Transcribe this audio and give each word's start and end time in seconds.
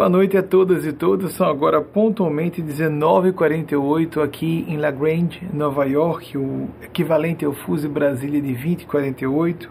Boa 0.00 0.08
noite 0.08 0.34
a 0.34 0.42
todas 0.42 0.86
e 0.86 0.94
todos. 0.94 1.34
São 1.34 1.46
agora 1.46 1.78
pontualmente 1.82 2.62
19h48 2.62 4.24
aqui 4.24 4.64
em 4.66 4.78
La 4.78 4.90
Grange, 4.90 5.46
Nova 5.52 5.84
York, 5.84 6.38
o 6.38 6.70
equivalente 6.82 7.44
ao 7.44 7.52
fuso 7.52 7.86
Brasília 7.86 8.40
de 8.40 8.54
20h48. 8.54 9.68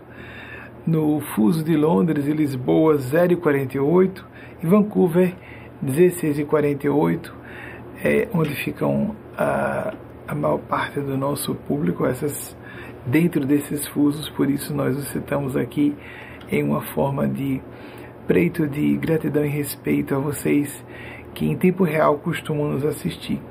No 0.86 1.20
fuso 1.34 1.64
de 1.64 1.76
Londres 1.76 2.28
e 2.28 2.32
Lisboa, 2.32 2.98
0h48. 2.98 4.24
E 4.62 4.68
Vancouver, 4.68 5.34
16h48, 5.84 7.32
é, 8.04 8.28
onde 8.32 8.54
ficam 8.54 9.16
a, 9.36 9.96
a 10.28 10.36
maior 10.36 10.60
parte 10.60 11.00
do 11.00 11.18
nosso 11.18 11.56
público, 11.56 12.06
essas 12.06 12.56
dentro 13.04 13.48
desses 13.48 13.88
fusos. 13.88 14.30
Por 14.30 14.48
isso 14.48 14.76
nós 14.76 14.96
os 14.96 15.08
citamos 15.08 15.58
aqui 15.58 15.96
em 16.52 16.64
uma 16.64 16.82
forma 16.82 17.28
de 17.28 17.60
preito 18.30 18.68
de 18.68 18.96
gratidão 18.96 19.44
e 19.44 19.50
respeito 19.50 20.14
a 20.14 20.20
vocês 20.20 20.86
que 21.34 21.48
em 21.48 21.58
tempo 21.58 21.84
real 21.84 22.20
costumam 22.20 22.70
nos 22.70 22.86
assistir. 22.86 23.42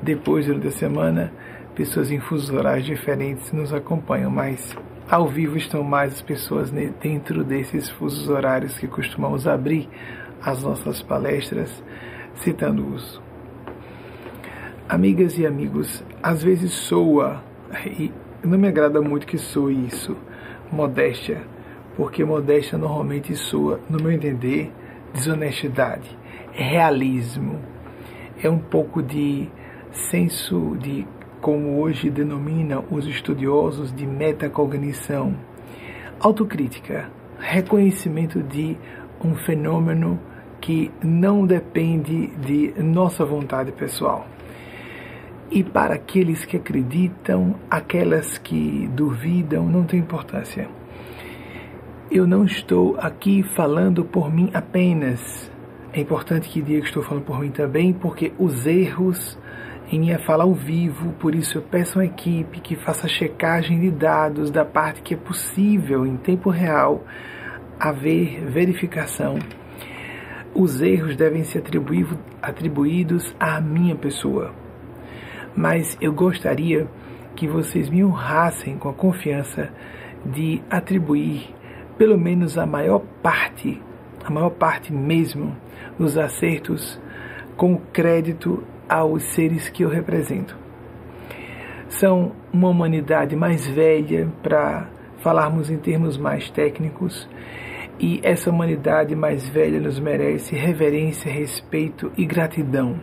Depois, 0.00 0.46
durante 0.46 0.68
a 0.68 0.70
semana, 0.70 1.32
pessoas 1.74 2.08
em 2.12 2.20
fusos 2.20 2.48
horários 2.48 2.86
diferentes 2.86 3.50
nos 3.50 3.74
acompanham, 3.74 4.30
mas 4.30 4.76
ao 5.10 5.26
vivo 5.26 5.56
estão 5.56 5.82
mais 5.82 6.12
as 6.12 6.22
pessoas 6.22 6.70
dentro 6.70 7.42
desses 7.42 7.90
fusos 7.90 8.28
horários 8.28 8.78
que 8.78 8.86
costumamos 8.86 9.48
abrir 9.48 9.88
as 10.40 10.62
nossas 10.62 11.02
palestras, 11.02 11.82
citando-os. 12.36 13.20
Amigas 14.88 15.36
e 15.40 15.44
amigos, 15.44 16.04
às 16.22 16.40
vezes 16.40 16.70
soa, 16.70 17.42
e 17.84 18.12
não 18.44 18.58
me 18.58 18.68
agrada 18.68 19.02
muito 19.02 19.26
que 19.26 19.38
soe 19.38 19.86
isso, 19.86 20.16
modéstia 20.70 21.57
porque 21.98 22.24
modéstia 22.24 22.78
normalmente 22.78 23.34
soa, 23.34 23.80
no 23.90 24.00
meu 24.00 24.12
entender, 24.12 24.70
desonestidade, 25.12 26.16
é 26.54 26.62
realismo, 26.62 27.58
é 28.40 28.48
um 28.48 28.60
pouco 28.60 29.02
de 29.02 29.48
senso 29.90 30.76
de, 30.80 31.04
como 31.40 31.80
hoje 31.80 32.08
denominam 32.08 32.84
os 32.88 33.04
estudiosos, 33.04 33.92
de 33.92 34.06
metacognição, 34.06 35.34
autocrítica, 36.20 37.10
reconhecimento 37.36 38.44
de 38.44 38.76
um 39.24 39.34
fenômeno 39.34 40.20
que 40.60 40.92
não 41.02 41.44
depende 41.44 42.28
de 42.28 42.80
nossa 42.80 43.24
vontade 43.24 43.72
pessoal. 43.72 44.24
E 45.50 45.64
para 45.64 45.94
aqueles 45.94 46.44
que 46.44 46.58
acreditam, 46.58 47.56
aquelas 47.68 48.38
que 48.38 48.88
duvidam, 48.94 49.66
não 49.66 49.82
tem 49.82 49.98
importância 49.98 50.77
eu 52.10 52.26
não 52.26 52.44
estou 52.44 52.96
aqui 52.98 53.42
falando 53.54 54.04
por 54.04 54.32
mim 54.32 54.50
apenas. 54.54 55.50
É 55.92 56.00
importante 56.00 56.48
que 56.48 56.62
diga 56.62 56.80
que 56.80 56.86
estou 56.86 57.02
falando 57.02 57.24
por 57.24 57.40
mim 57.40 57.50
também, 57.50 57.92
porque 57.92 58.32
os 58.38 58.66
erros 58.66 59.38
em 59.90 60.00
minha 60.00 60.18
fala 60.18 60.44
ao 60.44 60.54
vivo, 60.54 61.12
por 61.14 61.34
isso 61.34 61.58
eu 61.58 61.62
peço 61.62 61.98
a 61.98 62.04
equipe 62.04 62.60
que 62.60 62.76
faça 62.76 63.08
checagem 63.08 63.80
de 63.80 63.90
dados 63.90 64.50
da 64.50 64.64
parte 64.64 65.02
que 65.02 65.14
é 65.14 65.16
possível 65.16 66.06
em 66.06 66.16
tempo 66.16 66.50
real 66.50 67.04
haver 67.78 68.44
verificação. 68.44 69.38
Os 70.54 70.80
erros 70.80 71.14
devem 71.16 71.44
ser 71.44 71.62
atribuídos 72.42 73.34
à 73.38 73.60
minha 73.60 73.94
pessoa. 73.94 74.52
Mas 75.54 75.96
eu 76.00 76.12
gostaria 76.12 76.86
que 77.36 77.46
vocês 77.46 77.88
me 77.88 78.04
honrassem 78.04 78.76
com 78.78 78.88
a 78.88 78.94
confiança 78.94 79.70
de 80.24 80.60
atribuir 80.70 81.54
pelo 81.98 82.16
menos 82.16 82.56
a 82.56 82.64
maior 82.64 83.02
parte, 83.22 83.82
a 84.24 84.30
maior 84.30 84.50
parte 84.50 84.92
mesmo, 84.92 85.54
dos 85.98 86.16
acertos 86.16 86.98
com 87.56 87.76
crédito 87.92 88.62
aos 88.88 89.24
seres 89.34 89.68
que 89.68 89.82
eu 89.82 89.88
represento. 89.88 90.56
São 91.88 92.32
uma 92.52 92.68
humanidade 92.68 93.34
mais 93.34 93.66
velha, 93.66 94.28
para 94.42 94.88
falarmos 95.18 95.68
em 95.70 95.76
termos 95.76 96.16
mais 96.16 96.48
técnicos, 96.50 97.28
e 97.98 98.20
essa 98.22 98.48
humanidade 98.48 99.16
mais 99.16 99.48
velha 99.48 99.80
nos 99.80 99.98
merece 99.98 100.54
reverência, 100.54 101.32
respeito 101.32 102.12
e 102.16 102.24
gratidão. 102.24 103.00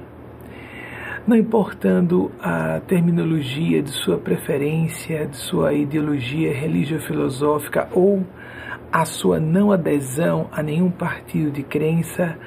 Não 1.27 1.35
importando 1.35 2.31
a 2.39 2.79
terminologia 2.87 3.81
de 3.81 3.89
sua 3.89 4.17
preferência, 4.17 5.25
de 5.25 5.35
sua 5.35 5.73
ideologia 5.73 6.53
religio-filosófica 6.53 7.89
ou 7.91 8.23
a 8.95 9.03
sua 9.03 9.41
não 9.41 9.73
adesão 9.73 10.47
a 10.53 10.63
nenhum 10.63 10.89
partido 10.89 11.51
de 11.51 11.63
crença, 11.63 12.37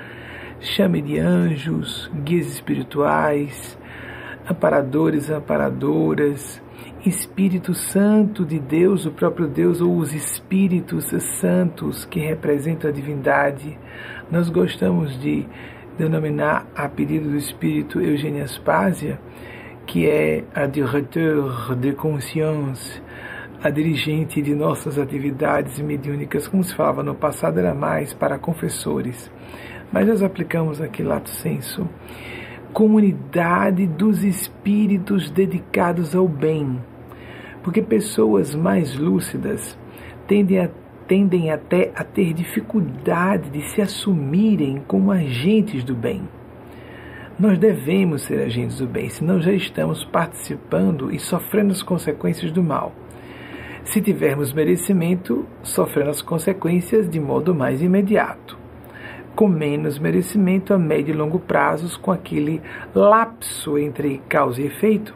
chame 0.58 1.02
de 1.02 1.18
anjos, 1.18 2.10
guias 2.24 2.46
espirituais, 2.46 3.78
amparadores, 4.48 5.28
amparadoras, 5.28 6.62
Espírito 7.04 7.74
Santo 7.74 8.46
de 8.46 8.58
Deus, 8.58 9.04
o 9.04 9.10
próprio 9.10 9.46
Deus, 9.46 9.82
ou 9.82 9.98
os 9.98 10.14
Espíritos 10.14 11.04
Santos 11.38 12.06
que 12.06 12.18
representam 12.18 12.88
a 12.88 12.94
divindade. 12.94 13.78
Nós 14.30 14.48
gostamos 14.48 15.20
de 15.20 15.46
denominar, 15.98 16.66
a 16.74 16.88
pedido 16.88 17.28
do 17.28 17.36
Espírito 17.36 18.00
Eugênia 18.00 18.44
Aspásia, 18.44 19.20
que 19.86 20.08
é 20.08 20.44
a 20.54 20.64
directeur 20.64 21.76
de 21.76 21.92
conscience, 21.92 23.02
a 23.62 23.70
dirigente 23.70 24.40
de 24.40 24.54
nossas 24.54 24.98
atividades 24.98 25.80
mediúnicas, 25.80 26.46
como 26.46 26.62
se 26.62 26.74
falava 26.74 27.02
no 27.02 27.14
passado, 27.14 27.58
era 27.58 27.74
mais 27.74 28.14
para 28.14 28.38
confessores. 28.38 29.30
Mas 29.92 30.06
nós 30.06 30.22
aplicamos 30.22 30.80
aqui 30.80 31.02
lato 31.02 31.28
senso. 31.28 31.88
Comunidade 32.72 33.86
dos 33.86 34.22
espíritos 34.22 35.28
dedicados 35.30 36.14
ao 36.14 36.28
bem. 36.28 36.80
Porque 37.62 37.82
pessoas 37.82 38.54
mais 38.54 38.96
lúcidas 38.96 39.76
tendem, 40.28 40.60
a, 40.60 40.70
tendem 41.08 41.50
até 41.50 41.90
a 41.96 42.04
ter 42.04 42.32
dificuldade 42.32 43.50
de 43.50 43.62
se 43.70 43.82
assumirem 43.82 44.84
como 44.86 45.10
agentes 45.10 45.82
do 45.82 45.96
bem. 45.96 46.28
Nós 47.36 47.58
devemos 47.58 48.22
ser 48.22 48.40
agentes 48.40 48.78
do 48.78 48.86
bem, 48.86 49.08
senão 49.08 49.40
já 49.40 49.52
estamos 49.52 50.04
participando 50.04 51.12
e 51.12 51.18
sofrendo 51.18 51.72
as 51.72 51.82
consequências 51.82 52.52
do 52.52 52.62
mal 52.62 52.92
se 53.88 54.02
tivermos 54.02 54.52
merecimento, 54.52 55.46
sofrendo 55.62 56.10
as 56.10 56.20
consequências 56.20 57.08
de 57.08 57.18
modo 57.18 57.54
mais 57.54 57.80
imediato. 57.80 58.58
Com 59.34 59.48
menos 59.48 59.98
merecimento 59.98 60.74
a 60.74 60.78
médio 60.78 61.14
e 61.14 61.16
longo 61.16 61.38
prazos, 61.38 61.96
com 61.96 62.12
aquele 62.12 62.60
lapso 62.94 63.78
entre 63.78 64.18
causa 64.28 64.60
e 64.60 64.66
efeito 64.66 65.14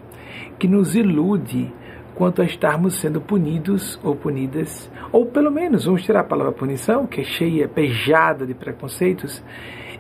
que 0.59 0.67
nos 0.67 0.97
ilude 0.97 1.71
quanto 2.15 2.41
a 2.41 2.47
estarmos 2.47 2.95
sendo 2.95 3.21
punidos 3.21 4.01
ou 4.03 4.17
punidas, 4.17 4.91
ou 5.13 5.27
pelo 5.27 5.51
menos 5.51 5.85
vamos 5.85 6.03
tirar 6.03 6.21
a 6.21 6.25
palavra 6.25 6.53
punição, 6.53 7.07
que 7.07 7.21
é 7.21 7.25
cheia, 7.25 7.69
pejada 7.69 8.47
de 8.47 8.55
preconceitos, 8.55 9.45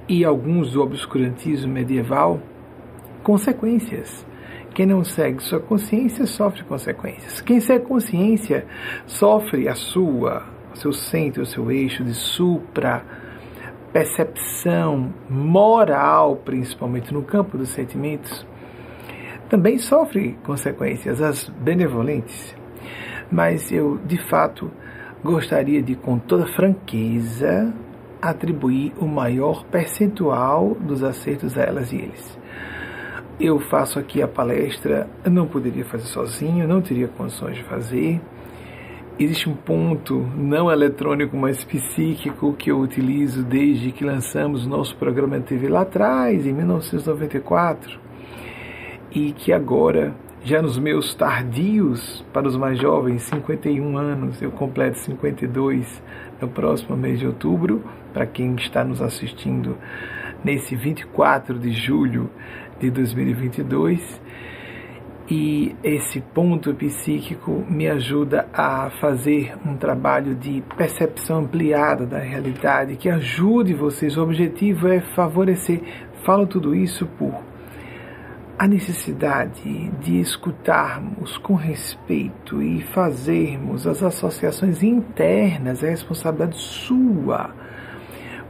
e 0.08 0.24
alguns 0.24 0.72
do 0.72 0.82
obscurantismo 0.82 1.70
medieval, 1.70 2.40
consequências 3.22 4.26
quem 4.72 4.86
não 4.86 5.04
segue 5.04 5.42
sua 5.42 5.60
consciência 5.60 6.26
sofre 6.26 6.64
consequências. 6.64 7.40
Quem 7.40 7.60
segue 7.60 7.84
consciência 7.84 8.66
sofre 9.06 9.68
a 9.68 9.74
sua, 9.74 10.44
o 10.72 10.76
seu 10.76 10.92
centro, 10.92 11.42
o 11.42 11.46
seu 11.46 11.70
eixo 11.70 12.02
de 12.02 12.14
supra 12.14 13.04
percepção 13.92 15.12
moral, 15.28 16.36
principalmente 16.36 17.12
no 17.12 17.22
campo 17.22 17.58
dos 17.58 17.68
sentimentos, 17.68 18.46
também 19.50 19.76
sofre 19.76 20.38
consequências, 20.44 21.20
as 21.20 21.46
benevolentes. 21.50 22.56
Mas 23.30 23.70
eu, 23.70 23.98
de 23.98 24.16
fato, 24.16 24.70
gostaria 25.22 25.82
de, 25.82 25.94
com 25.94 26.18
toda 26.18 26.46
franqueza, 26.46 27.72
atribuir 28.20 28.94
o 28.98 29.06
maior 29.06 29.64
percentual 29.64 30.74
dos 30.80 31.04
acertos 31.04 31.58
a 31.58 31.62
elas 31.62 31.92
e 31.92 31.96
eles 31.96 32.41
eu 33.42 33.58
faço 33.58 33.98
aqui 33.98 34.22
a 34.22 34.28
palestra, 34.28 35.08
não 35.28 35.48
poderia 35.48 35.84
fazer 35.84 36.06
sozinho, 36.06 36.68
não 36.68 36.80
teria 36.80 37.08
condições 37.08 37.56
de 37.56 37.64
fazer. 37.64 38.20
Existe 39.18 39.50
um 39.50 39.54
ponto 39.54 40.20
não 40.36 40.70
eletrônico, 40.70 41.36
mas 41.36 41.64
psíquico 41.64 42.52
que 42.52 42.70
eu 42.70 42.78
utilizo 42.78 43.42
desde 43.42 43.90
que 43.90 44.04
lançamos 44.04 44.64
o 44.64 44.68
nosso 44.68 44.96
programa 44.96 45.40
de 45.40 45.46
TV 45.46 45.68
lá 45.68 45.80
atrás, 45.80 46.46
em 46.46 46.52
1994, 46.52 47.98
e 49.10 49.32
que 49.32 49.52
agora, 49.52 50.14
já 50.44 50.62
nos 50.62 50.78
meus 50.78 51.12
tardios, 51.12 52.24
para 52.32 52.46
os 52.46 52.56
mais 52.56 52.78
jovens, 52.78 53.22
51 53.24 53.98
anos, 53.98 54.40
eu 54.40 54.52
completo 54.52 54.98
52 54.98 56.00
no 56.40 56.46
próximo 56.46 56.96
mês 56.96 57.18
de 57.18 57.26
outubro, 57.26 57.82
para 58.12 58.24
quem 58.24 58.54
está 58.54 58.84
nos 58.84 59.02
assistindo 59.02 59.76
nesse 60.44 60.74
24 60.74 61.58
de 61.58 61.72
julho 61.72 62.30
de 62.82 62.90
2022 62.90 64.20
e 65.30 65.76
esse 65.84 66.20
ponto 66.20 66.74
psíquico 66.74 67.64
me 67.70 67.88
ajuda 67.88 68.48
a 68.52 68.90
fazer 69.00 69.54
um 69.64 69.76
trabalho 69.76 70.34
de 70.34 70.62
percepção 70.76 71.44
ampliada 71.44 72.04
da 72.04 72.18
realidade 72.18 72.96
que 72.96 73.08
ajude 73.08 73.72
vocês. 73.72 74.16
O 74.16 74.22
objetivo 74.22 74.88
é 74.88 75.00
favorecer. 75.00 75.80
Falo 76.24 76.44
tudo 76.44 76.74
isso 76.74 77.06
por 77.18 77.40
a 78.58 78.66
necessidade 78.66 79.90
de 80.00 80.20
escutarmos 80.20 81.38
com 81.38 81.54
respeito 81.54 82.60
e 82.62 82.82
fazermos 82.82 83.86
as 83.86 84.02
associações 84.02 84.82
internas, 84.82 85.82
é 85.82 85.90
responsabilidade 85.90 86.56
sua, 86.58 87.54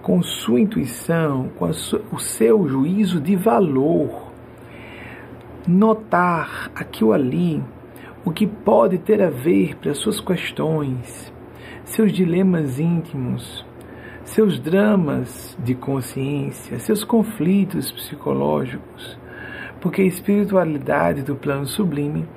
com 0.03 0.23
sua 0.23 0.61
intuição, 0.61 1.49
com 1.57 1.67
o 1.67 2.19
seu 2.19 2.69
juízo 2.69 3.21
de 3.21 3.37
valor 3.37 4.33
notar 5.67 6.71
aqui 6.75 7.05
ou 7.05 7.13
ali 7.13 7.63
o 8.25 8.33
que 8.33 8.47
pode 8.47 8.99
ter 8.99 9.23
a 9.23 9.31
ver 9.31 9.77
para 9.77 9.95
suas 9.95 10.21
questões, 10.21 11.33
seus 11.85 12.13
dilemas 12.13 12.79
íntimos, 12.79 13.65
seus 14.25 14.59
dramas 14.59 15.57
de 15.63 15.75
consciência, 15.75 16.79
seus 16.79 17.05
conflitos 17.05 17.91
psicológicos, 17.91 19.19
porque 19.81 20.03
a 20.03 20.07
espiritualidade 20.07 21.23
do 21.23 21.35
plano 21.35 21.67
sublime 21.67 22.29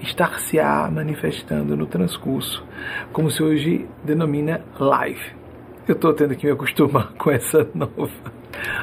estar-se-á 0.00 0.90
manifestando 0.90 1.76
no 1.76 1.86
transcurso, 1.86 2.64
como 3.12 3.30
se 3.30 3.42
hoje 3.42 3.86
denomina 4.04 4.60
live. 4.78 5.41
Eu 5.86 5.94
estou 5.94 6.14
tendo 6.14 6.36
que 6.36 6.46
me 6.46 6.52
acostumar 6.52 7.12
com 7.18 7.30
essa 7.30 7.68
nova 7.74 8.08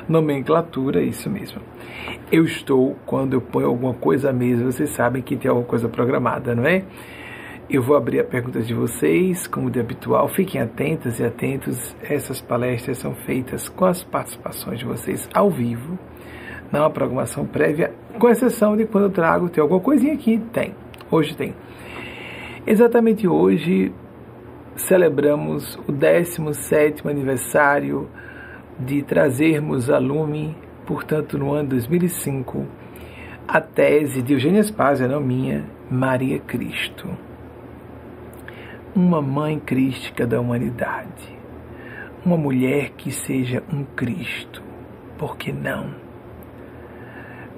nomenclatura, 0.08 1.02
isso 1.02 1.30
mesmo. 1.30 1.62
Eu 2.32 2.44
estou, 2.44 2.98
quando 3.06 3.34
eu 3.34 3.42
ponho 3.42 3.68
alguma 3.68 3.94
coisa 3.94 4.32
à 4.32 4.34
mesa, 4.34 4.66
vocês 4.66 4.90
sabem 4.90 5.22
que 5.22 5.38
tem 5.38 5.50
alguma 5.50 5.68
coisa 5.68 5.88
programada, 5.88 6.54
não 6.54 6.66
é? 6.66 6.84
Eu 7.70 7.84
vou 7.84 7.96
abrir 7.96 8.20
a 8.20 8.24
pergunta 8.24 8.60
de 8.62 8.74
vocês, 8.74 9.48
como 9.48 9.70
de 9.70 9.80
habitual. 9.80 10.28
Fiquem 10.28 10.60
atentas 10.60 11.20
e 11.20 11.24
atentos. 11.24 11.96
Essas 12.02 12.42
palestras 12.42 12.98
são 12.98 13.14
feitas 13.14 13.70
com 13.70 13.86
as 13.86 14.04
participações 14.04 14.80
de 14.80 14.86
vocês 14.86 15.30
ao 15.34 15.50
vivo, 15.50 15.98
não 16.72 16.84
há 16.84 16.90
programação 16.90 17.46
prévia, 17.46 17.94
com 18.18 18.28
exceção 18.28 18.76
de 18.76 18.86
quando 18.86 19.06
eu 19.06 19.10
trago, 19.10 19.50
tem 19.50 19.62
alguma 19.62 19.80
coisinha 19.80 20.14
aqui? 20.14 20.40
Tem. 20.52 20.76
Hoje 21.10 21.36
tem. 21.36 21.56
Exatamente 22.68 23.28
hoje 23.28 23.92
celebramos 24.80 25.78
o 25.88 25.92
17 25.92 27.08
aniversário 27.08 28.10
de 28.80 29.02
trazermos 29.04 29.90
a 29.90 29.98
lume, 29.98 30.56
portanto, 30.86 31.38
no 31.38 31.54
ano 31.54 31.70
2005, 31.70 32.66
a 33.48 33.60
tese 33.60 34.22
de 34.22 34.34
Eugênia 34.34 34.64
Spazia, 34.64 35.08
não 35.08 35.20
minha, 35.20 35.66
Maria 35.90 36.40
Cristo. 36.40 37.10
Uma 38.96 39.22
mãe 39.22 39.60
crística 39.60 40.26
da 40.26 40.40
humanidade. 40.40 41.38
Uma 42.26 42.38
mulher 42.38 42.92
que 42.92 43.12
seja 43.12 43.64
um 43.72 43.84
Cristo. 43.84 44.64
Por 45.18 45.36
que 45.38 45.52
não? 45.52 45.94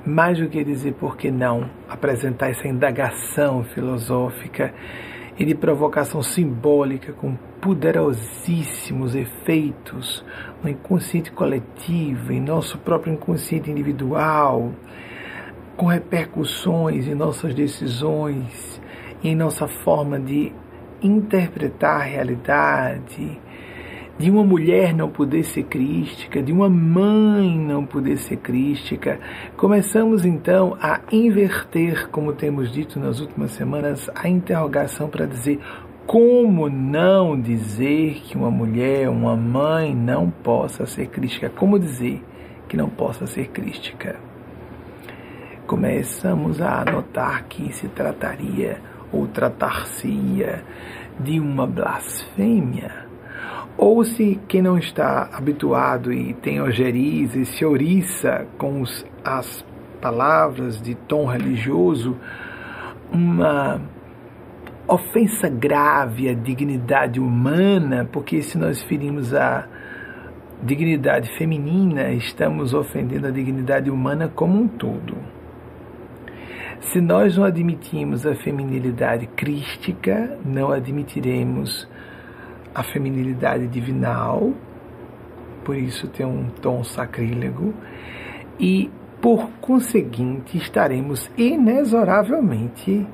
Mais 0.06 0.40
do 0.40 0.50
que 0.50 0.64
dizer 0.64 0.94
por 0.94 1.16
que 1.16 1.30
não, 1.30 1.70
apresentar 1.88 2.50
essa 2.50 2.68
indagação 2.68 3.64
filosófica 3.64 4.74
e 5.42 5.46
de 5.46 5.56
provocação 5.56 6.22
simbólica 6.22 7.14
com 7.14 7.36
poderosíssimos 7.60 9.16
efeitos 9.16 10.24
no 10.62 10.70
inconsciente 10.70 11.32
coletivo, 11.32 12.32
em 12.32 12.40
nosso 12.40 12.78
próprio 12.78 13.12
inconsciente 13.12 13.72
individual, 13.72 14.72
com 15.76 15.88
repercussões 15.88 17.08
em 17.08 17.16
nossas 17.16 17.56
decisões, 17.56 18.80
em 19.24 19.36
nossa 19.36 19.68
forma 19.68 20.20
de 20.20 20.54
interpretar 21.02 22.02
a 22.02 22.04
realidade, 22.04 23.41
de 24.22 24.30
uma 24.30 24.44
mulher 24.44 24.94
não 24.94 25.10
poder 25.10 25.44
ser 25.44 25.64
crística, 25.64 26.44
de 26.44 26.54
uma 26.54 26.70
mãe 26.70 27.58
não 27.58 27.84
poder 27.84 28.18
ser 28.18 28.38
crística, 28.38 29.20
começamos 29.58 30.24
então 30.24 30.78
a 30.80 31.02
inverter, 31.12 32.08
como 32.10 32.32
temos 32.32 32.72
dito 32.72 33.00
nas 33.00 33.20
últimas 33.20 33.50
semanas, 33.52 34.12
a 34.14 34.30
interrogação 34.30 35.10
para 35.10 35.26
dizer 35.26 35.60
como 36.06 36.70
não 36.70 37.40
dizer 37.40 38.22
que 38.22 38.38
uma 38.38 38.52
mulher, 38.52 39.10
uma 39.10 39.36
mãe, 39.36 39.96
não 39.96 40.30
possa 40.30 40.86
ser 40.86 41.08
crítica? 41.08 41.50
Como 41.50 41.80
dizer 41.80 42.24
que 42.70 42.78
não 42.78 42.90
possa 42.90 43.26
ser 43.26 43.48
crítica? 43.48 44.18
Começamos 45.66 46.62
a 46.62 46.86
notar 46.86 47.46
que 47.46 47.74
se 47.74 47.88
trataria 47.88 48.80
ou 49.12 49.28
tratar-se-ia 49.28 50.64
de 51.20 51.40
uma 51.40 51.66
blasfêmia. 51.66 53.01
Ou 53.82 54.04
se 54.04 54.40
quem 54.48 54.62
não 54.62 54.78
está 54.78 55.28
habituado 55.34 56.14
e 56.14 56.36
tem 56.36 56.62
ojeriza 56.62 57.40
e 57.40 57.46
se 57.48 57.66
oriça 57.66 58.46
com 58.56 58.80
os, 58.80 59.04
as 59.26 59.66
palavras 60.00 60.80
de 60.80 60.94
tom 60.94 61.26
religioso, 61.26 62.16
uma 63.12 63.82
ofensa 64.88 65.50
grave 65.50 66.30
à 66.30 66.34
dignidade 66.36 67.20
humana, 67.20 68.08
porque 68.12 68.44
se 68.44 68.56
nós 68.56 68.84
ferimos 68.84 69.34
a 69.34 69.68
dignidade 70.62 71.36
feminina, 71.36 72.12
estamos 72.12 72.76
ofendendo 72.76 73.26
a 73.26 73.32
dignidade 73.32 73.90
humana 73.90 74.28
como 74.28 74.62
um 74.62 74.68
todo. 74.68 75.18
Se 76.82 77.02
nós 77.02 77.36
não 77.36 77.46
admitimos 77.46 78.28
a 78.28 78.36
feminilidade 78.36 79.26
crística, 79.26 80.38
não 80.46 80.72
admitiremos 80.72 81.90
a 82.74 82.84
feminilidade 82.84 83.68
divinal, 83.68 84.52
por 85.64 85.76
isso 85.76 86.08
tem 86.08 86.26
um 86.26 86.48
tom 86.62 86.84
sacrílego, 86.84 87.74
e 88.60 88.90
por 89.22 89.50
conseguinte 89.62 90.58
estaremos 90.58 91.30
inexoravelmente 91.38 93.08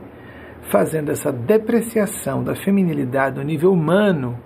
fazendo 0.69 1.11
essa 1.11 1.31
depreciação 1.31 2.43
da 2.43 2.55
feminilidade 2.55 3.37
no 3.37 3.43
nível 3.43 3.71
humano, 3.71 4.37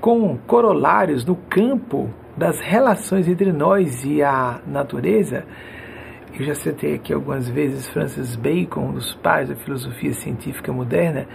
com 0.00 0.36
corolários 0.46 1.24
no 1.24 1.36
campo 1.36 2.10
das 2.36 2.60
relações 2.60 3.28
entre 3.28 3.52
nós 3.52 4.04
e 4.04 4.22
a 4.22 4.60
natureza. 4.66 5.44
Eu 6.38 6.44
já 6.44 6.54
citei 6.54 6.96
aqui 6.96 7.12
algumas 7.12 7.48
vezes 7.48 7.88
Francis 7.88 8.34
Bacon, 8.34 8.88
um 8.88 8.92
dos 8.92 9.14
pais 9.14 9.48
da 9.48 9.54
filosofia 9.54 10.12
científica 10.12 10.72
moderna, 10.72 11.26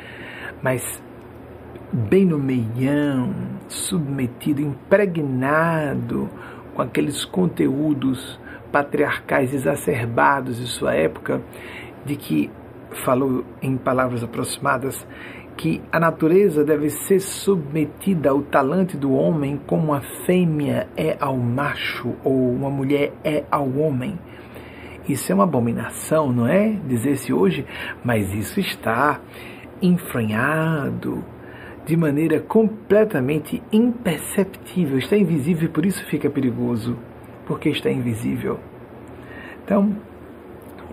mas 0.62 1.02
bem 1.92 2.26
no 2.26 2.38
meião, 2.38 3.34
submetido, 3.68 4.62
impregnado 4.62 6.30
com 6.76 6.82
aqueles 6.82 7.26
conteúdos 7.26 8.40
patriarcais 8.72 9.54
exacerbados 9.54 10.58
de 10.58 10.68
sua 10.68 10.94
época, 10.94 11.42
de 12.06 12.16
que 12.16 12.50
falou 13.04 13.44
em 13.62 13.78
palavras 13.78 14.24
aproximadas 14.24 15.06
que 15.58 15.82
a 15.92 16.00
natureza 16.00 16.64
deve 16.64 16.90
ser 16.90 17.20
submetida 17.20 18.30
ao 18.30 18.42
talante 18.42 18.96
do 18.96 19.12
homem 19.12 19.60
como 19.68 19.94
a 19.94 20.00
fêmea 20.26 20.88
é 20.96 21.18
ao 21.20 21.36
macho 21.36 22.16
ou 22.24 22.52
uma 22.52 22.70
mulher 22.70 23.12
é 23.24 23.44
ao 23.52 23.70
homem. 23.78 24.18
Isso 25.08 25.32
é 25.32 25.36
uma 25.36 25.44
abominação, 25.44 26.32
não 26.32 26.48
é? 26.48 26.70
Dizer-se 26.88 27.34
hoje, 27.34 27.66
mas 28.04 28.34
isso 28.34 28.60
está 28.60 29.20
enfranhado 29.82 31.26
de 31.90 31.98
maneira 31.98 32.40
completamente 32.40 33.64
imperceptível, 33.72 35.00
está 35.00 35.18
invisível 35.18 35.68
e 35.68 35.72
por 35.72 35.88
isso 35.88 36.06
fica 36.06 36.30
perigoso, 36.30 36.96
porque 37.48 37.68
está 37.68 37.90
invisível. 37.90 38.60
Então, 39.66 39.96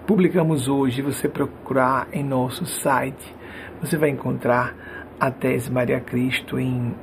publicamos 0.06 0.68
hoje, 0.68 1.02
você 1.02 1.28
procurar 1.28 2.08
em 2.14 2.24
nosso 2.24 2.64
site, 2.64 3.36
você 3.78 3.98
vai 3.98 4.08
encontrar 4.08 4.74
a 5.20 5.30
tese 5.30 5.70
Maria 5.70 6.00
Cristo 6.00 6.58
em 6.58 6.94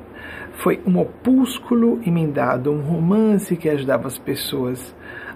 foi 0.54 0.82
um 0.88 0.98
opúsculo 0.98 2.02
emendado, 2.04 2.72
um 2.72 2.82
romance 2.82 3.56
que 3.56 3.70
ajudava 3.70 4.08
as 4.08 4.18
pessoas 4.18 4.96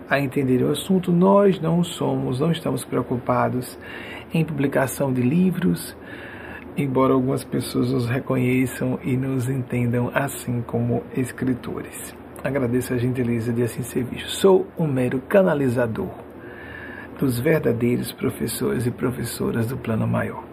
a 0.10 0.20
entenderem 0.20 0.66
o 0.66 0.72
assunto. 0.72 1.12
Nós 1.12 1.60
não 1.60 1.84
somos, 1.84 2.40
não 2.40 2.52
estamos 2.52 2.84
preocupados 2.84 3.78
em 4.34 4.44
publicação 4.44 5.14
de 5.14 5.22
livros, 5.22 5.96
embora 6.78 7.14
algumas 7.14 7.44
pessoas 7.44 7.92
nos 7.92 8.08
reconheçam 8.08 9.00
e 9.04 9.18
nos 9.18 9.50
entendam 9.50 10.12
assim 10.14 10.62
como 10.62 11.04
escritores. 11.16 12.16
Agradeço 12.44 12.94
a 12.94 12.98
gentileza 12.98 13.52
de 13.52 13.64
assim 13.64 13.82
ser 13.82 14.04
visto. 14.04 14.30
Sou 14.30 14.68
um 14.78 14.88
mero 14.88 15.20
canalizador 15.28 16.12
dos 17.20 17.40
verdadeiros 17.40 18.12
professores 18.12 18.86
e 18.86 18.92
professoras 18.92 19.68
do 19.68 19.78
plano 19.78 20.08
maior. 20.08 20.44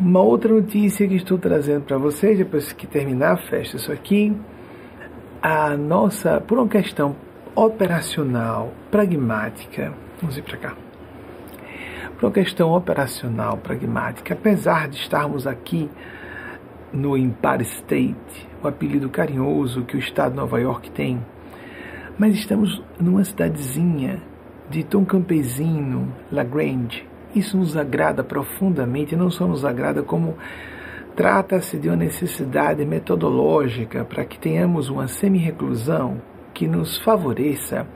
Uma 0.00 0.22
outra 0.22 0.52
notícia 0.52 1.06
que 1.06 1.16
estou 1.16 1.38
trazendo 1.38 1.84
para 1.84 1.98
vocês, 1.98 2.38
depois 2.38 2.72
que 2.72 2.86
terminar, 2.86 3.36
fecha 3.48 3.76
isso 3.76 3.92
aqui. 3.92 4.34
A 5.42 5.76
nossa, 5.76 6.40
por 6.40 6.58
uma 6.58 6.68
questão 6.68 7.14
operacional, 7.54 8.72
pragmática, 8.90 9.92
vamos 10.18 10.38
ir 10.38 10.42
para 10.42 10.56
cá. 10.56 10.76
Uma 12.22 12.30
questão 12.30 12.72
operacional, 12.72 13.56
pragmática. 13.56 14.34
Apesar 14.34 14.88
de 14.88 14.96
estarmos 14.96 15.46
aqui 15.46 15.90
no 16.92 17.16
Empire 17.16 17.62
State, 17.62 18.48
o 18.62 18.68
apelido 18.68 19.08
carinhoso 19.08 19.82
que 19.82 19.96
o 19.96 19.98
estado 19.98 20.30
de 20.30 20.36
Nova 20.36 20.60
York 20.60 20.90
tem, 20.92 21.20
mas 22.16 22.34
estamos 22.34 22.82
numa 23.00 23.24
cidadezinha 23.24 24.22
de 24.70 24.84
Tom 24.84 25.04
Campesino, 25.04 26.14
La 26.30 26.44
Grande. 26.44 27.08
Isso 27.34 27.56
nos 27.56 27.76
agrada 27.76 28.22
profundamente, 28.22 29.16
não 29.16 29.30
só 29.30 29.46
nos 29.46 29.64
agrada, 29.64 30.02
como 30.02 30.36
trata-se 31.16 31.76
de 31.76 31.88
uma 31.88 31.96
necessidade 31.96 32.84
metodológica 32.84 34.04
para 34.04 34.24
que 34.24 34.38
tenhamos 34.38 34.88
uma 34.88 35.08
semi-reclusão 35.08 36.22
que 36.54 36.68
nos 36.68 36.98
favoreça 36.98 37.86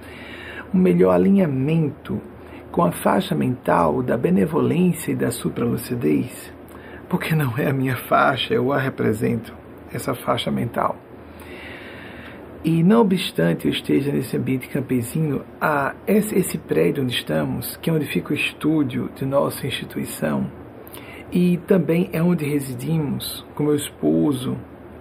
um 0.75 0.78
melhor 0.78 1.12
alinhamento 1.12 2.21
com 2.76 2.85
a 2.85 2.92
faixa 2.92 3.35
mental 3.35 4.02
da 4.02 4.18
benevolência 4.18 5.11
e 5.11 5.14
da 5.14 5.30
supralucidez, 5.30 6.52
porque 7.09 7.35
não 7.35 7.56
é 7.56 7.71
a 7.71 7.73
minha 7.73 7.97
faixa, 7.97 8.52
eu 8.52 8.71
a 8.71 8.78
represento, 8.78 9.54
essa 9.90 10.14
faixa 10.14 10.50
mental. 10.50 10.95
E 12.62 12.83
não 12.83 13.00
obstante 13.00 13.64
eu 13.64 13.73
esteja 13.73 14.12
nesse 14.12 14.37
ambiente 14.37 14.68
campesino, 14.68 15.42
a, 15.59 15.95
esse, 16.06 16.38
esse 16.38 16.59
prédio 16.59 17.02
onde 17.02 17.14
estamos, 17.14 17.78
que 17.78 17.88
é 17.88 17.92
onde 17.95 18.04
fica 18.04 18.35
o 18.35 18.37
estúdio 18.37 19.09
de 19.16 19.25
nossa 19.25 19.66
instituição, 19.66 20.47
e 21.33 21.56
também 21.66 22.11
é 22.12 22.23
onde 22.23 22.45
residimos 22.45 23.42
com 23.54 23.62
meu 23.64 23.76
esposo, 23.76 24.54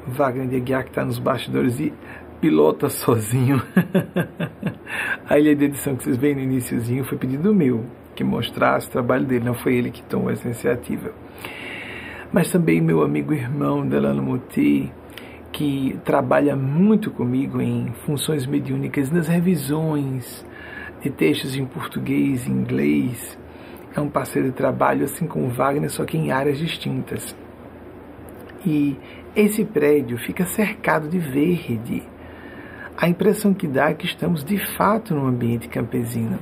Wagner 0.08 0.48
de 0.48 0.56
Aguiar, 0.56 0.84
que 0.84 0.92
está 0.92 1.04
nos 1.04 1.20
bastidores 1.20 1.78
e 1.82 1.92
pilota 2.46 2.90
sozinho. 2.90 3.60
a 5.28 5.40
ilha 5.40 5.56
de 5.56 5.66
edição 5.66 5.96
que 5.96 6.04
vocês 6.04 6.16
veem 6.16 6.36
no 6.36 6.42
iníciozinho 6.42 7.04
foi 7.04 7.18
pedido 7.18 7.52
meu, 7.52 7.84
que 8.14 8.24
mostrasse 8.24 8.88
o 8.88 8.92
trabalho 8.92 9.26
dele, 9.26 9.46
não 9.46 9.56
foi 9.56 9.74
ele 9.74 9.90
que 9.90 10.04
tomou 10.04 10.30
essa 10.30 10.46
iniciativa. 10.46 11.12
Mas 12.32 12.52
também 12.52 12.80
meu 12.80 13.02
amigo 13.02 13.34
irmão 13.34 13.88
Delano 13.88 14.22
Muti, 14.22 14.94
que 15.52 16.00
trabalha 16.06 16.56
muito 16.56 17.10
comigo 17.10 17.60
em 17.60 17.92
funções 18.06 18.46
mediúnicas 18.46 19.10
nas 19.10 19.28
revisões 19.28 20.46
de 21.02 21.10
textos 21.10 21.56
em 21.56 21.66
português 21.66 22.46
e 22.46 22.52
inglês. 22.52 23.36
É 23.96 24.00
um 24.00 24.10
parceiro 24.10 24.50
de 24.50 24.54
trabalho, 24.54 25.06
assim 25.06 25.26
como 25.26 25.50
Wagner, 25.50 25.90
só 25.90 26.06
que 26.06 26.16
em 26.16 26.32
áreas 26.32 26.60
distintas. 26.60 27.36
E 28.64 28.96
esse 29.36 29.66
prédio 29.66 30.20
fica 30.20 30.46
cercado 30.46 31.10
de 31.10 31.18
verde. 31.18 32.04
A 32.98 33.10
impressão 33.10 33.54
que 33.54 33.68
dá 33.68 33.90
é 33.90 33.94
que 33.94 34.06
estamos 34.06 34.44
de 34.44 34.58
fato 34.76 35.14
num 35.14 35.28
ambiente 35.28 35.68
campesino. 35.68 36.40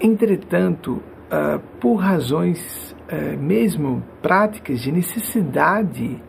Entretanto, 0.00 0.94
uh, 0.94 1.58
por 1.80 1.96
razões 1.96 2.92
uh, 2.92 3.40
mesmo 3.40 4.02
práticas 4.20 4.80
de 4.80 4.90
necessidade 4.90 6.20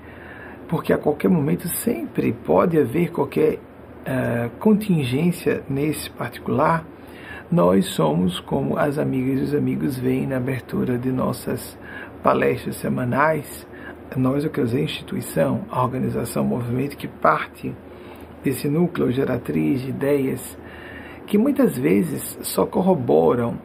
porque 0.74 0.92
a 0.92 0.98
qualquer 0.98 1.30
momento 1.30 1.68
sempre 1.68 2.34
pode 2.34 2.80
haver 2.80 3.12
qualquer 3.12 3.56
uh, 3.56 4.50
contingência 4.60 5.64
nesse 5.70 6.10
particular, 6.10 6.84
nós 7.52 7.86
somos 7.88 8.40
como 8.40 8.76
as 8.76 8.98
amigas 8.98 9.40
e 9.40 9.44
os 9.44 9.54
amigos 9.54 10.00
veem 10.00 10.26
na 10.26 10.38
abertura 10.38 10.98
de 10.98 11.12
nossas 11.12 11.78
palestras 12.24 12.78
semanais, 12.78 13.68
nós, 14.16 14.46
o 14.46 14.50
que 14.50 14.64
dizer, 14.64 14.80
a 14.80 14.84
instituição, 14.84 15.62
a 15.70 15.84
organização, 15.84 16.44
o 16.44 16.48
movimento 16.48 16.98
que 16.98 17.08
parte 17.08 17.72
desse 18.44 18.68
núcleo 18.68 19.12
geratriz 19.12 19.82
de 19.82 19.90
ideias 19.90 20.58
que 21.26 21.38
muitas 21.38 21.78
vezes 21.78 22.38
só 22.42 22.66
corroboram 22.66 23.58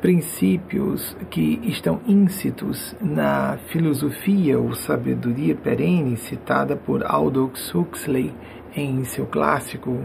princípios 0.00 1.16
que 1.30 1.60
estão 1.62 2.00
íncitos 2.08 2.96
na 3.00 3.58
filosofia 3.68 4.58
ou 4.58 4.74
sabedoria 4.74 5.54
perene 5.54 6.16
citada 6.16 6.74
por 6.74 7.04
Aldous 7.04 7.72
Huxley 7.72 8.34
em 8.74 9.04
seu 9.04 9.26
clássico 9.26 9.96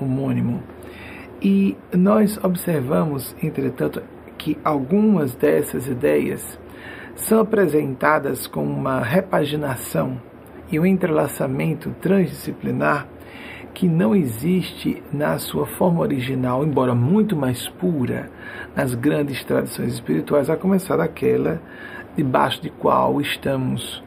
homônimo. 0.00 0.62
E 1.40 1.76
nós 1.92 2.38
observamos, 2.44 3.34
entretanto, 3.42 4.00
que 4.38 4.56
algumas 4.64 5.34
dessas 5.34 5.88
ideias 5.88 6.58
são 7.16 7.40
apresentadas 7.40 8.46
com 8.46 8.64
uma 8.64 9.00
repaginação 9.00 10.20
e 10.70 10.78
um 10.78 10.86
entrelaçamento 10.86 11.94
transdisciplinar 12.00 13.08
que 13.74 13.88
não 13.88 14.14
existe 14.14 15.02
na 15.12 15.38
sua 15.38 15.66
forma 15.66 16.00
original, 16.00 16.64
embora 16.64 16.94
muito 16.94 17.34
mais 17.34 17.68
pura, 17.68 18.30
nas 18.76 18.94
grandes 18.94 19.42
tradições 19.44 19.94
espirituais, 19.94 20.50
a 20.50 20.56
começar 20.56 20.96
daquela 20.96 21.60
debaixo 22.16 22.60
de 22.60 22.70
qual 22.70 23.20
estamos, 23.20 24.02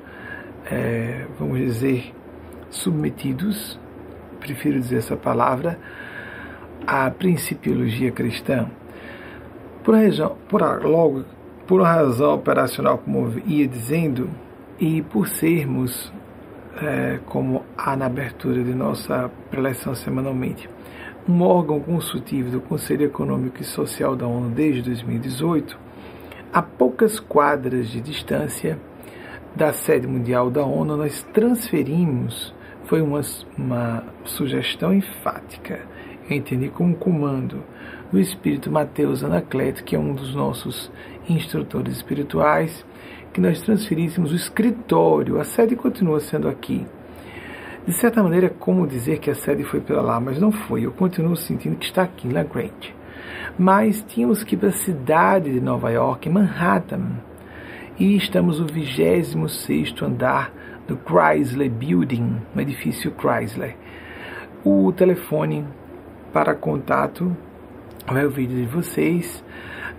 é, 0.71 1.25
vamos 1.39 1.57
dizer, 1.59 2.13
submetidos, 2.69 3.79
prefiro 4.39 4.79
dizer 4.79 4.97
essa 4.97 5.15
palavra, 5.15 5.79
à 6.85 7.09
principiologia 7.09 8.11
cristã. 8.11 8.69
Por, 9.83 9.95
razão, 9.95 10.35
por, 10.47 10.61
logo, 10.83 11.25
por 11.67 11.81
uma 11.81 11.91
razão 11.91 12.35
operacional, 12.35 12.99
como 12.99 13.33
ia 13.45 13.67
dizendo, 13.67 14.29
e 14.79 15.01
por 15.01 15.27
sermos 15.27 16.11
é, 16.81 17.19
como 17.25 17.63
há 17.77 17.95
na 17.95 18.05
abertura 18.05 18.63
de 18.63 18.73
nossa 18.73 19.29
preleção 19.49 19.95
semanalmente, 19.95 20.69
um 21.27 21.41
órgão 21.41 21.79
consultivo 21.79 22.51
do 22.51 22.61
Conselho 22.61 23.05
Econômico 23.05 23.61
e 23.61 23.63
Social 23.63 24.15
da 24.15 24.27
ONU 24.27 24.49
desde 24.49 24.81
2018, 24.83 25.77
a 26.53 26.61
poucas 26.61 27.19
quadras 27.19 27.89
de 27.89 27.99
distância 27.99 28.79
da 29.55 29.71
sede 29.73 30.05
mundial 30.05 30.51
da 30.51 30.63
ONU, 30.63 30.97
nós 30.97 31.23
transferimos, 31.33 32.53
foi 32.85 33.01
uma, 33.01 33.21
uma 33.57 34.03
sugestão 34.23 34.93
enfática, 34.93 35.79
eu 36.29 36.37
entendi 36.37 36.69
como 36.69 36.89
um 36.89 36.93
comando 36.93 37.63
do 38.11 38.19
espírito 38.19 38.71
Mateus 38.71 39.23
Anacleto, 39.23 39.83
que 39.83 39.95
é 39.95 39.99
um 39.99 40.13
dos 40.13 40.33
nossos 40.35 40.91
instrutores 41.29 41.97
espirituais, 41.97 42.85
que 43.35 43.41
nós 43.41 43.61
transferíssemos 43.61 44.31
o 44.31 44.35
escritório, 44.35 45.41
a 45.41 45.43
sede 45.43 45.75
continua 45.75 46.21
sendo 46.21 46.47
aqui. 46.47 46.87
De 47.85 47.91
certa 47.91 48.23
maneira, 48.23 48.45
é 48.45 48.49
como 48.49 48.87
dizer 48.87 49.19
que 49.19 49.29
a 49.29 49.35
sede 49.35 49.65
foi 49.65 49.81
para 49.81 50.01
lá, 50.01 50.21
mas 50.21 50.39
não 50.39 50.53
foi. 50.53 50.85
Eu 50.85 50.93
continuo 50.93 51.35
sentindo 51.35 51.75
que 51.75 51.85
está 51.85 52.03
aqui, 52.03 52.29
em 52.29 52.31
La 52.31 52.43
Grande. 52.43 52.95
Mas 53.59 54.01
tínhamos 54.03 54.41
que 54.41 54.55
ir 54.55 54.57
para 54.57 54.69
a 54.69 54.71
cidade 54.71 55.51
de 55.51 55.59
Nova 55.59 55.91
York, 55.91 56.29
Manhattan. 56.29 57.19
E 57.99 58.15
estamos 58.15 58.61
no 58.61 58.67
26 58.67 59.35
andar 60.01 60.53
do 60.87 60.97
Chrysler 61.05 61.69
Building, 61.69 62.37
no 62.55 62.61
edifício 62.61 63.13
Chrysler. 63.19 63.75
O 64.63 64.93
telefone 64.93 65.65
para 66.31 66.55
contato 66.55 67.35
vai 68.07 68.25
o 68.25 68.29
vídeo 68.29 68.55
de 68.55 68.65
vocês 68.65 69.43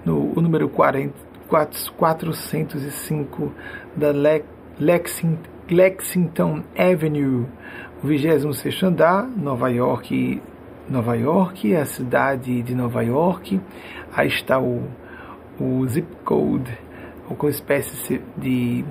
no 0.06 0.32
o 0.34 0.40
número 0.40 0.70
40 0.70 1.25
405 1.48 3.52
da 3.96 4.12
Lexington 5.68 6.62
Avenue, 6.76 7.46
o 8.02 8.06
26 8.06 8.82
andar, 8.82 9.26
Nova 9.26 9.68
York, 9.68 10.40
Nova 10.88 11.16
York, 11.16 11.74
a 11.74 11.84
cidade 11.84 12.62
de 12.62 12.74
Nova 12.74 13.02
York. 13.02 13.60
Aí 14.12 14.28
está 14.28 14.60
o, 14.60 14.84
o 15.58 15.84
zip 15.86 16.08
code, 16.24 16.78
com 17.36 17.48
espécie 17.48 18.22
de, 18.36 18.84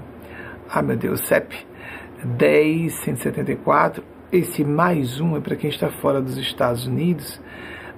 ah 0.70 0.82
meu 0.82 0.98
Deus, 0.98 1.26
CEP 1.28 1.56
10174. 2.38 4.04
Esse 4.32 4.66
mais 4.66 5.22
um 5.22 5.38
é 5.38 5.40
para 5.40 5.56
quem 5.56 5.70
está 5.70 5.90
fora 5.90 6.22
dos 6.22 6.38
Estados 6.38 6.86
Unidos. 6.86 7.40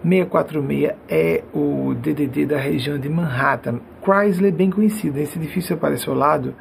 646 0.08 0.96
é 1.10 1.44
o 1.54 1.94
DDD 1.94 2.46
da 2.46 2.58
região 2.58 2.98
de 2.98 3.10
Manhattan. 3.10 3.82
Chrysler 4.02 4.54
é 4.54 4.56
bem 4.56 4.72
conhecido. 4.72 5.20
Esse 5.20 5.38
edifício 5.38 5.76
aparece 5.76 6.08
ao 6.08 6.16
lado 6.16 6.56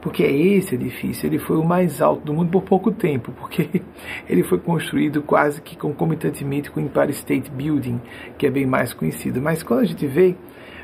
porque 0.00 0.22
é 0.22 0.32
esse 0.32 0.74
edifício. 0.74 1.26
Ele 1.26 1.38
foi 1.38 1.56
o 1.56 1.64
mais 1.64 2.00
alto 2.02 2.24
do 2.24 2.34
mundo 2.34 2.50
por 2.50 2.62
pouco 2.62 2.90
tempo, 2.90 3.32
porque 3.32 3.82
ele 4.28 4.42
foi 4.42 4.58
construído 4.58 5.22
quase 5.22 5.60
que 5.60 5.76
concomitantemente 5.76 6.70
com 6.70 6.80
o 6.80 6.82
Empire 6.82 7.10
State 7.10 7.50
Building, 7.50 8.00
que 8.36 8.46
é 8.46 8.50
bem 8.50 8.66
mais 8.66 8.92
conhecido. 8.92 9.40
Mas 9.40 9.62
quando 9.62 9.80
a 9.80 9.84
gente 9.84 10.06
vê, 10.06 10.34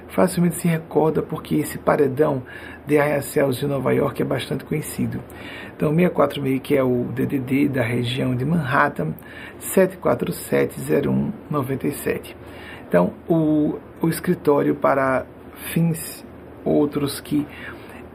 facilmente 0.08 0.56
se 0.56 0.68
recorda 0.68 1.22
porque 1.22 1.56
esse 1.56 1.78
paredão 1.78 2.42
de 2.86 2.98
arranha-céus 2.98 3.58
de 3.58 3.66
Nova 3.66 3.92
York 3.92 4.20
é 4.20 4.24
bastante 4.24 4.64
conhecido. 4.64 5.22
Então, 5.76 5.90
646, 5.90 6.60
que 6.60 6.76
é 6.76 6.82
o 6.82 7.04
DDD 7.04 7.68
da 7.68 7.82
região 7.82 8.34
de 8.36 8.44
Manhattan, 8.44 9.14
7470197. 9.60 12.36
Então, 12.86 13.14
o, 13.28 13.78
o 14.00 14.08
escritório 14.08 14.74
para 14.74 15.24
fins 15.72 16.24
outros 16.64 17.20
que 17.20 17.46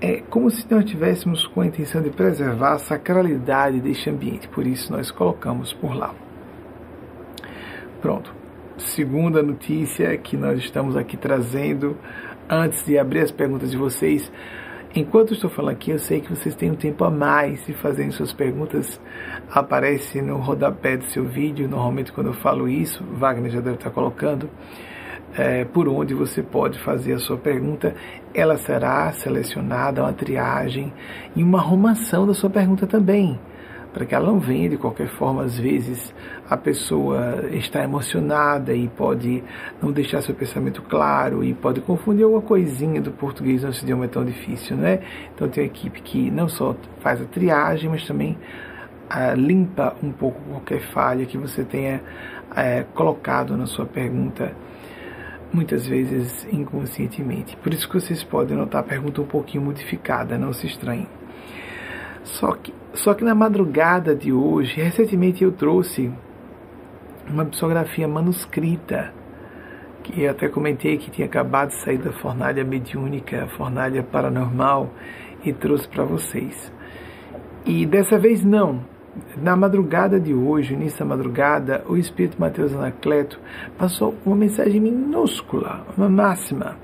é 0.01 0.21
como 0.29 0.49
se 0.49 0.65
nós 0.71 0.85
tivéssemos 0.85 1.45
com 1.47 1.59
a 1.61 1.65
intenção 1.65 2.01
de 2.01 2.09
preservar 2.09 2.73
a 2.73 2.79
sacralidade 2.79 3.81
deste 3.81 4.09
ambiente, 4.09 4.47
por 4.47 4.65
isso 4.65 4.91
nós 4.91 5.11
colocamos 5.11 5.73
por 5.73 5.93
lá. 5.93 6.15
Pronto. 8.01 8.33
segunda 8.77 9.43
notícia 9.43 10.17
que 10.17 10.37
nós 10.37 10.59
estamos 10.59 10.95
aqui 10.95 11.17
trazendo 11.17 11.97
antes 12.49 12.85
de 12.85 12.97
abrir 12.97 13.19
as 13.19 13.31
perguntas 13.31 13.71
de 13.71 13.77
vocês. 13.77 14.31
Enquanto 14.95 15.33
estou 15.33 15.51
falando 15.51 15.73
aqui, 15.73 15.91
eu 15.91 15.99
sei 15.99 16.19
que 16.19 16.35
vocês 16.35 16.55
têm 16.55 16.71
um 16.71 16.75
tempo 16.75 17.03
a 17.03 17.11
mais 17.11 17.63
de 17.65 17.73
fazerem 17.73 18.09
suas 18.09 18.33
perguntas. 18.33 18.99
Aparece 19.51 20.19
no 20.19 20.37
rodapé 20.37 20.97
do 20.97 21.05
seu 21.05 21.25
vídeo. 21.25 21.69
Normalmente, 21.69 22.11
quando 22.11 22.27
eu 22.27 22.33
falo 22.33 22.67
isso, 22.67 23.03
Wagner 23.03 23.51
já 23.51 23.61
deve 23.61 23.75
estar 23.75 23.91
colocando 23.91 24.49
é, 25.37 25.63
por 25.63 25.87
onde 25.87 26.15
você 26.15 26.41
pode 26.41 26.79
fazer 26.79 27.13
a 27.13 27.19
sua 27.19 27.37
pergunta. 27.37 27.93
Ela 28.33 28.57
será 28.57 29.11
selecionada, 29.11 30.01
uma 30.01 30.13
triagem 30.13 30.91
e 31.35 31.43
uma 31.43 31.59
arrumação 31.59 32.25
da 32.25 32.33
sua 32.33 32.49
pergunta 32.49 32.87
também 32.87 33.39
para 33.93 34.05
que 34.05 34.13
ela 34.13 34.27
não 34.27 34.39
venha 34.39 34.69
de 34.69 34.77
qualquer 34.77 35.07
forma. 35.07 35.43
Às 35.43 35.57
vezes 35.57 36.13
a 36.49 36.55
pessoa 36.57 37.45
está 37.51 37.83
emocionada 37.83 38.73
e 38.73 38.87
pode 38.87 39.43
não 39.81 39.91
deixar 39.91 40.21
seu 40.21 40.35
pensamento 40.35 40.81
claro 40.83 41.43
e 41.43 41.53
pode 41.53 41.81
confundir 41.81 42.23
alguma 42.23 42.41
coisinha 42.41 43.01
do 43.01 43.11
português, 43.11 43.63
nosso 43.63 43.83
idioma 43.83 44.05
é 44.05 44.07
tão 44.07 44.23
difícil, 44.23 44.77
né? 44.77 44.99
Então 45.33 45.49
tem 45.49 45.63
uma 45.63 45.67
equipe 45.67 46.01
que 46.01 46.29
não 46.31 46.47
só 46.47 46.75
faz 47.01 47.21
a 47.21 47.25
triagem, 47.25 47.89
mas 47.89 48.05
também 48.05 48.37
ah, 49.09 49.33
limpa 49.33 49.95
um 50.03 50.11
pouco 50.11 50.39
qualquer 50.49 50.81
falha 50.91 51.25
que 51.25 51.37
você 51.37 51.63
tenha 51.63 52.01
eh, 52.55 52.85
colocado 52.93 53.57
na 53.57 53.65
sua 53.65 53.85
pergunta 53.85 54.53
muitas 55.51 55.87
vezes 55.87 56.47
inconscientemente. 56.51 57.57
Por 57.57 57.73
isso 57.73 57.87
que 57.87 57.99
vocês 57.99 58.23
podem 58.23 58.55
notar 58.55 58.81
a 58.81 58.83
pergunta 58.83 59.21
um 59.21 59.25
pouquinho 59.25 59.63
modificada, 59.63 60.37
não 60.37 60.53
se 60.53 60.67
estranhem. 60.67 61.18
Só 62.29 62.51
que, 62.53 62.73
só 62.93 63.13
que 63.13 63.23
na 63.23 63.33
madrugada 63.33 64.15
de 64.15 64.31
hoje, 64.31 64.79
recentemente 64.81 65.43
eu 65.43 65.51
trouxe 65.51 66.11
uma 67.27 67.45
psicografia 67.45 68.07
manuscrita, 68.07 69.13
que 70.03 70.21
eu 70.21 70.31
até 70.31 70.47
comentei 70.47 70.97
que 70.97 71.09
tinha 71.09 71.25
acabado 71.27 71.69
de 71.69 71.81
sair 71.83 71.97
da 71.97 72.11
fornalha 72.11 72.63
mediúnica, 72.63 73.47
fornalha 73.57 74.03
paranormal, 74.03 74.89
e 75.43 75.53
trouxe 75.53 75.87
para 75.87 76.03
vocês. 76.03 76.71
E 77.65 77.85
dessa 77.85 78.17
vez 78.17 78.43
não. 78.43 78.81
Na 79.35 79.55
madrugada 79.55 80.19
de 80.19 80.33
hoje, 80.33 80.75
da 80.75 81.03
madrugada, 81.05 81.83
o 81.87 81.97
Espírito 81.97 82.39
Mateus 82.39 82.73
Anacleto 82.73 83.39
passou 83.77 84.15
uma 84.25 84.35
mensagem 84.35 84.79
minúscula, 84.79 85.85
uma 85.97 86.07
máxima, 86.07 86.77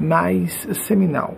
mas 0.00 0.66
seminal. 0.86 1.36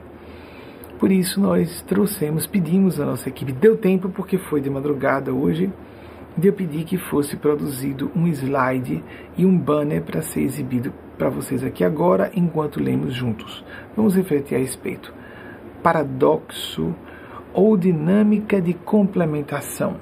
Por 0.99 1.13
isso 1.13 1.41
nós 1.41 1.81
trouxemos, 1.83 2.47
pedimos 2.47 3.01
à 3.01 3.07
nossa 3.07 3.29
equipe, 3.29 3.53
deu 3.53 3.77
tempo 3.77 4.09
porque 4.09 4.37
foi 4.37 4.61
de 4.61 4.69
madrugada 4.69 5.33
hoje, 5.33 5.73
de 6.37 6.49
eu 6.49 6.53
pedir 6.53 6.85
que 6.85 6.99
fosse 6.99 7.37
produzido 7.37 8.11
um 8.17 8.27
slide 8.27 9.03
e 9.37 9.47
um 9.47 9.57
banner 9.57 10.03
para 10.03 10.23
ser 10.23 10.41
exibido 10.41 10.93
para 11.17 11.29
vocês 11.29 11.63
aqui 11.65 11.85
agora, 11.85 12.31
enquanto 12.35 12.83
lemos 12.83 13.15
juntos. 13.15 13.65
Vamos 13.97 14.17
refletir 14.17 14.57
a 14.57 14.59
respeito. 14.59 15.13
Paradoxo 15.83 16.95
ou 17.53 17.77
dinâmica 17.77 18.61
de 18.61 18.75
complementação. 18.75 19.97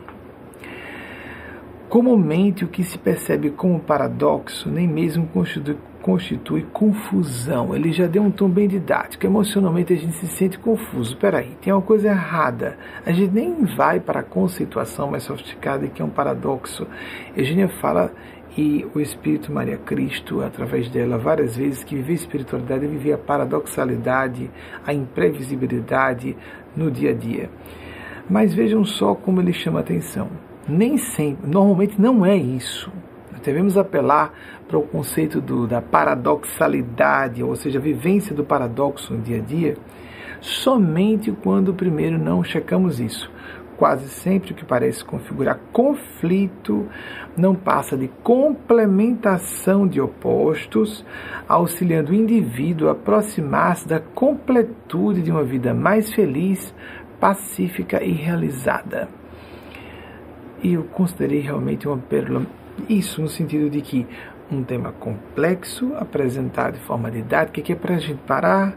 Comumente, 1.89 2.65
o 2.65 2.69
que 2.69 2.83
se 2.83 2.99
percebe 2.99 3.51
como 3.51 3.81
paradoxo 3.81 4.69
nem 4.69 4.89
mesmo 4.89 5.27
constitui 5.29 5.77
constitui 6.07 6.63
confusão. 6.73 7.75
Ele 7.75 7.91
já 7.91 8.07
deu 8.07 8.23
um 8.23 8.31
tom 8.31 8.49
bem 8.49 8.69
didático. 8.69 9.27
Emocionalmente 9.27 9.93
a 9.93 9.97
gente 9.97 10.15
se 10.15 10.29
sente 10.29 10.57
confuso. 10.57 11.17
Peraí, 11.17 11.57
tem 11.61 11.73
uma 11.73 11.83
coisa 11.83 12.07
errada. 12.07 12.79
A 13.05 13.11
gente 13.11 13.35
nem 13.35 13.65
vai 13.65 13.99
para 13.99 14.21
a 14.21 14.23
conceituação 14.23 15.11
mais 15.11 15.25
sofisticada 15.25 15.89
que 15.89 16.01
é 16.01 16.05
um 16.05 16.09
paradoxo. 16.09 16.87
Eugênia 17.37 17.69
fala 17.81 18.13
e 18.57 18.87
o 18.95 19.01
Espírito 19.01 19.53
Maria 19.53 19.77
Cristo, 19.79 20.43
através 20.43 20.89
dela, 20.89 21.19
várias 21.19 21.57
vezes, 21.57 21.83
que 21.83 21.97
viver 21.97 22.15
espiritualidade 22.15 22.87
viver 22.87 23.13
a 23.13 23.19
paradoxalidade, 23.19 24.49
a 24.87 24.95
imprevisibilidade 24.95 26.37
no 26.77 26.89
dia 26.89 27.11
a 27.11 27.15
dia. 27.15 27.51
Mas 28.31 28.55
vejam 28.55 28.85
só 28.85 29.13
como 29.13 29.41
ele 29.41 29.53
chama 29.53 29.81
atenção. 29.81 30.29
Nem 30.69 30.97
sempre, 30.99 31.51
normalmente 31.51 32.01
não 32.01 32.25
é 32.25 32.37
isso 32.37 32.93
devemos 33.47 33.79
apelar 33.79 34.33
para 34.69 34.79
o 34.79 34.83
conceito 34.83 35.41
do, 35.41 35.67
da 35.67 35.81
paradoxalidade, 35.81 37.43
ou 37.43 37.55
seja, 37.55 37.79
a 37.79 37.83
vivência 37.83 38.35
do 38.35 38.45
paradoxo 38.45 39.15
no 39.15 39.23
dia 39.23 39.39
a 39.39 39.41
dia, 39.41 39.77
somente 40.41 41.31
quando 41.31 41.75
primeiro 41.75 42.19
não 42.19 42.43
checamos 42.43 43.01
isso. 43.01 43.31
Quase 43.77 44.09
sempre 44.09 44.53
o 44.53 44.55
que 44.55 44.65
parece 44.65 45.05
configurar 45.05 45.61
conflito 45.71 46.89
não 47.37 47.55
passa 47.55 47.95
de 47.95 48.09
complementação 48.23 49.87
de 49.87 50.01
opostos, 50.01 51.05
auxiliando 51.47 52.11
o 52.11 52.15
indivíduo 52.15 52.89
a 52.89 52.93
aproximar-se 52.93 53.87
da 53.87 54.01
completude 54.01 55.21
de 55.21 55.31
uma 55.31 55.45
vida 55.45 55.75
mais 55.75 56.11
feliz, 56.13 56.75
pacífica 57.21 58.03
e 58.03 58.13
realizada. 58.13 59.09
E 60.63 60.73
eu 60.73 60.85
considerei 60.85 61.41
realmente 61.41 61.87
uma 61.87 61.99
pérola 61.99 62.47
isso 62.89 63.21
no 63.21 63.29
sentido 63.29 63.71
de 63.71 63.81
que 63.81 64.07
um 64.51 64.63
tema 64.63 64.93
complexo, 64.93 65.93
apresentado 65.97 66.75
de 66.75 66.81
forma 66.81 67.11
didática, 67.11 67.61
que 67.61 67.73
é 67.73 67.77
para 67.77 67.97
a 67.97 67.99
gente 67.99 68.21
parar, 68.27 68.77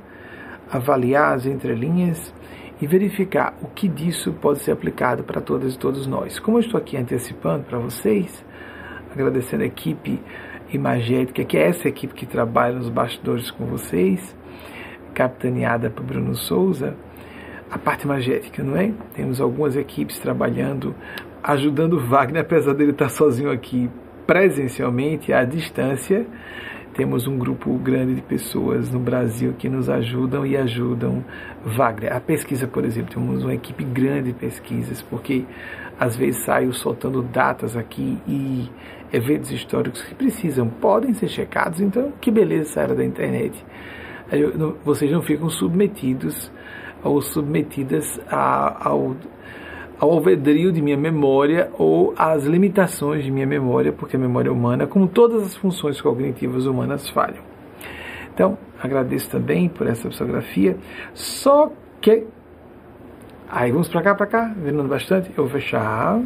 avaliar 0.72 1.34
as 1.34 1.46
entrelinhas 1.46 2.34
e 2.82 2.88
verificar 2.88 3.56
o 3.62 3.68
que 3.68 3.88
disso 3.88 4.34
pode 4.34 4.60
ser 4.60 4.72
aplicado 4.72 5.24
para 5.24 5.42
todas 5.42 5.76
e 5.76 5.80
todos 5.80 6.08
nós. 6.08 6.40
Como 6.40 6.58
eu 6.58 6.62
estou 6.62 6.80
aqui 6.80 6.98
antecipando 6.98 7.66
para 7.66 7.78
vocês, 7.78 8.44
agradecendo 9.12 9.64
a 9.64 9.68
equipe 9.68 10.20
imagética, 10.72 11.44
que 11.44 11.58
é 11.58 11.68
essa 11.68 11.88
equipe 11.88 12.14
que 12.14 12.26
trabalha 12.26 12.76
nos 12.76 12.90
bastidores 12.90 13.52
com 13.52 13.66
vocês, 13.66 14.36
capitaneada 15.14 15.90
por 15.90 16.04
Bruno 16.06 16.36
Souza, 16.36 16.96
a 17.70 17.78
parte 17.78 18.04
imagética, 18.04 18.64
não 18.64 18.78
é? 18.78 18.92
Temos 19.14 19.42
algumas 19.42 19.76
equipes 19.76 20.20
trabalhando 20.20 20.96
ajudando 21.44 21.94
o 21.94 22.00
Wagner, 22.00 22.42
apesar 22.42 22.74
dele 22.74 22.92
estar 22.92 23.10
sozinho 23.10 23.52
aqui 23.52 23.90
presencialmente, 24.30 25.34
à 25.34 25.44
distância. 25.44 26.24
Temos 26.94 27.26
um 27.26 27.36
grupo 27.36 27.74
grande 27.80 28.14
de 28.14 28.22
pessoas 28.22 28.92
no 28.92 29.00
Brasil 29.00 29.56
que 29.58 29.68
nos 29.68 29.90
ajudam 29.90 30.46
e 30.46 30.56
ajudam 30.56 31.26
Wagner. 31.66 32.16
A 32.16 32.20
pesquisa, 32.20 32.68
por 32.68 32.86
exemplo, 32.86 33.12
temos 33.12 33.44
uma 33.44 33.56
equipe 33.56 33.84
grande 33.84 34.32
de 34.32 34.38
pesquisas, 34.38 35.02
porque 35.02 35.46
às 36.00 36.16
vezes 36.16 36.46
saio 36.46 36.72
soltando 36.74 37.24
datas 37.24 37.76
aqui 37.76 38.20
e 38.28 38.70
eventos 39.12 39.52
históricos 39.52 40.04
que 40.04 40.14
precisam, 40.14 40.70
podem 40.70 41.12
ser 41.16 41.28
checados, 41.28 41.82
então 41.82 42.14
que 42.22 42.30
beleza 42.30 42.70
essa 42.70 42.82
era 42.82 42.94
da 42.94 43.04
internet. 43.04 43.66
vocês 44.86 45.12
não 45.12 45.24
ficam 45.24 45.50
submetidos 45.50 46.52
ou 47.04 47.20
submetidas 47.20 48.22
a, 48.30 48.90
ao 48.90 49.16
ao 50.00 50.12
alvedrio 50.14 50.72
de 50.72 50.82
minha 50.82 50.96
memória 50.96 51.70
ou 51.78 52.14
às 52.18 52.46
limitações 52.46 53.24
de 53.24 53.32
minha 53.32 53.46
memória, 53.46 53.92
porque 53.92 54.16
a 54.16 54.20
memória 54.20 54.52
humana, 54.52 54.88
como 54.88 55.08
todas 55.08 55.44
as 55.44 55.56
funções 55.56 56.00
cognitivas 56.00 56.66
humanas, 56.66 57.10
falham. 57.10 57.44
Então, 58.34 58.58
agradeço 58.82 59.30
também 59.30 59.68
por 59.68 59.86
essa 59.86 60.08
psicografia. 60.08 60.78
Só 61.14 61.72
que. 62.00 62.26
Aí 63.50 63.72
vamos 63.72 63.90
para 63.90 64.02
cá, 64.02 64.16
para 64.16 64.28
cá, 64.28 64.54
vendo 64.56 64.82
bastante. 64.84 65.30
Eu 65.36 65.44
vou 65.44 65.50
fechar. 65.50 66.22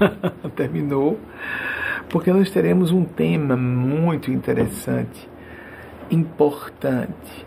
Terminou. 0.56 1.18
Porque 2.08 2.32
nós 2.32 2.50
teremos 2.50 2.90
um 2.90 3.04
tema 3.04 3.56
muito 3.56 4.30
interessante, 4.30 5.28
importante 6.10 7.44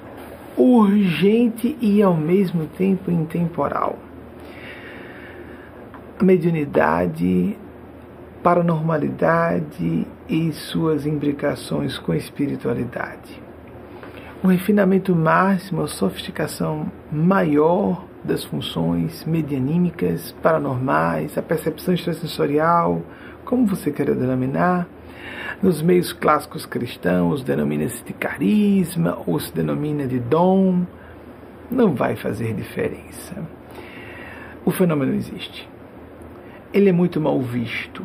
urgente 0.57 1.77
e 1.79 2.01
ao 2.01 2.15
mesmo 2.15 2.65
tempo 2.65 3.11
intemporal. 3.11 3.97
A 6.19 6.23
mediunidade, 6.23 7.55
paranormalidade 8.41 10.07
e 10.27 10.51
suas 10.51 11.05
imbricações 11.05 11.99
com 11.99 12.11
a 12.11 12.17
espiritualidade. 12.17 13.41
O 14.43 14.47
refinamento 14.47 15.15
máximo, 15.15 15.83
a 15.83 15.87
sofisticação 15.87 16.91
maior 17.11 18.05
das 18.23 18.43
funções 18.43 19.23
medianímicas, 19.25 20.31
paranormais, 20.41 21.37
a 21.37 21.41
percepção 21.41 21.93
extrasensorial, 21.93 23.01
como 23.45 23.65
você 23.65 23.91
queira 23.91 24.13
denominar, 24.13 24.87
nos 25.61 25.81
meios 25.81 26.13
clássicos 26.13 26.65
cristãos, 26.65 27.43
denomina-se 27.43 28.03
de 28.03 28.13
carisma 28.13 29.17
ou 29.25 29.39
se 29.39 29.53
denomina 29.53 30.07
de 30.07 30.19
dom. 30.19 30.85
Não 31.69 31.93
vai 31.93 32.15
fazer 32.15 32.53
diferença. 32.53 33.35
O 34.65 34.71
fenômeno 34.71 35.13
existe. 35.13 35.67
Ele 36.73 36.89
é 36.89 36.91
muito 36.91 37.19
mal 37.19 37.39
visto. 37.41 38.03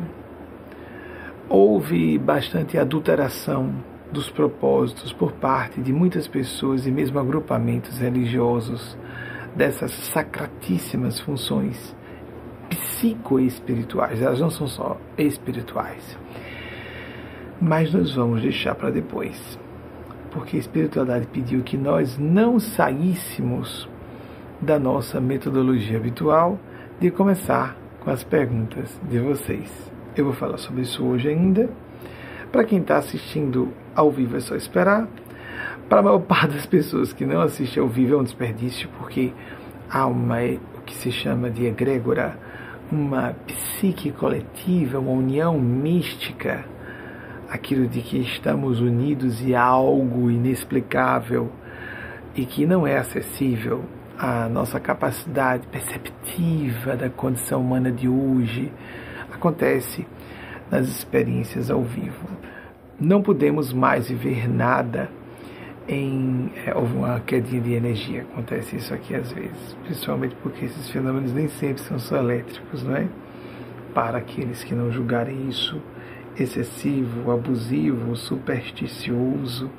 Houve 1.49 2.17
bastante 2.17 2.77
adulteração 2.77 3.73
dos 4.11 4.29
propósitos 4.29 5.11
por 5.11 5.33
parte 5.33 5.81
de 5.81 5.91
muitas 5.91 6.27
pessoas 6.27 6.85
e 6.85 6.91
mesmo 6.91 7.19
agrupamentos 7.19 7.97
religiosos 7.97 8.97
dessas 9.55 9.91
sacratíssimas 9.91 11.19
funções 11.19 11.95
psicoespirituais. 12.69 14.21
Elas 14.21 14.39
não 14.39 14.49
são 14.49 14.67
só 14.67 14.97
espirituais 15.17 16.22
mas 17.63 17.93
nós 17.93 18.13
vamos 18.13 18.41
deixar 18.41 18.75
para 18.75 18.91
depois. 18.91 19.57
Porque 20.31 20.57
a 20.57 20.59
espiritualidade 20.59 21.27
pediu 21.27 21.63
que 21.63 21.77
nós 21.77 22.17
não 22.17 22.59
saíssemos 22.59 23.87
da 24.59 24.77
nossa 24.77 25.21
metodologia 25.21 25.97
habitual 25.97 26.59
de 26.99 27.09
começar 27.09 27.77
com 28.01 28.09
as 28.09 28.21
perguntas 28.21 28.99
de 29.09 29.17
vocês. 29.17 29.71
Eu 30.15 30.25
vou 30.25 30.33
falar 30.33 30.57
sobre 30.57 30.81
isso 30.81 31.05
hoje 31.05 31.29
ainda. 31.29 31.69
Para 32.51 32.65
quem 32.65 32.79
está 32.79 32.97
assistindo 32.97 33.69
ao 33.95 34.11
vivo 34.11 34.35
é 34.35 34.41
só 34.41 34.55
esperar. 34.55 35.07
Para 35.87 36.01
a 36.01 36.03
maior 36.03 36.19
parte 36.27 36.55
das 36.55 36.65
pessoas 36.65 37.13
que 37.13 37.25
não 37.25 37.39
assistem 37.39 37.81
ao 37.81 37.87
vivo 37.87 38.15
é 38.15 38.17
um 38.17 38.23
desperdício, 38.23 38.89
porque 38.97 39.31
há 39.89 40.05
uma, 40.05 40.41
o 40.41 40.81
que 40.85 40.93
se 40.95 41.13
chama 41.13 41.49
de 41.49 41.65
egrégora, 41.65 42.37
uma 42.91 43.33
psique 43.47 44.11
coletiva, 44.11 44.99
uma 44.99 45.11
união 45.11 45.57
mística, 45.57 46.65
aquilo 47.53 47.87
de 47.87 48.01
que 48.01 48.17
estamos 48.17 48.81
unidos 48.81 49.45
e 49.45 49.53
algo 49.53 50.31
inexplicável 50.31 51.51
e 52.35 52.47
que 52.47 52.65
não 52.65 52.87
é 52.87 52.97
acessível 52.97 53.85
à 54.17 54.49
nossa 54.49 54.79
capacidade 54.79 55.67
perceptiva 55.67 56.97
da 56.97 57.11
condição 57.11 57.61
humana 57.61 57.91
de 57.91 58.09
hoje, 58.09 58.73
acontece 59.31 60.07
nas 60.71 60.87
experiências 60.87 61.69
ao 61.69 61.83
vivo. 61.83 62.27
Não 62.99 63.21
podemos 63.21 63.71
mais 63.71 64.09
viver 64.09 64.49
nada 64.49 65.07
em 65.87 66.51
é, 66.65 66.73
uma 66.73 67.19
quedinha 67.19 67.61
de 67.61 67.73
energia. 67.73 68.21
Acontece 68.31 68.77
isso 68.77 68.91
aqui 68.95 69.13
às 69.13 69.31
vezes, 69.31 69.77
principalmente 69.83 70.35
porque 70.41 70.65
esses 70.65 70.89
fenômenos 70.89 71.31
nem 71.31 71.47
sempre 71.49 71.83
são 71.83 71.99
só 71.99 72.17
elétricos, 72.17 72.81
não 72.81 72.95
é? 72.95 73.07
Para 73.93 74.17
aqueles 74.17 74.63
que 74.63 74.73
não 74.73 74.91
julgarem 74.91 75.47
isso 75.47 75.79
excessivo, 76.37 77.31
abusivo, 77.31 78.15
supersticioso 78.15 79.69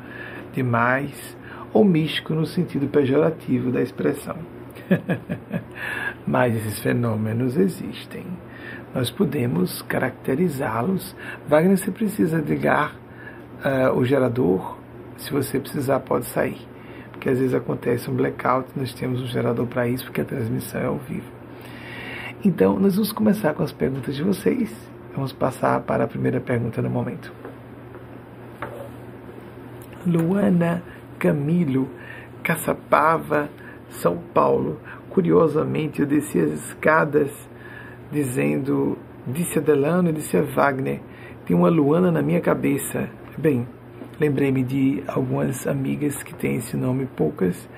demais, 0.52 1.36
ou 1.72 1.84
místico 1.84 2.34
no 2.34 2.46
sentido 2.46 2.86
pejorativo 2.86 3.72
da 3.72 3.82
expressão. 3.82 4.36
Mas 6.26 6.54
esses 6.54 6.78
fenômenos 6.78 7.56
existem. 7.56 8.24
Nós 8.94 9.10
podemos 9.10 9.82
caracterizá-los. 9.82 11.16
Wagner, 11.48 11.76
você 11.76 11.90
precisa 11.90 12.38
ligar 12.38 12.94
uh, 13.64 13.96
o 13.96 14.04
gerador 14.04 14.76
se 15.16 15.32
você 15.32 15.58
precisar, 15.58 16.00
pode 16.00 16.26
sair. 16.26 16.58
Porque 17.10 17.28
às 17.28 17.38
vezes 17.38 17.54
acontece 17.54 18.10
um 18.10 18.14
blackout, 18.14 18.68
nós 18.76 18.92
temos 18.92 19.22
um 19.22 19.26
gerador 19.26 19.66
para 19.66 19.88
isso, 19.88 20.04
porque 20.04 20.20
a 20.20 20.24
transmissão 20.24 20.80
é 20.80 20.86
ao 20.86 20.98
vivo. 20.98 21.32
Então, 22.44 22.78
nós 22.78 22.94
vamos 22.94 23.12
começar 23.12 23.54
com 23.54 23.62
as 23.62 23.72
perguntas 23.72 24.14
de 24.14 24.22
vocês. 24.22 24.70
Vamos 25.14 25.32
passar 25.32 25.80
para 25.82 26.04
a 26.04 26.08
primeira 26.08 26.40
pergunta 26.40 26.82
no 26.82 26.90
momento. 26.90 27.32
Luana 30.04 30.82
Camilo, 31.18 31.88
Caçapava, 32.42 33.48
São 33.88 34.18
Paulo. 34.34 34.80
Curiosamente, 35.10 36.00
eu 36.00 36.06
desci 36.06 36.40
as 36.40 36.50
escadas 36.50 37.30
dizendo, 38.10 38.98
disse 39.26 39.58
a 39.58 39.62
Delano 39.62 40.10
e 40.10 40.12
disse 40.12 40.36
a 40.36 40.42
Wagner, 40.42 41.00
tem 41.46 41.56
uma 41.56 41.68
Luana 41.68 42.10
na 42.10 42.20
minha 42.20 42.40
cabeça. 42.40 43.08
Bem, 43.38 43.66
lembrei-me 44.18 44.64
de 44.64 45.04
algumas 45.06 45.66
amigas 45.66 46.22
que 46.22 46.34
têm 46.34 46.56
esse 46.56 46.76
nome, 46.76 47.06
poucas, 47.06 47.68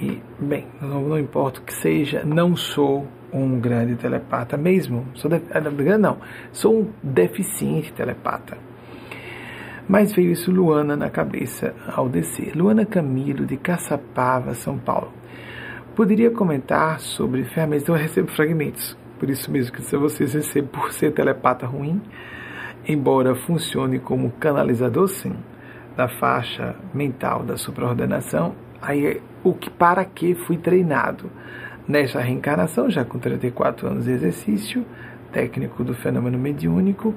e, 0.00 0.22
bem, 0.38 0.64
não, 0.80 1.02
não 1.02 1.18
importa 1.18 1.60
o 1.60 1.64
que 1.64 1.74
seja, 1.74 2.22
não 2.24 2.54
sou 2.54 3.06
um 3.32 3.60
grande 3.60 3.96
telepata 3.96 4.56
mesmo, 4.56 5.06
sou 5.14 5.30
de, 5.30 5.42
ah, 5.52 5.98
não, 5.98 6.18
sou 6.52 6.80
um 6.80 6.90
deficiente 7.02 7.92
telepata. 7.92 8.56
Mas 9.88 10.12
veio 10.12 10.32
isso 10.32 10.50
Luana 10.50 10.96
na 10.96 11.08
cabeça 11.08 11.74
ao 11.94 12.08
descer. 12.08 12.54
Luana 12.54 12.84
Camilo, 12.84 13.46
de 13.46 13.56
Caçapava, 13.56 14.52
São 14.52 14.78
Paulo. 14.78 15.12
Poderia 15.96 16.30
comentar 16.30 17.00
sobre 17.00 17.44
ferramentas, 17.44 17.88
eu 17.88 17.94
recebo 17.94 18.30
fragmentos, 18.30 18.96
por 19.18 19.30
isso 19.30 19.50
mesmo 19.50 19.72
que 19.72 19.82
se 19.82 19.96
vocês 19.96 20.34
recebem 20.34 20.68
por 20.68 20.92
ser 20.92 21.12
telepata 21.12 21.66
ruim, 21.66 22.00
embora 22.86 23.34
funcione 23.34 23.98
como 23.98 24.30
canalizador, 24.32 25.08
sim 25.08 25.34
da 25.98 26.06
faixa 26.06 26.76
mental 26.94 27.42
da 27.42 27.56
supraordenação, 27.56 28.54
aí 28.80 29.20
o 29.42 29.52
que 29.52 29.68
para 29.68 30.04
que 30.04 30.36
fui 30.46 30.56
treinado 30.56 31.28
nesta 31.88 32.20
reencarnação, 32.20 32.90
já 32.90 33.04
com 33.04 33.18
34 33.18 33.88
anos 33.88 34.04
de 34.04 34.12
exercício 34.12 34.84
técnico 35.32 35.82
do 35.82 35.94
fenômeno 35.94 36.38
mediúnico 36.38 37.14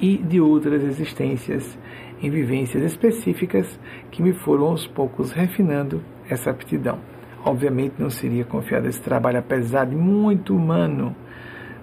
e 0.00 0.16
de 0.16 0.40
outras 0.40 0.82
existências 0.82 1.78
em 2.22 2.30
vivências 2.30 2.82
específicas 2.82 3.78
que 4.10 4.22
me 4.22 4.32
foram 4.32 4.64
aos 4.64 4.86
poucos 4.86 5.32
refinando 5.32 6.02
essa 6.28 6.50
aptidão. 6.50 6.98
Obviamente 7.44 7.94
não 7.98 8.08
seria 8.08 8.44
confiado 8.44 8.88
esse 8.88 9.00
trabalho 9.00 9.38
apesar 9.38 9.84
de 9.84 9.94
muito 9.94 10.56
humano, 10.56 11.14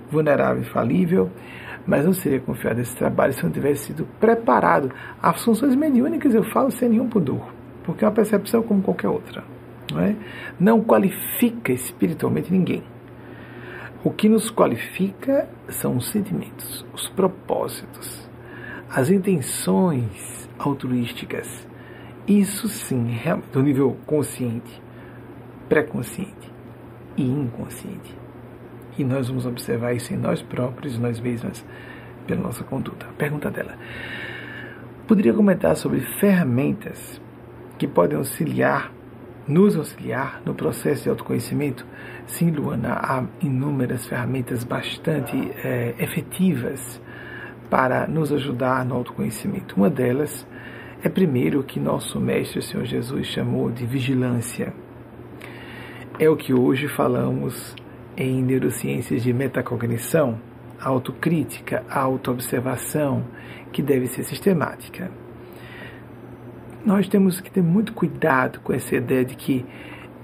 vulnerável 0.10 0.64
e 0.64 0.66
falível, 0.66 1.30
mas 1.86 2.06
não 2.06 2.14
seria 2.14 2.40
confiado 2.40 2.80
esse 2.80 2.96
trabalho 2.96 3.34
se 3.34 3.44
não 3.44 3.52
tivesse 3.52 3.88
sido 3.88 4.08
preparado. 4.20 4.92
As 5.22 5.44
funções 5.44 5.76
mediúnicas 5.76 6.34
eu 6.34 6.44
falo 6.44 6.72
sem 6.72 6.90
nenhum 6.90 7.08
pudor, 7.08 7.52
porque 7.84 8.04
é 8.04 8.08
uma 8.08 8.14
percepção 8.14 8.64
como 8.64 8.82
qualquer 8.82 9.10
outra. 9.10 9.44
Não, 9.92 10.00
é? 10.00 10.16
não 10.60 10.82
qualifica 10.82 11.72
espiritualmente 11.72 12.52
ninguém. 12.52 12.84
O 14.04 14.10
que 14.10 14.28
nos 14.28 14.50
qualifica 14.50 15.48
são 15.70 15.98
os 15.98 16.10
sentimentos, 16.10 16.86
os 16.94 17.08
propósitos, 17.10 18.30
as 18.90 19.10
intenções 19.10 20.50
altruísticas. 20.58 21.68
Isso 22.28 22.68
sim, 22.68 23.16
do 23.52 23.62
nível 23.62 23.98
consciente, 24.06 24.82
pré-consciente 25.70 26.52
e 27.16 27.24
inconsciente. 27.24 28.18
E 28.98 29.04
nós 29.04 29.28
vamos 29.28 29.46
observar 29.46 29.94
isso 29.94 30.14
em 30.14 30.18
nós 30.18 30.42
próprios, 30.42 30.98
nós 30.98 31.20
mesmas, 31.20 31.66
pela 32.26 32.42
nossa 32.42 32.64
conduta. 32.64 33.06
Pergunta 33.18 33.50
dela. 33.50 33.78
Poderia 35.08 35.34
comentar 35.34 35.76
sobre 35.76 36.02
ferramentas 36.20 37.22
que 37.78 37.88
podem 37.88 38.18
auxiliar, 38.18 38.92
nos 39.48 39.76
auxiliar 39.76 40.42
no 40.46 40.54
processo 40.54 41.04
de 41.04 41.10
autoconhecimento? 41.10 41.86
Sim, 42.26 42.52
Luana, 42.52 42.94
há 42.94 43.24
inúmeras 43.42 44.06
ferramentas 44.06 44.64
bastante 44.64 45.36
é, 45.64 45.96
efetivas 46.00 47.02
para 47.70 48.08
nos 48.08 48.32
ajudar 48.32 48.86
no 48.86 48.96
autoconhecimento. 48.96 49.76
Uma 49.76 49.90
delas 49.90 50.46
é 51.04 51.10
primeiro 51.10 51.62
o 51.62 51.64
que 51.64 51.80
nosso 51.80 52.20
Mestre 52.20 52.60
o 52.60 52.62
Senhor 52.62 52.86
Jesus 52.86 53.28
chamou 53.28 53.72
de 53.72 53.86
vigilância. 53.86 54.74
É 56.20 56.30
o 56.30 56.36
que 56.36 56.54
hoje 56.54 56.88
falamos 56.88 57.76
em 58.16 58.44
neurociências 58.44 59.24
de 59.24 59.34
metacognição, 59.34 60.40
autocrítica, 60.80 61.84
autoobservação, 61.90 63.24
que 63.72 63.82
deve 63.82 64.08
ser 64.08 64.24
sistemática. 64.24 65.10
Nós 66.84 67.08
temos 67.08 67.40
que 67.40 67.52
ter 67.52 67.62
muito 67.62 67.94
cuidado 67.94 68.60
com 68.62 68.74
essa 68.74 68.96
ideia 68.96 69.24
de 69.24 69.36
que 69.36 69.64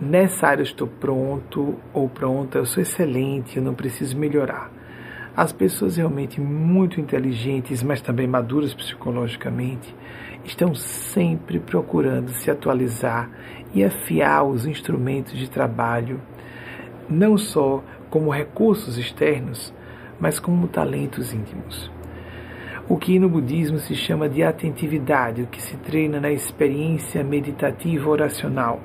nessa 0.02 0.48
área 0.48 0.62
eu 0.62 0.66
estou 0.66 0.88
pronto 0.88 1.76
ou 1.94 2.10
pronta, 2.10 2.58
eu 2.58 2.66
sou 2.66 2.82
excelente, 2.82 3.58
eu 3.58 3.64
não 3.64 3.76
preciso 3.76 4.18
melhorar. 4.18 4.72
As 5.36 5.52
pessoas 5.52 5.98
realmente 5.98 6.42
muito 6.42 7.00
inteligentes, 7.00 7.84
mas 7.84 8.02
também 8.02 8.26
maduras 8.26 8.74
psicologicamente, 8.74 9.94
estão 10.44 10.74
sempre 10.74 11.60
procurando 11.60 12.32
se 12.32 12.50
atualizar 12.50 13.30
e 13.72 13.84
afiar 13.84 14.44
os 14.44 14.66
instrumentos 14.66 15.38
de 15.38 15.48
trabalho 15.48 16.20
não 17.08 17.38
só 17.38 17.84
como 18.10 18.32
recursos 18.32 18.98
externos, 18.98 19.72
mas 20.20 20.40
como 20.40 20.68
talentos 20.68 21.32
íntimos. 21.32 21.92
O 22.90 22.96
que 22.96 23.20
no 23.20 23.28
budismo 23.28 23.80
se 23.80 23.94
chama 23.94 24.30
de 24.30 24.42
atentividade, 24.42 25.42
o 25.42 25.48
que 25.48 25.62
se 25.62 25.76
treina 25.76 26.22
na 26.22 26.32
experiência 26.32 27.22
meditativa 27.22 28.10
oracional, 28.10 28.80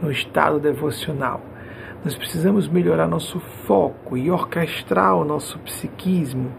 no 0.00 0.10
estado 0.10 0.58
devocional. 0.58 1.42
Nós 2.02 2.14
precisamos 2.14 2.66
melhorar 2.66 3.06
nosso 3.06 3.38
foco 3.66 4.16
e 4.16 4.30
orquestrar 4.30 5.14
o 5.14 5.26
nosso 5.26 5.58
psiquismo 5.58 6.50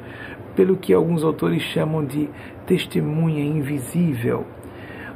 pelo 0.55 0.77
que 0.77 0.93
alguns 0.93 1.23
autores 1.23 1.63
chamam 1.63 2.05
de 2.05 2.29
testemunha 2.67 3.43
invisível, 3.43 4.45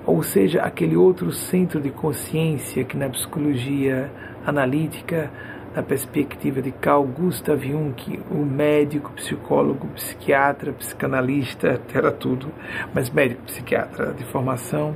ou 0.08 0.24
seja, 0.24 0.64
aquele 0.64 0.96
outro 0.96 1.32
centro 1.32 1.80
de 1.80 1.92
consciência 1.92 2.84
que 2.84 2.98
na 2.98 3.10
psicologia 3.10 4.12
analítica 4.44 5.30
na 5.76 5.82
perspectiva 5.82 6.62
de 6.62 6.72
Carl 6.72 7.04
Gustav 7.04 7.66
Jung, 7.66 7.96
o 8.30 8.46
médico, 8.46 9.12
psicólogo, 9.14 9.88
psiquiatra, 9.88 10.72
psicanalista, 10.74 11.82
era 11.94 12.12
tudo, 12.12 12.52
mas 12.94 13.10
médico, 13.10 13.42
psiquiatra 13.44 14.14
de 14.14 14.24
formação, 14.26 14.96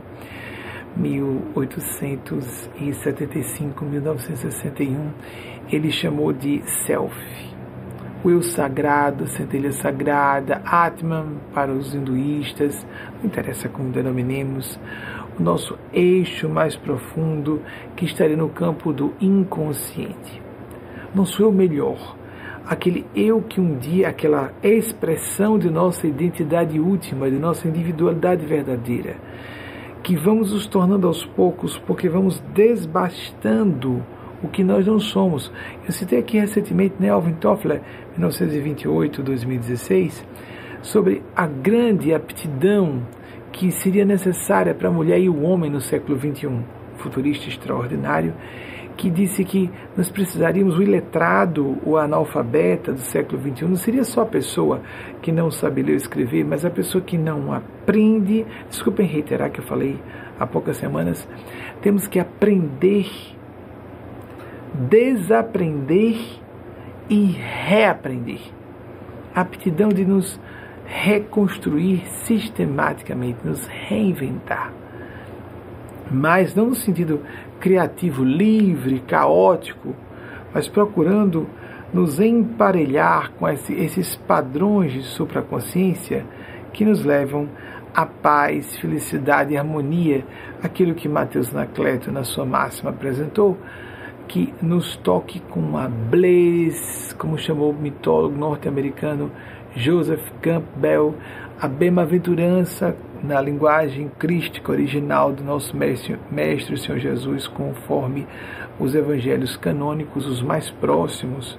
1875, 0.96 3.86
1961, 3.86 5.10
ele 5.72 5.92
chamou 5.92 6.32
de 6.32 6.62
self, 6.86 7.18
o 8.24 8.30
eu 8.30 8.42
sagrado, 8.42 9.28
centelha 9.28 9.72
sagrada, 9.72 10.62
Atman 10.66 11.38
para 11.54 11.72
os 11.72 11.94
hinduístas, 11.94 12.84
não 13.20 13.26
interessa 13.26 13.70
como 13.70 13.92
denominemos, 13.92 14.80
o 15.40 15.44
nosso 15.44 15.78
eixo 15.94 16.50
mais 16.50 16.76
profundo 16.76 17.62
que 17.96 18.06
estaria 18.06 18.36
no 18.36 18.50
campo 18.50 18.92
do 18.92 19.13
inconsciente. 19.22 20.47
Nosso 21.18 21.42
eu 21.42 21.52
melhor, 21.52 22.16
aquele 22.64 23.04
eu 23.16 23.42
que 23.42 23.60
um 23.60 23.76
dia, 23.76 24.08
aquela 24.08 24.54
expressão 24.62 25.58
de 25.58 25.68
nossa 25.68 26.06
identidade 26.06 26.80
última, 26.80 27.28
de 27.28 27.40
nossa 27.40 27.68
individualidade 27.68 28.46
verdadeira, 28.46 29.16
que 30.04 30.16
vamos 30.16 30.54
nos 30.54 30.68
tornando 30.68 31.08
aos 31.08 31.26
poucos 31.26 31.76
porque 31.80 32.08
vamos 32.08 32.40
desbastando 32.54 34.04
o 34.44 34.48
que 34.48 34.64
nós 34.64 34.86
não 34.86 35.00
somos. 35.00 35.52
Eu 35.88 35.92
citei 35.92 36.20
aqui 36.20 36.38
recentemente 36.38 36.94
né, 37.00 37.10
Alvin 37.10 37.34
Toffler, 37.34 37.82
1928-2016, 38.20 40.24
sobre 40.84 41.24
a 41.36 41.48
grande 41.48 42.14
aptidão 42.14 43.02
que 43.52 43.72
seria 43.72 44.06
necessária 44.06 44.76
para 44.76 44.90
a 44.90 44.92
mulher 44.92 45.20
e 45.20 45.28
o 45.28 45.42
homem 45.42 45.72
no 45.72 45.82
século 45.82 46.16
XXI. 46.16 46.60
Futurista 46.98 47.50
extraordinário, 47.50 48.36
que 48.98 49.10
disse 49.10 49.46
que 49.46 49.70
nós 49.96 50.10
precisaríamos, 50.10 50.78
o 50.78 50.82
iletrado, 50.82 51.78
o 51.86 51.96
analfabeta 51.96 52.92
do 52.92 53.00
século 53.00 53.42
XXI, 53.42 53.66
não 53.66 53.76
seria 53.76 54.04
só 54.04 54.22
a 54.22 54.26
pessoa 54.26 54.82
que 55.22 55.32
não 55.32 55.52
sabe 55.52 55.84
ler 55.84 55.92
ou 55.92 55.98
escrever, 55.98 56.44
mas 56.44 56.66
a 56.66 56.70
pessoa 56.70 57.02
que 57.02 57.18
não 57.18 57.54
aprende. 57.54 58.46
Desculpem 58.68 59.08
reiterar 59.08 59.52
que 59.52 59.60
eu 59.60 59.66
falei 59.66 60.00
há 60.40 60.46
poucas 60.46 60.78
semanas. 60.78 61.28
Temos 61.82 62.08
que 62.08 62.20
aprender 62.20 63.06
desaprender 64.78 66.18
e 67.10 67.26
reaprender. 67.26 68.42
A 69.34 69.42
aptidão 69.42 69.90
de 69.90 70.06
nos 70.06 70.40
reconstruir 70.86 72.08
sistematicamente, 72.08 73.40
nos 73.44 73.66
reinventar. 73.68 74.74
Mas 76.10 76.56
não 76.56 76.68
no 76.68 76.76
sentido 76.76 77.22
criativo, 77.60 78.24
livre, 78.24 79.00
caótico, 79.02 79.96
mas 80.54 80.67
procurando 80.67 81.48
nos 81.93 82.20
emparelhar 82.20 83.32
com 83.34 83.48
esses 83.48 84.15
padrões 84.15 84.91
de 84.91 85.04
supraconsciência 85.04 86.26
que 86.74 86.84
nos 86.84 87.04
levam 87.04 87.50
à 87.93 88.06
paz, 88.06 88.78
felicidade 88.78 89.54
e 89.54 89.58
harmonia, 89.58 90.26
aquilo 90.62 90.93
que 90.93 91.08
Mateus 91.08 91.52
Nacleto, 91.52 92.12
na 92.12 92.24
sua 92.24 92.46
máxima, 92.46 92.91
apresentou, 92.91 93.58
que 94.28 94.54
nos 94.62 94.98
toque 94.98 95.39
com 95.39 95.78
a 95.78 95.88
bliss, 95.88 97.13
como 97.17 97.38
chamou 97.38 97.72
o 97.72 97.74
mitólogo 97.74 98.38
norte-americano 98.38 99.32
Joseph 99.76 100.30
Campbell, 100.41 101.15
a 101.60 101.67
bem-aventurança 101.67 102.96
na 103.24 103.42
linguagem 103.42 104.10
crística 104.18 104.72
original 104.72 105.32
do 105.32 105.44
nosso 105.44 105.76
mestre, 105.76 106.20
mestre 106.32 106.76
o 106.76 106.78
Senhor 106.78 106.98
Jesus, 107.00 107.48
conforme 107.48 108.28
os 108.80 108.96
evangelhos 108.96 109.58
canônicos, 109.58 110.26
os 110.26 110.42
mais 110.42 110.70
próximos 110.70 111.58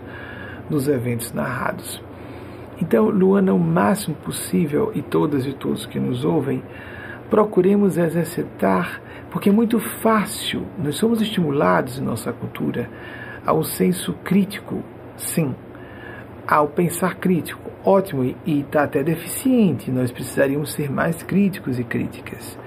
dos 0.68 0.88
eventos 0.88 1.32
narrados. 1.32 2.02
Então, 2.80 3.08
Luana, 3.08 3.52
o 3.52 3.58
máximo 3.58 4.14
possível, 4.16 4.92
e 4.94 5.02
todas 5.02 5.46
e 5.46 5.52
todos 5.52 5.86
que 5.86 5.98
nos 5.98 6.24
ouvem, 6.24 6.62
procuremos 7.28 7.98
exercitar 7.98 9.00
porque 9.30 9.50
é 9.50 9.52
muito 9.52 9.78
fácil, 9.78 10.66
nós 10.78 10.96
somos 10.96 11.20
estimulados 11.20 11.98
em 11.98 12.02
nossa 12.02 12.32
cultura 12.32 12.88
ao 13.44 13.62
senso 13.62 14.14
crítico, 14.24 14.82
sim, 15.16 15.54
ao 16.46 16.68
pensar 16.68 17.16
crítico, 17.16 17.70
ótimo, 17.88 18.34
e 18.44 18.60
está 18.60 18.82
até 18.82 19.02
deficiente, 19.02 19.90
nós 19.90 20.12
precisaríamos 20.12 20.72
ser 20.72 20.90
mais 20.90 21.22
críticos 21.22 21.78
e 21.78 21.84
críticas, 21.84 22.58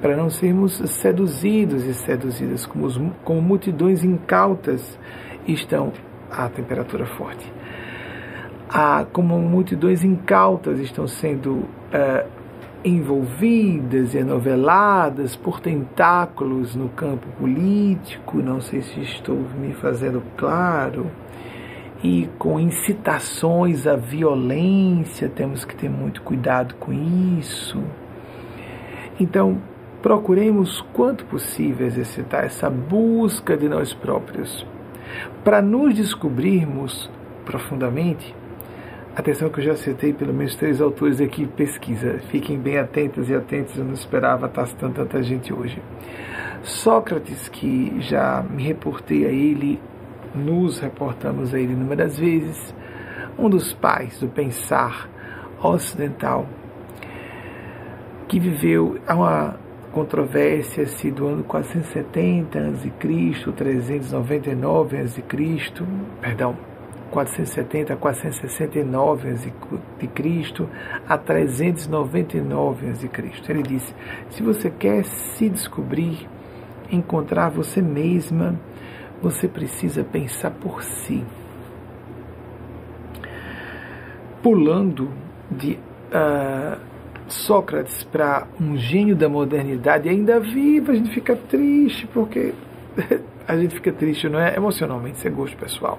para 0.00 0.16
não 0.16 0.30
sermos 0.30 0.78
seduzidos 0.90 1.84
e 1.84 1.92
seduzidas 1.92 2.64
como, 2.64 2.86
os, 2.86 2.98
como 3.22 3.42
multidões 3.42 4.02
incautas 4.02 4.98
estão 5.46 5.92
à 6.30 6.48
temperatura 6.48 7.04
forte. 7.04 7.52
Ah, 8.70 9.06
como 9.12 9.38
multidões 9.38 10.02
incautas 10.02 10.80
estão 10.80 11.06
sendo 11.06 11.50
uh, 11.52 12.26
envolvidas 12.82 14.14
e 14.14 14.18
enoveladas 14.18 15.36
por 15.36 15.60
tentáculos 15.60 16.74
no 16.74 16.88
campo 16.88 17.26
político, 17.38 18.38
não 18.38 18.60
sei 18.60 18.80
se 18.80 19.00
estou 19.00 19.36
me 19.60 19.74
fazendo 19.74 20.22
claro, 20.36 21.06
e 22.04 22.28
com 22.38 22.60
incitações 22.60 23.86
à 23.86 23.96
violência, 23.96 25.26
temos 25.28 25.64
que 25.64 25.74
ter 25.74 25.88
muito 25.88 26.20
cuidado 26.20 26.74
com 26.74 26.92
isso. 26.92 27.82
Então, 29.18 29.56
procuremos 30.02 30.82
quanto 30.92 31.24
possível 31.24 31.86
exercitar 31.86 32.44
essa 32.44 32.68
busca 32.68 33.56
de 33.56 33.70
nós 33.70 33.94
próprios, 33.94 34.66
para 35.42 35.62
nos 35.62 35.94
descobrirmos 35.94 37.10
profundamente 37.46 38.34
Atenção 39.16 39.48
que 39.48 39.60
eu 39.60 39.64
já 39.64 39.76
citei 39.76 40.12
pelo 40.12 40.34
menos 40.34 40.56
três 40.56 40.80
autores 40.80 41.20
aqui 41.20 41.46
pesquisa. 41.46 42.18
Fiquem 42.30 42.58
bem 42.58 42.78
atentos 42.78 43.30
e 43.30 43.34
atentos, 43.34 43.78
eu 43.78 43.84
não 43.84 43.94
esperava 43.94 44.46
estar 44.46 44.66
citando 44.66 44.94
tanta 44.94 45.22
gente 45.22 45.54
hoje. 45.54 45.80
Sócrates, 46.64 47.48
que 47.48 47.94
já 48.00 48.44
me 48.50 48.64
reportei 48.64 49.24
a 49.24 49.28
ele, 49.28 49.80
nos 50.34 50.78
reportamos 50.78 51.54
a 51.54 51.58
ele 51.58 51.72
inúmeras 51.72 52.18
vezes, 52.18 52.74
um 53.38 53.48
dos 53.48 53.72
pais 53.72 54.18
do 54.20 54.28
pensar 54.28 55.08
ocidental, 55.62 56.46
que 58.28 58.38
viveu 58.38 58.98
uma 59.08 59.56
controvérsia 59.92 60.86
se 60.86 61.10
do 61.10 61.26
ano 61.26 61.44
470 61.44 62.58
a.C., 62.58 63.52
399 63.52 64.96
a.C., 64.98 65.22
perdão, 66.20 66.56
470 67.14 67.92
a 67.92 67.96
469 67.96 69.30
a.C. 69.30 69.52
a 71.08 71.16
399 71.16 72.90
a.C. 72.90 73.10
Ele 73.48 73.62
disse: 73.62 73.94
se 74.30 74.42
você 74.42 74.68
quer 74.68 75.04
se 75.04 75.48
descobrir, 75.48 76.28
encontrar 76.90 77.50
você 77.50 77.80
mesma, 77.80 78.58
você 79.24 79.48
precisa 79.48 80.04
pensar 80.04 80.50
por 80.50 80.82
si. 80.82 81.24
Pulando 84.42 85.10
de 85.50 85.78
uh, 86.12 86.78
Sócrates 87.26 88.04
para 88.04 88.46
um 88.60 88.76
gênio 88.76 89.16
da 89.16 89.26
modernidade 89.26 90.10
ainda 90.10 90.38
vivo, 90.38 90.92
a 90.92 90.94
gente 90.94 91.08
fica 91.08 91.34
triste, 91.34 92.06
porque 92.08 92.52
a 93.48 93.56
gente 93.56 93.74
fica 93.74 93.90
triste, 93.90 94.28
não 94.28 94.38
é? 94.38 94.54
Emocionalmente, 94.54 95.16
isso 95.16 95.26
é 95.26 95.30
gosto 95.30 95.56
pessoal. 95.56 95.98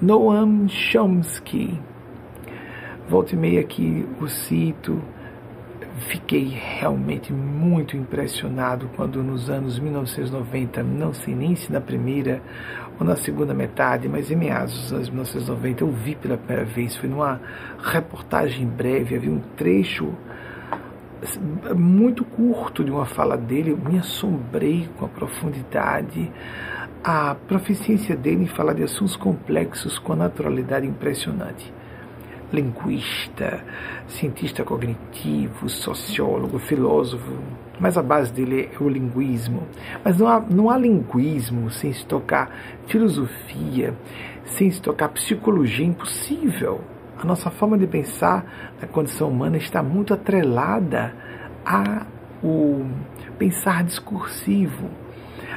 Noam 0.00 0.68
Chomsky. 0.68 1.76
Volte 3.08 3.34
e 3.34 3.36
meia 3.36 3.60
aqui 3.60 4.06
o 4.20 4.28
cito. 4.28 5.02
Fiquei 5.96 6.48
realmente 6.48 7.32
muito 7.32 7.96
impressionado 7.96 8.90
quando 8.96 9.22
nos 9.22 9.48
anos 9.48 9.78
1990, 9.78 10.82
não 10.82 11.14
sei 11.14 11.34
nem 11.34 11.54
se 11.54 11.72
na 11.72 11.80
primeira 11.80 12.42
ou 12.98 13.06
na 13.06 13.14
segunda 13.14 13.54
metade, 13.54 14.08
mas 14.08 14.28
em 14.30 14.34
meados 14.36 14.74
dos 14.74 14.92
anos 14.92 15.08
1990 15.08 15.84
eu 15.84 15.90
vi 15.92 16.16
pela 16.16 16.36
primeira 16.36 16.64
vez, 16.64 16.96
foi 16.96 17.08
numa 17.08 17.40
reportagem 17.78 18.66
breve, 18.66 19.14
havia 19.14 19.30
um 19.30 19.40
trecho 19.56 20.12
muito 21.76 22.24
curto 22.24 22.84
de 22.84 22.90
uma 22.90 23.06
fala 23.06 23.36
dele, 23.36 23.70
eu 23.70 23.78
me 23.78 23.98
assombrei 23.98 24.88
com 24.98 25.06
a 25.06 25.08
profundidade, 25.08 26.30
a 27.02 27.36
proficiência 27.46 28.16
dele 28.16 28.44
em 28.44 28.48
falar 28.48 28.74
de 28.74 28.82
assuntos 28.82 29.16
complexos 29.16 29.98
com 29.98 30.12
a 30.12 30.16
naturalidade 30.16 30.86
impressionante. 30.86 31.72
Linguista, 32.54 33.64
cientista 34.06 34.62
cognitivo, 34.64 35.68
sociólogo, 35.68 36.58
filósofo, 36.58 37.32
mas 37.80 37.98
a 37.98 38.02
base 38.02 38.32
dele 38.32 38.70
é 38.72 38.82
o 38.82 38.88
linguismo. 38.88 39.64
Mas 40.04 40.18
não 40.18 40.28
há, 40.28 40.40
não 40.40 40.70
há 40.70 40.78
linguismo 40.78 41.70
sem 41.70 41.92
se 41.92 42.06
tocar 42.06 42.50
filosofia, 42.86 43.94
sem 44.44 44.70
se 44.70 44.80
tocar 44.80 45.08
psicologia, 45.08 45.84
impossível. 45.84 46.80
A 47.18 47.24
nossa 47.24 47.50
forma 47.50 47.76
de 47.76 47.86
pensar 47.86 48.74
na 48.80 48.86
condição 48.86 49.30
humana 49.30 49.56
está 49.56 49.82
muito 49.82 50.14
atrelada 50.14 51.14
ao 51.64 52.86
pensar 53.38 53.82
discursivo. 53.82 54.88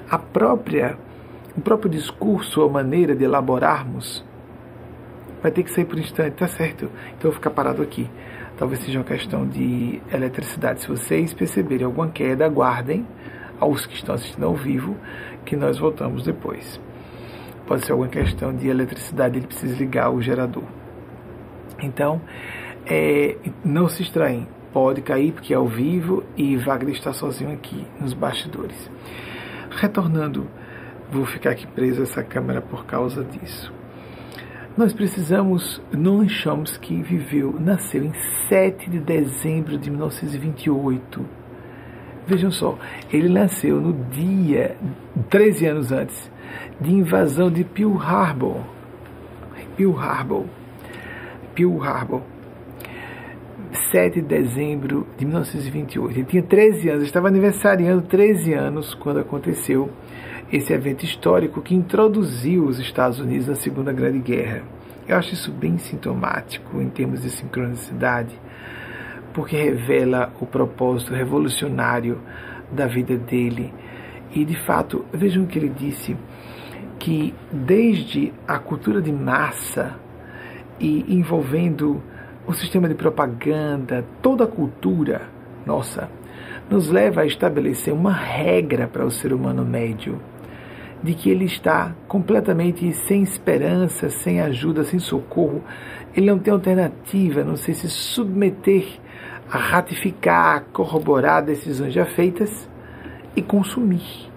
A 0.10 0.18
própria 0.18 0.98
o 1.58 1.62
próprio 1.62 1.90
discurso 1.90 2.62
ou 2.62 2.70
maneira 2.70 3.16
de 3.16 3.24
elaborarmos 3.24 4.24
vai 5.42 5.52
ter 5.52 5.64
que 5.64 5.72
sair 5.72 5.86
por 5.86 5.98
instante, 5.98 6.36
tá 6.36 6.48
certo? 6.48 6.86
Então 6.86 7.24
eu 7.24 7.32
vou 7.32 7.34
ficar 7.34 7.52
parado 7.52 7.82
aqui. 7.82 8.10
Talvez 8.58 8.82
seja 8.82 9.00
uma 9.00 9.06
questão 9.06 9.48
de 9.48 10.02
eletricidade. 10.12 10.82
Se 10.82 10.88
vocês 10.88 11.34
perceberem 11.34 11.86
alguma 11.86 12.10
queda, 12.10 12.46
aguardem 12.46 13.06
aos 13.60 13.86
que 13.86 13.96
estão 13.96 14.16
assistindo 14.16 14.46
ao 14.46 14.56
vivo, 14.56 14.96
que 15.46 15.56
nós 15.56 15.78
voltamos 15.78 16.24
depois. 16.24 16.80
pode 17.68 17.86
ser 17.86 17.92
alguma 17.92 18.10
questão 18.10 18.56
de 18.56 18.68
eletricidade, 18.68 19.38
ele 19.38 19.48
precisa 19.48 19.78
ligar 19.78 20.10
o 20.10 20.22
gerador. 20.22 20.64
Então, 21.82 22.22
é, 22.86 23.36
não 23.64 23.90
se 23.90 24.02
extraem, 24.02 24.48
pode 24.72 25.02
cair 25.02 25.34
porque 25.34 25.54
é 25.54 25.58
ao 25.58 25.68
vivo 25.68 26.24
e 26.36 26.56
Wagner 26.56 26.96
está 26.96 27.12
sozinho 27.12 27.52
aqui 27.52 27.86
nos 28.00 28.14
bastidores. 28.14 28.90
Retornando, 29.70 30.48
vou 31.12 31.26
ficar 31.26 31.52
aqui 31.52 31.68
preso 31.68 32.04
essa 32.04 32.24
câmera 32.24 32.62
por 32.62 32.86
causa 32.86 33.24
disso. 33.24 33.77
Nós 34.78 34.94
precisamos. 34.94 35.82
Noam 35.92 36.30
Chomsky 36.30 37.02
viveu, 37.02 37.56
nasceu 37.60 38.04
em 38.04 38.14
7 38.48 38.92
de 38.92 39.00
dezembro 39.00 39.76
de 39.76 39.90
1928. 39.90 41.26
Vejam 42.28 42.52
só, 42.52 42.78
ele 43.12 43.28
nasceu 43.28 43.82
no 43.82 43.94
dia, 44.12 44.78
13 45.32 45.66
anos 45.66 45.92
antes, 45.92 46.32
de 46.80 46.94
invasão 46.94 47.50
de 47.50 47.64
Pearl 47.64 47.98
Harbor. 47.98 48.62
Pearl 49.76 49.98
Harbor. 49.98 50.46
Pearl 51.56 51.82
Harbor. 51.82 52.22
7 53.92 54.22
de 54.22 54.28
dezembro 54.28 55.08
de 55.18 55.26
1928. 55.26 56.20
Ele 56.20 56.26
tinha 56.26 56.44
13 56.44 56.90
anos, 56.90 57.04
estava 57.06 57.30
aniversariando 57.30 58.04
13 58.04 58.54
anos 58.54 58.94
quando 58.94 59.22
aconteceu 59.22 59.90
esse 60.52 60.72
evento 60.72 61.04
histórico 61.04 61.62
que 61.62 61.76
introduziu 61.76 62.66
os 62.66 62.80
Estados 62.80 63.20
Unidos 63.20 63.48
na 63.48 63.56
Segunda 63.56 63.92
Grande 63.92 64.20
Guerra. 64.20 64.64
Eu 65.08 65.18
acho 65.18 65.34
isso 65.34 65.52
bem 65.52 65.78
sintomático 65.78 66.82
em 66.82 66.90
termos 66.90 67.22
de 67.22 67.30
sincronicidade, 67.30 68.40
porque 69.34 69.58
revela 69.58 70.32
o 70.40 70.46
propósito 70.46 71.14
revolucionário 71.14 72.20
da 72.72 72.88
vida 72.88 73.18
dele. 73.18 73.74
E 74.34 74.46
de 74.46 74.58
fato, 74.66 75.06
vejam 75.14 75.44
o 75.44 75.48
que 75.48 75.60
ele 75.60 75.70
disse: 75.70 76.16
que 76.98 77.34
desde 77.52 78.34
a 78.48 78.58
cultura 78.58 79.02
de 79.02 79.12
massa 79.12 79.96
e 80.80 81.06
envolvendo 81.14 82.02
o 82.46 82.54
sistema 82.54 82.88
de 82.88 82.96
propaganda, 82.96 84.06
toda 84.22 84.46
a 84.46 84.48
cultura 84.48 85.24
nossa, 85.66 86.10
nos 86.70 86.90
leva 86.90 87.22
a 87.22 87.26
estabelecer 87.26 87.94
uma 87.94 88.14
regra 88.14 88.88
para 88.88 89.06
o 89.06 89.12
ser 89.12 89.34
humano 89.34 89.66
médio 89.66 90.20
de 91.04 91.14
que 91.14 91.30
ele 91.30 91.46
está 91.46 91.96
completamente 92.08 92.92
sem 92.94 93.22
esperança, 93.22 94.10
sem 94.10 94.42
ajuda, 94.42 94.84
sem 94.84 95.00
socorro. 95.00 95.64
Ele 96.16 96.28
não 96.28 96.40
tem 96.40 96.52
alternativa, 96.52 97.44
não 97.44 97.56
sei 97.56 97.74
se 97.74 97.88
submeter 97.90 98.86
a 99.50 99.58
ratificar, 99.58 100.66
corroborar 100.74 101.44
decisões 101.44 101.94
já 101.94 102.06
feitas 102.06 102.70
e 103.36 103.42
consumir. 103.42 104.32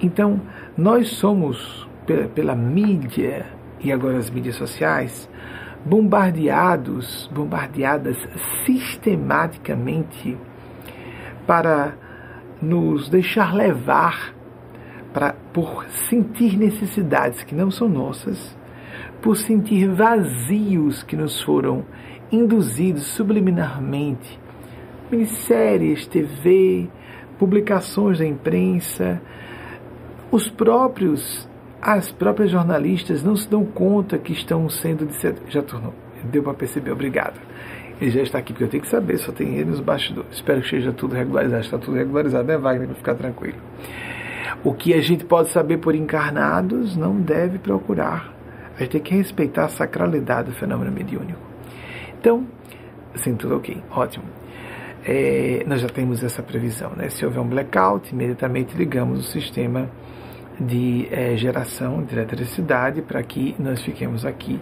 Então, 0.00 0.40
nós 0.76 1.08
somos, 1.10 1.88
pela, 2.06 2.28
pela 2.28 2.54
mídia 2.54 3.46
e 3.80 3.92
agora 3.92 4.16
as 4.16 4.30
mídias 4.30 4.56
sociais, 4.56 5.28
bombardeados, 5.84 7.30
bombardeadas 7.32 8.16
sistematicamente 8.64 10.36
para 11.46 11.94
nos 12.60 13.08
deixar 13.08 13.54
levar 13.54 14.34
pra, 15.12 15.34
por 15.52 15.86
sentir 16.08 16.56
necessidades 16.56 17.42
que 17.42 17.54
não 17.54 17.70
são 17.70 17.88
nossas, 17.88 18.56
por 19.22 19.36
sentir 19.36 19.88
vazios 19.88 21.02
que 21.02 21.16
nos 21.16 21.40
foram 21.42 21.84
induzidos 22.30 23.04
subliminarmente. 23.04 24.38
Minisséries, 25.10 26.06
TV, 26.06 26.88
publicações 27.38 28.18
da 28.18 28.26
imprensa, 28.26 29.20
os 30.30 30.48
próprios, 30.50 31.48
as 31.80 32.12
próprias 32.12 32.50
jornalistas 32.50 33.22
não 33.22 33.34
se 33.34 33.48
dão 33.48 33.64
conta 33.64 34.18
que 34.18 34.32
estão 34.32 34.68
sendo 34.68 35.08
já 35.48 35.62
tornou, 35.62 35.94
deu 36.24 36.42
para 36.42 36.54
perceber, 36.54 36.92
obrigado. 36.92 37.40
Ele 38.00 38.10
já 38.12 38.22
está 38.22 38.38
aqui, 38.38 38.52
porque 38.52 38.64
eu 38.64 38.68
tenho 38.68 38.82
que 38.82 38.88
saber, 38.88 39.18
só 39.18 39.32
tem 39.32 39.54
ele 39.54 39.70
nos 39.70 39.80
bastidores. 39.80 40.30
Espero 40.32 40.60
que 40.60 40.66
esteja 40.66 40.92
tudo 40.92 41.16
regularizado. 41.16 41.64
Está 41.64 41.78
tudo 41.78 41.96
regularizado, 41.96 42.46
né, 42.46 42.56
Wagner? 42.56 42.86
Para 42.86 42.96
ficar 42.96 43.14
tranquilo. 43.16 43.56
O 44.64 44.72
que 44.72 44.94
a 44.94 45.00
gente 45.00 45.24
pode 45.24 45.50
saber 45.50 45.78
por 45.78 45.94
encarnados 45.94 46.96
não 46.96 47.20
deve 47.20 47.58
procurar. 47.58 48.32
A 48.76 48.82
gente 48.82 48.92
tem 48.92 49.00
que 49.00 49.14
respeitar 49.14 49.64
a 49.64 49.68
sacralidade 49.68 50.50
do 50.50 50.54
fenômeno 50.54 50.90
mediúnico. 50.92 51.40
Então, 52.20 52.46
assim, 53.14 53.34
tudo 53.34 53.56
ok, 53.56 53.82
ótimo. 53.90 54.24
É, 55.04 55.64
nós 55.66 55.80
já 55.80 55.88
temos 55.88 56.22
essa 56.22 56.42
previsão, 56.42 56.92
né? 56.96 57.08
Se 57.08 57.24
houver 57.24 57.40
um 57.40 57.48
blackout, 57.48 58.12
imediatamente 58.12 58.76
ligamos 58.76 59.20
o 59.20 59.30
sistema 59.30 59.88
de 60.60 61.08
é, 61.10 61.36
geração 61.36 62.02
de 62.02 62.14
eletricidade 62.14 63.02
para 63.02 63.22
que 63.22 63.54
nós 63.58 63.82
fiquemos 63.82 64.24
aqui 64.26 64.60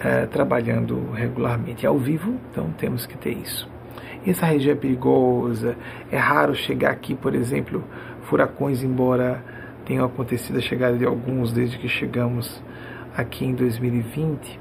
é, 0.00 0.26
trabalhando 0.26 1.10
regularmente 1.12 1.86
ao 1.86 1.98
vivo, 1.98 2.34
então 2.50 2.70
temos 2.78 3.06
que 3.06 3.16
ter 3.16 3.32
isso. 3.32 3.68
Essa 4.26 4.46
região 4.46 4.72
é 4.72 4.76
perigosa, 4.76 5.76
é 6.10 6.16
raro 6.16 6.54
chegar 6.54 6.90
aqui, 6.90 7.14
por 7.14 7.34
exemplo, 7.34 7.84
furacões, 8.28 8.82
embora 8.82 9.42
tenham 9.84 10.04
acontecido 10.04 10.58
a 10.58 10.60
chegada 10.60 10.96
de 10.96 11.04
alguns 11.04 11.52
desde 11.52 11.78
que 11.78 11.88
chegamos 11.88 12.62
aqui 13.16 13.44
em 13.44 13.54
2020. 13.54 14.60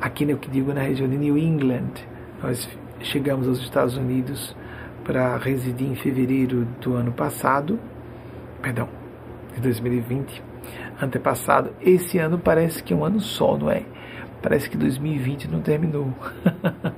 Aqui, 0.00 0.24
no 0.24 0.38
que 0.38 0.48
digo, 0.48 0.72
na 0.72 0.82
região 0.82 1.08
de 1.08 1.16
New 1.16 1.36
England, 1.36 1.92
nós 2.42 2.68
chegamos 3.00 3.48
aos 3.48 3.58
Estados 3.60 3.96
Unidos 3.96 4.56
para 5.04 5.36
residir 5.36 5.88
em 5.88 5.94
fevereiro 5.94 6.66
do 6.80 6.94
ano 6.94 7.12
passado, 7.12 7.78
perdão, 8.62 8.88
de 9.54 9.60
2020, 9.60 10.42
antepassado. 11.02 11.70
Esse 11.80 12.18
ano 12.18 12.38
parece 12.38 12.82
que 12.82 12.92
é 12.92 12.96
um 12.96 13.04
ano 13.04 13.20
só, 13.20 13.58
não 13.58 13.70
é? 13.70 13.82
Parece 14.40 14.70
que 14.70 14.76
2020 14.76 15.48
não 15.48 15.60
terminou. 15.60 16.14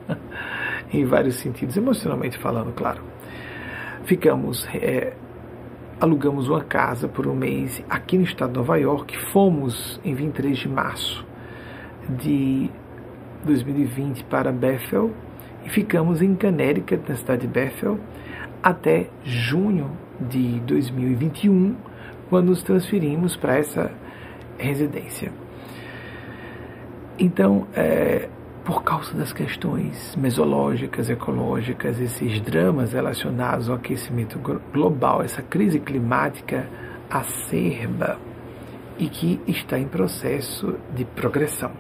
em 0.92 1.06
vários 1.06 1.36
sentidos, 1.36 1.76
emocionalmente 1.76 2.36
falando, 2.36 2.72
claro. 2.74 3.00
Ficamos 4.04 4.68
é, 4.74 5.14
alugamos 6.02 6.48
uma 6.48 6.64
casa 6.64 7.06
por 7.06 7.28
um 7.28 7.34
mês 7.36 7.80
aqui 7.88 8.18
no 8.18 8.24
estado 8.24 8.50
de 8.50 8.58
Nova 8.58 8.76
York. 8.76 9.16
Fomos 9.30 10.00
em 10.04 10.12
23 10.12 10.58
de 10.58 10.68
março 10.68 11.24
de 12.08 12.68
2020 13.44 14.24
para 14.24 14.50
Bethel 14.50 15.12
e 15.64 15.70
ficamos 15.70 16.20
em 16.20 16.34
Connecticut, 16.34 17.08
na 17.08 17.14
cidade 17.14 17.42
de 17.42 17.46
Bethel, 17.46 18.00
até 18.60 19.10
junho 19.22 19.92
de 20.18 20.58
2021, 20.66 21.76
quando 22.28 22.48
nos 22.48 22.64
transferimos 22.64 23.36
para 23.36 23.58
essa 23.58 23.92
residência. 24.58 25.30
Então, 27.16 27.68
é, 27.76 28.28
por 28.64 28.84
causa 28.84 29.12
das 29.14 29.32
questões 29.32 30.14
mesológicas, 30.14 31.10
ecológicas, 31.10 32.00
esses 32.00 32.40
dramas 32.40 32.92
relacionados 32.92 33.68
ao 33.68 33.76
aquecimento 33.76 34.38
global, 34.72 35.22
essa 35.22 35.42
crise 35.42 35.80
climática 35.80 36.68
acerba 37.10 38.18
e 38.98 39.08
que 39.08 39.40
está 39.48 39.78
em 39.78 39.88
processo 39.88 40.76
de 40.94 41.04
progressão. 41.04 41.72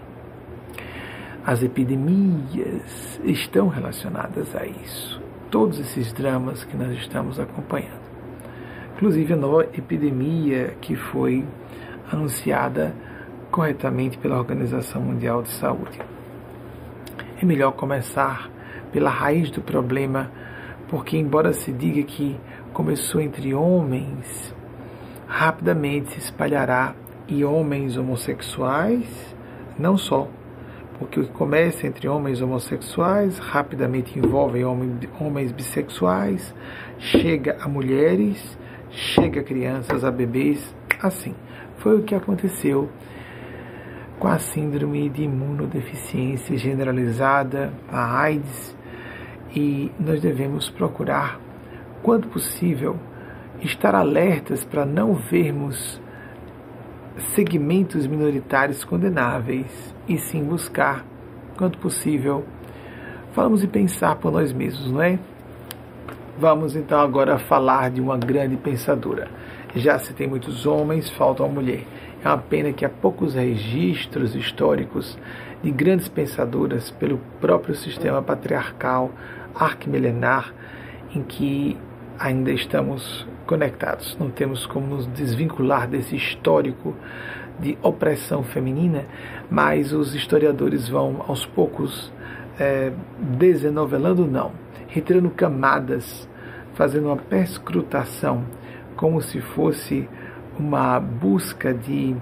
As 1.46 1.62
epidemias 1.62 3.20
estão 3.24 3.68
relacionadas 3.68 4.54
a 4.54 4.66
isso. 4.66 5.20
Todos 5.50 5.78
esses 5.78 6.12
dramas 6.12 6.64
que 6.64 6.76
nós 6.76 6.96
estamos 6.96 7.38
acompanhando. 7.38 8.02
Inclusive 8.96 9.34
a 9.34 9.36
nova 9.36 9.64
epidemia 9.74 10.76
que 10.80 10.96
foi 10.96 11.44
anunciada 12.10 12.94
corretamente 13.50 14.18
pela 14.18 14.38
Organização 14.38 15.02
Mundial 15.02 15.42
de 15.42 15.50
Saúde 15.50 15.98
é 17.42 17.44
melhor 17.44 17.72
começar 17.72 18.48
pela 18.92 19.10
raiz 19.10 19.50
do 19.50 19.60
problema, 19.60 20.30
porque, 20.88 21.16
embora 21.16 21.52
se 21.52 21.72
diga 21.72 22.00
que 22.04 22.38
começou 22.72 23.20
entre 23.20 23.52
homens, 23.52 24.54
rapidamente 25.26 26.12
se 26.12 26.20
espalhará 26.20 26.94
e 27.26 27.44
homens 27.44 27.96
homossexuais, 27.96 29.34
não 29.76 29.98
só, 29.98 30.28
porque 31.00 31.18
o 31.18 31.24
que 31.24 31.32
começa 31.32 31.84
entre 31.84 32.06
homens 32.06 32.40
homossexuais 32.40 33.40
rapidamente 33.40 34.16
envolve 34.16 34.62
homens 34.64 35.50
bissexuais, 35.50 36.54
chega 36.96 37.56
a 37.60 37.66
mulheres, 37.66 38.56
chega 38.88 39.40
a 39.40 39.44
crianças, 39.44 40.04
a 40.04 40.12
bebês, 40.12 40.72
assim. 41.02 41.34
Foi 41.78 41.98
o 41.98 42.04
que 42.04 42.14
aconteceu 42.14 42.88
com 44.22 44.28
a 44.28 44.38
síndrome 44.38 45.08
de 45.08 45.24
imunodeficiência 45.24 46.56
generalizada, 46.56 47.72
a 47.90 48.20
AIDS, 48.20 48.72
e 49.52 49.90
nós 49.98 50.20
devemos 50.20 50.70
procurar, 50.70 51.40
quando 52.04 52.28
possível, 52.28 52.96
estar 53.60 53.96
alertas 53.96 54.64
para 54.64 54.86
não 54.86 55.14
vermos 55.14 56.00
segmentos 57.34 58.06
minoritários 58.06 58.84
condenáveis 58.84 59.92
e 60.06 60.16
sim 60.16 60.44
buscar, 60.44 61.04
quanto 61.58 61.76
possível, 61.78 62.44
falamos 63.32 63.64
e 63.64 63.66
pensar 63.66 64.14
por 64.14 64.30
nós 64.30 64.52
mesmos, 64.52 64.88
não 64.88 65.02
é? 65.02 65.18
Vamos 66.38 66.76
então 66.76 67.00
agora 67.00 67.40
falar 67.40 67.90
de 67.90 68.00
uma 68.00 68.16
grande 68.16 68.56
pensadora. 68.56 69.28
Já 69.74 69.98
se 69.98 70.12
tem 70.12 70.26
muitos 70.28 70.66
homens, 70.66 71.08
falta 71.10 71.42
uma 71.42 71.54
mulher. 71.54 71.84
É 72.22 72.28
uma 72.28 72.38
pena 72.38 72.72
que 72.72 72.84
há 72.84 72.88
poucos 72.90 73.34
registros 73.34 74.34
históricos 74.34 75.18
de 75.62 75.70
grandes 75.70 76.08
pensadoras 76.08 76.90
pelo 76.90 77.18
próprio 77.40 77.74
sistema 77.74 78.20
patriarcal 78.20 79.10
arquimilenar 79.54 80.52
em 81.14 81.22
que 81.22 81.76
ainda 82.18 82.50
estamos 82.52 83.26
conectados. 83.46 84.16
Não 84.18 84.30
temos 84.30 84.66
como 84.66 84.86
nos 84.86 85.06
desvincular 85.06 85.88
desse 85.88 86.16
histórico 86.16 86.94
de 87.58 87.78
opressão 87.82 88.42
feminina, 88.42 89.06
mas 89.50 89.92
os 89.92 90.14
historiadores 90.14 90.88
vão 90.88 91.24
aos 91.26 91.44
poucos 91.46 92.12
é, 92.58 92.92
desenovelando, 93.18 94.26
não, 94.26 94.52
retirando 94.88 95.30
camadas, 95.30 96.28
fazendo 96.74 97.06
uma 97.06 97.16
perscrutação, 97.16 98.44
como 99.02 99.20
se 99.20 99.40
fosse 99.40 100.08
uma 100.56 101.00
busca 101.00 101.74
de 101.74 102.14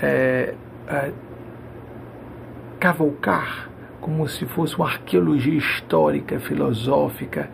é, 0.00 0.54
é, 0.88 1.12
cavalcar, 2.80 3.68
como 4.00 4.26
se 4.26 4.46
fosse 4.46 4.74
uma 4.76 4.86
arqueologia 4.86 5.58
histórica, 5.58 6.40
filosófica, 6.40 7.50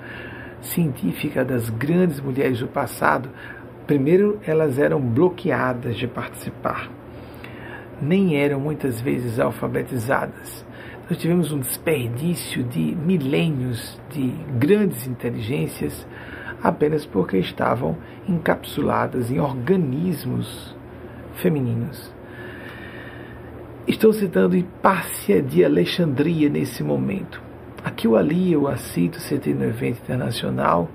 científica 0.61 1.45
das 1.45 1.71
grandes 1.71 2.21
mulheres 2.21 2.61
do 2.61 2.69
passado. 2.69 3.29
Primeiro, 3.85 4.39
elas 4.47 4.79
eram 4.79 5.01
bloqueadas 5.01 5.97
de 5.97 6.07
participar, 6.07 6.89
nem 8.01 8.37
eram 8.37 8.61
muitas 8.61 9.01
vezes 9.01 9.41
alfabetizadas. 9.41 10.65
Nós 11.11 11.19
tivemos 11.19 11.51
um 11.51 11.59
desperdício 11.59 12.63
de 12.63 12.95
milênios 12.95 14.01
de 14.09 14.33
grandes 14.57 15.05
inteligências 15.09 16.07
apenas 16.63 17.05
porque 17.05 17.39
estavam 17.39 17.97
encapsuladas 18.29 19.31
em 19.31 19.41
organismos 19.41 20.77
femininos. 21.35 22.13
Estou 23.87 24.13
citando 24.13 24.57
Hipácia 24.57 25.43
de 25.43 25.65
Alexandria 25.65 26.49
nesse 26.49 26.85
momento. 26.85 27.43
Aqui 27.85 28.07
ou 28.07 28.17
ali 28.17 28.53
eu 28.53 28.69
aceito 28.69 29.19
CT 29.19 29.55
no 29.55 29.65
evento 29.65 30.01
internacional 30.03 30.89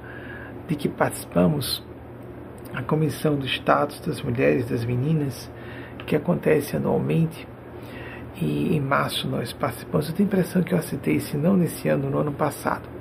de 0.68 0.76
que 0.76 0.88
participamos, 0.88 1.84
a 2.74 2.82
Comissão 2.82 3.36
do 3.36 3.46
Status 3.46 4.00
das 4.00 4.22
Mulheres 4.22 4.68
e 4.68 4.72
das 4.72 4.86
Meninas, 4.86 5.50
que 6.08 6.16
acontece 6.16 6.78
anualmente, 6.78 7.48
e 8.42 8.76
em 8.76 8.80
março 8.80 9.28
nós 9.28 9.52
participamos. 9.52 10.08
Eu 10.08 10.16
tenho 10.16 10.30
a 10.30 10.32
impressão 10.32 10.64
que 10.64 10.74
eu 10.74 10.78
aceitei, 10.78 11.20
se 11.20 11.36
não 11.36 11.58
nesse 11.58 11.90
ano, 11.90 12.10
no 12.10 12.20
ano 12.20 12.32
passado. 12.32 12.97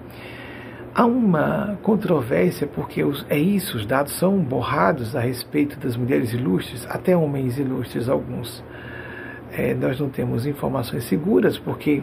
Há 0.98 1.04
uma 1.04 1.78
controvérsia, 1.82 2.66
porque 2.66 3.04
os, 3.04 3.26
é 3.28 3.38
isso, 3.38 3.76
os 3.76 3.84
dados 3.84 4.14
são 4.14 4.38
borrados 4.38 5.14
a 5.14 5.20
respeito 5.20 5.78
das 5.78 5.94
mulheres 5.94 6.32
ilustres, 6.32 6.86
até 6.88 7.14
homens 7.14 7.58
ilustres, 7.58 8.08
alguns. 8.08 8.64
É, 9.52 9.74
nós 9.74 10.00
não 10.00 10.08
temos 10.08 10.46
informações 10.46 11.04
seguras, 11.04 11.58
porque 11.58 12.02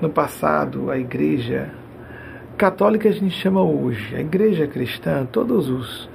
no 0.00 0.08
passado 0.08 0.90
a 0.90 0.96
igreja 0.96 1.68
católica 2.56 3.06
a 3.06 3.12
gente 3.12 3.34
chama 3.34 3.62
hoje, 3.62 4.16
a 4.16 4.20
igreja 4.20 4.66
cristã, 4.66 5.26
todos 5.30 5.68
os, 5.68 6.08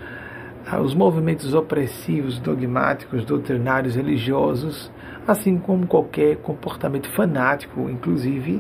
ah, 0.66 0.82
os 0.82 0.96
movimentos 0.96 1.54
opressivos, 1.54 2.40
dogmáticos, 2.40 3.24
doutrinários, 3.24 3.94
religiosos, 3.94 4.92
assim 5.28 5.60
como 5.60 5.86
qualquer 5.86 6.38
comportamento 6.38 7.08
fanático, 7.12 7.88
inclusive 7.92 8.60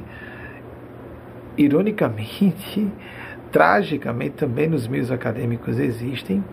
ironicamente, 1.60 2.88
tragicamente 3.52 4.36
também 4.36 4.68
nos 4.68 4.88
meios 4.88 5.12
acadêmicos 5.12 5.78
existem, 5.80 6.44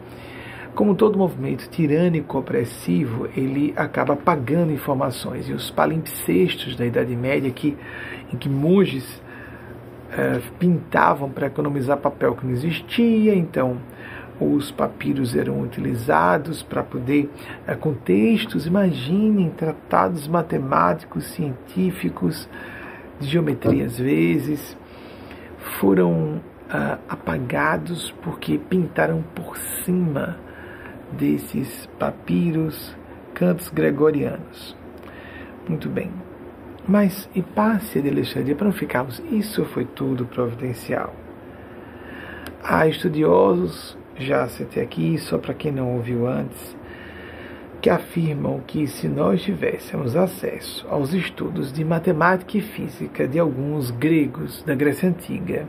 como 0.75 0.95
todo 0.95 1.17
movimento 1.17 1.71
tirânico 1.71 2.39
opressivo, 2.39 3.27
ele 3.35 3.73
acaba 3.77 4.13
apagando 4.13 4.71
informações. 4.73 5.49
E 5.49 5.53
os 5.55 5.71
palimpsestos 5.71 6.77
da 6.77 6.85
Idade 6.85 7.17
Média, 7.17 7.51
que, 7.51 7.75
em 8.31 8.37
que 8.37 8.47
monges 8.47 9.23
é, 10.11 10.39
pintavam 10.59 11.31
para 11.31 11.47
economizar 11.47 11.97
papel 11.97 12.35
que 12.35 12.45
não 12.45 12.53
existia, 12.53 13.35
então 13.35 13.79
os 14.39 14.71
papiros 14.71 15.35
eram 15.35 15.63
utilizados 15.63 16.63
para 16.63 16.83
poder, 16.83 17.31
é, 17.67 17.75
com 17.75 17.95
textos, 17.95 18.67
imaginem, 18.67 19.49
tratados 19.49 20.29
matemáticos, 20.29 21.25
científicos, 21.29 22.47
de 23.19 23.29
geometria 23.29 23.87
às 23.87 23.99
vezes, 23.99 24.77
foram 25.81 26.41
ah, 26.71 26.99
apagados 27.09 28.11
porque 28.23 28.59
pintaram 28.59 29.23
por 29.35 29.57
cima 29.85 30.37
desses 31.13 31.87
papiros 31.99 32.97
cantos 33.35 33.69
gregorianos. 33.69 34.77
Muito 35.69 35.89
bem. 35.89 36.11
Mas 36.89 37.29
Hipácia 37.35 38.01
de 38.01 38.09
Alexandria, 38.09 38.55
para 38.55 38.67
não 38.67 38.73
ficarmos, 38.73 39.21
isso 39.31 39.65
foi 39.65 39.85
tudo 39.85 40.25
providencial. 40.27 41.13
Há 42.63 42.87
estudiosos, 42.87 43.99
já 44.17 44.49
citei 44.49 44.83
aqui, 44.83 45.19
só 45.19 45.39
para 45.39 45.55
quem 45.55 45.73
não 45.73 45.97
ouviu 45.97 46.27
antes, 46.27 46.76
que 47.81 47.91
afirmam 47.91 48.61
que 48.67 48.87
se 48.87 49.07
nós 49.09 49.43
tivéssemos 49.43 50.17
acesso 50.17 50.87
aos 50.89 51.13
estudos 51.13 51.73
de 51.73 51.85
matemática 51.85 52.59
e 52.59 52.61
física 52.61 53.29
de 53.29 53.39
alguns 53.39 53.91
gregos 53.91 54.63
da 54.65 54.75
Grécia 54.75 55.09
Antiga, 55.09 55.69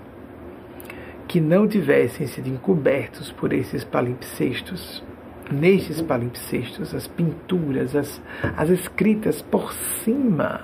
que 1.28 1.42
não 1.42 1.68
tivessem 1.68 2.26
sido 2.26 2.48
encobertos 2.48 3.32
por 3.32 3.52
esses 3.52 3.84
palimpsestos, 3.84 5.04
nestes 5.52 6.02
palimpsestos, 6.02 6.94
as 6.96 7.08
pinturas, 7.08 7.96
as, 7.96 8.22
as 8.56 8.70
escritas 8.70 9.42
por 9.42 9.74
cima 9.74 10.62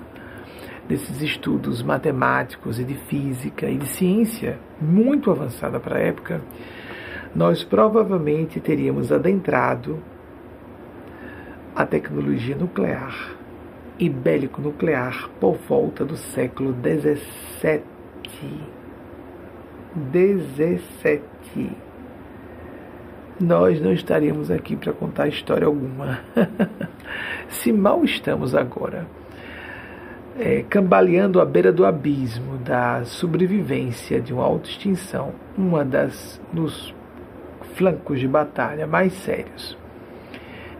desses 0.87 1.21
estudos 1.21 1.81
matemáticos 1.81 2.79
e 2.79 2.83
de 2.83 2.95
física 2.95 3.69
e 3.69 3.77
de 3.77 3.87
ciência 3.87 4.57
muito 4.81 5.31
avançada 5.31 5.79
para 5.79 5.97
a 5.97 6.01
época, 6.01 6.41
nós 7.35 7.63
provavelmente 7.63 8.59
teríamos 8.59 9.11
adentrado 9.11 9.99
a 11.75 11.85
tecnologia 11.85 12.55
nuclear 12.55 13.35
e 13.97 14.07
bélico-nuclear 14.09 15.29
por 15.39 15.55
volta 15.55 16.05
do 16.05 16.15
século 16.15 16.73
XVII. 16.73 17.81
17. 19.95 21.21
Nós 23.39 23.81
não 23.81 23.91
estaríamos 23.91 24.51
aqui 24.51 24.75
para 24.75 24.93
contar 24.93 25.27
história 25.27 25.65
alguma. 25.65 26.19
Se 27.49 27.71
mal 27.71 28.03
estamos 28.03 28.53
agora 28.55 29.07
é, 30.39 30.63
cambaleando 30.69 31.41
à 31.41 31.45
beira 31.45 31.71
do 31.71 31.85
abismo 31.85 32.57
da 32.57 33.03
sobrevivência 33.05 34.21
de 34.21 34.33
uma 34.33 34.43
autoextinção, 34.43 35.33
uma 35.57 35.83
das 35.83 36.39
dos 36.51 36.93
flancos 37.75 38.19
de 38.19 38.27
batalha 38.27 38.85
mais 38.85 39.13
sérios 39.13 39.77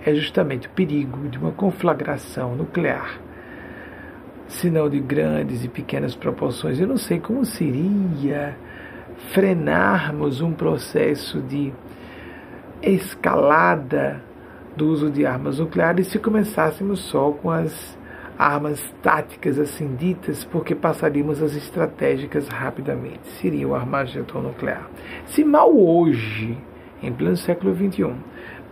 é 0.05 0.13
justamente 0.13 0.67
o 0.67 0.71
perigo 0.71 1.27
de 1.29 1.37
uma 1.37 1.51
conflagração 1.51 2.55
nuclear, 2.55 3.19
se 4.47 4.69
não 4.69 4.89
de 4.89 4.99
grandes 4.99 5.63
e 5.63 5.67
pequenas 5.67 6.15
proporções. 6.15 6.79
Eu 6.79 6.87
não 6.87 6.97
sei 6.97 7.19
como 7.19 7.45
seria 7.45 8.55
frenarmos 9.31 10.41
um 10.41 10.51
processo 10.51 11.41
de 11.41 11.73
escalada 12.81 14.21
do 14.75 14.87
uso 14.87 15.09
de 15.09 15.25
armas 15.25 15.59
nucleares 15.59 16.07
se 16.07 16.19
começássemos 16.19 16.99
só 16.99 17.31
com 17.31 17.49
as 17.49 17.97
armas 18.37 18.83
táticas 19.01 19.59
assim 19.59 19.95
ditas, 19.95 20.43
porque 20.43 20.73
passaríamos 20.73 21.41
as 21.41 21.55
estratégicas 21.55 22.47
rapidamente. 22.47 23.27
Seria 23.39 23.67
o 23.67 23.75
armagedon 23.75 24.41
nuclear. 24.41 24.89
Se 25.27 25.43
mal 25.43 25.73
hoje, 25.75 26.57
em 27.01 27.13
pleno 27.13 27.37
século 27.37 27.75
XXI, 27.75 28.13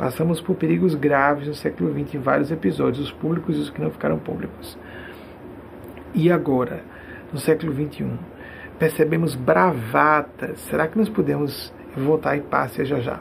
Passamos 0.02 0.42
por 0.42 0.56
perigos 0.56 0.96
graves 0.96 1.48
no 1.48 1.54
século 1.54 1.94
XX 1.94 2.16
em 2.16 2.18
vários 2.18 2.50
episódios, 2.50 3.06
os 3.06 3.12
públicos 3.12 3.56
e 3.56 3.60
os 3.60 3.70
que 3.70 3.80
não 3.80 3.92
ficaram 3.92 4.18
públicos. 4.18 4.76
E 6.12 6.32
agora, 6.32 6.82
no 7.32 7.38
século 7.38 7.72
XXI, 7.72 8.10
percebemos 8.80 9.36
bravatas. 9.36 10.60
Será 10.62 10.88
que 10.88 10.98
nós 10.98 11.08
podemos 11.08 11.72
voltar 11.96 12.36
e 12.36 12.42
passe 12.42 12.84
já 12.84 13.00
já? 13.00 13.20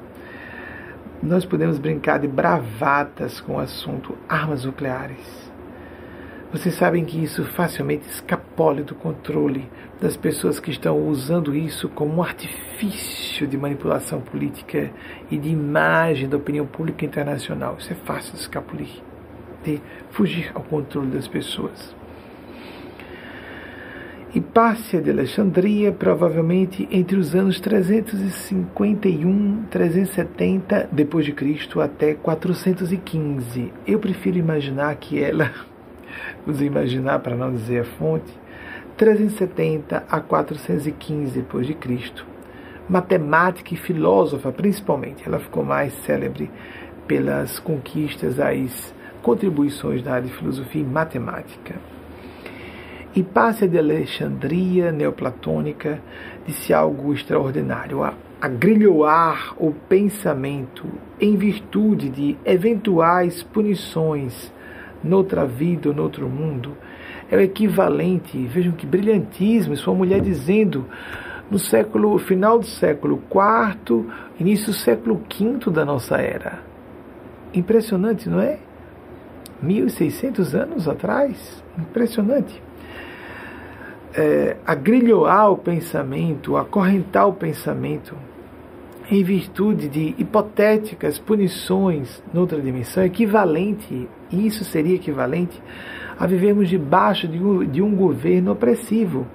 Nós 1.22 1.44
podemos 1.44 1.78
brincar 1.78 2.18
de 2.18 2.26
bravatas 2.26 3.42
com 3.42 3.56
o 3.56 3.60
assunto 3.60 4.16
armas 4.26 4.64
nucleares 4.64 5.50
vocês 6.52 6.74
sabem 6.74 7.04
que 7.04 7.22
isso 7.22 7.44
facilmente 7.44 8.08
escapola 8.08 8.82
do 8.82 8.92
controle 8.96 9.70
das 10.00 10.16
pessoas 10.16 10.58
que 10.58 10.70
estão 10.70 11.06
usando 11.06 11.54
isso 11.54 11.88
como 11.88 12.16
um 12.16 12.22
artifício 12.22 13.46
de 13.46 13.58
manipulação 13.58 14.20
política 14.20 14.90
e 15.30 15.36
de 15.36 15.50
imagem 15.50 16.28
da 16.28 16.38
opinião 16.38 16.66
pública 16.66 17.04
internacional. 17.04 17.76
Isso 17.78 17.92
é 17.92 17.96
fácil 17.96 18.32
de 18.32 18.40
escapulir, 18.40 19.02
de 19.62 19.80
fugir 20.10 20.50
ao 20.54 20.62
controle 20.62 21.10
das 21.10 21.28
pessoas. 21.28 21.94
Hipácia 24.32 25.02
de 25.02 25.10
Alexandria, 25.10 25.90
provavelmente 25.90 26.88
entre 26.90 27.16
os 27.16 27.34
anos 27.34 27.58
351, 27.58 29.64
370 29.68 30.88
depois 30.92 31.26
de 31.26 31.32
Cristo 31.32 31.80
até 31.80 32.14
415. 32.14 33.72
Eu 33.84 33.98
prefiro 33.98 34.38
imaginar 34.38 34.94
que 34.94 35.20
ela, 35.20 35.50
vamos 36.46 36.62
imaginar 36.62 37.18
para 37.18 37.34
não 37.34 37.52
dizer 37.52 37.80
a 37.80 37.84
fonte, 37.84 38.32
370 39.00 40.04
a 40.10 40.20
415 40.20 41.32
depois 41.32 41.66
de 41.66 41.72
Cristo. 41.72 42.26
Matemática 42.86 43.72
e 43.72 43.76
filósofa, 43.78 44.52
principalmente. 44.52 45.26
Ela 45.26 45.38
ficou 45.38 45.64
mais 45.64 45.94
célebre 46.04 46.50
pelas 47.06 47.58
conquistas, 47.58 48.38
as 48.38 48.94
contribuições 49.22 50.04
na 50.04 50.12
área 50.12 50.28
de 50.28 50.34
filosofia 50.34 50.82
e 50.82 50.84
matemática. 50.84 51.76
Hipácia 53.16 53.66
de 53.66 53.78
Alexandria, 53.78 54.92
neoplatônica, 54.92 55.98
disse 56.46 56.74
algo 56.74 57.14
extraordinário: 57.14 58.02
a, 58.02 58.12
agrilhoar 58.38 59.54
o 59.56 59.72
pensamento 59.72 60.86
em 61.18 61.36
virtude 61.36 62.10
de 62.10 62.36
eventuais 62.44 63.42
punições 63.42 64.52
noutra 65.02 65.46
vida 65.46 65.88
ou 65.88 65.94
noutro 65.94 66.28
mundo 66.28 66.76
é 67.30 67.36
o 67.36 67.40
equivalente, 67.40 68.38
vejam 68.46 68.72
que 68.72 68.86
brilhantismo, 68.86 69.72
isso 69.72 69.90
uma 69.90 69.98
mulher 69.98 70.20
dizendo 70.20 70.86
no 71.50 71.58
século 71.58 72.18
final 72.18 72.58
do 72.58 72.66
século 72.66 73.22
IV, 73.30 74.06
início 74.38 74.66
do 74.66 74.72
século 74.72 75.20
V 75.28 75.70
da 75.70 75.84
nossa 75.84 76.16
era. 76.16 76.60
Impressionante, 77.52 78.28
não 78.28 78.40
é? 78.40 78.58
1600 79.62 80.54
anos 80.54 80.88
atrás, 80.88 81.62
impressionante 81.78 82.62
é, 84.14 84.56
agrilhoar 84.66 85.52
o 85.52 85.56
pensamento, 85.56 86.56
acorrentar 86.56 87.26
o 87.26 87.32
pensamento 87.32 88.16
em 89.10 89.22
virtude 89.24 89.88
de 89.88 90.14
hipotéticas 90.18 91.18
punições 91.18 92.22
noutra 92.32 92.60
dimensão, 92.60 93.04
equivalente, 93.04 94.08
isso 94.30 94.64
seria 94.64 94.94
equivalente 94.94 95.60
a 96.20 96.26
vivermos 96.26 96.68
debaixo 96.68 97.26
de 97.26 97.42
um, 97.42 97.64
de 97.64 97.80
um 97.80 97.96
governo 97.96 98.52
opressivo. 98.52 99.26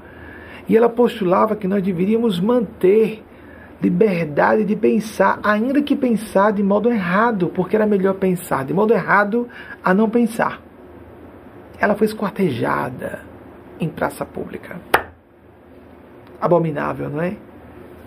E 0.69 0.77
ela 0.77 0.88
postulava 0.88 1.55
que 1.55 1.67
nós 1.67 1.81
deveríamos 1.81 2.39
manter 2.39 3.23
liberdade 3.81 4.63
de 4.63 4.75
pensar, 4.75 5.39
ainda 5.41 5.81
que 5.81 5.95
pensar 5.95 6.53
de 6.53 6.61
modo 6.61 6.91
errado, 6.91 7.49
porque 7.49 7.75
era 7.75 7.88
melhor 7.88 8.13
pensar 8.13 8.63
de 8.63 8.73
modo 8.73 8.93
errado 8.93 9.49
a 9.83 9.95
não 9.95 10.07
pensar. 10.07 10.61
Ela 11.79 11.95
foi 11.95 12.05
esquartejada 12.05 13.21
em 13.79 13.89
praça 13.89 14.23
pública. 14.23 14.79
Abominável, 16.39 17.09
não 17.09 17.21
é? 17.21 17.36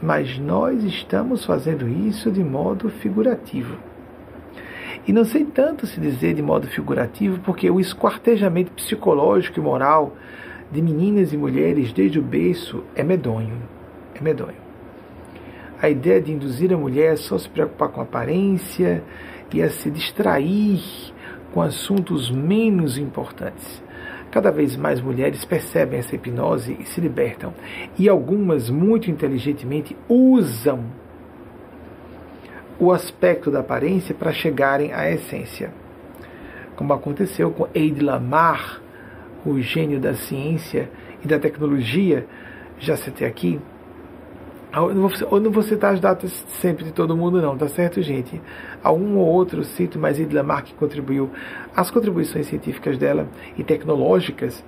Mas 0.01 0.39
nós 0.39 0.85
estamos 0.85 1.45
fazendo 1.45 1.89
isso 1.89 2.31
de 2.31 2.45
modo 2.45 2.89
figurativo. 2.89 3.77
E 5.07 5.13
não 5.13 5.25
sei 5.25 5.45
tanto 5.45 5.87
se 5.87 6.01
dizer 6.01 6.35
de 6.35 6.43
modo 6.43 6.67
figurativo, 6.67 7.41
porque 7.41 7.71
o 7.71 7.81
esquartejamento 7.81 8.73
psicológico 8.73 9.59
e 9.59 9.63
moral 9.63 10.15
de 10.71 10.83
meninas 10.83 11.33
e 11.33 11.37
mulheres 11.37 11.93
desde 11.93 12.19
o 12.19 12.23
berço 12.23 12.85
é 12.95 13.03
medonho. 13.03 13.57
É 14.15 14.21
medonho. 14.21 14.69
A 15.81 15.89
ideia 15.89 16.21
de 16.21 16.33
induzir 16.33 16.73
a 16.73 16.77
mulher 16.77 17.13
a 17.13 17.17
só 17.17 17.39
se 17.39 17.49
preocupar 17.49 17.89
com 17.89 18.01
aparência 18.01 19.03
e 19.53 19.63
a 19.63 19.71
se 19.71 19.91
distrair 19.91 20.83
com 21.53 21.63
assuntos 21.63 22.31
menos 22.31 22.99
importantes. 22.99 23.83
Cada 24.31 24.51
vez 24.51 24.77
mais 24.77 25.01
mulheres 25.01 25.45
percebem 25.45 26.01
essa 26.01 26.15
hipnose 26.15 26.77
e 26.79 26.85
se 26.85 27.01
libertam. 27.01 27.55
E 27.99 28.09
algumas, 28.09 28.69
muito 28.69 29.11
inteligentemente, 29.11 29.97
usam 30.07 30.85
o 32.79 32.93
aspecto 32.93 33.51
da 33.51 33.61
aparência 33.61 34.15
para 34.15 34.33
chegarem 34.33 34.93
à 34.93 35.11
essência. 35.11 35.73
Como 36.77 36.93
aconteceu 36.93 37.51
com 37.51 37.67
Eide 37.75 38.01
Lamar, 38.01 38.81
o 39.45 39.61
gênio 39.61 40.01
da 40.01 40.15
ciência 40.15 40.91
e 41.25 41.27
da 41.27 41.39
tecnologia, 41.39 42.27
já 42.79 42.97
citei 42.97 43.27
aqui, 43.27 43.61
eu 44.73 44.95
não, 44.95 45.09
vou, 45.09 45.29
eu 45.33 45.41
não 45.41 45.51
vou 45.51 45.63
citar 45.63 45.95
as 45.95 46.01
datas 46.01 46.31
sempre 46.61 46.85
de 46.85 46.93
todo 46.93 47.17
mundo, 47.17 47.41
não, 47.41 47.57
tá 47.57 47.69
certo, 47.69 48.03
gente? 48.03 48.41
Algum 48.83 49.17
ou 49.17 49.27
outro 49.27 49.65
cito, 49.65 49.99
mas 49.99 50.21
Edith 50.21 50.35
Lamarck 50.35 50.75
contribuiu. 50.75 51.31
As 51.75 51.91
contribuições 51.91 52.47
científicas 52.47 52.99
dela 52.99 53.27
e 53.57 53.65
tecnológicas 53.65 54.63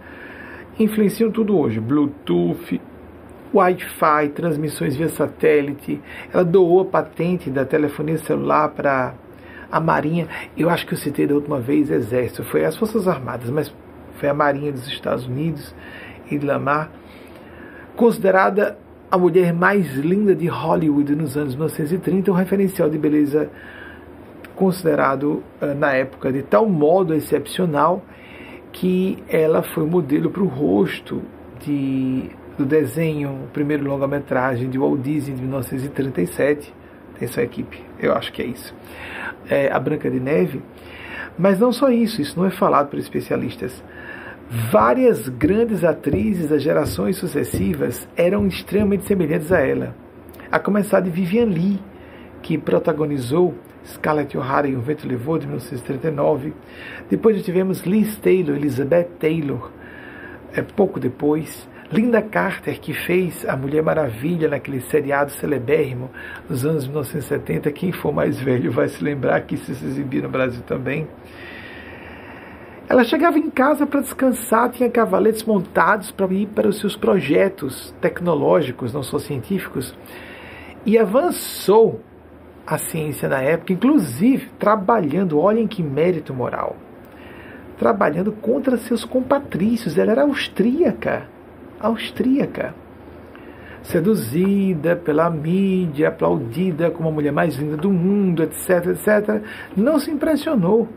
influenciam 0.78 1.30
tudo 1.30 1.56
hoje: 1.58 1.78
Bluetooth, 1.78 2.80
Wi-Fi, 3.52 4.28
transmissões 4.34 4.96
via 4.96 5.08
satélite. 5.08 6.00
Ela 6.32 6.44
doou 6.44 6.80
a 6.80 6.84
patente 6.84 7.50
da 7.50 7.64
telefonia 7.64 8.18
celular 8.18 8.68
para 8.70 9.14
a 9.70 9.80
Marinha. 9.80 10.28
Eu 10.56 10.68
acho 10.70 10.86
que 10.86 10.94
eu 10.94 10.98
citei 10.98 11.26
da 11.26 11.34
última 11.34 11.60
vez 11.60 11.90
Exército, 11.90 12.44
foi 12.44 12.64
as 12.64 12.76
Forças 12.76 13.06
Armadas, 13.06 13.50
mas 13.50 13.72
foi 14.18 14.28
a 14.28 14.34
Marinha 14.34 14.72
dos 14.72 14.86
Estados 14.86 15.26
Unidos, 15.26 15.74
Edith 16.26 16.46
Lamarck, 16.46 16.90
considerada 17.96 18.76
a 19.10 19.18
mulher 19.18 19.52
mais 19.52 19.92
linda 19.96 20.34
de 20.34 20.46
Hollywood 20.46 21.14
nos 21.16 21.36
anos 21.36 21.54
1930, 21.54 22.30
um 22.30 22.34
referencial 22.34 22.88
de 22.88 22.96
beleza 22.96 23.50
considerado 24.54 25.42
uh, 25.60 25.74
na 25.76 25.92
época 25.94 26.30
de 26.30 26.42
tal 26.42 26.68
modo 26.68 27.14
excepcional 27.14 28.04
que 28.72 29.18
ela 29.28 29.62
foi 29.62 29.84
modelo 29.86 30.30
para 30.30 30.42
o 30.42 30.46
rosto 30.46 31.22
de, 31.60 32.30
do 32.60 32.66
desenho, 32.66 33.48
primeiro 33.54 33.84
longa-metragem 33.84 34.68
de 34.68 34.78
Walt 34.78 35.00
Disney 35.00 35.34
de 35.34 35.40
1937. 35.40 36.74
Tem 37.18 37.26
sua 37.26 37.42
equipe, 37.42 37.82
eu 37.98 38.14
acho 38.14 38.32
que 38.32 38.42
é 38.42 38.46
isso. 38.46 38.74
É, 39.48 39.72
a 39.72 39.78
Branca 39.78 40.10
de 40.10 40.20
Neve. 40.20 40.62
Mas 41.38 41.58
não 41.58 41.72
só 41.72 41.90
isso, 41.90 42.20
isso 42.20 42.38
não 42.38 42.46
é 42.46 42.50
falado 42.50 42.90
por 42.90 42.98
especialistas. 42.98 43.82
Várias 44.70 45.28
grandes 45.28 45.84
atrizes 45.84 46.48
das 46.50 46.62
gerações 46.62 47.16
sucessivas 47.16 48.06
eram 48.16 48.46
extremamente 48.46 49.06
semelhantes 49.06 49.50
a 49.52 49.60
ela. 49.60 49.94
A 50.50 50.58
começar 50.58 51.00
de 51.00 51.08
Vivian 51.08 51.46
Lee, 51.46 51.80
que 52.42 52.58
protagonizou 52.58 53.54
Scarlett 53.86 54.36
O'Hara 54.36 54.68
e 54.68 54.76
O 54.76 54.80
Vento 54.80 55.08
Levou, 55.08 55.38
de 55.38 55.46
1939. 55.46 56.52
Depois 57.08 57.42
tivemos 57.42 57.82
Liz 57.82 58.16
Taylor, 58.16 58.56
Elizabeth 58.56 59.08
Taylor, 59.18 59.70
é, 60.52 60.60
pouco 60.60 61.00
depois. 61.00 61.69
Linda 61.92 62.22
Carter, 62.22 62.78
que 62.80 62.92
fez 62.92 63.44
a 63.44 63.56
Mulher 63.56 63.82
Maravilha 63.82 64.48
naquele 64.48 64.80
seriado 64.80 65.32
celebérrimo 65.32 66.08
nos 66.48 66.64
anos 66.64 66.86
1970. 66.86 67.72
Quem 67.72 67.90
for 67.90 68.12
mais 68.12 68.38
velho 68.38 68.70
vai 68.70 68.88
se 68.88 69.02
lembrar 69.02 69.40
que 69.40 69.56
isso 69.56 69.74
se 69.74 69.84
exibia 69.84 70.22
no 70.22 70.28
Brasil 70.28 70.62
também. 70.62 71.08
Ela 72.88 73.02
chegava 73.02 73.38
em 73.38 73.50
casa 73.50 73.86
para 73.86 74.00
descansar, 74.00 74.70
tinha 74.70 74.88
cavaletes 74.88 75.42
montados 75.42 76.12
para 76.12 76.32
ir 76.32 76.46
para 76.46 76.68
os 76.68 76.78
seus 76.78 76.96
projetos 76.96 77.94
tecnológicos, 78.00 78.92
não 78.92 79.02
só 79.02 79.18
científicos, 79.18 79.94
e 80.86 80.96
avançou 80.96 82.00
a 82.64 82.78
ciência 82.78 83.28
na 83.28 83.40
época, 83.40 83.72
inclusive 83.72 84.48
trabalhando, 84.58 85.40
olhem 85.40 85.66
que 85.66 85.82
mérito 85.82 86.32
moral, 86.32 86.76
trabalhando 87.76 88.30
contra 88.30 88.76
seus 88.76 89.04
compatrícios. 89.04 89.98
Ela 89.98 90.12
era 90.12 90.22
austríaca, 90.22 91.28
austríaca, 91.80 92.74
seduzida 93.82 94.94
pela 94.94 95.30
mídia, 95.30 96.08
aplaudida 96.08 96.90
como 96.90 97.08
a 97.08 97.12
mulher 97.12 97.32
mais 97.32 97.56
linda 97.56 97.76
do 97.76 97.90
mundo, 97.90 98.42
etc, 98.42 98.86
etc. 98.86 99.42
Não 99.76 99.98
se 99.98 100.10
impressionou 100.10 100.88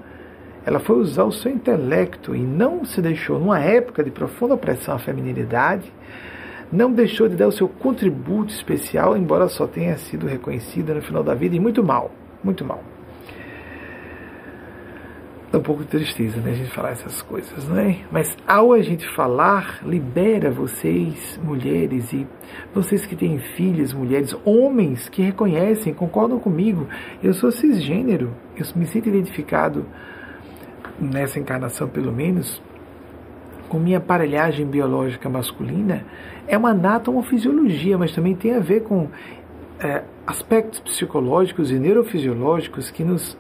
ela 0.66 0.80
foi 0.80 0.98
usar 0.98 1.26
o 1.26 1.32
seu 1.32 1.52
intelecto 1.52 2.36
e 2.36 2.40
não 2.40 2.86
se 2.86 3.02
deixou, 3.02 3.38
numa 3.38 3.60
época 3.60 4.04
de 4.04 4.12
profunda 4.12 4.54
opressão 4.54 4.96
à 4.96 5.00
feminilidade, 5.00 5.92
não 6.72 6.92
deixou 6.92 7.28
de 7.28 7.36
dar 7.36 7.48
o 7.48 7.52
seu 7.52 7.68
contributo 7.68 8.54
especial, 8.54 9.16
embora 9.18 9.48
só 9.48 9.68
tenha 9.68 9.98
sido 9.98 10.26
reconhecida 10.26 10.94
no 10.94 11.02
final 11.02 11.24
da 11.24 11.36
vida, 11.36 11.56
e 11.56 11.60
muito 11.60 11.84
mal, 11.84 12.12
muito 12.44 12.64
mal. 12.64 12.82
Dá 15.54 15.60
um 15.60 15.62
pouco 15.62 15.84
de 15.84 15.90
tristeza, 15.90 16.42
né, 16.42 16.50
a 16.50 16.56
gente 16.56 16.72
falar 16.72 16.94
essas 16.94 17.22
coisas, 17.22 17.70
não 17.70 17.78
é? 17.78 17.98
Mas 18.12 18.36
ao 18.48 18.74
a 18.74 18.82
gente 18.82 19.08
falar, 19.10 19.82
libera 19.86 20.50
vocês, 20.50 21.40
mulheres, 21.44 22.12
e 22.12 22.26
vocês 22.74 23.06
que 23.06 23.16
têm 23.16 23.38
filhas, 23.38 23.94
mulheres, 23.94 24.36
homens 24.44 25.08
que 25.10 25.22
reconhecem, 25.22 25.94
concordam 25.94 26.40
comigo, 26.40 26.88
eu 27.22 27.36
sou 27.36 27.52
cisgênero, 27.52 28.34
eu 28.58 28.66
me 28.76 28.88
sinto 28.88 29.10
identificado 29.10 29.86
nessa 31.00 31.40
encarnação 31.40 31.88
pelo 31.88 32.12
menos, 32.12 32.60
com 33.70 33.78
minha 33.78 34.00
aparelhagem 34.00 34.66
biológica 34.66 35.30
masculina, 35.30 36.04
é 36.48 36.58
uma 36.58 36.72
anatomofisiologia, 36.72 37.96
mas 37.96 38.12
também 38.12 38.34
tem 38.34 38.56
a 38.56 38.60
ver 38.60 38.82
com 38.82 39.08
é, 39.80 40.02
aspectos 40.26 40.80
psicológicos 40.80 41.70
e 41.70 41.78
neurofisiológicos 41.78 42.90
que 42.90 43.04
nos 43.04 43.38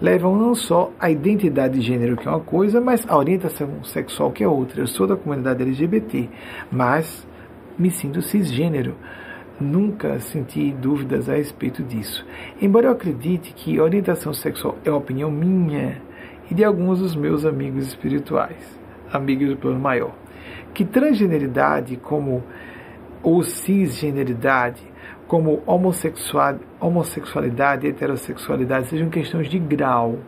levam 0.00 0.36
não 0.36 0.54
só 0.54 0.92
a 0.98 1.10
identidade 1.10 1.78
de 1.78 1.86
gênero, 1.86 2.16
que 2.16 2.26
é 2.26 2.30
uma 2.30 2.40
coisa, 2.40 2.80
mas 2.80 3.04
a 3.08 3.16
orientação 3.16 3.82
sexual, 3.84 4.30
que 4.30 4.44
é 4.44 4.48
outra. 4.48 4.80
Eu 4.80 4.86
sou 4.86 5.06
da 5.06 5.16
comunidade 5.16 5.62
LGBT, 5.62 6.28
mas 6.70 7.26
me 7.78 7.90
sinto 7.90 8.22
cisgênero. 8.22 8.94
Nunca 9.58 10.20
senti 10.20 10.70
dúvidas 10.70 11.28
a 11.30 11.34
respeito 11.34 11.82
disso. 11.82 12.26
Embora 12.60 12.88
eu 12.88 12.92
acredite 12.92 13.54
que 13.54 13.80
orientação 13.80 14.34
sexual 14.34 14.76
é 14.84 14.90
opinião 14.90 15.30
minha 15.30 16.02
e 16.50 16.54
de 16.54 16.62
alguns 16.62 16.98
dos 16.98 17.16
meus 17.16 17.44
amigos 17.44 17.86
espirituais, 17.86 18.78
amigos 19.12 19.48
do 19.48 19.56
plano 19.56 19.80
maior, 19.80 20.14
que 20.74 20.84
transgeneridade 20.84 21.96
como 21.96 22.44
ou 23.22 23.42
cisgeneridade 23.42 24.82
como 25.26 25.62
homossexual, 25.66 26.56
homossexualidade 26.80 27.86
e 27.86 27.90
heterossexualidade 27.90 28.88
sejam 28.88 29.10
questões 29.10 29.48
de 29.48 29.58
grau, 29.58 30.18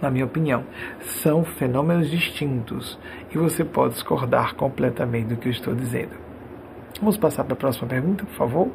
na 0.00 0.10
minha 0.10 0.24
opinião. 0.24 0.64
São 1.00 1.44
fenômenos 1.44 2.10
distintos 2.10 2.98
e 3.32 3.38
você 3.38 3.64
pode 3.64 3.94
discordar 3.94 4.54
completamente 4.54 5.28
do 5.28 5.36
que 5.36 5.48
eu 5.48 5.52
estou 5.52 5.74
dizendo. 5.74 6.16
Vamos 6.98 7.16
passar 7.16 7.44
para 7.44 7.54
a 7.54 7.56
próxima 7.56 7.88
pergunta, 7.88 8.24
por 8.24 8.34
favor? 8.34 8.68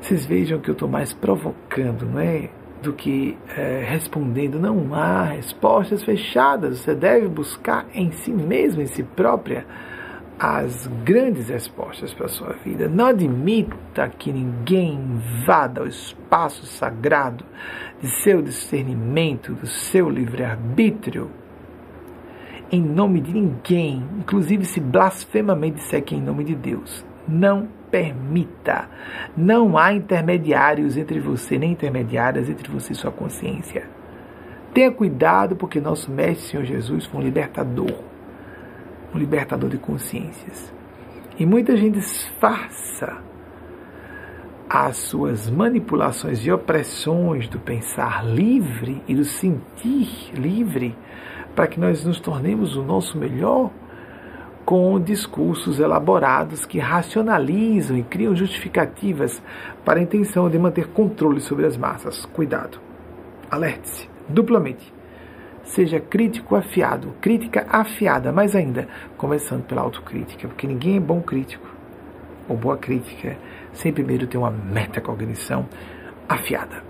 Vocês 0.00 0.26
vejam 0.26 0.58
que 0.58 0.68
eu 0.68 0.72
estou 0.72 0.88
mais 0.88 1.12
provocando, 1.12 2.04
não 2.04 2.20
é? 2.20 2.50
Do 2.82 2.92
que 2.92 3.38
é, 3.56 3.84
respondendo. 3.86 4.58
Não 4.58 4.92
há 4.94 5.24
respostas 5.24 6.02
fechadas. 6.02 6.80
Você 6.80 6.94
deve 6.94 7.28
buscar 7.28 7.86
em 7.94 8.10
si 8.10 8.32
mesmo, 8.32 8.82
em 8.82 8.86
si 8.86 9.04
própria, 9.04 9.64
as 10.44 10.88
grandes 11.04 11.48
respostas 11.48 12.12
para 12.12 12.26
a 12.26 12.28
sua 12.28 12.54
vida. 12.64 12.88
Não 12.88 13.06
admita 13.06 14.08
que 14.08 14.32
ninguém 14.32 14.94
invada 14.94 15.84
o 15.84 15.86
espaço 15.86 16.66
sagrado 16.66 17.44
de 18.00 18.08
seu 18.08 18.42
discernimento, 18.42 19.52
do 19.52 19.68
seu 19.68 20.10
livre-arbítrio, 20.10 21.30
em 22.72 22.82
nome 22.82 23.20
de 23.20 23.32
ninguém, 23.32 24.04
inclusive 24.18 24.64
se 24.64 24.80
blasfemamente 24.80 25.76
disser 25.76 26.02
que 26.02 26.16
é 26.16 26.18
em 26.18 26.22
nome 26.22 26.42
de 26.42 26.56
Deus. 26.56 27.06
Não 27.28 27.68
permita. 27.88 28.88
Não 29.36 29.78
há 29.78 29.92
intermediários 29.92 30.96
entre 30.96 31.20
você, 31.20 31.56
nem 31.56 31.70
intermediárias 31.70 32.48
entre 32.50 32.68
você 32.68 32.94
e 32.94 32.96
sua 32.96 33.12
consciência. 33.12 33.88
Tenha 34.74 34.90
cuidado, 34.90 35.54
porque 35.54 35.80
nosso 35.80 36.10
Mestre 36.10 36.48
Senhor 36.48 36.64
Jesus 36.64 37.06
foi 37.06 37.20
um 37.20 37.24
libertador 37.24 38.11
um 39.14 39.18
libertador 39.18 39.68
de 39.68 39.78
consciências. 39.78 40.72
E 41.38 41.46
muita 41.46 41.76
gente 41.76 41.98
disfarça 41.98 43.18
as 44.68 44.96
suas 44.96 45.50
manipulações 45.50 46.44
e 46.46 46.50
opressões 46.50 47.46
do 47.48 47.58
pensar 47.58 48.24
livre 48.24 49.02
e 49.06 49.14
do 49.14 49.24
sentir 49.24 50.32
livre 50.34 50.96
para 51.54 51.66
que 51.66 51.78
nós 51.78 52.04
nos 52.04 52.18
tornemos 52.18 52.76
o 52.76 52.82
nosso 52.82 53.18
melhor 53.18 53.70
com 54.64 54.98
discursos 55.00 55.78
elaborados 55.78 56.64
que 56.64 56.78
racionalizam 56.78 57.98
e 57.98 58.02
criam 58.02 58.34
justificativas 58.34 59.42
para 59.84 59.98
a 59.98 60.02
intenção 60.02 60.48
de 60.48 60.58
manter 60.58 60.88
controle 60.88 61.40
sobre 61.40 61.66
as 61.66 61.76
massas. 61.76 62.24
Cuidado. 62.26 62.78
Alerte-se 63.50 64.08
duplamente. 64.28 65.01
Seja 65.64 66.00
crítico 66.00 66.56
afiado, 66.56 67.14
crítica 67.20 67.66
afiada, 67.68 68.32
mais 68.32 68.54
ainda, 68.54 68.88
começando 69.16 69.64
pela 69.64 69.82
autocrítica, 69.82 70.48
porque 70.48 70.66
ninguém 70.66 70.96
é 70.96 71.00
bom 71.00 71.20
crítico 71.20 71.66
ou 72.48 72.56
boa 72.56 72.76
crítica 72.76 73.36
sem 73.72 73.92
primeiro 73.92 74.26
ter 74.26 74.38
uma 74.38 74.50
metacognição 74.50 75.66
afiada. 76.28 76.82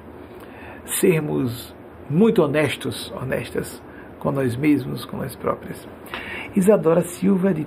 Sermos 0.85 1.75
muito 2.09 2.43
honestos, 2.43 3.13
honestas 3.21 3.83
com 4.19 4.31
nós 4.31 4.57
mesmos, 4.57 5.05
com 5.05 5.17
nós 5.17 5.35
próprias. 5.37 5.87
Isadora 6.55 7.03
Silva 7.03 7.53
de 7.53 7.67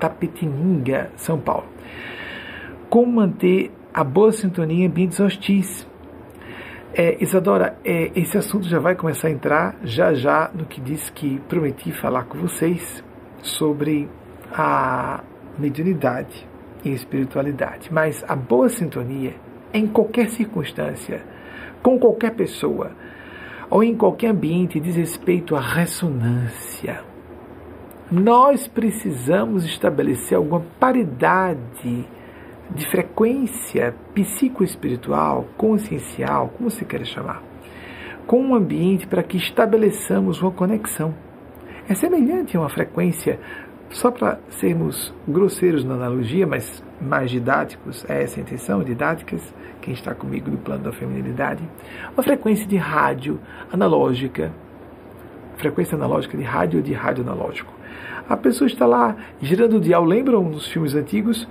Tapetininga, 0.00 1.10
São 1.16 1.38
Paulo. 1.38 1.66
Como 2.88 3.12
manter 3.12 3.70
a 3.92 4.02
boa 4.02 4.32
sintonia 4.32 4.84
em 4.84 4.88
ambientes 4.88 5.20
hostis? 5.20 5.86
É, 7.00 7.16
Isadora, 7.22 7.78
é, 7.84 8.10
esse 8.16 8.36
assunto 8.36 8.66
já 8.66 8.80
vai 8.80 8.96
começar 8.96 9.28
a 9.28 9.30
entrar 9.30 9.76
já 9.84 10.12
já 10.14 10.50
no 10.52 10.64
que 10.64 10.80
disse 10.80 11.12
que 11.12 11.38
prometi 11.48 11.92
falar 11.92 12.24
com 12.24 12.38
vocês 12.38 13.04
sobre 13.40 14.10
a 14.52 15.22
mediunidade 15.56 16.44
e 16.84 16.92
espiritualidade. 16.92 17.88
Mas 17.92 18.24
a 18.26 18.34
boa 18.34 18.68
sintonia, 18.68 19.36
em 19.72 19.86
qualquer 19.86 20.28
circunstância, 20.30 21.22
com 21.84 22.00
qualquer 22.00 22.34
pessoa, 22.34 22.90
ou 23.70 23.84
em 23.84 23.96
qualquer 23.96 24.30
ambiente, 24.30 24.80
diz 24.80 24.96
respeito 24.96 25.54
à 25.54 25.60
ressonância. 25.60 27.04
Nós 28.10 28.66
precisamos 28.66 29.64
estabelecer 29.64 30.36
alguma 30.36 30.64
paridade 30.80 32.08
de 32.70 32.86
frequência 32.90 33.94
psicoespiritual, 34.14 35.46
consciencial, 35.56 36.52
como 36.56 36.70
você 36.70 36.84
quer 36.84 37.04
chamar, 37.04 37.42
com 38.26 38.40
um 38.42 38.54
ambiente 38.54 39.06
para 39.06 39.22
que 39.22 39.36
estabeleçamos 39.36 40.42
uma 40.42 40.50
conexão. 40.50 41.14
É 41.88 41.94
semelhante 41.94 42.56
a 42.56 42.60
uma 42.60 42.68
frequência, 42.68 43.40
só 43.88 44.10
para 44.10 44.38
sermos 44.50 45.14
grosseiros 45.26 45.82
na 45.84 45.94
analogia, 45.94 46.46
mas 46.46 46.82
mais 47.00 47.30
didáticos, 47.30 48.04
é 48.08 48.22
essa 48.22 48.38
a 48.38 48.42
intenção, 48.42 48.82
didáticas, 48.82 49.42
quem 49.80 49.94
está 49.94 50.14
comigo 50.14 50.50
no 50.50 50.58
plano 50.58 50.84
da 50.84 50.92
feminilidade, 50.92 51.62
uma 52.12 52.22
frequência 52.22 52.66
de 52.66 52.76
rádio 52.76 53.40
analógica, 53.72 54.52
frequência 55.56 55.96
analógica 55.96 56.36
de 56.36 56.44
rádio 56.44 56.78
ou 56.78 56.82
de 56.82 56.92
rádio 56.92 57.24
analógico. 57.24 57.72
A 58.28 58.36
pessoa 58.36 58.68
está 58.68 58.84
lá 58.84 59.16
girando 59.40 59.78
o 59.78 59.80
dial, 59.80 60.04
lembram 60.04 60.42
nos 60.42 60.68
filmes 60.68 60.94
antigos? 60.94 61.48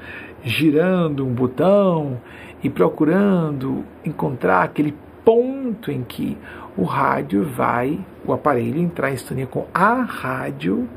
Girando 0.47 1.25
um 1.25 1.33
botão 1.33 2.19
e 2.63 2.69
procurando 2.69 3.83
encontrar 4.03 4.63
aquele 4.63 4.95
ponto 5.23 5.91
em 5.91 6.03
que 6.03 6.37
o 6.77 6.83
rádio 6.83 7.43
vai, 7.43 7.99
o 8.25 8.31
aparelho 8.31 8.79
entrar 8.79 9.11
em 9.11 9.17
sintonia 9.17 9.47
com 9.47 9.67
a 9.73 10.01
rádio, 10.01 10.87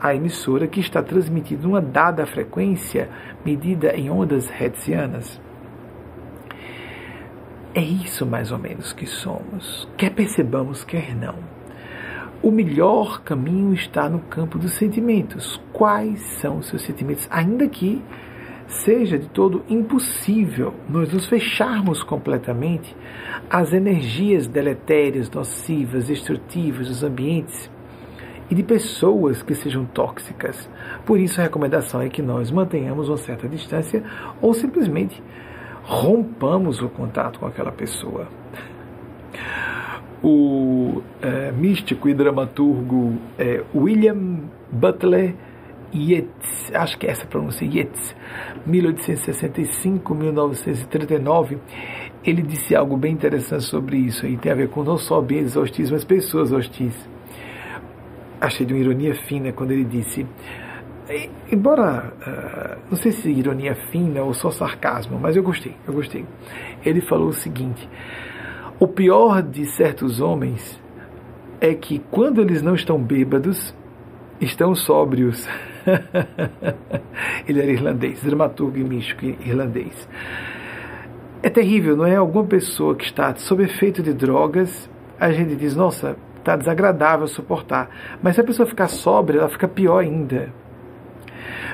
a 0.00 0.14
emissora 0.14 0.66
que 0.66 0.80
está 0.80 1.02
transmitindo 1.02 1.68
uma 1.68 1.80
dada 1.80 2.26
frequência 2.26 3.08
medida 3.44 3.96
em 3.96 4.10
ondas 4.10 4.50
hertzianas. 4.50 5.40
É 7.74 7.80
isso 7.80 8.26
mais 8.26 8.52
ou 8.52 8.58
menos 8.58 8.92
que 8.92 9.06
somos, 9.06 9.88
quer 9.96 10.10
percebamos, 10.10 10.84
quer 10.84 11.16
não. 11.16 11.36
O 12.42 12.50
melhor 12.50 13.22
caminho 13.22 13.72
está 13.72 14.08
no 14.08 14.18
campo 14.18 14.58
dos 14.58 14.72
sentimentos. 14.72 15.62
Quais 15.72 16.20
são 16.40 16.58
os 16.58 16.66
seus 16.66 16.82
sentimentos? 16.82 17.28
Ainda 17.30 17.68
que 17.68 18.02
seja 18.72 19.18
de 19.18 19.28
todo 19.28 19.62
impossível 19.68 20.74
nós 20.88 21.12
nos 21.12 21.26
fecharmos 21.26 22.02
completamente 22.02 22.96
às 23.48 23.72
energias 23.72 24.46
deletérias, 24.46 25.30
nocivas, 25.30 26.06
destrutivas 26.06 26.88
dos 26.88 27.02
ambientes 27.02 27.70
e 28.50 28.54
de 28.54 28.62
pessoas 28.62 29.42
que 29.42 29.54
sejam 29.54 29.84
tóxicas. 29.84 30.68
Por 31.06 31.18
isso, 31.20 31.40
a 31.40 31.44
recomendação 31.44 32.00
é 32.00 32.08
que 32.08 32.22
nós 32.22 32.50
mantenhamos 32.50 33.08
uma 33.08 33.16
certa 33.16 33.48
distância 33.48 34.02
ou 34.40 34.52
simplesmente 34.54 35.22
rompamos 35.82 36.80
o 36.80 36.88
contato 36.88 37.38
com 37.38 37.46
aquela 37.46 37.72
pessoa. 37.72 38.28
O 40.22 41.02
é, 41.20 41.50
místico 41.52 42.08
e 42.08 42.14
dramaturgo 42.14 43.18
é, 43.38 43.62
William 43.74 44.40
Butler 44.70 45.34
Yeats, 45.94 46.72
acho 46.74 46.98
que 46.98 47.06
é 47.06 47.10
essa 47.10 47.26
pronúncia, 47.26 47.64
Yeats, 47.64 48.16
1865-1939, 48.68 51.58
ele 52.24 52.42
disse 52.42 52.74
algo 52.74 52.96
bem 52.96 53.12
interessante 53.12 53.62
sobre 53.64 53.98
isso, 53.98 54.26
e 54.26 54.36
tem 54.36 54.50
a 54.52 54.54
ver 54.54 54.68
com 54.68 54.82
não 54.82 54.96
só 54.96 55.20
ambientes 55.20 55.56
hostis, 55.56 55.90
mas 55.90 56.04
pessoas 56.04 56.52
hostis. 56.52 56.96
Achei 58.40 58.66
de 58.66 58.72
uma 58.72 58.80
ironia 58.80 59.14
fina 59.14 59.52
quando 59.52 59.72
ele 59.72 59.84
disse, 59.84 60.26
embora, 61.50 62.12
uh, 62.26 62.78
não 62.90 62.96
sei 62.96 63.12
se 63.12 63.30
ironia 63.30 63.74
fina 63.90 64.22
ou 64.22 64.32
só 64.32 64.50
sarcasmo, 64.50 65.18
mas 65.18 65.36
eu 65.36 65.42
gostei, 65.42 65.74
eu 65.86 65.92
gostei. 65.92 66.24
Ele 66.84 67.00
falou 67.00 67.28
o 67.28 67.32
seguinte, 67.32 67.88
o 68.80 68.88
pior 68.88 69.42
de 69.42 69.66
certos 69.66 70.20
homens 70.20 70.80
é 71.60 71.74
que 71.74 72.00
quando 72.10 72.40
eles 72.40 72.62
não 72.62 72.74
estão 72.74 73.00
bêbados, 73.00 73.74
estão 74.40 74.74
sóbrios. 74.74 75.48
Ele 77.46 77.60
era 77.60 77.70
irlandês, 77.70 78.22
dramaturgo 78.22 78.78
e 78.78 78.84
místico 78.84 79.26
irlandês. 79.26 80.08
É 81.42 81.50
terrível, 81.50 81.96
não 81.96 82.06
é? 82.06 82.16
Alguma 82.16 82.44
pessoa 82.44 82.94
que 82.94 83.04
está 83.04 83.34
sob 83.34 83.64
efeito 83.64 84.02
de 84.02 84.12
drogas, 84.12 84.88
a 85.18 85.32
gente 85.32 85.56
diz, 85.56 85.74
nossa, 85.74 86.16
está 86.38 86.56
desagradável 86.56 87.26
suportar. 87.26 87.90
Mas 88.22 88.34
se 88.34 88.40
a 88.40 88.44
pessoa 88.44 88.66
ficar 88.66 88.88
sóbria, 88.88 89.40
ela 89.40 89.48
fica 89.48 89.66
pior 89.66 89.98
ainda. 89.98 90.50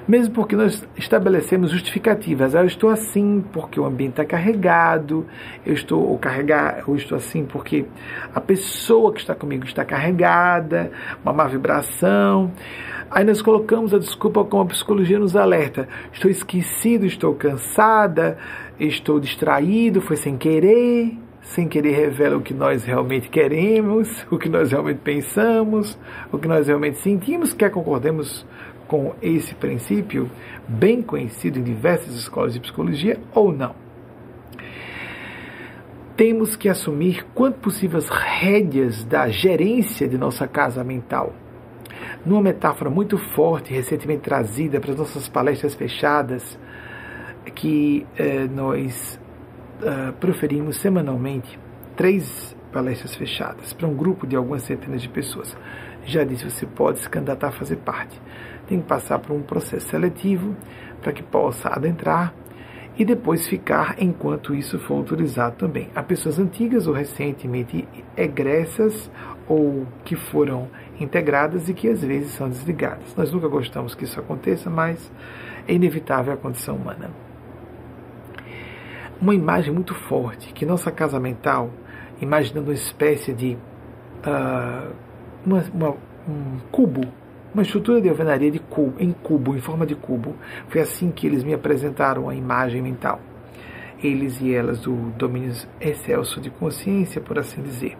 Mesmo 0.06 0.34
porque 0.34 0.56
nós 0.56 0.86
estabelecemos 0.96 1.70
justificativas. 1.70 2.54
Ah, 2.54 2.60
eu 2.60 2.66
estou 2.66 2.88
assim 2.88 3.44
porque 3.52 3.78
o 3.78 3.84
ambiente 3.84 4.12
está 4.12 4.24
carregado, 4.24 5.26
eu 5.66 5.74
estou 5.74 6.02
ou 6.02 6.18
carregar, 6.18 6.82
eu 6.86 6.96
estou 6.96 7.18
assim 7.18 7.44
porque 7.44 7.84
a 8.34 8.40
pessoa 8.40 9.12
que 9.12 9.20
está 9.20 9.34
comigo 9.34 9.64
está 9.64 9.84
carregada, 9.84 10.90
uma 11.22 11.32
má 11.32 11.44
vibração. 11.44 12.50
Aí 13.10 13.24
nós 13.24 13.40
colocamos 13.40 13.94
a 13.94 13.98
desculpa 13.98 14.44
como 14.44 14.62
a 14.62 14.66
psicologia 14.66 15.18
nos 15.18 15.34
alerta. 15.34 15.88
Estou 16.12 16.30
esquecido, 16.30 17.06
estou 17.06 17.34
cansada, 17.34 18.36
estou 18.78 19.18
distraído, 19.18 20.00
foi 20.00 20.16
sem 20.16 20.36
querer. 20.36 21.16
Sem 21.40 21.66
querer 21.66 21.92
revela 21.92 22.36
o 22.36 22.42
que 22.42 22.52
nós 22.52 22.84
realmente 22.84 23.30
queremos, 23.30 24.26
o 24.30 24.36
que 24.36 24.50
nós 24.50 24.70
realmente 24.70 24.98
pensamos, 24.98 25.98
o 26.30 26.38
que 26.38 26.46
nós 26.46 26.66
realmente 26.66 26.98
sentimos, 26.98 27.54
quer 27.54 27.70
concordemos 27.70 28.44
com 28.86 29.14
esse 29.22 29.54
princípio, 29.54 30.30
bem 30.66 31.00
conhecido 31.00 31.58
em 31.58 31.62
diversas 31.62 32.14
escolas 32.14 32.52
de 32.52 32.60
psicologia, 32.60 33.18
ou 33.34 33.50
não. 33.50 33.74
Temos 36.16 36.56
que 36.56 36.68
assumir 36.68 37.24
quanto 37.34 37.60
possível 37.60 37.98
as 37.98 38.08
rédeas 38.08 39.04
da 39.04 39.28
gerência 39.28 40.06
de 40.06 40.18
nossa 40.18 40.46
casa 40.46 40.84
mental 40.84 41.32
numa 42.24 42.40
metáfora 42.40 42.90
muito 42.90 43.18
forte, 43.18 43.72
recentemente 43.72 44.22
trazida 44.22 44.80
para 44.80 44.92
as 44.92 44.96
nossas 44.96 45.28
palestras 45.28 45.74
fechadas, 45.74 46.58
que 47.54 48.06
eh, 48.16 48.46
nós 48.46 49.18
uh, 49.82 50.12
proferimos 50.14 50.76
semanalmente, 50.76 51.58
três 51.96 52.56
palestras 52.72 53.14
fechadas 53.14 53.72
para 53.72 53.86
um 53.86 53.94
grupo 53.94 54.26
de 54.26 54.36
algumas 54.36 54.62
centenas 54.62 55.02
de 55.02 55.08
pessoas. 55.08 55.56
Já 56.04 56.24
disse, 56.24 56.44
você 56.44 56.66
pode 56.66 57.00
se 57.00 57.08
candidatar 57.08 57.48
a 57.48 57.52
fazer 57.52 57.76
parte. 57.76 58.20
Tem 58.66 58.80
que 58.80 58.86
passar 58.86 59.18
por 59.18 59.34
um 59.34 59.42
processo 59.42 59.88
seletivo 59.88 60.54
para 61.02 61.12
que 61.12 61.22
possa 61.22 61.68
adentrar 61.68 62.34
e 62.96 63.04
depois 63.04 63.46
ficar 63.46 63.94
enquanto 63.98 64.54
isso 64.54 64.78
for 64.80 64.94
autorizado 64.94 65.56
também. 65.56 65.88
Há 65.94 66.02
pessoas 66.02 66.38
antigas 66.38 66.86
ou 66.86 66.94
recentemente 66.94 67.86
egressas 68.16 69.10
ou 69.46 69.86
que 70.04 70.16
foram 70.16 70.68
integradas 71.00 71.68
e 71.68 71.74
que 71.74 71.88
às 71.88 72.02
vezes 72.02 72.32
são 72.32 72.48
desligadas. 72.48 73.14
Nós 73.16 73.32
nunca 73.32 73.48
gostamos 73.48 73.94
que 73.94 74.04
isso 74.04 74.18
aconteça, 74.18 74.68
mas 74.68 75.10
é 75.66 75.72
inevitável 75.72 76.32
a 76.32 76.36
condição 76.36 76.76
humana. 76.76 77.10
Uma 79.20 79.34
imagem 79.34 79.72
muito 79.72 79.94
forte 79.94 80.52
que 80.52 80.64
nossa 80.64 80.90
casa 80.90 81.18
mental, 81.18 81.70
imaginando 82.20 82.68
uma 82.68 82.74
espécie 82.74 83.32
de 83.32 83.56
uh, 84.24 84.92
uma, 85.44 85.64
uma, 85.72 85.90
um 86.28 86.58
cubo, 86.70 87.02
uma 87.52 87.62
estrutura 87.62 88.00
de 88.00 88.08
alvenaria 88.08 88.50
de 88.50 88.58
cubo, 88.58 88.94
em 88.98 89.12
cubo, 89.12 89.56
em 89.56 89.60
forma 89.60 89.84
de 89.84 89.94
cubo. 89.94 90.36
Foi 90.68 90.80
assim 90.80 91.10
que 91.10 91.26
eles 91.26 91.42
me 91.42 91.54
apresentaram 91.54 92.28
a 92.28 92.34
imagem 92.34 92.82
mental. 92.82 93.20
Eles 94.00 94.40
e 94.40 94.54
elas 94.54 94.78
do 94.80 94.94
domínio 95.16 95.52
excelso 95.80 96.40
de 96.40 96.50
consciência, 96.50 97.20
por 97.20 97.38
assim 97.38 97.60
dizer 97.62 97.96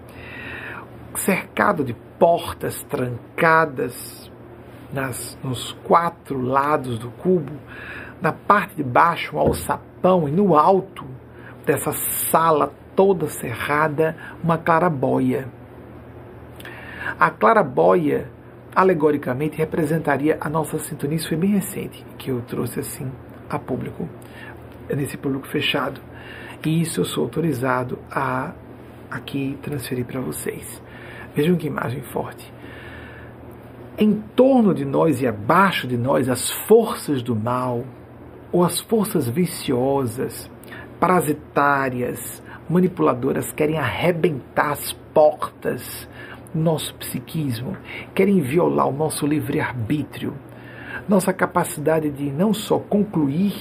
cercado 1.19 1.85
de 1.85 1.95
portas 2.19 2.83
trancadas 2.85 4.31
nas, 4.93 5.39
nos 5.43 5.73
quatro 5.85 6.41
lados 6.41 6.99
do 6.99 7.11
cubo, 7.11 7.53
na 8.21 8.33
parte 8.33 8.77
de 8.77 8.83
baixo 8.83 9.37
um 9.37 9.39
alçapão 9.39 10.29
e 10.29 10.33
no 10.33 10.57
alto 10.57 11.05
dessa 11.65 11.93
sala 11.93 12.73
toda 12.97 13.29
cerrada 13.29 14.17
uma 14.43 14.59
clarabóia. 14.59 15.49
A 17.19 17.31
clarabóia, 17.31 18.31
alegoricamente, 18.75 19.57
representaria 19.57 20.37
a 20.41 20.49
nossa 20.49 20.79
sintonia. 20.79 21.17
Isso 21.17 21.29
foi 21.29 21.37
bem 21.37 21.51
recente 21.51 22.05
que 22.19 22.31
eu 22.31 22.43
trouxe 22.43 22.81
assim 22.81 23.11
a 23.49 23.59
público, 23.59 24.09
nesse 24.89 25.17
público 25.17 25.47
fechado. 25.47 26.01
E 26.65 26.81
isso 26.83 27.01
eu 27.01 27.05
sou 27.05 27.25
autorizado 27.25 27.99
a 28.11 28.53
aqui 29.11 29.59
transferir 29.63 30.05
para 30.05 30.21
vocês. 30.21 30.83
Vejam 31.39 31.55
que 31.55 31.69
imagem 31.69 32.03
forte. 32.03 32.53
Em 33.97 34.13
torno 34.35 34.75
de 34.75 34.85
nós 34.85 35.23
e 35.23 35.27
abaixo 35.29 35.87
de 35.87 35.97
nós, 35.97 36.29
as 36.29 36.51
forças 36.51 37.23
do 37.23 37.37
mal, 37.37 37.85
ou 38.51 38.65
as 38.65 38.81
forças 38.81 39.29
viciosas, 39.29 40.51
parasitárias, 40.99 42.43
manipuladoras, 42.69 43.53
querem 43.53 43.79
arrebentar 43.79 44.73
as 44.73 44.93
portas 45.15 46.09
do 46.53 46.61
nosso 46.61 46.93
psiquismo, 46.97 47.77
querem 48.17 48.41
violar 48.41 48.89
o 48.89 48.93
nosso 48.93 49.25
livre-arbítrio, 49.25 50.35
nossa 51.09 51.33
capacidade 51.33 52.11
de 52.11 52.33
não 52.33 52.53
só 52.53 52.81
concluir, 52.81 53.55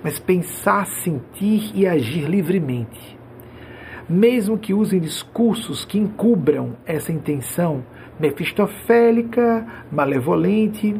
mas 0.00 0.20
pensar, 0.20 0.86
sentir 0.86 1.72
e 1.74 1.88
agir 1.88 2.28
livremente 2.28 3.15
mesmo 4.08 4.58
que 4.58 4.72
usem 4.72 5.00
discursos 5.00 5.84
que 5.84 5.98
encubram 5.98 6.76
essa 6.86 7.12
intenção 7.12 7.84
mefistofélica, 8.18 9.66
malevolente. 9.90 10.94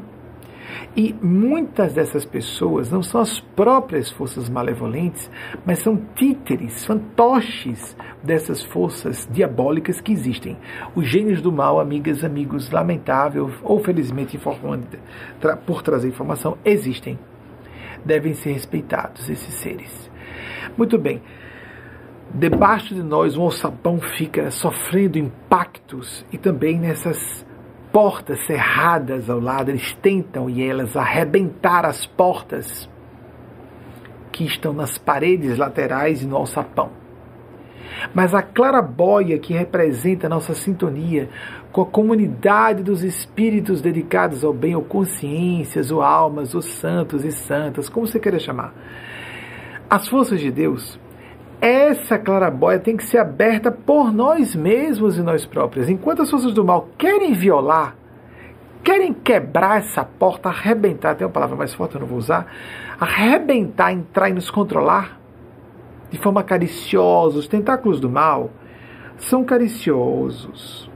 E 0.96 1.14
muitas 1.22 1.94
dessas 1.94 2.24
pessoas 2.24 2.90
não 2.90 3.02
são 3.02 3.20
as 3.20 3.38
próprias 3.38 4.10
forças 4.10 4.48
malevolentes, 4.48 5.30
mas 5.64 5.78
são 5.78 5.96
títeres, 6.14 6.84
fantoches 6.84 7.96
dessas 8.22 8.62
forças 8.64 9.28
diabólicas 9.30 10.00
que 10.00 10.12
existem. 10.12 10.56
Os 10.94 11.06
gênios 11.06 11.40
do 11.40 11.52
mal, 11.52 11.78
amigas, 11.78 12.24
amigos, 12.24 12.70
lamentável 12.70 13.50
ou 13.62 13.78
felizmente 13.82 14.36
informando, 14.36 14.86
por 15.64 15.82
trazer 15.82 16.08
informação, 16.08 16.58
existem. 16.64 17.18
Devem 18.04 18.34
ser 18.34 18.52
respeitados 18.52 19.30
esses 19.30 19.54
seres. 19.54 20.10
Muito 20.76 20.98
bem. 20.98 21.22
Debaixo 22.38 22.94
de 22.94 23.02
nós, 23.02 23.34
um 23.34 23.44
alçapão 23.44 23.98
fica 23.98 24.50
sofrendo 24.50 25.18
impactos 25.18 26.22
e 26.30 26.36
também 26.36 26.78
nessas 26.78 27.46
portas 27.90 28.44
cerradas 28.44 29.30
ao 29.30 29.40
lado, 29.40 29.70
eles 29.70 29.94
tentam 30.02 30.50
e 30.50 30.62
elas 30.62 30.94
arrebentar 30.98 31.86
as 31.86 32.04
portas 32.04 32.90
que 34.30 34.44
estão 34.44 34.74
nas 34.74 34.98
paredes 34.98 35.56
laterais 35.56 36.20
e 36.20 36.26
no 36.26 36.36
alçapão. 36.36 36.90
Mas 38.12 38.34
a 38.34 38.42
clarabóia 38.42 39.38
que 39.38 39.54
representa 39.54 40.28
nossa 40.28 40.52
sintonia 40.52 41.30
com 41.72 41.80
a 41.80 41.86
comunidade 41.86 42.82
dos 42.82 43.02
espíritos 43.02 43.80
dedicados 43.80 44.44
ao 44.44 44.52
bem, 44.52 44.76
ou 44.76 44.82
consciências, 44.82 45.90
ou 45.90 46.02
almas, 46.02 46.54
ou 46.54 46.60
santos 46.60 47.24
e 47.24 47.32
santas, 47.32 47.88
como 47.88 48.06
você 48.06 48.20
queira 48.20 48.38
chamar. 48.38 48.74
As 49.88 50.06
forças 50.06 50.38
de 50.38 50.50
Deus 50.50 51.00
essa 51.60 52.18
clarabóia 52.18 52.78
tem 52.78 52.96
que 52.96 53.04
ser 53.04 53.18
aberta 53.18 53.70
por 53.70 54.12
nós 54.12 54.54
mesmos 54.54 55.16
e 55.16 55.22
nós 55.22 55.46
próprios. 55.46 55.88
Enquanto 55.88 56.22
as 56.22 56.30
forças 56.30 56.52
do 56.52 56.64
mal 56.64 56.88
querem 56.98 57.32
violar, 57.32 57.96
querem 58.84 59.12
quebrar 59.12 59.78
essa 59.78 60.04
porta, 60.04 60.48
arrebentar, 60.48 61.14
tem 61.14 61.26
uma 61.26 61.32
palavra 61.32 61.56
mais 61.56 61.74
forte, 61.74 61.94
eu 61.94 62.00
não 62.00 62.06
vou 62.06 62.18
usar, 62.18 62.46
arrebentar, 63.00 63.92
entrar 63.92 64.28
e 64.28 64.32
nos 64.32 64.50
controlar 64.50 65.18
de 66.10 66.18
forma 66.18 66.42
cariciosa, 66.42 67.38
os 67.38 67.48
tentáculos 67.48 68.00
do 68.00 68.08
mal 68.08 68.50
são 69.18 69.44
cariciosos, 69.44 70.90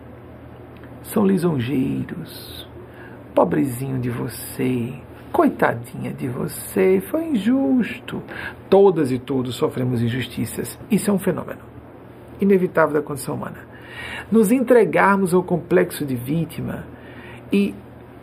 são 1.02 1.26
lisonjeiros. 1.26 2.68
Pobrezinho 3.34 3.98
de 3.98 4.10
você, 4.10 4.92
Coitadinha 5.32 6.12
de 6.12 6.28
você, 6.28 7.02
foi 7.10 7.28
injusto. 7.28 8.22
Todas 8.68 9.12
e 9.12 9.18
todos 9.18 9.54
sofremos 9.54 10.02
injustiças. 10.02 10.78
Isso 10.90 11.10
é 11.10 11.12
um 11.12 11.18
fenômeno 11.18 11.70
inevitável 12.40 12.94
da 12.94 13.02
condição 13.02 13.34
humana. 13.34 13.58
Nos 14.30 14.50
entregarmos 14.50 15.34
ao 15.34 15.42
complexo 15.42 16.04
de 16.04 16.16
vítima 16.16 16.84
e 17.52 17.74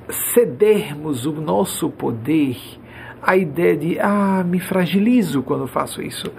cedermos 0.09 1.25
o 1.25 1.33
nosso 1.33 1.89
poder 1.89 2.57
à 3.21 3.35
ideia 3.35 3.75
de, 3.75 3.99
ah, 3.99 4.43
me 4.43 4.59
fragilizo 4.59 5.43
quando 5.43 5.67
faço 5.67 6.01
isso. 6.01 6.31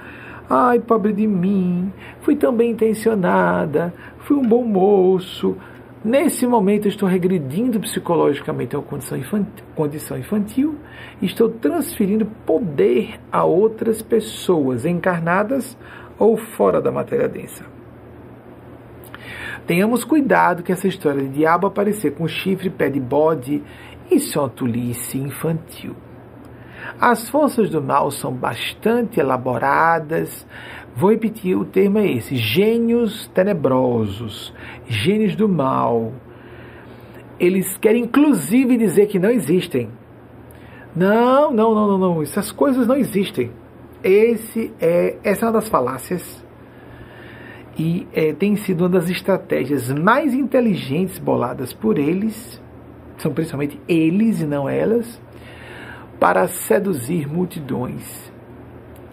Ai, 0.49 0.81
pobre 0.81 1.13
de 1.13 1.27
mim, 1.27 1.93
fui 2.23 2.35
tão 2.35 2.55
bem 2.55 2.71
intencionada, 2.71 3.93
fui 4.21 4.37
um 4.37 4.47
bom 4.47 4.65
moço, 4.65 5.57
Nesse 6.05 6.47
momento 6.47 6.87
eu 6.87 6.91
estou 6.91 7.09
regredindo 7.09 7.81
psicologicamente 7.81 8.77
a 8.77 8.79
uma 8.79 8.85
condição 8.85 9.19
infantil, 9.19 9.65
condição 9.75 10.17
infantil 10.17 10.79
e 11.21 11.27
estou 11.27 11.49
transferindo 11.49 12.25
poder 12.47 13.19
a 13.33 13.43
outras 13.45 14.01
pessoas 14.01 14.85
encarnadas 14.85 15.77
ou 16.17 16.37
fora 16.37 16.81
da 16.81 16.93
matéria 16.93 17.29
densa. 17.29 17.65
Tenhamos 19.67 20.05
cuidado 20.05 20.63
que 20.63 20.73
essa 20.73 20.87
história 20.87 21.21
de 21.21 21.29
diabo 21.29 21.67
aparecer 21.67 22.13
com 22.13 22.29
chifre, 22.29 22.71
pé 22.71 22.89
de 22.89 23.01
bode, 23.01 23.63
isso 24.09 24.39
é 24.39 24.43
uma 24.43 24.49
tolice 24.49 25.19
infantil. 25.19 25.97
As 27.01 27.29
forças 27.29 27.69
do 27.69 27.83
mal 27.83 28.11
são 28.11 28.33
bastante 28.33 29.21
elaboradas, 29.21 30.47
Vou 30.99 31.13
repetir, 31.13 31.57
o 31.57 31.65
termo 31.65 31.99
é 31.99 32.11
esse: 32.11 32.35
gênios 32.35 33.29
tenebrosos, 33.29 34.53
gênios 34.89 35.37
do 35.37 35.49
mal. 35.49 36.13
Eles 37.39 37.79
querem 37.79 38.03
inclusive 38.03 38.77
dizer 38.77 39.07
que 39.07 39.17
não 39.17 39.31
existem. 39.31 39.89
Não, 40.97 41.53
não, 41.53 41.73
não, 41.73 41.87
não, 41.87 41.99
não. 41.99 42.23
Essas 42.23 42.51
coisas 42.51 42.85
não 42.85 42.97
existem. 42.97 43.53
Esse 44.03 44.73
é, 44.81 45.17
essa 45.23 45.45
é 45.45 45.47
uma 45.47 45.53
das 45.53 45.69
falácias 45.69 46.45
e 47.79 48.09
é, 48.13 48.33
tem 48.33 48.57
sido 48.57 48.81
uma 48.81 48.89
das 48.89 49.09
estratégias 49.09 49.93
mais 49.93 50.35
inteligentes 50.35 51.17
boladas 51.21 51.73
por 51.73 51.97
eles, 51.97 52.61
são 53.19 53.33
principalmente 53.33 53.81
eles 53.87 54.41
e 54.41 54.47
não 54.47 54.69
elas, 54.69 55.23
para 56.19 56.49
seduzir 56.49 57.29
multidões 57.29 58.28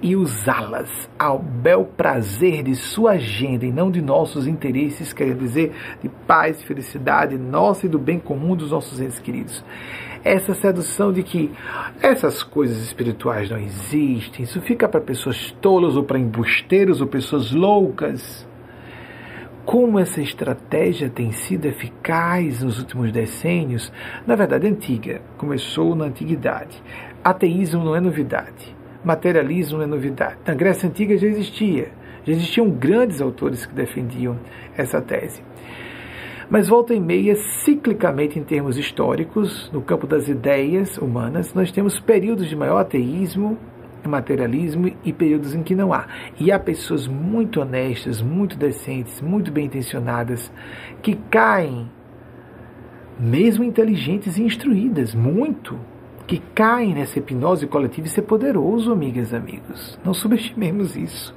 e 0.02 0.16
usá-las 0.16 1.10
ao 1.18 1.40
bel 1.40 1.86
prazer 1.86 2.64
de 2.64 2.76
sua 2.76 3.12
agenda 3.12 3.66
e 3.66 3.72
não 3.72 3.90
de 3.90 4.02
nossos 4.02 4.48
interesses, 4.48 5.14
quer 5.14 5.36
dizer, 5.36 5.74
de 6.02 6.10
paz, 6.28 6.62
felicidade 6.64 7.38
nossa 7.38 7.86
e 7.86 7.90
do 7.90 7.98
bem 7.98 8.20
comum 8.20 8.56
dos 8.56 8.72
nossos 8.72 9.00
entes 9.00 9.20
queridos. 9.20 9.64
Essa 10.24 10.54
sedução 10.56 11.14
de 11.14 11.22
que 11.22 11.52
essas 12.02 12.42
coisas 12.42 12.82
espirituais 12.82 13.50
não 13.50 13.60
existem, 13.60 14.44
isso 14.44 14.60
fica 14.62 14.90
para 14.90 15.00
pessoas 15.00 15.52
tolas 15.62 15.96
ou 15.96 16.04
para 16.04 16.20
embusteiros 16.20 17.00
ou 17.00 17.08
pessoas 17.08 17.52
loucas. 17.52 18.48
Como 19.66 19.98
essa 19.98 20.22
estratégia 20.22 21.10
tem 21.10 21.32
sido 21.32 21.66
eficaz 21.66 22.62
nos 22.62 22.78
últimos 22.80 23.12
decênios, 23.12 23.92
na 24.26 24.36
verdade 24.36 24.68
antiga, 24.68 25.22
começou 25.38 25.96
na 25.96 26.06
antiguidade. 26.06 26.82
Ateísmo 27.24 27.84
não 27.84 27.96
é 27.96 28.00
novidade, 28.00 28.75
materialismo 29.06 29.82
é 29.82 29.86
novidade. 29.86 30.38
Na 30.46 30.54
Grécia 30.54 30.90
Antiga 30.90 31.16
já 31.18 31.28
existia, 31.28 31.90
já 32.26 32.34
existiam 32.34 32.70
grandes 32.70 33.22
autores 33.22 33.66
que 33.66 33.74
defendiam 33.74 34.38
essa 34.76 35.02
tese. 35.02 35.42
Mas 36.50 36.68
volta 36.68 36.94
e 36.94 37.00
meia, 37.00 37.36
ciclicamente 37.36 38.38
em 38.38 38.44
termos 38.44 38.78
históricos, 38.78 39.70
no 39.72 39.82
campo 39.82 40.06
das 40.06 40.28
ideias 40.28 40.98
humanas, 40.98 41.54
nós 41.54 41.72
temos 41.72 42.00
períodos 42.00 42.48
de 42.48 42.56
maior 42.56 42.78
ateísmo, 42.78 43.58
materialismo 44.08 44.92
e 45.04 45.12
períodos 45.12 45.56
em 45.56 45.64
que 45.64 45.76
não 45.76 45.92
há. 45.92 46.06
E 46.40 46.52
há 46.52 46.60
pessoas 46.60 47.08
muito 47.08 47.62
honestas, 47.62 48.22
muito 48.22 48.58
decentes, 48.58 49.22
muito 49.22 49.52
bem 49.52 49.66
intencionadas, 49.66 50.52
que 51.02 51.16
caem, 51.32 51.90
mesmo 53.20 53.64
inteligentes 53.64 54.38
e 54.38 54.44
instruídas, 54.44 55.16
muito, 55.16 55.80
que 56.28 56.40
caem 56.54 56.94
nessa 56.94 57.20
hipnose 57.20 57.68
coletiva. 57.68 58.08
Isso 58.08 58.20
é 58.20 58.24
poderoso, 58.24 58.92
amigas 58.92 59.32
e 59.32 59.36
amigos. 59.36 60.00
Não 60.04 60.14
subestimemos 60.14 60.96
isso. 60.96 61.36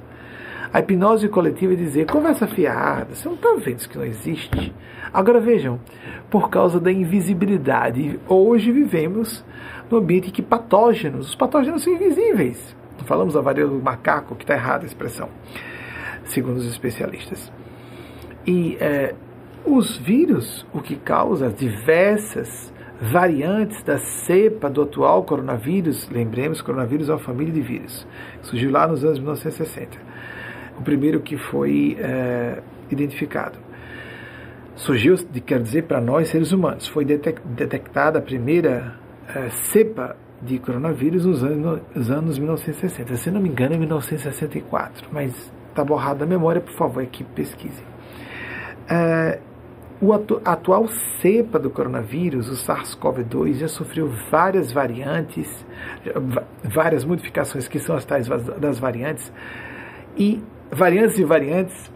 A 0.71 0.79
hipnose 0.79 1.27
coletiva 1.27 1.73
é 1.73 1.75
dizer, 1.75 2.05
conversa 2.05 2.45
fiada, 2.45 3.15
você 3.15 3.27
não 3.27 3.35
está 3.35 3.55
vendo 3.55 3.77
isso 3.77 3.89
que 3.89 3.97
não 3.97 4.05
existe? 4.05 4.73
Agora 5.11 5.39
vejam, 5.39 5.79
por 6.29 6.49
causa 6.49 6.79
da 6.79 6.91
invisibilidade, 6.91 8.19
hoje 8.27 8.71
vivemos 8.71 9.43
no 9.89 9.97
ambiente 9.97 10.29
que 10.29 10.43
patógenos, 10.43 11.29
os 11.29 11.35
patógenos 11.35 11.83
são 11.83 11.93
invisíveis. 11.93 12.75
Não 12.99 13.05
falamos 13.05 13.33
da 13.33 13.41
varíola 13.41 13.73
do 13.73 13.83
macaco, 13.83 14.35
que 14.35 14.43
está 14.43 14.53
errada 14.53 14.83
a 14.83 14.85
expressão, 14.85 15.29
segundo 16.23 16.57
os 16.57 16.67
especialistas. 16.67 17.51
E 18.45 18.77
é, 18.79 19.15
os 19.65 19.97
vírus, 19.97 20.67
o 20.71 20.81
que 20.81 20.95
causa 20.95 21.47
as 21.47 21.55
diversas 21.55 22.71
variantes 23.01 23.81
da 23.83 23.97
cepa 23.97 24.69
do 24.69 24.81
atual 24.81 25.23
coronavírus, 25.23 26.09
lembremos, 26.09 26.61
coronavírus 26.61 27.09
é 27.09 27.13
uma 27.13 27.19
família 27.19 27.53
de 27.53 27.61
vírus, 27.61 28.05
surgiu 28.41 28.71
lá 28.71 28.87
nos 28.87 29.03
anos 29.03 29.19
1960. 29.19 29.97
O 30.77 30.81
primeiro 30.81 31.19
que 31.19 31.37
foi 31.37 31.97
é, 31.99 32.61
identificado. 32.89 33.57
Surgiu, 34.75 35.15
quer 35.45 35.61
dizer, 35.61 35.83
para 35.83 35.99
nós 35.99 36.29
seres 36.29 36.51
humanos, 36.51 36.87
foi 36.87 37.03
detectada 37.03 38.19
a 38.19 38.21
primeira 38.21 38.95
é, 39.35 39.49
cepa 39.49 40.15
de 40.41 40.57
coronavírus 40.57 41.25
nos 41.25 41.43
anos, 41.43 41.81
nos 41.93 42.09
anos 42.09 42.37
1960. 42.37 43.15
Se 43.15 43.29
não 43.29 43.41
me 43.41 43.49
engano, 43.49 43.75
é 43.75 43.77
1964, 43.77 45.07
mas 45.11 45.51
está 45.69 45.83
borrado 45.83 46.19
da 46.19 46.25
memória, 46.25 46.61
por 46.61 46.73
favor, 46.73 47.03
aqui 47.03 47.23
pesquise. 47.23 47.83
É, 48.89 49.39
o 50.01 50.13
atu 50.13 50.41
atual 50.45 50.87
cepa 51.21 51.59
do 51.59 51.69
coronavírus, 51.69 52.47
o 52.49 52.53
SARS-CoV-2, 52.53 53.55
já 53.55 53.67
sofreu 53.67 54.09
várias 54.31 54.71
variantes, 54.71 55.65
várias 56.63 57.03
modificações 57.03 57.67
que 57.67 57.79
são 57.79 57.95
as 57.95 58.05
tais 58.05 58.27
das 58.27 58.79
variantes, 58.79 59.31
e 60.17 60.41
variantes 60.71 61.17
de 61.17 61.25
variantes, 61.25 61.91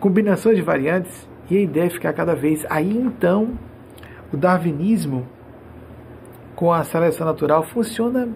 combinações 0.00 0.56
de 0.56 0.62
variantes, 0.62 1.28
e 1.50 1.58
a 1.58 1.60
ideia 1.60 1.86
é 1.86 1.90
ficar 1.90 2.14
cada 2.14 2.34
vez. 2.34 2.64
Aí 2.70 2.96
então, 2.96 3.58
o 4.32 4.36
darwinismo 4.36 5.28
com 6.56 6.72
a 6.72 6.84
seleção 6.84 7.26
natural 7.26 7.64
funciona 7.64 8.28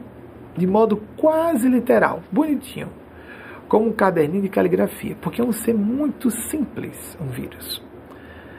de 0.57 0.67
modo 0.67 1.03
quase 1.17 1.69
literal, 1.69 2.23
bonitinho, 2.31 2.89
como 3.69 3.89
um 3.89 3.93
caderninho 3.93 4.43
de 4.43 4.49
caligrafia, 4.51 5.17
porque 5.23 5.41
é 5.41 5.45
um 5.45 5.53
ser 5.53 5.75
muito 5.75 6.31
simples, 6.31 7.17
um 7.21 7.29
vírus. 7.29 7.86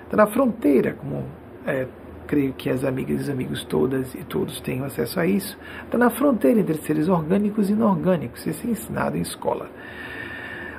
Está 0.07 0.17
na 0.17 0.27
fronteira, 0.27 0.93
como 0.93 1.23
é, 1.65 1.85
creio 2.25 2.53
que 2.53 2.69
as 2.69 2.83
amigas 2.83 3.19
e 3.19 3.23
os 3.23 3.29
amigos 3.29 3.63
todas 3.65 4.15
e 4.15 4.23
todos 4.23 4.59
tenham 4.61 4.85
acesso 4.85 5.19
a 5.19 5.25
isso, 5.25 5.57
está 5.83 5.97
na 5.97 6.09
fronteira 6.09 6.59
entre 6.59 6.75
seres 6.77 7.07
orgânicos 7.07 7.69
e 7.69 7.73
inorgânicos, 7.73 8.45
isso 8.47 8.65
é 8.65 8.71
ensinado 8.71 9.17
em 9.17 9.21
escola 9.21 9.69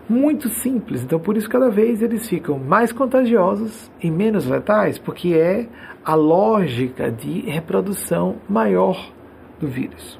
muito 0.08 0.48
simples. 0.48 1.02
Então, 1.02 1.20
por 1.20 1.36
isso, 1.36 1.48
cada 1.48 1.68
vez 1.68 2.00
eles 2.00 2.28
ficam 2.28 2.58
mais 2.58 2.92
contagiosos 2.92 3.90
e 4.02 4.10
menos 4.10 4.46
letais, 4.46 4.98
porque 4.98 5.34
é 5.34 5.68
a 6.04 6.14
lógica 6.14 7.10
de 7.10 7.40
reprodução 7.42 8.36
maior 8.48 9.12
do 9.60 9.66
vírus. 9.66 10.18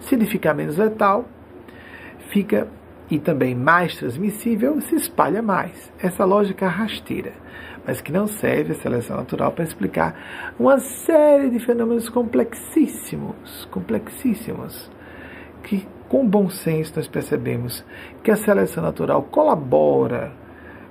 Se 0.00 0.14
ele 0.14 0.24
ficar 0.24 0.54
menos 0.54 0.78
letal, 0.78 1.28
fica 2.30 2.68
e 3.10 3.18
também 3.18 3.54
mais 3.54 3.96
transmissível, 3.96 4.80
se 4.80 4.94
espalha 4.94 5.42
mais. 5.42 5.92
Essa 5.98 6.24
lógica 6.24 6.68
rasteira, 6.68 7.32
mas 7.88 8.02
que 8.02 8.12
não 8.12 8.26
serve 8.26 8.72
a 8.72 8.74
seleção 8.74 9.16
natural 9.16 9.50
para 9.50 9.64
explicar 9.64 10.52
uma 10.58 10.78
série 10.78 11.48
de 11.48 11.58
fenômenos 11.58 12.10
complexíssimos, 12.10 13.64
complexíssimos, 13.70 14.90
que 15.62 15.88
com 16.06 16.28
bom 16.28 16.50
senso, 16.50 16.92
nós 16.96 17.08
percebemos 17.08 17.82
que 18.22 18.30
a 18.30 18.36
seleção 18.36 18.82
natural 18.82 19.22
colabora 19.22 20.32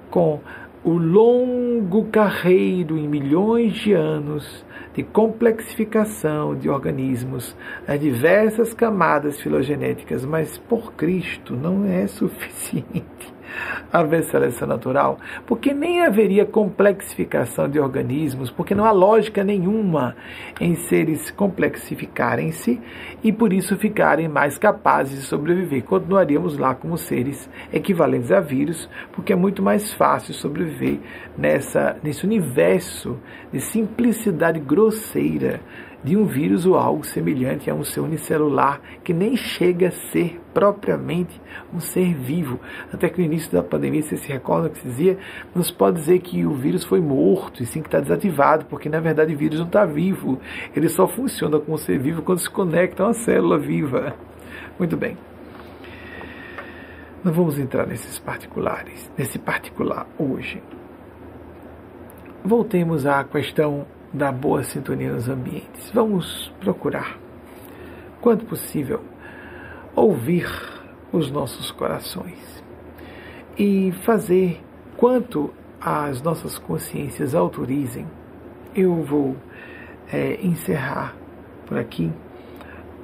com 0.10 0.40
o 0.84 0.94
longo 0.94 2.06
carreiro 2.06 2.98
em 2.98 3.08
milhões 3.08 3.74
de 3.74 3.94
anos 3.94 4.66
de 4.96 5.04
complexificação 5.04 6.56
de 6.56 6.68
organismos 6.68 7.56
nas 7.88 8.00
diversas 8.00 8.74
camadas 8.74 9.40
filogenéticas, 9.40 10.26
mas 10.26 10.58
por 10.58 10.94
Cristo 10.94 11.56
não 11.56 11.86
é 11.86 12.08
suficiente 12.08 13.37
haver 13.92 14.24
seleção 14.24 14.68
natural, 14.68 15.20
porque 15.46 15.74
nem 15.74 16.02
haveria 16.02 16.46
complexificação 16.46 17.70
de 17.70 17.80
organismos, 17.80 18.50
porque 18.52 18.76
não 18.76 18.86
há 18.86 18.92
lógica 18.92 19.44
nenhuma 19.44 20.16
em 20.60 20.76
seres 20.76 21.32
complexificarem-se 21.32 22.80
e 23.24 23.32
por 23.32 23.54
isso 23.54 23.78
ficarem 23.78 24.28
mais 24.28 24.58
capazes 24.58 25.22
de 25.22 25.26
sobreviver. 25.26 25.84
Continuaríamos 25.84 26.58
lá 26.58 26.76
como 26.76 26.98
seres 26.98 27.50
equivalentes 27.72 28.32
a 28.32 28.40
vírus, 28.40 28.90
porque 29.12 29.34
é 29.34 29.36
muito 29.36 29.62
mais 29.62 29.94
fácil 29.94 30.34
sobreviver 30.34 31.00
nessa, 31.38 31.98
nesse 32.04 32.26
universo 32.26 33.18
de 33.52 33.60
simplicidade 33.60 34.60
grosseira 34.60 35.62
de 36.04 36.16
um 36.16 36.26
vírus 36.26 36.66
ou 36.66 36.76
algo 36.76 37.06
semelhante 37.06 37.70
a 37.70 37.76
um 37.76 37.84
ser 37.84 38.02
unicelular 38.02 38.80
que 39.04 39.14
nem 39.14 39.36
chega 39.36 39.88
a 39.88 39.92
ser 39.92 40.40
propriamente 40.54 41.42
um 41.74 41.80
ser 41.80 42.14
vivo. 42.14 42.60
Até 42.92 43.10
que 43.10 43.20
no 43.20 43.26
início 43.26 43.52
da 43.52 43.64
pandemia, 43.64 44.02
você 44.02 44.18
se 44.18 44.32
recorda 44.32 44.70
que 44.70 44.80
se 44.80 44.88
dizia, 44.88 45.18
nos 45.54 45.72
pode 45.72 45.98
dizer 45.98 46.20
que 46.20 46.46
o 46.46 46.54
vírus 46.54 46.84
foi 46.84 47.02
morto 47.02 47.62
e 47.62 47.66
sim 47.66 47.82
que 47.82 47.88
está 47.88 48.00
desativado, 48.00 48.66
porque 48.66 48.90
na 48.90 49.00
verdade 49.00 49.34
o 49.34 49.38
vírus 49.38 49.60
não 49.60 49.68
está 49.68 49.86
vivo. 49.86 50.40
Ele 50.76 50.90
só 50.90 51.08
funciona 51.08 51.60
como 51.60 51.78
ser 51.78 52.00
vivo 52.00 52.22
quando 52.22 52.40
se 52.40 52.50
conecta 52.50 53.04
a 53.04 53.08
uma 53.08 53.14
célula 53.14 53.58
viva. 53.58 54.16
Muito 54.80 54.96
bem. 54.96 55.18
Não 57.24 57.34
vamos 57.34 57.60
entrar 57.60 57.86
nesses 57.88 58.20
particulares, 58.20 59.12
nesse 59.18 59.38
particular 59.40 60.08
hoje. 60.18 60.62
Voltemos 62.44 63.06
à 63.06 63.24
questão 63.24 63.86
da 64.18 64.32
boa 64.32 64.64
sintonia 64.64 65.14
nos 65.14 65.30
ambientes. 65.30 65.92
Vamos 65.94 66.52
procurar, 66.60 67.18
quanto 68.20 68.46
possível, 68.46 69.02
ouvir 69.96 70.50
os 71.12 71.30
nossos 71.30 71.72
corações 71.72 72.64
e 73.58 73.92
fazer 74.04 74.62
quanto 74.98 75.54
as 75.80 76.22
nossas 76.22 76.58
consciências 76.58 77.36
autorizem. 77.36 78.08
Eu 78.76 79.04
vou 79.04 79.38
é, 80.12 80.40
encerrar 80.44 81.16
por 81.68 81.78
aqui, 81.78 82.12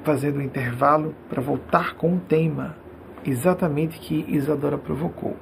fazendo 0.02 0.38
um 0.38 0.42
intervalo 0.42 1.14
para 1.28 1.40
voltar 1.40 1.94
com 1.94 2.14
um 2.14 2.18
tema 2.18 2.76
exatamente 3.24 3.98
que 4.00 4.24
Isadora 4.28 4.76
provocou 4.76 5.36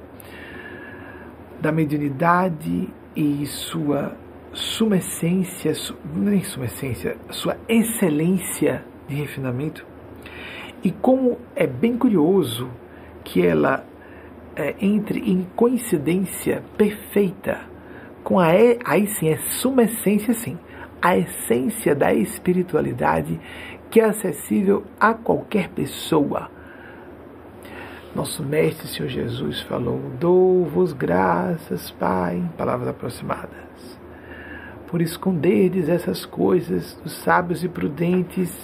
da 1.59 1.71
mediunidade 1.71 2.89
e 3.15 3.45
sua 3.45 4.15
suma 4.53 4.97
essência, 4.97 5.73
nem 6.15 6.43
suma 6.43 6.65
essência, 6.65 7.17
sua 7.29 7.57
excelência 7.67 8.85
de 9.07 9.15
refinamento 9.15 9.85
E 10.83 10.91
como 10.91 11.37
é 11.55 11.67
bem 11.67 11.97
curioso 11.97 12.69
que 13.23 13.45
ela 13.45 13.85
é, 14.55 14.75
entre 14.79 15.19
em 15.19 15.47
coincidência 15.55 16.63
perfeita 16.77 17.61
com 18.23 18.39
a, 18.39 18.51
aí 18.85 19.07
sim, 19.07 19.29
é 19.29 19.37
suma 19.37 19.83
essência, 19.83 20.33
sim, 20.33 20.57
a 21.01 21.17
essência 21.17 21.93
da 21.93 22.13
espiritualidade 22.13 23.39
que 23.89 23.99
é 23.99 24.05
acessível 24.05 24.83
a 24.99 25.13
qualquer 25.13 25.69
pessoa. 25.69 26.49
Nosso 28.15 28.43
Mestre 28.43 28.87
Senhor 28.87 29.09
Jesus 29.09 29.61
falou: 29.61 29.99
Dou-vos 30.19 30.93
graças, 30.93 31.91
Pai, 31.91 32.41
palavras 32.57 32.87
aproximadas, 32.87 33.62
por 34.93 35.01
esconderdes 35.01 35.89
essas 35.89 36.23
coisas 36.23 36.95
dos 37.03 37.13
sábios 37.13 37.63
e 37.63 37.67
prudentes 37.67 38.55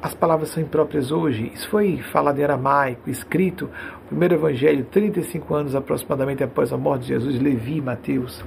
as 0.00 0.14
palavras 0.14 0.48
são 0.48 0.62
impróprias 0.62 1.12
hoje. 1.12 1.52
Isso 1.54 1.68
foi 1.68 1.98
falado 1.98 2.38
em 2.38 2.42
aramaico, 2.42 3.10
escrito, 3.10 3.68
o 4.06 4.08
primeiro 4.08 4.36
evangelho, 4.36 4.86
35 4.90 5.54
anos 5.54 5.74
aproximadamente 5.74 6.42
após 6.42 6.72
a 6.72 6.78
morte 6.78 7.02
de 7.02 7.08
Jesus, 7.08 7.38
Levi 7.38 7.78
Mateus. 7.78 8.42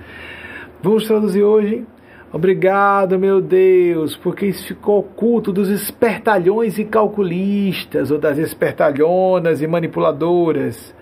Vamos 0.82 1.06
traduzir 1.06 1.44
hoje. 1.44 1.86
Obrigado, 2.32 3.20
meu 3.20 3.40
Deus, 3.40 4.18
porque 4.18 4.48
isso 4.48 4.66
ficou 4.66 5.02
oculto 5.02 5.54
dos 5.54 5.70
espertalhões 5.70 6.80
e 6.80 6.84
calculistas, 6.84 8.10
ou 8.10 8.18
das 8.18 8.40
espertalhonas 8.40 9.62
e 9.62 9.68
manipuladoras. 9.68 10.96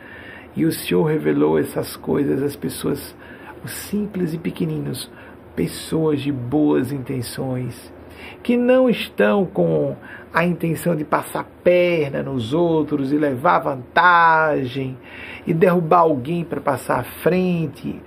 E 0.57 0.66
o 0.66 0.74
Senhor 0.74 1.05
revelou 1.05 1.57
essas 1.57 1.95
coisas 1.95 2.43
às 2.43 2.57
pessoas, 2.57 3.16
os 3.64 3.72
simples 3.72 4.34
e 4.34 4.38
pequeninos, 4.38 5.09
pessoas 5.56 6.22
de 6.22 6.32
boas 6.32 6.91
intenções, 6.91 7.91
que 8.43 8.58
não 8.58 8.89
estão 8.89 9.45
com 9.45 9.95
a 10.34 10.45
intenção 10.45 10.95
de 10.95 11.04
passar 11.04 11.45
perna 11.64 12.24
nos 12.24 12.54
outros 12.54 13.12
e 13.12 13.18
levar 13.18 13.60
vantagem 13.60 14.97
e 15.45 15.54
derrubar 15.54 15.99
alguém 15.99 16.43
para 16.43 16.62
passar 16.62 16.99
à 16.99 17.04
frente. 17.04 18.02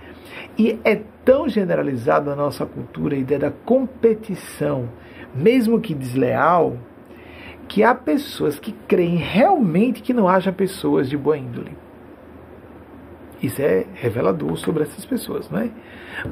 E 0.56 0.78
é 0.84 1.00
tão 1.24 1.48
generalizado 1.48 2.30
na 2.30 2.36
nossa 2.36 2.64
cultura 2.64 3.14
a 3.14 3.18
ideia 3.18 3.40
da 3.40 3.50
competição, 3.50 4.88
mesmo 5.34 5.80
que 5.80 5.94
desleal, 5.94 6.76
que 7.68 7.82
há 7.82 7.94
pessoas 7.94 8.58
que 8.58 8.72
creem 8.86 9.16
realmente 9.16 10.02
que 10.02 10.12
não 10.12 10.28
haja 10.28 10.52
pessoas 10.52 11.08
de 11.08 11.16
boa 11.16 11.36
índole. 11.36 11.76
Isso 13.42 13.60
é 13.60 13.84
revelador 13.94 14.56
sobre 14.56 14.84
essas 14.84 15.04
pessoas, 15.04 15.50
não 15.50 15.58
é? 15.58 15.70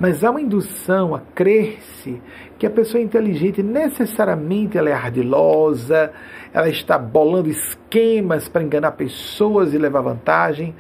Mas 0.01 0.23
há 0.23 0.31
uma 0.31 0.41
indução 0.41 1.15
a 1.15 1.21
crer-se 1.21 2.21
que 2.59 2.67
a 2.67 2.71
pessoa 2.71 3.03
inteligente 3.03 3.63
necessariamente 3.63 4.79
ela 4.79 4.89
é 4.89 4.93
ardilosa, 4.93 6.13
ela 6.53 6.69
está 6.69 6.99
bolando 6.99 7.49
esquemas 7.49 8.49
para 8.49 8.63
enganar 8.63 8.93
pessoas 8.93 9.75
e 9.75 9.79
levar 9.79 10.01
vantagem. 10.01 10.75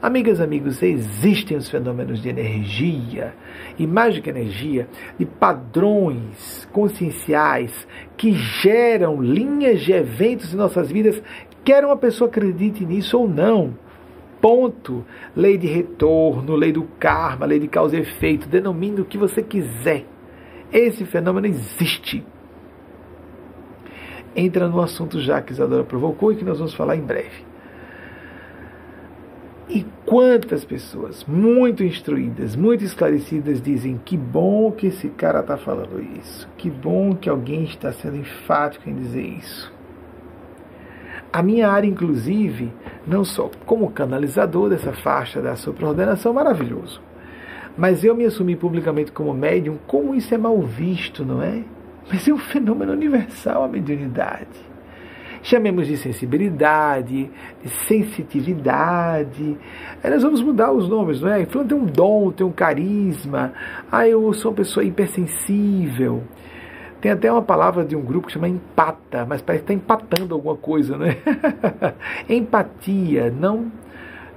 Amigas, 0.00 0.40
amigos, 0.40 0.82
existem 0.82 1.56
os 1.56 1.70
fenômenos 1.70 2.20
de 2.20 2.28
energia, 2.28 3.34
e 3.78 3.86
que 3.86 4.28
energia, 4.28 4.86
de 5.18 5.24
padrões 5.24 6.68
conscienciais 6.70 7.88
que 8.16 8.32
geram 8.32 9.22
linhas 9.22 9.80
de 9.80 9.92
eventos 9.92 10.52
em 10.52 10.56
nossas 10.56 10.90
vidas, 10.90 11.22
quer 11.64 11.84
uma 11.84 11.96
pessoa 11.96 12.28
acredite 12.28 12.84
nisso 12.84 13.18
ou 13.18 13.26
não. 13.26 13.74
Ponto. 14.46 15.04
Lei 15.34 15.58
de 15.58 15.66
retorno, 15.66 16.54
lei 16.54 16.70
do 16.70 16.84
karma, 17.00 17.44
lei 17.44 17.58
de 17.58 17.66
causa 17.66 17.96
e 17.96 18.00
efeito, 18.02 18.46
denomine 18.46 19.00
o 19.00 19.04
que 19.04 19.18
você 19.18 19.42
quiser. 19.42 20.06
Esse 20.72 21.04
fenômeno 21.04 21.48
existe. 21.48 22.24
Entra 24.36 24.68
no 24.68 24.80
assunto 24.80 25.20
já 25.20 25.42
que 25.42 25.50
Isadora 25.50 25.82
provocou 25.82 26.30
e 26.30 26.36
que 26.36 26.44
nós 26.44 26.58
vamos 26.58 26.74
falar 26.74 26.94
em 26.94 27.00
breve. 27.00 27.44
E 29.68 29.84
quantas 30.04 30.64
pessoas 30.64 31.24
muito 31.24 31.82
instruídas, 31.82 32.54
muito 32.54 32.84
esclarecidas 32.84 33.60
dizem 33.60 34.00
que 34.04 34.16
bom 34.16 34.70
que 34.70 34.86
esse 34.86 35.08
cara 35.08 35.40
está 35.40 35.56
falando 35.56 36.00
isso, 36.20 36.48
que 36.56 36.70
bom 36.70 37.16
que 37.16 37.28
alguém 37.28 37.64
está 37.64 37.90
sendo 37.90 38.18
enfático 38.18 38.88
em 38.88 38.94
dizer 38.94 39.24
isso. 39.24 39.75
A 41.32 41.42
minha 41.42 41.68
área, 41.68 41.86
inclusive, 41.86 42.72
não 43.06 43.24
só 43.24 43.50
como 43.64 43.90
canalizador 43.90 44.70
dessa 44.70 44.92
faixa 44.92 45.40
da 45.40 45.54
supraordenação, 45.56 46.32
maravilhoso. 46.32 47.00
Mas 47.76 48.02
eu 48.02 48.14
me 48.14 48.24
assumi 48.24 48.56
publicamente 48.56 49.12
como 49.12 49.34
médium, 49.34 49.78
como 49.86 50.14
isso 50.14 50.34
é 50.34 50.38
mal 50.38 50.58
visto, 50.62 51.24
não 51.24 51.42
é? 51.42 51.62
Mas 52.10 52.26
é 52.26 52.32
um 52.32 52.38
fenômeno 52.38 52.92
universal 52.92 53.64
a 53.64 53.68
mediunidade. 53.68 54.66
Chamemos 55.42 55.86
de 55.86 55.96
sensibilidade, 55.96 57.30
de 57.62 57.68
sensitividade. 57.86 59.56
Aí 60.02 60.10
nós 60.10 60.22
vamos 60.22 60.42
mudar 60.42 60.72
os 60.72 60.88
nomes, 60.88 61.20
não 61.20 61.28
é? 61.28 61.44
Fulano 61.46 61.68
tem 61.68 61.78
um 61.78 61.84
dom, 61.84 62.32
tem 62.32 62.46
um 62.46 62.50
carisma. 62.50 63.52
Ah, 63.92 64.08
eu 64.08 64.32
sou 64.32 64.50
uma 64.50 64.56
pessoa 64.56 64.82
hipersensível. 64.82 66.22
Tem 67.00 67.10
até 67.10 67.30
uma 67.30 67.42
palavra 67.42 67.84
de 67.84 67.94
um 67.94 68.02
grupo 68.02 68.26
que 68.26 68.32
chama 68.32 68.48
empata, 68.48 69.26
mas 69.26 69.42
parece 69.42 69.64
que 69.64 69.72
está 69.72 69.74
empatando 69.74 70.34
alguma 70.34 70.56
coisa, 70.56 70.96
né? 70.96 71.16
Empatia 72.28 73.30
não 73.30 73.70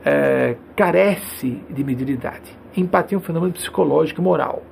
é, 0.03 0.55
carece 0.75 1.63
de 1.69 1.83
mediunidade. 1.83 2.57
Empatia 2.75 3.15
é 3.15 3.19
um 3.19 3.21
fenômeno 3.21 3.53
psicológico 3.53 4.21
e 4.21 4.23
moral. 4.23 4.63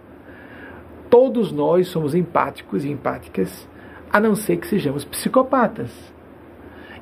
Todos 1.09 1.51
nós 1.51 1.87
somos 1.87 2.13
empáticos 2.13 2.83
e 2.83 2.89
empáticas, 2.89 3.67
a 4.11 4.19
não 4.19 4.35
ser 4.35 4.57
que 4.57 4.67
sejamos 4.67 5.05
psicopatas. 5.05 5.89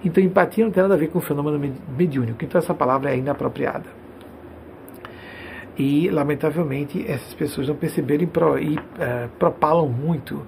Então, 0.04 0.24
empatia 0.24 0.64
não 0.64 0.72
tem 0.72 0.84
nada 0.84 0.94
a 0.94 0.98
ver 0.98 1.08
com 1.08 1.18
o 1.18 1.22
fenômeno 1.22 1.60
mediúnico. 1.98 2.46
Então, 2.46 2.60
essa 2.60 2.76
palavra 2.76 3.12
é 3.12 3.18
inapropriada. 3.18 3.86
E, 5.78 6.10
lamentavelmente, 6.10 7.06
essas 7.08 7.34
pessoas 7.34 7.68
não 7.68 7.76
perceberam 7.76 8.24
e, 8.24 8.28
pro, 8.28 8.58
e 8.58 8.76
uh, 8.76 9.30
propalam 9.38 9.90
muito 9.90 10.42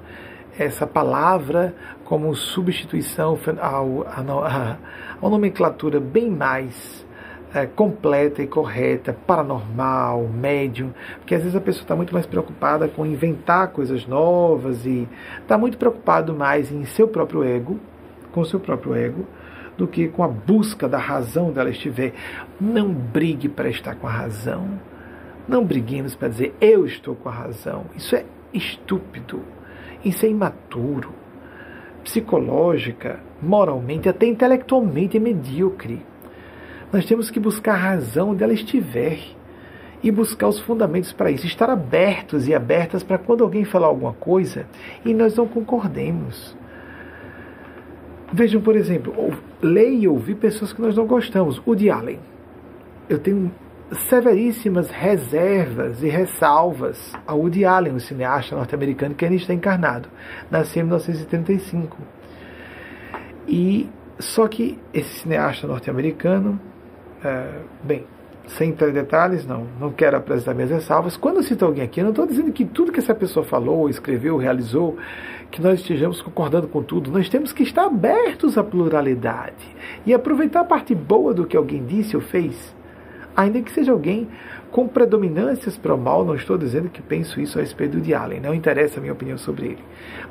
essa 0.57 0.87
palavra 0.87 1.75
como 2.03 2.33
substituição 2.35 3.37
ao, 3.61 4.03
a, 4.07 4.77
a 5.21 5.29
nomenclatura 5.29 5.99
bem 5.99 6.29
mais 6.29 7.05
é, 7.53 7.65
completa 7.65 8.41
e 8.41 8.47
correta, 8.47 9.15
paranormal, 9.25 10.27
médium, 10.27 10.91
porque 11.19 11.33
às 11.33 11.41
vezes 11.41 11.55
a 11.55 11.61
pessoa 11.61 11.83
está 11.83 11.95
muito 11.95 12.13
mais 12.13 12.25
preocupada 12.25 12.87
com 12.87 13.05
inventar 13.05 13.69
coisas 13.69 14.05
novas 14.05 14.85
e 14.85 15.07
está 15.41 15.57
muito 15.57 15.77
preocupado 15.77 16.33
mais 16.33 16.71
em 16.71 16.83
seu 16.85 17.07
próprio 17.07 17.43
ego, 17.43 17.79
com 18.31 18.43
seu 18.43 18.59
próprio 18.59 18.95
ego, 18.95 19.25
do 19.77 19.87
que 19.87 20.07
com 20.07 20.23
a 20.23 20.27
busca 20.27 20.89
da 20.89 20.97
razão 20.97 21.51
dela 21.51 21.69
estiver. 21.69 22.13
Não 22.59 22.91
brigue 22.91 23.47
para 23.47 23.69
estar 23.69 23.95
com 23.95 24.07
a 24.07 24.11
razão. 24.11 24.67
Não 25.47 25.63
briguemos 25.63 26.15
para 26.15 26.27
dizer 26.27 26.53
eu 26.59 26.85
estou 26.85 27.15
com 27.15 27.29
a 27.29 27.31
razão. 27.31 27.85
Isso 27.95 28.15
é 28.15 28.25
estúpido. 28.53 29.41
Isso 30.03 30.25
é 30.25 30.29
imaturo, 30.29 31.11
psicológica, 32.03 33.19
moralmente, 33.41 34.07
até 34.07 34.25
intelectualmente 34.25 35.17
é 35.17 35.19
medíocre. 35.19 36.05
Nós 36.91 37.05
temos 37.05 37.29
que 37.29 37.39
buscar 37.39 37.73
a 37.73 37.77
razão 37.77 38.31
onde 38.31 38.43
ela 38.43 38.53
estiver 38.53 39.19
e 40.01 40.11
buscar 40.11 40.47
os 40.47 40.59
fundamentos 40.59 41.11
para 41.11 41.31
isso, 41.31 41.45
estar 41.45 41.69
abertos 41.69 42.47
e 42.47 42.53
abertas 42.53 43.03
para 43.03 43.17
quando 43.17 43.43
alguém 43.43 43.65
falar 43.65 43.87
alguma 43.87 44.13
coisa 44.13 44.67
e 45.03 45.13
nós 45.13 45.35
não 45.35 45.47
concordemos. 45.47 46.55
Vejam, 48.31 48.61
por 48.61 48.75
exemplo, 48.75 49.33
ler 49.61 49.91
e 49.91 50.07
ouvir 50.07 50.35
pessoas 50.35 50.71
que 50.71 50.81
nós 50.81 50.95
não 50.95 51.05
gostamos. 51.07 51.61
O 51.65 51.73
de 51.73 51.89
Allen. 51.89 52.19
Eu 53.09 53.19
tenho 53.19 53.51
severíssimas 54.09 54.89
reservas 54.89 56.03
e 56.03 56.09
ressalvas 56.09 57.13
a 57.25 57.33
Woody 57.33 57.65
Allen, 57.65 57.93
o 57.93 57.99
cineasta 57.99 58.55
norte-americano 58.55 59.15
que 59.15 59.25
ainda 59.25 59.37
está 59.37 59.53
encarnado. 59.53 60.09
Nasceu 60.51 60.81
em 60.81 60.85
1935. 60.85 61.97
E 63.47 63.89
só 64.19 64.47
que 64.47 64.77
esse 64.93 65.19
cineasta 65.19 65.67
norte-americano, 65.67 66.59
é, 67.23 67.61
bem, 67.83 68.05
sem 68.47 68.69
entrar 68.69 68.89
em 68.89 68.93
detalhes, 68.93 69.45
não, 69.45 69.67
não 69.79 69.91
quero 69.91 70.17
apresentar 70.17 70.53
minhas 70.53 70.71
ressalvas. 70.71 71.15
Quando 71.17 71.37
eu 71.37 71.43
cito 71.43 71.65
alguém 71.65 71.83
aqui, 71.83 71.99
eu 71.99 72.05
não 72.05 72.11
estou 72.11 72.25
dizendo 72.25 72.51
que 72.51 72.65
tudo 72.65 72.91
que 72.91 72.99
essa 72.99 73.15
pessoa 73.15 73.45
falou, 73.45 73.89
escreveu, 73.89 74.37
realizou, 74.37 74.97
que 75.51 75.61
nós 75.61 75.79
estejamos 75.79 76.21
concordando 76.21 76.67
com 76.67 76.81
tudo. 76.81 77.11
Nós 77.11 77.29
temos 77.29 77.53
que 77.53 77.63
estar 77.63 77.85
abertos 77.85 78.57
à 78.57 78.63
pluralidade 78.63 79.65
e 80.05 80.13
aproveitar 80.13 80.61
a 80.61 80.65
parte 80.65 80.95
boa 80.95 81.33
do 81.33 81.45
que 81.45 81.55
alguém 81.55 81.85
disse 81.85 82.15
ou 82.15 82.21
fez 82.21 82.75
ainda 83.37 83.61
que 83.61 83.71
seja 83.71 83.91
alguém 83.91 84.27
com 84.71 84.87
predominâncias 84.87 85.77
para 85.77 85.93
o 85.93 85.97
mal, 85.97 86.25
não 86.25 86.35
estou 86.35 86.57
dizendo 86.57 86.89
que 86.89 87.01
penso 87.01 87.39
isso 87.39 87.59
a 87.59 87.61
respeito 87.61 88.01
de 88.01 88.13
Allen, 88.13 88.41
não 88.41 88.53
interessa 88.53 88.99
a 88.99 89.01
minha 89.01 89.13
opinião 89.13 89.37
sobre 89.37 89.67
ele. 89.67 89.83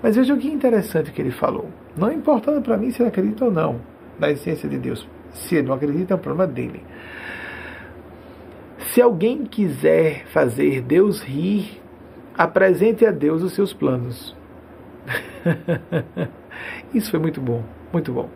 Mas 0.02 0.16
veja 0.16 0.34
o 0.34 0.38
que 0.38 0.48
interessante 0.48 1.12
que 1.12 1.22
ele 1.22 1.30
falou. 1.30 1.70
Não 1.96 2.12
importando 2.12 2.60
para 2.60 2.76
mim 2.76 2.90
se 2.90 3.00
ele 3.00 3.08
acredita 3.08 3.44
ou 3.44 3.50
não 3.50 3.80
na 4.18 4.30
essência 4.30 4.68
de 4.68 4.76
Deus. 4.76 5.08
Se 5.32 5.54
ele 5.54 5.68
não 5.68 5.74
acredita, 5.74 6.14
é 6.14 6.16
um 6.16 6.20
problema 6.20 6.52
dele. 6.52 6.82
Se 8.78 9.00
alguém 9.00 9.44
quiser 9.44 10.26
fazer 10.26 10.82
Deus 10.82 11.22
rir, 11.22 11.80
apresente 12.36 13.06
a 13.06 13.10
Deus 13.10 13.42
os 13.42 13.54
seus 13.54 13.72
planos. 13.72 14.36
Isso 16.92 17.10
foi 17.10 17.20
muito 17.20 17.40
bom, 17.40 17.62
muito 17.92 18.12
bom. 18.12 18.28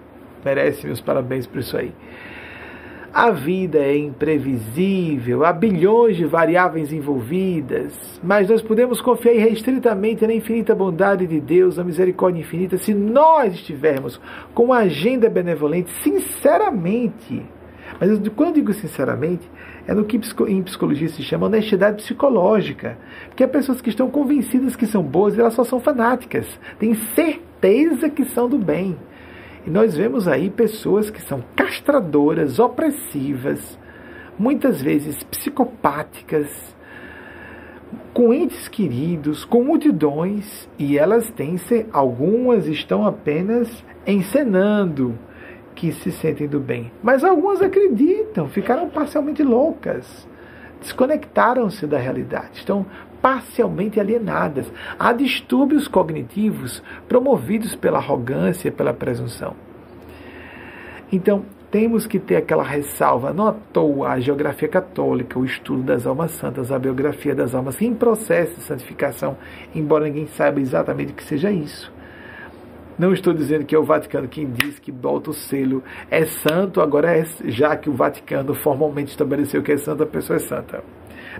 merece 0.44 0.86
meus 0.86 1.00
parabéns 1.00 1.46
por 1.46 1.58
isso 1.58 1.76
aí. 1.76 1.92
A 3.12 3.32
vida 3.32 3.78
é 3.78 3.96
imprevisível, 3.96 5.44
há 5.44 5.52
bilhões 5.52 6.16
de 6.16 6.24
variáveis 6.24 6.92
envolvidas, 6.92 8.20
mas 8.22 8.48
nós 8.48 8.62
podemos 8.62 9.00
confiar 9.00 9.34
irrestritamente 9.34 10.24
na 10.24 10.32
infinita 10.32 10.76
bondade 10.76 11.26
de 11.26 11.40
Deus, 11.40 11.76
na 11.76 11.82
misericórdia 11.82 12.40
infinita, 12.40 12.78
se 12.78 12.94
nós 12.94 13.54
estivermos 13.54 14.20
com 14.54 14.66
uma 14.66 14.78
agenda 14.78 15.28
benevolente, 15.28 15.90
sinceramente. 16.04 17.42
Mas 17.98 18.16
quando 18.36 18.54
digo 18.54 18.72
sinceramente, 18.72 19.50
é 19.88 19.92
no 19.92 20.04
que 20.04 20.20
em 20.46 20.62
psicologia 20.62 21.08
se 21.08 21.24
chama 21.24 21.46
honestidade 21.46 21.96
psicológica. 21.96 22.96
Porque 23.26 23.42
há 23.42 23.48
pessoas 23.48 23.80
que 23.80 23.90
estão 23.90 24.08
convencidas 24.08 24.76
que 24.76 24.86
são 24.86 25.02
boas 25.02 25.36
e 25.36 25.40
elas 25.40 25.54
só 25.54 25.64
são 25.64 25.80
fanáticas, 25.80 26.46
têm 26.78 26.94
certeza 26.94 28.08
que 28.08 28.24
são 28.26 28.48
do 28.48 28.56
bem. 28.56 28.96
E 29.66 29.70
nós 29.70 29.96
vemos 29.96 30.26
aí 30.26 30.50
pessoas 30.50 31.10
que 31.10 31.20
são 31.20 31.42
castradoras, 31.54 32.58
opressivas, 32.58 33.78
muitas 34.38 34.80
vezes 34.80 35.22
psicopáticas, 35.24 36.48
com 38.14 38.32
entes 38.32 38.68
queridos, 38.68 39.44
com 39.44 39.62
multidões, 39.62 40.68
e 40.78 40.98
elas 40.98 41.30
têm 41.30 41.56
algumas 41.92 42.66
estão 42.66 43.06
apenas 43.06 43.84
encenando 44.06 45.18
que 45.74 45.92
se 45.92 46.10
sentem 46.10 46.48
do 46.48 46.60
bem, 46.60 46.90
mas 47.02 47.24
algumas 47.24 47.62
acreditam, 47.62 48.48
ficaram 48.48 48.88
parcialmente 48.88 49.42
loucas, 49.42 50.28
desconectaram-se 50.80 51.86
da 51.86 51.98
realidade, 51.98 52.50
estão 52.54 52.84
parcialmente 53.20 54.00
alienadas. 54.00 54.70
Há 54.98 55.12
distúrbios 55.12 55.88
cognitivos 55.88 56.82
promovidos 57.08 57.74
pela 57.74 57.98
arrogância, 57.98 58.70
pela 58.70 58.92
presunção. 58.92 59.54
Então, 61.12 61.44
temos 61.70 62.04
que 62.06 62.18
ter 62.18 62.36
aquela 62.36 62.64
ressalva, 62.64 63.32
não 63.32 63.46
à 63.46 63.52
toa 63.52 64.10
a 64.10 64.20
geografia 64.20 64.68
católica, 64.68 65.38
o 65.38 65.44
estudo 65.44 65.82
das 65.82 66.04
almas 66.04 66.32
santas, 66.32 66.72
a 66.72 66.78
biografia 66.78 67.34
das 67.34 67.54
almas 67.54 67.80
em 67.80 67.94
processo 67.94 68.56
de 68.56 68.62
santificação, 68.62 69.36
embora 69.74 70.04
ninguém 70.04 70.26
saiba 70.26 70.60
exatamente 70.60 71.12
que 71.12 71.22
seja 71.22 71.50
isso. 71.50 71.92
Não 72.98 73.12
estou 73.14 73.32
dizendo 73.32 73.64
que 73.64 73.74
é 73.74 73.78
o 73.78 73.84
Vaticano 73.84 74.28
quem 74.28 74.50
diz 74.50 74.78
que 74.78 74.92
bota 74.92 75.30
o 75.30 75.32
selo 75.32 75.82
é 76.10 76.26
santo, 76.26 76.80
agora 76.80 77.16
é, 77.16 77.24
já 77.44 77.76
que 77.76 77.88
o 77.88 77.94
Vaticano 77.94 78.52
formalmente 78.52 79.10
estabeleceu 79.12 79.62
que 79.62 79.72
é 79.72 79.78
santo, 79.78 80.02
a 80.02 80.06
pessoa 80.06 80.36
é 80.36 80.40
santa. 80.40 80.82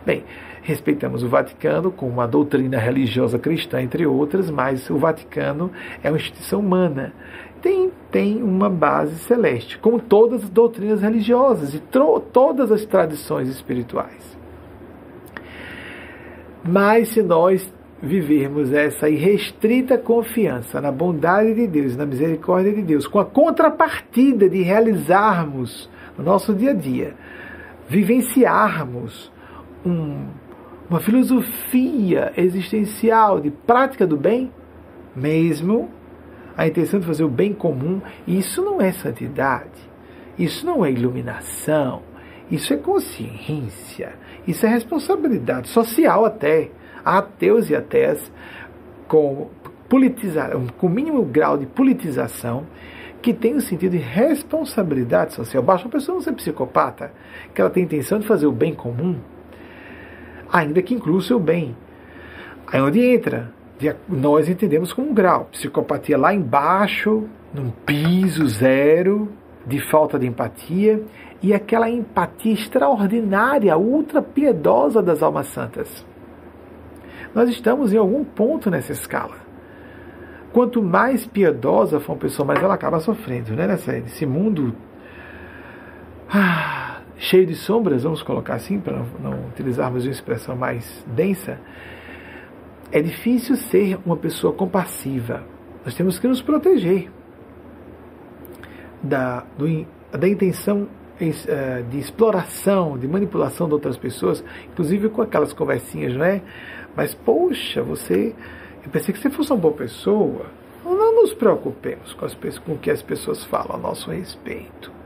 Bem, 0.06 0.24
respeitamos 0.70 1.22
o 1.22 1.28
Vaticano 1.28 1.90
com 1.90 2.08
uma 2.08 2.26
doutrina 2.26 2.78
religiosa 2.78 3.38
cristã, 3.38 3.82
entre 3.82 4.06
outras, 4.06 4.50
mas 4.50 4.88
o 4.88 4.96
Vaticano 4.96 5.70
é 6.02 6.10
uma 6.10 6.16
instituição 6.16 6.60
humana. 6.60 7.12
Tem, 7.60 7.90
tem 8.10 8.42
uma 8.42 8.70
base 8.70 9.16
celeste, 9.18 9.78
como 9.78 10.00
todas 10.00 10.44
as 10.44 10.48
doutrinas 10.48 11.02
religiosas 11.02 11.74
e 11.74 11.78
todas 11.78 12.72
as 12.72 12.84
tradições 12.86 13.48
espirituais. 13.48 14.38
Mas 16.64 17.08
se 17.08 17.22
nós 17.22 17.70
vivermos 18.02 18.72
essa 18.72 19.10
irrestrita 19.10 19.98
confiança 19.98 20.80
na 20.80 20.90
bondade 20.90 21.52
de 21.54 21.66
Deus, 21.66 21.96
na 21.96 22.06
misericórdia 22.06 22.72
de 22.72 22.82
Deus, 22.82 23.06
com 23.06 23.18
a 23.18 23.24
contrapartida 23.26 24.48
de 24.48 24.62
realizarmos 24.62 25.90
no 26.16 26.24
nosso 26.24 26.54
dia 26.54 26.70
a 26.70 26.74
dia, 26.74 27.14
vivenciarmos 27.88 29.30
um, 29.84 30.28
uma 30.90 30.98
filosofia 30.98 32.32
existencial 32.36 33.40
de 33.40 33.48
prática 33.48 34.04
do 34.04 34.16
bem, 34.16 34.52
mesmo 35.14 35.88
a 36.56 36.66
intenção 36.66 36.98
de 36.98 37.06
fazer 37.06 37.22
o 37.22 37.28
bem 37.28 37.54
comum, 37.54 38.02
isso 38.26 38.60
não 38.60 38.80
é 38.80 38.90
santidade, 38.90 39.70
isso 40.36 40.66
não 40.66 40.84
é 40.84 40.90
iluminação, 40.90 42.02
isso 42.50 42.74
é 42.74 42.76
consciência, 42.76 44.14
isso 44.48 44.66
é 44.66 44.68
responsabilidade 44.68 45.68
social 45.68 46.24
até. 46.24 46.70
Há 47.04 47.18
ateus 47.18 47.70
e 47.70 47.76
ateias 47.76 48.30
com, 49.06 49.48
politizar, 49.88 50.50
com 50.76 50.88
mínimo 50.88 51.24
grau 51.24 51.56
de 51.56 51.66
politização 51.66 52.66
que 53.22 53.32
tem 53.32 53.54
o 53.54 53.60
sentido 53.60 53.92
de 53.92 53.98
responsabilidade 53.98 55.34
social. 55.34 55.62
Basta 55.62 55.86
uma 55.86 55.92
pessoa 55.92 56.16
não 56.16 56.22
ser 56.22 56.32
psicopata, 56.32 57.12
que 57.54 57.60
ela 57.60 57.70
tem 57.70 57.84
intenção 57.84 58.18
de 58.18 58.26
fazer 58.26 58.46
o 58.46 58.52
bem 58.52 58.74
comum, 58.74 59.20
ainda 60.52 60.82
que 60.82 60.94
inclua 60.94 61.18
o 61.18 61.22
seu 61.22 61.38
bem. 61.38 61.76
Aí 62.66 62.80
onde 62.80 63.00
entra, 63.00 63.52
nós 64.08 64.48
entendemos 64.48 64.92
como 64.92 65.10
um 65.10 65.14
grau. 65.14 65.48
Psicopatia 65.52 66.18
lá 66.18 66.32
embaixo, 66.34 67.24
num 67.52 67.70
piso 67.70 68.46
zero 68.46 69.28
de 69.66 69.80
falta 69.90 70.18
de 70.18 70.26
empatia, 70.26 71.02
e 71.42 71.54
aquela 71.54 71.88
empatia 71.88 72.52
extraordinária, 72.52 73.76
ultra 73.76 74.22
piedosa 74.22 75.02
das 75.02 75.22
almas 75.22 75.46
santas. 75.48 76.04
Nós 77.34 77.48
estamos 77.48 77.92
em 77.92 77.96
algum 77.96 78.24
ponto 78.24 78.70
nessa 78.70 78.92
escala. 78.92 79.36
Quanto 80.52 80.82
mais 80.82 81.26
piedosa 81.26 82.00
for 82.00 82.12
uma 82.12 82.18
pessoa, 82.18 82.46
mais 82.46 82.62
ela 82.62 82.74
acaba 82.74 82.98
sofrendo, 82.98 83.54
né? 83.54 83.66
Nesse 83.66 84.26
mundo 84.26 84.74
ah, 86.32 86.99
cheio 87.20 87.46
de 87.46 87.54
sombras, 87.54 88.02
vamos 88.02 88.22
colocar 88.22 88.54
assim, 88.54 88.80
para 88.80 89.04
não 89.20 89.48
utilizarmos 89.48 90.04
uma 90.04 90.10
expressão 90.10 90.56
mais 90.56 91.04
densa, 91.06 91.60
é 92.90 93.00
difícil 93.02 93.56
ser 93.56 93.98
uma 94.06 94.16
pessoa 94.16 94.54
compassiva. 94.54 95.44
Nós 95.84 95.94
temos 95.94 96.18
que 96.18 96.26
nos 96.26 96.40
proteger 96.40 97.10
da, 99.02 99.44
do, 99.56 99.86
da 100.10 100.26
intenção 100.26 100.88
eh, 101.20 101.84
de 101.90 101.98
exploração, 101.98 102.96
de 102.96 103.06
manipulação 103.06 103.68
de 103.68 103.74
outras 103.74 103.98
pessoas, 103.98 104.42
inclusive 104.72 105.10
com 105.10 105.20
aquelas 105.20 105.52
conversinhas, 105.52 106.16
não 106.16 106.24
é? 106.24 106.40
Mas, 106.96 107.14
poxa, 107.14 107.82
você. 107.82 108.34
Eu 108.82 108.90
pensei 108.90 109.12
que 109.12 109.20
você 109.20 109.28
fosse 109.28 109.52
uma 109.52 109.58
boa 109.58 109.74
pessoa. 109.74 110.46
Não 110.82 111.20
nos 111.20 111.34
preocupemos 111.34 112.14
com, 112.14 112.24
as, 112.24 112.34
com 112.34 112.72
o 112.72 112.78
que 112.78 112.90
as 112.90 113.02
pessoas 113.02 113.44
falam 113.44 113.76
a 113.76 113.78
nosso 113.78 114.10
respeito. 114.10 114.99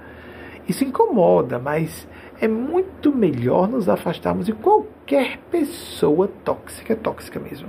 Isso 0.69 0.85
incomoda, 0.85 1.59
mas 1.59 2.07
é 2.41 2.49
muito 2.49 3.15
melhor 3.15 3.69
nos 3.69 3.89
afastarmos 3.89 4.47
de 4.47 4.53
qualquer 4.53 5.39
pessoa 5.51 6.29
tóxica, 6.45 6.97
tóxica 6.97 7.39
mesmo, 7.39 7.69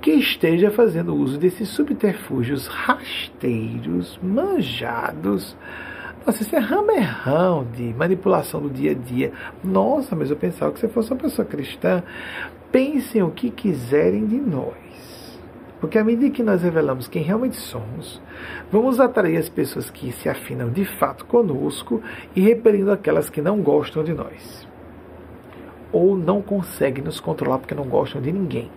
que 0.00 0.12
esteja 0.12 0.70
fazendo 0.70 1.14
uso 1.14 1.38
desses 1.38 1.68
subterfúgios 1.68 2.66
rasteiros, 2.66 4.18
manjados. 4.22 5.56
Nossa, 6.26 6.42
isso 6.42 6.54
é 6.54 6.58
ramerrão 6.58 7.66
de 7.72 7.94
manipulação 7.94 8.60
do 8.60 8.70
dia 8.70 8.90
a 8.90 8.94
dia. 8.94 9.32
Nossa, 9.62 10.14
mas 10.14 10.30
eu 10.30 10.36
pensava 10.36 10.72
que 10.72 10.80
você 10.80 10.88
fosse 10.88 11.10
uma 11.12 11.20
pessoa 11.20 11.46
cristã. 11.46 12.02
Pensem 12.70 13.22
o 13.22 13.30
que 13.30 13.50
quiserem 13.50 14.26
de 14.26 14.36
nós. 14.36 14.89
Porque 15.80 15.98
à 15.98 16.04
medida 16.04 16.30
que 16.30 16.42
nós 16.42 16.62
revelamos 16.62 17.08
quem 17.08 17.22
realmente 17.22 17.56
somos, 17.56 18.20
vamos 18.70 19.00
atrair 19.00 19.38
as 19.38 19.48
pessoas 19.48 19.88
que 19.90 20.12
se 20.12 20.28
afinam 20.28 20.68
de 20.68 20.84
fato 20.84 21.24
conosco 21.24 22.02
e 22.36 22.40
repelindo 22.40 22.92
aquelas 22.92 23.30
que 23.30 23.40
não 23.40 23.62
gostam 23.62 24.04
de 24.04 24.12
nós. 24.12 24.68
Ou 25.90 26.16
não 26.16 26.42
conseguem 26.42 27.02
nos 27.02 27.18
controlar 27.18 27.58
porque 27.58 27.74
não 27.74 27.86
gostam 27.86 28.20
de 28.20 28.30
ninguém. 28.30 28.70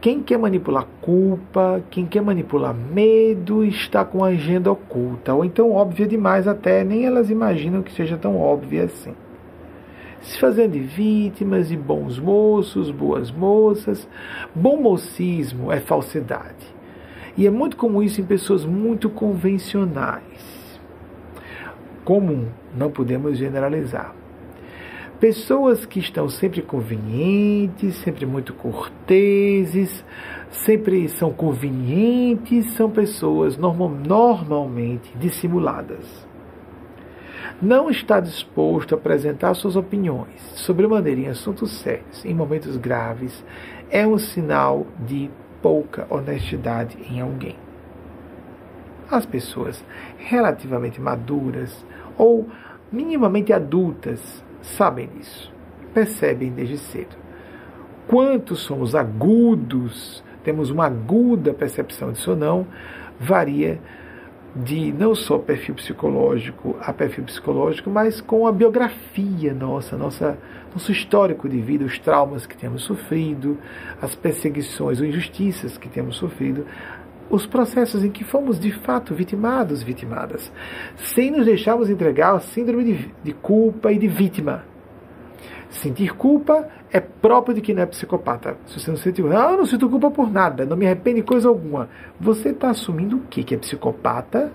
Quem 0.00 0.22
quer 0.22 0.38
manipular 0.38 0.86
culpa, 1.00 1.82
quem 1.90 2.06
quer 2.06 2.22
manipular 2.22 2.74
medo, 2.74 3.64
está 3.64 4.04
com 4.04 4.22
a 4.22 4.28
agenda 4.28 4.70
oculta, 4.70 5.34
ou 5.34 5.44
então 5.44 5.72
óbvia 5.72 6.06
demais 6.06 6.46
até, 6.46 6.84
nem 6.84 7.04
elas 7.04 7.30
imaginam 7.30 7.82
que 7.82 7.90
seja 7.90 8.16
tão 8.16 8.38
óbvia 8.38 8.84
assim 8.84 9.14
se 10.20 10.38
fazendo 10.38 10.72
de 10.72 10.80
vítimas, 10.80 11.68
de 11.68 11.76
bons 11.76 12.18
moços, 12.18 12.90
boas 12.90 13.30
moças. 13.30 14.08
Bom 14.54 14.80
mocismo 14.80 15.72
é 15.72 15.80
falsidade. 15.80 16.76
E 17.36 17.46
é 17.46 17.50
muito 17.50 17.76
comum 17.76 18.02
isso 18.02 18.20
em 18.20 18.24
pessoas 18.24 18.64
muito 18.64 19.08
convencionais. 19.08 20.80
Comum, 22.04 22.48
não 22.76 22.90
podemos 22.90 23.38
generalizar. 23.38 24.14
Pessoas 25.20 25.84
que 25.84 25.98
estão 25.98 26.28
sempre 26.28 26.62
convenientes, 26.62 27.96
sempre 27.96 28.24
muito 28.24 28.54
corteses, 28.54 30.04
sempre 30.50 31.08
são 31.08 31.32
convenientes, 31.32 32.72
são 32.74 32.88
pessoas 32.88 33.56
normal, 33.56 33.90
normalmente 33.90 35.12
dissimuladas 35.18 36.27
não 37.60 37.90
está 37.90 38.20
disposto 38.20 38.94
a 38.94 38.98
apresentar 38.98 39.54
suas 39.54 39.74
opiniões 39.74 40.40
sobre 40.54 40.86
maneira 40.86 41.20
em 41.22 41.28
assuntos 41.28 41.72
sérios, 41.72 42.24
em 42.24 42.32
momentos 42.32 42.76
graves, 42.76 43.44
é 43.90 44.06
um 44.06 44.16
sinal 44.16 44.86
de 44.98 45.28
pouca 45.60 46.06
honestidade 46.08 46.96
em 47.10 47.20
alguém. 47.20 47.56
As 49.10 49.26
pessoas 49.26 49.84
relativamente 50.18 51.00
maduras 51.00 51.84
ou 52.16 52.48
minimamente 52.92 53.52
adultas 53.52 54.44
sabem 54.62 55.08
disso, 55.08 55.52
percebem 55.92 56.52
desde 56.52 56.78
cedo. 56.78 57.16
Quanto 58.06 58.54
somos 58.54 58.94
agudos, 58.94 60.22
temos 60.44 60.70
uma 60.70 60.86
aguda 60.86 61.52
percepção 61.52 62.12
disso 62.12 62.30
ou 62.30 62.36
não, 62.36 62.66
varia 63.18 63.80
de 64.64 64.92
não 64.92 65.14
só 65.14 65.38
perfil 65.38 65.74
psicológico 65.76 66.76
a 66.80 66.92
perfil 66.92 67.24
psicológico, 67.24 67.90
mas 67.90 68.20
com 68.20 68.46
a 68.46 68.52
biografia 68.52 69.54
nossa, 69.54 69.96
nossa 69.96 70.38
nosso 70.72 70.92
histórico 70.92 71.48
de 71.48 71.60
vida, 71.60 71.84
os 71.84 71.98
traumas 71.98 72.46
que 72.46 72.56
temos 72.56 72.82
sofrido, 72.82 73.58
as 74.02 74.14
perseguições 74.14 75.00
ou 75.00 75.06
injustiças 75.06 75.78
que 75.78 75.88
temos 75.88 76.16
sofrido, 76.16 76.66
os 77.30 77.46
processos 77.46 78.04
em 78.04 78.10
que 78.10 78.24
fomos 78.24 78.58
de 78.58 78.72
fato 78.72 79.14
vitimados, 79.14 79.82
vitimadas, 79.82 80.50
sem 80.96 81.30
nos 81.30 81.46
deixarmos 81.46 81.90
entregar 81.90 82.30
ao 82.30 82.40
síndrome 82.40 82.84
de, 82.84 83.10
de 83.22 83.32
culpa 83.32 83.92
e 83.92 83.98
de 83.98 84.08
vítima. 84.08 84.64
Sentir 85.70 86.14
culpa 86.14 86.68
é 86.90 86.98
próprio 86.98 87.54
de 87.54 87.60
quem 87.60 87.74
não 87.74 87.82
é 87.82 87.86
psicopata. 87.86 88.56
Se 88.66 88.80
você 88.80 88.90
não 88.90 88.98
sente, 88.98 89.22
ah, 89.22 89.56
não 89.56 89.66
sinto 89.66 89.88
culpa 89.88 90.10
por 90.10 90.30
nada, 90.30 90.64
não 90.64 90.76
me 90.76 90.86
arrependo 90.86 91.16
de 91.16 91.22
coisa 91.22 91.48
alguma. 91.48 91.88
Você 92.18 92.50
está 92.50 92.70
assumindo 92.70 93.16
o 93.16 93.20
quê? 93.28 93.42
Que 93.42 93.54
é 93.54 93.58
psicopata, 93.58 94.50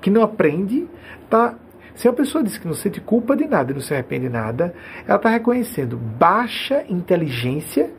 que 0.00 0.10
não 0.10 0.22
aprende, 0.22 0.88
tá 1.30 1.54
se 1.96 2.06
a 2.06 2.12
pessoa 2.12 2.44
diz 2.44 2.58
que 2.58 2.66
não 2.66 2.74
sente 2.74 3.00
culpa 3.00 3.34
de 3.34 3.46
nada 3.46 3.70
e 3.70 3.74
não 3.74 3.80
se 3.80 3.94
arrepende 3.94 4.26
de 4.26 4.32
nada, 4.32 4.74
ela 5.06 5.16
está 5.16 5.30
reconhecendo 5.30 5.96
baixa 5.96 6.84
inteligência 6.90 7.90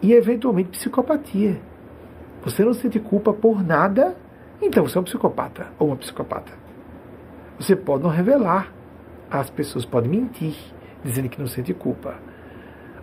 e 0.00 0.14
eventualmente 0.14 0.70
psicopatia. 0.70 1.60
Você 2.42 2.64
não 2.64 2.72
sente 2.72 2.98
culpa 2.98 3.30
por 3.30 3.62
nada, 3.62 4.16
então 4.62 4.86
você 4.86 4.96
é 4.96 5.00
um 5.02 5.04
psicopata 5.04 5.66
ou 5.78 5.88
uma 5.88 5.96
psicopata. 5.96 6.50
Você 7.60 7.76
pode 7.76 8.04
não 8.04 8.10
revelar. 8.10 8.72
As 9.30 9.50
pessoas 9.50 9.84
podem 9.84 10.10
mentir, 10.10 10.56
dizendo 11.04 11.28
que 11.28 11.38
não 11.38 11.46
sente 11.46 11.72
culpa. 11.74 12.16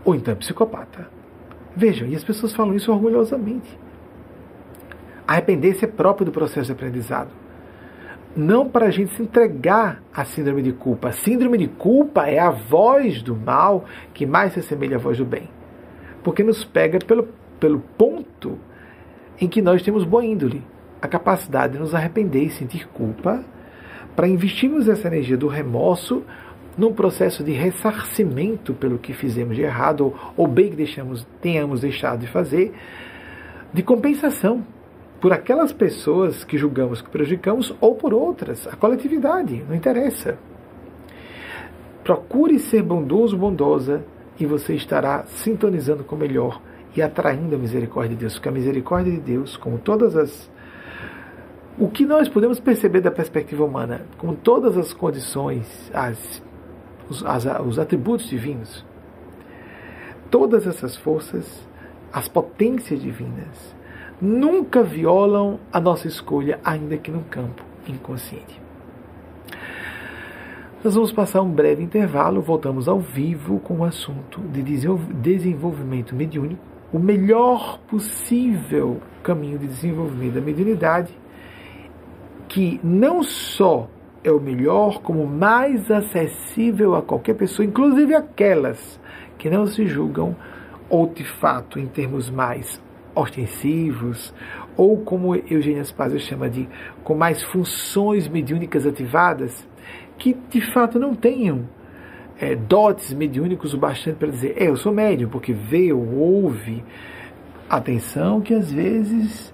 Ou 0.03 0.15
então 0.15 0.34
é 0.34 0.35
psicopata. 0.35 1.07
Vejam, 1.76 2.07
e 2.07 2.15
as 2.15 2.23
pessoas 2.23 2.53
falam 2.53 2.76
isso 2.76 2.91
orgulhosamente. 2.91 3.77
Arrepender-se 5.27 5.85
é 5.85 5.88
próprio 5.88 6.26
do 6.26 6.31
processo 6.31 6.67
de 6.67 6.72
aprendizado. 6.72 7.30
Não 8.35 8.69
para 8.69 8.85
a 8.85 8.91
gente 8.91 9.13
se 9.15 9.22
entregar 9.22 10.03
à 10.13 10.23
síndrome 10.23 10.61
de 10.61 10.73
culpa. 10.73 11.09
A 11.09 11.11
síndrome 11.13 11.57
de 11.57 11.67
culpa 11.67 12.27
é 12.27 12.38
a 12.38 12.51
voz 12.51 13.22
do 13.22 13.35
mal 13.35 13.85
que 14.13 14.26
mais 14.26 14.53
se 14.53 14.59
assemelha 14.59 14.97
à 14.97 14.99
voz 14.99 15.17
do 15.17 15.26
bem. 15.26 15.49
Porque 16.23 16.43
nos 16.43 16.63
pega 16.63 16.99
pelo, 16.99 17.30
pelo 17.59 17.80
ponto 17.97 18.59
em 19.39 19.47
que 19.47 19.61
nós 19.61 19.81
temos 19.81 20.03
boa 20.03 20.23
índole, 20.23 20.63
a 21.01 21.07
capacidade 21.07 21.73
de 21.73 21.80
nos 21.80 21.95
arrepender 21.95 22.43
e 22.43 22.49
sentir 22.49 22.88
culpa, 22.88 23.43
para 24.15 24.27
investirmos 24.27 24.88
essa 24.88 25.07
energia 25.07 25.35
do 25.35 25.47
remorso 25.47 26.23
num 26.77 26.93
processo 26.93 27.43
de 27.43 27.52
ressarcimento 27.52 28.73
pelo 28.73 28.97
que 28.97 29.14
fizemos 29.14 29.56
de 29.56 29.61
errado 29.61 30.06
ou, 30.06 30.15
ou 30.38 30.47
bem 30.47 30.69
que 30.69 30.76
deixamos, 30.76 31.26
tenhamos 31.41 31.81
deixado 31.81 32.19
de 32.19 32.27
fazer, 32.27 32.73
de 33.73 33.81
compensação 33.84 34.65
por 35.19 35.31
aquelas 35.34 35.72
pessoas 35.72 36.43
que 36.43 36.57
julgamos 36.57 37.02
que 37.02 37.10
prejudicamos 37.10 37.76
ou 37.80 37.95
por 37.95 38.14
outras, 38.14 38.68
a 38.68 38.76
coletividade, 38.76 39.64
não 39.68 39.76
interessa. 39.76 40.38
Procure 42.03 42.60
ser 42.60 42.84
bondoso, 42.84 43.38
bondosa 43.38 44.06
e 44.39 44.45
você 44.45 44.76
estará 44.76 45.23
sintonizando 45.26 46.03
com 46.03 46.15
o 46.15 46.19
melhor 46.19 46.61
e 46.95 47.02
atraindo 47.02 47.56
a 47.56 47.57
misericórdia 47.57 48.11
de 48.11 48.22
Deus, 48.22 48.34
porque 48.34 48.49
a 48.49 48.52
misericórdia 48.52 49.11
de 49.11 49.19
Deus, 49.19 49.57
como 49.57 49.77
todas 49.77 50.15
as 50.15 50.49
o 51.77 51.89
que 51.89 52.06
nós 52.06 52.30
podemos 52.30 52.57
perceber 52.57 53.02
da 53.02 53.11
perspectiva 53.11 53.65
humana, 53.65 54.06
com 54.18 54.34
todas 54.34 54.77
as 54.77 54.93
condições, 54.93 55.91
as, 55.93 56.41
os, 57.10 57.23
as, 57.26 57.45
os 57.65 57.80
atributos 57.80 58.27
divinos, 58.27 58.86
todas 60.30 60.65
essas 60.68 60.95
forças, 60.95 61.68
as 62.11 62.27
potências 62.27 63.02
divinas, 63.02 63.76
nunca 64.22 64.84
violam 64.84 65.60
a 65.72 65.80
nossa 65.80 66.07
escolha, 66.07 66.60
ainda 66.64 66.98
que 66.98 67.11
no 67.11 67.22
campo 67.23 67.64
inconsciente. 67.88 68.61
Nós 70.84 70.94
vamos 70.94 71.11
passar 71.11 71.41
um 71.41 71.52
breve 71.52 71.84
intervalo, 71.84 72.41
voltamos 72.41 72.88
ao 72.88 72.99
vivo 72.99 73.60
com 73.60 73.80
o 73.80 73.84
assunto 73.84 74.40
de 74.41 74.61
desenvolvimento 74.61 76.15
mediúnico 76.15 76.76
o 76.95 76.99
melhor 76.99 77.80
possível 77.88 79.02
caminho 79.22 79.57
de 79.57 79.68
desenvolvimento 79.68 80.36
da 80.36 80.41
mediunidade, 80.41 81.11
que 82.48 82.80
não 82.84 83.23
só 83.23 83.90
é 84.26 84.31
o 84.31 84.39
melhor, 84.39 85.02
como 85.03 85.27
mais 85.27 85.91
acessível 85.91 86.95
a 86.95 87.02
qualquer 87.03 87.35
pessoa, 87.35 87.64
inclusive 87.64 88.15
aquelas 88.15 88.99
que 89.38 89.52
não 89.52 89.68
se 89.68 89.85
julgam 89.85 90.35
ou 90.89 91.07
de 91.07 91.23
fato 91.23 91.77
em 91.77 91.85
termos 91.85 92.27
mais 92.27 92.81
ostensivos, 93.14 94.34
ou 94.76 94.97
como 94.97 95.35
Eugênia 95.35 95.84
Spazio 95.84 96.19
chama 96.19 96.49
de 96.49 96.68
com 97.03 97.14
mais 97.14 97.43
funções 97.43 98.27
mediúnicas 98.27 98.88
ativadas, 98.88 99.65
que 100.18 100.35
de 100.49 100.60
fato 100.60 100.97
não 100.97 101.14
tenham 101.14 101.69
é, 102.39 102.56
dotes 102.56 103.14
mediúnicos 103.14 103.76
o 103.76 103.77
bastante 103.77 104.18
para 104.18 104.30
dizer, 104.30 104.56
é, 104.57 104.69
eu 104.69 104.76
sou 104.76 104.91
médium, 104.91 105.30
porque 105.30 105.53
vê 105.53 105.93
ou 105.93 106.15
ouve. 106.15 106.84
Atenção 107.69 108.41
que 108.41 108.53
às 108.53 108.72
vezes 108.72 109.53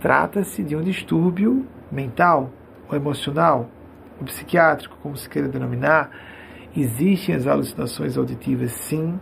trata-se 0.00 0.62
de 0.62 0.76
um 0.76 0.80
distúrbio 0.80 1.66
mental 1.90 2.50
ou 2.88 2.96
emocional, 2.96 3.68
psiquiátrico, 4.24 4.96
como 5.02 5.16
se 5.16 5.28
queira 5.28 5.48
denominar. 5.48 6.10
Existem 6.76 7.34
as 7.34 7.46
alucinações 7.46 8.16
auditivas, 8.16 8.72
sim. 8.72 9.18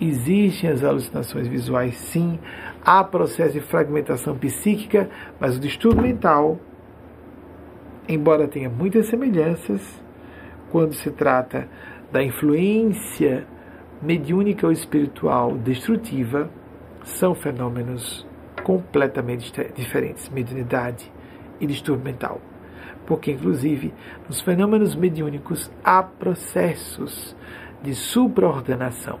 Existem 0.00 0.70
as 0.70 0.84
alucinações 0.84 1.46
visuais, 1.46 1.96
sim. 1.96 2.38
Há 2.84 3.02
processo 3.04 3.54
de 3.54 3.60
fragmentação 3.60 4.36
psíquica, 4.36 5.08
mas 5.38 5.56
o 5.56 5.60
distúrbio 5.60 6.02
mental, 6.02 6.58
embora 8.08 8.46
tenha 8.48 8.68
muitas 8.68 9.06
semelhanças, 9.06 10.02
quando 10.70 10.94
se 10.94 11.10
trata 11.10 11.68
da 12.10 12.22
influência 12.22 13.46
mediúnica 14.00 14.66
ou 14.66 14.72
espiritual 14.72 15.56
destrutiva 15.56 16.50
são 17.04 17.34
fenômenos 17.34 18.26
completamente 18.62 19.52
diferentes, 19.74 20.28
mediunidade 20.28 21.10
e 21.60 21.66
distúrbio 21.66 22.04
mental. 22.04 22.40
Porque, 23.06 23.32
inclusive, 23.32 23.92
nos 24.28 24.40
fenômenos 24.40 24.94
mediúnicos 24.94 25.70
há 25.84 26.02
processos 26.02 27.36
de 27.82 27.94
supraordenação 27.94 29.18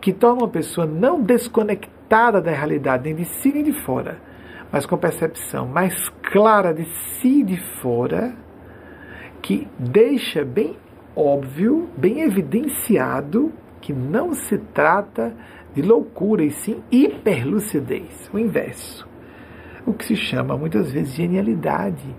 que 0.00 0.12
tornam 0.12 0.46
a 0.46 0.50
pessoa 0.50 0.86
não 0.86 1.22
desconectada 1.22 2.40
da 2.40 2.50
realidade, 2.50 3.04
nem 3.04 3.14
de 3.14 3.24
si 3.24 3.52
nem 3.52 3.62
de 3.62 3.72
fora, 3.72 4.18
mas 4.72 4.84
com 4.84 4.96
percepção 4.98 5.66
mais 5.66 6.08
clara 6.30 6.74
de 6.74 6.84
si 6.84 7.40
e 7.40 7.44
de 7.44 7.56
fora, 7.80 8.34
que 9.40 9.68
deixa 9.78 10.44
bem 10.44 10.76
óbvio, 11.14 11.88
bem 11.96 12.22
evidenciado 12.22 13.52
que 13.80 13.92
não 13.92 14.32
se 14.32 14.58
trata 14.58 15.34
de 15.74 15.82
loucura 15.82 16.42
e 16.42 16.50
sim 16.50 16.82
hiperlucidez, 16.90 18.30
o 18.32 18.38
inverso. 18.38 19.08
O 19.84 19.92
que 19.92 20.04
se 20.04 20.16
chama 20.16 20.56
muitas 20.56 20.92
vezes 20.92 21.14
genialidade 21.14 22.14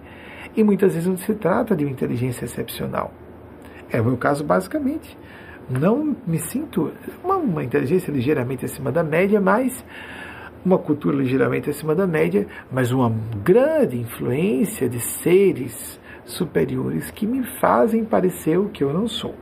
e 0.55 0.63
muitas 0.63 0.93
vezes 0.93 1.07
não 1.07 1.17
se 1.17 1.33
trata 1.33 1.75
de 1.75 1.83
uma 1.83 1.91
inteligência 1.91 2.45
excepcional. 2.45 3.13
É 3.91 3.99
o 4.01 4.05
meu 4.05 4.17
caso 4.17 4.43
basicamente. 4.43 5.17
Não 5.69 6.15
me 6.27 6.39
sinto 6.39 6.91
uma, 7.23 7.37
uma 7.37 7.63
inteligência 7.63 8.11
ligeiramente 8.11 8.65
acima 8.65 8.91
da 8.91 9.03
média, 9.03 9.39
mas 9.39 9.83
uma 10.65 10.77
cultura 10.77 11.17
ligeiramente 11.17 11.69
acima 11.69 11.93
da 11.93 12.07
média, 12.07 12.47
mas 12.71 12.91
uma 12.91 13.13
grande 13.43 13.97
influência 13.97 14.89
de 14.89 14.99
seres 14.99 15.99
superiores 16.25 17.11
que 17.11 17.27
me 17.27 17.43
fazem 17.59 18.03
parecer 18.03 18.57
o 18.57 18.69
que 18.69 18.83
eu 18.83 18.93
não 18.93 19.07
sou. 19.07 19.35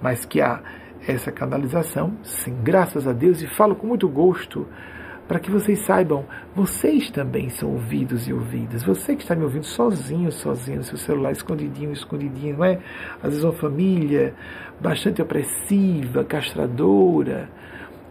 Mas 0.00 0.24
que 0.24 0.40
há 0.40 0.60
essa 1.06 1.32
canalização, 1.32 2.12
sim, 2.22 2.56
graças 2.62 3.06
a 3.06 3.12
Deus, 3.12 3.42
e 3.42 3.46
falo 3.46 3.74
com 3.74 3.86
muito 3.86 4.08
gosto 4.08 4.66
para 5.28 5.38
que 5.38 5.50
vocês 5.50 5.80
saibam, 5.80 6.24
vocês 6.56 7.10
também 7.10 7.50
são 7.50 7.70
ouvidos 7.72 8.26
e 8.26 8.32
ouvidas. 8.32 8.82
Você 8.82 9.14
que 9.14 9.22
está 9.22 9.36
me 9.36 9.44
ouvindo 9.44 9.66
sozinho, 9.66 10.32
sozinho, 10.32 10.82
seu 10.82 10.96
celular, 10.96 11.32
escondidinho, 11.32 11.92
escondidinho, 11.92 12.56
não 12.56 12.64
é? 12.64 12.78
Às 13.22 13.30
vezes 13.30 13.44
uma 13.44 13.52
família 13.52 14.34
bastante 14.80 15.20
opressiva, 15.20 16.24
castradora, 16.24 17.50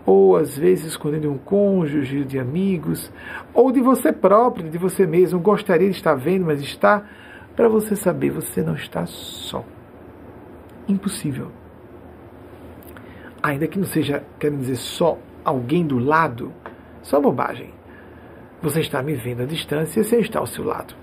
ou 0.06 0.38
às 0.38 0.56
vezes 0.56 0.85
escondendo 0.85 1.31
um 1.31 1.39
cônjuge 1.39 2.23
de 2.23 2.38
amigos, 2.38 3.11
ou 3.52 3.72
de 3.72 3.81
você 3.81 4.14
próprio, 4.14 4.69
de 4.69 4.77
você 4.77 5.07
mesmo, 5.07 5.39
gostaria 5.39 5.89
de 5.89 5.95
estar 5.98 6.14
vendo, 6.14 6.45
mas 6.45 6.61
está 6.61 7.03
para 7.56 7.68
você 7.68 7.95
saber, 7.95 8.30
você 8.30 8.61
não 8.61 8.76
está 8.76 9.07
só. 9.07 9.65
Impossível. 10.88 11.52
Ainda 13.41 13.68
que 13.68 13.80
não 13.80 13.88
seja, 13.88 14.23
querendo 14.39 14.60
dizer, 14.60 14.76
só 14.76 15.18
alguém 15.44 15.85
do 15.85 15.98
lado, 15.98 16.53
só 17.07 17.21
bobagem. 17.21 17.73
Você 18.61 18.81
está 18.81 19.01
me 19.01 19.15
vendo 19.15 19.43
à 19.43 19.45
distância 19.45 19.99
e 19.99 20.03
você 20.03 20.17
está 20.17 20.39
ao 20.39 20.45
seu 20.45 20.63
lado. 20.63 20.93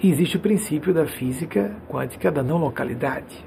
E 0.00 0.08
existe 0.08 0.36
o 0.36 0.40
princípio 0.40 0.94
da 0.94 1.06
física 1.06 1.76
quântica 1.88 2.30
da 2.30 2.42
não 2.42 2.56
localidade. 2.56 3.44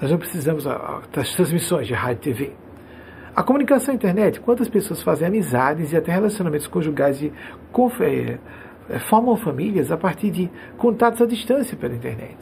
Nós 0.00 0.10
não 0.10 0.18
precisamos 0.18 0.64
das 0.64 1.34
transmissões 1.34 1.86
de 1.86 1.94
rádio 1.94 2.20
e 2.20 2.34
TV. 2.34 2.52
A 3.34 3.42
comunicação 3.42 3.94
internet, 3.94 4.40
quantas 4.40 4.68
pessoas 4.68 5.02
fazem 5.02 5.26
amizades 5.26 5.92
e 5.92 5.96
até 5.96 6.12
relacionamentos 6.12 6.66
conjugais 6.66 7.18
de 7.18 7.32
é, 8.90 8.98
formam 8.98 9.36
famílias 9.36 9.90
a 9.90 9.96
partir 9.96 10.30
de 10.30 10.50
contatos 10.76 11.22
à 11.22 11.26
distância 11.26 11.76
pela 11.76 11.94
internet. 11.94 12.36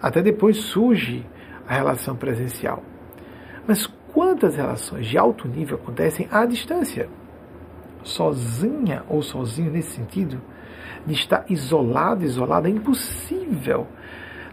Até 0.00 0.22
depois 0.22 0.56
surge 0.56 1.26
a 1.68 1.74
relação 1.74 2.16
presencial. 2.16 2.82
Mas 3.66 3.86
quantas 4.16 4.56
relações 4.56 5.06
de 5.08 5.18
alto 5.18 5.46
nível 5.46 5.76
acontecem 5.76 6.26
à 6.30 6.46
distância? 6.46 7.06
Sozinha 8.02 9.02
ou 9.10 9.20
sozinho 9.20 9.70
nesse 9.70 9.90
sentido, 9.90 10.40
de 11.04 11.12
estar 11.12 11.44
isolado, 11.50 12.24
isolado, 12.24 12.66
é 12.66 12.70
impossível. 12.70 13.86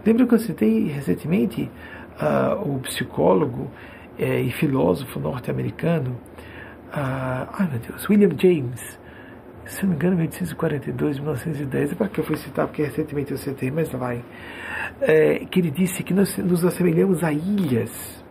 Lembra 0.05 0.27
que 0.27 0.33
eu 0.33 0.39
citei 0.39 0.87
recentemente 0.87 1.71
uh, 2.19 2.75
o 2.75 2.79
psicólogo 2.81 3.71
eh, 4.19 4.41
e 4.41 4.51
filósofo 4.51 5.17
norte-americano, 5.17 6.11
uh, 6.89 7.47
ai 7.53 7.69
meu 7.71 7.79
Deus, 7.79 8.09
William 8.09 8.37
James, 8.37 8.99
se 9.65 9.83
não 9.83 9.91
me 9.91 9.95
engano, 9.95 10.17
1842, 10.17 11.19
1910, 11.19 11.93
é 11.93 11.95
para 11.95 12.09
que 12.09 12.19
eu 12.19 12.25
fui 12.25 12.35
citar, 12.35 12.67
porque 12.67 12.83
recentemente 12.83 13.31
eu 13.31 13.37
citei, 13.37 13.71
mas 13.71 13.89
vai, 13.93 14.21
é, 14.99 15.39
que 15.45 15.61
ele 15.61 15.71
disse 15.71 16.03
que 16.03 16.13
nós 16.13 16.37
nos 16.37 16.65
assemelhamos 16.65 17.23
a 17.23 17.31
ilhas 17.31 18.22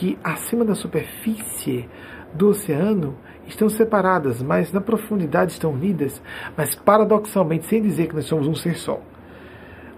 que 0.00 0.18
acima 0.24 0.64
da 0.64 0.74
superfície 0.74 1.86
do 2.32 2.48
oceano 2.48 3.18
estão 3.46 3.68
separadas, 3.68 4.42
mas 4.42 4.72
na 4.72 4.80
profundidade 4.80 5.52
estão 5.52 5.72
unidas, 5.72 6.22
mas 6.56 6.74
paradoxalmente, 6.74 7.66
sem 7.66 7.82
dizer 7.82 8.06
que 8.06 8.14
nós 8.14 8.24
somos 8.24 8.48
um 8.48 8.54
ser 8.54 8.76
só. 8.76 8.98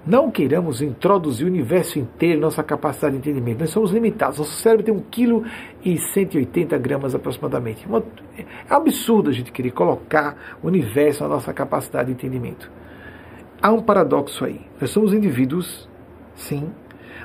Não 0.04 0.28
queiramos 0.28 0.82
introduzir 0.82 1.46
o 1.46 1.48
universo 1.48 2.00
inteiro, 2.00 2.40
nossa 2.40 2.64
capacidade 2.64 3.12
de 3.12 3.20
entendimento. 3.20 3.60
Nós 3.60 3.70
somos 3.70 3.92
limitados. 3.92 4.40
Nosso 4.40 4.60
cérebro 4.60 4.84
tem 4.84 4.92
1,180 5.84 6.76
kg 6.76 6.82
gramas 6.82 7.14
aproximadamente. 7.14 7.86
É 8.36 8.44
absurdo 8.68 9.30
a 9.30 9.32
gente 9.32 9.52
querer 9.52 9.70
colocar 9.70 10.56
o 10.60 10.66
universo 10.66 11.22
na 11.22 11.28
nossa 11.28 11.52
capacidade 11.52 12.08
de 12.08 12.14
entendimento. 12.14 12.68
Há 13.62 13.70
um 13.70 13.80
paradoxo 13.80 14.44
aí. 14.44 14.62
Nós 14.80 14.90
somos 14.90 15.14
indivíduos, 15.14 15.88
sim. 16.34 16.72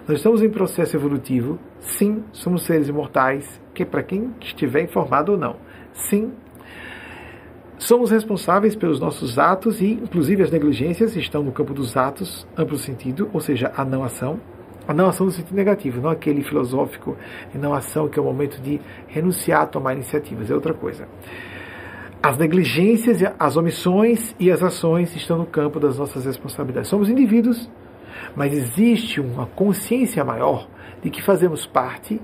Nós 0.08 0.18
estamos 0.18 0.42
em 0.42 0.50
processo 0.50 0.96
evolutivo, 0.96 1.58
sim. 1.80 2.24
Somos 2.32 2.64
seres 2.64 2.90
imortais, 2.90 3.62
que 3.74 3.86
para 3.86 4.04
quem 4.04 4.34
estiver 4.42 4.84
informado 4.84 5.34
ou 5.34 5.38
não, 5.38 5.56
sim. 5.94 6.34
Somos 7.78 8.10
responsáveis 8.10 8.76
pelos 8.76 9.00
nossos 9.00 9.38
atos 9.38 9.82
e, 9.82 9.92
inclusive, 9.92 10.42
as 10.42 10.52
negligências 10.52 11.16
estão 11.16 11.44
no 11.44 11.52
campo 11.52 11.74
dos 11.74 11.96
atos, 11.96 12.48
amplo 12.58 12.78
sentido, 12.78 13.30
ou 13.32 13.40
seja, 13.40 13.72
a 13.78 13.86
não 13.86 14.04
ação. 14.04 14.40
A 14.88 14.94
não 14.94 15.08
ação 15.08 15.26
no 15.26 15.32
sentido 15.32 15.54
negativo, 15.54 16.02
não 16.02 16.10
aquele 16.10 16.42
filosófico 16.42 17.18
de 17.52 17.58
não 17.58 17.74
ação 17.74 18.08
que 18.08 18.18
é 18.18 18.22
o 18.22 18.26
momento 18.26 18.62
de 18.62 18.80
renunciar 19.08 19.64
a 19.64 19.66
tomar 19.66 19.94
iniciativas, 19.94 20.50
é 20.50 20.56
outra 20.56 20.74
coisa. 20.74 21.08
As 22.24 22.38
negligências, 22.38 23.22
as 23.38 23.58
omissões 23.58 24.34
e 24.40 24.50
as 24.50 24.64
ações 24.64 25.16
estão 25.16 25.38
no 25.38 25.46
campo 25.46 25.80
das 25.80 25.98
nossas 25.98 26.26
responsabilidades. 26.26 26.90
Somos 26.90 27.10
indivíduos, 27.10 27.70
mas 28.36 28.54
existe 28.54 29.20
uma 29.20 29.46
consciência 29.46 30.24
maior 30.24 30.68
de 31.02 31.10
que 31.10 31.22
fazemos 31.22 31.66
parte 31.66 32.20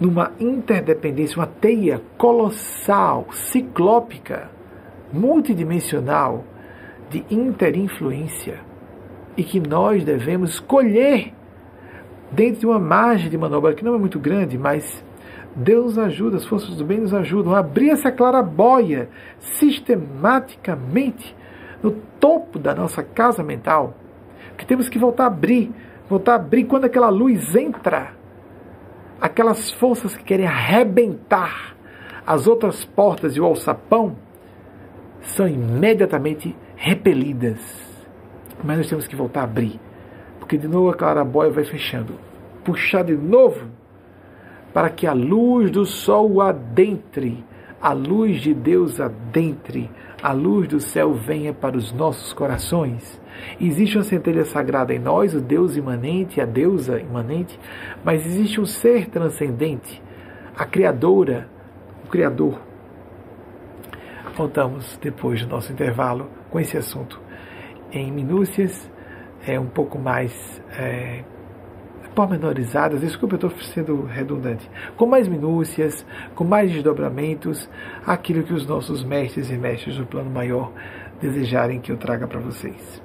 numa 0.00 0.32
interdependência, 0.40 1.36
uma 1.36 1.46
teia 1.46 2.00
colossal, 2.16 3.26
ciclópica, 3.30 4.50
multidimensional 5.12 6.44
de 7.10 7.24
interinfluência 7.30 8.60
e 9.36 9.44
que 9.44 9.60
nós 9.60 10.02
devemos 10.04 10.50
escolher 10.50 11.34
dentro 12.32 12.60
de 12.60 12.66
uma 12.66 12.78
margem 12.78 13.28
de 13.28 13.36
manobra 13.36 13.74
que 13.74 13.84
não 13.84 13.94
é 13.94 13.98
muito 13.98 14.18
grande, 14.18 14.56
mas 14.56 15.04
Deus 15.54 15.98
ajuda, 15.98 16.36
as 16.36 16.46
forças 16.46 16.76
do 16.76 16.84
bem 16.84 17.00
nos 17.00 17.12
ajudam 17.12 17.54
a 17.54 17.58
abrir 17.58 17.90
essa 17.90 18.12
clarabóia 18.12 19.08
sistematicamente 19.38 21.36
no 21.82 21.90
topo 22.20 22.58
da 22.58 22.74
nossa 22.74 23.02
casa 23.02 23.42
mental, 23.42 23.94
que 24.60 24.66
temos 24.66 24.90
que 24.90 24.98
voltar 24.98 25.24
a 25.24 25.28
abrir, 25.28 25.72
voltar 26.08 26.32
a 26.32 26.36
abrir 26.36 26.64
quando 26.64 26.84
aquela 26.84 27.08
luz 27.08 27.56
entra 27.56 28.12
aquelas 29.18 29.70
forças 29.72 30.14
que 30.14 30.22
querem 30.22 30.46
arrebentar 30.46 31.74
as 32.26 32.46
outras 32.46 32.84
portas 32.84 33.36
e 33.36 33.40
o 33.40 33.44
alçapão 33.44 34.16
são 35.22 35.48
imediatamente 35.48 36.54
repelidas. 36.76 37.58
Mas 38.62 38.76
nós 38.76 38.88
temos 38.88 39.06
que 39.06 39.16
voltar 39.16 39.40
a 39.40 39.44
abrir, 39.44 39.80
porque 40.38 40.58
de 40.58 40.68
novo 40.68 40.90
a 40.90 40.94
clarabóia 40.94 41.50
vai 41.50 41.64
fechando. 41.64 42.14
Puxar 42.62 43.04
de 43.04 43.16
novo 43.16 43.66
para 44.74 44.90
que 44.90 45.06
a 45.06 45.14
luz 45.14 45.70
do 45.70 45.86
sol 45.86 46.42
adentre, 46.42 47.42
a 47.80 47.92
luz 47.94 48.42
de 48.42 48.52
Deus 48.52 49.00
adentre, 49.00 49.90
a 50.22 50.32
luz 50.32 50.68
do 50.68 50.80
céu 50.80 51.14
venha 51.14 51.54
para 51.54 51.78
os 51.78 51.92
nossos 51.92 52.34
corações 52.34 53.19
Existe 53.60 53.96
uma 53.96 54.04
centelha 54.04 54.44
sagrada 54.44 54.94
em 54.94 54.98
nós, 54.98 55.34
o 55.34 55.40
Deus 55.40 55.76
imanente, 55.76 56.40
a 56.40 56.44
deusa 56.44 56.98
imanente, 57.00 57.58
mas 58.04 58.24
existe 58.26 58.60
um 58.60 58.66
ser 58.66 59.06
transcendente, 59.08 60.02
a 60.56 60.64
Criadora, 60.64 61.48
o 62.04 62.08
Criador. 62.08 62.60
Voltamos 64.36 64.98
depois 65.02 65.42
do 65.42 65.48
nosso 65.48 65.72
intervalo 65.72 66.30
com 66.50 66.58
esse 66.58 66.76
assunto 66.76 67.20
em 67.92 68.10
minúcias, 68.12 68.90
é 69.46 69.58
um 69.58 69.66
pouco 69.66 69.98
mais 69.98 70.62
é, 70.78 71.24
pormenorizadas, 72.14 73.00
desculpa, 73.00 73.34
eu 73.34 73.48
estou 73.48 73.50
sendo 73.62 74.04
redundante, 74.04 74.68
com 74.96 75.06
mais 75.06 75.26
minúcias, 75.26 76.06
com 76.34 76.44
mais 76.44 76.70
desdobramentos, 76.70 77.68
aquilo 78.06 78.42
que 78.42 78.52
os 78.52 78.66
nossos 78.66 79.02
mestres 79.02 79.50
e 79.50 79.56
mestres 79.56 79.96
do 79.96 80.06
plano 80.06 80.30
maior 80.30 80.72
desejarem 81.20 81.80
que 81.80 81.90
eu 81.90 81.96
traga 81.96 82.26
para 82.26 82.40
vocês. 82.40 83.02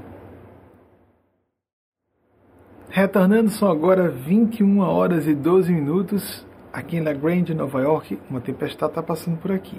Retornando, 2.95 3.49
são 3.49 3.69
agora 3.69 4.07
21 4.07 4.79
horas 4.79 5.27
e 5.27 5.35
12 5.35 5.69
minutos 5.69 6.47
aqui 6.71 6.97
La 7.01 7.11
Grande, 7.11 7.53
Nova 7.53 7.81
York. 7.81 8.17
Uma 8.29 8.39
tempestade 8.39 8.91
está 8.91 9.03
passando 9.03 9.35
por 9.35 9.51
aqui. 9.51 9.77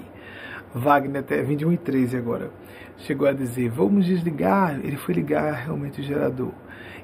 Wagner 0.71 1.21
até 1.21 1.41
21 1.41 1.71
e 1.73 1.77
13 1.77 2.15
agora. 2.15 2.51
Chegou 2.95 3.27
a 3.27 3.33
dizer, 3.33 3.71
vamos 3.71 4.05
desligar. 4.05 4.79
Ele 4.83 4.97
foi 4.97 5.15
ligar 5.15 5.51
realmente 5.51 5.99
o 5.99 6.03
gerador. 6.03 6.51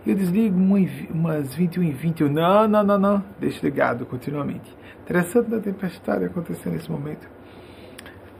Eu 0.06 0.14
desligo 0.14 0.56
umas 0.56 1.56
21 1.56 1.82
e 1.82 1.92
20. 1.92 2.22
Eu, 2.22 2.30
não, 2.30 2.68
não, 2.68 2.84
não, 2.84 3.00
não. 3.00 3.24
Deixa 3.40 3.66
ligado 3.66 4.06
continuamente. 4.06 4.72
Interessante 5.02 5.50
da 5.50 5.60
tempestade 5.60 6.26
acontecer 6.26 6.70
nesse 6.70 6.92
momento. 6.92 7.28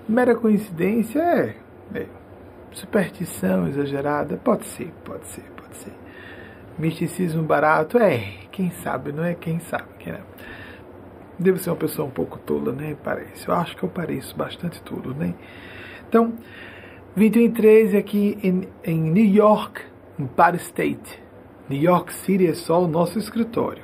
Mera 0.08 0.36
coincidência? 0.36 1.20
É. 1.20 1.56
é. 1.96 2.06
Superstição 2.72 3.68
exagerada? 3.68 4.38
Pode 4.38 4.64
ser, 4.68 4.94
pode 5.04 5.26
ser, 5.26 5.46
pode 5.58 5.76
ser. 5.78 6.03
Misticismo 6.78 7.44
barato? 7.44 7.98
É, 7.98 8.34
quem 8.52 8.72
sabe, 8.72 9.12
não 9.12 9.24
é? 9.24 9.36
Quem 9.36 9.60
sabe, 9.60 9.86
que 10.00 10.10
é. 10.10 10.22
Devo 11.38 11.58
ser 11.58 11.70
uma 11.70 11.76
pessoa 11.76 12.08
um 12.08 12.12
pouco 12.12 12.38
tola, 12.40 12.72
né? 12.72 12.96
Parece. 13.04 13.48
Eu 13.48 13.54
acho 13.54 13.76
que 13.76 13.84
eu 13.84 13.90
pareço 13.90 14.36
bastante 14.36 14.82
tolo, 14.82 15.14
né? 15.14 15.34
Então, 16.08 16.34
21 17.16 17.42
e 17.42 17.50
13 17.50 17.98
aqui 17.98 18.38
em, 18.44 18.68
em 18.84 19.00
New 19.00 19.26
York, 19.26 19.82
Empire 20.18 20.58
State. 20.58 21.24
New 21.70 21.82
York 21.82 22.14
City 22.14 22.48
é 22.48 22.54
só 22.54 22.84
o 22.84 22.88
nosso 22.88 23.18
escritório. 23.18 23.84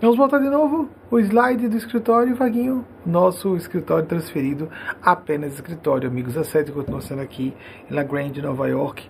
Vamos 0.00 0.16
voltar 0.16 0.38
de 0.38 0.48
novo 0.48 0.88
o 1.10 1.18
slide 1.20 1.68
do 1.68 1.76
escritório, 1.76 2.34
Vaguinho. 2.34 2.84
Nosso 3.06 3.54
escritório 3.56 4.06
transferido 4.06 4.68
apenas 5.00 5.54
escritório, 5.54 6.08
amigos. 6.08 6.36
A 6.36 6.42
sede 6.42 6.72
continua 6.72 7.00
sendo 7.00 7.20
aqui 7.20 7.54
em 7.88 7.94
La 7.94 8.02
Grande, 8.02 8.42
Nova 8.42 8.68
York 8.68 9.08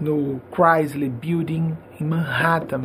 no 0.00 0.40
Chrysler 0.52 1.10
Building 1.10 1.76
em 2.00 2.04
Manhattan, 2.04 2.84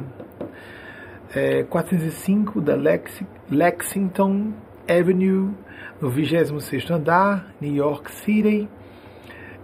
é, 1.33 1.63
405 1.63 2.61
da 2.61 2.75
Lex, 2.75 3.23
Lexington 3.49 4.53
Avenue, 4.87 5.51
no 5.99 6.09
26 6.09 6.91
andar, 6.91 7.53
New 7.59 7.73
York 7.73 8.11
City. 8.11 8.69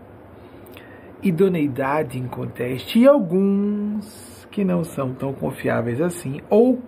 idoneidade 1.22 2.18
em 2.18 2.26
conteste 2.26 2.98
e 2.98 3.06
alguns 3.06 4.46
que 4.50 4.64
não 4.64 4.84
são 4.84 5.12
tão 5.14 5.32
confiáveis 5.32 6.00
assim, 6.00 6.40
ou 6.48 6.82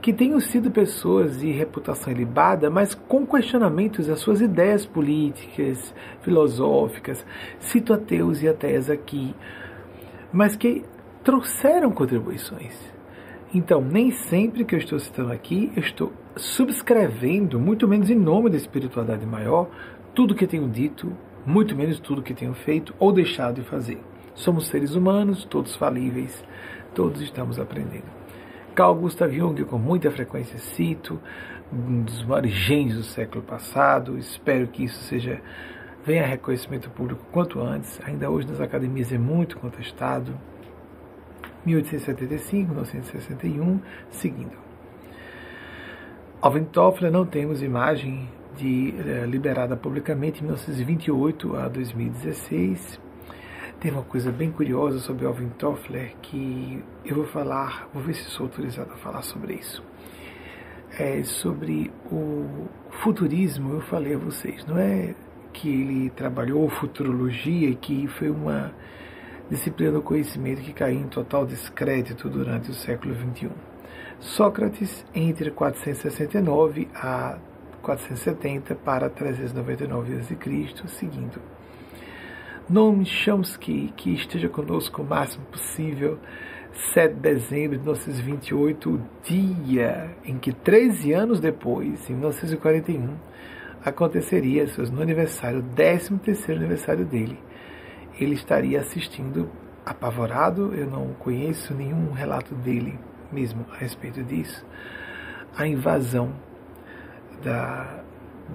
que 0.00 0.12
tenham 0.12 0.40
sido 0.40 0.70
pessoas 0.70 1.38
de 1.38 1.50
reputação 1.52 2.12
ilibada, 2.12 2.68
mas 2.68 2.92
com 2.92 3.24
questionamentos 3.24 4.10
às 4.10 4.18
suas 4.18 4.40
ideias 4.40 4.84
políticas, 4.84 5.94
filosóficas, 6.22 7.24
cito 7.60 7.92
ateus 7.92 8.42
e 8.42 8.48
ateias 8.48 8.90
aqui, 8.90 9.32
mas 10.32 10.56
que 10.56 10.84
trouxeram 11.22 11.92
contribuições. 11.92 12.76
Então, 13.54 13.80
nem 13.80 14.10
sempre 14.10 14.64
que 14.64 14.74
eu 14.74 14.78
estou 14.78 14.98
citando 14.98 15.30
aqui, 15.30 15.70
eu 15.76 15.82
estou 15.82 16.12
subscrevendo, 16.34 17.60
muito 17.60 17.86
menos 17.86 18.10
em 18.10 18.18
nome 18.18 18.50
da 18.50 18.56
espiritualidade 18.56 19.24
maior, 19.24 19.70
tudo 20.14 20.34
que 20.34 20.46
tenho 20.46 20.68
dito, 20.68 21.12
muito 21.44 21.76
menos 21.76 21.98
tudo 22.00 22.22
que 22.22 22.34
tenho 22.34 22.54
feito 22.54 22.94
ou 22.98 23.12
deixado 23.12 23.56
de 23.56 23.62
fazer. 23.62 24.00
Somos 24.34 24.68
seres 24.68 24.94
humanos, 24.94 25.44
todos 25.44 25.76
falíveis, 25.76 26.44
todos 26.94 27.20
estamos 27.20 27.58
aprendendo. 27.58 28.06
Carl 28.74 28.94
Gustav 28.94 29.32
Jung, 29.32 29.62
com 29.64 29.78
muita 29.78 30.10
frequência 30.10 30.58
cito, 30.58 31.20
um 31.72 32.02
dos 32.02 32.24
maiores 32.24 32.52
gênios 32.52 32.96
do 32.96 33.04
século 33.04 33.42
passado, 33.42 34.16
espero 34.16 34.66
que 34.68 34.84
isso 34.84 35.02
seja 35.04 35.40
venha 36.04 36.24
a 36.24 36.26
reconhecimento 36.26 36.90
público 36.90 37.24
quanto 37.30 37.60
antes, 37.60 38.00
ainda 38.04 38.28
hoje 38.28 38.48
nas 38.48 38.60
academias 38.60 39.12
é 39.12 39.18
muito 39.18 39.58
contestado. 39.58 40.34
1875, 41.64 42.70
1961, 42.72 43.80
seguindo. 44.10 44.56
Alvin 46.40 46.64
Toffler 46.64 47.12
não 47.12 47.24
temos 47.24 47.62
imagem 47.62 48.28
de, 48.56 48.94
eh, 48.98 49.26
liberada 49.26 49.76
publicamente 49.76 50.40
em 50.40 50.44
1928 50.44 51.56
a 51.56 51.68
2016. 51.68 53.00
Tem 53.80 53.90
uma 53.90 54.02
coisa 54.02 54.30
bem 54.30 54.50
curiosa 54.50 54.98
sobre 55.00 55.26
Alvin 55.26 55.48
Toffler 55.50 56.14
que 56.22 56.82
eu 57.04 57.16
vou 57.16 57.26
falar, 57.26 57.88
vou 57.92 58.02
ver 58.02 58.14
se 58.14 58.24
sou 58.24 58.46
autorizado 58.46 58.92
a 58.92 58.96
falar 58.96 59.22
sobre 59.22 59.54
isso. 59.54 59.82
É 60.98 61.24
sobre 61.24 61.90
o 62.10 62.68
futurismo, 63.02 63.72
eu 63.72 63.80
falei 63.80 64.14
a 64.14 64.18
vocês, 64.18 64.64
não 64.66 64.78
é 64.78 65.14
que 65.52 65.68
ele 65.68 66.10
trabalhou 66.10 66.68
futurologia 66.68 67.74
que 67.74 68.06
foi 68.06 68.30
uma 68.30 68.72
disciplina 69.50 69.92
do 69.92 70.02
conhecimento 70.02 70.62
que 70.62 70.72
caiu 70.72 71.00
em 71.00 71.08
total 71.08 71.44
descrédito 71.44 72.28
durante 72.28 72.70
o 72.70 72.74
século 72.74 73.14
XXI. 73.14 73.50
Sócrates, 74.20 75.04
entre 75.14 75.50
469 75.50 76.88
a 76.94 77.38
470 77.82 78.74
para 78.76 79.10
399 79.10 80.18
a.C., 80.18 80.36
seguindo. 80.88 81.40
Noam 82.68 83.04
Chomsky, 83.04 83.92
que 83.96 84.14
esteja 84.14 84.48
conosco 84.48 85.02
o 85.02 85.04
máximo 85.04 85.44
possível, 85.46 86.18
7 86.94 87.14
de 87.14 87.20
dezembro 87.20 87.76
de 87.76 87.82
1928, 87.82 88.90
o 88.90 89.00
dia 89.22 90.16
em 90.24 90.38
que 90.38 90.52
13 90.52 91.12
anos 91.12 91.40
depois, 91.40 92.08
em 92.08 92.14
1941, 92.14 93.16
aconteceria 93.84 94.64
no 94.90 95.02
aniversário, 95.02 95.62
13 95.74 96.16
terceiro 96.18 96.60
aniversário 96.60 97.04
dele. 97.04 97.38
Ele 98.18 98.34
estaria 98.34 98.80
assistindo 98.80 99.50
apavorado, 99.84 100.72
eu 100.74 100.86
não 100.86 101.08
conheço 101.14 101.74
nenhum 101.74 102.12
relato 102.12 102.54
dele 102.54 102.98
mesmo 103.32 103.64
a 103.72 103.76
respeito 103.76 104.22
disso, 104.22 104.64
a 105.56 105.66
invasão 105.66 106.32
da, 107.42 108.02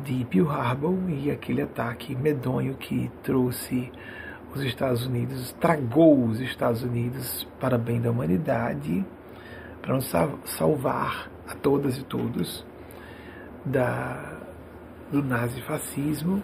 de 0.04 0.26
Pearl 0.26 0.50
Harbor 0.50 0.96
e 1.10 1.32
aquele 1.32 1.62
ataque 1.62 2.16
medonho 2.16 2.76
que 2.76 3.12
trouxe 3.24 3.92
os 4.54 4.62
Estados 4.62 5.06
Unidos, 5.06 5.52
tragou 5.60 6.26
os 6.26 6.40
Estados 6.40 6.84
Unidos 6.84 7.48
para 7.60 7.78
bem 7.78 8.02
da 8.02 8.10
humanidade, 8.10 9.06
para 9.82 9.94
nos 9.94 10.12
salvar 10.46 11.30
a 11.48 11.56
todas 11.56 11.98
e 11.98 12.04
todos 12.04 12.66
da, 13.66 14.40
do 15.12 15.24
nazifascismo 15.24 16.42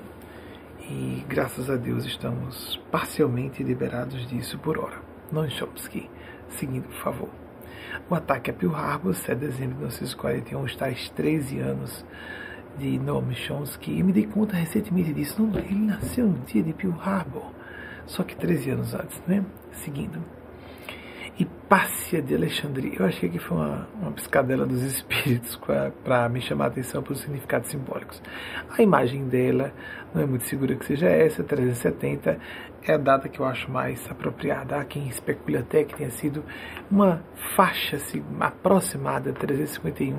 e 0.90 1.24
graças 1.28 1.70
a 1.70 1.76
Deus 1.76 2.06
estamos 2.06 2.80
parcialmente 2.92 3.64
liberados 3.64 4.28
disso 4.28 4.60
por 4.60 4.78
hora. 4.78 5.02
Não 5.32 5.50
Chomsky, 5.50 6.10
seguindo, 6.50 6.88
por 6.88 6.98
favor. 6.98 7.43
O 8.10 8.16
ataque 8.16 8.52
a 8.52 8.54
Pearl 8.54 8.76
Harbor, 8.76 9.14
7 9.14 9.40
de 9.40 9.48
dezembro 9.48 9.70
de 9.70 9.76
1941, 9.76 10.66
está 10.66 10.88
aos 10.88 11.10
13 11.10 11.60
anos 11.60 12.06
de 12.78 13.00
Noam 13.00 13.34
Chomsky. 13.34 13.92
E 13.98 14.04
me 14.04 14.12
dei 14.12 14.26
conta 14.26 14.56
recentemente 14.56 15.14
disso. 15.14 15.42
Não, 15.42 15.58
ele 15.60 15.76
nasceu 15.76 16.28
no 16.28 16.40
dia 16.40 16.64
de 16.64 16.74
Pearl 16.74 17.00
Harbor, 17.00 17.52
só 18.06 18.24
que 18.24 18.36
13 18.36 18.72
anos 18.72 18.94
antes, 18.94 19.22
né? 19.28 19.44
Seguindo. 19.72 20.20
Hipácia 21.38 22.22
de 22.22 22.36
Alexandria. 22.36 22.94
Eu 23.00 23.06
achei 23.06 23.28
que 23.28 23.40
foi 23.40 23.58
uma, 23.58 23.88
uma 24.00 24.12
piscadela 24.12 24.66
dos 24.66 24.82
espíritos 24.84 25.60
para 26.04 26.30
me 26.30 26.42
chamar 26.42 26.66
a 26.66 26.68
atenção 26.68 27.02
para 27.02 27.14
os 27.14 27.20
significados 27.22 27.70
simbólicos. 27.70 28.22
A 28.70 28.82
imagem 28.84 29.28
dela 29.28 29.74
não 30.14 30.22
é 30.22 30.26
muito 30.26 30.46
segura 30.46 30.76
que 30.76 30.86
seja 30.86 31.08
essa, 31.08 31.44
370 31.44 32.38
é 32.86 32.94
a 32.94 32.98
data 32.98 33.30
que 33.30 33.40
eu 33.40 33.46
acho 33.46 33.72
mais 33.72 34.10
apropriada. 34.10 34.78
Há 34.78 34.86
quem 34.86 35.08
especule 35.08 35.58
até 35.58 35.84
que 35.84 35.96
tenha 35.96 36.12
sido 36.12 36.44
uma 36.90 37.24
faixa 37.56 37.96
assim, 37.96 38.24
aproximada, 38.40 39.32
351 39.32 40.16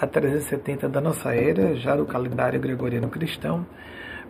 a 0.00 0.06
370 0.06 0.88
da 0.88 1.00
nossa 1.00 1.34
era, 1.34 1.74
já 1.74 1.96
do 1.96 2.04
calendário 2.04 2.60
gregoriano 2.60 3.08
cristão, 3.08 3.66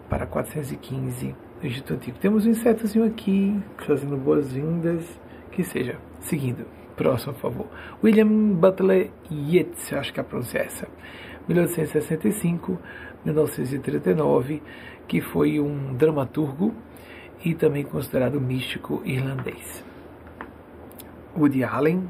para 0.08 0.26
415 0.26 1.34
do 1.60 1.66
Egito 1.66 1.94
Antigo. 1.94 2.18
Temos 2.18 2.46
um 2.46 2.50
insetozinho 2.50 3.04
aqui, 3.04 3.60
fazendo 3.84 4.16
boas-vindas 4.16 5.04
que 5.50 5.64
seja. 5.64 5.96
Seguindo. 6.20 6.66
Próximo, 6.96 7.34
por 7.34 7.40
favor. 7.40 7.66
William 8.02 8.54
Butler 8.54 9.10
Yeats, 9.30 9.92
acho 9.92 10.14
que 10.14 10.20
a 10.20 10.24
pronúncia 10.24 10.58
é 10.58 10.64
essa. 10.64 10.88
1865, 11.48 12.78
1939, 13.24 14.62
que 15.06 15.20
foi 15.20 15.60
um 15.60 15.94
dramaturgo 15.94 16.74
e 17.44 17.54
também 17.54 17.84
considerado 17.84 18.40
místico 18.40 19.02
irlandês. 19.04 19.84
Woody 21.36 21.62
Allen, 21.62 22.08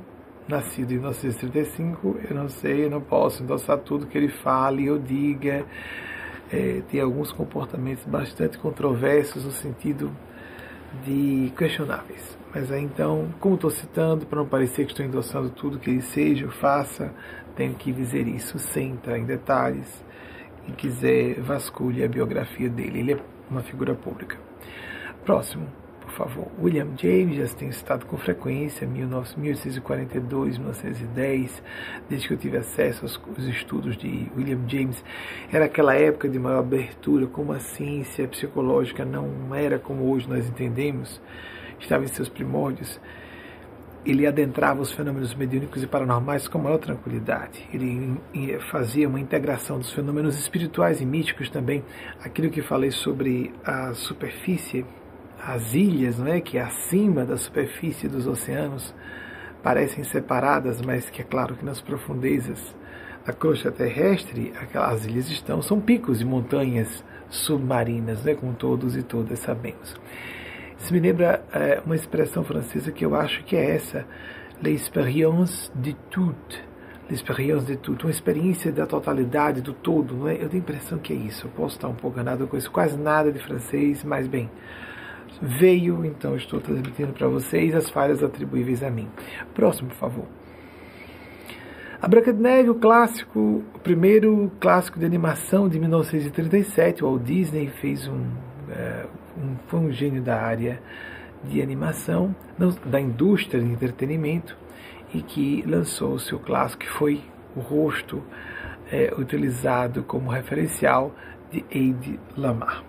nascido 0.48 0.92
em 0.92 0.98
1935, 0.98 2.16
eu 2.28 2.36
não 2.36 2.48
sei, 2.48 2.84
eu 2.84 2.90
não 2.90 3.00
posso 3.00 3.42
endossar 3.42 3.78
tudo 3.78 4.06
que 4.06 4.16
ele 4.16 4.28
fale 4.28 4.88
ou 4.90 4.98
diga. 4.98 5.64
É, 6.52 6.80
tem 6.88 7.00
alguns 7.00 7.32
comportamentos 7.32 8.04
bastante 8.04 8.56
controversos 8.56 9.44
no 9.44 9.50
sentido 9.50 10.12
de 11.04 11.52
questionáveis. 11.56 12.38
Mas 12.54 12.70
aí 12.70 12.82
então, 12.82 13.28
como 13.40 13.56
estou 13.56 13.70
citando, 13.70 14.24
para 14.24 14.38
não 14.38 14.46
parecer 14.46 14.84
que 14.86 14.92
estou 14.92 15.04
endossando 15.04 15.50
tudo 15.50 15.78
que 15.78 15.90
ele 15.90 16.02
seja 16.02 16.46
ou 16.46 16.52
faça, 16.52 17.12
tenho 17.56 17.74
que 17.74 17.92
dizer 17.92 18.28
isso 18.28 18.58
sem 18.58 18.92
entrar 18.92 19.18
em 19.18 19.24
detalhes. 19.24 20.04
Quem 20.64 20.74
quiser, 20.74 21.40
vasculhe 21.40 22.04
a 22.04 22.08
biografia 22.08 22.68
dele. 22.68 23.00
Ele 23.00 23.12
é 23.14 23.18
uma 23.50 23.62
figura 23.62 23.94
pública. 23.94 24.38
Próximo 25.26 25.66
por 26.06 26.12
favor. 26.12 26.46
William 26.62 26.88
James 26.96 27.36
já 27.36 27.56
tem 27.56 27.70
citado 27.72 28.06
com 28.06 28.16
frequência, 28.16 28.86
1842, 28.86 30.56
1910, 30.56 31.62
desde 32.08 32.28
que 32.28 32.34
eu 32.34 32.38
tive 32.38 32.56
acesso 32.56 33.04
aos, 33.04 33.20
aos, 33.36 33.44
estudos 33.44 33.96
de 33.96 34.28
William 34.36 34.60
James. 34.68 35.04
Era 35.52 35.64
aquela 35.64 35.94
época 35.94 36.28
de 36.28 36.38
maior 36.38 36.60
abertura, 36.60 37.26
como 37.26 37.52
a 37.52 37.58
ciência 37.58 38.26
psicológica 38.28 39.04
não 39.04 39.54
era 39.54 39.78
como 39.78 40.10
hoje 40.10 40.28
nós 40.28 40.48
entendemos, 40.48 41.20
estava 41.80 42.04
em 42.04 42.08
seus 42.08 42.28
primórdios. 42.28 43.00
Ele 44.04 44.24
adentrava 44.24 44.80
os 44.80 44.92
fenômenos 44.92 45.34
mediúnicos 45.34 45.82
e 45.82 45.86
paranormais 45.88 46.46
com 46.46 46.60
maior 46.60 46.78
tranquilidade. 46.78 47.68
Ele 47.72 48.16
fazia 48.70 49.08
uma 49.08 49.18
integração 49.18 49.80
dos 49.80 49.92
fenômenos 49.92 50.38
espirituais 50.38 51.00
e 51.00 51.04
místicos 51.04 51.50
também. 51.50 51.82
Aquilo 52.20 52.48
que 52.48 52.62
falei 52.62 52.92
sobre 52.92 53.52
a 53.64 53.92
superfície 53.94 54.86
as 55.46 55.74
ilhas, 55.74 56.18
não 56.18 56.26
é, 56.26 56.40
que 56.40 56.58
é 56.58 56.62
acima 56.62 57.24
da 57.24 57.36
superfície 57.36 58.08
dos 58.08 58.26
oceanos 58.26 58.92
parecem 59.62 60.02
separadas, 60.02 60.82
mas 60.82 61.08
que 61.08 61.22
é 61.22 61.24
claro 61.24 61.54
que 61.54 61.64
nas 61.64 61.80
profundezas 61.80 62.74
da 63.24 63.32
crosta 63.32 63.70
terrestre, 63.70 64.52
aquelas 64.60 65.06
ilhas 65.06 65.28
estão, 65.30 65.62
são 65.62 65.80
picos 65.80 66.20
e 66.20 66.24
montanhas 66.24 67.04
submarinas, 67.28 68.24
né, 68.24 68.34
como 68.34 68.54
todos 68.54 68.96
e 68.96 69.02
todas 69.02 69.38
sabemos. 69.38 69.94
Isso 70.78 70.92
me 70.92 70.98
lembra 71.00 71.44
é, 71.52 71.80
uma 71.84 71.94
expressão 71.94 72.42
francesa 72.44 72.90
que 72.90 73.04
eu 73.04 73.14
acho 73.14 73.44
que 73.44 73.56
é 73.56 73.76
essa, 73.76 74.04
l'expérience 74.60 75.70
de 75.74 75.94
tout. 76.10 76.64
L'expérience 77.08 77.64
de 77.66 77.76
tout, 77.76 78.04
uma 78.04 78.10
experiência 78.10 78.72
da 78.72 78.84
totalidade, 78.84 79.60
do 79.60 79.72
todo, 79.72 80.16
não 80.16 80.28
é? 80.28 80.34
Eu 80.34 80.48
tenho 80.48 80.54
a 80.54 80.64
impressão 80.64 80.98
que 80.98 81.12
é 81.12 81.16
isso. 81.16 81.46
Eu 81.46 81.50
posso 81.52 81.76
estar 81.76 81.86
um 81.86 81.94
pouco 81.94 82.16
enganado 82.16 82.48
com 82.48 82.56
isso, 82.56 82.70
quase 82.70 82.96
nada 82.96 83.30
de 83.30 83.38
francês, 83.38 84.02
mas 84.02 84.26
bem, 84.26 84.50
veio, 85.40 86.04
então 86.04 86.36
estou 86.36 86.60
transmitindo 86.60 87.12
para 87.12 87.28
vocês 87.28 87.74
as 87.74 87.90
falhas 87.90 88.22
atribuíveis 88.22 88.82
a 88.82 88.90
mim. 88.90 89.08
Próximo, 89.54 89.88
por 89.88 89.96
favor. 89.96 90.24
A 92.00 92.08
Branca 92.08 92.32
de 92.32 92.40
Neve, 92.40 92.68
o 92.68 92.74
clássico, 92.74 93.64
o 93.74 93.78
primeiro 93.82 94.52
clássico 94.60 94.98
de 94.98 95.06
animação 95.06 95.68
de 95.68 95.78
1937, 95.78 97.02
o 97.02 97.08
Walt 97.08 97.22
Disney 97.22 97.68
fez 97.80 98.06
um, 98.06 98.26
é, 98.70 99.06
um 99.36 99.56
foi 99.66 99.80
um 99.80 99.90
gênio 99.90 100.22
da 100.22 100.40
área 100.40 100.80
de 101.44 101.62
animação, 101.62 102.34
não, 102.58 102.70
da 102.84 103.00
indústria 103.00 103.62
de 103.62 103.70
entretenimento, 103.70 104.56
e 105.14 105.22
que 105.22 105.62
lançou 105.66 106.14
o 106.14 106.18
seu 106.18 106.38
clássico, 106.38 106.82
que 106.82 106.90
foi 106.90 107.22
o 107.56 107.60
rosto 107.60 108.22
é, 108.90 109.14
utilizado 109.16 110.02
como 110.02 110.30
referencial 110.30 111.14
de 111.50 111.64
Eide 111.70 112.20
Lamar. 112.36 112.84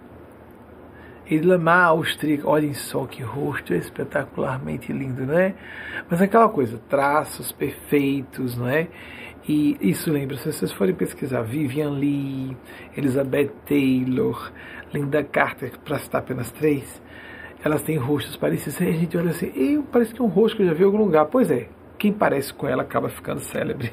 Lamar 1.29 1.87
austríaca, 1.87 2.47
olhem 2.47 2.73
só 2.73 3.05
que 3.05 3.21
rosto 3.21 3.73
espetacularmente 3.73 4.93
lindo, 4.93 5.25
não 5.25 5.37
é? 5.37 5.53
Mas 6.09 6.21
aquela 6.21 6.47
coisa, 6.47 6.79
traços 6.89 7.51
perfeitos, 7.51 8.55
não 8.57 8.67
é? 8.67 8.87
E 9.47 9.77
isso 9.81 10.11
lembra, 10.11 10.37
se 10.37 10.51
vocês 10.51 10.71
forem 10.71 10.93
pesquisar, 10.93 11.41
Vivian 11.41 11.91
Lee, 11.91 12.55
Elizabeth 12.95 13.51
Taylor, 13.65 14.51
Linda 14.93 15.23
Carter, 15.23 15.71
para 15.79 15.99
citar 15.99 16.21
apenas 16.21 16.51
três, 16.51 17.01
elas 17.63 17.81
têm 17.81 17.97
rostos 17.97 18.35
parecidos. 18.35 18.79
E 18.79 18.83
a 18.87 18.91
gente 18.91 19.17
olha 19.17 19.29
assim, 19.29 19.81
parece 19.91 20.13
que 20.13 20.21
é 20.21 20.23
um 20.23 20.27
rosto 20.27 20.57
que 20.57 20.63
eu 20.63 20.67
já 20.67 20.73
vi 20.73 20.83
em 20.83 20.85
algum 20.85 20.97
lugar. 20.97 21.25
Pois 21.25 21.49
é, 21.49 21.69
quem 21.97 22.11
parece 22.13 22.53
com 22.53 22.67
ela 22.67 22.83
acaba 22.83 23.09
ficando 23.09 23.39
célebre, 23.39 23.91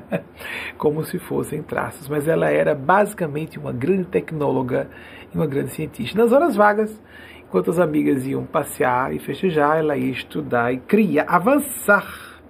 como 0.78 1.04
se 1.04 1.18
fossem 1.18 1.62
traços. 1.62 2.08
Mas 2.08 2.26
ela 2.28 2.50
era 2.50 2.74
basicamente 2.74 3.58
uma 3.58 3.72
grande 3.72 4.04
tecnóloga 4.04 4.88
uma 5.34 5.46
grande 5.46 5.70
cientista. 5.70 6.18
Nas 6.18 6.32
horas 6.32 6.56
vagas, 6.56 7.00
enquanto 7.46 7.70
as 7.70 7.78
amigas 7.78 8.26
iam 8.26 8.44
passear 8.44 9.14
e 9.14 9.18
festejar, 9.18 9.78
ela 9.78 9.96
ia 9.96 10.10
estudar 10.10 10.72
e 10.72 10.78
criar, 10.78 11.24
avançar 11.28 12.42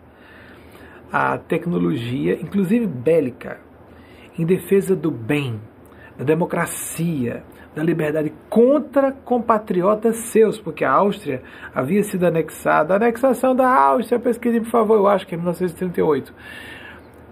a 1.12 1.39
tecnologia, 1.39 2.35
inclusive 2.40 2.86
bélica, 2.86 3.61
em 4.39 4.44
defesa 4.44 4.97
do 4.97 5.11
bem, 5.11 5.61
da 6.19 6.24
democracia, 6.24 7.44
da 7.74 7.82
liberdade 7.82 8.32
contra 8.48 9.12
compatriotas 9.12 10.16
seus, 10.16 10.59
porque 10.59 10.85
a 10.85 10.93
Áustria 10.93 11.43
havia 11.74 12.02
sido 12.02 12.24
anexada. 12.24 12.94
A 12.94 12.97
anexação 12.97 13.55
da 13.55 13.69
Áustria, 13.69 14.19
pesquise 14.19 14.61
por 14.61 14.70
favor, 14.70 14.97
eu 14.97 15.06
acho 15.06 15.27
que 15.27 15.35
é 15.35 15.36
em 15.36 15.40
1938, 15.40 16.32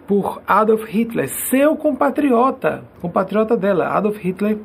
por 0.07 0.43
Adolf 0.47 0.85
Hitler, 0.85 1.29
seu 1.29 1.77
compatriota, 1.77 2.85
compatriota 3.01 3.57
dela, 3.57 3.89
Adolf 3.89 4.19
Hitler 4.19 4.59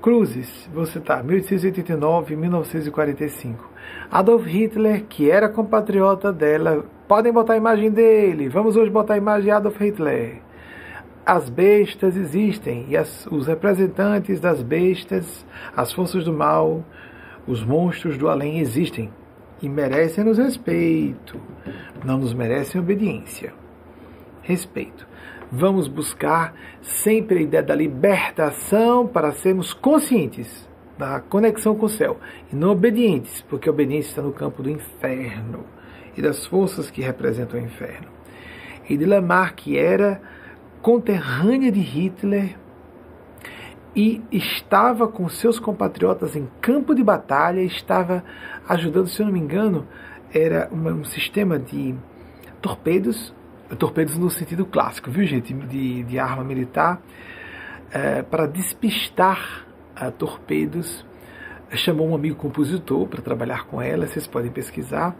Cruzes, 0.00 0.68
vou 0.72 0.86
citar, 0.86 1.22
1889 1.22 2.36
1945. 2.36 3.70
Adolf 4.10 4.46
Hitler, 4.46 5.04
que 5.06 5.30
era 5.30 5.48
compatriota 5.48 6.32
dela, 6.32 6.84
podem 7.06 7.32
botar 7.32 7.54
a 7.54 7.58
imagem 7.58 7.90
dele, 7.90 8.48
vamos 8.48 8.76
hoje 8.76 8.90
botar 8.90 9.14
a 9.14 9.18
imagem 9.18 9.44
de 9.44 9.50
Adolf 9.50 9.78
Hitler 9.78 10.40
as 11.24 11.48
bestas 11.48 12.16
existem 12.16 12.86
e 12.88 12.96
as, 12.96 13.26
os 13.26 13.46
representantes 13.46 14.40
das 14.40 14.62
bestas, 14.62 15.46
as 15.76 15.92
forças 15.92 16.24
do 16.24 16.32
mal, 16.32 16.84
os 17.46 17.62
monstros 17.62 18.18
do 18.18 18.28
além 18.28 18.58
existem 18.58 19.10
e 19.62 19.68
merecem-nos 19.68 20.38
respeito, 20.38 21.40
não 22.04 22.18
nos 22.18 22.34
merecem 22.34 22.80
obediência. 22.80 23.52
Respeito. 24.42 25.06
Vamos 25.52 25.88
buscar 25.88 26.54
sempre 26.80 27.38
a 27.38 27.42
ideia 27.42 27.62
da 27.62 27.74
libertação 27.74 29.06
para 29.06 29.32
sermos 29.32 29.72
conscientes 29.74 30.68
da 30.96 31.18
conexão 31.18 31.74
com 31.74 31.86
o 31.86 31.88
céu 31.88 32.18
e 32.52 32.56
não 32.56 32.70
obedientes, 32.70 33.40
porque 33.48 33.68
a 33.68 33.72
obediência 33.72 34.10
está 34.10 34.22
no 34.22 34.32
campo 34.32 34.62
do 34.62 34.70
inferno 34.70 35.64
e 36.16 36.22
das 36.22 36.46
forças 36.46 36.90
que 36.90 37.00
representam 37.00 37.58
o 37.58 37.62
inferno. 37.62 38.08
E 38.88 38.96
de 38.96 39.06
Lamar, 39.06 39.54
que 39.54 39.78
era 39.78 40.20
conterrânea 40.82 41.72
de 41.72 41.80
Hitler 41.80 42.56
e 43.96 44.22
estava 44.30 45.08
com 45.08 45.28
seus 45.28 45.58
compatriotas 45.58 46.36
em 46.36 46.48
campo 46.60 46.94
de 46.94 47.02
batalha, 47.02 47.60
estava 47.60 48.22
ajudando, 48.68 49.08
se 49.08 49.20
eu 49.20 49.26
não 49.26 49.32
me 49.32 49.40
engano, 49.40 49.86
era 50.32 50.68
um 50.72 51.04
sistema 51.04 51.58
de 51.58 51.94
torpedos, 52.60 53.34
torpedos 53.76 54.18
no 54.18 54.30
sentido 54.30 54.66
clássico, 54.66 55.10
viu 55.10 55.26
gente, 55.26 55.52
de, 55.54 56.02
de 56.04 56.18
arma 56.18 56.44
militar, 56.44 57.00
é, 57.90 58.22
para 58.22 58.46
despistar 58.46 59.66
uh, 60.00 60.10
torpedos. 60.12 61.04
Chamou 61.72 62.08
um 62.08 62.14
amigo 62.14 62.34
compositor 62.36 63.06
para 63.06 63.22
trabalhar 63.22 63.66
com 63.66 63.80
ela, 63.80 64.06
vocês 64.06 64.26
podem 64.26 64.50
pesquisar, 64.50 65.16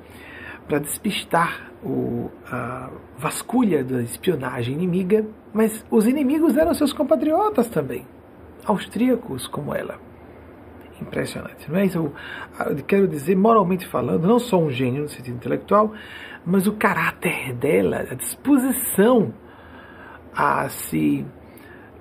para 0.66 0.78
despistar 0.80 1.70
o, 1.82 2.28
a 2.50 2.90
vasculha 3.16 3.84
da 3.84 4.02
espionagem 4.02 4.74
inimiga, 4.74 5.24
mas 5.52 5.84
os 5.90 6.06
inimigos 6.06 6.56
eram 6.56 6.74
seus 6.74 6.92
compatriotas 6.92 7.68
também, 7.68 8.04
austríacos 8.64 9.46
como 9.46 9.72
ela. 9.72 10.09
Impressionante, 11.00 11.70
não 11.70 11.78
é? 11.78 11.86
Eu, 11.86 12.12
eu 12.66 12.84
quero 12.84 13.08
dizer, 13.08 13.36
moralmente 13.36 13.86
falando, 13.86 14.26
não 14.26 14.38
só 14.38 14.58
um 14.58 14.70
gênio 14.70 15.02
no 15.02 15.08
sentido 15.08 15.36
intelectual, 15.36 15.92
mas 16.44 16.66
o 16.66 16.72
caráter 16.72 17.54
dela, 17.54 18.06
a 18.10 18.14
disposição 18.14 19.32
a 20.34 20.68
se 20.68 21.26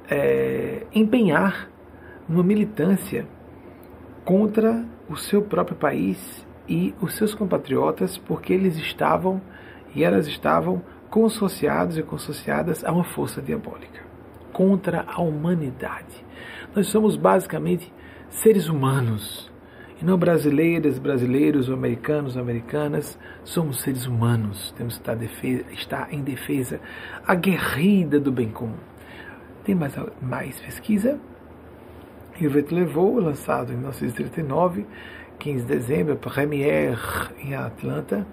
é, 0.10 0.86
empenhar 0.94 1.70
numa 2.28 2.44
militância 2.44 3.28
contra 4.24 4.86
o 5.10 5.16
seu 5.16 5.42
próprio 5.42 5.76
país 5.76 6.46
e 6.68 6.94
os 7.02 7.16
seus 7.16 7.34
compatriotas, 7.34 8.18
porque 8.18 8.54
eles 8.54 8.78
estavam 8.78 9.42
e 9.96 10.04
elas 10.04 10.28
estavam 10.28 10.84
consociados 11.10 11.98
e 11.98 12.04
consociadas 12.04 12.84
a 12.86 12.92
uma 12.92 13.04
força 13.04 13.42
diabólica 13.42 14.04
contra 14.54 15.06
a 15.08 15.22
humanidade. 15.22 16.24
Nós 16.76 16.88
somos 16.88 17.16
basicamente 17.16 17.92
seres 18.30 18.70
humanos 18.70 19.50
e 20.02 20.06
não 20.06 20.18
brasileiras, 20.18 20.98
brasileiros 20.98 21.68
ou 21.68 21.76
americanos, 21.76 22.38
americanas. 22.38 23.20
Somos 23.44 23.82
seres 23.82 24.06
humanos. 24.06 24.74
Temos 24.78 24.96
que 24.96 25.02
estar, 25.02 25.16
defesa, 25.16 25.66
estar 25.72 26.14
em 26.14 26.22
defesa 26.22 26.80
aguerrida 27.28 28.20
do 28.20 28.32
bem 28.32 28.50
comum. 28.50 28.78
Tem 29.64 29.76
mais, 29.76 29.94
mais 30.22 30.60
pesquisa? 30.60 31.20
Yvette 32.42 32.74
Levou, 32.74 33.20
lançado 33.20 33.74
em 33.74 33.76
1939, 33.76 34.86
15 35.38 35.66
de 35.66 35.68
dezembro, 35.68 36.16
Premiere 36.16 36.98
em 37.44 37.54
Atlanta. 37.54 38.26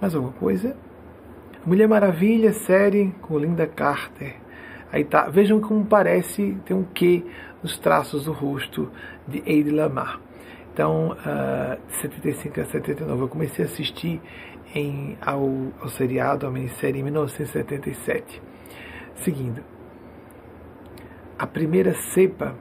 Mais 0.00 0.14
alguma 0.14 0.32
coisa? 0.34 0.76
Mulher 1.66 1.88
Maravilha, 1.88 2.52
série 2.52 3.12
com 3.20 3.36
Linda 3.36 3.66
Carter. 3.66 4.36
Aí 4.92 5.04
tá, 5.04 5.28
vejam 5.28 5.60
como 5.60 5.84
parece, 5.84 6.56
tem 6.64 6.76
um 6.76 6.84
quê 6.84 7.24
nos 7.62 7.78
traços 7.78 8.24
do 8.24 8.32
rosto 8.32 8.90
de 9.26 9.42
Eide 9.46 9.70
Lamar. 9.70 10.20
Então, 10.72 11.10
uh, 11.10 11.78
75 12.00 12.60
a 12.60 12.64
79, 12.64 13.22
eu 13.22 13.28
comecei 13.28 13.64
a 13.64 13.68
assistir 13.68 14.20
em, 14.74 15.18
ao, 15.20 15.72
ao 15.80 15.88
seriado, 15.88 16.46
a 16.46 16.50
minissérie 16.50 17.00
em 17.00 17.04
1977. 17.04 18.40
Seguindo, 19.16 19.62
a 21.38 21.46
primeira 21.46 21.94
cepa 21.94 22.54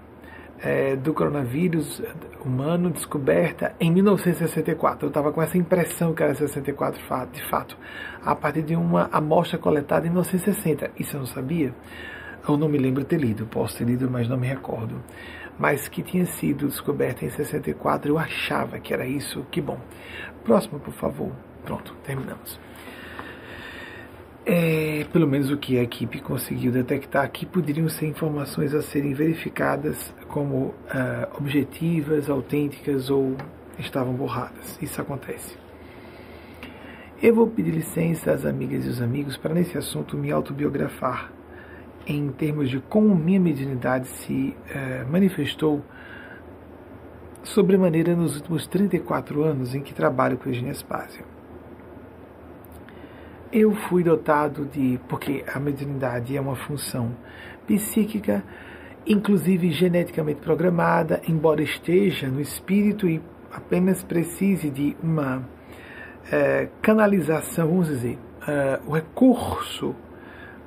é, 0.60 0.96
do 0.96 1.14
coronavírus 1.14 2.02
humano 2.44 2.90
descoberta 2.90 3.76
em 3.80 3.92
1964. 3.92 5.06
Eu 5.06 5.10
estava 5.10 5.32
com 5.32 5.42
essa 5.42 5.58
impressão 5.58 6.14
que 6.14 6.24
era 6.24 6.34
64 6.34 7.00
de 7.32 7.44
fato, 7.44 7.78
a 8.24 8.36
partir 8.36 8.64
de 8.64 8.76
uma 8.76 9.10
amostra 9.12 9.58
coletada 9.58 10.08
em 10.08 10.10
1960. 10.10 10.92
Isso 10.98 11.16
eu 11.16 11.20
não 11.20 11.28
sabia. 11.28 11.74
Eu 12.48 12.58
não 12.58 12.70
me 12.70 12.78
lembro 12.78 13.04
ter 13.04 13.20
lido, 13.20 13.46
posso 13.46 13.78
ter 13.78 13.86
lido, 13.86 14.10
mas 14.10 14.28
não 14.28 14.38
me 14.38 14.48
recordo. 14.48 15.04
Mas 15.60 15.88
que 15.88 16.02
tinha 16.02 16.26
sido 16.26 16.68
descoberta 16.68 17.26
em 17.26 17.30
64, 17.30 18.12
eu 18.12 18.18
achava 18.18 18.80
que 18.80 18.94
era 18.94 19.06
isso. 19.06 19.46
Que 19.52 19.60
bom. 19.60 19.80
Próximo, 20.44 20.80
por 20.80 20.94
favor. 20.94 21.32
Pronto, 21.66 21.94
terminamos 22.04 22.60
é, 24.50 25.06
pelo 25.12 25.28
menos 25.28 25.52
o 25.52 25.58
que 25.58 25.78
a 25.78 25.84
equipe 25.84 26.22
conseguiu 26.22 26.72
detectar, 26.72 27.30
que 27.30 27.46
poderiam 27.46 27.90
ser 27.90 28.08
informações 28.08 28.74
a 28.74 28.82
serem 28.82 29.14
verificadas 29.14 30.14
como 30.30 30.68
uh, 30.68 30.74
objetivas, 31.38 32.30
autênticas 32.30 33.10
ou 33.10 33.36
estavam 33.78 34.14
borradas. 34.14 34.80
Isso 34.82 35.02
acontece. 35.02 35.58
Eu 37.22 37.36
vou 37.36 37.48
pedir 37.48 37.72
licença 37.72 38.32
às 38.32 38.46
amigas 38.46 38.86
e 38.86 38.90
os 38.90 39.02
amigos 39.02 39.36
para, 39.36 39.54
nesse 39.54 39.78
assunto, 39.78 40.16
me 40.16 40.32
autobiografar 40.32 41.30
em 42.08 42.30
termos 42.30 42.70
de 42.70 42.80
como 42.80 43.14
minha 43.14 43.40
mediunidade 43.40 44.08
se 44.08 44.56
uh, 44.72 45.12
manifestou 45.12 45.84
sobremaneira 47.44 48.16
nos 48.16 48.36
últimos 48.38 48.66
34 48.68 49.44
anos 49.44 49.76
em 49.76 49.82
que 49.82 49.94
trabalho 49.94 50.38
com 50.38 50.50
Eugênia 50.50 50.74
Spazio. 50.74 51.26
Eu 53.52 53.74
fui 53.74 54.04
dotado 54.04 54.66
de, 54.66 55.00
porque 55.08 55.44
a 55.54 55.60
mediunidade 55.60 56.36
é 56.36 56.42
uma 56.42 56.56
função 56.56 57.12
psíquica, 57.66 58.44
inclusive 59.06 59.72
geneticamente 59.72 60.42
programada, 60.42 61.22
embora 61.28 61.62
esteja 61.62 62.28
no 62.28 62.42
espírito 62.42 63.08
e 63.08 63.22
apenas 63.52 64.04
precise 64.04 64.70
de 64.70 64.96
uma 65.02 65.48
é, 66.32 66.68
canalização, 66.82 67.68
vamos 67.68 67.88
dizer, 67.88 68.20
é, 68.48 68.80
o 68.86 68.92
recurso 68.92 69.96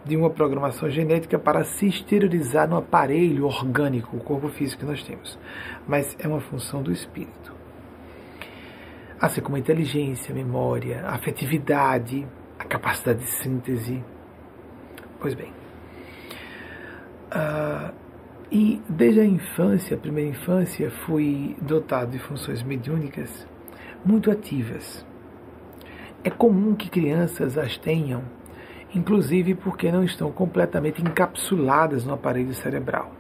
de 0.05 0.17
uma 0.17 0.31
programação 0.31 0.89
genética 0.89 1.39
para 1.39 1.63
se 1.65 1.87
exteriorizar 1.87 2.69
no 2.69 2.77
aparelho 2.77 3.45
orgânico, 3.45 4.17
o 4.17 4.21
corpo 4.21 4.49
físico 4.49 4.81
que 4.81 4.87
nós 4.87 5.03
temos. 5.03 5.39
Mas 5.87 6.17
é 6.19 6.27
uma 6.27 6.41
função 6.41 6.83
do 6.83 6.91
espírito. 6.91 7.55
Assim 9.21 9.41
como 9.41 9.57
a 9.57 9.59
inteligência, 9.59 10.33
a 10.33 10.35
memória, 10.35 11.05
a 11.05 11.15
afetividade, 11.15 12.27
a 12.59 12.65
capacidade 12.65 13.21
de 13.21 13.31
síntese. 13.31 14.03
Pois 15.21 15.35
bem. 15.35 15.53
Uh, 17.31 17.93
e 18.51 18.83
desde 18.89 19.21
a 19.21 19.25
infância, 19.25 19.97
a 19.97 20.01
primeira 20.01 20.31
infância, 20.31 20.91
fui 20.91 21.57
dotado 21.61 22.11
de 22.11 22.19
funções 22.19 22.63
mediúnicas 22.63 23.47
muito 24.05 24.31
ativas. 24.31 25.07
É 26.25 26.31
comum 26.31 26.75
que 26.75 26.89
crianças 26.89 27.57
as 27.57 27.77
tenham 27.77 28.25
inclusive 28.95 29.55
porque 29.55 29.91
não 29.91 30.05
estão 30.05 30.31
completamente 30.31 31.01
encapsuladas 31.03 32.05
no 32.05 32.15
aparelho 32.15 32.55
cerebral. 32.55 33.13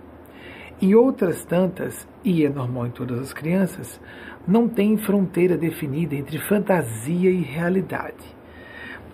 E 0.81 0.95
outras 0.95 1.45
tantas, 1.45 2.09
e 2.25 2.45
é 2.45 2.49
normal 2.49 2.87
em 2.87 2.91
todas 2.91 3.21
as 3.21 3.33
crianças, 3.33 4.01
não 4.49 4.69
têm 4.69 4.97
fronteira 4.97 5.57
definida 5.57 6.15
entre 6.15 6.39
fantasia 6.39 7.31
e 7.31 7.43
realidade. 7.43 8.41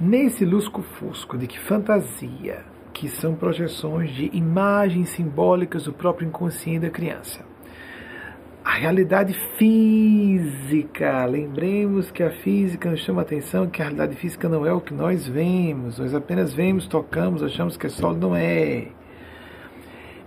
Nesse 0.00 0.44
lusco-fusco 0.44 1.36
de 1.36 1.46
que 1.46 1.58
fantasia, 1.58 2.64
que 2.92 3.08
são 3.08 3.34
projeções 3.34 4.10
de 4.10 4.30
imagens 4.32 5.08
simbólicas 5.10 5.84
do 5.84 5.92
próprio 5.92 6.28
inconsciente 6.28 6.80
da 6.80 6.90
criança, 6.90 7.44
a 8.66 8.72
realidade 8.72 9.32
física. 9.56 11.24
Lembremos 11.24 12.10
que 12.10 12.20
a 12.20 12.32
física 12.32 12.90
nos 12.90 12.98
chama 12.98 13.20
a 13.20 13.22
atenção 13.22 13.68
que 13.68 13.80
a 13.80 13.84
realidade 13.84 14.16
física 14.16 14.48
não 14.48 14.66
é 14.66 14.72
o 14.72 14.80
que 14.80 14.92
nós 14.92 15.24
vemos, 15.24 16.00
nós 16.00 16.12
apenas 16.12 16.52
vemos, 16.52 16.88
tocamos, 16.88 17.44
achamos 17.44 17.76
que 17.76 17.86
é 17.86 17.88
sólido, 17.88 18.26
não 18.26 18.34
é. 18.34 18.88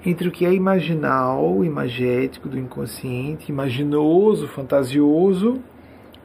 Entre 0.06 0.30
o 0.30 0.32
que 0.32 0.46
é 0.46 0.54
imaginal, 0.54 1.66
imagético 1.66 2.48
do 2.48 2.58
inconsciente, 2.58 3.52
imaginoso, 3.52 4.48
fantasioso, 4.48 5.60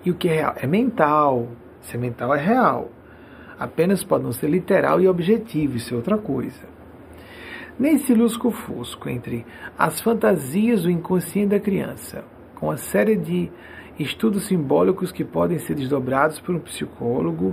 e 0.05 0.13
o 0.13 0.15
que 0.15 0.29
é 0.29 0.35
real. 0.35 0.55
É 0.59 0.69
mental. 0.69 1.49
Se 1.81 1.97
é 1.97 1.99
mental, 1.99 2.33
é 2.33 2.41
real. 2.41 2.93
Apenas 3.59 4.05
pode 4.05 4.23
não 4.23 4.33
ser 4.33 4.49
literal 4.49 5.01
e 5.01 5.09
objetivo, 5.09 5.77
isso 5.77 5.93
é 5.93 5.97
outra 5.97 6.17
coisa. 6.17 6.74
Nesse 7.77 8.15
lusco-fusco 8.15 9.09
entre 9.09 9.45
as 9.77 10.01
fantasias 10.01 10.85
do 10.85 10.91
inconsciente 10.91 11.49
da 11.49 11.61
criança, 11.61 12.25
com 12.55 12.71
a 12.71 12.77
série 12.77 13.17
de 13.17 13.51
estudos 13.99 14.45
simbólicos 14.45 15.11
que 15.11 15.25
podem 15.25 15.59
ser 15.59 15.75
desdobrados 15.75 16.39
por 16.39 16.55
um 16.55 16.61
psicólogo, 16.61 17.53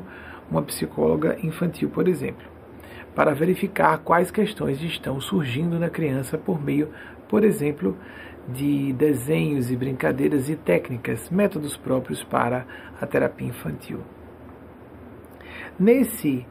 uma 0.50 0.62
psicóloga 0.62 1.38
infantil, 1.42 1.90
por 1.90 2.08
exemplo, 2.08 2.46
para 3.16 3.34
verificar 3.34 3.98
quais 4.00 4.30
questões 4.30 4.80
estão 4.84 5.20
surgindo 5.20 5.80
na 5.80 5.90
criança 5.90 6.38
por 6.38 6.64
meio, 6.64 6.90
por 7.28 7.44
exemplo, 7.44 7.98
de 8.48 8.94
desenhos 8.94 9.72
e 9.72 9.76
brincadeiras 9.76 10.50
e 10.50 10.56
técnicas, 10.56 11.32
métodos 11.32 11.76
próprios 11.76 12.24
para 12.24 12.68
a 13.00 13.08
terapia 13.08 13.48
infantil. 13.48 14.02
Nesse 15.80 16.46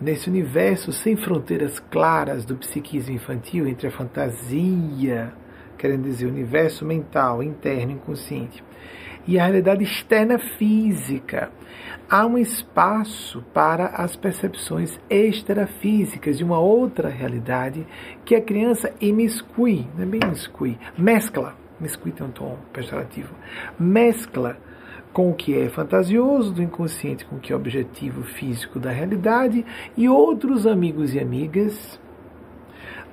nesse 0.00 0.28
universo 0.28 0.92
sem 0.92 1.16
fronteiras 1.16 1.78
claras 1.78 2.44
do 2.44 2.56
psiquismo 2.56 3.14
infantil 3.14 3.66
entre 3.66 3.88
a 3.88 3.90
fantasia, 3.90 5.32
querendo 5.78 6.04
dizer, 6.04 6.26
o 6.26 6.30
universo 6.30 6.84
mental, 6.84 7.42
interno, 7.42 7.92
inconsciente, 7.92 8.62
e 9.26 9.38
a 9.38 9.44
realidade 9.44 9.82
externa 9.82 10.38
física. 10.38 11.50
Há 12.08 12.24
um 12.24 12.38
espaço 12.38 13.44
para 13.52 13.86
as 13.86 14.14
percepções 14.14 14.98
extrafísicas 15.10 16.38
de 16.38 16.44
uma 16.44 16.60
outra 16.60 17.08
realidade 17.08 17.84
que 18.24 18.36
a 18.36 18.40
criança 18.40 18.94
imiscui, 19.00 19.86
não 19.96 20.04
é 20.04 20.06
bem 20.06 20.20
imiscui, 20.22 20.78
mescla, 20.96 21.56
imiscui 21.80 22.12
tem 22.12 22.26
um 22.26 22.30
tom 22.30 22.56
pejorativo, 22.72 23.34
mescla 23.78 24.56
com 25.16 25.30
o 25.30 25.34
que 25.34 25.58
é 25.58 25.70
fantasioso 25.70 26.52
do 26.52 26.62
inconsciente, 26.62 27.24
com 27.24 27.36
o 27.36 27.40
que 27.40 27.50
é 27.50 27.56
objetivo 27.56 28.22
físico 28.22 28.78
da 28.78 28.90
realidade, 28.90 29.64
e 29.96 30.10
outros 30.10 30.66
amigos 30.66 31.14
e 31.14 31.18
amigas, 31.18 31.98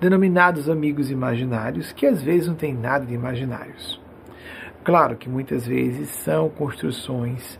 denominados 0.02 0.70
amigos 0.70 1.10
imaginários, 1.10 1.94
que 1.94 2.06
às 2.06 2.22
vezes 2.22 2.50
não 2.50 2.56
têm 2.56 2.74
nada 2.74 3.06
de 3.06 3.14
imaginários. 3.14 4.02
Claro 4.84 5.16
que 5.16 5.30
muitas 5.30 5.66
vezes 5.66 6.10
são 6.10 6.50
construções 6.50 7.58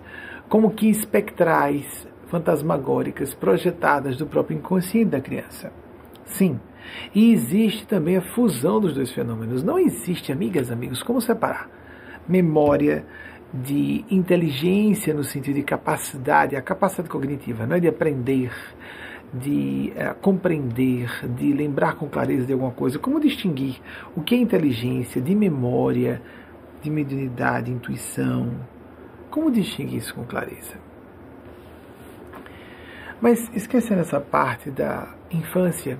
como 0.50 0.72
que 0.72 0.90
espectrais, 0.90 2.06
fantasmagóricas, 2.28 3.34
projetadas 3.34 4.18
do 4.18 4.28
próprio 4.28 4.58
inconsciente 4.58 5.12
da 5.12 5.22
criança. 5.22 5.72
Sim, 6.26 6.60
e 7.16 7.32
existe 7.32 7.88
também 7.88 8.18
a 8.18 8.22
fusão 8.22 8.82
dos 8.82 8.94
dois 8.94 9.10
fenômenos. 9.10 9.64
Não 9.64 9.80
existe, 9.80 10.34
amigas, 10.34 10.70
amigos, 10.70 11.02
como 11.02 11.22
separar 11.22 11.70
memória 12.28 13.06
de 13.54 14.04
inteligência 14.10 15.14
no 15.14 15.24
sentido 15.24 15.56
de 15.56 15.64
capacidade, 15.64 16.56
a 16.56 16.62
capacidade 16.62 17.08
cognitiva, 17.08 17.68
não 17.68 17.76
é 17.76 17.80
de 17.80 17.88
aprender, 17.88 18.52
de 19.32 19.94
é, 19.96 20.14
compreender, 20.14 21.10
de 21.36 21.54
lembrar 21.54 21.96
com 21.96 22.10
clareza 22.10 22.46
de 22.46 22.54
alguma 22.54 22.72
coisa. 22.72 22.98
Como 22.98 23.20
distinguir 23.20 23.80
o 24.16 24.22
que 24.22 24.34
é 24.34 24.38
inteligência 24.40 25.22
de 25.22 25.36
memória, 25.36 26.22
de 26.82 26.90
mediunidade, 26.90 27.72
intuição? 27.72 28.52
Como 29.30 29.52
distinguir 29.52 30.00
isso 30.00 30.16
com 30.16 30.24
clareza? 30.24 30.76
Mas 33.22 33.50
esquecendo 33.56 34.02
essa 34.02 34.20
parte 34.20 34.70
da 34.70 35.14
infância, 35.32 35.98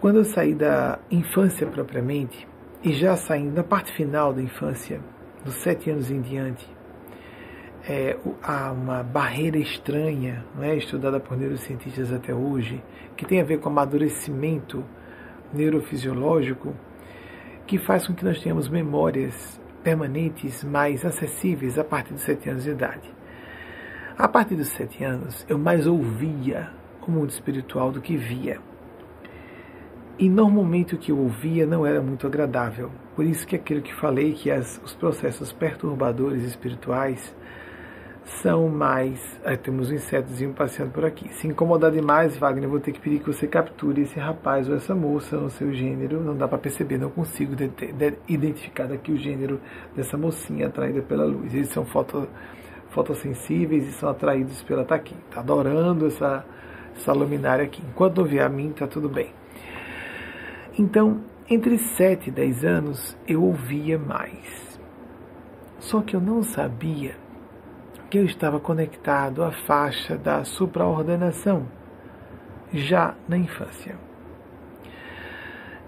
quando 0.00 0.16
eu 0.16 0.24
saí 0.24 0.54
da 0.54 0.98
infância 1.10 1.66
propriamente, 1.66 2.46
e 2.82 2.92
já 2.92 3.16
saindo 3.16 3.54
da 3.54 3.64
parte 3.64 3.92
final 3.92 4.32
da 4.32 4.40
infância, 4.40 5.00
dos 5.46 5.54
sete 5.62 5.90
anos 5.90 6.10
em 6.10 6.20
diante, 6.20 6.68
é, 7.88 8.18
há 8.42 8.72
uma 8.72 9.02
barreira 9.02 9.58
estranha, 9.58 10.44
não 10.54 10.64
é, 10.64 10.76
estudada 10.76 11.20
por 11.20 11.36
neurocientistas 11.36 12.12
até 12.12 12.34
hoje, 12.34 12.82
que 13.16 13.24
tem 13.24 13.40
a 13.40 13.44
ver 13.44 13.60
com 13.60 13.68
amadurecimento 13.68 14.84
neurofisiológico, 15.54 16.74
que 17.64 17.78
faz 17.78 18.06
com 18.06 18.14
que 18.14 18.24
nós 18.24 18.40
tenhamos 18.40 18.68
memórias 18.68 19.60
permanentes 19.82 20.64
mais 20.64 21.04
acessíveis 21.04 21.78
a 21.78 21.84
partir 21.84 22.12
dos 22.12 22.22
sete 22.22 22.50
anos 22.50 22.64
de 22.64 22.70
idade. 22.70 23.08
A 24.18 24.26
partir 24.26 24.56
dos 24.56 24.68
sete 24.68 25.04
anos, 25.04 25.46
eu 25.48 25.56
mais 25.56 25.86
ouvia 25.86 26.70
o 27.06 27.10
mundo 27.10 27.30
espiritual 27.30 27.92
do 27.92 28.00
que 28.00 28.16
via. 28.16 28.58
E 30.18 30.28
normalmente 30.28 30.94
o 30.94 30.98
que 30.98 31.12
eu 31.12 31.18
ouvia 31.18 31.66
não 31.66 31.86
era 31.86 32.00
muito 32.00 32.26
agradável. 32.26 32.90
Por 33.16 33.24
isso 33.24 33.46
que 33.46 33.56
aquilo 33.56 33.80
que 33.80 33.94
falei, 33.94 34.34
que 34.34 34.50
as, 34.50 34.78
os 34.84 34.94
processos 34.94 35.50
perturbadores 35.50 36.44
espirituais 36.44 37.34
são 38.42 38.68
mais. 38.68 39.40
Aí 39.42 39.56
temos 39.56 39.90
um 39.90 39.94
insetozinho 39.94 40.52
passeando 40.52 40.92
por 40.92 41.02
aqui. 41.02 41.32
Se 41.32 41.46
incomodar 41.46 41.90
demais, 41.90 42.36
Wagner, 42.36 42.68
vou 42.68 42.78
ter 42.78 42.92
que 42.92 43.00
pedir 43.00 43.20
que 43.20 43.26
você 43.26 43.46
capture 43.46 44.02
esse 44.02 44.18
rapaz 44.18 44.68
ou 44.68 44.76
essa 44.76 44.94
moça 44.94 45.38
no 45.38 45.48
seu 45.48 45.72
gênero. 45.72 46.20
Não 46.20 46.36
dá 46.36 46.46
para 46.46 46.58
perceber, 46.58 46.98
não 46.98 47.08
consigo 47.08 47.56
de, 47.56 47.68
de, 47.68 48.14
identificar 48.28 48.86
daqui 48.86 49.12
o 49.12 49.16
gênero 49.16 49.60
dessa 49.94 50.18
mocinha 50.18 50.66
atraída 50.66 51.00
pela 51.00 51.24
luz. 51.24 51.54
Eles 51.54 51.70
são 51.70 51.86
foto, 51.86 52.28
fotossensíveis 52.90 53.88
e 53.88 53.92
são 53.92 54.10
atraídos 54.10 54.62
pela. 54.62 54.82
Aqui, 54.82 55.14
tá 55.30 55.40
adorando 55.40 56.06
essa, 56.06 56.44
essa 56.94 57.14
luminária 57.14 57.64
aqui. 57.64 57.82
Enquanto 57.88 58.18
não 58.18 58.24
vier 58.24 58.44
a 58.44 58.48
mim, 58.50 58.72
tá 58.72 58.86
tudo 58.86 59.08
bem. 59.08 59.32
Então, 60.78 61.22
entre 61.48 61.78
7 61.78 62.28
e 62.28 62.32
10 62.32 62.64
anos, 62.64 63.16
eu 63.26 63.42
ouvia 63.42 63.98
mais. 63.98 64.80
Só 65.78 66.00
que 66.00 66.16
eu 66.16 66.20
não 66.20 66.42
sabia 66.42 67.14
que 68.10 68.18
eu 68.18 68.24
estava 68.24 68.58
conectado 68.58 69.44
à 69.44 69.52
faixa 69.52 70.16
da 70.16 70.44
supraordenação, 70.44 71.66
já 72.72 73.14
na 73.28 73.36
infância. 73.36 73.96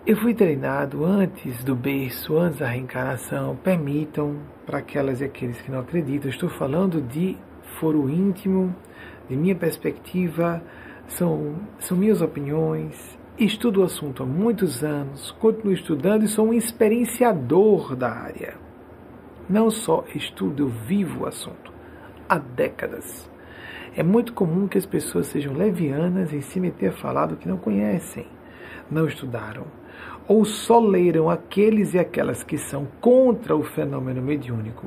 Eu 0.06 0.16
fui 0.16 0.32
treinado 0.32 1.04
antes 1.04 1.62
do 1.64 1.74
berço, 1.74 2.38
antes 2.38 2.60
da 2.60 2.68
reencarnação. 2.68 3.56
Permitam, 3.56 4.38
para 4.64 4.78
aquelas 4.78 5.20
e 5.20 5.24
aqueles 5.24 5.60
que 5.60 5.70
não 5.70 5.80
acreditam, 5.80 6.30
estou 6.30 6.48
falando 6.48 7.02
de 7.02 7.36
foro 7.78 8.08
íntimo, 8.08 8.74
de 9.28 9.36
minha 9.36 9.54
perspectiva, 9.54 10.62
são, 11.08 11.56
são 11.78 11.96
minhas 11.96 12.22
opiniões, 12.22 13.17
Estudo 13.38 13.82
o 13.82 13.84
assunto 13.84 14.24
há 14.24 14.26
muitos 14.26 14.82
anos, 14.82 15.30
continuo 15.38 15.72
estudando 15.72 16.24
e 16.24 16.28
sou 16.28 16.48
um 16.48 16.52
experienciador 16.52 17.94
da 17.94 18.10
área. 18.10 18.56
Não 19.48 19.70
só 19.70 20.04
estudo, 20.12 20.64
eu 20.64 20.68
vivo 20.68 21.22
o 21.22 21.26
assunto 21.28 21.72
há 22.28 22.36
décadas. 22.36 23.30
É 23.96 24.02
muito 24.02 24.32
comum 24.32 24.66
que 24.66 24.76
as 24.76 24.84
pessoas 24.84 25.28
sejam 25.28 25.54
levianas 25.54 26.32
em 26.32 26.40
se 26.40 26.58
meter 26.58 26.88
a 26.88 26.96
falar 26.96 27.26
do 27.26 27.36
que 27.36 27.46
não 27.46 27.58
conhecem, 27.58 28.26
não 28.90 29.06
estudaram, 29.06 29.66
ou 30.28 30.44
só 30.44 30.78
leram 30.78 31.30
aqueles 31.30 31.94
e 31.94 31.98
aquelas 31.98 32.44
que 32.44 32.58
são 32.58 32.86
contra 33.00 33.56
o 33.56 33.64
fenômeno 33.64 34.20
mediúnico, 34.20 34.86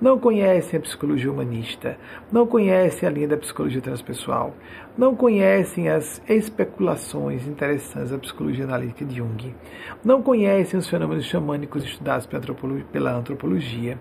não 0.00 0.16
conhecem 0.16 0.78
a 0.78 0.82
psicologia 0.82 1.30
humanista, 1.30 1.98
não 2.30 2.46
conhecem 2.46 3.08
a 3.08 3.12
linha 3.12 3.28
da 3.28 3.36
psicologia 3.36 3.80
transpessoal, 3.80 4.54
não 4.96 5.16
conhecem 5.16 5.88
as 5.88 6.22
especulações 6.28 7.46
interessantes 7.46 8.10
da 8.10 8.18
psicologia 8.18 8.64
analítica 8.64 9.04
de 9.04 9.16
Jung, 9.16 9.54
não 10.04 10.22
conhecem 10.22 10.78
os 10.78 10.88
fenômenos 10.88 11.24
xamânicos 11.24 11.84
estudados 11.84 12.26
pela 12.92 13.12
antropologia, 13.12 13.98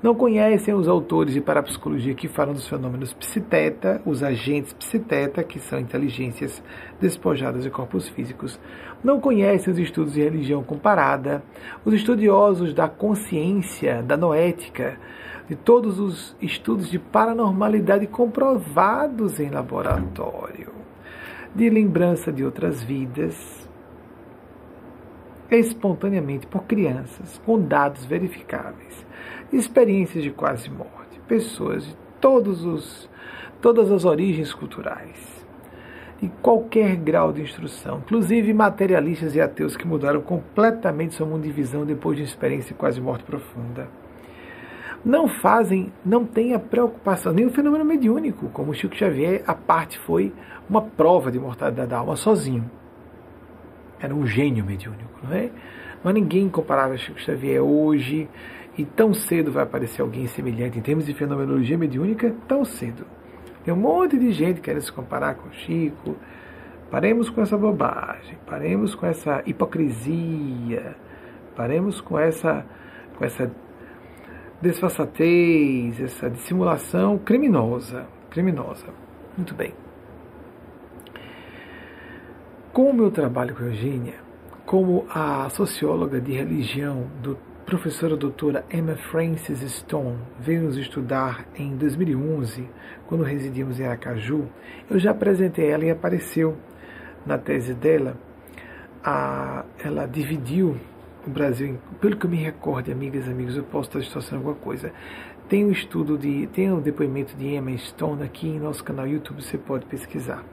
não 0.00 0.14
conhecem 0.14 0.72
os 0.72 0.86
autores 0.86 1.34
de 1.34 1.40
parapsicologia 1.40 2.14
que 2.14 2.28
falam 2.28 2.54
dos 2.54 2.68
fenômenos 2.68 3.12
psiteta, 3.12 4.00
os 4.06 4.22
agentes 4.22 4.72
psiteta, 4.72 5.42
que 5.42 5.58
são 5.58 5.80
inteligências 5.80 6.62
despojadas 7.00 7.64
de 7.64 7.70
corpos 7.70 8.08
físicos, 8.08 8.60
não 9.02 9.20
conhecem 9.20 9.72
os 9.72 9.78
estudos 9.78 10.14
de 10.14 10.22
religião 10.22 10.62
comparada, 10.62 11.42
os 11.84 11.94
estudiosos 11.94 12.74
da 12.74 12.88
consciência, 12.88 14.02
da 14.02 14.16
noética, 14.16 14.98
de 15.48 15.54
todos 15.56 15.98
os 15.98 16.36
estudos 16.42 16.90
de 16.90 16.98
paranormalidade 16.98 18.06
comprovados 18.06 19.40
em 19.40 19.50
laboratório, 19.50 20.72
de 21.54 21.70
lembrança 21.70 22.32
de 22.32 22.44
outras 22.44 22.82
vidas, 22.82 23.68
espontaneamente 25.50 26.46
por 26.46 26.64
crianças, 26.64 27.40
com 27.46 27.58
dados 27.58 28.04
verificáveis, 28.04 29.06
experiências 29.52 30.22
de 30.22 30.30
quase 30.30 30.68
morte, 30.70 31.18
pessoas 31.26 31.86
de 31.86 31.96
todos 32.20 32.64
os, 32.64 33.08
todas 33.62 33.90
as 33.90 34.04
origens 34.04 34.52
culturais 34.52 35.27
de 36.20 36.28
qualquer 36.42 36.96
grau 36.96 37.32
de 37.32 37.42
instrução, 37.42 37.98
inclusive 37.98 38.52
materialistas 38.52 39.34
e 39.34 39.40
ateus 39.40 39.76
que 39.76 39.86
mudaram 39.86 40.20
completamente 40.20 41.14
sua 41.14 41.26
mundo 41.26 41.42
de 41.42 41.52
visão 41.52 41.86
depois 41.86 42.16
de 42.16 42.22
uma 42.22 42.28
experiência 42.28 42.74
quase 42.74 43.00
morte 43.00 43.24
profunda. 43.24 43.88
Não 45.04 45.28
fazem, 45.28 45.92
não 46.04 46.24
têm 46.24 46.54
a 46.54 46.58
preocupação, 46.58 47.32
nem 47.32 47.46
o 47.46 47.50
fenômeno 47.50 47.84
mediúnico, 47.84 48.48
como 48.48 48.74
Chico 48.74 48.96
Xavier, 48.96 49.44
a 49.46 49.54
parte 49.54 49.96
foi 49.98 50.32
uma 50.68 50.82
prova 50.82 51.30
de 51.30 51.38
mortalidade 51.38 51.88
da 51.88 51.98
alma 51.98 52.16
sozinho. 52.16 52.68
Era 54.00 54.12
um 54.12 54.26
gênio 54.26 54.64
mediúnico, 54.64 55.20
não 55.22 55.36
é? 55.36 55.50
Há 56.04 56.12
ninguém 56.12 56.48
comparável 56.48 56.94
a 56.94 56.98
Chico 56.98 57.20
Xavier 57.20 57.62
hoje, 57.62 58.28
e 58.76 58.84
tão 58.84 59.12
cedo 59.12 59.50
vai 59.50 59.64
aparecer 59.64 60.02
alguém 60.02 60.26
semelhante 60.26 60.78
em 60.78 60.82
termos 60.82 61.06
de 61.06 61.14
fenomenologia 61.14 61.78
mediúnica, 61.78 62.34
tão 62.46 62.64
cedo. 62.64 63.04
Tem 63.68 63.74
um 63.74 63.80
monte 63.80 64.16
de 64.18 64.32
gente 64.32 64.62
querendo 64.62 64.80
se 64.80 64.90
comparar 64.90 65.34
com 65.34 65.50
Chico. 65.52 66.16
Paremos 66.90 67.28
com 67.28 67.42
essa 67.42 67.54
bobagem, 67.54 68.38
paremos 68.46 68.94
com 68.94 69.04
essa 69.04 69.42
hipocrisia, 69.44 70.96
paremos 71.54 72.00
com 72.00 72.18
essa, 72.18 72.64
com 73.18 73.22
essa 73.26 73.52
desfaçatez, 74.62 76.00
essa 76.00 76.30
dissimulação 76.30 77.18
criminosa. 77.18 78.06
Criminosa. 78.30 78.86
Muito 79.36 79.54
bem. 79.54 79.74
Com 82.72 82.88
o 82.88 82.94
meu 82.94 83.10
trabalho 83.10 83.54
com 83.54 83.64
Eugênia, 83.64 84.14
como 84.64 85.04
a 85.10 85.46
socióloga 85.50 86.18
de 86.18 86.32
religião 86.32 87.06
do 87.22 87.36
professora 87.68 88.16
doutora 88.16 88.64
Emma 88.72 88.96
Francis 88.96 89.60
Stone 89.60 90.16
veio 90.40 90.62
nos 90.62 90.78
estudar 90.78 91.46
em 91.54 91.76
2011, 91.76 92.66
quando 93.08 93.24
residíamos 93.24 93.80
em 93.80 93.84
Aracaju, 93.84 94.46
eu 94.88 94.98
já 94.98 95.12
apresentei 95.12 95.70
ela 95.70 95.84
e 95.84 95.90
apareceu 95.90 96.56
na 97.24 97.38
tese 97.38 97.72
dela. 97.72 98.16
A, 99.02 99.64
ela 99.82 100.06
dividiu 100.06 100.76
o 101.26 101.30
Brasil, 101.30 101.78
pelo 102.00 102.16
que 102.16 102.26
eu 102.26 102.30
me 102.30 102.36
recordo, 102.36 102.92
amigas 102.92 103.26
e 103.26 103.30
amigos, 103.30 103.56
eu 103.56 103.64
posso 103.64 103.88
estar 103.88 104.00
distorcendo 104.00 104.36
alguma 104.36 104.56
coisa. 104.56 104.92
Tem 105.48 105.64
um 105.64 105.70
estudo 105.70 106.18
de, 106.18 106.46
tem 106.48 106.70
um 106.70 106.80
depoimento 106.80 107.34
de 107.34 107.46
Emma 107.46 107.74
Stone 107.78 108.22
aqui 108.22 108.46
em 108.46 108.60
nosso 108.60 108.84
canal 108.84 109.08
YouTube, 109.08 109.42
você 109.42 109.56
pode 109.56 109.86
pesquisar. 109.86 110.44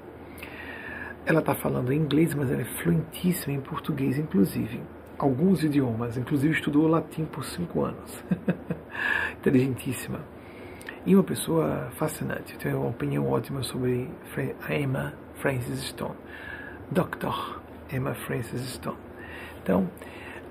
Ela 1.25 1.39
está 1.39 1.53
falando 1.53 1.91
em 1.91 1.97
inglês, 1.97 2.33
mas 2.33 2.49
ela 2.49 2.61
é 2.61 2.65
fluentíssima 2.65 3.53
em 3.53 3.59
português, 3.59 4.17
inclusive 4.17 4.81
alguns 5.17 5.63
idiomas, 5.63 6.17
inclusive 6.17 6.53
estudou 6.53 6.87
latim 6.87 7.25
por 7.25 7.43
cinco 7.43 7.83
anos. 7.83 8.23
Inteligentíssima. 9.39 10.34
E 11.05 11.13
uma 11.13 11.23
pessoa 11.23 11.89
fascinante. 11.91 12.57
Tenho 12.57 12.79
uma 12.79 12.89
opinião 12.89 13.29
ótima 13.29 13.61
sobre 13.61 14.09
a 14.67 14.73
Emma 14.73 15.13
Francis 15.35 15.79
Stone. 15.89 16.15
Dr. 16.89 17.59
Emma 17.93 18.15
Francis 18.15 18.61
Stone. 18.73 18.97
Então, 19.61 19.87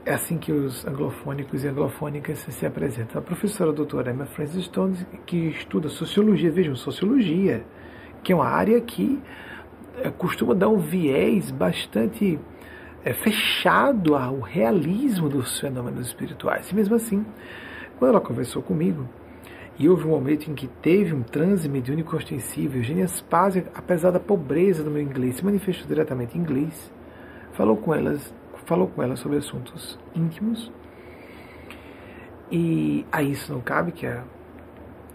é 0.07 0.15
assim 0.15 0.39
que 0.39 0.53
os 0.53 0.87
anglofônicos 0.87 1.65
e 1.65 1.69
anglofônicas 1.69 2.39
se 2.39 2.65
apresentam. 2.65 3.21
A 3.21 3.25
professora 3.25 3.73
doutora 3.73 4.13
Emma 4.13 4.27
Francis 4.27 4.67
Stone, 4.67 4.97
que 5.27 5.49
estuda 5.49 5.89
sociologia, 5.89 6.53
vejam, 6.53 6.77
sociologia, 6.77 7.65
que 8.23 8.33
é 8.33 8.37
uma 8.37 8.47
área 8.47 8.81
que 8.81 9.21
eh, 9.99 10.11
costuma 10.17 10.55
dar 10.55 10.69
um 10.69 10.79
viés 10.79 11.51
bastante 11.51 12.39
é, 13.05 13.13
fechado 13.13 14.15
ao 14.15 14.39
realismo 14.39 15.29
dos 15.29 15.59
fenômenos 15.59 16.07
espirituais. 16.07 16.71
E 16.71 16.75
mesmo 16.77 16.95
assim, 16.95 17.27
quando 17.99 18.13
ela 18.13 18.21
conversou 18.21 18.63
comigo, 18.63 19.09
e 19.79 19.89
houve 19.89 20.07
um 20.07 20.11
momento 20.11 20.51
em 20.51 20.55
que 20.55 20.69
teve 20.69 21.13
um 21.13 21.23
transe 21.23 21.69
mediúnico 21.69 22.17
ostensivo, 22.17 22.77
Eugênia 22.77 23.09
Spazia, 23.09 23.67
apesar 23.75 24.13
da 24.13 24.21
pobreza 24.21 24.85
do 24.85 24.91
meu 24.91 25.03
inglês, 25.03 25.37
se 25.37 25.45
manifestou 25.45 25.89
diretamente 25.89 26.39
em 26.39 26.41
inglês, 26.41 26.93
falou 27.55 27.77
com 27.77 27.93
elas, 27.93 28.33
falou 28.67 28.87
com 28.87 29.03
ela 29.03 29.17
sobre 29.17 29.39
assuntos 29.39 29.99
íntimos. 30.15 30.71
E 32.53 33.05
a 33.11 33.23
isso 33.23 33.53
não 33.53 33.61
cabe, 33.61 33.91
que 33.91 34.07
é, 34.07 34.23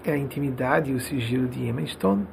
é 0.03 0.11
a 0.11 0.17
intimidade 0.17 0.91
e 0.91 0.93
o 0.93 0.99
sigilo 0.99 1.47
de 1.47 1.63
Emma 1.63 1.85
Stone. 1.85 2.27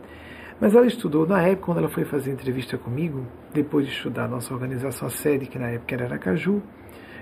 Mas 0.60 0.74
ela 0.74 0.86
estudou, 0.86 1.26
na 1.26 1.42
época, 1.42 1.66
quando 1.66 1.78
ela 1.78 1.88
foi 1.88 2.04
fazer 2.04 2.32
entrevista 2.32 2.76
comigo, 2.76 3.24
depois 3.52 3.86
de 3.86 3.92
estudar 3.92 4.26
nossa 4.26 4.52
organização, 4.52 5.06
a 5.06 5.10
sede, 5.10 5.46
que 5.46 5.58
na 5.58 5.68
época 5.68 5.94
era 5.94 6.06
Aracaju, 6.06 6.62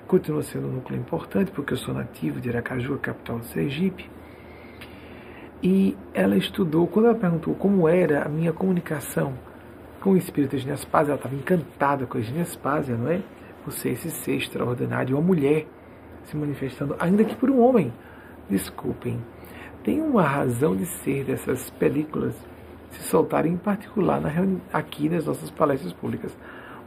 continua 0.06 0.42
sendo 0.42 0.68
um 0.68 0.72
núcleo 0.72 0.98
importante, 0.98 1.50
porque 1.50 1.74
eu 1.74 1.76
sou 1.76 1.92
nativo 1.92 2.40
de 2.40 2.48
Aracaju, 2.48 2.94
a 2.94 2.98
capital 2.98 3.38
do 3.40 3.44
Sergipe. 3.44 4.08
E 5.64 5.96
ela 6.12 6.36
estudou, 6.36 6.86
quando 6.86 7.06
ela 7.06 7.14
perguntou 7.14 7.54
como 7.54 7.88
era 7.88 8.22
a 8.22 8.28
minha 8.28 8.52
comunicação 8.52 9.32
com 9.98 10.10
o 10.10 10.16
espírito 10.18 10.58
de 10.58 10.70
Spásia, 10.76 11.12
ela 11.12 11.16
estava 11.16 11.34
encantada 11.34 12.04
com 12.04 12.18
a 12.18 12.20
Spásia, 12.20 12.94
não 12.94 13.10
é? 13.10 13.22
Você, 13.64 13.88
esse 13.88 14.10
ser 14.10 14.36
extraordinário, 14.36 15.16
uma 15.16 15.26
mulher 15.26 15.66
se 16.24 16.36
manifestando, 16.36 16.94
ainda 16.98 17.24
que 17.24 17.34
por 17.34 17.48
um 17.48 17.62
homem. 17.62 17.90
Desculpem, 18.46 19.18
tem 19.82 20.02
uma 20.02 20.22
razão 20.22 20.76
de 20.76 20.84
ser 20.84 21.24
dessas 21.24 21.70
películas 21.70 22.34
se 22.90 23.02
soltarem 23.04 23.54
em 23.54 23.56
particular 23.56 24.20
na 24.20 24.30
aqui 24.70 25.08
nas 25.08 25.24
nossas 25.24 25.50
palestras 25.50 25.94
públicas. 25.94 26.36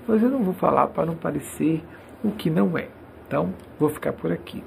Mas 0.07 0.21
eu 0.21 0.29
não 0.29 0.43
vou 0.43 0.53
falar 0.53 0.85
para 0.89 1.07
não 1.07 1.15
parecer 1.15 1.83
o 2.23 2.29
que 2.29 2.51
não 2.51 2.77
é. 2.77 2.89
Então, 3.25 3.51
vou 3.79 3.89
ficar 3.89 4.13
por 4.13 4.31
aqui. 4.31 4.63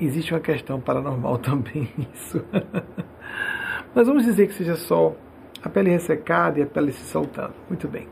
Existe 0.00 0.32
uma 0.32 0.40
questão 0.40 0.80
paranormal 0.80 1.38
também 1.44 1.88
nisso. 1.96 2.44
Mas 3.94 4.06
vamos 4.06 4.24
dizer 4.24 4.48
que 4.48 4.54
seja 4.54 4.76
só 4.76 5.14
a 5.62 5.68
pele 5.68 5.90
ressecada 5.90 6.58
e 6.58 6.62
a 6.62 6.66
pele 6.66 6.92
se 6.92 7.04
soltando. 7.04 7.54
Muito 7.68 7.88
bem. 7.88 8.08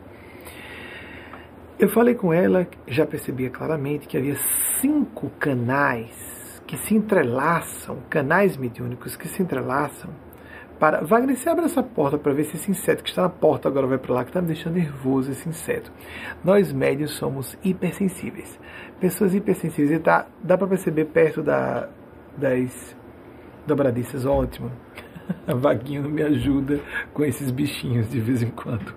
Eu 1.78 1.88
falei 1.88 2.14
com 2.14 2.32
ela, 2.32 2.66
já 2.86 3.04
percebia 3.04 3.50
claramente 3.50 4.06
que 4.06 4.16
havia 4.16 4.36
cinco 4.80 5.30
canais 5.40 6.62
que 6.66 6.76
se 6.76 6.94
entrelaçam, 6.94 7.98
canais 8.08 8.56
mediúnicos 8.56 9.16
que 9.16 9.26
se 9.26 9.42
entrelaçam 9.42 10.10
para. 10.82 11.04
Wagner, 11.04 11.36
você 11.36 11.48
abre 11.48 11.64
essa 11.64 11.80
porta 11.80 12.18
para 12.18 12.32
ver 12.32 12.42
se 12.42 12.56
esse 12.56 12.68
inseto 12.68 13.04
que 13.04 13.10
está 13.10 13.22
na 13.22 13.28
porta 13.28 13.68
agora 13.68 13.86
vai 13.86 13.98
para 13.98 14.14
lá, 14.14 14.24
que 14.24 14.30
está 14.30 14.40
me 14.40 14.48
deixando 14.48 14.74
nervoso 14.74 15.30
esse 15.30 15.48
inseto. 15.48 15.92
Nós 16.42 16.72
médios 16.72 17.12
somos 17.12 17.56
hipersensíveis. 17.62 18.58
Pessoas 18.98 19.32
hipersensíveis. 19.32 19.92
E 19.92 20.02
tá, 20.02 20.26
dá 20.42 20.58
para 20.58 20.66
perceber 20.66 21.04
perto 21.04 21.40
da, 21.40 21.88
das 22.36 22.96
dobradiças, 23.64 24.26
ótimo. 24.26 24.72
A 25.46 25.54
Vaguinho 25.54 26.02
me 26.10 26.20
ajuda 26.20 26.80
com 27.14 27.24
esses 27.24 27.52
bichinhos 27.52 28.10
de 28.10 28.18
vez 28.18 28.42
em 28.42 28.50
quando. 28.50 28.92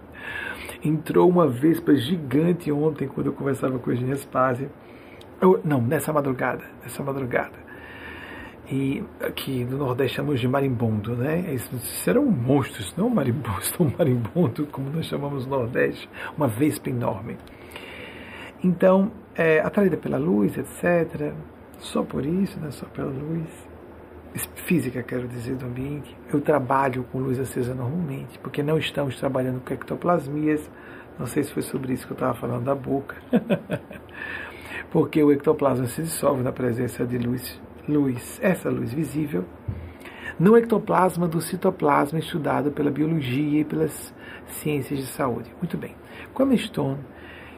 Entrou 0.84 1.30
uma 1.30 1.48
vespa 1.48 1.95
gigante 1.95 2.72
ontem 2.72 3.07
quando 3.07 3.28
eu 3.28 3.34
conversava 3.34 3.78
com 3.78 3.91
a 3.91 3.94
Eugênia 3.94 4.16
Spazia. 4.16 4.72
não, 5.64 5.80
nessa 5.84 6.12
madrugada, 6.12 6.64
nessa 6.82 7.03
madrugada 7.03 7.64
e 8.69 9.03
aqui 9.19 9.63
no 9.63 9.77
Nordeste 9.77 10.17
chamamos 10.17 10.39
de 10.39 10.47
marimbondo, 10.47 11.15
né? 11.15 11.53
Isso 11.53 11.77
serão 11.79 12.25
monstros, 12.25 12.95
não 12.95 13.09
marimbondos, 13.09 13.73
não 13.79 13.91
marimbondo, 13.97 14.65
como 14.67 14.89
nós 14.89 15.05
chamamos 15.05 15.45
no 15.45 15.57
Nordeste, 15.57 16.09
uma 16.37 16.47
vespa 16.47 16.89
enorme. 16.89 17.37
Então, 18.63 19.11
é, 19.35 19.59
atraída 19.59 19.97
pela 19.97 20.17
luz, 20.17 20.57
etc., 20.57 21.33
só 21.77 22.03
por 22.03 22.25
isso, 22.25 22.59
não 22.59 22.69
é 22.69 22.71
só 22.71 22.85
pela 22.87 23.11
luz 23.11 23.47
física, 24.65 25.01
quero 25.03 25.27
dizer, 25.27 25.55
do 25.55 25.65
ambiente. 25.65 26.15
Eu 26.31 26.41
trabalho 26.41 27.05
com 27.11 27.19
luz 27.19 27.39
acesa 27.39 27.73
normalmente, 27.73 28.37
porque 28.39 28.61
não 28.63 28.77
estamos 28.77 29.17
trabalhando 29.17 29.61
com 29.61 29.73
ectoplasmias. 29.73 30.69
Não 31.17 31.25
sei 31.25 31.43
se 31.43 31.53
foi 31.53 31.61
sobre 31.61 31.93
isso 31.93 32.05
que 32.05 32.11
eu 32.11 32.15
estava 32.15 32.33
falando 32.33 32.65
da 32.65 32.75
boca. 32.75 33.15
porque 34.91 35.23
o 35.23 35.31
ectoplasma 35.31 35.85
se 35.85 36.01
dissolve 36.01 36.43
na 36.43 36.51
presença 36.51 37.05
de 37.05 37.17
luz, 37.17 37.61
luz, 37.88 38.40
essa 38.41 38.70
luz 38.70 38.94
visível, 38.94 39.45
no 40.40 40.57
ectoplasma 40.57 41.28
do 41.28 41.40
citoplasma 41.40 42.20
estudado 42.20 42.72
pela 42.72 42.91
biologia 42.91 43.62
e 43.62 43.64
pelas 43.64 44.14
ciências 44.48 44.99
de 44.99 45.06
saúde. 45.07 45.49
Muito 45.57 45.78
bem. 45.78 45.95
Com 46.34 46.44
a 46.44 46.57
Stone, 46.57 46.99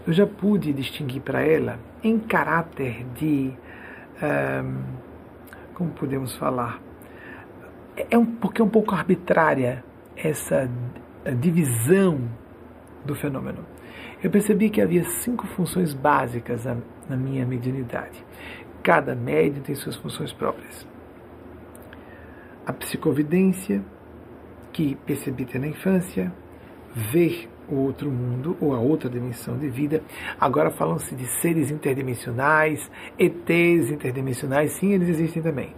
eu 0.06 0.14
já 0.14 0.28
pude 0.28 0.72
distinguir 0.74 1.22
para 1.22 1.42
ela, 1.42 1.80
em 2.04 2.20
caráter 2.20 3.06
de. 3.16 3.52
Um, 4.22 5.08
como 5.74 5.92
podemos 5.92 6.36
falar? 6.36 6.82
É 8.10 8.18
um, 8.18 8.26
porque 8.26 8.62
é 8.62 8.66
um 8.66 8.70
pouco 8.70 8.96
arbitrária 8.96 9.84
essa 10.16 10.70
divisão 11.40 12.22
do 13.06 13.16
fenômeno. 13.16 13.66
Eu 14.24 14.32
percebi 14.32 14.70
que 14.70 14.82
havia 14.82 15.04
cinco 15.04 15.46
funções 15.48 15.94
básicas 15.94 16.66
na, 16.66 16.78
na 17.10 17.16
minha 17.16 17.46
mediunidade. 17.46 18.24
Cada 18.88 19.14
médium 19.14 19.62
tem 19.64 19.76
suas 19.76 19.98
funções 19.98 20.32
próprias. 20.32 20.88
A 22.66 22.72
psicovidência, 22.72 23.84
que 24.72 24.96
percebi 25.06 25.46
na 25.60 25.68
infância, 25.68 26.32
ver 26.96 27.50
o 27.68 27.76
outro 27.76 28.10
mundo 28.10 28.56
ou 28.62 28.74
a 28.74 28.80
outra 28.80 29.10
dimensão 29.10 29.58
de 29.58 29.68
vida. 29.68 30.02
Agora 30.40 30.70
falam-se 30.70 31.14
de 31.16 31.26
seres 31.26 31.70
interdimensionais, 31.70 32.90
ETs 33.20 33.92
interdimensionais, 33.92 34.72
sim, 34.72 34.94
eles 34.94 35.10
existem 35.10 35.44
também. 35.44 35.76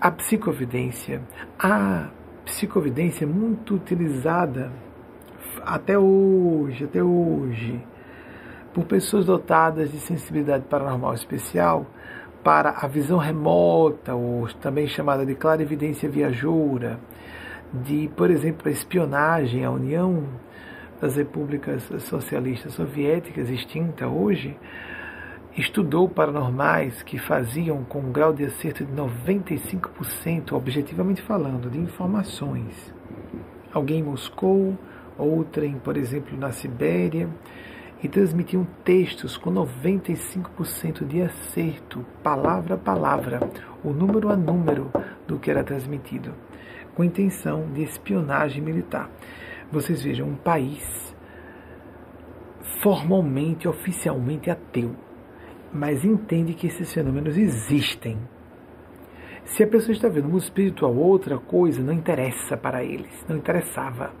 A 0.00 0.12
psicovidência, 0.12 1.20
a 1.58 2.10
psicovidência 2.44 3.24
é 3.24 3.26
muito 3.26 3.74
utilizada 3.74 4.70
até 5.64 5.98
hoje, 5.98 6.84
até 6.84 7.02
hoje, 7.02 7.82
por 8.76 8.84
pessoas 8.84 9.24
dotadas 9.24 9.90
de 9.90 9.98
sensibilidade 9.98 10.66
paranormal 10.66 11.14
especial 11.14 11.86
para 12.44 12.68
a 12.72 12.86
visão 12.86 13.16
remota, 13.16 14.14
ou 14.14 14.46
também 14.60 14.86
chamada 14.86 15.24
de 15.24 15.34
clarividência 15.34 16.10
viajoura, 16.10 17.00
de, 17.72 18.10
por 18.14 18.30
exemplo, 18.30 18.68
a 18.68 18.70
espionagem, 18.70 19.64
a 19.64 19.70
União 19.70 20.24
das 21.00 21.16
Repúblicas 21.16 21.84
Socialistas 22.00 22.74
Soviéticas, 22.74 23.48
extinta 23.48 24.08
hoje, 24.08 24.54
estudou 25.56 26.06
paranormais 26.06 27.02
que 27.02 27.18
faziam 27.18 27.82
com 27.82 28.00
um 28.00 28.12
grau 28.12 28.34
de 28.34 28.44
acerto 28.44 28.84
de 28.84 28.92
95%, 28.92 30.52
objetivamente 30.52 31.22
falando, 31.22 31.70
de 31.70 31.78
informações. 31.78 32.94
Alguém 33.72 34.00
em 34.00 34.02
Moscou, 34.02 34.76
outra, 35.16 35.64
em, 35.64 35.78
por 35.78 35.96
exemplo, 35.96 36.36
na 36.36 36.52
Sibéria, 36.52 37.26
e 38.02 38.08
transmitiam 38.08 38.66
textos 38.84 39.36
com 39.36 39.52
95% 39.52 41.06
de 41.06 41.22
acerto, 41.22 42.04
palavra 42.22 42.74
a 42.74 42.78
palavra, 42.78 43.40
o 43.82 43.90
número 43.90 44.28
a 44.28 44.36
número 44.36 44.90
do 45.26 45.38
que 45.38 45.50
era 45.50 45.64
transmitido 45.64 46.32
com 46.96 47.04
intenção 47.04 47.70
de 47.74 47.82
espionagem 47.82 48.62
militar. 48.62 49.10
Vocês 49.70 50.02
vejam, 50.02 50.26
um 50.26 50.34
país 50.34 51.14
formalmente, 52.82 53.68
oficialmente 53.68 54.50
ateu, 54.50 54.96
mas 55.72 56.04
entende 56.04 56.54
que 56.54 56.66
esses 56.66 56.92
fenômenos 56.92 57.36
existem. 57.36 58.18
Se 59.44 59.62
a 59.62 59.66
pessoa 59.66 59.92
está 59.92 60.08
vendo 60.08 60.28
um 60.28 60.38
espírito 60.38 60.86
ou 60.86 60.96
outra 60.96 61.38
coisa, 61.38 61.82
não 61.82 61.92
interessa 61.92 62.56
para 62.56 62.82
eles, 62.82 63.24
não 63.28 63.36
interessava. 63.36 64.12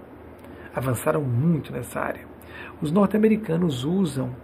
Avançaram 0.74 1.22
muito 1.22 1.72
nessa 1.72 1.98
área. 1.98 2.25
Os 2.80 2.92
norte-americanos 2.92 3.84
usam 3.84 4.34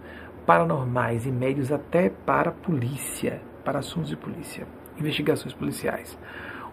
paranormais 0.45 1.25
e 1.25 1.31
médios 1.31 1.71
até 1.71 2.09
para 2.09 2.51
polícia, 2.51 3.41
para 3.63 3.79
assuntos 3.79 4.09
de 4.09 4.17
polícia, 4.17 4.67
investigações 4.99 5.53
policiais. 5.53 6.17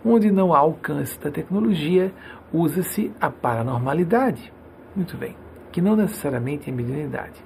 Onde 0.05 0.31
não 0.31 0.55
há 0.55 0.59
alcance 0.59 1.21
da 1.21 1.31
tecnologia, 1.31 2.13
usa-se 2.53 3.13
a 3.21 3.31
paranormalidade. 3.31 4.53
Muito 4.97 5.17
bem, 5.17 5.37
que 5.71 5.83
não 5.83 5.95
necessariamente 5.95 6.71
é 6.71 6.73
mediunidade. 6.73 7.45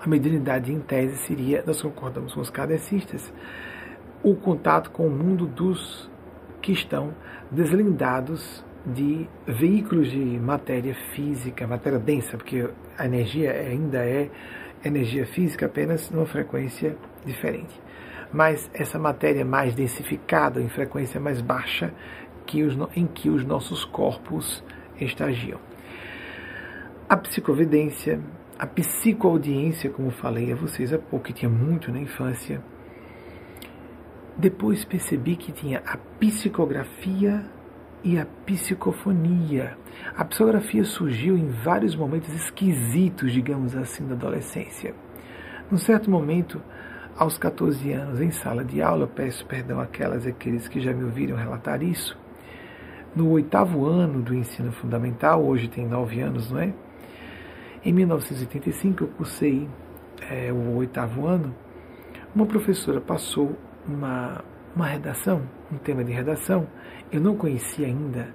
A 0.00 0.08
mediunidade, 0.08 0.72
em 0.72 0.80
tese, 0.80 1.18
seria, 1.18 1.62
nós 1.66 1.82
concordamos 1.82 2.34
com 2.34 2.40
os 2.40 2.50
kardecistas, 2.50 3.32
o 4.22 4.34
contato 4.34 4.90
com 4.90 5.06
o 5.06 5.10
mundo 5.10 5.46
dos 5.46 6.10
que 6.62 6.72
estão 6.72 7.12
deslindados 7.50 8.64
de 8.86 9.26
veículos 9.46 10.10
de 10.10 10.18
matéria 10.18 10.94
física, 11.14 11.66
matéria 11.66 11.98
densa, 11.98 12.36
porque 12.36 12.68
a 12.98 13.06
energia 13.06 13.52
ainda 13.52 14.04
é 14.04 14.30
energia 14.84 15.26
física 15.26 15.66
apenas 15.66 16.10
numa 16.10 16.26
frequência 16.26 16.96
diferente 17.24 17.84
mas 18.34 18.68
essa 18.74 18.98
matéria 18.98 19.44
mais 19.44 19.76
densificada, 19.76 20.60
em 20.60 20.68
frequência 20.68 21.20
mais 21.20 21.40
baixa, 21.40 21.94
que 22.44 22.64
os, 22.64 22.76
em 22.96 23.06
que 23.06 23.30
os 23.30 23.44
nossos 23.44 23.84
corpos 23.84 24.62
estagiam. 25.00 25.60
A 27.08 27.16
psicovidência, 27.16 28.20
a 28.58 28.66
psicoaudiência, 28.66 29.88
como 29.88 30.10
falei 30.10 30.52
a 30.52 30.56
vocês 30.56 30.92
há 30.92 30.98
pouco, 30.98 31.26
que 31.26 31.32
tinha 31.32 31.48
muito 31.48 31.92
na 31.92 32.00
infância. 32.00 32.60
Depois 34.36 34.84
percebi 34.84 35.36
que 35.36 35.52
tinha 35.52 35.80
a 35.86 35.96
psicografia 36.18 37.44
e 38.04 38.18
a 38.18 38.26
psicofonia. 38.44 39.76
A 40.14 40.24
psicografia 40.24 40.84
surgiu 40.84 41.36
em 41.36 41.48
vários 41.48 41.96
momentos 41.96 42.32
esquisitos, 42.34 43.32
digamos 43.32 43.74
assim, 43.74 44.06
da 44.06 44.14
adolescência. 44.14 44.94
Num 45.70 45.78
certo 45.78 46.10
momento, 46.10 46.60
aos 47.16 47.38
14 47.38 47.90
anos 47.92 48.20
em 48.20 48.30
sala 48.30 48.62
de 48.62 48.82
aula, 48.82 49.06
peço 49.06 49.46
perdão 49.46 49.80
àquelas 49.80 50.26
e 50.26 50.28
aqueles 50.28 50.68
que 50.68 50.80
já 50.80 50.92
me 50.92 51.04
ouviram 51.04 51.36
relatar 51.36 51.82
isso, 51.82 52.16
no 53.16 53.30
oitavo 53.30 53.86
ano 53.86 54.20
do 54.20 54.34
ensino 54.34 54.72
fundamental, 54.72 55.42
hoje 55.42 55.68
tem 55.68 55.86
nove 55.86 56.20
anos, 56.20 56.50
não 56.50 56.60
é? 56.60 56.74
Em 57.84 57.92
1985 57.92 59.04
eu 59.04 59.08
cursei 59.08 59.68
é, 60.30 60.52
o 60.52 60.76
oitavo 60.76 61.26
ano, 61.26 61.54
uma 62.34 62.44
professora 62.44 63.00
passou 63.00 63.56
uma, 63.86 64.42
uma 64.74 64.86
redação, 64.86 65.42
um 65.72 65.76
tema 65.76 66.02
de 66.02 66.12
redação, 66.12 66.66
eu 67.10 67.20
não 67.20 67.36
conhecia 67.36 67.86
ainda, 67.86 68.28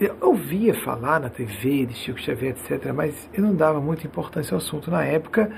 eu 0.00 0.16
ouvia 0.20 0.74
falar 0.74 1.18
na 1.18 1.28
TV 1.28 1.86
de 1.86 1.94
Chico 1.94 2.20
Xavier, 2.20 2.52
etc., 2.52 2.92
mas 2.94 3.28
eu 3.32 3.42
não 3.42 3.54
dava 3.54 3.80
muita 3.80 4.06
importância 4.06 4.54
ao 4.54 4.58
assunto 4.58 4.90
na 4.92 5.02
época, 5.04 5.50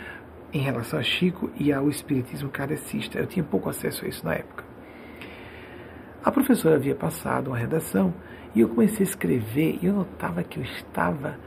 em 0.50 0.60
relação 0.60 0.98
a 0.98 1.02
Chico 1.02 1.50
e 1.56 1.70
ao 1.70 1.90
espiritismo 1.90 2.48
kardecista. 2.48 3.18
Eu 3.18 3.26
tinha 3.26 3.44
pouco 3.44 3.68
acesso 3.68 4.04
a 4.04 4.08
isso 4.08 4.24
na 4.24 4.34
época. 4.34 4.64
A 6.24 6.30
professora 6.30 6.76
havia 6.76 6.94
passado 6.94 7.48
uma 7.48 7.58
redação 7.58 8.14
e 8.54 8.60
eu 8.60 8.68
comecei 8.70 9.00
a 9.00 9.08
escrever 9.10 9.78
e 9.82 9.86
eu 9.86 9.94
notava 9.94 10.42
que 10.42 10.58
eu 10.58 10.62
estava 10.62 11.38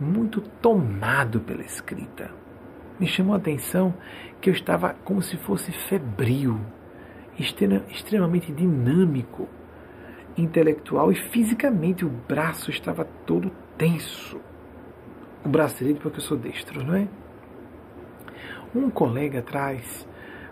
muito 0.00 0.40
tomado 0.40 1.40
pela 1.40 1.62
escrita. 1.62 2.30
Me 2.98 3.06
chamou 3.06 3.34
a 3.34 3.38
atenção 3.38 3.94
que 4.40 4.48
eu 4.48 4.54
estava 4.54 4.94
como 5.04 5.20
se 5.20 5.36
fosse 5.36 5.70
febril, 5.70 6.58
extremamente 7.38 8.52
dinâmico, 8.52 9.48
intelectual 10.40 11.10
e 11.12 11.14
fisicamente 11.14 12.04
o 12.04 12.08
braço 12.08 12.70
estava 12.70 13.04
todo 13.26 13.50
tenso. 13.76 14.40
O 15.44 15.48
braço 15.48 15.78
direito 15.78 16.00
porque 16.00 16.18
eu 16.18 16.22
sou 16.22 16.36
destro, 16.36 16.84
não 16.84 16.94
é? 16.94 17.08
Um 18.74 18.90
colega 18.90 19.40
atrás 19.40 20.06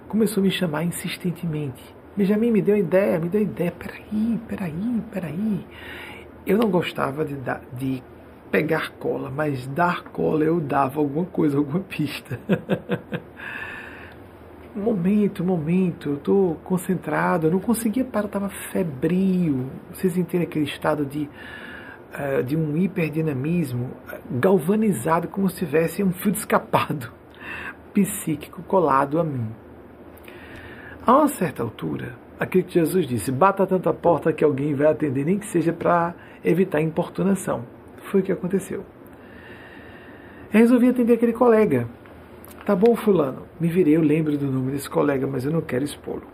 começou 0.08 0.40
a 0.40 0.44
me 0.44 0.50
chamar 0.50 0.84
insistentemente. 0.84 1.82
Benjamin, 2.16 2.50
me 2.50 2.62
deu 2.62 2.76
ideia, 2.76 3.18
me 3.18 3.28
deu 3.28 3.42
ideia. 3.42 3.72
Peraí, 3.72 4.40
peraí, 4.48 5.02
peraí. 5.12 5.66
Eu 6.46 6.56
não 6.56 6.70
gostava 6.70 7.24
de, 7.24 7.34
dar, 7.36 7.62
de 7.72 8.02
pegar 8.50 8.92
cola, 8.92 9.30
mas 9.30 9.66
dar 9.66 10.04
cola 10.04 10.44
eu 10.44 10.60
dava 10.60 11.00
alguma 11.00 11.26
coisa, 11.26 11.58
alguma 11.58 11.80
pista. 11.80 12.40
momento, 14.76 15.42
momento, 15.42 16.10
eu 16.10 16.14
estou 16.16 16.54
concentrado, 16.56 17.46
eu 17.46 17.50
não 17.50 17.58
conseguia 17.58 18.04
parar, 18.04 18.26
estava 18.26 18.48
febril. 18.70 19.70
Vocês 19.92 20.16
entendem 20.16 20.46
aquele 20.46 20.66
estado 20.66 21.06
de, 21.06 21.28
uh, 22.12 22.42
de 22.42 22.56
um 22.56 22.76
hiperdinamismo 22.76 23.90
galvanizado, 24.30 25.28
como 25.28 25.48
se 25.48 25.64
tivesse 25.64 26.02
um 26.02 26.12
fio 26.12 26.30
de 26.30 26.38
escapado 26.38 27.10
psíquico 27.94 28.62
colado 28.62 29.18
a 29.18 29.24
mim. 29.24 29.48
A 31.06 31.16
uma 31.16 31.28
certa 31.28 31.62
altura, 31.62 32.14
aquilo 32.38 32.64
que 32.64 32.74
Jesus 32.74 33.06
disse: 33.06 33.32
bata 33.32 33.66
tanto 33.66 33.88
a 33.88 33.94
porta 33.94 34.32
que 34.32 34.44
alguém 34.44 34.74
vai 34.74 34.88
atender, 34.88 35.24
nem 35.24 35.38
que 35.38 35.46
seja 35.46 35.72
para 35.72 36.14
evitar 36.44 36.82
importunação. 36.82 37.64
Foi 38.10 38.20
o 38.20 38.22
que 38.22 38.32
aconteceu. 38.32 38.84
Eu 40.52 40.60
resolvi 40.60 40.88
atender 40.88 41.14
aquele 41.14 41.32
colega. 41.32 41.88
Tá 42.66 42.74
bom, 42.74 42.96
Fulano, 42.96 43.42
me 43.60 43.68
virei, 43.68 43.96
eu 43.96 44.00
lembro 44.00 44.36
do 44.36 44.50
nome 44.50 44.72
desse 44.72 44.90
colega, 44.90 45.24
mas 45.24 45.44
eu 45.44 45.52
não 45.52 45.60
quero 45.60 45.84
expô-lo. 45.84 46.24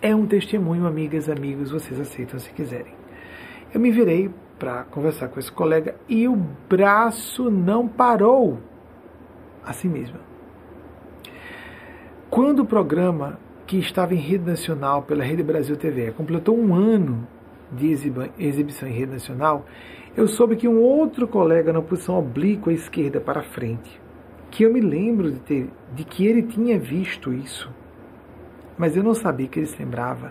É 0.00 0.16
um 0.16 0.26
testemunho, 0.26 0.86
amigas, 0.86 1.28
amigos, 1.28 1.70
vocês 1.70 2.00
aceitam 2.00 2.40
se 2.40 2.50
quiserem. 2.54 2.94
Eu 3.74 3.78
me 3.78 3.90
virei 3.90 4.30
para 4.58 4.84
conversar 4.84 5.28
com 5.28 5.38
esse 5.38 5.52
colega 5.52 5.94
e 6.08 6.26
o 6.26 6.34
braço 6.34 7.50
não 7.50 7.86
parou. 7.86 8.60
Assim 9.62 9.90
mesmo. 9.90 10.16
Quando 12.30 12.60
o 12.60 12.66
programa, 12.66 13.38
que 13.66 13.76
estava 13.76 14.14
em 14.14 14.18
rede 14.18 14.46
nacional 14.46 15.02
pela 15.02 15.22
Rede 15.22 15.42
Brasil 15.42 15.76
TV, 15.76 16.12
completou 16.12 16.58
um 16.58 16.74
ano 16.74 17.28
de 17.70 17.92
exibição 18.38 18.88
em 18.88 18.92
rede 18.92 19.12
nacional, 19.12 19.66
eu 20.16 20.26
soube 20.26 20.56
que 20.56 20.66
um 20.66 20.80
outro 20.80 21.28
colega 21.28 21.74
na 21.74 21.82
posição 21.82 22.18
oblíqua 22.18 22.70
à 22.70 22.74
esquerda 22.74 23.20
para 23.20 23.42
frente, 23.42 24.00
que 24.52 24.64
eu 24.64 24.72
me 24.72 24.80
lembro 24.80 25.32
de, 25.32 25.40
ter, 25.40 25.70
de 25.94 26.04
que 26.04 26.26
ele 26.26 26.42
tinha 26.42 26.78
visto 26.78 27.32
isso, 27.32 27.70
mas 28.76 28.94
eu 28.94 29.02
não 29.02 29.14
sabia 29.14 29.48
que 29.48 29.58
ele 29.58 29.66
se 29.66 29.82
lembrava, 29.82 30.30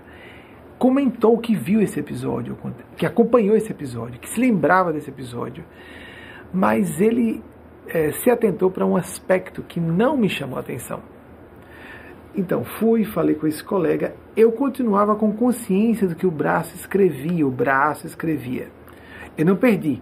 comentou 0.78 1.40
que 1.40 1.56
viu 1.56 1.82
esse 1.82 2.00
episódio, 2.00 2.56
que 2.96 3.06
acompanhou 3.06 3.56
esse 3.56 3.72
episódio, 3.72 4.20
que 4.20 4.30
se 4.30 4.40
lembrava 4.40 4.94
desse 4.94 5.10
episódio, 5.10 5.66
mas 6.54 7.02
ele 7.02 7.44
é, 7.88 8.12
se 8.12 8.30
atentou 8.30 8.70
para 8.70 8.86
um 8.86 8.96
aspecto 8.96 9.64
que 9.64 9.80
não 9.80 10.16
me 10.16 10.30
chamou 10.30 10.58
a 10.58 10.62
atenção. 10.62 11.02
Então, 12.36 12.64
fui, 12.64 13.04
falei 13.04 13.34
com 13.34 13.48
esse 13.48 13.64
colega, 13.64 14.16
eu 14.38 14.52
continuava 14.52 15.16
com 15.16 15.34
consciência 15.34 16.08
do 16.08 16.16
que 16.16 16.28
o 16.28 16.32
braço 16.32 16.76
escrevia, 16.76 17.46
o 17.46 17.52
braço 17.52 18.06
escrevia. 18.06 18.70
Eu 19.36 19.48
não 19.48 19.56
perdi 19.56 20.00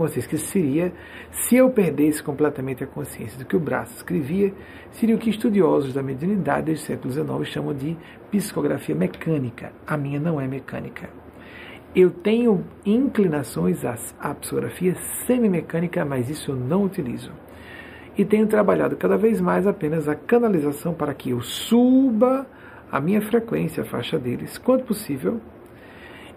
consciência, 0.00 0.30
que 0.30 0.38
seria, 0.38 0.92
se 1.30 1.56
eu 1.56 1.68
perdesse 1.68 2.22
completamente 2.22 2.82
a 2.82 2.86
consciência 2.86 3.38
do 3.38 3.44
que 3.44 3.54
o 3.54 3.60
braço 3.60 3.96
escrevia, 3.96 4.50
seria 4.92 5.14
o 5.14 5.18
que 5.18 5.28
estudiosos 5.28 5.92
da 5.92 6.02
mediunidade 6.02 6.66
desde 6.66 6.84
o 6.84 6.86
século 6.86 7.12
XIX 7.12 7.52
chamam 7.52 7.74
de 7.74 7.98
psicografia 8.30 8.94
mecânica. 8.94 9.72
A 9.86 9.98
minha 9.98 10.18
não 10.18 10.40
é 10.40 10.48
mecânica. 10.48 11.10
Eu 11.94 12.10
tenho 12.10 12.64
inclinações 12.86 13.84
à, 13.84 13.94
à 14.18 14.34
psicografia 14.34 14.94
semimecânica, 15.26 16.02
mas 16.02 16.30
isso 16.30 16.52
eu 16.52 16.56
não 16.56 16.84
utilizo 16.84 17.32
e 18.16 18.24
tenho 18.24 18.46
trabalhado 18.46 18.96
cada 18.96 19.16
vez 19.16 19.40
mais 19.40 19.66
apenas 19.66 20.08
a 20.08 20.14
canalização 20.14 20.92
para 20.92 21.14
que 21.14 21.30
eu 21.30 21.40
suba 21.40 22.46
a 22.90 23.00
minha 23.00 23.20
frequência, 23.20 23.82
a 23.82 23.86
faixa 23.86 24.18
deles, 24.18 24.58
quanto 24.58 24.84
possível, 24.84 25.40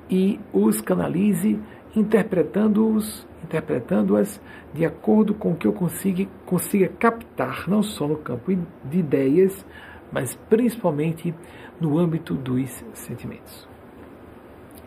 e 0.10 0.40
os 0.53 0.81
canalize 0.81 1.60
interpretando-os, 1.95 3.27
interpretando-as 3.44 4.41
de 4.74 4.86
acordo 4.86 5.34
com 5.34 5.52
o 5.52 5.56
que 5.56 5.68
eu 5.68 5.74
consiga, 5.74 6.28
consiga 6.45 6.88
captar, 6.88 7.68
não 7.68 7.84
só 7.84 8.07
no 8.07 8.18
campo 8.18 8.56
de 8.86 8.99
ideias, 8.99 9.65
mas 10.11 10.36
principalmente 10.49 11.34
no 11.80 11.98
âmbito 11.98 12.34
dos 12.36 12.84
sentimentos. 12.94 13.68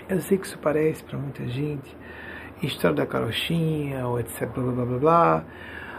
Eu 0.08 0.20
sei 0.20 0.38
que 0.38 0.46
isso 0.46 0.58
parece 0.58 1.02
para 1.02 1.18
muita 1.18 1.46
gente 1.46 1.96
história 2.62 2.96
da 2.96 3.06
carochinha, 3.06 4.06
ou 4.06 4.18
etc, 4.18 4.48
blá 4.48 4.72
blá 4.72 4.84
blá 4.84 4.98
blá, 4.98 5.44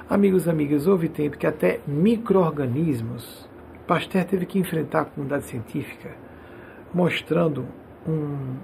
Amigos 0.10 0.48
amigas, 0.48 0.88
houve 0.88 1.10
tempo 1.10 1.38
que 1.38 1.46
até 1.46 1.82
micro-organismos 1.86 3.48
Pasteur 3.86 4.24
teve 4.24 4.46
que 4.46 4.58
enfrentar 4.58 5.02
a 5.02 5.06
comunidade 5.06 5.46
científica 5.46 6.16
mostrando 6.94 7.66
um, 8.08 8.56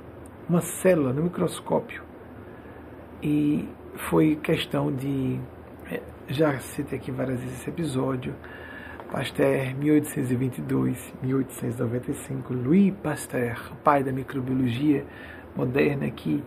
uma 0.47 0.61
célula 0.61 1.11
no 1.11 1.23
microscópio. 1.23 2.01
E 3.21 3.67
foi 3.95 4.35
questão 4.35 4.91
de. 4.91 5.39
É, 5.91 6.01
já 6.27 6.57
citei 6.59 6.97
aqui 6.97 7.11
várias 7.11 7.39
vezes 7.39 7.59
esse 7.59 7.69
episódio. 7.69 8.33
Pasteur, 9.11 9.75
1822, 9.75 11.13
1895, 11.21 12.53
Louis 12.53 12.91
Pasteur, 13.03 13.71
pai 13.83 14.03
da 14.03 14.11
microbiologia 14.11 15.05
moderna, 15.55 16.09
que 16.09 16.43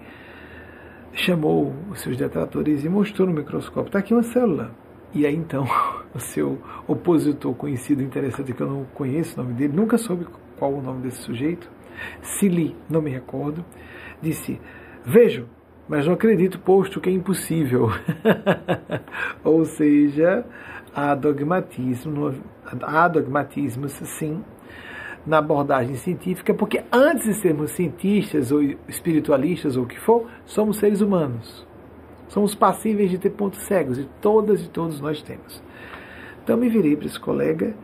chamou 1.12 1.73
os 1.90 2.01
seus 2.01 2.16
detratores 2.16 2.85
e 2.85 2.89
mostrou 2.89 3.28
no 3.28 3.35
microscópio: 3.35 3.86
está 3.86 4.01
aqui 4.01 4.12
uma 4.12 4.24
célula 4.24 4.74
e 5.14 5.24
aí 5.24 5.35
então 5.35 5.64
o 6.14 6.20
seu 6.20 6.60
opositor 6.86 7.55
conhecido, 7.55 8.02
interessante, 8.02 8.52
que 8.52 8.60
eu 8.60 8.68
não 8.68 8.85
conheço 8.85 9.40
o 9.40 9.43
nome 9.43 9.55
dele, 9.55 9.73
nunca 9.73 9.97
soube 9.97 10.27
qual 10.59 10.74
o 10.74 10.82
nome 10.82 11.02
desse 11.02 11.23
sujeito, 11.23 11.70
Sili, 12.20 12.77
não 12.89 13.01
me 13.01 13.10
recordo, 13.10 13.64
disse: 14.20 14.60
Vejo, 15.05 15.48
mas 15.88 16.06
não 16.06 16.14
acredito, 16.14 16.58
posto 16.58 17.00
que 17.00 17.08
é 17.08 17.12
impossível. 17.12 17.88
Ou 19.44 19.64
seja, 19.64 20.44
há 20.94 21.14
dogmatismo, 21.14 22.34
há 22.82 23.06
dogmatismos, 23.08 23.92
sim, 23.92 24.42
na 25.26 25.38
abordagem 25.38 25.94
científica, 25.96 26.54
porque 26.54 26.82
antes 26.92 27.26
de 27.26 27.34
sermos 27.34 27.72
cientistas 27.72 28.52
ou 28.52 28.62
espiritualistas 28.88 29.76
ou 29.76 29.84
o 29.84 29.86
que 29.86 29.98
for, 29.98 30.28
somos 30.44 30.78
seres 30.78 31.00
humanos. 31.00 31.66
Somos 32.28 32.54
passíveis 32.54 33.10
de 33.10 33.18
ter 33.18 33.30
pontos 33.30 33.60
cegos, 33.66 33.98
e 33.98 34.08
todas 34.20 34.64
e 34.64 34.68
todos 34.68 35.00
nós 35.00 35.20
temos. 35.22 35.62
Então 36.42 36.56
me 36.56 36.68
virei 36.68 36.96
para 36.96 37.06
esse 37.06 37.18
colega, 37.18 37.74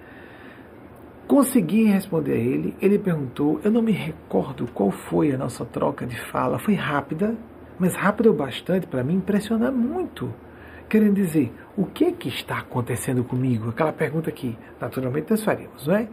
consegui 1.26 1.84
responder 1.84 2.32
a 2.32 2.36
ele. 2.36 2.76
Ele 2.80 2.98
perguntou, 2.98 3.60
eu 3.64 3.70
não 3.70 3.82
me 3.82 3.92
recordo 3.92 4.68
qual 4.72 4.90
foi 4.90 5.32
a 5.32 5.38
nossa 5.38 5.64
troca 5.64 6.06
de 6.06 6.18
fala. 6.30 6.58
Foi 6.60 6.74
rápida, 6.74 7.36
mas 7.78 7.94
rápida 7.94 8.30
o 8.30 8.34
bastante 8.34 8.86
para 8.86 9.02
me 9.02 9.14
impressionar 9.14 9.72
muito. 9.72 10.32
Querendo 10.88 11.14
dizer, 11.14 11.52
o 11.76 11.86
que 11.86 12.12
que 12.12 12.28
está 12.28 12.58
acontecendo 12.58 13.24
comigo? 13.24 13.70
Aquela 13.70 13.92
pergunta 13.92 14.30
que 14.30 14.58
naturalmente 14.80 15.30
nós 15.30 15.42
faríamos, 15.42 15.86
não 15.86 15.94
é? 15.94 16.08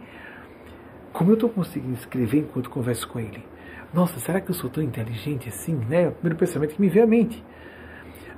Como 1.12 1.30
eu 1.30 1.34
estou 1.34 1.50
conseguindo 1.50 1.94
escrever 1.94 2.38
enquanto 2.38 2.70
converso 2.70 3.06
com 3.08 3.18
ele? 3.20 3.44
Nossa, 3.92 4.20
será 4.20 4.40
que 4.40 4.50
eu 4.50 4.54
sou 4.54 4.70
tão 4.70 4.82
inteligente 4.82 5.48
assim? 5.48 5.74
Né? 5.74 6.04
É 6.04 6.08
o 6.08 6.12
primeiro 6.12 6.38
pensamento 6.38 6.74
que 6.74 6.80
me 6.80 6.88
veio 6.88 7.04
à 7.04 7.08
mente. 7.08 7.44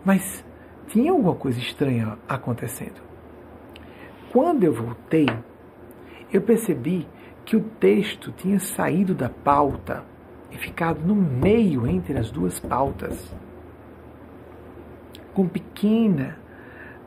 Mas 0.05 0.45
tinha 0.89 1.13
alguma 1.13 1.35
coisa 1.35 1.59
estranha 1.59 2.19
acontecendo. 2.29 3.01
Quando 4.33 4.65
eu 4.65 4.73
voltei, 4.73 5.27
eu 6.33 6.41
percebi 6.41 7.07
que 7.45 7.57
o 7.57 7.61
texto 7.61 8.33
tinha 8.33 8.59
saído 8.59 9.15
da 9.15 9.29
pauta 9.29 10.05
e 10.53 10.59
ficado 10.59 11.01
no 11.05 11.15
meio 11.15 11.87
entre 11.87 12.19
as 12.19 12.31
duas 12.31 12.61
pautas, 12.61 13.35
com 15.33 15.49
pequena 15.49 16.37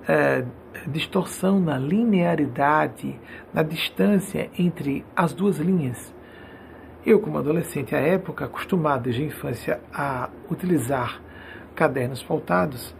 uh, 0.02 0.48
distorção 0.90 1.60
na 1.60 1.78
linearidade, 1.78 3.20
na 3.54 3.64
distância 3.64 4.50
entre 4.58 5.06
as 5.16 5.34
duas 5.34 5.58
linhas. 5.58 6.14
Eu, 7.06 7.20
como 7.20 7.38
adolescente 7.38 7.96
à 7.96 8.00
época, 8.00 8.46
acostumado 8.46 9.04
desde 9.04 9.22
a 9.22 9.26
infância 9.26 9.80
a 9.94 10.30
utilizar 10.50 11.22
cadernos 11.76 12.24
pautados, 12.24 12.96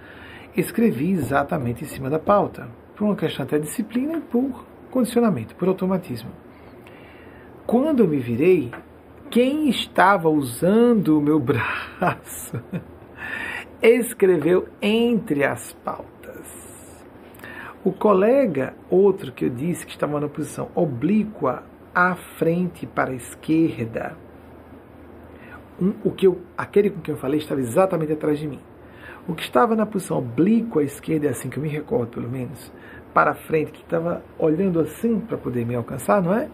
escrevi 0.56 1.12
exatamente 1.12 1.84
em 1.84 1.88
cima 1.88 2.10
da 2.10 2.20
pauta, 2.20 2.70
por 2.96 3.06
uma 3.06 3.16
questão 3.16 3.46
até 3.46 3.58
de 3.58 3.66
disciplina 3.66 4.18
e 4.18 4.22
por 4.22 4.66
condicionamento, 4.92 5.56
por 5.56 5.68
automatismo. 5.68 6.30
Quando 7.66 8.02
eu 8.02 8.08
me 8.08 8.20
virei, 8.20 8.72
quem 9.30 9.70
estava 9.70 10.30
usando 10.30 11.18
o 11.18 11.22
meu 11.22 11.40
braço 11.42 12.62
escreveu 13.82 14.68
entre 14.82 15.44
as 15.44 15.74
pautas. 15.74 16.16
O 17.84 17.92
colega, 17.92 18.74
outro 18.90 19.32
que 19.32 19.46
eu 19.46 19.50
disse 19.50 19.86
que 19.86 19.92
estava 19.92 20.20
na 20.20 20.28
posição 20.28 20.70
oblíqua 20.74 21.64
à 21.94 22.16
frente 22.16 22.88
para 22.88 23.12
a 23.12 23.16
esquerda, 23.16 24.18
um, 25.80 25.94
o 26.04 26.12
que 26.12 26.26
eu, 26.26 26.42
aquele 26.58 26.90
com 26.90 27.02
quem 27.02 27.14
eu 27.14 27.20
falei 27.20 27.40
estava 27.40 27.62
exatamente 27.62 28.14
atrás 28.14 28.40
de 28.40 28.48
mim. 28.48 28.60
O 29.28 29.34
que 29.36 29.44
estava 29.44 29.76
na 29.76 29.86
posição 29.86 30.18
oblíqua 30.18 30.82
à 30.82 30.84
esquerda, 30.84 31.28
é 31.28 31.30
assim 31.30 31.50
que 31.50 31.58
eu 31.58 31.64
me 31.64 31.70
recordo 31.70 32.08
pelo 32.08 32.30
menos, 32.30 32.72
para 33.14 33.34
frente, 33.34 33.72
que 33.72 33.82
estava 33.82 34.24
olhando 34.38 34.80
assim 34.80 35.20
para 35.20 35.38
poder 35.38 35.66
me 35.66 35.76
alcançar, 35.76 36.22
não 36.22 36.34
é? 36.34 36.50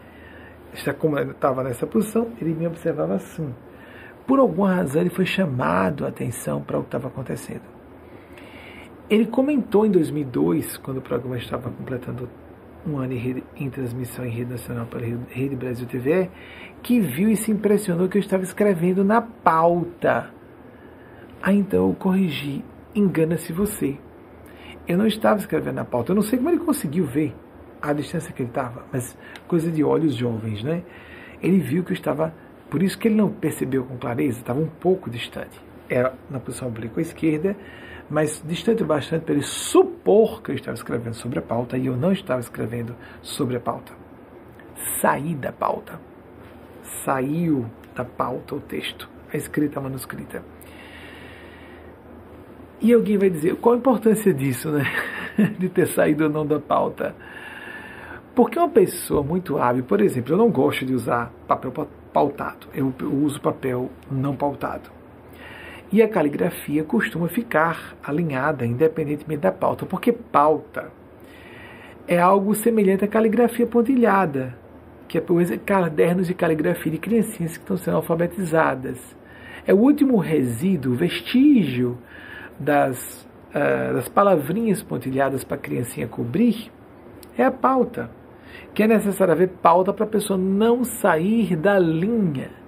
Como 0.97 1.17
eu 1.17 1.31
estava 1.31 1.63
nessa 1.63 1.85
posição, 1.85 2.29
ele 2.39 2.53
me 2.53 2.67
observava 2.67 3.15
assim. 3.15 3.53
Por 4.25 4.39
alguma 4.39 4.75
razão, 4.75 5.01
ele 5.01 5.09
foi 5.09 5.25
chamado 5.25 6.05
a 6.05 6.09
atenção 6.09 6.61
para 6.61 6.77
o 6.77 6.81
que 6.81 6.87
estava 6.87 7.07
acontecendo. 7.07 7.63
Ele 9.09 9.25
comentou 9.25 9.85
em 9.85 9.91
2002, 9.91 10.77
quando 10.77 10.97
o 10.97 11.01
programa 11.01 11.37
estava 11.37 11.69
completando 11.69 12.29
um 12.87 12.97
ano 12.97 13.13
em, 13.13 13.17
rede, 13.17 13.43
em 13.57 13.69
transmissão 13.69 14.25
em 14.25 14.29
rede 14.29 14.51
nacional 14.51 14.85
para 14.85 15.01
a 15.01 15.09
Rede 15.29 15.55
Brasil 15.55 15.85
TV, 15.85 16.29
que 16.81 16.99
viu 16.99 17.29
e 17.29 17.35
se 17.35 17.51
impressionou 17.51 18.07
que 18.07 18.17
eu 18.17 18.21
estava 18.21 18.43
escrevendo 18.43 19.03
na 19.03 19.21
pauta. 19.21 20.31
Aí 21.41 21.57
então 21.57 21.89
eu 21.89 21.93
corrigi, 21.93 22.63
engana-se 22.95 23.51
você. 23.51 23.97
Eu 24.87 24.97
não 24.97 25.05
estava 25.05 25.39
escrevendo 25.39 25.75
na 25.75 25.85
pauta, 25.85 26.11
eu 26.11 26.15
não 26.15 26.23
sei 26.23 26.37
como 26.37 26.49
ele 26.49 26.59
conseguiu 26.59 27.05
ver 27.05 27.35
a 27.81 27.93
distância 27.93 28.31
que 28.31 28.41
ele 28.41 28.49
estava, 28.49 28.85
mas 28.91 29.17
coisa 29.47 29.71
de 29.71 29.83
olhos 29.83 30.15
jovens, 30.15 30.63
né? 30.63 30.83
Ele 31.41 31.59
viu 31.59 31.83
que 31.83 31.91
eu 31.91 31.95
estava, 31.95 32.33
por 32.69 32.83
isso 32.83 32.97
que 32.97 33.07
ele 33.07 33.15
não 33.15 33.29
percebeu 33.29 33.83
com 33.83 33.97
clareza, 33.97 34.39
estava 34.39 34.59
um 34.59 34.67
pouco 34.67 35.09
distante. 35.09 35.59
é 35.89 36.09
na 36.29 36.39
posição 36.39 36.69
oblíqua 36.69 37.01
esquerda, 37.01 37.55
mas 38.09 38.41
distante 38.45 38.83
bastante 38.83 39.25
para 39.25 39.33
ele 39.33 39.43
supor 39.43 40.41
que 40.41 40.51
eu 40.51 40.55
estava 40.55 40.75
escrevendo 40.75 41.15
sobre 41.15 41.39
a 41.39 41.41
pauta 41.41 41.77
e 41.77 41.87
eu 41.87 41.97
não 41.97 42.11
estava 42.11 42.39
escrevendo 42.39 42.95
sobre 43.21 43.57
a 43.57 43.59
pauta. 43.59 43.93
Saí 45.01 45.35
da 45.35 45.51
pauta. 45.51 45.99
Saiu 47.03 47.65
da 47.95 48.05
pauta 48.05 48.55
o 48.55 48.59
texto, 48.59 49.09
a 49.33 49.37
escrita 49.37 49.79
a 49.79 49.83
manuscrita. 49.83 50.43
E 52.81 52.93
alguém 52.93 53.17
vai 53.17 53.29
dizer, 53.29 53.55
qual 53.57 53.75
a 53.75 53.77
importância 53.77 54.33
disso, 54.33 54.71
né? 54.71 54.83
De 55.59 55.69
ter 55.69 55.87
saído 55.87 56.25
ou 56.25 56.29
não 56.29 56.45
da 56.45 56.59
pauta? 56.59 57.15
Porque 58.33 58.57
uma 58.57 58.69
pessoa 58.69 59.21
muito 59.21 59.57
hábil, 59.57 59.83
por 59.83 59.99
exemplo, 60.01 60.33
eu 60.33 60.37
não 60.37 60.49
gosto 60.49 60.85
de 60.85 60.93
usar 60.93 61.31
papel 61.47 61.71
pautado, 62.13 62.67
eu 62.73 62.93
uso 63.23 63.41
papel 63.41 63.89
não 64.09 64.35
pautado. 64.35 64.89
E 65.91 66.01
a 66.01 66.07
caligrafia 66.07 66.83
costuma 66.85 67.27
ficar 67.27 67.97
alinhada, 68.01 68.65
independentemente 68.65 69.41
da 69.41 69.51
pauta, 69.51 69.85
porque 69.85 70.13
pauta 70.13 70.89
é 72.07 72.17
algo 72.17 72.55
semelhante 72.55 73.03
à 73.03 73.07
caligrafia 73.07 73.67
pontilhada, 73.67 74.55
que 75.07 75.17
é 75.17 75.21
por 75.21 75.41
exemplo, 75.41 75.65
cadernos 75.65 76.27
de 76.27 76.33
caligrafia 76.33 76.93
de 76.93 76.97
criancinhas 76.97 77.57
que 77.57 77.63
estão 77.63 77.75
sendo 77.75 77.97
alfabetizadas. 77.97 78.97
É 79.67 79.73
o 79.73 79.77
último 79.77 80.17
resíduo, 80.17 80.95
vestígio 80.95 81.97
das, 82.57 83.27
uh, 83.49 83.93
das 83.93 84.07
palavrinhas 84.07 84.81
pontilhadas 84.81 85.43
para 85.43 85.57
a 85.57 85.59
criancinha 85.59 86.07
cobrir, 86.07 86.71
é 87.37 87.43
a 87.43 87.51
pauta. 87.51 88.09
Que 88.73 88.83
é 88.83 88.87
necessário 88.87 89.33
haver 89.33 89.49
pauta 89.61 89.93
para 89.93 90.05
a 90.05 90.09
pessoa 90.09 90.37
não 90.37 90.83
sair 90.83 91.55
da 91.55 91.77
linha 91.77 92.61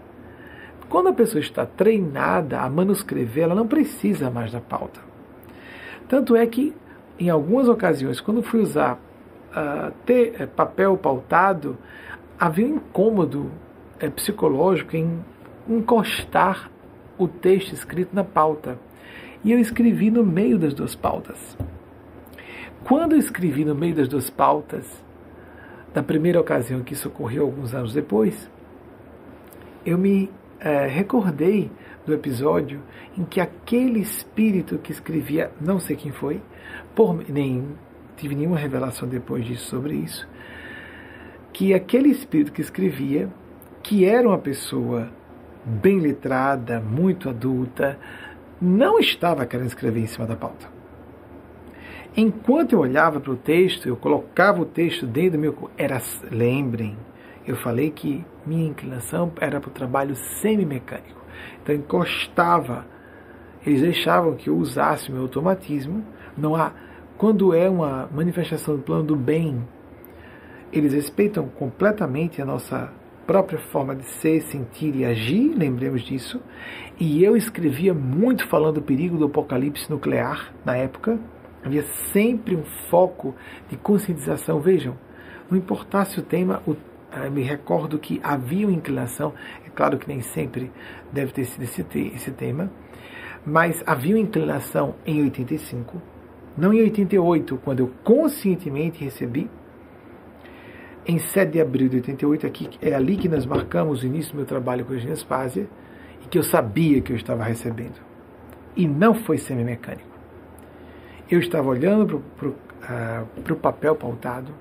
quando 0.93 1.09
a 1.09 1.13
pessoa 1.13 1.41
está 1.41 1.65
treinada 1.65 2.59
a 2.61 2.69
manuscrever, 2.69 3.45
ela 3.45 3.55
não 3.55 3.67
precisa 3.67 4.29
mais 4.29 4.51
da 4.51 4.61
pauta. 4.61 4.99
Tanto 6.07 6.35
é 6.35 6.45
que, 6.45 6.71
em 7.19 7.31
algumas 7.31 7.67
ocasiões, 7.67 8.21
quando 8.21 8.43
fui 8.43 8.59
usar 8.59 8.99
uh, 9.49 9.91
ter 10.05 10.39
uh, 10.39 10.47
papel 10.49 10.95
pautado, 10.95 11.79
havia 12.39 12.67
um 12.67 12.75
incômodo 12.75 13.49
uh, 13.99 14.11
psicológico 14.11 14.95
em 14.95 15.19
encostar 15.67 16.69
o 17.17 17.27
texto 17.27 17.73
escrito 17.73 18.15
na 18.15 18.23
pauta. 18.23 18.77
E 19.43 19.51
eu 19.51 19.57
escrevi 19.57 20.11
no 20.11 20.23
meio 20.23 20.59
das 20.59 20.75
duas 20.75 20.93
pautas. 20.93 21.57
Quando 22.83 23.13
eu 23.13 23.17
escrevi 23.17 23.65
no 23.65 23.73
meio 23.73 23.95
das 23.95 24.07
duas 24.07 24.29
pautas, 24.29 25.03
na 25.93 26.01
primeira 26.01 26.39
ocasião 26.39 26.83
que 26.83 26.93
isso 26.93 27.07
ocorreu 27.07 27.43
alguns 27.45 27.73
anos 27.73 27.93
depois, 27.93 28.49
eu 29.85 29.97
me 29.97 30.29
é, 30.59 30.87
recordei 30.87 31.69
do 32.05 32.13
episódio 32.13 32.81
em 33.17 33.23
que 33.23 33.39
aquele 33.39 33.99
espírito 33.99 34.77
que 34.77 34.91
escrevia, 34.91 35.51
não 35.59 35.79
sei 35.79 35.95
quem 35.95 36.11
foi, 36.11 36.41
por, 36.95 37.23
nem 37.29 37.67
tive 38.15 38.35
nenhuma 38.35 38.57
revelação 38.57 39.07
depois 39.07 39.45
disso 39.45 39.65
sobre 39.65 39.95
isso, 39.95 40.27
que 41.51 41.73
aquele 41.73 42.09
espírito 42.09 42.51
que 42.51 42.61
escrevia, 42.61 43.29
que 43.81 44.05
era 44.05 44.27
uma 44.27 44.39
pessoa 44.39 45.09
bem 45.65 45.99
letrada, 45.99 46.79
muito 46.79 47.29
adulta, 47.29 47.99
não 48.61 48.99
estava 48.99 49.45
querendo 49.45 49.67
escrever 49.67 49.99
em 49.99 50.07
cima 50.07 50.25
da 50.25 50.35
pauta. 50.35 50.67
Enquanto 52.15 52.73
eu 52.73 52.79
olhava 52.79 53.19
para 53.19 53.31
o 53.31 53.35
texto, 53.35 53.87
eu 53.87 53.95
colocava 53.95 54.61
o 54.61 54.65
texto 54.65 55.07
dentro 55.07 55.31
do 55.31 55.39
meu. 55.39 55.69
Era, 55.75 55.99
lembrem, 56.31 56.95
eu 57.47 57.55
falei 57.55 57.89
que 57.89 58.23
minha 58.45 58.67
inclinação 58.67 59.31
era 59.41 59.59
para 59.59 59.69
o 59.69 59.73
trabalho 59.73 60.15
semi-mecânico. 60.15 61.21
Então 61.61 61.73
encostava, 61.73 62.85
eles 63.65 63.81
deixavam 63.81 64.35
que 64.35 64.49
eu 64.49 64.55
usasse 64.55 65.09
o 65.09 65.13
meu 65.13 65.23
automatismo. 65.23 66.05
Não 66.37 66.55
há, 66.55 66.71
quando 67.17 67.53
é 67.53 67.67
uma 67.67 68.07
manifestação 68.13 68.75
do 68.75 68.83
plano 68.83 69.03
do 69.03 69.15
bem, 69.15 69.67
eles 70.71 70.93
respeitam 70.93 71.47
completamente 71.47 72.41
a 72.41 72.45
nossa 72.45 72.93
própria 73.25 73.57
forma 73.57 73.95
de 73.95 74.05
ser, 74.05 74.41
sentir 74.41 74.95
e 74.95 75.05
agir, 75.05 75.53
lembremos 75.55 76.03
disso. 76.03 76.41
E 76.99 77.23
eu 77.23 77.35
escrevia 77.35 77.93
muito 77.93 78.47
falando 78.47 78.75
do 78.75 78.81
perigo 78.81 79.17
do 79.17 79.25
apocalipse 79.25 79.89
nuclear 79.89 80.53
na 80.63 80.75
época. 80.75 81.19
Havia 81.63 81.83
sempre 82.11 82.55
um 82.55 82.63
foco 82.89 83.35
de 83.69 83.77
conscientização. 83.77 84.59
Vejam, 84.59 84.97
não 85.49 85.57
importasse 85.57 86.19
o 86.19 86.23
tema, 86.23 86.61
o 86.67 86.75
ah, 87.15 87.29
me 87.29 87.43
recordo 87.43 87.99
que 87.99 88.19
havia 88.23 88.65
uma 88.65 88.75
inclinação, 88.75 89.33
é 89.63 89.69
claro 89.69 89.99
que 89.99 90.07
nem 90.07 90.19
sempre 90.19 90.71
deve 91.11 91.31
ter 91.31 91.45
sido 91.45 91.61
esse, 91.61 91.85
esse 92.15 92.31
tema, 92.31 92.71
mas 93.45 93.83
havia 93.85 94.15
uma 94.15 94.21
inclinação 94.21 94.95
em 95.05 95.21
85, 95.21 96.01
não 96.57 96.73
em 96.73 96.81
88, 96.81 97.59
quando 97.63 97.81
eu 97.81 97.91
conscientemente 98.03 99.03
recebi, 99.03 99.47
em 101.05 101.19
7 101.19 101.51
de 101.51 101.61
abril 101.61 101.87
de 101.87 101.97
88, 101.97 102.47
aqui, 102.47 102.69
é 102.81 102.95
ali 102.95 103.15
que 103.15 103.29
nós 103.29 103.45
marcamos 103.45 104.01
o 104.01 104.07
início 104.07 104.31
do 104.31 104.37
meu 104.37 104.45
trabalho 104.45 104.83
com 104.83 104.93
a 104.93 104.97
Genespásia, 104.97 105.67
e 106.23 106.27
que 106.27 106.39
eu 106.39 106.43
sabia 106.43 106.99
que 106.99 107.11
eu 107.11 107.17
estava 107.17 107.43
recebendo. 107.43 108.01
E 108.75 108.87
não 108.87 109.13
foi 109.13 109.37
semi-mecânico. 109.37 110.12
Eu 111.29 111.39
estava 111.39 111.67
olhando 111.67 112.23
para 112.37 112.47
o 112.47 113.55
uh, 113.55 113.59
papel 113.59 113.95
pautado, 113.95 114.53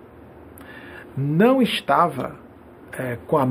não 1.16 1.60
estava 1.60 2.36
é, 2.92 3.16
com 3.26 3.38
a, 3.38 3.48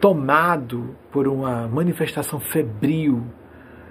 tomado 0.00 0.96
por 1.12 1.28
uma 1.28 1.68
manifestação 1.68 2.40
febril, 2.40 3.24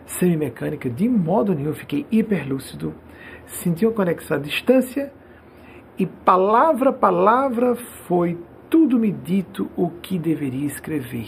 semimecânica, 0.05 0.89
de 0.89 1.07
modo 1.07 1.53
nenhum, 1.53 1.73
fiquei 1.73 2.05
hiperlúcido, 2.11 2.95
senti 3.45 3.85
uma 3.85 3.93
conexão 3.93 4.37
à 4.37 4.39
distância 4.39 5.13
e 5.97 6.05
palavra 6.05 6.89
a 6.89 6.93
palavra 6.93 7.75
foi 8.07 8.37
tudo 8.69 8.99
me 8.99 9.11
dito 9.11 9.69
o 9.75 9.89
que 9.89 10.17
deveria 10.17 10.65
escrever, 10.65 11.27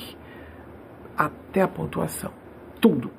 até 1.18 1.61
a 1.61 1.68
pontuação, 1.68 2.31
tudo. 2.80 3.11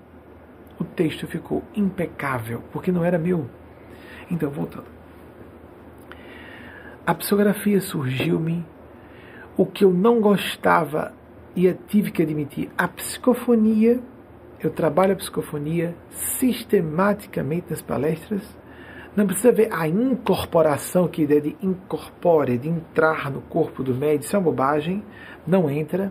O 0.79 0.85
texto 0.85 1.27
ficou 1.27 1.63
impecável, 1.75 2.63
porque 2.73 2.91
não 2.91 3.05
era 3.05 3.19
meu. 3.19 3.47
Então, 4.31 4.51
voltando. 4.51 4.87
A 7.05 7.15
psicografia 7.15 7.81
surgiu-me 7.81 8.65
o 9.57 9.67
que 9.67 9.85
eu 9.85 9.93
não 9.93 10.21
gostava 10.21 11.13
e 11.55 11.67
eu 11.67 11.75
tive 11.87 12.11
que 12.11 12.23
admitir, 12.23 12.71
a 12.79 12.89
psicofonia, 12.89 14.01
eu 14.61 14.71
trabalho 14.71 15.13
a 15.13 15.17
psicofonia 15.17 15.95
sistematicamente 16.11 17.67
nas 17.71 17.83
palestras. 17.83 18.43
Não 19.15 19.27
precisa 19.27 19.53
ver 19.53 19.69
a 19.71 19.87
incorporação, 19.87 21.09
que 21.09 21.23
ideia 21.23 21.41
de 21.41 21.57
incorpore, 21.61 22.57
de 22.57 22.69
entrar 22.69 23.31
no 23.31 23.43
corpo 23.43 23.83
do 23.83 23.95
médico, 23.95 24.25
isso 24.25 24.37
é 24.37 24.39
uma 24.39 24.45
bobagem, 24.45 25.05
não 25.47 25.69
entra. 25.69 26.11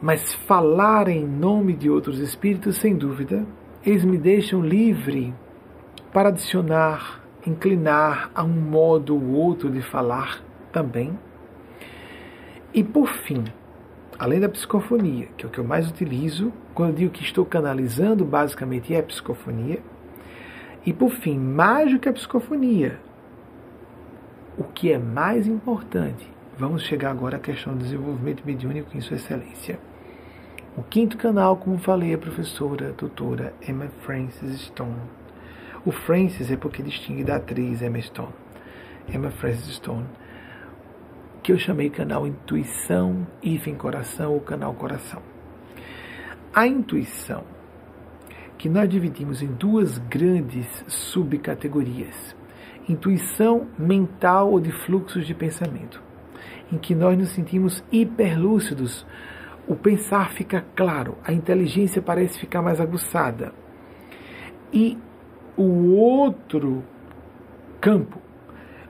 Mas 0.00 0.32
falar 0.32 1.08
em 1.08 1.26
nome 1.26 1.74
de 1.74 1.90
outros 1.90 2.18
espíritos, 2.20 2.76
sem 2.76 2.96
dúvida, 2.96 3.44
eles 3.84 4.04
me 4.04 4.16
deixam 4.16 4.62
livre 4.62 5.34
para 6.14 6.30
adicionar, 6.30 7.20
inclinar 7.46 8.30
a 8.34 8.42
um 8.42 8.48
modo 8.48 9.14
ou 9.14 9.34
outro 9.34 9.70
de 9.70 9.82
falar 9.82 10.42
também 10.72 11.18
e 12.74 12.82
por 12.82 13.06
fim, 13.06 13.44
além 14.18 14.40
da 14.40 14.48
psicofonia, 14.48 15.28
que 15.36 15.46
é 15.46 15.48
o 15.48 15.50
que 15.50 15.58
eu 15.58 15.64
mais 15.64 15.88
utilizo, 15.88 16.52
quando 16.74 16.90
eu 16.90 16.96
digo 16.96 17.12
que 17.12 17.22
estou 17.22 17.46
canalizando, 17.46 18.24
basicamente 18.24 18.92
é 18.92 18.98
a 18.98 19.02
psicofonia. 19.02 19.78
E 20.84 20.92
por 20.92 21.10
fim, 21.10 21.38
mais 21.38 21.92
do 21.92 22.00
que 22.00 22.08
a 22.08 22.12
psicofonia, 22.12 22.98
o 24.58 24.64
que 24.64 24.90
é 24.90 24.98
mais 24.98 25.46
importante, 25.46 26.28
vamos 26.58 26.82
chegar 26.82 27.12
agora 27.12 27.36
à 27.36 27.40
questão 27.40 27.74
do 27.74 27.84
desenvolvimento 27.84 28.42
mediúnico 28.44 28.96
em 28.96 29.00
sua 29.00 29.18
excelência. 29.18 29.78
O 30.76 30.82
quinto 30.82 31.16
canal, 31.16 31.56
como 31.56 31.78
falei, 31.78 32.10
é 32.10 32.14
a 32.16 32.18
professora, 32.18 32.88
a 32.88 32.92
doutora 32.92 33.54
Emma 33.68 33.86
Francis 34.00 34.62
Stone. 34.62 35.23
O 35.84 35.92
Francis 35.92 36.50
é 36.50 36.56
porque 36.56 36.82
distingue 36.82 37.24
da 37.24 37.36
atriz 37.36 37.82
Emma 37.82 38.00
Stone. 38.00 38.32
Emma 39.08 39.30
Francis 39.30 39.74
Stone 39.76 40.06
que 41.44 41.52
eu 41.52 41.58
chamei 41.58 41.90
canal 41.90 42.26
Intuição, 42.26 43.26
hífen 43.42 43.74
Coração 43.74 44.32
ou 44.32 44.40
canal 44.40 44.72
Coração. 44.72 45.20
A 46.54 46.66
intuição, 46.66 47.44
que 48.56 48.66
nós 48.66 48.88
dividimos 48.88 49.42
em 49.42 49.48
duas 49.48 49.98
grandes 49.98 50.66
subcategorias: 50.88 52.34
intuição 52.88 53.68
mental 53.78 54.52
ou 54.52 54.58
de 54.58 54.72
fluxos 54.72 55.26
de 55.26 55.34
pensamento, 55.34 56.02
em 56.72 56.78
que 56.78 56.94
nós 56.94 57.18
nos 57.18 57.28
sentimos 57.28 57.84
hiperlúcidos, 57.92 59.06
o 59.68 59.76
pensar 59.76 60.30
fica 60.30 60.64
claro, 60.74 61.18
a 61.22 61.30
inteligência 61.30 62.00
parece 62.00 62.38
ficar 62.38 62.62
mais 62.62 62.80
aguçada. 62.80 63.52
E 64.72 64.96
o 65.56 65.94
outro 65.94 66.82
campo, 67.80 68.18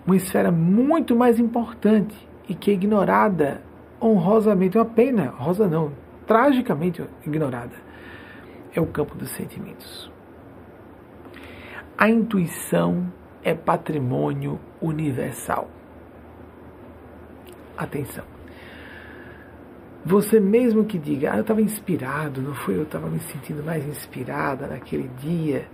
uma 0.06 0.16
esfera 0.16 0.50
muito 0.50 1.16
mais 1.16 1.38
importante, 1.38 2.16
e 2.48 2.54
que 2.54 2.70
é 2.70 2.74
ignorada 2.74 3.62
honrosamente, 4.00 4.76
uma 4.76 4.84
pena, 4.84 5.28
rosa 5.30 5.66
não, 5.66 5.92
tragicamente 6.26 7.02
ignorada. 7.26 7.84
é 8.74 8.80
o 8.80 8.86
campo 8.86 9.14
dos 9.14 9.30
sentimentos. 9.30 10.10
A 11.96 12.08
intuição 12.08 13.06
é 13.42 13.54
patrimônio 13.54 14.58
universal. 14.82 15.68
Atenção. 17.76 18.24
Você 20.04 20.40
mesmo 20.40 20.84
que 20.84 20.98
diga, 20.98 21.32
ah, 21.32 21.36
eu 21.36 21.42
estava 21.42 21.62
inspirado, 21.62 22.42
não 22.42 22.52
foi? 22.52 22.76
Eu 22.76 22.82
estava 22.82 23.08
me 23.08 23.20
sentindo 23.20 23.62
mais 23.62 23.86
inspirada 23.86 24.66
naquele 24.66 25.08
dia. 25.18 25.68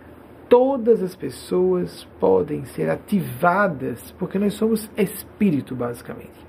Todas 0.51 1.01
as 1.01 1.15
pessoas 1.15 2.09
podem 2.19 2.65
ser 2.65 2.91
ativadas, 2.91 4.11
porque 4.19 4.37
nós 4.37 4.55
somos 4.55 4.91
espírito, 4.97 5.77
basicamente. 5.77 6.45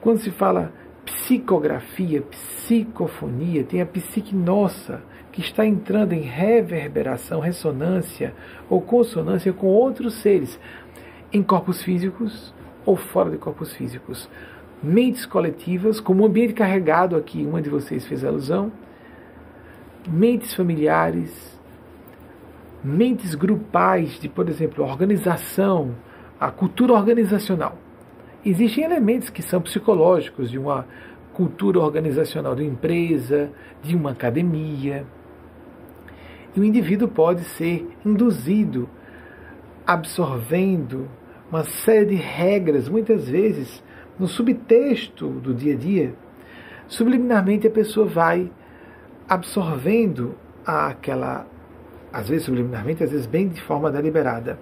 Quando 0.00 0.20
se 0.20 0.30
fala 0.30 0.72
psicografia, 1.04 2.22
psicofonia, 2.22 3.64
tem 3.64 3.80
a 3.80 3.86
psique 3.86 4.34
nossa, 4.34 5.02
que 5.32 5.40
está 5.40 5.66
entrando 5.66 6.12
em 6.12 6.20
reverberação, 6.20 7.40
ressonância 7.40 8.32
ou 8.70 8.80
consonância 8.80 9.52
com 9.52 9.66
outros 9.66 10.14
seres, 10.14 10.56
em 11.32 11.42
corpos 11.42 11.82
físicos 11.82 12.54
ou 12.86 12.96
fora 12.96 13.30
de 13.30 13.38
corpos 13.38 13.72
físicos. 13.72 14.30
Mentes 14.80 15.26
coletivas, 15.26 15.98
como 15.98 16.22
um 16.22 16.26
ambiente 16.26 16.54
carregado 16.54 17.16
aqui, 17.16 17.44
uma 17.44 17.60
de 17.60 17.70
vocês 17.70 18.06
fez 18.06 18.24
alusão, 18.24 18.70
mentes 20.06 20.54
familiares, 20.54 21.51
mentes 22.84 23.34
grupais 23.34 24.18
de, 24.20 24.28
por 24.28 24.48
exemplo, 24.48 24.84
organização, 24.84 25.94
a 26.38 26.50
cultura 26.50 26.92
organizacional. 26.92 27.78
Existem 28.44 28.84
elementos 28.84 29.30
que 29.30 29.42
são 29.42 29.60
psicológicos 29.60 30.50
de 30.50 30.58
uma 30.58 30.86
cultura 31.32 31.78
organizacional 31.78 32.54
de 32.54 32.62
uma 32.62 32.72
empresa, 32.72 33.50
de 33.82 33.94
uma 33.94 34.10
academia. 34.10 35.06
E 36.54 36.60
o 36.60 36.64
indivíduo 36.64 37.08
pode 37.08 37.44
ser 37.44 37.88
induzido, 38.04 38.88
absorvendo 39.86 41.08
uma 41.50 41.64
série 41.64 42.06
de 42.06 42.14
regras, 42.14 42.88
muitas 42.88 43.28
vezes 43.28 43.82
no 44.18 44.26
subtexto 44.26 45.28
do 45.28 45.54
dia 45.54 45.74
a 45.74 45.76
dia. 45.76 46.14
Subliminarmente 46.88 47.66
a 47.66 47.70
pessoa 47.70 48.06
vai 48.06 48.50
absorvendo 49.28 50.34
aquela, 50.64 51.46
às 52.12 52.28
vezes 52.28 52.44
subliminarmente, 52.44 53.02
às 53.02 53.10
vezes 53.10 53.26
bem 53.26 53.48
de 53.48 53.60
forma 53.62 53.90
deliberada, 53.90 54.58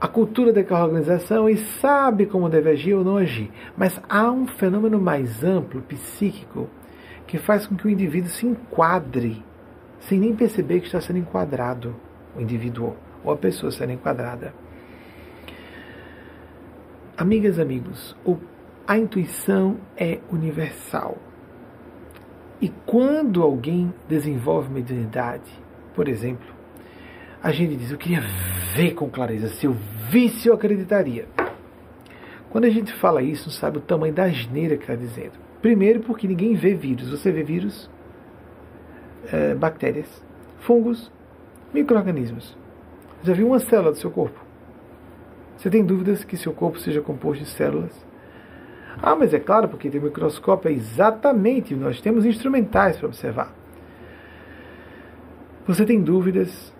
a 0.00 0.06
cultura 0.06 0.52
daquela 0.52 0.84
organização 0.84 1.48
e 1.48 1.56
sabe 1.56 2.26
como 2.26 2.48
deve 2.48 2.70
agir 2.70 2.94
ou 2.94 3.04
não 3.04 3.16
agir. 3.16 3.50
Mas 3.76 4.00
há 4.08 4.30
um 4.30 4.46
fenômeno 4.46 5.00
mais 5.00 5.42
amplo, 5.42 5.80
psíquico, 5.82 6.68
que 7.26 7.38
faz 7.38 7.66
com 7.66 7.74
que 7.74 7.86
o 7.86 7.90
indivíduo 7.90 8.30
se 8.30 8.46
enquadre 8.46 9.42
sem 10.00 10.20
nem 10.20 10.36
perceber 10.36 10.80
que 10.80 10.86
está 10.86 11.00
sendo 11.00 11.18
enquadrado, 11.18 11.96
o 12.36 12.40
indivíduo 12.40 12.94
ou 13.24 13.32
a 13.32 13.36
pessoa 13.36 13.72
sendo 13.72 13.92
enquadrada. 13.92 14.54
Amigas, 17.16 17.58
amigos, 17.58 18.14
o, 18.24 18.36
a 18.86 18.98
intuição 18.98 19.78
é 19.96 20.20
universal. 20.30 21.16
E 22.60 22.68
quando 22.84 23.42
alguém 23.42 23.92
desenvolve 24.08 24.72
mediunidade, 24.72 25.50
por 25.96 26.06
exemplo, 26.06 26.46
a 27.42 27.50
gente 27.50 27.74
diz: 27.74 27.90
Eu 27.90 27.98
queria 27.98 28.22
ver 28.76 28.94
com 28.94 29.10
clareza. 29.10 29.48
Se 29.48 29.66
eu 29.66 29.74
visse, 30.08 30.46
eu 30.46 30.54
acreditaria. 30.54 31.26
Quando 32.50 32.66
a 32.66 32.70
gente 32.70 32.92
fala 32.92 33.20
isso, 33.20 33.46
não 33.46 33.52
sabe 33.52 33.78
o 33.78 33.80
tamanho 33.80 34.14
da 34.14 34.24
asneira 34.24 34.76
que 34.76 34.84
está 34.84 34.94
dizendo. 34.94 35.32
Primeiro, 35.60 36.00
porque 36.00 36.28
ninguém 36.28 36.54
vê 36.54 36.74
vírus. 36.74 37.10
Você 37.10 37.32
vê 37.32 37.42
vírus? 37.42 37.90
é, 39.32 39.54
bactérias, 39.54 40.06
fungos, 40.60 41.10
micro-organismos. 41.72 42.56
Já 43.22 43.32
viu 43.32 43.48
uma 43.48 43.58
célula 43.58 43.92
do 43.92 43.98
seu 43.98 44.10
corpo? 44.10 44.38
Você 45.56 45.70
tem 45.70 45.84
dúvidas 45.84 46.24
que 46.24 46.36
seu 46.36 46.52
corpo 46.52 46.78
seja 46.78 47.00
composto 47.00 47.44
de 47.44 47.50
células? 47.50 48.06
Ah, 49.02 49.14
mas 49.14 49.34
é 49.34 49.38
claro, 49.38 49.68
porque 49.68 49.90
tem 49.90 50.00
microscópio, 50.00 50.70
é 50.70 50.72
exatamente, 50.72 51.74
nós 51.74 52.00
temos 52.00 52.24
instrumentais 52.24 52.96
para 52.96 53.08
observar. 53.08 53.54
Você 55.66 55.84
tem 55.84 56.00
dúvidas 56.00 56.72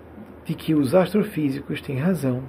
de 0.44 0.54
que 0.54 0.72
os 0.72 0.94
astrofísicos 0.94 1.80
têm 1.80 1.98
razão. 1.98 2.44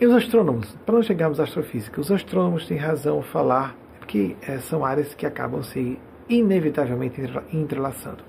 E 0.00 0.06
os 0.06 0.14
astrônomos, 0.14 0.72
para 0.86 0.94
não 0.94 1.02
chegarmos 1.02 1.40
à 1.40 1.42
astrofísica, 1.42 2.00
os 2.00 2.12
astrônomos 2.12 2.68
têm 2.68 2.76
razão 2.76 3.16
ao 3.16 3.22
falar, 3.22 3.76
porque 3.98 4.36
é, 4.46 4.58
são 4.58 4.84
áreas 4.84 5.12
que 5.12 5.26
acabam 5.26 5.60
se 5.60 5.98
inevitavelmente 6.28 7.20
entrelaçando. 7.52 8.22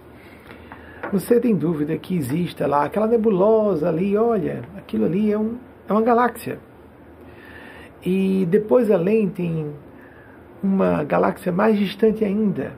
Você 1.11 1.39
tem 1.39 1.55
dúvida 1.55 1.95
que 1.95 2.17
exista 2.17 2.65
lá 2.65 2.85
aquela 2.85 3.05
nebulosa 3.05 3.87
ali, 3.87 4.17
olha, 4.17 4.63
aquilo 4.75 5.05
ali 5.05 5.31
é, 5.31 5.37
um, 5.37 5.57
é 5.87 5.93
uma 5.93 6.01
galáxia. 6.01 6.57
E 8.03 8.47
depois 8.49 8.89
além 8.89 9.29
tem 9.29 9.71
uma 10.63 11.03
galáxia 11.03 11.51
mais 11.51 11.77
distante 11.77 12.25
ainda. 12.25 12.73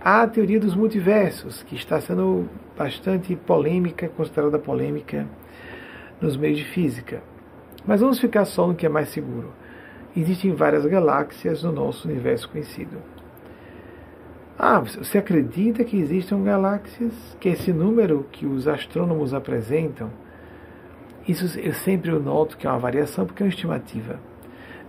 Há 0.00 0.22
a 0.22 0.28
teoria 0.28 0.60
dos 0.60 0.76
multiversos, 0.76 1.64
que 1.64 1.74
está 1.74 2.00
sendo 2.00 2.48
bastante 2.76 3.36
polêmica, 3.36 4.08
considerada 4.08 4.58
polêmica 4.58 5.26
nos 6.20 6.36
meios 6.36 6.58
de 6.58 6.64
física. 6.64 7.22
Mas 7.86 8.00
vamos 8.00 8.18
ficar 8.18 8.44
só 8.44 8.66
no 8.66 8.74
que 8.74 8.86
é 8.86 8.88
mais 8.88 9.08
seguro. 9.10 9.52
Existem 10.16 10.54
várias 10.54 10.86
galáxias 10.86 11.62
no 11.62 11.72
nosso 11.72 12.08
universo 12.08 12.48
conhecido. 12.48 12.98
Ah, 14.58 14.78
você 14.78 15.18
acredita 15.18 15.84
que 15.84 15.96
existam 15.96 16.42
galáxias? 16.42 17.12
Que 17.40 17.48
esse 17.48 17.72
número 17.72 18.24
que 18.30 18.46
os 18.46 18.68
astrônomos 18.68 19.34
apresentam, 19.34 20.10
isso 21.26 21.58
eu 21.58 21.72
sempre 21.72 22.12
noto 22.12 22.56
que 22.56 22.66
é 22.66 22.70
uma 22.70 22.78
variação 22.78 23.26
porque 23.26 23.42
é 23.42 23.46
uma 23.46 23.50
estimativa. 23.50 24.20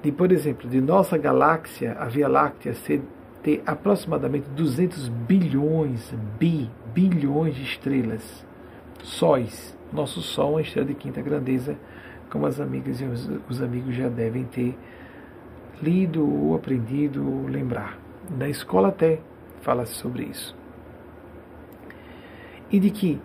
De, 0.03 0.11
por 0.11 0.31
exemplo, 0.31 0.69
de 0.69 0.79
nossa 0.79 1.17
galáxia, 1.17 1.93
a 1.99 2.05
Via 2.05 2.27
Láctea, 2.27 2.75
ser, 2.75 3.01
ter 3.41 3.63
aproximadamente 3.65 4.47
200 4.49 5.09
bilhões, 5.09 6.13
bi, 6.37 6.69
bilhões 6.95 7.53
de 7.53 7.63
estrelas, 7.63 8.45
sóis. 9.03 9.77
Nosso 9.91 10.21
Sol 10.21 10.47
é 10.47 10.51
uma 10.53 10.61
estrela 10.61 10.87
de 10.87 10.95
quinta 10.95 11.21
grandeza, 11.21 11.77
como 12.31 12.45
as 12.47 12.59
amigas 12.59 13.01
e 13.01 13.05
os, 13.05 13.29
os 13.49 13.61
amigos 13.61 13.93
já 13.93 14.07
devem 14.09 14.45
ter 14.45 14.75
lido 15.83 16.25
ou 16.25 16.55
aprendido 16.55 17.23
ou 17.29 17.47
lembrar. 17.47 17.99
Na 18.37 18.47
escola 18.47 18.87
até 18.87 19.19
fala 19.61 19.85
sobre 19.85 20.23
isso. 20.23 20.55
E 22.71 22.79
de 22.79 22.89
que 22.89 23.21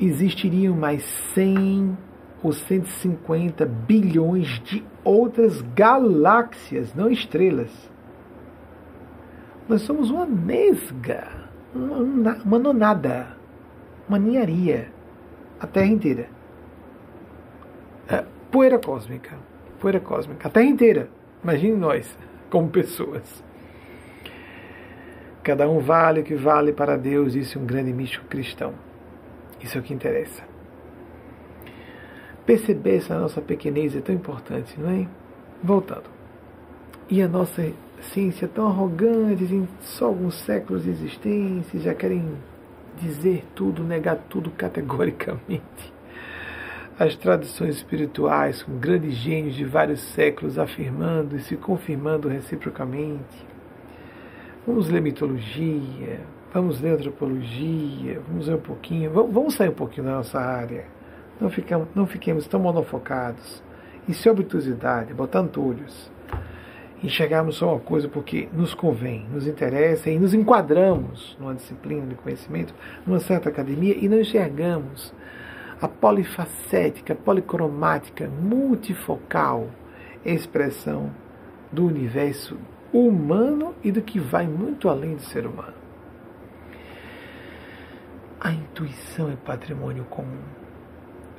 existiriam 0.00 0.74
mais 0.74 1.02
100 1.34 1.96
ou 2.42 2.52
150 2.52 3.66
bilhões 3.66 4.60
de 4.64 4.84
outras 5.04 5.60
galáxias, 5.74 6.94
não 6.94 7.10
estrelas. 7.10 7.70
Nós 9.68 9.82
somos 9.82 10.10
uma 10.10 10.26
nesga, 10.26 11.50
uma, 11.74 12.58
nonada, 12.58 13.36
uma 14.08 14.18
ninharia, 14.18 14.88
a 15.58 15.66
Terra 15.66 15.86
inteira. 15.86 16.28
É, 18.08 18.24
poeira 18.50 18.78
cósmica, 18.78 19.36
poeira 19.80 20.00
cósmica, 20.00 20.48
a 20.48 20.50
Terra 20.50 20.66
inteira. 20.66 21.08
Imagine 21.42 21.76
nós, 21.76 22.16
como 22.50 22.68
pessoas. 22.68 23.42
Cada 25.42 25.68
um 25.68 25.80
vale 25.80 26.20
o 26.20 26.24
que 26.24 26.34
vale 26.34 26.72
para 26.72 26.96
Deus, 26.96 27.32
disse 27.32 27.58
um 27.58 27.66
grande 27.66 27.92
místico 27.92 28.26
cristão. 28.26 28.74
Isso 29.60 29.76
é 29.76 29.80
o 29.80 29.84
que 29.84 29.94
interessa. 29.94 30.42
Perceber 32.46 32.96
essa 32.96 33.18
nossa 33.18 33.40
pequenez 33.40 33.96
é 33.96 34.00
tão 34.00 34.14
importante, 34.14 34.78
não 34.78 34.90
é? 34.90 35.06
Voltando. 35.62 36.10
E 37.08 37.22
a 37.22 37.28
nossa 37.28 37.62
ciência 38.02 38.48
tão 38.48 38.66
arrogante, 38.66 39.44
em 39.44 39.68
só 39.80 40.06
alguns 40.06 40.34
séculos 40.34 40.84
de 40.84 40.90
existência, 40.90 41.80
já 41.80 41.94
querem 41.94 42.24
dizer 42.98 43.44
tudo, 43.54 43.82
negar 43.82 44.16
tudo 44.28 44.50
categoricamente. 44.50 45.92
As 46.98 47.16
tradições 47.16 47.76
espirituais, 47.76 48.62
com 48.62 48.78
grandes 48.78 49.14
gênios 49.14 49.54
de 49.54 49.64
vários 49.64 50.00
séculos 50.00 50.58
afirmando 50.58 51.36
e 51.36 51.40
se 51.40 51.56
confirmando 51.56 52.28
reciprocamente 52.28 53.52
Vamos 54.64 54.88
ler 54.88 55.02
mitologia, 55.02 56.20
vamos 56.54 56.80
ler 56.80 56.92
antropologia, 56.92 58.20
vamos 58.28 58.46
ler 58.46 58.54
um 58.54 58.60
pouquinho, 58.60 59.10
vamos 59.10 59.54
sair 59.54 59.70
um 59.70 59.74
pouquinho 59.74 60.06
da 60.06 60.12
nossa 60.12 60.38
área. 60.38 60.84
Não, 61.40 61.50
ficamos, 61.50 61.88
não 61.96 62.06
fiquemos 62.06 62.46
tão 62.46 62.60
monofocados. 62.60 63.60
Isso 64.08 64.28
é 64.28 64.30
obtusidade, 64.30 65.12
botar 65.14 65.40
antolhos. 65.40 66.12
Enxergarmos 67.02 67.56
só 67.56 67.72
uma 67.72 67.80
coisa 67.80 68.08
porque 68.08 68.48
nos 68.52 68.74
convém, 68.74 69.26
nos 69.32 69.46
interessa 69.46 70.08
e 70.08 70.18
nos 70.18 70.32
enquadramos 70.32 71.36
numa 71.40 71.54
disciplina 71.54 72.06
de 72.06 72.14
conhecimento, 72.14 72.72
numa 73.04 73.18
certa 73.18 73.48
academia 73.48 73.96
e 73.98 74.08
não 74.08 74.20
enxergamos 74.20 75.12
a 75.80 75.88
polifacética, 75.88 77.14
policromática, 77.14 78.28
multifocal 78.28 79.68
expressão 80.24 81.10
do 81.70 81.86
universo 81.86 82.56
humano 82.92 83.74
e 83.82 83.90
do 83.90 84.02
que 84.02 84.20
vai 84.20 84.46
muito 84.46 84.88
além 84.88 85.16
do 85.16 85.22
ser 85.22 85.46
humano. 85.46 85.74
A 88.40 88.52
intuição 88.52 89.30
é 89.30 89.36
patrimônio 89.36 90.04
comum. 90.04 90.42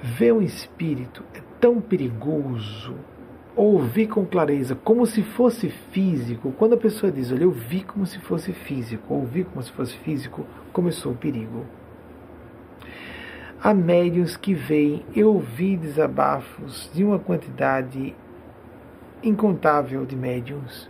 Ver 0.01 0.33
um 0.33 0.41
espírito 0.41 1.23
é 1.33 1.41
tão 1.59 1.79
perigoso. 1.79 2.95
Ouvir 3.55 4.07
com 4.07 4.25
clareza, 4.25 4.73
como 4.75 5.05
se 5.05 5.21
fosse 5.21 5.69
físico. 5.69 6.51
Quando 6.57 6.73
a 6.73 6.77
pessoa 6.77 7.11
diz, 7.11 7.31
olha, 7.31 7.43
eu 7.43 7.51
vi 7.51 7.83
como 7.83 8.05
se 8.05 8.19
fosse 8.19 8.51
físico, 8.51 9.13
ouvir 9.13 9.45
como 9.45 9.61
se 9.61 9.71
fosse 9.71 9.95
físico, 9.97 10.45
começou 10.71 11.11
o 11.11 11.15
perigo. 11.15 11.65
Há 13.61 13.73
médiuns 13.73 14.35
que 14.35 14.53
veem, 14.53 15.05
eu 15.15 15.39
vi 15.39 15.77
desabafos 15.77 16.89
de 16.93 17.03
uma 17.03 17.19
quantidade 17.19 18.13
incontável 19.23 20.05
de 20.05 20.15
médiums. 20.15 20.89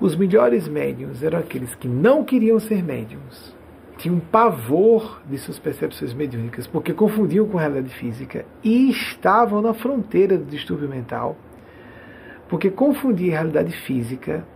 Os 0.00 0.14
melhores 0.14 0.68
médiums 0.68 1.22
eram 1.22 1.40
aqueles 1.40 1.74
que 1.74 1.88
não 1.88 2.22
queriam 2.22 2.60
ser 2.60 2.84
médiums, 2.84 3.56
tinham 3.98 4.18
pavor 4.18 5.20
de 5.28 5.36
suas 5.36 5.58
percepções 5.58 6.14
mediúnicas, 6.14 6.66
porque 6.66 6.94
confundiam 6.94 7.46
com 7.46 7.58
a 7.58 7.60
realidade 7.60 7.94
física 7.94 8.46
e 8.64 8.90
estavam 8.90 9.60
na 9.60 9.74
fronteira 9.74 10.38
do 10.38 10.44
distúrbio 10.44 10.88
mental, 10.88 11.36
porque 12.48 12.70
confundir 12.70 13.32
a 13.32 13.36
realidade 13.36 13.72
física 13.72 14.46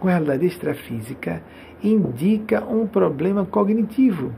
com 0.00 0.08
a 0.08 0.12
realidade 0.12 0.46
extrafísica 0.46 1.42
indica 1.82 2.64
um 2.64 2.86
problema 2.86 3.44
cognitivo. 3.44 4.34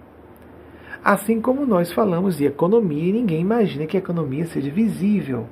Assim 1.03 1.41
como 1.41 1.65
nós 1.65 1.91
falamos 1.93 2.37
de 2.37 2.45
economia 2.45 3.09
e 3.09 3.13
ninguém 3.13 3.41
imagina 3.41 3.87
que 3.87 3.97
a 3.97 4.01
economia 4.01 4.45
seja 4.47 4.71
visível 4.71 5.47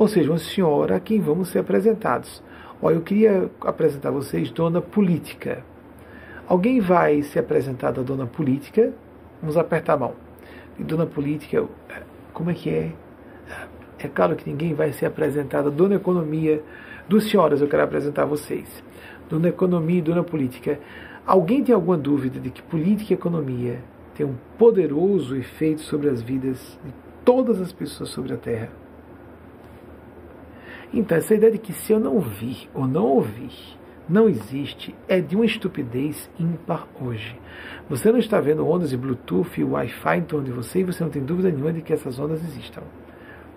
ou 0.00 0.08
seja, 0.08 0.30
uma 0.30 0.38
senhora 0.38 0.96
a 0.96 1.00
quem 1.00 1.20
vamos 1.20 1.50
ser 1.50 1.58
apresentados. 1.58 2.42
Olha, 2.80 2.94
eu 2.94 3.02
queria 3.02 3.50
apresentar 3.60 4.08
a 4.08 4.12
vocês 4.12 4.50
Dona 4.50 4.80
Política. 4.80 5.62
Alguém 6.50 6.80
vai 6.80 7.22
ser 7.22 7.38
apresentado 7.38 8.00
a 8.00 8.02
Dona 8.02 8.26
Política? 8.26 8.92
Vamos 9.40 9.56
apertar 9.56 9.92
a 9.92 9.96
mão. 9.98 10.14
E 10.76 10.82
Dona 10.82 11.06
Política, 11.06 11.64
como 12.32 12.50
é 12.50 12.54
que 12.54 12.68
é? 12.68 12.92
É 14.00 14.08
claro 14.08 14.34
que 14.34 14.50
ninguém 14.50 14.74
vai 14.74 14.92
ser 14.92 15.06
apresentado 15.06 15.70
Dona 15.70 15.94
Economia. 15.94 16.60
Duas 17.08 17.30
senhoras 17.30 17.60
eu 17.60 17.68
quero 17.68 17.84
apresentar 17.84 18.22
a 18.22 18.26
vocês. 18.26 18.82
Dona 19.28 19.48
Economia 19.48 20.00
e 20.00 20.02
Dona 20.02 20.24
Política. 20.24 20.80
Alguém 21.24 21.62
tem 21.62 21.72
alguma 21.72 21.96
dúvida 21.96 22.40
de 22.40 22.50
que 22.50 22.62
política 22.62 23.12
e 23.12 23.14
economia 23.14 23.78
têm 24.16 24.26
um 24.26 24.34
poderoso 24.58 25.36
efeito 25.36 25.82
sobre 25.82 26.08
as 26.08 26.20
vidas 26.20 26.76
de 26.84 26.92
todas 27.24 27.60
as 27.60 27.72
pessoas 27.72 28.10
sobre 28.10 28.32
a 28.32 28.36
Terra? 28.36 28.70
Então, 30.92 31.16
essa 31.16 31.32
ideia 31.32 31.52
de 31.52 31.58
que 31.58 31.72
se 31.72 31.92
eu 31.92 32.00
não 32.00 32.18
vi 32.18 32.68
ou 32.74 32.88
não 32.88 33.04
ouvir, 33.04 33.78
não 34.10 34.28
existe, 34.28 34.92
é 35.06 35.20
de 35.20 35.36
uma 35.36 35.46
estupidez 35.46 36.28
ímpar 36.38 36.88
hoje. 37.00 37.38
Você 37.88 38.10
não 38.10 38.18
está 38.18 38.40
vendo 38.40 38.66
ondas 38.68 38.90
de 38.90 38.96
Bluetooth 38.96 39.60
e 39.60 39.64
Wi-Fi 39.64 40.18
em 40.18 40.22
torno 40.22 40.46
de 40.46 40.52
você 40.52 40.80
e 40.80 40.84
você 40.84 41.04
não 41.04 41.10
tem 41.10 41.22
dúvida 41.22 41.48
nenhuma 41.48 41.72
de 41.72 41.80
que 41.80 41.92
essas 41.92 42.18
ondas 42.18 42.42
existam. 42.42 42.82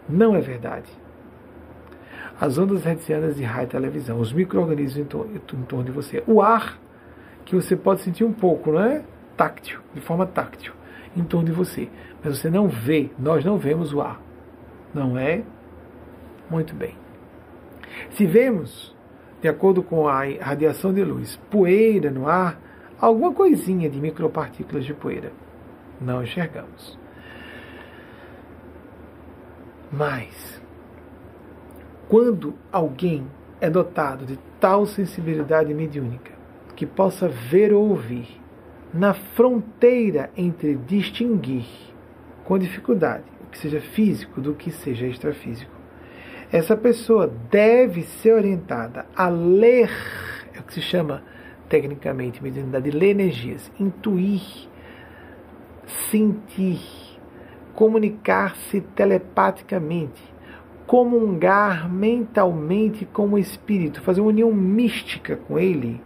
Não 0.08 0.36
é 0.36 0.42
verdade. 0.42 0.92
As 2.40 2.60
ondas 2.60 2.86
hertzianas 2.86 3.36
de 3.36 3.44
rádio 3.44 3.70
e 3.70 3.72
televisão, 3.72 4.20
os 4.20 4.32
micro-organismos 4.32 4.98
em, 4.98 5.06
torno, 5.06 5.36
em 5.36 5.64
torno 5.64 5.86
de 5.86 5.92
você, 5.92 6.24
o 6.28 6.40
ar, 6.40 6.80
que 7.46 7.56
você 7.56 7.76
pode 7.76 8.02
sentir 8.02 8.24
um 8.24 8.34
pouco, 8.34 8.72
não 8.72 8.82
é? 8.82 9.04
Táctil, 9.36 9.80
de 9.94 10.02
forma 10.02 10.26
táctil, 10.28 10.74
em 11.18 11.24
torno 11.24 11.48
de 11.48 11.52
você. 11.52 11.90
Mas 12.24 12.38
você 12.38 12.52
não 12.52 12.68
vê, 12.68 13.10
nós 13.18 13.44
não 13.44 13.58
vemos 13.58 13.92
o 13.92 14.02
ar. 14.02 14.22
Não 14.94 15.18
é? 15.18 15.44
Muito 16.48 16.76
bem. 16.76 16.96
Se 18.12 18.26
vemos, 18.26 18.93
de 19.44 19.50
acordo 19.50 19.84
com 19.84 20.08
a 20.08 20.24
radiação 20.40 20.94
de 20.94 21.04
luz, 21.04 21.38
poeira 21.52 22.10
no 22.10 22.30
ar, 22.30 22.58
alguma 22.98 23.34
coisinha 23.34 23.90
de 23.90 24.00
micropartículas 24.00 24.86
de 24.86 24.94
poeira, 24.94 25.34
não 26.00 26.24
enxergamos. 26.24 26.98
Mas, 29.92 30.62
quando 32.08 32.54
alguém 32.72 33.28
é 33.60 33.70
dotado 33.70 34.26
de 34.26 34.40
tal 34.62 34.86
sensibilidade 34.86 35.74
mediúnica 35.74 36.32
que 36.74 36.86
possa 36.86 37.28
ver 37.28 37.74
ou 37.74 37.90
ouvir 37.90 38.42
na 38.94 39.14
fronteira 39.14 40.32
entre 40.38 40.76
distinguir 40.76 41.68
com 42.46 42.58
dificuldade 42.58 43.26
o 43.42 43.48
que 43.48 43.58
seja 43.58 43.82
físico 43.82 44.40
do 44.40 44.54
que 44.54 44.72
seja 44.72 45.06
extrafísico, 45.06 45.73
essa 46.54 46.78
pessoa 46.78 47.34
deve 47.50 48.04
ser 48.04 48.34
orientada 48.34 49.08
a 49.16 49.28
ler, 49.28 49.90
é 50.54 50.60
o 50.60 50.64
que 50.64 50.76
se 50.76 50.82
chama 50.82 51.24
tecnicamente 51.68 52.44
mediunidade, 52.44 52.92
ler 52.92 53.10
energias, 53.10 53.72
intuir, 53.80 54.70
sentir, 56.12 56.80
comunicar-se 57.74 58.82
telepaticamente, 58.82 60.22
comungar 60.86 61.92
mentalmente 61.92 63.04
com 63.04 63.30
o 63.30 63.40
espírito, 63.40 64.04
fazer 64.04 64.22
uma 64.22 64.30
união 64.30 64.54
mística 64.54 65.36
com 65.36 65.58
ele, 65.58 66.00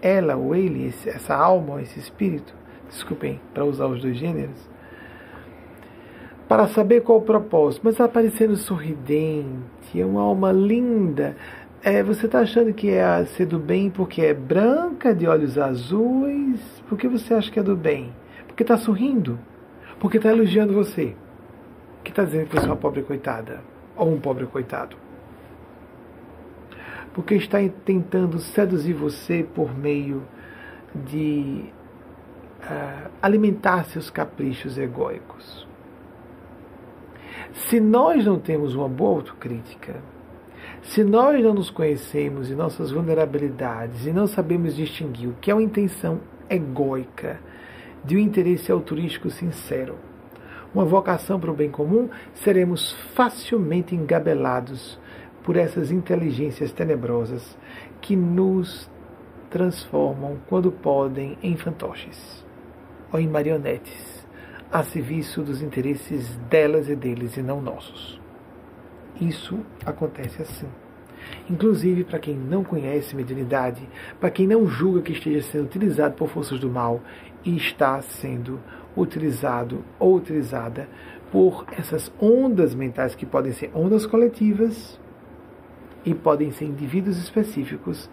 ela 0.00 0.36
ou 0.36 0.54
ele, 0.54 0.88
essa 1.04 1.34
alma 1.34 1.74
ou 1.74 1.80
esse 1.80 1.98
espírito, 1.98 2.54
desculpem, 2.88 3.38
para 3.52 3.66
usar 3.66 3.88
os 3.88 4.00
dois 4.00 4.16
gêneros, 4.16 4.70
para 6.48 6.68
saber 6.68 7.02
qual 7.02 7.18
o 7.18 7.22
propósito, 7.22 7.82
mas 7.84 7.94
está 7.94 8.08
parecendo 8.08 8.56
sorridente, 8.56 10.00
é 10.00 10.04
uma 10.04 10.20
alma 10.20 10.52
linda. 10.52 11.36
É, 11.82 12.02
você 12.02 12.26
está 12.26 12.40
achando 12.40 12.72
que 12.72 12.90
é 12.90 13.24
ser 13.26 13.46
do 13.46 13.58
bem 13.58 13.90
porque 13.90 14.22
é 14.22 14.34
branca, 14.34 15.14
de 15.14 15.26
olhos 15.26 15.58
azuis? 15.58 16.60
Por 16.88 16.96
que 16.96 17.08
você 17.08 17.34
acha 17.34 17.50
que 17.50 17.58
é 17.58 17.62
do 17.62 17.76
bem? 17.76 18.12
Porque 18.46 18.62
está 18.62 18.76
sorrindo? 18.76 19.38
Porque 19.98 20.16
está 20.16 20.30
elogiando 20.30 20.72
você? 20.72 21.14
Que 22.02 22.10
está 22.10 22.24
dizendo 22.24 22.48
que 22.48 22.56
você 22.56 22.66
é 22.66 22.68
uma 22.68 22.76
pobre 22.76 23.02
coitada? 23.02 23.60
Ou 23.96 24.12
um 24.12 24.20
pobre 24.20 24.46
coitado? 24.46 24.96
Porque 27.12 27.34
está 27.34 27.58
tentando 27.84 28.38
seduzir 28.38 28.94
você 28.94 29.46
por 29.54 29.76
meio 29.76 30.22
de 30.94 31.64
uh, 32.62 33.10
alimentar 33.20 33.84
seus 33.84 34.10
caprichos 34.10 34.78
egóicos. 34.78 35.63
Se 37.54 37.78
nós 37.78 38.26
não 38.26 38.36
temos 38.36 38.74
uma 38.74 38.88
boa 38.88 39.18
autocrítica, 39.18 40.02
se 40.82 41.04
nós 41.04 41.40
não 41.40 41.54
nos 41.54 41.70
conhecemos 41.70 42.50
e 42.50 42.54
nossas 42.54 42.90
vulnerabilidades 42.90 44.06
e 44.06 44.12
não 44.12 44.26
sabemos 44.26 44.74
distinguir 44.74 45.28
o 45.28 45.36
que 45.40 45.52
é 45.52 45.54
uma 45.54 45.62
intenção 45.62 46.20
egóica 46.50 47.38
de 48.04 48.16
um 48.16 48.18
interesse 48.18 48.72
altruístico 48.72 49.30
sincero, 49.30 49.94
uma 50.74 50.84
vocação 50.84 51.38
para 51.38 51.50
o 51.50 51.54
bem 51.54 51.70
comum, 51.70 52.10
seremos 52.34 52.90
facilmente 53.14 53.94
engabelados 53.94 54.98
por 55.44 55.56
essas 55.56 55.92
inteligências 55.92 56.72
tenebrosas 56.72 57.56
que 58.00 58.16
nos 58.16 58.90
transformam, 59.48 60.38
quando 60.48 60.72
podem, 60.72 61.38
em 61.40 61.56
fantoches. 61.56 62.44
Ou 63.12 63.20
em 63.20 63.28
marionetes 63.28 64.13
a 64.74 64.82
serviço 64.82 65.40
dos 65.40 65.62
interesses 65.62 66.36
delas 66.50 66.88
e 66.88 66.96
deles 66.96 67.36
e 67.36 67.42
não 67.42 67.62
nossos. 67.62 68.20
Isso 69.20 69.60
acontece 69.86 70.42
assim. 70.42 70.66
Inclusive 71.48 72.02
para 72.02 72.18
quem 72.18 72.34
não 72.34 72.64
conhece 72.64 73.14
mediunidade, 73.14 73.88
para 74.18 74.32
quem 74.32 74.48
não 74.48 74.66
julga 74.66 75.00
que 75.00 75.12
esteja 75.12 75.42
sendo 75.42 75.66
utilizado 75.66 76.16
por 76.16 76.28
forças 76.28 76.58
do 76.58 76.68
mal 76.68 77.00
e 77.44 77.56
está 77.56 78.02
sendo 78.02 78.60
utilizado 78.96 79.84
ou 79.96 80.16
utilizada 80.16 80.88
por 81.30 81.64
essas 81.70 82.12
ondas 82.20 82.74
mentais 82.74 83.14
que 83.14 83.24
podem 83.24 83.52
ser 83.52 83.70
ondas 83.72 84.04
coletivas 84.04 85.00
e 86.04 86.12
podem 86.12 86.50
ser 86.50 86.64
indivíduos 86.64 87.16
específicos 87.16 88.10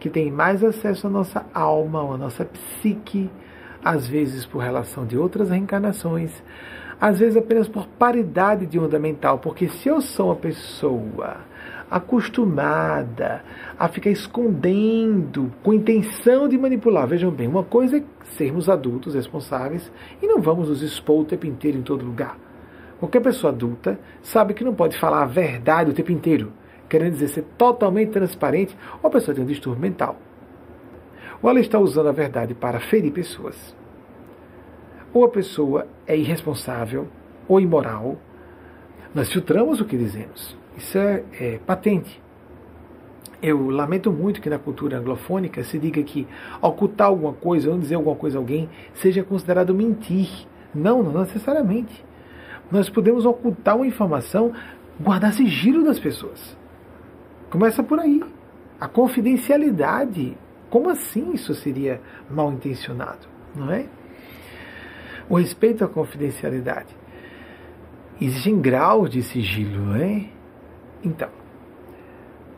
que 0.00 0.10
têm 0.10 0.32
mais 0.32 0.64
acesso 0.64 1.06
à 1.06 1.10
nossa 1.10 1.46
alma, 1.54 2.14
à 2.14 2.18
nossa 2.18 2.44
psique, 2.44 3.30
às 3.84 4.06
vezes 4.06 4.44
por 4.46 4.58
relação 4.58 5.06
de 5.06 5.16
outras 5.16 5.50
reencarnações, 5.50 6.42
às 7.00 7.18
vezes 7.18 7.36
apenas 7.36 7.66
por 7.66 7.86
paridade 7.86 8.66
de 8.66 8.78
onda 8.78 8.98
mental, 8.98 9.38
porque 9.38 9.68
se 9.68 9.88
eu 9.88 10.00
sou 10.00 10.26
uma 10.26 10.36
pessoa 10.36 11.38
acostumada 11.90 13.42
a 13.78 13.88
ficar 13.88 14.10
escondendo 14.10 15.52
com 15.62 15.72
intenção 15.72 16.46
de 16.46 16.56
manipular, 16.56 17.06
vejam 17.08 17.30
bem, 17.30 17.48
uma 17.48 17.64
coisa 17.64 17.98
é 17.98 18.02
sermos 18.36 18.68
adultos 18.68 19.14
responsáveis 19.14 19.90
e 20.22 20.26
não 20.26 20.40
vamos 20.40 20.68
nos 20.68 20.82
expor 20.82 21.22
o 21.22 21.24
tempo 21.24 21.46
inteiro 21.46 21.78
em 21.78 21.82
todo 21.82 22.04
lugar. 22.04 22.38
Qualquer 22.98 23.20
pessoa 23.20 23.52
adulta 23.52 23.98
sabe 24.22 24.54
que 24.54 24.62
não 24.62 24.74
pode 24.74 24.96
falar 24.98 25.22
a 25.22 25.26
verdade 25.26 25.90
o 25.90 25.94
tempo 25.94 26.12
inteiro, 26.12 26.52
querendo 26.88 27.12
dizer 27.12 27.28
ser 27.28 27.44
totalmente 27.56 28.10
transparente, 28.10 28.76
ou 29.02 29.08
a 29.08 29.10
pessoa 29.10 29.34
tem 29.34 29.42
um 29.42 29.46
distúrbio 29.46 29.80
mental 29.80 30.16
ou 31.42 31.50
ela 31.50 31.60
está 31.60 31.78
usando 31.78 32.08
a 32.08 32.12
verdade 32.12 32.54
para 32.54 32.80
ferir 32.80 33.12
pessoas. 33.12 33.74
Ou 35.12 35.24
a 35.24 35.28
pessoa 35.28 35.86
é 36.06 36.16
irresponsável 36.16 37.08
ou 37.48 37.60
imoral. 37.60 38.16
Nós 39.14 39.32
filtramos 39.32 39.80
o 39.80 39.84
que 39.84 39.96
dizemos. 39.96 40.56
Isso 40.76 40.96
é, 40.98 41.24
é 41.40 41.58
patente. 41.66 42.22
Eu 43.42 43.70
lamento 43.70 44.12
muito 44.12 44.40
que 44.40 44.50
na 44.50 44.58
cultura 44.58 44.98
anglofônica 44.98 45.64
se 45.64 45.78
diga 45.78 46.02
que 46.02 46.28
ocultar 46.60 47.08
alguma 47.08 47.32
coisa 47.32 47.70
ou 47.70 47.78
dizer 47.78 47.94
alguma 47.94 48.14
coisa 48.14 48.38
a 48.38 48.40
alguém 48.40 48.68
seja 48.94 49.24
considerado 49.24 49.74
mentir. 49.74 50.28
Não, 50.74 51.02
não 51.02 51.20
necessariamente. 51.22 52.04
Nós 52.70 52.88
podemos 52.88 53.24
ocultar 53.24 53.76
uma 53.76 53.86
informação, 53.86 54.52
guardar 55.00 55.32
sigilo 55.32 55.82
das 55.84 55.98
pessoas. 55.98 56.56
Começa 57.50 57.82
por 57.82 57.98
aí. 57.98 58.22
A 58.78 58.86
confidencialidade. 58.86 60.36
Como 60.70 60.88
assim 60.88 61.32
isso 61.34 61.52
seria 61.54 62.00
mal 62.30 62.52
intencionado? 62.52 63.28
Não 63.54 63.70
é? 63.70 63.86
O 65.28 65.36
respeito 65.36 65.84
à 65.84 65.88
confidencialidade. 65.88 66.96
Existem 68.20 68.60
graus 68.60 69.10
de 69.10 69.22
sigilo, 69.22 69.86
não 69.86 69.96
é? 69.96 70.26
Então, 71.02 71.28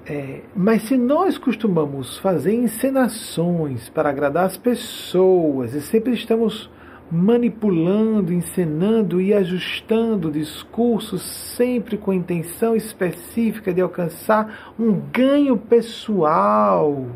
é, 0.05 0.41
mas 0.55 0.83
se 0.83 0.97
nós 0.97 1.39
costumamos 1.39 2.19
fazer 2.19 2.55
encenações 2.55 3.89
para 3.89 4.11
agradar 4.11 4.47
as 4.47 4.57
pessoas 4.57 5.75
e 5.75 5.81
sempre 5.81 6.13
estamos 6.13 6.69
manipulando, 7.09 8.33
encenando 8.33 9.21
e 9.21 9.33
ajustando 9.33 10.29
o 10.29 10.33
discurso 10.33 11.19
sempre 11.19 11.97
com 11.97 12.11
a 12.11 12.15
intenção 12.17 12.75
específica 12.75 13.73
de 13.73 13.81
alcançar 13.81 14.73
um 14.77 14.93
ganho 15.13 15.57
pessoal, 15.57 17.07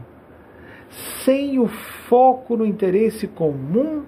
sem 1.24 1.59
o 1.59 1.68
foco 2.09 2.56
no 2.56 2.64
interesse 2.64 3.27
comum, 3.27 4.05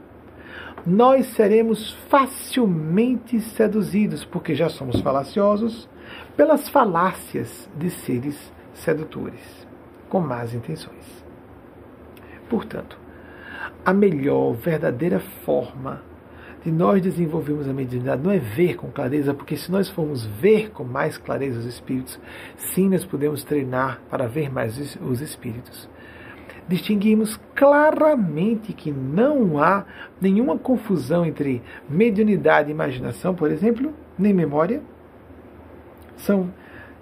nós 0.87 1.27
seremos 1.27 1.93
facilmente 2.09 3.41
seduzidos, 3.41 4.25
porque 4.25 4.55
já 4.55 4.69
somos 4.69 5.01
falaciosos, 5.01 5.89
pelas 6.37 6.69
falácias 6.69 7.69
de 7.77 7.91
seres 7.91 8.53
sedutores, 8.73 9.67
com 10.09 10.21
más 10.21 10.55
intenções. 10.55 11.25
Portanto, 12.49 12.99
a 13.85 13.93
melhor, 13.93 14.55
verdadeira 14.55 15.21
forma 15.21 16.03
de 16.65 16.73
nós 16.73 17.03
desenvolvermos 17.03 17.69
a 17.69 17.73
mediunidade 17.73 18.23
não 18.23 18.31
é 18.31 18.39
ver 18.39 18.77
com 18.77 18.91
clareza, 18.91 19.35
porque 19.35 19.57
se 19.57 19.71
nós 19.71 19.89
formos 19.89 20.25
ver 20.25 20.71
com 20.71 20.85
mais 20.85 21.19
clareza 21.19 21.59
os 21.59 21.67
espíritos, 21.67 22.19
sim, 22.57 22.89
nós 22.89 23.05
podemos 23.05 23.45
treinar 23.45 24.01
para 24.09 24.27
ver 24.27 24.51
mais 24.51 24.97
os 25.01 25.21
espíritos. 25.21 25.89
Distinguimos 26.69 27.41
claramente 27.55 28.73
que 28.73 28.93
não 28.93 29.59
há 29.59 29.85
nenhuma 30.21 30.59
confusão 30.59 31.25
entre 31.25 31.63
mediunidade 31.89 32.69
e 32.69 32.73
imaginação, 32.73 33.35
por 33.35 33.51
exemplo, 33.51 33.95
nem 34.19 34.35
memória. 34.35 34.83
São 36.17 36.53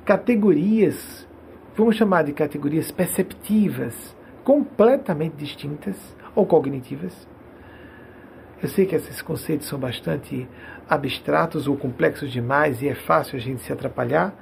categorias 0.04 1.26
vamos 1.76 1.96
chamar 1.96 2.22
de 2.22 2.32
categorias 2.32 2.90
perceptivas, 2.90 4.16
completamente 4.42 5.36
distintas 5.36 5.96
ou 6.34 6.46
cognitivas. 6.46 7.28
Eu 8.62 8.68
sei 8.68 8.86
que 8.86 8.94
esses 8.94 9.20
conceitos 9.20 9.68
são 9.68 9.78
bastante 9.78 10.48
abstratos 10.88 11.68
ou 11.68 11.76
complexos 11.76 12.32
demais 12.32 12.80
e 12.80 12.88
é 12.88 12.94
fácil 12.94 13.36
a 13.36 13.40
gente 13.40 13.60
se 13.60 13.72
atrapalhar. 13.72 14.34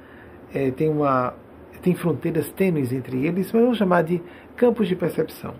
É, 0.53 0.71
tem, 0.71 0.87
uma, 0.87 1.33
tem 1.81 1.93
fronteiras 1.93 2.49
tênues 2.53 2.93
entre 2.93 3.25
eles, 3.25 3.51
mas 3.51 3.61
vamos 3.61 3.77
chamar 3.77 4.03
de 4.03 4.23
campos 4.55 4.87
de 4.87 4.95
percepção. 4.95 5.53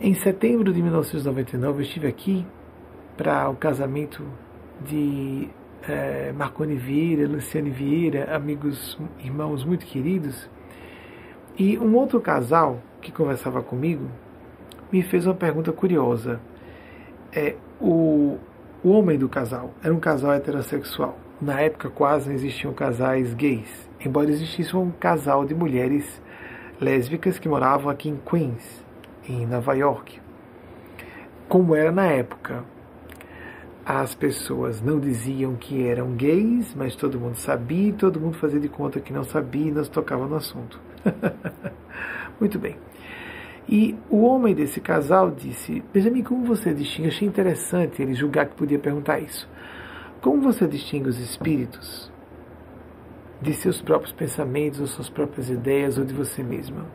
Em 0.00 0.14
setembro 0.14 0.72
de 0.72 0.80
1999, 0.80 1.78
eu 1.78 1.82
estive 1.82 2.06
aqui 2.06 2.46
para 3.16 3.50
o 3.50 3.56
casamento 3.56 4.24
de 4.86 5.48
é, 5.88 6.32
Marconi 6.32 6.76
Vieira, 6.76 7.26
Luciane 7.26 7.70
Vieira, 7.70 8.34
amigos, 8.34 8.96
irmãos 9.18 9.64
muito 9.64 9.84
queridos. 9.84 10.48
E 11.58 11.76
um 11.76 11.96
outro 11.96 12.20
casal 12.20 12.80
que 13.00 13.10
conversava 13.10 13.60
comigo 13.60 14.08
me 14.92 15.02
fez 15.02 15.26
uma 15.26 15.34
pergunta 15.34 15.72
curiosa. 15.72 16.40
É, 17.32 17.56
o, 17.80 18.38
o 18.84 18.90
homem 18.90 19.18
do 19.18 19.28
casal 19.28 19.74
era 19.82 19.92
um 19.92 19.98
casal 19.98 20.32
heterossexual. 20.32 21.18
Na 21.42 21.60
época 21.60 21.90
quase 21.90 22.28
não 22.28 22.34
existiam 22.34 22.72
casais 22.72 23.34
gays, 23.34 23.88
embora 23.98 24.30
existisse 24.30 24.76
um 24.76 24.92
casal 24.92 25.44
de 25.44 25.54
mulheres 25.54 26.20
lésbicas 26.80 27.38
que 27.38 27.48
moravam 27.48 27.90
aqui 27.90 28.08
em 28.08 28.16
Queens, 28.16 28.84
em 29.28 29.46
Nova 29.46 29.74
York. 29.74 30.20
Como 31.48 31.74
era 31.74 31.90
na 31.90 32.06
época, 32.06 32.64
as 33.84 34.14
pessoas 34.14 34.80
não 34.82 35.00
diziam 35.00 35.56
que 35.56 35.86
eram 35.86 36.12
gays, 36.12 36.74
mas 36.74 36.94
todo 36.94 37.18
mundo 37.18 37.36
sabia, 37.36 37.92
todo 37.94 38.20
mundo 38.20 38.36
fazia 38.36 38.60
de 38.60 38.68
conta 38.68 39.00
que 39.00 39.12
não 39.12 39.24
sabia 39.24 39.68
e 39.68 39.72
nós 39.72 39.88
tocava 39.88 40.26
no 40.26 40.36
assunto. 40.36 40.78
Muito 42.38 42.58
bem. 42.58 42.76
E 43.68 43.96
o 44.08 44.22
homem 44.22 44.54
desse 44.54 44.80
casal 44.80 45.30
disse: 45.30 45.82
Benjamin, 45.92 46.22
como 46.22 46.44
você 46.44 46.72
distingue? 46.72 47.08
Achei 47.08 47.26
interessante 47.26 48.00
ele 48.00 48.14
julgar 48.14 48.46
que 48.46 48.54
podia 48.54 48.78
perguntar 48.78 49.20
isso. 49.20 49.48
Como 50.20 50.40
você 50.42 50.66
distingue 50.66 51.08
os 51.08 51.18
espíritos 51.18 52.07
de 53.40 53.52
seus 53.54 53.80
próprios 53.80 54.12
pensamentos, 54.12 54.80
ou 54.80 54.86
suas 54.86 55.08
próprias 55.08 55.48
ideias, 55.48 55.98
ou 55.98 56.04
de 56.04 56.14
você 56.14 56.42
mesma? 56.42 56.86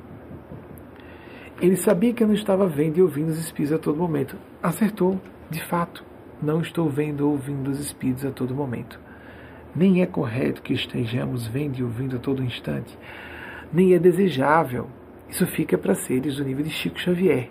Ele 1.62 1.76
sabia 1.76 2.14
que 2.14 2.24
eu 2.24 2.28
não 2.28 2.34
estava 2.34 2.68
vendo 2.68 2.98
e 2.98 3.02
ouvindo 3.02 3.30
os 3.30 3.40
espíritos 3.40 3.78
a 3.78 3.80
todo 3.80 3.98
momento. 3.98 4.36
Acertou, 4.62 5.20
de 5.50 5.64
fato 5.64 6.04
não 6.44 6.62
estou 6.62 6.90
vendo 6.90 7.22
ou 7.22 7.32
ouvindo 7.32 7.70
os 7.70 7.80
espíritos 7.80 8.26
a 8.26 8.32
todo 8.32 8.54
momento. 8.54 9.00
Nem 9.76 10.02
é 10.02 10.06
correto 10.06 10.62
que 10.62 10.74
estejamos 10.74 11.48
vendo 11.48 11.80
e 11.80 11.84
ouvindo 11.84 12.18
a 12.18 12.20
todo 12.20 12.44
instante. 12.44 12.98
Nem 13.72 13.94
é 13.94 14.00
desejável. 14.00 14.88
Isso 15.30 15.48
fica 15.48 15.78
para 15.78 15.96
seres 15.96 16.36
do 16.36 16.44
nível 16.44 16.64
de 16.64 16.70
Chico 16.70 17.00
Xavier. 17.00 17.50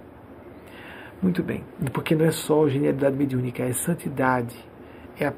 Muito 1.20 1.42
bem, 1.42 1.64
porque 1.92 2.14
não 2.14 2.24
é 2.24 2.30
só 2.30 2.68
genialidade 2.68 3.16
mediúnica, 3.16 3.62
é 3.62 3.72
santidade, 3.72 4.56
é 5.18 5.26
a, 5.26 5.32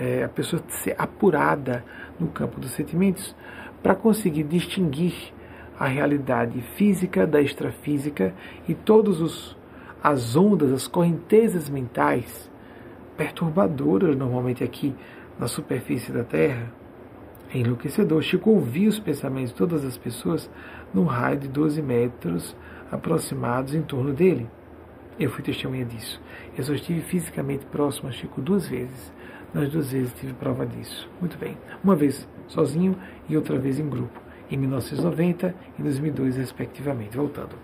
é 0.00 0.24
a 0.24 0.28
pessoa 0.28 0.62
ser 0.68 0.94
apurada 0.98 1.84
no 2.18 2.28
campo 2.28 2.60
dos 2.60 2.70
sentimentos 2.72 3.34
para 3.82 3.94
conseguir 3.94 4.44
distinguir 4.44 5.14
a 5.78 5.86
realidade 5.86 6.60
física 6.76 7.26
da 7.26 7.40
extrafísica 7.40 8.34
e 8.66 8.74
todas 8.74 9.56
as 10.02 10.36
ondas, 10.36 10.72
as 10.72 10.86
correntezas 10.86 11.68
mentais 11.68 12.50
perturbadoras 13.16 14.16
normalmente 14.16 14.62
aqui 14.62 14.94
na 15.38 15.48
superfície 15.48 16.12
da 16.12 16.24
Terra. 16.24 16.72
É 17.52 17.58
enlouquecedor. 17.58 18.22
Chico 18.22 18.50
ouvia 18.50 18.88
os 18.88 18.98
pensamentos 18.98 19.50
de 19.50 19.56
todas 19.56 19.84
as 19.84 19.96
pessoas 19.96 20.50
num 20.92 21.04
raio 21.04 21.38
de 21.38 21.48
12 21.48 21.80
metros 21.82 22.56
aproximados 22.90 23.74
em 23.74 23.82
torno 23.82 24.12
dele. 24.12 24.48
Eu 25.18 25.30
fui 25.30 25.42
testemunha 25.42 25.84
disso. 25.84 26.20
Eu 26.56 26.64
só 26.64 26.74
estive 26.74 27.00
fisicamente 27.00 27.64
próximo 27.66 28.08
a 28.08 28.12
Chico 28.12 28.40
duas 28.40 28.68
vezes. 28.68 29.12
Nas 29.56 29.70
duas 29.70 29.90
vezes 29.90 30.12
tive 30.12 30.34
prova 30.34 30.66
disso. 30.66 31.08
Muito 31.18 31.38
bem. 31.38 31.56
Uma 31.82 31.96
vez 31.96 32.28
sozinho 32.46 32.94
e 33.26 33.34
outra 33.38 33.58
vez 33.58 33.78
em 33.78 33.88
grupo. 33.88 34.20
Em 34.50 34.56
1990 34.58 35.54
e 35.78 35.82
2002, 35.82 36.36
respectivamente. 36.36 37.16
Voltando. 37.16 37.56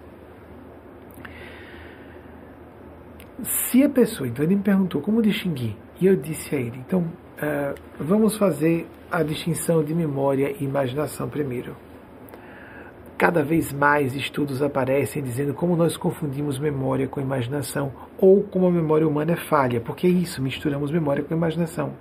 Se 3.42 3.82
a 3.82 3.90
pessoa, 3.90 4.26
então 4.26 4.42
ele 4.42 4.56
me 4.56 4.62
perguntou 4.62 5.02
como 5.02 5.20
distinguir, 5.20 5.76
e 6.00 6.06
eu 6.06 6.16
disse 6.16 6.54
a 6.54 6.58
ele, 6.58 6.78
então 6.78 7.00
uh, 7.00 7.74
vamos 7.98 8.38
fazer 8.38 8.86
a 9.10 9.22
distinção 9.22 9.84
de 9.84 9.94
memória 9.94 10.50
e 10.58 10.64
imaginação 10.64 11.28
primeiro. 11.28 11.76
Cada 13.16 13.42
vez 13.42 13.72
mais 13.72 14.14
estudos 14.14 14.62
aparecem 14.62 15.22
dizendo 15.22 15.54
como 15.54 15.76
nós 15.76 15.96
confundimos 15.96 16.58
memória 16.58 17.06
com 17.06 17.20
imaginação, 17.20 17.92
ou 18.18 18.42
como 18.42 18.66
a 18.66 18.70
memória 18.70 19.06
humana 19.06 19.32
é 19.32 19.36
falha, 19.36 19.80
porque 19.80 20.06
é 20.06 20.10
isso, 20.10 20.42
misturamos 20.42 20.90
memória 20.90 21.22
com 21.22 21.34
imaginação. 21.34 21.92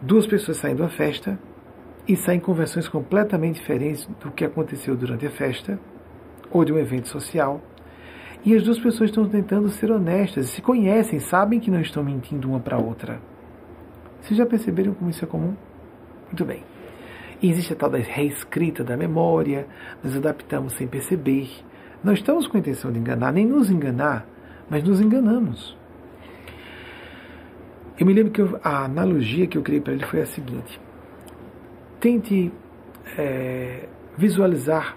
Duas 0.00 0.26
pessoas 0.26 0.56
saem 0.56 0.74
de 0.74 0.82
uma 0.82 0.88
festa 0.88 1.38
e 2.08 2.16
saem 2.16 2.40
com 2.40 2.52
versões 2.52 2.88
completamente 2.88 3.60
diferentes 3.60 4.06
do 4.20 4.32
que 4.32 4.44
aconteceu 4.44 4.96
durante 4.96 5.24
a 5.26 5.30
festa, 5.30 5.78
ou 6.50 6.64
de 6.64 6.72
um 6.72 6.78
evento 6.78 7.08
social, 7.08 7.60
e 8.44 8.56
as 8.56 8.64
duas 8.64 8.80
pessoas 8.80 9.10
estão 9.10 9.28
tentando 9.28 9.68
ser 9.68 9.92
honestas, 9.92 10.48
se 10.48 10.60
conhecem, 10.60 11.20
sabem 11.20 11.60
que 11.60 11.70
não 11.70 11.80
estão 11.80 12.02
mentindo 12.02 12.48
uma 12.48 12.58
para 12.58 12.76
a 12.76 12.80
outra. 12.80 13.20
Vocês 14.20 14.36
já 14.36 14.44
perceberam 14.44 14.94
como 14.94 15.10
isso 15.10 15.24
é 15.24 15.28
comum? 15.28 15.54
Muito 16.26 16.44
bem. 16.44 16.71
E 17.42 17.50
existe 17.50 17.72
a 17.72 17.76
tal 17.76 17.90
da 17.90 17.98
reescrita 17.98 18.84
da 18.84 18.96
memória, 18.96 19.66
nós 20.02 20.16
adaptamos 20.16 20.74
sem 20.74 20.86
perceber. 20.86 21.50
Não 22.02 22.12
estamos 22.12 22.46
com 22.46 22.56
a 22.56 22.60
intenção 22.60 22.92
de 22.92 23.00
enganar, 23.00 23.32
nem 23.32 23.44
nos 23.44 23.68
enganar, 23.68 24.24
mas 24.70 24.84
nos 24.84 25.00
enganamos. 25.00 25.76
Eu 27.98 28.06
me 28.06 28.14
lembro 28.14 28.32
que 28.32 28.40
eu, 28.40 28.60
a 28.62 28.84
analogia 28.84 29.46
que 29.46 29.58
eu 29.58 29.62
criei 29.62 29.80
para 29.80 29.92
ele 29.92 30.06
foi 30.06 30.22
a 30.22 30.26
seguinte: 30.26 30.80
tente 32.00 32.52
é, 33.18 33.88
visualizar 34.16 34.96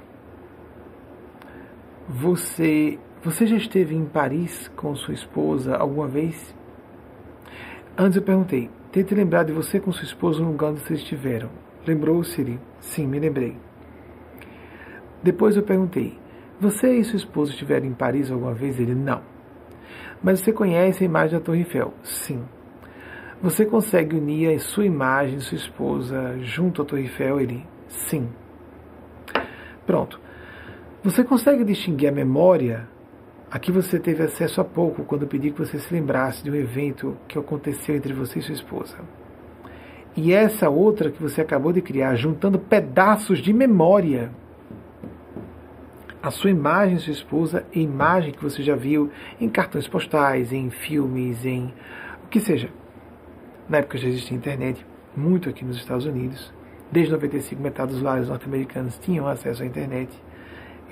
você 2.07 2.99
você 3.23 3.47
já 3.47 3.57
esteve 3.57 3.95
em 3.95 4.05
Paris 4.05 4.67
com 4.76 4.95
sua 4.95 5.15
esposa 5.15 5.76
alguma 5.76 6.07
vez? 6.07 6.55
Antes 7.97 8.17
eu 8.17 8.22
perguntei, 8.22 8.69
tente 8.91 9.15
lembrar 9.15 9.41
de 9.43 9.51
você 9.51 9.80
com 9.80 9.91
sua 9.91 10.03
esposa 10.03 10.43
no 10.43 10.51
lugar 10.51 10.69
onde 10.69 10.81
vocês 10.81 10.99
estiveram. 10.99 11.65
Lembrou-se 11.86 12.41
ele? 12.41 12.60
Sim, 12.80 13.07
me 13.07 13.20
lembrei. 13.20 13.57
Depois 15.22 15.56
eu 15.56 15.64
perguntei: 15.64 16.18
Você 16.60 16.91
e 16.91 17.03
sua 17.03 17.18
esposa 17.18 17.52
estiveram 17.52 17.86
em 17.86 17.94
Paris 17.94 18.32
alguma 18.32 18.53
vez? 18.53 18.80
Ele: 18.80 18.95
Não. 18.95 19.22
Mas 20.24 20.40
você 20.40 20.52
conhece 20.52 21.03
a 21.03 21.06
imagem 21.06 21.38
da 21.38 21.44
Torre 21.44 21.60
Eiffel? 21.60 21.94
Sim. 22.03 22.44
Você 23.41 23.66
consegue 23.66 24.16
unir 24.16 24.56
a 24.56 24.60
sua 24.60 24.86
imagem, 24.86 25.40
sua 25.40 25.57
esposa, 25.57 26.38
junto 26.40 26.82
à 26.82 26.86
Torre 26.86 27.03
Eiffel? 27.03 27.40
Ele: 27.40 27.66
Sim. 27.88 28.30
Pronto. 29.86 30.20
Você 31.03 31.24
consegue 31.24 31.64
distinguir 31.64 32.10
a 32.10 32.12
memória 32.12 32.88
a 33.52 33.60
que 33.60 33.72
você 33.72 33.99
teve 33.99 34.24
acesso 34.24 34.60
há 34.60 34.64
pouco 34.64 35.03
quando 35.03 35.28
pedi 35.28 35.52
que 35.52 35.60
você 35.60 35.78
se 35.78 35.94
lembrasse 35.94 36.44
de 36.44 36.49
um 36.49 36.56
evento 36.56 37.16
que 37.28 37.38
aconteceu 37.38 37.95
entre 37.95 38.12
você 38.12 38.40
e 38.40 38.41
sua 38.41 38.53
esposa? 38.53 38.98
E 40.16 40.32
essa 40.32 40.70
outra 40.70 41.12
que 41.12 41.22
você 41.22 41.42
acabou 41.42 41.74
de 41.74 41.82
criar, 41.82 42.16
juntando 42.16 42.58
pedaços 42.58 43.40
de 43.40 43.52
memória. 43.52 44.32
A 46.24 46.32
sua 46.32 46.50
imagem, 46.50 46.98
sua 46.98 47.12
esposa, 47.12 47.66
e 47.74 47.82
imagem 47.82 48.32
que 48.32 48.42
você 48.42 48.64
já 48.64 48.76
viu 48.76 49.12
em 49.40 49.50
cartões 49.50 49.88
postais, 49.88 50.54
em 50.54 50.70
filmes, 50.70 51.46
em 51.46 51.74
o 52.24 52.28
que 52.30 52.40
seja. 52.40 52.70
Na 53.68 53.80
época 53.80 53.98
já 53.98 54.08
existia 54.08 54.38
internet, 54.38 54.86
muito 55.16 55.50
aqui 55.50 55.66
nos 55.66 55.78
Estados 55.78 56.06
Unidos. 56.06 56.54
Desde 56.92 57.12
95, 57.12 57.62
metade 57.62 57.92
dos 57.92 58.02
lares 58.02 58.30
norte-americanos 58.30 58.98
tinham 59.00 59.28
acesso 59.28 59.64
à 59.64 59.66
internet, 59.66 60.10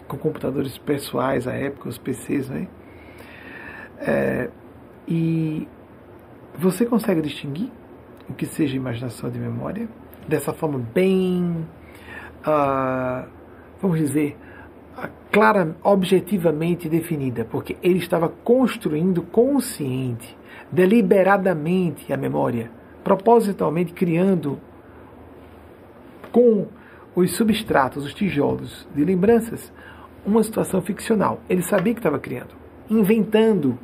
com 0.07 0.17
computadores 0.17 0.77
pessoais 0.77 1.47
à 1.47 1.53
época, 1.53 1.87
os 1.87 1.97
PCs, 1.97 2.49
né? 2.49 2.67
É, 3.99 4.49
e 5.07 5.67
você 6.59 6.85
consegue 6.85 7.21
distinguir 7.21 7.71
o 8.33 8.35
que 8.35 8.47
seja 8.47 8.75
imaginação 8.75 9.29
de 9.29 9.37
memória, 9.37 9.87
dessa 10.27 10.51
forma 10.51 10.79
bem, 10.79 11.67
uh, 12.41 13.29
vamos 13.79 13.99
dizer, 13.99 14.35
uh, 14.97 15.07
clara, 15.31 15.75
objetivamente 15.83 16.89
definida, 16.89 17.45
porque 17.45 17.77
ele 17.83 17.99
estava 17.99 18.27
construindo 18.27 19.21
consciente, 19.21 20.35
deliberadamente 20.71 22.11
a 22.11 22.17
memória, 22.17 22.71
propositalmente 23.03 23.93
criando 23.93 24.59
com 26.31 26.65
os 27.15 27.35
substratos, 27.35 28.03
os 28.03 28.15
tijolos 28.15 28.87
de 28.95 29.05
lembranças, 29.05 29.71
uma 30.25 30.41
situação 30.41 30.81
ficcional. 30.81 31.39
Ele 31.47 31.61
sabia 31.61 31.93
que 31.93 31.99
estava 31.99 32.17
criando, 32.17 32.55
inventando 32.89 33.77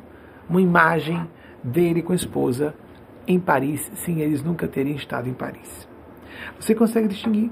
uma 0.48 0.60
imagem 0.60 1.24
dele 1.62 2.02
com 2.02 2.12
a 2.12 2.16
esposa 2.16 2.74
em 3.32 3.40
Paris 3.40 3.90
sem 3.94 4.20
eles 4.20 4.42
nunca 4.42 4.66
terem 4.66 4.94
estado 4.94 5.28
em 5.28 5.34
Paris. 5.34 5.88
Você 6.58 6.74
consegue 6.74 7.08
distinguir? 7.08 7.50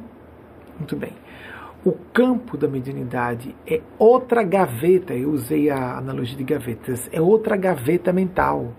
Muito 0.79 0.97
bem. 0.97 1.13
O 1.85 1.93
campo 2.13 2.57
da 2.57 2.67
mediunidade 2.67 3.55
é 3.67 3.81
outra 3.99 4.43
gaveta, 4.43 5.15
eu 5.15 5.31
usei 5.31 5.71
a 5.71 5.97
analogia 5.97 6.37
de 6.37 6.45
gavetas, 6.45 7.09
é 7.13 7.21
outra 7.21 7.57
gaveta 7.57 8.13
mental. 8.13 8.73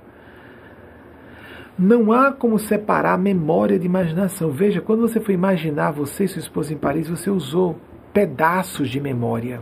Não 1.77 2.11
há 2.11 2.33
como 2.33 2.59
separar 2.59 3.17
memória 3.17 3.79
de 3.79 3.85
imaginação. 3.85 4.51
Veja, 4.51 4.81
quando 4.81 5.01
você 5.01 5.21
foi 5.21 5.33
imaginar 5.33 5.91
você 5.91 6.25
e 6.25 6.27
sua 6.27 6.41
esposa 6.41 6.73
em 6.73 6.77
Paris, 6.77 7.07
você 7.07 7.29
usou 7.29 7.79
pedaços 8.13 8.89
de 8.89 8.99
memória. 8.99 9.61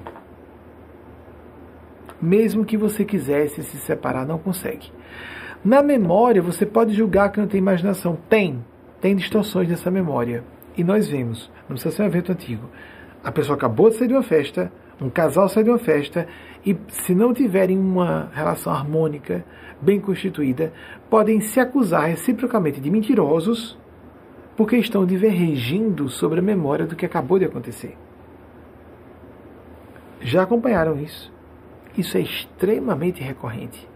Mesmo 2.20 2.66
que 2.66 2.76
você 2.76 3.06
quisesse 3.06 3.62
se 3.62 3.78
separar, 3.78 4.26
não 4.26 4.40
consegue. 4.40 4.92
Na 5.64 5.82
memória, 5.82 6.42
você 6.42 6.66
pode 6.66 6.94
julgar 6.94 7.32
que 7.32 7.40
não 7.40 7.48
tem 7.48 7.60
imaginação. 7.60 8.18
Tem. 8.30 8.64
Tem 9.02 9.16
distorções 9.16 9.68
nessa 9.68 9.92
memória. 9.92 10.44
E 10.78 10.84
nós 10.84 11.08
vemos, 11.08 11.52
não 11.68 11.76
precisa 11.76 11.96
ser 11.96 12.04
um 12.04 12.06
evento 12.06 12.32
antigo. 12.32 12.70
A 13.24 13.32
pessoa 13.32 13.56
acabou 13.56 13.90
de 13.90 13.96
sair 13.96 14.08
de 14.08 14.14
uma 14.14 14.24
festa, 14.24 14.72
um 15.02 15.10
casal 15.10 15.50
sai 15.50 15.64
de 15.64 15.70
uma 15.70 15.80
festa, 15.80 16.28
e 16.66 16.78
se 16.90 17.14
não 17.14 17.34
tiverem 17.34 17.78
uma 17.78 18.30
relação 18.34 18.72
harmônica, 18.72 19.44
bem 19.82 20.00
constituída, 20.00 20.72
podem 21.10 21.40
se 21.42 21.60
acusar 21.60 22.06
reciprocamente 22.06 22.80
de 22.80 22.90
mentirosos, 22.90 23.78
porque 24.56 24.78
estão 24.78 25.06
divergindo 25.06 26.10
sobre 26.10 26.40
a 26.40 26.44
memória 26.44 26.86
do 26.86 26.96
que 26.96 27.06
acabou 27.06 27.38
de 27.38 27.46
acontecer. 27.46 27.96
Já 30.22 30.44
acompanharam 30.44 31.00
isso? 31.00 31.32
Isso 31.98 32.18
é 32.18 32.22
extremamente 32.22 33.22
recorrente. 33.22 33.88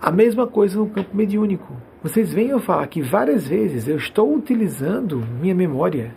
A 0.00 0.10
mesma 0.10 0.46
coisa 0.46 0.78
no 0.78 0.88
campo 0.88 1.16
mediúnico. 1.16 1.74
Vocês 2.02 2.32
veem 2.32 2.50
eu 2.50 2.60
falar 2.60 2.86
que 2.86 3.02
várias 3.02 3.48
vezes 3.48 3.88
eu 3.88 3.96
estou 3.96 4.34
utilizando 4.34 5.18
minha 5.40 5.54
memória. 5.54 6.14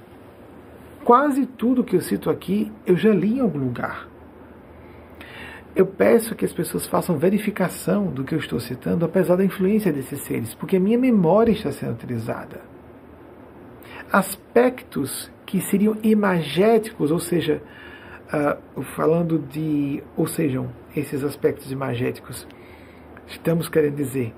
Quase 1.04 1.46
tudo 1.46 1.84
que 1.84 1.96
eu 1.96 2.02
cito 2.02 2.30
aqui 2.30 2.72
eu 2.86 2.96
já 2.96 3.14
li 3.14 3.38
em 3.38 3.40
algum 3.40 3.60
lugar. 3.60 4.08
Eu 5.76 5.86
peço 5.86 6.36
que 6.36 6.44
as 6.44 6.52
pessoas 6.52 6.86
façam 6.86 7.18
verificação 7.18 8.08
do 8.08 8.24
que 8.24 8.36
eu 8.36 8.40
estou 8.40 8.60
citando, 8.60 9.06
apesar 9.06 9.36
da 9.36 9.46
influência 9.46 9.94
desses 9.94 10.22
seres, 10.22 10.54
porque 10.54 10.76
a 10.76 10.80
minha 10.80 10.98
memória 10.98 11.52
está 11.52 11.72
sendo 11.72 11.94
utilizada. 11.94 12.62
Aspectos 14.12 15.32
que 15.46 15.62
seriam 15.62 15.96
imagéticos, 16.04 17.12
ou 17.12 17.20
seja, 17.20 17.62
uh, 18.76 18.82
falando 18.96 19.40
de, 19.40 20.04
ou 20.18 20.28
sejam, 20.28 20.70
esses 20.96 21.24
aspectos 21.24 21.72
imagéticos, 21.72 22.48
estamos 23.30 23.70
querendo 23.70 23.96
dizer 23.96 24.34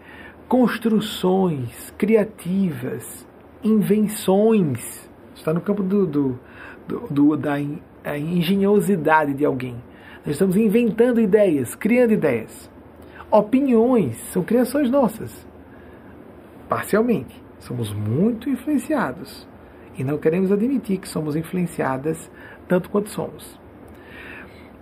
construções 0.47 1.93
criativas, 1.97 3.25
invenções. 3.63 5.09
Está 5.33 5.53
no 5.53 5.61
campo 5.61 5.81
do, 5.81 6.05
do, 6.05 6.39
do, 6.87 6.99
do 7.09 7.37
da 7.37 7.57
engenhosidade 8.17 9.33
de 9.33 9.45
alguém. 9.45 9.75
Nós 10.25 10.35
estamos 10.35 10.55
inventando 10.57 11.21
ideias, 11.21 11.73
criando 11.73 12.11
ideias. 12.13 12.69
Opiniões 13.31 14.17
são 14.31 14.43
criações 14.43 14.89
nossas. 14.89 15.47
Parcialmente. 16.67 17.41
Somos 17.59 17.93
muito 17.93 18.49
influenciados. 18.49 19.47
E 19.97 20.03
não 20.03 20.17
queremos 20.17 20.51
admitir 20.51 20.97
que 20.97 21.07
somos 21.07 21.35
influenciadas 21.35 22.29
tanto 22.67 22.89
quanto 22.89 23.09
somos. 23.09 23.59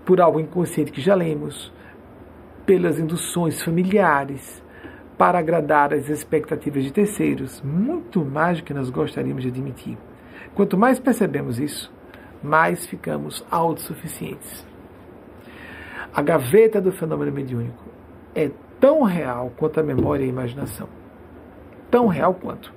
Por 0.05 0.19
algo 0.19 0.39
inconsciente 0.39 0.91
que 0.91 1.01
já 1.01 1.13
lemos, 1.13 1.71
pelas 2.69 2.99
induções 2.99 3.63
familiares, 3.63 4.63
para 5.17 5.39
agradar 5.39 5.91
as 5.91 6.07
expectativas 6.07 6.83
de 6.83 6.93
terceiros, 6.93 7.59
muito 7.63 8.23
mais 8.23 8.59
do 8.59 8.63
que 8.63 8.75
nós 8.75 8.91
gostaríamos 8.91 9.41
de 9.41 9.49
admitir. 9.49 9.97
Quanto 10.53 10.77
mais 10.77 10.99
percebemos 10.99 11.59
isso, 11.59 11.91
mais 12.43 12.85
ficamos 12.85 13.43
autossuficientes. 13.49 14.63
A 16.13 16.21
gaveta 16.21 16.79
do 16.79 16.91
fenômeno 16.91 17.31
mediúnico 17.31 17.85
é 18.35 18.51
tão 18.79 19.01
real 19.01 19.51
quanto 19.57 19.79
a 19.79 19.83
memória 19.83 20.23
e 20.23 20.27
a 20.27 20.31
imaginação. 20.31 20.87
Tão 21.89 22.05
real 22.05 22.35
quanto. 22.35 22.71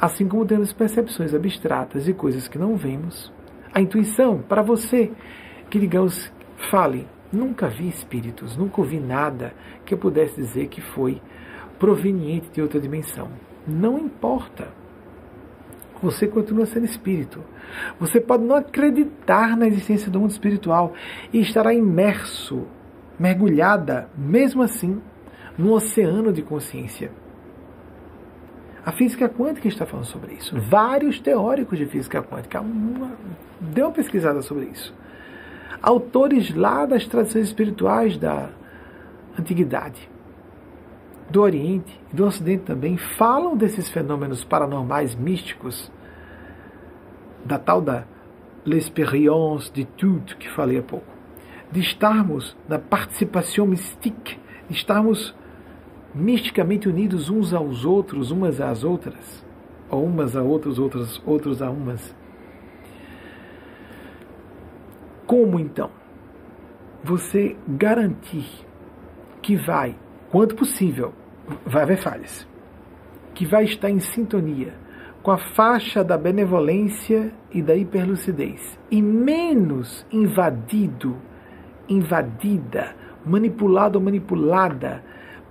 Assim 0.00 0.28
como 0.28 0.46
temos 0.46 0.72
percepções 0.72 1.34
abstratas 1.34 2.04
de 2.04 2.14
coisas 2.14 2.46
que 2.46 2.60
não 2.60 2.76
vemos, 2.76 3.32
a 3.74 3.80
intuição, 3.80 4.38
para 4.38 4.62
você 4.62 5.10
que, 5.68 5.80
digamos, 5.80 6.32
fale, 6.70 7.08
Nunca 7.32 7.68
vi 7.68 7.88
espíritos, 7.88 8.56
nunca 8.56 8.80
ouvi 8.80 9.00
nada 9.00 9.52
que 9.84 9.94
eu 9.94 9.98
pudesse 9.98 10.36
dizer 10.36 10.68
que 10.68 10.80
foi 10.80 11.20
proveniente 11.78 12.50
de 12.50 12.62
outra 12.62 12.80
dimensão. 12.80 13.28
Não 13.66 13.98
importa. 13.98 14.68
Você 16.02 16.28
continua 16.28 16.66
sendo 16.66 16.84
espírito. 16.84 17.42
Você 17.98 18.20
pode 18.20 18.44
não 18.44 18.54
acreditar 18.54 19.56
na 19.56 19.66
existência 19.66 20.10
do 20.10 20.20
mundo 20.20 20.30
espiritual 20.30 20.92
e 21.32 21.40
estará 21.40 21.74
imerso, 21.74 22.66
mergulhada, 23.18 24.08
mesmo 24.16 24.62
assim, 24.62 25.00
num 25.58 25.72
oceano 25.72 26.32
de 26.32 26.42
consciência. 26.42 27.10
A 28.84 28.92
física 28.92 29.28
quântica 29.28 29.66
está 29.66 29.84
falando 29.84 30.06
sobre 30.06 30.34
isso. 30.34 30.54
Vários 30.60 31.18
teóricos 31.18 31.76
de 31.76 31.86
física 31.86 32.22
quântica. 32.22 32.60
Uma, 32.60 33.12
dê 33.60 33.82
uma 33.82 33.90
pesquisada 33.90 34.42
sobre 34.42 34.66
isso 34.66 34.94
autores 35.86 36.52
lá 36.52 36.84
das 36.84 37.06
tradições 37.06 37.46
espirituais 37.46 38.16
da 38.16 38.50
antiguidade, 39.38 40.10
do 41.30 41.42
Oriente 41.42 41.96
e 42.12 42.16
do 42.16 42.24
Ocidente 42.24 42.64
também, 42.64 42.96
falam 42.96 43.56
desses 43.56 43.88
fenômenos 43.88 44.42
paranormais 44.42 45.14
místicos, 45.14 45.92
da 47.44 47.56
tal 47.56 47.80
da 47.80 48.04
l'expérience 48.64 49.72
de 49.72 49.84
tout 49.84 50.36
que 50.36 50.50
falei 50.50 50.78
há 50.78 50.82
pouco, 50.82 51.06
de 51.70 51.78
estarmos 51.78 52.56
na 52.68 52.80
participação 52.80 53.64
mystique, 53.64 54.40
de 54.68 54.74
estarmos 54.74 55.32
misticamente 56.12 56.88
unidos 56.88 57.30
uns 57.30 57.54
aos 57.54 57.84
outros, 57.84 58.32
umas 58.32 58.60
às 58.60 58.82
outras, 58.82 59.46
ou 59.88 60.04
umas 60.04 60.34
a 60.34 60.42
outros, 60.42 60.80
outros, 60.80 61.22
outros 61.24 61.62
a 61.62 61.70
umas 61.70 62.12
como 65.26 65.58
então 65.58 65.90
você 67.02 67.56
garantir 67.68 68.48
que 69.42 69.56
vai, 69.56 69.96
quanto 70.30 70.56
possível, 70.56 71.12
vai 71.64 71.82
haver 71.82 71.98
falhas, 71.98 72.48
que 73.34 73.46
vai 73.46 73.64
estar 73.64 73.90
em 73.90 74.00
sintonia 74.00 74.74
com 75.22 75.30
a 75.30 75.38
faixa 75.38 76.04
da 76.04 76.16
benevolência 76.16 77.32
e 77.52 77.60
da 77.60 77.74
hiperlucidez, 77.74 78.78
e 78.90 79.02
menos 79.02 80.06
invadido, 80.12 81.16
invadida, 81.88 82.94
manipulado 83.24 83.98
ou 83.98 84.04
manipulada 84.04 85.02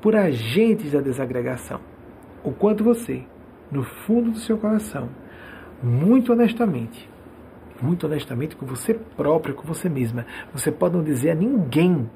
por 0.01 0.15
agentes 0.15 0.91
da 0.93 1.01
desagregação. 1.01 1.81
O 2.43 2.51
quanto 2.51 2.83
você, 2.83 3.23
no 3.71 3.83
fundo 3.83 4.31
do 4.31 4.39
seu 4.39 4.57
coração, 4.57 5.09
muito 5.83 6.31
honestamente, 6.31 7.09
muito 7.81 8.05
honestamente 8.05 8.55
com 8.55 8.65
você 8.65 8.93
próprio, 8.93 9.55
com 9.55 9.63
você 9.63 9.89
mesma, 9.89 10.25
você 10.53 10.71
pode 10.71 10.95
não 10.95 11.03
dizer 11.03 11.31
a 11.31 11.35
ninguém, 11.35 12.09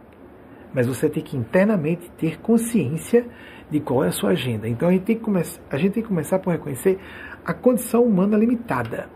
mas 0.74 0.88
você 0.88 1.10
tem 1.10 1.24
que 1.24 1.36
internamente 1.36 2.10
ter 2.12 2.40
consciência 2.40 3.26
de 3.70 3.80
qual 3.80 4.04
é 4.04 4.08
a 4.08 4.12
sua 4.12 4.32
agenda. 4.32 4.68
Então 4.68 4.90
a 4.90 4.92
gente 4.92 5.04
tem 5.04 5.16
que, 5.16 5.24
começar, 5.24 5.62
a 5.70 5.78
gente 5.78 5.94
tem 5.94 6.04
que 6.04 6.10
começar 6.10 6.40
por 6.40 6.52
reconhecer 6.52 7.00
a 7.46 7.54
condição 7.54 8.04
humana 8.04 8.38
limitada. 8.38 9.10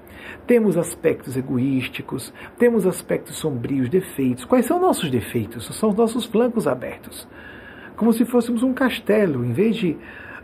Temos 0.48 0.78
aspectos 0.78 1.36
egoísticos, 1.36 2.34
temos 2.58 2.86
aspectos 2.86 3.38
sombrios, 3.38 3.90
defeitos. 3.90 4.46
Quais 4.46 4.66
são 4.66 4.80
nossos 4.80 5.10
defeitos? 5.10 5.66
São 5.78 5.90
os 5.90 5.96
nossos 5.96 6.26
flancos 6.26 6.68
abertos. 6.68 7.28
Como 7.96 8.12
se 8.14 8.26
fôssemos 8.26 8.64
um 8.64 8.74
castelo, 8.74 9.46
em 9.46 9.52
vez 9.52 9.76
de 9.76 9.98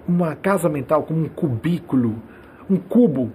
uma 0.08 0.36
casa 0.36 0.70
mental 0.70 1.04
como 1.04 1.22
um 1.22 1.30
cubículo, 1.30 2.22
um 2.70 2.78
cubo 2.78 3.32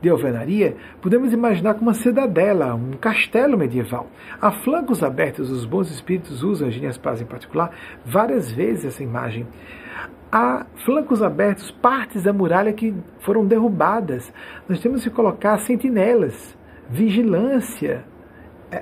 de 0.00 0.08
alvenaria, 0.08 0.76
podemos 1.00 1.32
imaginar 1.32 1.74
como 1.74 1.86
uma 1.86 1.94
cidadela, 1.94 2.74
um 2.74 2.92
castelo 2.92 3.56
medieval. 3.56 4.08
A 4.40 4.50
flancos 4.50 5.02
abertos, 5.02 5.50
os 5.50 5.64
bons 5.64 5.90
espíritos 5.90 6.42
usam, 6.42 6.70
Genias 6.70 6.98
Paz 6.98 7.20
em 7.20 7.24
particular, 7.24 7.70
várias 8.04 8.50
vezes 8.50 8.84
essa 8.86 9.02
imagem 9.02 9.46
há 10.30 10.66
flancos 10.84 11.22
abertos, 11.22 11.70
partes 11.70 12.24
da 12.24 12.32
muralha 12.32 12.72
que 12.72 12.94
foram 13.20 13.46
derrubadas. 13.46 14.32
Nós 14.68 14.80
temos 14.80 15.02
que 15.02 15.10
colocar 15.10 15.56
sentinelas, 15.58 16.56
vigilância 16.90 18.04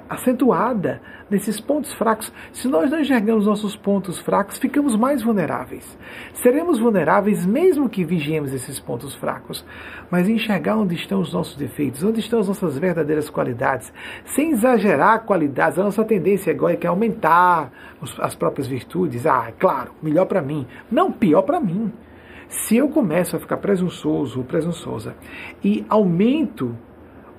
acentuada 0.08 1.00
nesses 1.30 1.60
pontos 1.60 1.92
fracos. 1.94 2.32
Se 2.52 2.68
nós 2.68 2.90
não 2.90 3.00
enxergamos 3.00 3.46
nossos 3.46 3.76
pontos 3.76 4.18
fracos, 4.18 4.58
ficamos 4.58 4.96
mais 4.96 5.22
vulneráveis. 5.22 5.98
Seremos 6.34 6.78
vulneráveis 6.78 7.44
mesmo 7.44 7.88
que 7.88 8.04
vigiemos 8.04 8.52
esses 8.52 8.78
pontos 8.80 9.14
fracos, 9.14 9.64
mas 10.10 10.28
enxergar 10.28 10.76
onde 10.76 10.94
estão 10.94 11.20
os 11.20 11.32
nossos 11.32 11.56
defeitos, 11.56 12.02
onde 12.02 12.20
estão 12.20 12.40
as 12.40 12.48
nossas 12.48 12.78
verdadeiras 12.78 13.30
qualidades, 13.30 13.92
sem 14.24 14.50
exagerar 14.50 15.24
qualidades. 15.24 15.78
A 15.78 15.84
nossa 15.84 16.04
tendência 16.04 16.50
egóica 16.50 16.86
é 16.86 16.90
aumentar 16.90 17.72
as 18.18 18.34
próprias 18.34 18.66
virtudes. 18.66 19.26
Ah, 19.26 19.52
claro, 19.58 19.92
melhor 20.02 20.26
para 20.26 20.42
mim. 20.42 20.66
Não, 20.90 21.10
pior 21.10 21.42
para 21.42 21.60
mim. 21.60 21.92
Se 22.48 22.76
eu 22.76 22.88
começo 22.88 23.36
a 23.36 23.40
ficar 23.40 23.56
presunçoso 23.56 24.38
ou 24.38 24.44
presunçosa 24.44 25.16
e 25.62 25.84
aumento 25.88 26.76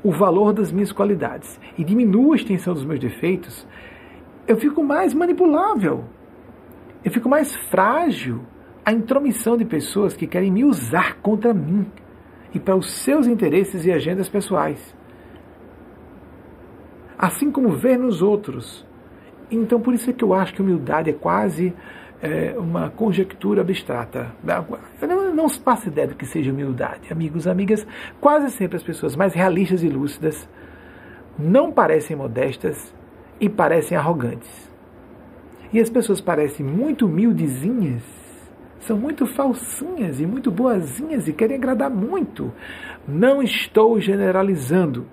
o 0.05 0.11
valor 0.11 0.53
das 0.53 0.71
minhas 0.71 0.91
qualidades 0.91 1.59
e 1.75 1.83
diminuo 1.83 2.33
a 2.33 2.35
extensão 2.35 2.75
dos 2.75 2.85
meus 2.85 2.99
defeitos, 2.99 3.67
eu 4.47 4.55
fico 4.55 4.83
mais 4.83 5.15
manipulável. 5.15 6.03
Eu 7.03 7.11
fico 7.11 7.27
mais 7.27 7.55
frágil 7.55 8.41
à 8.85 8.93
intromissão 8.93 9.57
de 9.57 9.65
pessoas 9.65 10.15
que 10.15 10.27
querem 10.27 10.51
me 10.51 10.63
usar 10.63 11.15
contra 11.23 11.55
mim 11.55 11.87
e 12.53 12.59
para 12.59 12.75
os 12.75 12.91
seus 13.01 13.25
interesses 13.25 13.83
e 13.83 13.91
agendas 13.91 14.29
pessoais. 14.29 14.95
Assim 17.17 17.49
como 17.49 17.69
ver 17.69 17.97
nos 17.97 18.21
outros. 18.21 18.85
Então, 19.49 19.81
por 19.81 19.95
isso 19.95 20.11
é 20.11 20.13
que 20.13 20.23
eu 20.23 20.35
acho 20.35 20.53
que 20.53 20.61
humildade 20.61 21.09
é 21.09 21.13
quase 21.13 21.73
é, 22.25 22.55
uma 22.57 22.89
conjectura 22.89 23.61
abstrata. 23.61 24.31
Não, 24.43 25.33
não 25.33 25.49
faço 25.49 25.87
ideia 25.87 26.07
do 26.07 26.15
que 26.15 26.25
seja 26.25 26.51
humildade. 26.51 27.11
Amigos, 27.11 27.47
amigas, 27.47 27.85
quase 28.19 28.49
sempre 28.51 28.77
as 28.77 28.83
pessoas 28.83 29.15
mais 29.15 29.33
realistas 29.33 29.83
e 29.83 29.89
lúcidas 29.89 30.47
não 31.37 31.71
parecem 31.71 32.15
modestas 32.15 32.93
e 33.39 33.49
parecem 33.49 33.97
arrogantes. 33.97 34.71
E 35.73 35.79
as 35.79 35.89
pessoas 35.89 36.21
parecem 36.21 36.65
muito 36.65 37.05
humildezinhas, 37.05 38.03
são 38.79 38.97
muito 38.97 39.25
falsinhas 39.25 40.19
e 40.19 40.25
muito 40.25 40.49
boazinhas 40.51 41.27
e 41.27 41.33
querem 41.33 41.57
agradar 41.57 41.89
muito. 41.89 42.53
Não 43.07 43.41
estou 43.41 43.99
generalizando. 43.99 45.07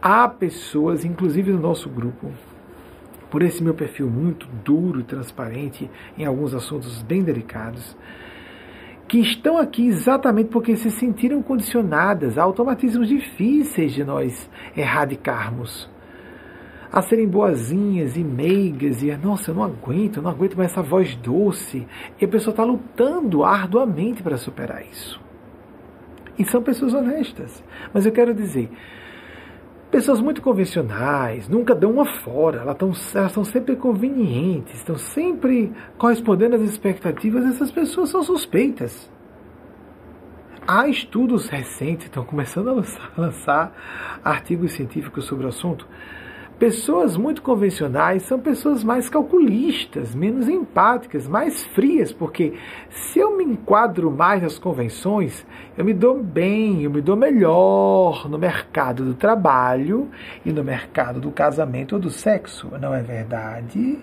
Há 0.00 0.28
pessoas, 0.28 1.04
inclusive 1.04 1.52
no 1.52 1.60
nosso 1.60 1.88
grupo, 1.88 2.30
por 3.30 3.42
esse 3.42 3.62
meu 3.62 3.74
perfil 3.74 4.08
muito 4.10 4.46
duro 4.64 5.00
e 5.00 5.04
transparente 5.04 5.88
em 6.18 6.24
alguns 6.24 6.52
assuntos 6.52 7.00
bem 7.02 7.22
delicados, 7.22 7.96
que 9.06 9.18
estão 9.18 9.58
aqui 9.58 9.86
exatamente 9.86 10.50
porque 10.50 10.76
se 10.76 10.90
sentiram 10.90 11.42
condicionadas 11.42 12.38
a 12.38 12.42
automatismos 12.42 13.08
difíceis 13.08 13.92
de 13.92 14.04
nós 14.04 14.48
erradicarmos. 14.76 15.90
A 16.92 17.02
serem 17.02 17.26
boazinhas 17.26 18.16
e 18.16 18.22
meigas, 18.22 19.02
e 19.02 19.16
nossa, 19.16 19.50
eu 19.50 19.54
não 19.54 19.62
aguento, 19.62 20.16
eu 20.16 20.22
não 20.22 20.30
aguento 20.30 20.56
mais 20.56 20.72
essa 20.72 20.82
voz 20.82 21.14
doce. 21.16 21.86
E 22.20 22.24
a 22.24 22.28
pessoa 22.28 22.52
está 22.52 22.64
lutando 22.64 23.44
arduamente 23.44 24.22
para 24.22 24.36
superar 24.36 24.84
isso. 24.84 25.20
E 26.36 26.44
são 26.44 26.62
pessoas 26.62 26.94
honestas. 26.94 27.62
Mas 27.92 28.06
eu 28.06 28.12
quero 28.12 28.34
dizer, 28.34 28.70
Pessoas 29.90 30.20
muito 30.20 30.40
convencionais, 30.40 31.48
nunca 31.48 31.74
dão 31.74 31.90
uma 31.90 32.04
fora, 32.04 32.60
elas, 32.60 32.76
tão, 32.76 32.92
elas 33.12 33.32
são 33.32 33.44
sempre 33.44 33.74
convenientes, 33.74 34.74
estão 34.74 34.96
sempre 34.96 35.72
correspondendo 35.98 36.54
às 36.54 36.62
expectativas, 36.62 37.44
essas 37.44 37.72
pessoas 37.72 38.08
são 38.08 38.22
suspeitas. 38.22 39.10
Há 40.64 40.86
estudos 40.86 41.48
recentes, 41.48 42.06
estão 42.06 42.24
começando 42.24 42.68
a 42.68 42.72
lançar, 42.72 43.12
a 43.16 43.18
lançar 43.20 44.20
artigos 44.22 44.72
científicos 44.74 45.24
sobre 45.24 45.46
o 45.46 45.48
assunto, 45.48 45.88
Pessoas 46.60 47.16
muito 47.16 47.40
convencionais 47.40 48.24
são 48.24 48.38
pessoas 48.38 48.84
mais 48.84 49.08
calculistas, 49.08 50.14
menos 50.14 50.46
empáticas, 50.46 51.26
mais 51.26 51.64
frias, 51.64 52.12
porque 52.12 52.52
se 52.90 53.18
eu 53.18 53.34
me 53.34 53.42
enquadro 53.44 54.10
mais 54.10 54.42
nas 54.42 54.58
convenções, 54.58 55.46
eu 55.74 55.86
me 55.86 55.94
dou 55.94 56.22
bem, 56.22 56.82
eu 56.82 56.90
me 56.90 57.00
dou 57.00 57.16
melhor 57.16 58.28
no 58.28 58.36
mercado 58.36 59.06
do 59.06 59.14
trabalho 59.14 60.10
e 60.44 60.52
no 60.52 60.62
mercado 60.62 61.18
do 61.18 61.30
casamento 61.30 61.94
ou 61.94 61.98
do 61.98 62.10
sexo, 62.10 62.68
não 62.78 62.92
é 62.92 63.02
verdade? 63.02 63.98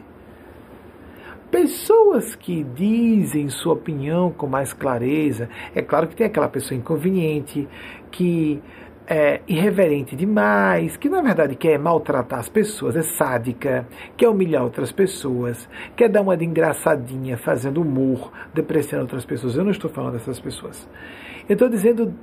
Pessoas 1.51 2.35
que 2.35 2.63
dizem 2.63 3.49
sua 3.49 3.73
opinião 3.73 4.31
com 4.31 4.47
mais 4.47 4.73
clareza, 4.73 5.47
é 5.75 5.81
claro 5.83 6.07
que 6.07 6.15
tem 6.15 6.25
aquela 6.25 6.49
pessoa 6.49 6.75
inconveniente 6.75 7.67
que 8.09 8.59
é 9.07 9.39
irreverente 9.47 10.15
demais, 10.15 10.97
que 10.97 11.07
na 11.07 11.21
verdade 11.21 11.55
quer 11.55 11.79
maltratar 11.79 12.39
as 12.39 12.49
pessoas, 12.49 12.95
é 12.95 13.01
sádica, 13.01 13.87
quer 14.17 14.27
humilhar 14.27 14.63
outras 14.63 14.91
pessoas, 14.91 15.67
quer 15.95 16.09
dar 16.09 16.21
uma 16.21 16.35
de 16.35 16.43
engraçadinha 16.43 17.37
fazendo 17.37 17.81
humor, 17.81 18.31
depreciando 18.53 19.03
outras 19.03 19.25
pessoas. 19.25 19.55
Eu 19.55 19.63
não 19.63 19.71
estou 19.71 19.89
falando 19.89 20.13
dessas 20.13 20.39
pessoas. 20.39 20.87
Eu 21.47 21.53
estou 21.53 21.69
dizendo 21.69 22.13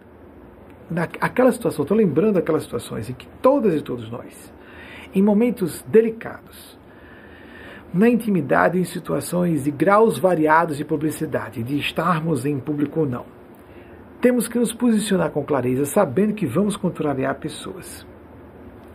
naquela 0.91 1.51
situação, 1.51 1.85
estou 1.85 1.97
lembrando 1.97 2.39
aquelas 2.39 2.65
situações 2.65 3.09
em 3.09 3.15
que 3.15 3.27
todas 3.41 3.75
e 3.75 3.81
todos 3.81 4.11
nós, 4.11 4.53
em 5.15 5.23
momentos 5.23 5.83
delicados, 5.89 6.79
na 7.95 8.09
intimidade, 8.09 8.79
em 8.79 8.85
situações 8.85 9.65
de 9.65 9.71
graus 9.71 10.19
variados 10.19 10.77
de 10.77 10.85
publicidade, 10.85 11.63
de 11.63 11.79
estarmos 11.79 12.45
em 12.45 12.59
público 12.59 13.01
ou 13.01 13.07
não, 13.07 13.34
temos 14.25 14.49
que 14.49 14.59
nos 14.59 14.73
posicionar 14.73 15.31
com 15.31 15.45
clareza, 15.45 15.85
sabendo 15.85 16.33
que 16.33 16.47
vamos 16.47 16.79
contrariar 16.79 17.35
pessoas, 17.35 18.07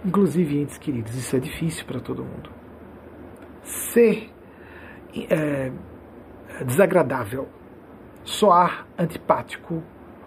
inclusive 0.04 0.60
entes 0.60 0.80
queridos. 0.80 1.14
Isso 1.14 1.36
é 1.36 1.40
difícil 1.40 1.86
para 1.86 2.00
todo 2.00 2.24
mundo. 2.24 2.50
Ser 3.62 4.32
é, 5.30 5.72
desagradável, 6.66 7.48
soar 8.24 8.88
antipático 8.98 9.84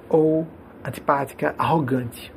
ou 0.09 0.47
antipática, 0.85 1.53
arrogante. 1.59 2.33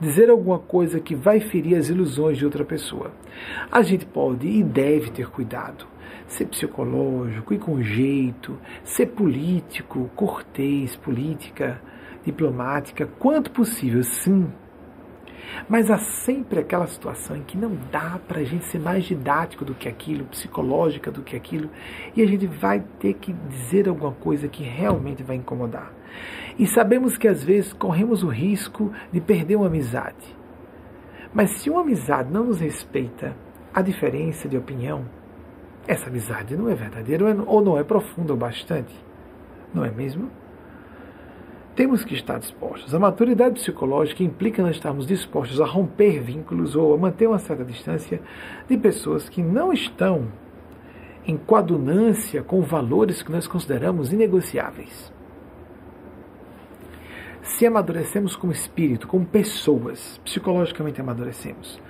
Dizer 0.00 0.30
alguma 0.30 0.60
coisa 0.60 0.98
que 0.98 1.14
vai 1.14 1.40
ferir 1.40 1.76
as 1.76 1.90
ilusões 1.90 2.38
de 2.38 2.44
outra 2.46 2.64
pessoa. 2.64 3.12
A 3.70 3.82
gente 3.82 4.06
pode 4.06 4.46
e 4.46 4.64
deve 4.64 5.10
ter 5.10 5.28
cuidado 5.28 5.89
ser 6.32 6.46
psicológico 6.46 7.52
e 7.52 7.58
com 7.58 7.82
jeito, 7.82 8.58
ser 8.84 9.06
político, 9.06 10.10
cortês, 10.14 10.96
política, 10.96 11.80
diplomática, 12.24 13.06
quanto 13.18 13.50
possível, 13.50 14.02
sim. 14.02 14.50
Mas 15.68 15.90
há 15.90 15.98
sempre 15.98 16.60
aquela 16.60 16.86
situação 16.86 17.36
em 17.36 17.42
que 17.42 17.56
não 17.56 17.76
dá 17.90 18.20
para 18.28 18.40
a 18.40 18.44
gente 18.44 18.64
ser 18.66 18.78
mais 18.78 19.04
didático 19.04 19.64
do 19.64 19.74
que 19.74 19.88
aquilo, 19.88 20.24
psicológica 20.26 21.10
do 21.10 21.22
que 21.22 21.34
aquilo, 21.34 21.68
e 22.14 22.22
a 22.22 22.26
gente 22.26 22.46
vai 22.46 22.80
ter 23.00 23.14
que 23.14 23.32
dizer 23.32 23.88
alguma 23.88 24.12
coisa 24.12 24.48
que 24.48 24.62
realmente 24.62 25.22
vai 25.22 25.36
incomodar. 25.36 25.92
E 26.58 26.66
sabemos 26.66 27.18
que 27.18 27.26
às 27.26 27.42
vezes 27.42 27.72
corremos 27.72 28.22
o 28.22 28.28
risco 28.28 28.92
de 29.12 29.20
perder 29.20 29.56
uma 29.56 29.66
amizade. 29.66 30.36
Mas 31.32 31.50
se 31.58 31.70
uma 31.70 31.80
amizade 31.80 32.32
não 32.32 32.44
nos 32.44 32.60
respeita 32.60 33.36
a 33.72 33.82
diferença 33.82 34.48
de 34.48 34.56
opinião, 34.56 35.04
essa 35.86 36.08
amizade 36.08 36.56
não 36.56 36.68
é 36.68 36.74
verdadeira 36.74 37.24
ou 37.46 37.60
não 37.60 37.78
é 37.78 37.84
profunda 37.84 38.34
o 38.34 38.36
bastante, 38.36 38.94
não 39.74 39.84
é 39.84 39.90
mesmo? 39.90 40.30
temos 41.80 42.04
que 42.04 42.12
estar 42.12 42.38
dispostos. 42.38 42.94
A 42.94 42.98
maturidade 42.98 43.54
psicológica 43.54 44.22
implica 44.22 44.62
nós 44.62 44.76
estarmos 44.76 45.06
dispostos 45.06 45.62
a 45.62 45.64
romper 45.64 46.20
vínculos 46.20 46.76
ou 46.76 46.92
a 46.92 46.98
manter 46.98 47.26
uma 47.26 47.38
certa 47.38 47.64
distância 47.64 48.20
de 48.68 48.76
pessoas 48.76 49.30
que 49.30 49.42
não 49.42 49.72
estão 49.72 50.28
em 51.26 51.38
coadunância 51.38 52.42
com 52.42 52.60
valores 52.60 53.22
que 53.22 53.32
nós 53.32 53.46
consideramos 53.46 54.12
inegociáveis. 54.12 55.10
Se 57.40 57.64
amadurecemos 57.64 58.36
como 58.36 58.52
espírito, 58.52 59.08
como 59.08 59.24
pessoas, 59.24 60.20
psicologicamente 60.22 61.00
amadurecemos, 61.00 61.80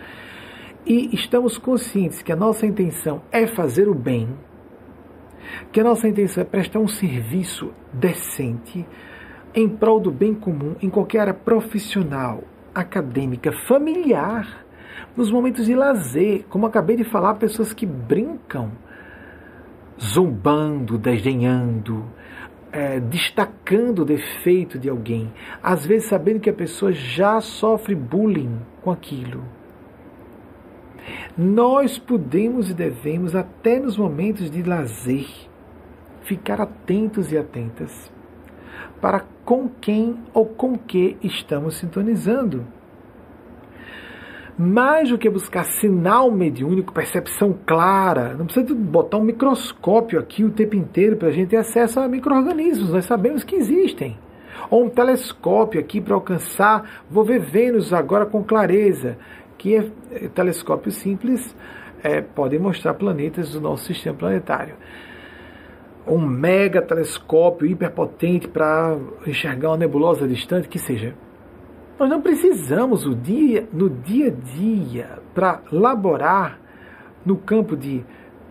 e 0.86 1.14
estamos 1.14 1.58
conscientes 1.58 2.22
que 2.22 2.32
a 2.32 2.36
nossa 2.36 2.66
intenção 2.66 3.22
é 3.30 3.46
fazer 3.46 3.88
o 3.88 3.94
bem, 3.94 4.28
que 5.72 5.80
a 5.80 5.84
nossa 5.84 6.08
intenção 6.08 6.42
é 6.42 6.44
prestar 6.46 6.78
um 6.78 6.88
serviço 6.88 7.72
decente 7.92 8.86
em 9.54 9.68
prol 9.68 10.00
do 10.00 10.10
bem 10.10 10.34
comum 10.34 10.76
em 10.80 10.88
qualquer 10.88 11.20
área 11.20 11.34
profissional, 11.34 12.44
acadêmica, 12.74 13.52
familiar, 13.66 14.64
nos 15.16 15.30
momentos 15.30 15.66
de 15.66 15.74
lazer, 15.74 16.44
como 16.48 16.66
acabei 16.66 16.96
de 16.96 17.04
falar, 17.04 17.34
pessoas 17.34 17.72
que 17.72 17.84
brincam, 17.84 18.70
zombando, 20.00 20.96
desdenhando, 20.96 22.04
é, 22.72 23.00
destacando 23.00 24.00
o 24.00 24.04
defeito 24.04 24.78
de 24.78 24.88
alguém, 24.88 25.32
às 25.62 25.84
vezes 25.84 26.08
sabendo 26.08 26.40
que 26.40 26.48
a 26.48 26.54
pessoa 26.54 26.92
já 26.92 27.40
sofre 27.40 27.94
bullying 27.94 28.60
com 28.82 28.90
aquilo 28.90 29.59
nós 31.36 31.98
podemos 31.98 32.70
e 32.70 32.74
devemos, 32.74 33.34
até 33.34 33.78
nos 33.78 33.96
momentos 33.96 34.50
de 34.50 34.62
lazer, 34.62 35.26
ficar 36.22 36.60
atentos 36.60 37.32
e 37.32 37.38
atentas 37.38 38.12
para 39.00 39.24
com 39.44 39.68
quem 39.80 40.18
ou 40.34 40.46
com 40.46 40.76
que 40.76 41.16
estamos 41.22 41.76
sintonizando. 41.76 42.66
Mais 44.58 45.08
do 45.08 45.16
que 45.16 45.30
buscar 45.30 45.64
sinal 45.64 46.30
mediúnico, 46.30 46.92
percepção 46.92 47.56
clara, 47.66 48.34
não 48.34 48.44
precisa 48.44 48.74
botar 48.74 49.16
um 49.16 49.24
microscópio 49.24 50.18
aqui 50.20 50.44
o 50.44 50.50
tempo 50.50 50.76
inteiro 50.76 51.16
para 51.16 51.28
a 51.28 51.32
gente 51.32 51.48
ter 51.48 51.56
acesso 51.56 51.98
a 51.98 52.06
micro-organismos, 52.06 52.92
nós 52.92 53.06
sabemos 53.06 53.42
que 53.42 53.56
existem. 53.56 54.18
Ou 54.68 54.84
um 54.84 54.90
telescópio 54.90 55.80
aqui 55.80 55.98
para 56.00 56.14
alcançar, 56.14 57.04
vou 57.10 57.24
ver 57.24 57.40
Vênus 57.40 57.92
agora 57.94 58.26
com 58.26 58.44
clareza 58.44 59.16
que 59.60 59.76
é, 59.76 59.90
é, 60.10 60.28
telescópios 60.28 60.96
simples 60.96 61.54
é, 62.02 62.22
podem 62.22 62.58
mostrar 62.58 62.94
planetas 62.94 63.52
do 63.52 63.60
nosso 63.60 63.84
sistema 63.84 64.16
planetário. 64.16 64.74
Um 66.06 66.18
mega 66.18 66.80
telescópio 66.80 67.66
hiperpotente 67.66 68.48
para 68.48 68.96
enxergar 69.26 69.68
uma 69.68 69.76
nebulosa 69.76 70.26
distante, 70.26 70.66
que 70.66 70.78
seja. 70.78 71.14
Nós 71.98 72.08
não 72.08 72.22
precisamos 72.22 73.06
o 73.06 73.14
dia, 73.14 73.68
no 73.70 73.90
dia 73.90 74.28
a 74.28 74.30
dia 74.30 75.18
para 75.34 75.60
laborar 75.70 76.58
no 77.24 77.36
campo 77.36 77.76
de, 77.76 78.02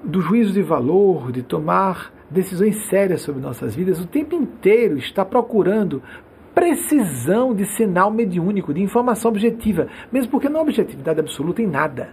do 0.04 0.22
juízo 0.22 0.54
de 0.54 0.62
valor, 0.62 1.32
de 1.32 1.42
tomar 1.42 2.14
decisões 2.30 2.88
sérias 2.88 3.22
sobre 3.22 3.42
nossas 3.42 3.76
vidas, 3.76 4.00
o 4.00 4.06
tempo 4.06 4.36
inteiro 4.36 5.00
está 5.00 5.26
procurando 5.26 6.04
precisão 6.54 7.54
de 7.54 7.66
sinal 7.66 8.12
mediúnico, 8.12 8.74
de 8.74 8.82
informação 8.82 9.30
objetiva, 9.30 9.88
mesmo 10.12 10.32
porque 10.32 10.50
não 10.50 10.60
há 10.60 10.64
objetividade 10.64 11.20
absoluta 11.20 11.62
em 11.62 11.68
nada. 11.68 12.10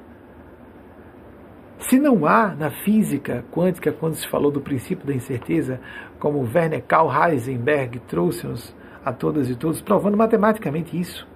Se 1.78 2.00
não 2.00 2.26
há 2.26 2.54
na 2.54 2.70
física 2.70 3.44
quântica, 3.52 3.92
quando 3.92 4.14
se 4.14 4.26
falou 4.28 4.50
do 4.50 4.60
princípio 4.60 5.06
da 5.06 5.14
incerteza, 5.14 5.80
como 6.18 6.40
Werner 6.40 6.82
Karl 6.82 7.10
Heisenberg 7.10 8.00
trouxe-nos 8.08 8.74
a 9.04 9.12
todas 9.12 9.48
e 9.48 9.54
todos, 9.54 9.80
provando 9.80 10.16
matematicamente 10.16 10.98
isso. 10.98 11.28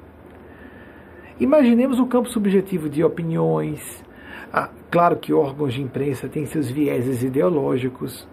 Imaginemos 1.39 2.01
o 2.01 2.07
campo 2.07 2.29
subjetivo 2.29 2.89
de 2.89 3.05
opiniões. 3.05 4.05
Ah, 4.53 4.69
claro 4.91 5.17
que 5.17 5.33
órgãos 5.33 5.75
de 5.75 5.83
imprensa 5.83 6.29
têm 6.29 6.47
seus 6.47 6.69
vieses 6.69 7.23
ideológicos, 7.23 8.27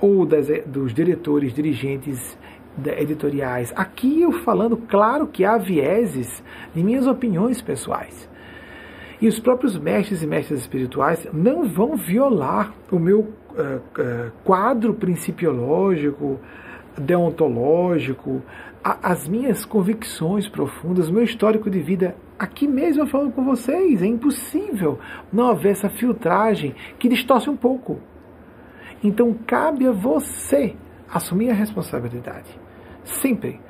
ou 0.00 0.26
das, 0.26 0.46
dos 0.66 0.92
diretores, 0.92 1.54
dirigentes 1.54 2.36
editoriais. 2.98 3.72
Aqui 3.76 4.22
eu 4.22 4.32
falando, 4.32 4.76
claro 4.76 5.26
que 5.26 5.44
há 5.44 5.56
vieses 5.56 6.42
de 6.74 6.82
minhas 6.82 7.06
opiniões 7.06 7.62
pessoais. 7.62 8.28
E 9.20 9.28
os 9.28 9.38
próprios 9.38 9.78
mestres 9.78 10.22
e 10.22 10.26
mestres 10.26 10.60
espirituais 10.60 11.26
não 11.32 11.68
vão 11.68 11.96
violar 11.96 12.74
o 12.90 12.98
meu 12.98 13.20
uh, 13.20 13.22
uh, 13.22 14.32
quadro 14.42 14.94
principiológico, 14.94 16.38
deontológico, 16.98 18.42
a, 18.82 19.10
as 19.12 19.28
minhas 19.28 19.64
convicções 19.64 20.48
profundas, 20.48 21.10
meu 21.10 21.22
histórico 21.22 21.70
de 21.70 21.80
vida. 21.80 22.16
Aqui 22.38 22.66
mesmo 22.66 23.04
eu 23.04 23.06
falo 23.06 23.30
com 23.30 23.44
vocês, 23.44 24.02
é 24.02 24.06
impossível 24.06 24.98
não 25.32 25.48
haver 25.48 25.72
essa 25.72 25.88
filtragem 25.88 26.74
que 26.98 27.08
distorce 27.08 27.48
um 27.48 27.56
pouco. 27.56 28.00
Então 29.02 29.34
cabe 29.46 29.86
a 29.86 29.92
você 29.92 30.74
assumir 31.08 31.50
a 31.50 31.54
responsabilidade 31.54 32.63
sempre, 33.04 33.60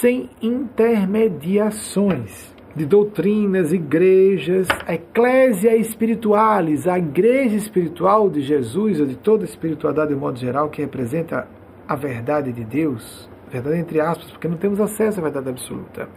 sem 0.00 0.30
intermediações 0.40 2.54
de 2.74 2.84
doutrinas, 2.84 3.72
igrejas, 3.72 4.66
a 4.86 4.94
eclésia 4.94 5.76
espiritualis, 5.76 6.88
a 6.88 6.98
igreja 6.98 7.56
espiritual 7.56 8.28
de 8.28 8.40
Jesus 8.40 9.00
ou 9.00 9.06
de 9.06 9.16
toda 9.16 9.44
a 9.44 9.46
espiritualidade 9.46 10.08
de 10.08 10.16
modo 10.16 10.38
geral 10.38 10.68
que 10.68 10.82
representa 10.82 11.46
a 11.86 11.94
verdade 11.94 12.52
de 12.52 12.64
Deus, 12.64 13.30
verdade 13.50 13.78
entre 13.78 14.00
aspas, 14.00 14.30
porque 14.30 14.48
não 14.48 14.56
temos 14.56 14.80
acesso 14.80 15.20
à 15.20 15.22
verdade 15.22 15.50
absoluta. 15.50 16.08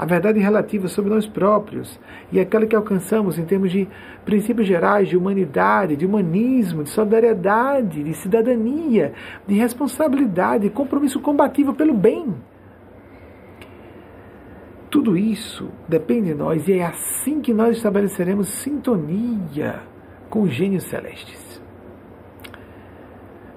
A 0.00 0.06
verdade 0.06 0.40
relativa 0.40 0.88
sobre 0.88 1.10
nós 1.10 1.26
próprios 1.26 2.00
e 2.32 2.40
aquela 2.40 2.64
que 2.64 2.74
alcançamos 2.74 3.38
em 3.38 3.44
termos 3.44 3.70
de 3.70 3.86
princípios 4.24 4.66
gerais 4.66 5.10
de 5.10 5.14
humanidade, 5.14 5.94
de 5.94 6.06
humanismo, 6.06 6.82
de 6.82 6.88
solidariedade, 6.88 8.02
de 8.02 8.14
cidadania, 8.14 9.12
de 9.46 9.54
responsabilidade, 9.56 10.62
de 10.64 10.70
compromisso 10.70 11.20
combativo 11.20 11.74
pelo 11.74 11.92
bem. 11.92 12.34
Tudo 14.90 15.18
isso 15.18 15.68
depende 15.86 16.28
de 16.28 16.34
nós 16.34 16.66
e 16.66 16.78
é 16.78 16.86
assim 16.86 17.42
que 17.42 17.52
nós 17.52 17.76
estabeleceremos 17.76 18.48
sintonia 18.48 19.82
com 20.30 20.40
os 20.40 20.50
gênios 20.50 20.84
celestes 20.84 21.39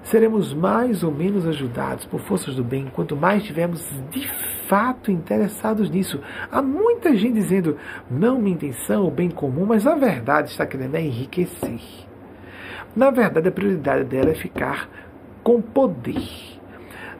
seremos 0.04 0.52
mais 0.52 1.02
ou 1.02 1.10
menos 1.10 1.46
ajudados 1.46 2.04
por 2.04 2.20
forças 2.20 2.54
do 2.54 2.62
bem 2.62 2.86
quanto 2.86 3.16
mais 3.16 3.42
estivermos 3.42 3.84
de 4.10 4.28
fato 4.68 5.10
interessados 5.10 5.90
nisso. 5.90 6.20
Há 6.50 6.62
muita 6.62 7.16
gente 7.16 7.34
dizendo, 7.34 7.76
não 8.10 8.40
minha 8.40 8.54
intenção, 8.54 9.06
o 9.06 9.10
bem 9.10 9.30
comum, 9.30 9.66
mas 9.66 9.86
a 9.86 9.94
verdade 9.94 10.50
está 10.50 10.66
querendo 10.66 10.94
é 10.94 11.02
enriquecer. 11.02 11.80
Na 12.94 13.10
verdade, 13.10 13.48
a 13.48 13.52
prioridade 13.52 14.04
dela 14.04 14.30
é 14.30 14.34
ficar 14.34 14.88
com 15.42 15.60
poder. 15.60 16.22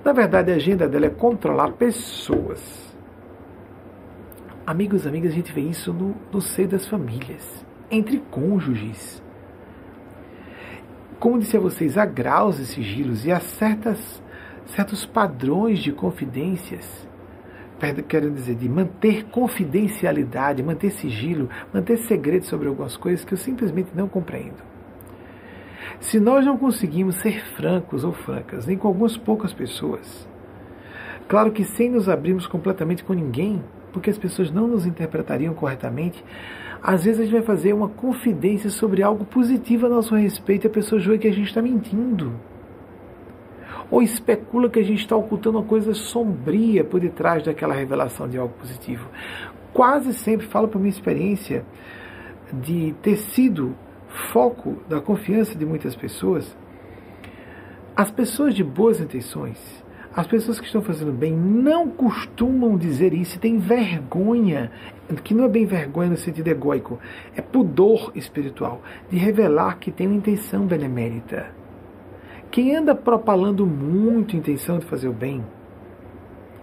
Na 0.04 0.12
verdade, 0.12 0.52
a 0.52 0.56
agenda 0.56 0.88
dela 0.88 1.06
é 1.06 1.10
controlar 1.10 1.72
pessoas. 1.72 2.94
Amigos, 4.66 5.06
amigas, 5.06 5.32
a 5.32 5.34
gente 5.34 5.52
vê 5.52 5.62
isso 5.62 5.92
no, 5.92 6.14
no 6.32 6.40
seio 6.40 6.68
das 6.68 6.86
famílias, 6.86 7.66
entre 7.90 8.18
cônjuges 8.30 9.23
como 11.24 11.38
disse 11.38 11.56
a 11.56 11.60
vocês, 11.60 11.96
há 11.96 12.04
graus 12.04 12.58
e 12.58 12.66
sigilos 12.66 13.24
e 13.24 13.32
há 13.32 13.40
certas, 13.40 14.22
certos 14.66 15.06
padrões 15.06 15.78
de 15.78 15.90
confidências. 15.90 17.08
Querendo 18.06 18.34
dizer, 18.34 18.54
de 18.54 18.68
manter 18.68 19.24
confidencialidade, 19.30 20.62
manter 20.62 20.90
sigilo, 20.90 21.48
manter 21.72 21.96
segredo 21.96 22.44
sobre 22.44 22.68
algumas 22.68 22.98
coisas 22.98 23.24
que 23.24 23.32
eu 23.32 23.38
simplesmente 23.38 23.88
não 23.94 24.06
compreendo. 24.06 24.62
Se 25.98 26.20
nós 26.20 26.44
não 26.44 26.58
conseguimos 26.58 27.14
ser 27.16 27.42
francos 27.56 28.04
ou 28.04 28.12
francas, 28.12 28.66
nem 28.66 28.76
com 28.76 28.86
algumas 28.86 29.16
poucas 29.16 29.54
pessoas, 29.54 30.28
claro 31.26 31.52
que 31.52 31.64
sem 31.64 31.90
nos 31.90 32.06
abrirmos 32.06 32.46
completamente 32.46 33.02
com 33.02 33.14
ninguém, 33.14 33.64
porque 33.94 34.10
as 34.10 34.18
pessoas 34.18 34.50
não 34.50 34.68
nos 34.68 34.84
interpretariam 34.84 35.54
corretamente, 35.54 36.22
às 36.86 37.02
vezes 37.02 37.20
a 37.20 37.22
gente 37.24 37.32
vai 37.32 37.40
fazer 37.40 37.72
uma 37.72 37.88
confidência 37.88 38.68
sobre 38.68 39.02
algo 39.02 39.24
positivo 39.24 39.86
a 39.86 39.88
nosso 39.88 40.14
respeito 40.14 40.66
e 40.66 40.68
a 40.68 40.70
pessoa 40.70 41.00
julga 41.00 41.20
que 41.20 41.28
a 41.28 41.32
gente 41.32 41.46
está 41.46 41.62
mentindo. 41.62 42.38
Ou 43.90 44.02
especula 44.02 44.68
que 44.68 44.78
a 44.78 44.82
gente 44.82 45.00
está 45.00 45.16
ocultando 45.16 45.56
uma 45.56 45.66
coisa 45.66 45.94
sombria 45.94 46.84
por 46.84 47.00
detrás 47.00 47.42
daquela 47.42 47.72
revelação 47.72 48.28
de 48.28 48.36
algo 48.36 48.52
positivo. 48.52 49.08
Quase 49.72 50.12
sempre 50.12 50.46
falo 50.46 50.68
por 50.68 50.78
minha 50.78 50.90
experiência 50.90 51.64
de 52.52 52.94
ter 53.00 53.16
sido 53.16 53.74
foco 54.30 54.76
da 54.86 55.00
confiança 55.00 55.56
de 55.56 55.64
muitas 55.64 55.96
pessoas. 55.96 56.54
As 57.96 58.10
pessoas 58.10 58.54
de 58.54 58.62
boas 58.62 59.00
intenções, 59.00 59.82
as 60.16 60.28
pessoas 60.28 60.60
que 60.60 60.66
estão 60.66 60.80
fazendo 60.80 61.12
bem 61.12 61.32
não 61.32 61.88
costumam 61.88 62.76
dizer 62.76 63.12
isso, 63.12 63.38
têm 63.38 63.58
vergonha, 63.58 64.70
que 65.24 65.34
não 65.34 65.44
é 65.44 65.48
bem 65.48 65.66
vergonha 65.66 66.10
no 66.10 66.16
sentido 66.16 66.46
egóico, 66.46 67.00
é 67.34 67.42
pudor 67.42 68.12
espiritual, 68.14 68.80
de 69.10 69.16
revelar 69.16 69.78
que 69.78 69.90
tem 69.90 70.06
uma 70.06 70.16
intenção 70.16 70.66
benemérita. 70.66 71.50
Quem 72.48 72.76
anda 72.76 72.94
propalando 72.94 73.66
muito 73.66 74.36
intenção 74.36 74.78
de 74.78 74.86
fazer 74.86 75.08
o 75.08 75.12
bem, 75.12 75.44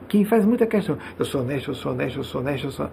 quem 0.08 0.24
faz 0.24 0.46
muita 0.46 0.66
questão, 0.66 0.98
eu 1.20 1.26
sou 1.26 1.42
honesto, 1.42 1.72
eu 1.72 1.76
sou 1.76 1.92
honesto, 1.92 2.20
eu 2.20 2.24
sou 2.24 2.42
honesto, 2.42 2.68
eu 2.68 2.72
sou. 2.72 2.90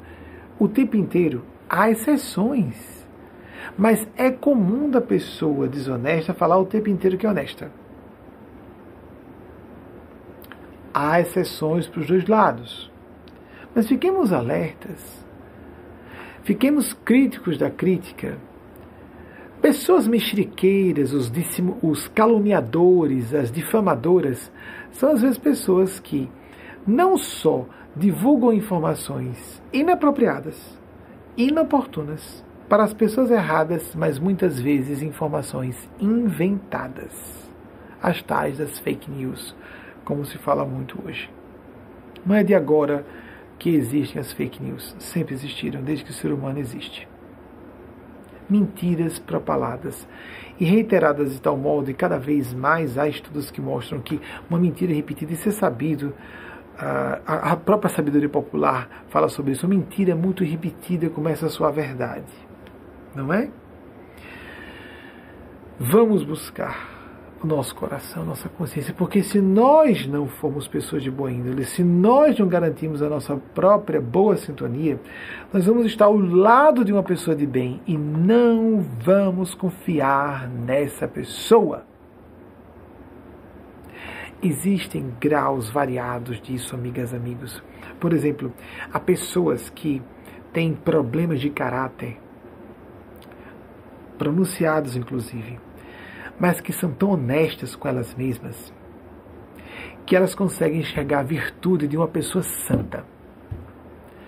O 0.59 0.67
tempo 0.67 0.97
inteiro, 0.97 1.45
há 1.69 1.89
exceções. 1.89 3.07
Mas 3.77 4.09
é 4.17 4.31
comum 4.31 4.91
da 4.91 5.01
pessoa 5.01 5.69
desonesta 5.69 6.35
falar 6.35 6.59
o 6.59 6.67
tempo 6.67 6.89
inteiro 6.89 7.17
que 7.17 7.27
é 7.27 7.31
honesta. 7.31 7.71
Há 11.01 11.21
exceções 11.21 11.87
para 11.87 12.01
os 12.01 12.09
dois 12.09 12.27
lados. 12.27 12.91
Mas 13.73 13.87
fiquemos 13.87 14.33
alertas. 14.33 15.25
Fiquemos 16.43 16.93
críticos 16.93 17.57
da 17.57 17.71
crítica. 17.71 18.37
Pessoas 19.63 20.09
mexeriqueiras, 20.09 21.13
os, 21.13 21.31
os 21.85 22.09
caluniadores, 22.09 23.33
as 23.33 23.53
difamadoras, 23.53 24.51
são 24.91 25.13
às 25.13 25.23
vezes 25.23 25.39
pessoas 25.39 26.01
que 26.01 26.29
não 26.85 27.17
só 27.17 27.65
divulgam 27.95 28.53
informações 28.53 29.63
inapropriadas, 29.73 30.77
inoportunas 31.37 32.45
para 32.69 32.83
as 32.83 32.93
pessoas 32.93 33.31
erradas, 33.31 33.95
mas 33.95 34.19
muitas 34.19 34.59
vezes 34.59 35.01
informações 35.01 35.89
inventadas. 36.01 37.49
As 38.03 38.21
tais 38.21 38.59
das 38.59 38.81
fake 38.81 39.09
news, 39.09 39.55
como 40.09 40.25
se 40.25 40.39
fala 40.39 40.65
muito 40.65 40.99
hoje. 41.05 41.31
Não 42.25 42.35
é 42.35 42.43
de 42.43 42.55
agora 42.55 43.05
que 43.59 43.69
existem 43.69 44.19
as 44.19 44.33
fake 44.33 44.63
news, 44.63 44.97
sempre 44.99 45.35
existiram, 45.35 45.83
desde 45.83 46.03
que 46.03 46.11
o 46.11 46.15
ser 46.15 46.33
humano 46.33 46.59
existe. 46.59 47.07
Mentiras 48.49 49.19
propaladas 49.19 50.09
e 50.59 50.65
reiteradas 50.65 51.35
de 51.35 51.41
tal 51.43 51.59
modo, 51.59 51.91
e 51.91 51.95
cada 51.95 52.19
vez 52.19 52.55
mais 52.55 52.97
há 52.97 53.07
estudos 53.07 53.51
que 53.51 53.61
mostram 53.61 54.01
que 54.01 54.19
uma 54.49 54.59
mentira 54.59 54.95
repetida, 54.95 55.35
isso 55.35 55.51
é 55.51 55.53
sabido, 55.53 56.15
a, 56.79 57.53
a 57.53 57.57
própria 57.57 57.91
sabedoria 57.91 58.31
popular 58.31 59.05
fala 59.11 59.29
sobre 59.29 59.53
isso, 59.53 59.67
uma 59.67 59.75
mentira 59.75 60.17
muito 60.17 60.43
repetida 60.43 61.11
começa 61.11 61.45
a 61.45 61.51
sua 61.51 61.71
verdade, 61.71 62.33
não 63.15 63.31
é? 63.31 63.51
Vamos 65.79 66.25
buscar 66.25 66.98
o 67.43 67.47
nosso 67.47 67.75
coração, 67.75 68.25
nossa 68.25 68.49
consciência, 68.49 68.93
porque 68.93 69.23
se 69.23 69.41
nós 69.41 70.07
não 70.07 70.27
formos 70.27 70.67
pessoas 70.67 71.03
de 71.03 71.11
boa 71.11 71.31
índole, 71.31 71.65
se 71.65 71.85
nós 71.85 72.37
não 72.39 72.49
garantimos 72.49 73.01
a 73.01 73.09
nossa 73.09 73.37
própria 73.55 74.01
boa 74.01 74.37
sintonia, 74.37 74.99
nós 75.53 75.67
vamos 75.67 75.87
estar 75.87 76.07
ao 76.07 76.17
lado 76.17 76.85
de 76.85 76.93
uma 76.93 77.03
pessoa 77.03 77.37
de 77.37 77.47
bem 77.47 77.81
e 77.87 77.97
não 77.97 78.81
vamos 79.01 79.55
confiar 79.55 80.49
nessa 80.49 81.07
pessoa. 81.07 81.85
Existem 84.43 85.13
graus 85.21 85.69
variados 85.69 86.41
disso, 86.41 86.75
amigas, 86.75 87.15
amigos. 87.15 87.63
Por 88.01 88.13
exemplo, 88.13 88.53
há 88.93 88.99
pessoas 88.99 89.71
que 89.71 90.03
têm 90.53 90.75
problemas 90.75 91.41
de 91.41 91.51
caráter, 91.51 92.19
pronunciados 94.17 94.97
inclusive, 94.97 95.59
mas 96.39 96.61
que 96.61 96.73
são 96.73 96.93
tão 96.93 97.11
honestas 97.11 97.75
com 97.75 97.89
elas 97.89 98.15
mesmas 98.15 98.73
que 100.09 100.17
elas 100.17 100.35
conseguem 100.35 100.81
enxergar 100.81 101.19
a 101.19 101.23
virtude 101.23 101.87
de 101.87 101.95
uma 101.95 102.09
pessoa 102.09 102.43
santa. 102.43 103.05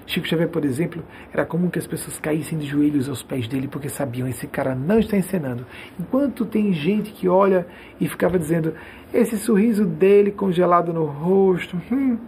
Chico 0.06 0.26
Xavier, 0.26 0.50
por 0.50 0.62
exemplo, 0.62 1.02
era 1.32 1.46
comum 1.46 1.70
que 1.70 1.78
as 1.78 1.86
pessoas 1.86 2.18
caíssem 2.18 2.58
de 2.58 2.66
joelhos 2.66 3.08
aos 3.08 3.22
pés 3.22 3.48
dele 3.48 3.66
porque 3.66 3.88
sabiam 3.88 4.28
esse 4.28 4.46
cara 4.46 4.74
não 4.74 4.98
está 4.98 5.16
encenando. 5.16 5.64
Enquanto 5.98 6.44
tem 6.44 6.70
gente 6.74 7.12
que 7.12 7.30
olha 7.30 7.66
e 7.98 8.06
ficava 8.06 8.38
dizendo 8.38 8.74
esse 9.10 9.38
sorriso 9.38 9.86
dele 9.86 10.30
congelado 10.32 10.92
no 10.92 11.06
rosto, 11.06 11.80
hum, 11.90 12.18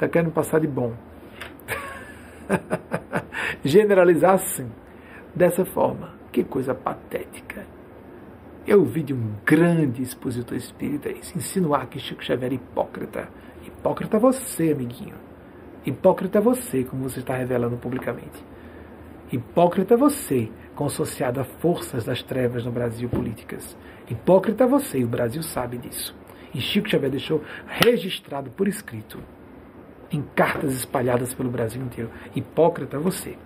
tá 0.00 0.08
querendo 0.08 0.32
passar 0.32 0.58
de 0.58 0.66
bom. 0.66 0.92
Generalizar 3.64 4.34
assim, 4.34 4.68
dessa 5.32 5.64
forma, 5.64 6.12
que 6.32 6.42
coisa 6.42 6.74
patética. 6.74 7.75
Eu 8.66 8.80
ouvi 8.80 9.04
de 9.04 9.14
um 9.14 9.34
grande 9.44 10.02
expositor 10.02 10.56
espírita 10.56 11.08
insinuar 11.08 11.86
que 11.86 12.00
Chico 12.00 12.24
Xavier 12.24 12.50
é 12.50 12.54
hipócrita. 12.56 13.28
Hipócrita 13.64 14.18
você, 14.18 14.72
amiguinho. 14.72 15.14
Hipócrita 15.84 16.40
você, 16.40 16.82
como 16.82 17.08
você 17.08 17.20
está 17.20 17.36
revelando 17.36 17.76
publicamente. 17.76 18.44
Hipócrita 19.30 19.96
você, 19.96 20.50
consociado 20.74 21.38
a 21.38 21.44
forças 21.44 22.04
das 22.04 22.24
trevas 22.24 22.64
no 22.64 22.72
Brasil 22.72 23.08
políticas. 23.08 23.76
Hipócrita 24.10 24.66
você, 24.66 25.04
o 25.04 25.08
Brasil 25.08 25.44
sabe 25.44 25.78
disso. 25.78 26.12
E 26.52 26.60
Chico 26.60 26.88
Xavier 26.88 27.12
deixou 27.12 27.44
registrado 27.68 28.50
por 28.50 28.66
escrito, 28.66 29.22
em 30.10 30.22
cartas 30.34 30.74
espalhadas 30.74 31.32
pelo 31.32 31.50
Brasil 31.50 31.80
inteiro. 31.80 32.10
Hipócrita 32.34 32.98
você. 32.98 33.38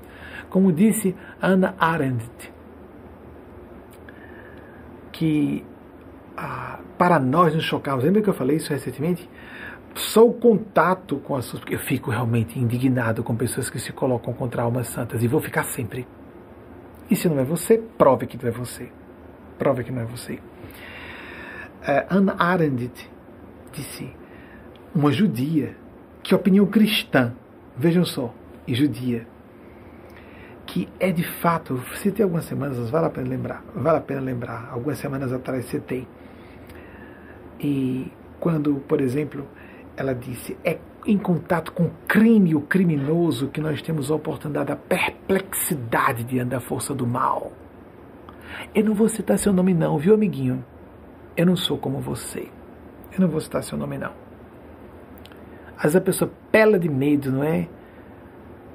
Como 0.49 0.73
disse 0.73 1.15
Ana 1.43 1.75
Arendt, 1.79 2.51
que 5.21 5.63
ah, 6.35 6.79
para 6.97 7.19
nós 7.19 7.55
nos 7.55 7.65
chocarmos, 7.65 8.03
lembra 8.03 8.23
que 8.23 8.31
eu 8.31 8.35
falei 8.35 8.57
isso 8.57 8.71
recentemente? 8.71 9.29
Só 9.95 10.27
o 10.27 10.33
contato 10.33 11.19
com 11.19 11.37
as 11.37 11.45
pessoas, 11.45 11.63
eu 11.69 11.79
fico 11.79 12.11
realmente 12.11 12.59
indignado 12.59 13.23
com 13.23 13.37
pessoas 13.37 13.69
que 13.69 13.79
se 13.79 13.93
colocam 13.93 14.33
contra 14.33 14.63
almas 14.63 14.87
santas 14.87 15.23
e 15.23 15.29
vou 15.29 15.39
ficar 15.39 15.65
sempre. 15.65 16.09
E 17.11 17.15
se 17.15 17.29
não 17.29 17.39
é 17.39 17.45
você, 17.45 17.77
prove 17.77 18.27
que 18.27 18.43
não 18.43 18.49
é 18.49 18.51
você. 18.51 18.91
Prove 19.59 19.85
que 19.85 19.93
não 19.93 20.01
é 20.01 20.07
você. 20.07 20.35
Uh, 20.37 22.07
Anna 22.09 22.37
Arendt 22.39 23.11
disse, 23.73 24.11
uma 24.95 25.13
judia, 25.13 25.77
que 26.23 26.35
opinião 26.35 26.65
cristã, 26.65 27.35
vejam 27.77 28.07
só, 28.07 28.33
e 28.67 28.75
judia, 28.75 29.27
que 30.71 30.89
é 31.01 31.11
de 31.11 31.25
fato, 31.25 31.83
citei 31.97 32.23
algumas 32.23 32.45
semanas, 32.45 32.89
vale 32.91 33.07
a 33.07 33.11
pena 33.11 33.29
lembrar, 33.29 33.65
vale 33.75 33.99
a 33.99 34.01
pena 34.01 34.21
lembrar, 34.21 34.69
algumas 34.71 34.99
semanas 34.99 35.33
atrás 35.33 35.65
citei. 35.65 36.07
E 37.59 38.13
quando, 38.39 38.77
por 38.87 39.01
exemplo, 39.01 39.49
ela 39.97 40.15
disse, 40.15 40.57
é 40.65 40.79
em 41.05 41.19
contato 41.19 41.73
com 41.73 41.87
o 41.87 41.91
crime, 42.07 42.55
o 42.55 42.61
criminoso, 42.61 43.49
que 43.49 43.61
nós 43.61 43.83
temos 43.83 44.13
a 44.13 44.15
oportunidade 44.15 44.69
da 44.69 44.77
perplexidade 44.77 46.23
diante 46.23 46.51
da 46.51 46.61
força 46.61 46.95
do 46.95 47.05
mal. 47.05 47.51
Eu 48.73 48.85
não 48.85 48.95
vou 48.95 49.09
citar 49.09 49.41
seu 49.41 49.53
nome 49.53 49.75
não, 49.75 49.99
viu, 49.99 50.15
amiguinho? 50.15 50.65
Eu 51.37 51.47
não 51.47 51.57
sou 51.57 51.79
como 51.79 51.99
você. 51.99 52.49
Eu 53.13 53.21
não 53.21 53.29
vou 53.29 53.41
citar 53.41 53.65
seu 53.65 53.77
nome 53.77 53.99
não. 53.99 54.13
Às 55.77 55.97
a 55.97 56.01
pessoa 56.01 56.31
pela 56.53 56.79
de 56.79 56.89
medo, 56.89 57.33
não 57.33 57.43
é? 57.43 57.67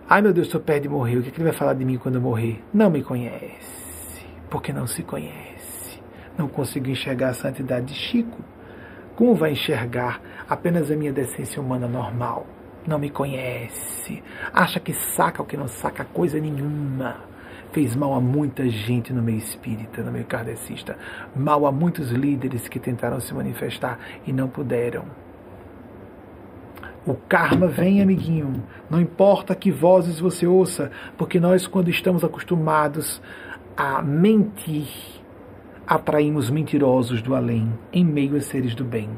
Ai 0.08 0.22
meu 0.22 0.32
Deus, 0.32 0.46
estou 0.46 0.62
perto 0.62 0.84
de 0.84 0.90
morrer. 0.90 1.18
O 1.18 1.24
que, 1.24 1.30
é 1.30 1.32
que 1.32 1.38
ele 1.40 1.50
vai 1.50 1.58
falar 1.58 1.74
de 1.74 1.84
mim 1.84 1.98
quando 1.98 2.16
eu 2.16 2.22
morrer? 2.22 2.64
Não 2.72 2.92
me 2.92 3.02
conhece. 3.02 4.24
Porque 4.52 4.72
não 4.72 4.86
se 4.86 5.02
conhece. 5.02 6.00
Não 6.38 6.48
consigo 6.48 6.88
enxergar 6.88 7.30
a 7.30 7.34
santidade 7.34 7.88
de 7.88 7.96
Chico. 7.96 8.38
Como 9.16 9.34
vai 9.34 9.54
enxergar 9.54 10.22
apenas 10.48 10.92
a 10.92 10.96
minha 10.96 11.12
decência 11.12 11.60
humana 11.60 11.88
normal? 11.88 12.46
Não 12.86 13.00
me 13.00 13.10
conhece. 13.10 14.22
Acha 14.54 14.80
que 14.80 14.94
saca 14.94 15.42
o 15.42 15.46
que 15.46 15.58
não 15.58 15.68
saca 15.68 16.06
coisa 16.06 16.40
nenhuma. 16.40 17.16
Fez 17.72 17.96
mal 17.96 18.14
a 18.14 18.22
muita 18.22 18.70
gente 18.70 19.12
no 19.12 19.24
meio 19.24 19.40
espírita, 19.40 20.04
no 20.04 20.12
meio 20.12 20.26
kardecista. 20.26 20.96
Mal 21.36 21.66
a 21.66 21.72
muitos 21.72 22.12
líderes 22.12 22.68
que 22.68 22.80
tentaram 22.80 23.20
se 23.20 23.34
manifestar 23.34 23.98
e 24.28 24.32
não 24.32 24.48
puderam 24.48 25.25
o 27.06 27.14
karma 27.14 27.68
vem, 27.68 28.02
amiguinho. 28.02 28.64
Não 28.90 29.00
importa 29.00 29.54
que 29.54 29.72
vozes 29.72 30.20
você 30.20 30.48
ouça, 30.48 30.92
porque 31.18 31.40
nós, 31.40 31.68
quando 31.68 31.90
estamos 31.90 32.24
acostumados 32.24 33.22
a 33.78 34.02
mentir, 34.02 34.88
atraímos 35.86 36.50
mentirosos 36.50 37.22
do 37.22 37.36
além, 37.36 37.72
em 37.94 38.04
meio 38.04 38.36
a 38.36 38.42
seres 38.42 38.74
do 38.74 38.84
bem. 38.84 39.10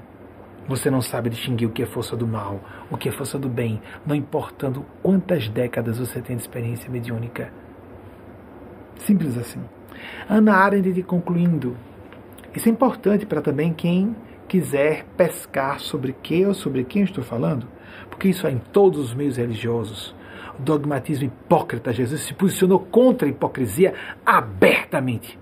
Você 0.67 0.91
não 0.91 1.01
sabe 1.01 1.30
distinguir 1.30 1.66
o 1.66 1.72
que 1.72 1.82
é 1.82 1.85
força 1.85 2.14
do 2.17 2.27
mal, 2.27 2.59
o 2.91 2.98
que 2.98 3.07
é 3.07 3.11
força 3.11 3.40
do 3.40 3.48
bem, 3.48 3.82
não 4.06 4.14
importando 4.14 4.85
quantas 5.01 5.48
décadas 5.48 5.98
você 5.98 6.19
tem 6.19 6.35
de 6.35 6.41
experiência 6.41 6.91
mediúnica. 6.91 7.53
Simples 8.98 9.38
assim. 9.38 9.61
Ana 10.27 10.56
Arendt 10.56 11.03
concluindo. 11.03 11.77
Isso 12.53 12.67
é 12.67 12.72
importante 12.72 13.25
para 13.25 13.41
também 13.41 13.72
quem 13.72 14.14
quiser 14.45 15.06
pescar 15.16 15.80
sobre 15.80 16.11
que 16.11 16.45
ou 16.45 16.53
sobre 16.53 16.83
quem 16.83 17.03
estou 17.03 17.24
falando 17.24 17.76
porque 18.17 18.29
isso 18.29 18.47
é 18.47 18.51
em 18.51 18.57
todos 18.57 18.99
os 18.99 19.13
meios 19.13 19.37
religiosos. 19.37 20.15
O 20.57 20.61
dogmatismo 20.63 21.27
hipócrita, 21.27 21.93
Jesus 21.93 22.21
se 22.21 22.33
posicionou 22.33 22.79
contra 22.79 23.27
a 23.27 23.29
hipocrisia 23.29 23.93
abertamente. 24.25 25.39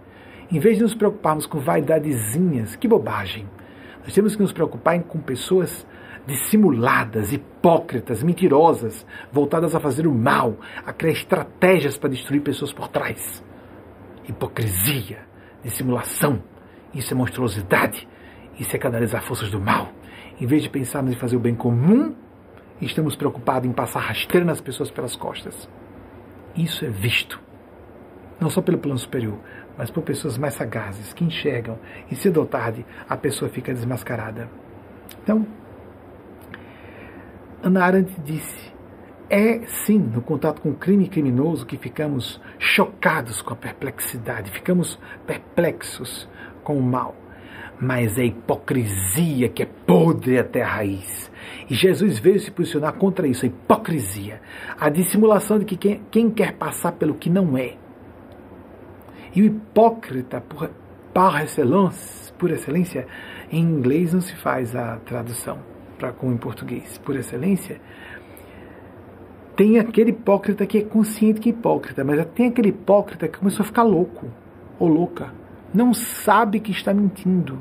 Em 0.51 0.59
vez 0.59 0.75
de 0.75 0.83
nos 0.83 0.93
preocuparmos 0.93 1.45
com 1.45 1.57
vaidadezinhas, 1.57 2.75
que 2.75 2.85
bobagem. 2.85 3.47
Nós 4.03 4.13
temos 4.13 4.35
que 4.35 4.41
nos 4.41 4.51
preocupar 4.51 5.01
com 5.03 5.19
pessoas 5.19 5.87
dissimuladas, 6.27 7.31
hipócritas, 7.31 8.21
mentirosas, 8.21 9.07
voltadas 9.31 9.73
a 9.73 9.79
fazer 9.79 10.05
o 10.05 10.13
mal, 10.13 10.57
a 10.85 10.91
criar 10.91 11.13
estratégias 11.13 11.97
para 11.97 12.09
destruir 12.09 12.41
pessoas 12.41 12.73
por 12.73 12.89
trás. 12.89 13.41
Hipocrisia, 14.27 15.19
dissimulação, 15.63 16.43
isso 16.93 17.13
é 17.13 17.15
monstruosidade, 17.15 18.05
isso 18.59 18.75
é 18.75 18.79
canalizar 18.79 19.23
forças 19.23 19.49
do 19.49 19.61
mal. 19.61 19.93
Em 20.41 20.45
vez 20.45 20.63
de 20.63 20.69
pensarmos 20.69 21.13
em 21.13 21.15
fazer 21.15 21.37
o 21.37 21.39
bem 21.39 21.55
comum, 21.55 22.13
e 22.81 22.85
estamos 22.85 23.15
preocupados 23.15 23.69
em 23.69 23.73
passar 23.73 23.99
rasteira 23.99 24.45
nas 24.45 24.61
pessoas 24.61 24.91
pelas 24.91 25.15
costas. 25.15 25.69
Isso 26.55 26.85
é 26.85 26.89
visto, 26.89 27.39
não 28.39 28.49
só 28.49 28.61
pelo 28.61 28.77
plano 28.77 28.97
superior, 28.97 29.39
mas 29.77 29.91
por 29.91 30.03
pessoas 30.03 30.37
mais 30.37 30.53
sagazes 30.53 31.13
que 31.13 31.23
enxergam 31.23 31.77
e 32.09 32.15
cedo 32.15 32.39
ou 32.39 32.45
tarde 32.45 32.85
a 33.07 33.17
pessoa 33.17 33.49
fica 33.49 33.73
desmascarada. 33.73 34.49
Então, 35.23 35.45
Ana 37.61 37.83
Arendt 37.83 38.13
disse: 38.21 38.73
é 39.29 39.65
sim 39.65 39.97
no 39.97 40.21
contato 40.21 40.61
com 40.61 40.69
o 40.69 40.75
crime 40.75 41.07
criminoso 41.07 41.65
que 41.65 41.77
ficamos 41.77 42.39
chocados 42.59 43.41
com 43.41 43.53
a 43.53 43.57
perplexidade, 43.57 44.51
ficamos 44.51 44.99
perplexos 45.25 46.29
com 46.63 46.77
o 46.77 46.83
mal. 46.83 47.15
Mas 47.81 48.17
é 48.17 48.21
a 48.21 48.25
hipocrisia 48.25 49.49
que 49.49 49.63
é 49.63 49.65
podre 49.65 50.37
até 50.37 50.61
a 50.61 50.67
raiz. 50.67 51.31
E 51.69 51.73
Jesus 51.73 52.19
veio 52.19 52.39
se 52.39 52.51
posicionar 52.51 52.93
contra 52.93 53.27
isso, 53.27 53.45
a 53.45 53.47
hipocrisia, 53.47 54.41
a 54.79 54.89
dissimulação 54.89 55.57
de 55.57 55.65
que 55.65 55.75
quem, 55.75 56.01
quem 56.11 56.29
quer 56.29 56.53
passar 56.53 56.91
pelo 56.93 57.15
que 57.15 57.29
não 57.29 57.57
é. 57.57 57.75
E 59.35 59.41
o 59.41 59.45
hipócrita, 59.45 60.39
por, 60.41 60.69
par 61.13 61.43
excellence, 61.43 62.31
por 62.33 62.51
excelência, 62.51 63.07
em 63.51 63.61
inglês 63.61 64.13
não 64.13 64.21
se 64.21 64.35
faz 64.35 64.75
a 64.75 64.97
tradução 64.97 65.59
para 65.97 66.11
como 66.11 66.33
em 66.33 66.37
português. 66.37 66.97
Por 66.99 67.15
excelência, 67.15 67.81
tem 69.55 69.79
aquele 69.79 70.11
hipócrita 70.11 70.65
que 70.65 70.77
é 70.77 70.81
consciente 70.83 71.39
que 71.39 71.49
é 71.49 71.51
hipócrita, 71.51 72.03
mas 72.03 72.25
tem 72.35 72.47
aquele 72.47 72.69
hipócrita 72.69 73.27
que 73.27 73.39
começou 73.39 73.63
a 73.63 73.65
ficar 73.65 73.83
louco 73.83 74.27
ou 74.77 74.87
louca. 74.87 75.33
Não 75.73 75.93
sabe 75.93 76.59
que 76.59 76.71
está 76.71 76.93
mentindo. 76.93 77.59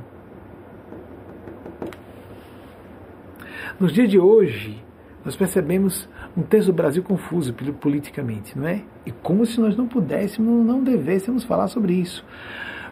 Nos 3.79 3.93
dias 3.93 4.09
de 4.09 4.19
hoje, 4.19 4.83
nós 5.25 5.35
percebemos 5.35 6.09
um 6.37 6.43
texto 6.43 6.67
do 6.67 6.75
Brasil 6.75 7.03
confuso 7.03 7.53
politicamente, 7.81 8.57
não 8.57 8.69
é? 8.69 8.83
E 9.05 9.11
como 9.11 9.45
se 9.45 9.61
nós 9.61 9.77
não 9.77 9.89
pudéssemos, 9.89 10.65
não 10.65 10.83
devêssemos 10.83 11.45
falar 11.45 11.69
sobre 11.69 11.95
isso. 11.95 12.25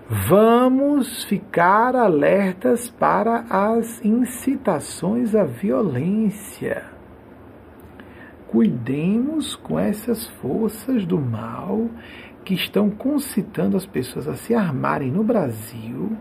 Vamos 0.09 1.25
ficar 1.25 1.95
alertas 1.95 2.91
para 2.91 3.45
as 3.49 4.05
incitações 4.05 5.35
à 5.35 5.45
violência. 5.45 6.85
Cuidemos 8.49 9.55
com 9.55 9.79
essas 9.79 10.27
forças 10.27 11.07
do 11.07 11.19
mal 11.19 11.89
que 12.45 12.55
estão 12.55 12.91
concitando 12.91 13.77
as 13.77 13.87
pessoas 13.87 14.27
a 14.27 14.35
se 14.35 14.55
armarem 14.55 15.11
no 15.11 15.23
Brasil. 15.23 16.17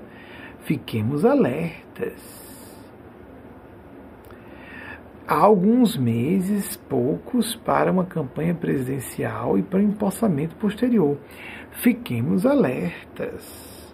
Fiquemos 0.59 1.25
alertas. 1.25 2.41
Há 5.32 5.38
alguns 5.38 5.95
meses, 5.95 6.76
poucos, 6.76 7.56
para 7.56 7.90
uma 7.90 8.03
campanha 8.03 8.53
presidencial 8.53 9.58
e 9.58 9.64
para 9.64 9.80
o 9.80 9.82
empossamento 9.82 10.58
posterior. 10.58 11.18
Fiquemos 11.72 12.45
alertas. 12.45 13.93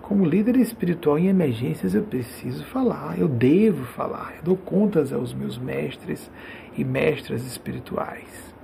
Como 0.00 0.24
líder 0.24 0.54
espiritual 0.54 1.18
em 1.18 1.26
emergências, 1.26 1.96
eu 1.96 2.04
preciso 2.04 2.64
falar, 2.66 3.18
eu 3.18 3.26
devo 3.26 3.86
falar, 3.86 4.34
eu 4.36 4.44
dou 4.44 4.56
contas 4.56 5.12
aos 5.12 5.34
meus 5.34 5.58
mestres 5.58 6.30
e 6.76 6.84
mestras 6.84 7.44
espirituais, 7.44 8.54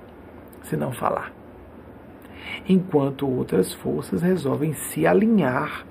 se 0.63 0.77
não 0.77 0.93
falar. 0.93 1.33
Enquanto 2.65 3.27
outras 3.27 3.73
forças 3.73 4.21
resolvem 4.21 4.71
se 4.71 5.05
alinhar 5.05 5.85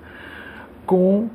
com 0.87 1.29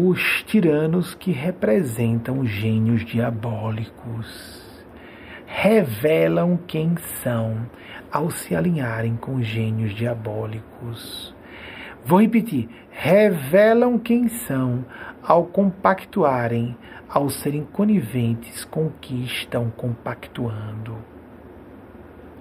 os 0.00 0.44
tiranos 0.44 1.12
que 1.16 1.32
representam 1.32 2.46
gênios 2.46 3.04
diabólicos. 3.04 4.62
Revelam 5.44 6.56
quem 6.56 6.96
são 6.96 7.68
ao 8.12 8.30
se 8.30 8.54
alinharem 8.54 9.16
com 9.16 9.42
gênios 9.42 9.92
diabólicos. 9.92 11.34
Vou 12.04 12.20
repetir: 12.20 12.68
revelam 12.90 13.98
quem 13.98 14.28
são 14.28 14.84
ao 15.20 15.46
compactuarem, 15.46 16.76
ao 17.08 17.28
serem 17.28 17.64
coniventes 17.64 18.64
com 18.64 18.86
o 18.86 18.92
que 19.00 19.24
estão 19.24 19.68
compactuando. 19.68 20.96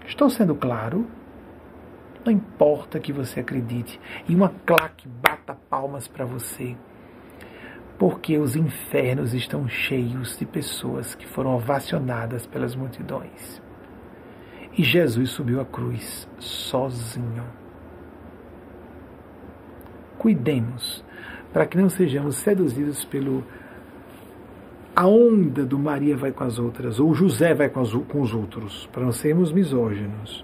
Estou 0.06 0.30
sendo 0.30 0.54
claro? 0.54 1.08
Não 2.24 2.32
importa 2.32 3.00
que 3.00 3.12
você 3.12 3.40
acredite 3.40 4.00
e 4.30 4.36
uma 4.36 4.50
claque 4.64 5.08
bata 5.08 5.58
palmas 5.70 6.08
para 6.08 6.26
você, 6.26 6.78
porque 7.98 8.38
os 8.38 8.56
infernos 8.56 9.34
estão 9.34 9.68
cheios 9.68 10.38
de 10.38 10.46
pessoas 10.46 11.16
que 11.16 11.28
foram 11.28 11.56
ovacionadas 11.56 12.46
pelas 12.46 12.76
multidões. 12.76 13.62
E 14.78 14.84
Jesus 14.84 15.32
subiu 15.32 15.60
a 15.60 15.66
cruz 15.66 16.28
sozinho 16.40 17.44
cuidemos 20.18 21.04
para 21.54 21.66
que 21.66 21.78
não 21.78 21.90
sejamos 21.90 22.36
seduzidos 22.38 23.06
pelo 23.06 23.44
a 24.96 25.06
onda 25.08 25.64
do 25.64 25.78
Maria 25.78 26.18
vai 26.18 26.32
com 26.32 26.44
as 26.44 26.58
outras, 26.58 27.00
ou 27.00 27.14
José 27.14 27.54
vai 27.54 27.70
com, 27.70 27.80
as, 27.80 27.94
com 27.94 28.20
os 28.20 28.34
outros, 28.34 28.90
para 28.92 29.04
não 29.04 29.12
sermos 29.12 29.52
misóginos. 29.52 30.44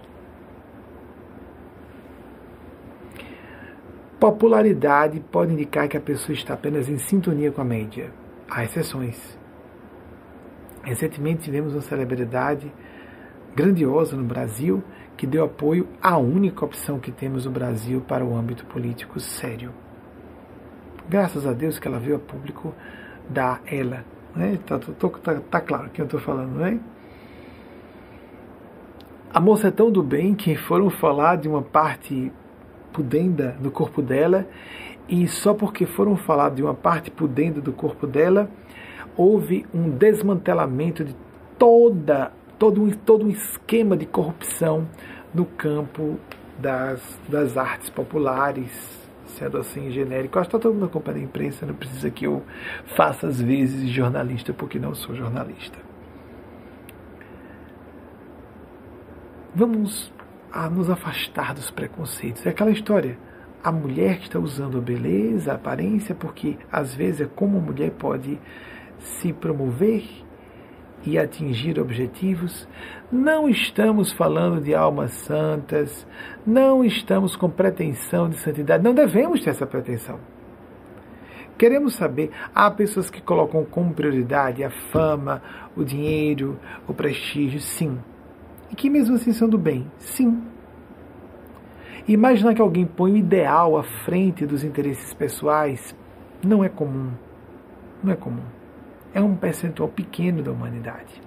Popularidade 4.23 5.19
pode 5.19 5.51
indicar 5.51 5.89
que 5.89 5.97
a 5.97 5.99
pessoa 5.99 6.33
está 6.33 6.53
apenas 6.53 6.87
em 6.87 6.97
sintonia 6.97 7.51
com 7.51 7.59
a 7.59 7.65
média. 7.65 8.09
Há 8.49 8.63
exceções. 8.63 9.37
Recentemente 10.81 11.43
tivemos 11.43 11.73
uma 11.73 11.81
celebridade 11.81 12.71
grandiosa 13.53 14.15
no 14.15 14.23
Brasil 14.23 14.81
que 15.17 15.27
deu 15.27 15.43
apoio 15.43 15.89
à 16.01 16.17
única 16.17 16.63
opção 16.63 17.01
que 17.01 17.11
temos 17.11 17.45
no 17.45 17.51
Brasil 17.51 17.99
para 17.99 18.23
o 18.23 18.33
âmbito 18.33 18.65
político 18.67 19.19
sério. 19.19 19.73
Graças 21.09 21.45
a 21.45 21.51
Deus 21.51 21.77
que 21.77 21.85
ela 21.85 21.99
veio 21.99 22.15
a 22.15 22.19
público 22.19 22.73
dar 23.29 23.61
ela. 23.65 24.05
Né? 24.33 24.57
Tá, 24.65 24.79
tá, 24.79 25.41
tá 25.51 25.59
claro 25.59 25.89
que 25.89 25.99
eu 25.99 26.05
estou 26.05 26.21
falando, 26.21 26.59
né? 26.59 26.79
A 29.33 29.41
moça 29.41 29.67
é 29.67 29.71
tão 29.71 29.91
do 29.91 30.01
bem 30.01 30.33
que 30.33 30.55
foram 30.55 30.89
falar 30.89 31.35
de 31.35 31.49
uma 31.49 31.61
parte 31.61 32.31
pudenda 32.93 33.57
do 33.59 33.71
corpo 33.71 34.01
dela 34.01 34.47
e 35.09 35.27
só 35.27 35.53
porque 35.53 35.85
foram 35.85 36.15
falar 36.15 36.51
de 36.51 36.63
uma 36.63 36.73
parte 36.73 37.11
pudenda 37.11 37.59
do 37.59 37.73
corpo 37.73 38.07
dela, 38.07 38.49
houve 39.17 39.65
um 39.73 39.89
desmantelamento 39.89 41.03
de 41.03 41.15
toda 41.57 42.31
todo 42.57 42.81
um, 42.81 42.89
todo 42.91 43.25
um 43.25 43.29
esquema 43.29 43.97
de 43.97 44.05
corrupção 44.05 44.87
no 45.33 45.45
campo 45.45 46.17
das, 46.57 47.19
das 47.27 47.57
artes 47.57 47.89
populares, 47.89 48.71
sendo 49.25 49.57
assim 49.57 49.91
genérico. 49.91 50.39
Acho 50.39 50.49
que 50.49 50.55
está 50.55 50.63
todo 50.69 50.73
mundo 50.73 50.85
acompanhando 50.85 51.21
a 51.21 51.25
imprensa, 51.25 51.65
não 51.65 51.73
precisa 51.73 52.09
que 52.09 52.25
eu 52.25 52.41
faça 52.95 53.27
as 53.27 53.41
vezes 53.41 53.89
jornalista, 53.89 54.53
porque 54.53 54.79
não 54.79 54.95
sou 54.95 55.13
jornalista. 55.13 55.77
Vamos 59.55 60.12
a 60.53 60.69
nos 60.69 60.87
afastar 60.87 61.55
dos 61.55 61.71
preconceitos. 61.71 62.45
É 62.45 62.49
aquela 62.49 62.69
história. 62.69 63.17
A 63.63 63.71
mulher 63.71 64.19
que 64.19 64.25
está 64.25 64.39
usando 64.39 64.77
a 64.77 64.81
beleza, 64.81 65.51
a 65.51 65.55
aparência, 65.55 66.13
porque 66.13 66.57
às 66.71 66.93
vezes 66.93 67.21
é 67.21 67.25
como 67.25 67.57
a 67.57 67.61
mulher 67.61 67.91
pode 67.91 68.39
se 68.99 69.33
promover 69.33 70.03
e 71.05 71.17
atingir 71.17 71.79
objetivos, 71.79 72.67
não 73.11 73.49
estamos 73.49 74.11
falando 74.13 74.61
de 74.61 74.73
almas 74.73 75.11
santas, 75.11 76.07
não 76.45 76.83
estamos 76.83 77.35
com 77.35 77.49
pretensão 77.49 78.29
de 78.29 78.37
santidade, 78.37 78.83
não 78.83 78.93
devemos 78.93 79.41
ter 79.41 79.49
essa 79.49 79.65
pretensão. 79.65 80.19
Queremos 81.57 81.95
saber, 81.95 82.31
há 82.53 82.69
pessoas 82.71 83.09
que 83.09 83.21
colocam 83.21 83.65
como 83.65 83.93
prioridade 83.93 84.63
a 84.63 84.69
fama, 84.69 85.41
o 85.75 85.83
dinheiro, 85.83 86.59
o 86.87 86.93
prestígio, 86.93 87.59
sim. 87.59 87.97
E 88.73 88.75
que 88.75 88.89
mesmo 88.89 89.15
assim 89.15 89.31
são 89.31 89.47
do 89.47 89.57
bem, 89.57 89.89
sim. 89.97 90.41
Imaginar 92.05 92.53
que 92.53 92.61
alguém 92.61 92.85
põe 92.85 93.13
o 93.13 93.17
ideal 93.17 93.77
à 93.77 93.83
frente 93.83 94.45
dos 94.45 94.65
interesses 94.65 95.13
pessoais 95.13 95.95
não 96.43 96.61
é 96.61 96.67
comum. 96.67 97.11
Não 98.03 98.11
é 98.11 98.15
comum 98.17 98.43
é 99.13 99.21
um 99.21 99.35
percentual 99.35 99.87
pequeno 99.89 100.41
da 100.41 100.51
humanidade. 100.51 101.21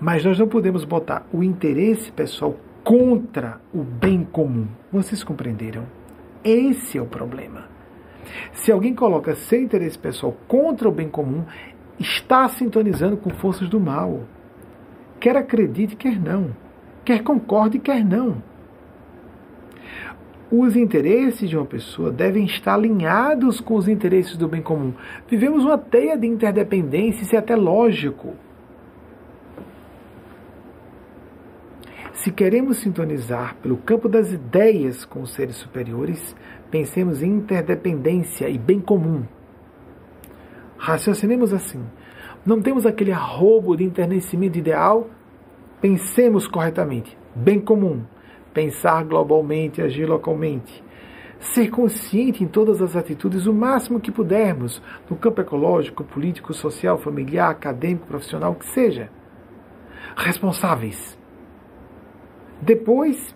Mas 0.00 0.24
nós 0.24 0.38
não 0.38 0.48
podemos 0.48 0.84
botar 0.84 1.26
o 1.32 1.42
interesse 1.42 2.10
pessoal 2.12 2.56
contra 2.84 3.60
o 3.74 3.82
bem 3.82 4.24
comum. 4.24 4.68
Vocês 4.90 5.24
compreenderam? 5.24 5.84
Esse 6.42 6.96
é 6.96 7.02
o 7.02 7.06
problema. 7.06 7.68
Se 8.52 8.70
alguém 8.70 8.94
coloca 8.94 9.34
seu 9.34 9.60
interesse 9.60 9.98
pessoal 9.98 10.34
contra 10.46 10.88
o 10.88 10.92
bem 10.92 11.08
comum, 11.08 11.44
está 11.98 12.48
sintonizando 12.48 13.16
com 13.16 13.30
forças 13.30 13.68
do 13.68 13.80
mal. 13.80 14.22
Quer 15.20 15.36
acredite, 15.36 15.94
quer 15.94 16.18
não. 16.18 16.56
Quer 17.04 17.22
concorde, 17.22 17.78
quer 17.78 18.04
não 18.04 18.42
os 20.50 20.74
interesses 20.74 21.48
de 21.48 21.56
uma 21.56 21.64
pessoa 21.64 22.10
devem 22.10 22.44
estar 22.44 22.74
alinhados 22.74 23.60
com 23.60 23.76
os 23.76 23.86
interesses 23.86 24.36
do 24.36 24.48
bem 24.48 24.60
comum. 24.60 24.92
Vivemos 25.28 25.64
uma 25.64 25.78
teia 25.78 26.18
de 26.18 26.26
interdependência, 26.26 27.22
isso 27.22 27.36
é 27.36 27.38
até 27.38 27.54
lógico. 27.54 28.34
Se 32.12 32.32
queremos 32.32 32.78
sintonizar 32.78 33.56
pelo 33.62 33.76
campo 33.76 34.08
das 34.08 34.32
ideias 34.32 35.04
com 35.04 35.22
os 35.22 35.32
seres 35.32 35.56
superiores, 35.56 36.34
pensemos 36.70 37.22
em 37.22 37.30
interdependência 37.30 38.48
e 38.48 38.58
bem 38.58 38.80
comum. 38.80 39.22
Raciocinemos 40.76 41.54
assim. 41.54 41.82
Não 42.44 42.60
temos 42.60 42.86
aquele 42.86 43.12
arrobo 43.12 43.76
de 43.76 43.84
enternecimento 43.84 44.56
ideal? 44.58 45.08
Pensemos 45.80 46.46
corretamente. 46.48 47.16
Bem 47.34 47.60
comum. 47.60 48.02
Pensar 48.54 49.04
globalmente, 49.04 49.82
agir 49.82 50.06
localmente. 50.06 50.82
Ser 51.38 51.70
consciente 51.70 52.42
em 52.42 52.46
todas 52.46 52.82
as 52.82 52.96
atitudes 52.96 53.46
o 53.46 53.52
máximo 53.52 54.00
que 54.00 54.10
pudermos, 54.10 54.82
no 55.08 55.16
campo 55.16 55.40
ecológico, 55.40 56.04
político, 56.04 56.52
social, 56.52 56.98
familiar, 56.98 57.50
acadêmico, 57.50 58.06
profissional, 58.06 58.54
que 58.54 58.66
seja. 58.66 59.10
Responsáveis 60.16 61.18
depois, 62.62 63.34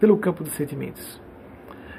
pelo 0.00 0.16
campo 0.16 0.42
dos 0.42 0.54
sentimentos. 0.54 1.20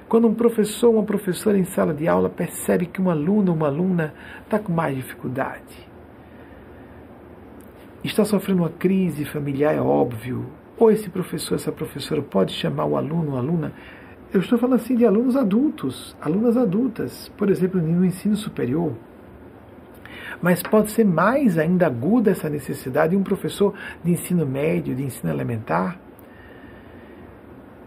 Quando 0.09 0.27
um 0.27 0.33
professor 0.33 0.87
ou 0.87 0.95
uma 0.95 1.03
professora 1.03 1.57
em 1.57 1.63
sala 1.63 1.93
de 1.93 2.07
aula 2.07 2.29
percebe 2.29 2.87
que 2.87 3.01
um 3.01 3.11
aluno 3.11 3.51
ou 3.51 3.57
uma 3.57 3.67
aluna 3.67 4.13
está 4.43 4.57
com 4.57 4.73
mais 4.73 4.95
dificuldade, 4.95 5.92
está 8.07 8.25
sofrendo 8.25 8.63
uma 8.63 8.69
crise 8.69 9.25
familiar, 9.25 9.73
é 9.75 9.81
óbvio, 9.81 10.45
ou 10.77 10.91
esse 10.91 11.09
professor, 11.09 11.55
essa 11.55 11.71
professora 11.71 12.21
pode 12.21 12.53
chamar 12.53 12.85
o 12.85 12.97
aluno 12.97 13.31
ou 13.31 13.37
aluna. 13.37 13.73
Eu 14.33 14.39
estou 14.39 14.57
falando 14.57 14.81
assim 14.81 14.95
de 14.95 15.05
alunos 15.05 15.35
adultos, 15.35 16.15
alunas 16.19 16.57
adultas, 16.57 17.31
por 17.37 17.49
exemplo, 17.49 17.81
no 17.81 18.03
ensino 18.03 18.35
superior. 18.35 18.93
Mas 20.41 20.61
pode 20.61 20.91
ser 20.91 21.05
mais 21.05 21.57
ainda 21.57 21.87
aguda 21.87 22.31
essa 22.31 22.49
necessidade 22.49 23.11
de 23.11 23.15
um 23.15 23.23
professor 23.23 23.73
de 24.03 24.11
ensino 24.11 24.45
médio, 24.45 24.95
de 24.95 25.03
ensino 25.03 25.31
elementar, 25.31 25.99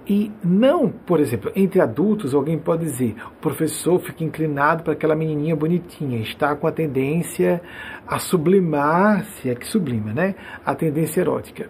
e 0.09 0.31
não, 0.44 0.89
por 0.89 1.18
exemplo, 1.18 1.51
entre 1.57 1.81
adultos, 1.81 2.33
alguém 2.33 2.57
pode 2.57 2.85
dizer: 2.85 3.17
o 3.26 3.41
professor 3.41 3.99
fica 3.99 4.23
inclinado 4.23 4.85
para 4.85 4.93
aquela 4.93 5.17
menininha 5.17 5.57
bonitinha, 5.57 6.20
está 6.20 6.55
com 6.55 6.67
a 6.68 6.73
tendência 6.73 7.60
a 8.07 8.18
sublimar, 8.18 9.25
se 9.25 9.51
é 9.51 9.55
que 9.55 9.67
sublima, 9.67 10.12
né? 10.12 10.36
A 10.65 10.75
tendência 10.76 11.20
erótica. 11.20 11.68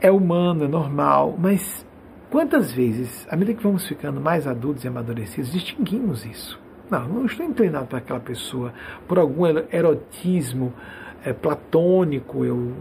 É 0.00 0.10
humano, 0.10 0.64
é 0.64 0.68
normal, 0.68 1.36
mas 1.38 1.86
quantas 2.30 2.72
vezes, 2.72 3.28
à 3.30 3.36
medida 3.36 3.56
que 3.56 3.62
vamos 3.62 3.86
ficando 3.86 4.20
mais 4.20 4.46
adultos 4.46 4.82
e 4.84 4.88
amadurecidos, 4.88 5.52
distinguimos 5.52 6.24
isso? 6.24 6.58
Não, 6.90 7.06
não 7.06 7.26
estou 7.26 7.46
inclinado 7.46 7.86
para 7.86 7.98
aquela 7.98 8.18
pessoa 8.18 8.72
por 9.06 9.18
algum 9.20 9.46
erotismo 9.46 10.72
é, 11.24 11.32
platônico, 11.32 12.44
eu, 12.44 12.72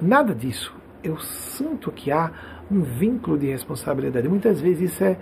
nada 0.00 0.32
disso. 0.32 0.72
Eu 1.02 1.18
sinto 1.18 1.90
que 1.90 2.12
há 2.12 2.30
um 2.70 2.80
vínculo 2.80 3.38
de 3.38 3.46
responsabilidade. 3.46 4.28
Muitas 4.28 4.60
vezes 4.60 4.92
isso 4.92 5.04
é 5.04 5.16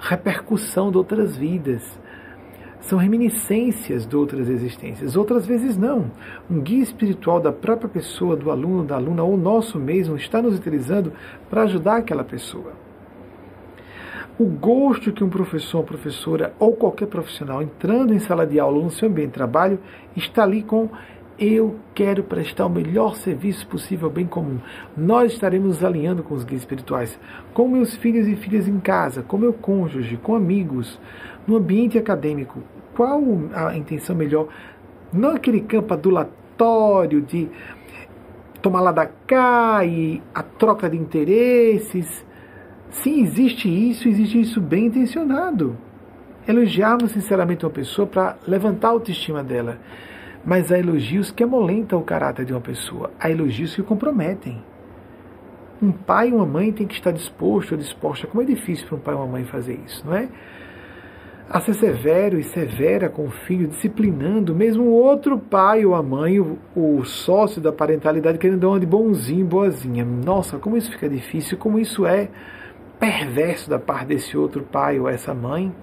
repercussão 0.00 0.90
de 0.90 0.96
outras 0.96 1.36
vidas. 1.36 1.98
São 2.80 2.98
reminiscências 2.98 4.06
de 4.06 4.16
outras 4.16 4.48
existências. 4.48 5.16
Outras 5.16 5.44
vezes 5.44 5.76
não. 5.76 6.10
Um 6.50 6.60
guia 6.60 6.82
espiritual 6.82 7.38
da 7.38 7.52
própria 7.52 7.88
pessoa, 7.88 8.34
do 8.34 8.50
aluno, 8.50 8.84
da 8.84 8.96
aluna 8.96 9.22
ou 9.22 9.36
nosso 9.36 9.78
mesmo 9.78 10.16
está 10.16 10.40
nos 10.40 10.58
utilizando 10.58 11.12
para 11.50 11.62
ajudar 11.64 11.96
aquela 11.96 12.24
pessoa. 12.24 12.72
O 14.38 14.46
gosto 14.46 15.12
que 15.12 15.22
um 15.22 15.28
professor, 15.28 15.80
uma 15.80 15.84
professora 15.84 16.54
ou 16.58 16.74
qualquer 16.74 17.06
profissional 17.06 17.62
entrando 17.62 18.14
em 18.14 18.18
sala 18.18 18.46
de 18.46 18.58
aula 18.58 18.78
ou 18.78 18.84
no 18.84 18.90
seu 18.90 19.06
ambiente 19.06 19.28
de 19.28 19.34
trabalho 19.34 19.78
está 20.16 20.44
ali 20.44 20.62
com 20.62 20.88
eu 21.40 21.76
quero 21.94 22.22
prestar 22.22 22.66
o 22.66 22.70
melhor 22.70 23.16
serviço 23.16 23.66
possível 23.66 24.08
ao 24.08 24.14
bem 24.14 24.26
comum. 24.26 24.58
Nós 24.94 25.32
estaremos 25.32 25.82
alinhando 25.82 26.22
com 26.22 26.34
os 26.34 26.44
guias 26.44 26.60
espirituais, 26.60 27.18
com 27.54 27.66
meus 27.66 27.96
filhos 27.96 28.28
e 28.28 28.36
filhas 28.36 28.68
em 28.68 28.78
casa, 28.78 29.22
com 29.22 29.38
meu 29.38 29.54
cônjuge, 29.54 30.18
com 30.18 30.34
amigos, 30.34 31.00
no 31.46 31.56
ambiente 31.56 31.96
acadêmico. 31.96 32.62
Qual 32.94 33.22
a 33.54 33.74
intenção 33.74 34.14
melhor? 34.14 34.48
Não 35.10 35.30
aquele 35.30 35.62
campo 35.62 35.94
adulatório 35.94 37.22
de 37.22 37.48
tomar 38.60 38.82
lá 38.82 38.92
da 38.92 39.06
cá 39.06 39.82
e 39.82 40.22
a 40.34 40.42
troca 40.42 40.90
de 40.90 40.98
interesses. 40.98 42.26
Sim, 42.90 43.22
existe 43.22 43.66
isso, 43.66 44.06
existe 44.06 44.38
isso 44.38 44.60
bem 44.60 44.86
intencionado. 44.86 45.74
Elogiarmos 46.46 47.12
sinceramente 47.12 47.64
uma 47.64 47.70
pessoa 47.70 48.06
para 48.06 48.36
levantar 48.46 48.88
a 48.88 48.90
autoestima 48.90 49.42
dela 49.42 49.78
mas 50.44 50.72
há 50.72 50.78
elogios 50.78 51.30
que 51.30 51.44
amolentam 51.44 51.98
o 51.98 52.04
caráter 52.04 52.44
de 52.44 52.52
uma 52.52 52.60
pessoa, 52.60 53.10
há 53.18 53.30
elogios 53.30 53.74
que 53.74 53.82
comprometem. 53.82 54.62
Um 55.82 55.92
pai 55.92 56.28
e 56.28 56.32
uma 56.32 56.46
mãe 56.46 56.72
têm 56.72 56.86
que 56.86 56.94
estar 56.94 57.10
disposto 57.10 57.72
ou 57.72 57.78
disposta. 57.78 58.26
Como 58.26 58.42
é 58.42 58.44
difícil 58.44 58.86
para 58.86 58.96
um 58.96 59.00
pai 59.00 59.14
e 59.14 59.16
uma 59.16 59.26
mãe 59.26 59.44
fazer 59.44 59.80
isso, 59.86 60.06
não 60.06 60.14
é? 60.14 60.28
A 61.48 61.58
ser 61.60 61.74
severo 61.74 62.38
e 62.38 62.44
severa 62.44 63.08
com 63.08 63.24
o 63.24 63.30
filho, 63.30 63.66
disciplinando 63.66 64.54
mesmo 64.54 64.84
o 64.84 64.92
outro 64.92 65.38
pai 65.38 65.84
ou 65.84 65.94
a 65.94 66.02
mãe, 66.02 66.38
o, 66.38 66.58
o 66.76 67.04
sócio 67.04 67.60
da 67.60 67.72
parentalidade, 67.72 68.38
querendo 68.38 68.60
dar 68.60 68.68
uma 68.68 68.78
de 68.78 68.86
bonzinho, 68.86 69.44
boazinha. 69.46 70.04
Nossa, 70.04 70.58
como 70.58 70.76
isso 70.76 70.92
fica 70.92 71.08
difícil, 71.08 71.56
como 71.58 71.78
isso 71.78 72.06
é 72.06 72.28
perverso 73.00 73.68
da 73.68 73.78
parte 73.78 74.08
desse 74.08 74.36
outro 74.36 74.62
pai 74.62 75.00
ou 75.00 75.08
essa 75.08 75.34
mãe 75.34 75.74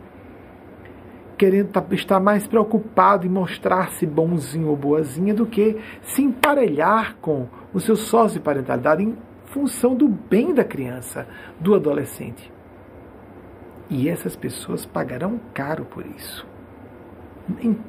querendo 1.38 1.70
tá, 1.70 1.86
estar 1.92 2.20
mais 2.20 2.48
preocupado 2.48 3.26
em 3.26 3.30
mostrar-se 3.30 4.06
bonzinho 4.06 4.68
ou 4.68 4.76
boazinha 4.76 5.34
do 5.34 5.46
que 5.46 5.78
se 6.02 6.22
emparelhar 6.22 7.16
com 7.22 7.48
o 7.74 7.80
seu 7.80 7.96
sócio 7.96 8.40
de 8.40 8.44
parentalidade 8.44 9.04
em 9.04 9.16
função 9.46 9.96
do 9.96 10.08
bem 10.08 10.54
da 10.54 10.64
criança, 10.64 11.28
do 11.60 11.76
adolescente. 11.76 12.52
E 13.90 14.10
essas 14.10 14.36
pessoas 14.36 14.86
pagarão 14.86 15.40
caro 15.54 15.86
por 15.86 16.06
isso. 16.06 16.46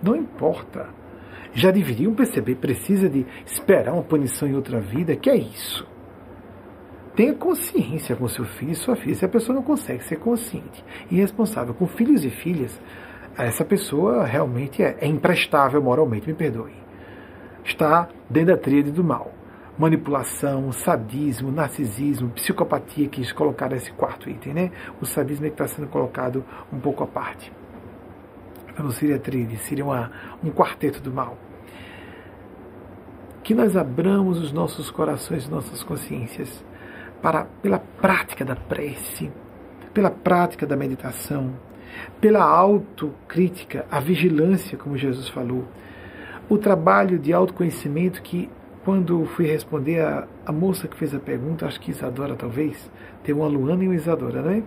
Não 0.02 0.14
importa. 0.14 0.88
Já 1.52 1.70
deveriam 1.70 2.14
perceber, 2.14 2.56
precisa 2.56 3.08
de 3.08 3.26
esperar 3.44 3.94
uma 3.94 4.02
punição 4.02 4.46
em 4.46 4.54
outra 4.54 4.80
vida, 4.80 5.16
que 5.16 5.28
é 5.28 5.36
isso. 5.36 5.86
Tenha 7.16 7.34
consciência 7.34 8.14
com 8.14 8.28
seu 8.28 8.44
filho 8.44 8.70
e 8.70 8.76
sua 8.76 8.94
filha. 8.94 9.14
Se 9.16 9.24
a 9.24 9.28
pessoa 9.28 9.56
não 9.56 9.62
consegue 9.62 10.04
ser 10.04 10.20
consciente 10.20 10.84
e 11.10 11.16
responsável 11.16 11.74
com 11.74 11.86
filhos 11.88 12.24
e 12.24 12.30
filhas, 12.30 12.80
essa 13.44 13.64
pessoa 13.64 14.24
realmente 14.24 14.82
é, 14.82 14.96
é 15.00 15.06
imprestável 15.06 15.80
moralmente, 15.82 16.26
me 16.26 16.34
perdoe. 16.34 16.74
Está 17.64 18.08
dentro 18.28 18.54
da 18.54 18.60
tríade 18.60 18.90
do 18.90 19.04
mal. 19.04 19.32
Manipulação, 19.78 20.72
sadismo, 20.72 21.52
narcisismo, 21.52 22.30
psicopatia, 22.30 23.08
que 23.08 23.32
colocaram 23.32 23.76
esse 23.76 23.92
quarto 23.92 24.28
item, 24.28 24.52
né? 24.52 24.70
O 25.00 25.06
sadismo 25.06 25.46
é 25.46 25.50
que 25.50 25.54
está 25.54 25.68
sendo 25.68 25.86
colocado 25.86 26.44
um 26.72 26.80
pouco 26.80 27.04
à 27.04 27.06
parte. 27.06 27.52
Não 28.76 28.90
seria 28.90 29.18
tríade, 29.18 29.56
seria 29.58 29.84
uma, 29.84 30.10
um 30.42 30.50
quarteto 30.50 31.00
do 31.00 31.12
mal. 31.12 31.36
Que 33.44 33.54
nós 33.54 33.76
abramos 33.76 34.38
os 34.40 34.52
nossos 34.52 34.90
corações 34.90 35.48
nossas 35.48 35.82
consciências 35.84 36.64
para, 37.22 37.44
pela 37.62 37.78
prática 37.78 38.44
da 38.44 38.56
prece, 38.56 39.30
pela 39.94 40.10
prática 40.10 40.66
da 40.66 40.76
meditação, 40.76 41.54
pela 42.20 42.42
autocrítica, 42.42 43.86
a 43.90 44.00
vigilância, 44.00 44.76
como 44.76 44.96
Jesus 44.96 45.28
falou, 45.28 45.64
o 46.48 46.56
trabalho 46.56 47.18
de 47.18 47.32
autoconhecimento 47.32 48.22
que, 48.22 48.48
quando 48.84 49.24
fui 49.26 49.46
responder 49.46 50.00
a, 50.00 50.26
a 50.46 50.52
moça 50.52 50.88
que 50.88 50.96
fez 50.96 51.14
a 51.14 51.18
pergunta, 51.18 51.66
acho 51.66 51.80
que 51.80 51.90
Isadora 51.90 52.34
talvez, 52.34 52.90
tem 53.22 53.34
uma 53.34 53.46
Luana 53.46 53.84
e 53.84 53.88
uma 53.88 53.94
Isadora, 53.94 54.40
né? 54.42 54.62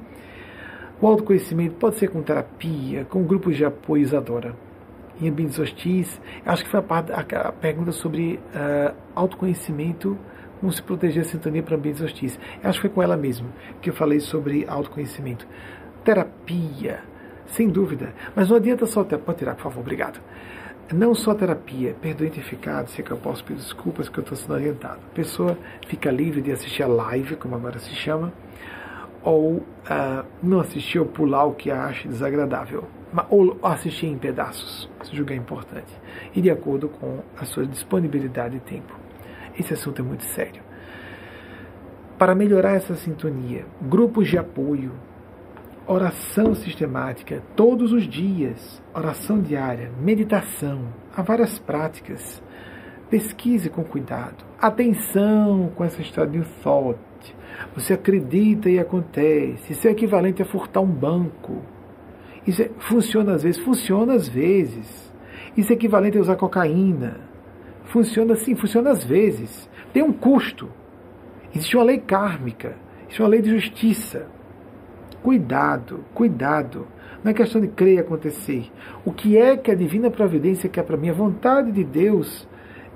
O 1.01 1.07
autoconhecimento 1.07 1.75
pode 1.75 1.95
ser 1.95 2.09
com 2.09 2.21
terapia, 2.21 3.05
com 3.05 3.23
grupos 3.23 3.57
de 3.57 3.65
apoio 3.65 4.03
Isadora. 4.03 4.53
Em 5.19 5.29
ambientes 5.29 5.57
hostis, 5.57 6.21
acho 6.45 6.63
que 6.63 6.69
foi 6.69 6.79
a, 6.79 6.83
parte, 6.83 7.11
a, 7.11 7.19
a 7.19 7.51
pergunta 7.51 7.91
sobre 7.91 8.35
uh, 8.35 8.95
autoconhecimento, 9.15 10.15
como 10.59 10.71
se 10.71 10.81
proteger 10.83 11.23
a 11.23 11.25
sintonia 11.25 11.63
para 11.63 11.75
ambientes 11.75 12.01
hostis. 12.01 12.39
Acho 12.63 12.79
que 12.79 12.87
foi 12.87 12.89
com 12.91 13.01
ela 13.01 13.17
mesmo 13.17 13.49
que 13.81 13.89
eu 13.89 13.93
falei 13.95 14.19
sobre 14.19 14.63
autoconhecimento. 14.67 15.47
Terapia, 16.03 16.99
sem 17.51 17.69
dúvida. 17.69 18.13
Mas 18.35 18.49
não 18.49 18.57
adianta 18.57 18.85
só 18.85 19.03
terapia. 19.03 19.25
Pode 19.25 19.37
tirar, 19.39 19.55
por 19.55 19.63
favor, 19.63 19.81
obrigado. 19.81 20.19
Não 20.93 21.15
só 21.15 21.33
terapia, 21.33 21.95
perdão 22.01 22.27
identificado, 22.27 22.89
sei 22.89 23.03
que 23.03 23.11
eu 23.11 23.17
posso 23.17 23.43
pedir 23.45 23.61
desculpas 23.61 24.09
que 24.09 24.19
eu 24.19 24.23
estou 24.23 24.35
sendo 24.35 24.53
orientado. 24.53 24.99
A 25.11 25.15
pessoa 25.15 25.57
fica 25.87 26.11
livre 26.11 26.41
de 26.41 26.51
assistir 26.51 26.83
a 26.83 26.87
live, 26.87 27.37
como 27.37 27.55
agora 27.55 27.79
se 27.79 27.95
chama, 27.95 28.33
ou 29.23 29.57
uh, 29.57 30.25
não 30.43 30.59
assistir 30.59 30.99
ou 30.99 31.05
pular 31.05 31.45
o 31.45 31.53
que 31.53 31.71
acha 31.71 32.09
desagradável, 32.09 32.85
ou 33.29 33.57
assistir 33.63 34.07
em 34.07 34.17
pedaços, 34.17 34.89
se 35.03 35.15
julgar 35.15 35.35
importante, 35.35 35.93
e 36.35 36.41
de 36.41 36.49
acordo 36.49 36.89
com 36.89 37.19
a 37.37 37.45
sua 37.45 37.65
disponibilidade 37.65 38.57
e 38.57 38.59
tempo. 38.59 38.93
Esse 39.57 39.73
assunto 39.73 40.01
é 40.01 40.03
muito 40.03 40.25
sério. 40.25 40.61
Para 42.17 42.35
melhorar 42.35 42.73
essa 42.73 42.95
sintonia, 42.95 43.65
grupos 43.81 44.27
de 44.27 44.37
apoio, 44.37 44.91
oração 45.91 46.55
sistemática 46.55 47.43
todos 47.53 47.91
os 47.91 48.07
dias, 48.07 48.81
oração 48.93 49.41
diária, 49.41 49.91
meditação, 49.99 50.87
há 51.13 51.21
várias 51.21 51.59
práticas. 51.59 52.41
Pesquise 53.09 53.69
com 53.69 53.83
cuidado. 53.83 54.45
Atenção 54.57 55.69
com 55.75 55.83
essa 55.83 56.01
história 56.01 56.31
de 56.31 56.45
thought. 56.63 56.97
Você 57.75 57.93
acredita 57.93 58.69
e 58.69 58.79
acontece. 58.79 59.73
Isso 59.73 59.85
é 59.85 59.91
equivalente 59.91 60.41
a 60.41 60.45
furtar 60.45 60.79
um 60.79 60.87
banco. 60.87 61.61
Isso 62.47 62.61
é, 62.61 62.69
funciona 62.79 63.33
às 63.33 63.43
vezes, 63.43 63.61
funciona 63.61 64.13
às 64.13 64.29
vezes. 64.29 65.13
Isso 65.57 65.73
é 65.73 65.75
equivalente 65.75 66.17
a 66.17 66.21
usar 66.21 66.37
cocaína. 66.37 67.19
Funciona 67.83 68.31
assim, 68.33 68.55
funciona 68.55 68.91
às 68.91 69.03
vezes. 69.03 69.69
Tem 69.91 70.01
um 70.01 70.13
custo. 70.13 70.69
Existe 71.53 71.75
uma 71.75 71.83
lei 71.83 71.97
kármica. 71.97 72.77
Existe 73.03 73.21
uma 73.21 73.27
lei 73.27 73.41
de 73.41 73.49
justiça. 73.49 74.25
Cuidado, 75.23 76.03
cuidado. 76.13 76.87
Não 77.23 77.29
é 77.31 77.33
questão 77.33 77.61
de 77.61 77.67
crer 77.67 77.95
e 77.95 77.99
acontecer. 77.99 78.71
O 79.05 79.11
que 79.11 79.37
é 79.37 79.55
que 79.55 79.69
a 79.69 79.75
divina 79.75 80.09
providência 80.09 80.67
quer 80.67 80.83
para 80.83 80.97
mim? 80.97 81.09
A 81.09 81.13
vontade 81.13 81.71
de 81.71 81.83
Deus 81.83 82.47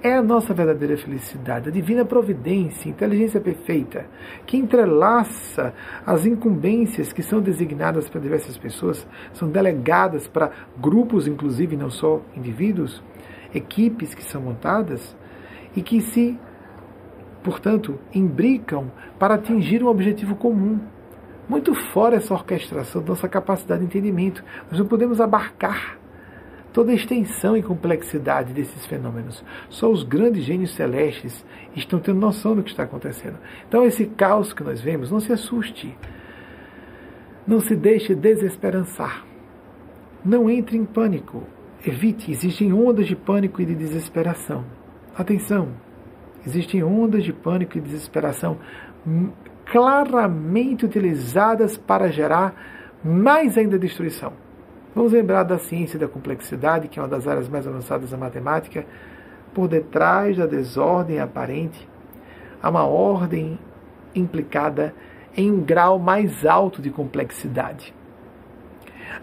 é 0.01 0.15
a 0.15 0.23
nossa 0.23 0.53
verdadeira 0.53 0.97
felicidade. 0.97 1.69
A 1.69 1.71
divina 1.71 2.03
providência, 2.03 2.89
inteligência 2.89 3.39
perfeita, 3.39 4.07
que 4.45 4.57
entrelaça 4.57 5.73
as 6.05 6.25
incumbências 6.25 7.13
que 7.13 7.21
são 7.21 7.41
designadas 7.41 8.09
para 8.09 8.21
diversas 8.21 8.57
pessoas, 8.57 9.07
são 9.33 9.49
delegadas 9.49 10.27
para 10.27 10.51
grupos, 10.79 11.27
inclusive, 11.27 11.77
não 11.77 11.91
só 11.91 12.21
indivíduos, 12.35 13.03
equipes 13.53 14.15
que 14.15 14.23
são 14.23 14.41
montadas 14.41 15.15
e 15.75 15.81
que 15.81 16.01
se, 16.01 16.39
portanto, 17.43 17.99
imbricam 18.13 18.91
para 19.19 19.35
atingir 19.35 19.83
um 19.83 19.87
objetivo 19.87 20.35
comum 20.35 20.79
muito 21.47 21.73
fora 21.73 22.15
essa 22.15 22.33
orquestração 22.33 23.01
da 23.01 23.09
nossa 23.09 23.29
capacidade 23.29 23.81
de 23.81 23.87
entendimento. 23.87 24.43
Nós 24.69 24.79
não 24.79 24.87
podemos 24.87 25.21
abarcar 25.21 25.97
toda 26.73 26.91
a 26.91 26.95
extensão 26.95 27.55
e 27.55 27.63
complexidade 27.63 28.51
desses 28.51 28.85
fenômenos. 28.85 29.43
Só 29.69 29.89
os 29.89 30.03
grandes 30.03 30.43
gênios 30.43 30.75
celestes 30.75 31.45
estão 31.73 31.99
tendo 31.99 32.19
noção 32.19 32.53
do 32.53 32.63
que 32.63 32.69
está 32.69 32.83
acontecendo. 32.83 33.37
Então, 33.65 33.85
esse 33.85 34.05
caos 34.07 34.51
que 34.51 34.61
nós 34.61 34.81
vemos, 34.81 35.09
não 35.09 35.21
se 35.21 35.31
assuste. 35.31 35.95
Não 37.47 37.61
se 37.61 37.75
deixe 37.75 38.13
desesperançar. 38.13 39.23
Não 40.23 40.49
entre 40.49 40.75
em 40.75 40.83
pânico. 40.83 41.43
Evite, 41.85 42.31
existem 42.31 42.73
ondas 42.73 43.07
de 43.07 43.15
pânico 43.15 43.61
e 43.61 43.65
de 43.65 43.75
desesperação. 43.75 44.65
Atenção, 45.15 45.69
existem 46.45 46.83
ondas 46.83 47.23
de 47.23 47.31
pânico 47.31 47.77
e 47.77 47.81
desesperação 47.81 48.57
claramente 49.65 50.85
utilizadas 50.85 51.77
para 51.77 52.11
gerar 52.11 52.53
mais 53.03 53.57
ainda 53.57 53.77
destruição. 53.77 54.33
Vamos 54.95 55.11
lembrar 55.11 55.43
da 55.43 55.57
ciência 55.57 55.99
da 55.99 56.07
complexidade, 56.07 56.87
que 56.87 56.99
é 56.99 57.01
uma 57.01 57.07
das 57.07 57.27
áreas 57.27 57.49
mais 57.49 57.67
avançadas 57.67 58.11
da 58.11 58.17
matemática. 58.17 58.85
Por 59.53 59.67
detrás 59.67 60.37
da 60.37 60.45
desordem 60.45 61.19
aparente, 61.19 61.87
há 62.61 62.69
uma 62.69 62.85
ordem 62.85 63.59
implicada 64.13 64.93
em 65.35 65.51
um 65.51 65.61
grau 65.61 65.99
mais 65.99 66.45
alto 66.45 66.81
de 66.81 66.89
complexidade. 66.89 67.93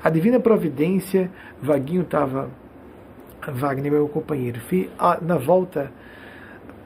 A 0.03 0.11
divina 0.11 0.39
providência, 0.39 1.31
Vaguinho 1.61 2.03
estava, 2.03 2.51
Wagner, 3.47 3.93
meu 3.93 4.09
companheiro, 4.09 4.61
na 5.23 5.37
volta 5.37 5.91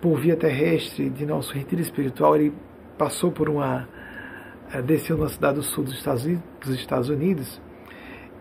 por 0.00 0.18
via 0.18 0.36
terrestre 0.36 1.10
de 1.10 1.26
nosso 1.26 1.52
retiro 1.52 1.80
espiritual, 1.80 2.36
ele 2.36 2.52
passou 2.96 3.30
por 3.30 3.48
uma. 3.48 3.88
Eh, 4.72 4.82
desceu 4.82 5.16
na 5.16 5.28
cidade 5.28 5.56
do 5.56 5.62
sul 5.62 5.84
dos 5.84 5.94
Estados 5.94 6.24
Unidos, 6.24 6.44
dos 6.60 6.74
Estados 6.74 7.08
Unidos 7.08 7.60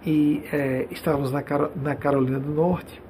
e 0.06 0.44
é, 0.52 0.88
estávamos 0.92 1.32
na, 1.32 1.44
na 1.76 1.96
Carolina 1.96 2.40
do 2.40 2.52
Norte. 2.52 3.02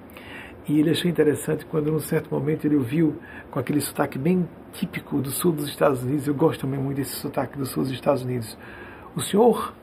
E 0.67 0.79
ele 0.79 0.89
achou 0.89 1.11
interessante 1.11 1.65
quando, 1.65 1.91
num 1.91 1.99
certo 1.99 2.33
momento, 2.33 2.65
ele 2.65 2.75
ouviu 2.75 3.17
com 3.51 3.59
aquele 3.59 3.81
sotaque 3.81 4.17
bem 4.17 4.47
típico 4.73 5.21
do 5.21 5.29
sul 5.29 5.51
dos 5.51 5.67
Estados 5.67 6.01
Unidos. 6.01 6.25
Eu 6.25 6.33
gosto 6.33 6.61
também 6.61 6.79
muito 6.79 6.97
desse 6.97 7.15
sotaque 7.17 7.57
do 7.57 7.65
sul 7.65 7.83
dos 7.83 7.91
Estados 7.91 8.23
Unidos. 8.23 8.57
O 9.15 9.21
senhor, 9.21 9.73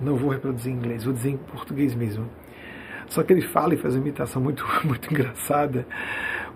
não 0.00 0.16
vou 0.16 0.30
reproduzir 0.30 0.72
em 0.72 0.76
inglês, 0.76 1.04
vou 1.04 1.12
dizer 1.12 1.30
em 1.30 1.36
português 1.36 1.94
mesmo. 1.94 2.28
Só 3.08 3.22
que 3.22 3.32
ele 3.32 3.42
fala 3.42 3.74
e 3.74 3.76
faz 3.76 3.94
uma 3.94 4.02
imitação 4.02 4.40
muito, 4.40 4.64
muito 4.84 5.12
engraçada. 5.12 5.86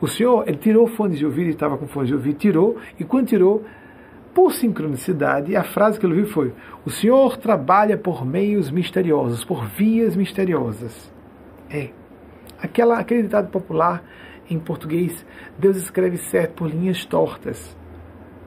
O 0.01 0.07
senhor, 0.07 0.47
ele 0.47 0.59
tirou 0.59 0.85
o 0.85 0.89
fone 0.89 1.17
de 1.17 1.25
ouvido, 1.25 1.47
ele 1.47 1.51
estava 1.51 1.77
com 1.77 1.89
fone 1.89 2.07
de 2.07 2.15
ouvido, 2.15 2.37
tirou, 2.39 2.77
e 3.01 3.05
quando 3.05 3.27
tirou, 3.27 3.65
por 4.37 4.53
sincronicidade, 4.53 5.57
a 5.57 5.65
frase 5.65 5.99
que 5.99 6.05
ele 6.05 6.13
ouviu 6.13 6.31
foi: 6.31 6.53
O 6.85 6.91
Senhor 6.91 7.39
trabalha 7.39 7.97
por 7.97 8.27
meios 8.27 8.71
misteriosos, 8.71 9.43
por 9.43 9.65
vias 9.65 10.15
misteriosas. 10.15 11.11
É. 11.71 11.89
Aquela, 12.61 12.99
aquele 12.99 13.23
ditado 13.23 13.49
popular 13.49 14.05
em 14.51 14.59
português: 14.59 15.25
Deus 15.59 15.79
escreve 15.79 16.19
certo 16.19 16.53
por 16.53 16.69
linhas 16.69 17.03
tortas. 17.07 17.75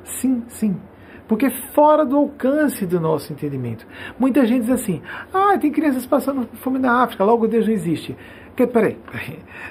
Sim, 0.04 0.44
sim. 0.48 0.80
Porque 1.28 1.50
fora 1.50 2.06
do 2.06 2.18
alcance 2.18 2.86
do 2.86 3.00
nosso 3.00 3.34
entendimento. 3.34 3.88
Muita 4.20 4.46
gente 4.46 4.66
diz 4.66 4.82
assim: 4.82 5.02
ah, 5.34 5.58
tem 5.58 5.72
crianças 5.72 6.06
passando 6.06 6.48
fome 6.58 6.78
na 6.78 7.02
África, 7.02 7.24
logo 7.24 7.48
Deus 7.48 7.66
não 7.66 7.74
existe. 7.74 8.16
Que, 8.56 8.68
peraí, 8.68 8.96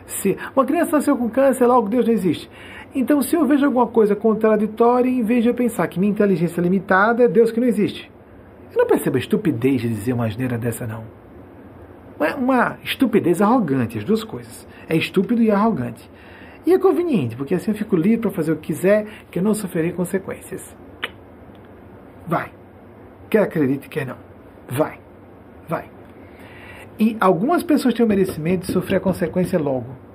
se 0.05 0.37
uma 0.57 0.65
criança 0.65 0.97
nasceu 0.97 1.17
com 1.17 1.31
câncer, 1.31 1.65
logo 1.65 1.89
Deus 1.89 2.07
não 2.07 2.13
existe. 2.13 2.51
Então, 2.99 3.23
se 3.23 3.36
eu 3.36 3.47
vejo 3.47 3.65
alguma 3.65 3.86
coisa 3.86 4.17
contraditória, 4.17 5.09
em 5.09 5.23
vez 5.23 5.44
de 5.44 5.49
eu 5.49 5.55
pensar 5.55 5.86
que 5.86 6.01
minha 6.01 6.10
inteligência 6.10 6.60
é 6.60 6.65
limitada, 6.65 7.23
é 7.23 7.28
Deus 7.28 7.52
que 7.52 7.60
não 7.60 7.67
existe. 7.68 8.10
Eu 8.73 8.78
não 8.78 8.86
percebo 8.89 9.17
a 9.17 9.20
estupidez 9.20 9.83
de 9.83 9.89
dizer 9.89 10.12
uma 10.15 10.27
asneira 10.27 10.59
dessa, 10.59 10.85
não. 10.85 11.05
É 12.18 12.35
uma 12.35 12.77
estupidez 12.83 13.41
arrogante, 13.41 13.99
as 13.99 14.02
duas 14.02 14.25
coisas. 14.25 14.67
É 14.89 14.97
estúpido 14.97 15.41
e 15.41 15.49
arrogante. 15.49 16.10
E 16.67 16.73
é 16.73 16.78
conveniente, 16.78 17.36
porque 17.36 17.55
assim 17.55 17.70
eu 17.70 17.77
fico 17.77 17.94
livre 17.94 18.23
para 18.23 18.31
fazer 18.33 18.51
o 18.51 18.57
que 18.57 18.73
quiser, 18.73 19.07
que 19.31 19.39
eu 19.39 19.44
não 19.44 19.55
sofrerei 19.55 19.93
consequências. 19.93 20.77
Vai. 22.27 22.51
Quer 23.31 23.43
acredite, 23.43 23.89
quer 23.89 24.07
não. 24.07 24.17
Vai. 24.68 24.99
Vai. 25.68 25.85
E 26.99 27.17
algumas 27.20 27.62
pessoas 27.62 27.94
têm 27.94 28.05
o 28.05 28.09
merecimento 28.09 28.67
de 28.67 28.73
sofrer 28.73 28.97
a 28.97 29.01
consequência 29.01 29.57
logo 29.57 30.08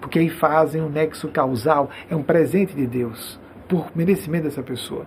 porque 0.00 0.18
aí 0.18 0.28
fazem 0.28 0.80
um 0.80 0.88
nexo 0.88 1.28
causal, 1.28 1.90
é 2.08 2.14
um 2.14 2.22
presente 2.22 2.74
de 2.74 2.86
Deus, 2.86 3.38
por 3.68 3.90
merecimento 3.94 4.44
dessa 4.44 4.62
pessoa. 4.62 5.06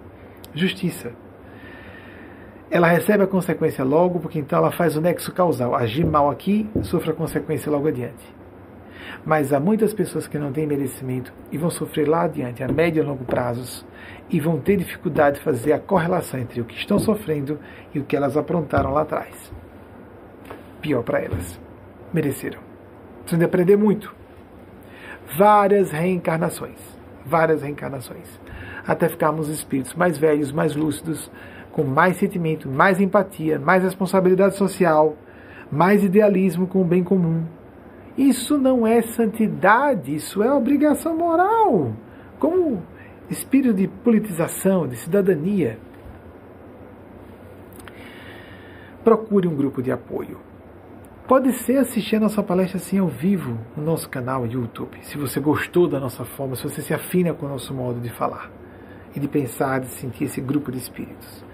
Justiça. 0.53 1.11
Ela 2.69 2.87
recebe 2.87 3.23
a 3.23 3.27
consequência 3.27 3.83
logo, 3.83 4.19
porque 4.19 4.39
então 4.39 4.59
ela 4.59 4.71
faz 4.71 4.95
o 4.95 5.01
nexo 5.01 5.31
causal. 5.33 5.75
Agir 5.75 6.05
mal 6.05 6.29
aqui, 6.29 6.69
sofre 6.83 7.11
a 7.11 7.13
consequência 7.13 7.71
logo 7.71 7.87
adiante. 7.87 8.41
Mas 9.25 9.51
há 9.51 9.59
muitas 9.59 9.93
pessoas 9.93 10.27
que 10.27 10.39
não 10.39 10.53
têm 10.53 10.65
merecimento 10.65 11.33
e 11.51 11.57
vão 11.57 11.69
sofrer 11.69 12.07
lá 12.07 12.23
adiante, 12.23 12.63
a 12.63 12.67
médio 12.67 13.03
e 13.03 13.05
longo 13.05 13.25
prazos, 13.25 13.85
e 14.29 14.39
vão 14.39 14.57
ter 14.59 14.77
dificuldade 14.77 15.37
de 15.37 15.43
fazer 15.43 15.73
a 15.73 15.79
correlação 15.79 16.39
entre 16.39 16.61
o 16.61 16.65
que 16.65 16.75
estão 16.75 16.97
sofrendo 16.97 17.59
e 17.93 17.99
o 17.99 18.05
que 18.05 18.15
elas 18.15 18.37
aprontaram 18.37 18.93
lá 18.93 19.01
atrás. 19.01 19.51
Pior 20.81 21.03
para 21.03 21.19
elas. 21.19 21.59
Mereceram. 22.13 22.59
Precisam 23.23 23.39
de 23.39 23.45
aprender 23.45 23.75
muito 23.75 24.20
várias 25.37 25.91
reencarnações, 25.91 26.79
várias 27.25 27.61
reencarnações, 27.61 28.27
até 28.85 29.07
ficarmos 29.07 29.49
espíritos 29.49 29.93
mais 29.93 30.17
velhos, 30.17 30.51
mais 30.51 30.75
lúcidos, 30.75 31.31
com 31.71 31.83
mais 31.83 32.17
sentimento, 32.17 32.69
mais 32.69 32.99
empatia, 32.99 33.59
mais 33.59 33.83
responsabilidade 33.83 34.57
social, 34.57 35.15
mais 35.71 36.03
idealismo 36.03 36.67
com 36.67 36.81
o 36.81 36.85
bem 36.85 37.03
comum. 37.03 37.45
Isso 38.17 38.57
não 38.57 38.85
é 38.85 39.01
santidade, 39.01 40.13
isso 40.13 40.43
é 40.43 40.53
obrigação 40.53 41.15
moral, 41.15 41.93
como 42.39 42.83
espírito 43.29 43.73
de 43.73 43.87
politização, 43.87 44.87
de 44.87 44.97
cidadania. 44.97 45.79
Procure 49.03 49.47
um 49.47 49.55
grupo 49.55 49.81
de 49.81 49.91
apoio 49.91 50.50
Pode 51.31 51.53
ser 51.53 51.77
assistir 51.77 52.17
a 52.17 52.19
nossa 52.19 52.43
palestra 52.43 52.75
assim 52.75 52.97
ao 52.97 53.07
vivo 53.07 53.57
no 53.77 53.85
nosso 53.85 54.09
canal 54.09 54.45
YouTube, 54.45 54.97
se 55.01 55.17
você 55.17 55.39
gostou 55.39 55.87
da 55.87 55.97
nossa 55.97 56.25
forma, 56.25 56.57
se 56.57 56.63
você 56.63 56.81
se 56.81 56.93
afina 56.93 57.33
com 57.33 57.45
o 57.45 57.49
nosso 57.49 57.73
modo 57.73 58.01
de 58.01 58.09
falar 58.09 58.51
e 59.15 59.19
de 59.21 59.29
pensar, 59.29 59.79
de 59.79 59.87
sentir 59.87 60.25
esse 60.25 60.41
grupo 60.41 60.69
de 60.69 60.79
espíritos. 60.79 61.45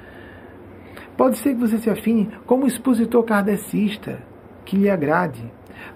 Pode 1.15 1.37
ser 1.37 1.53
que 1.53 1.59
você 1.59 1.77
se 1.77 1.91
afine 1.91 2.27
como 2.47 2.65
expositor 2.65 3.23
kardecista, 3.23 4.17
que 4.65 4.75
lhe 4.75 4.89
agrade. 4.89 5.43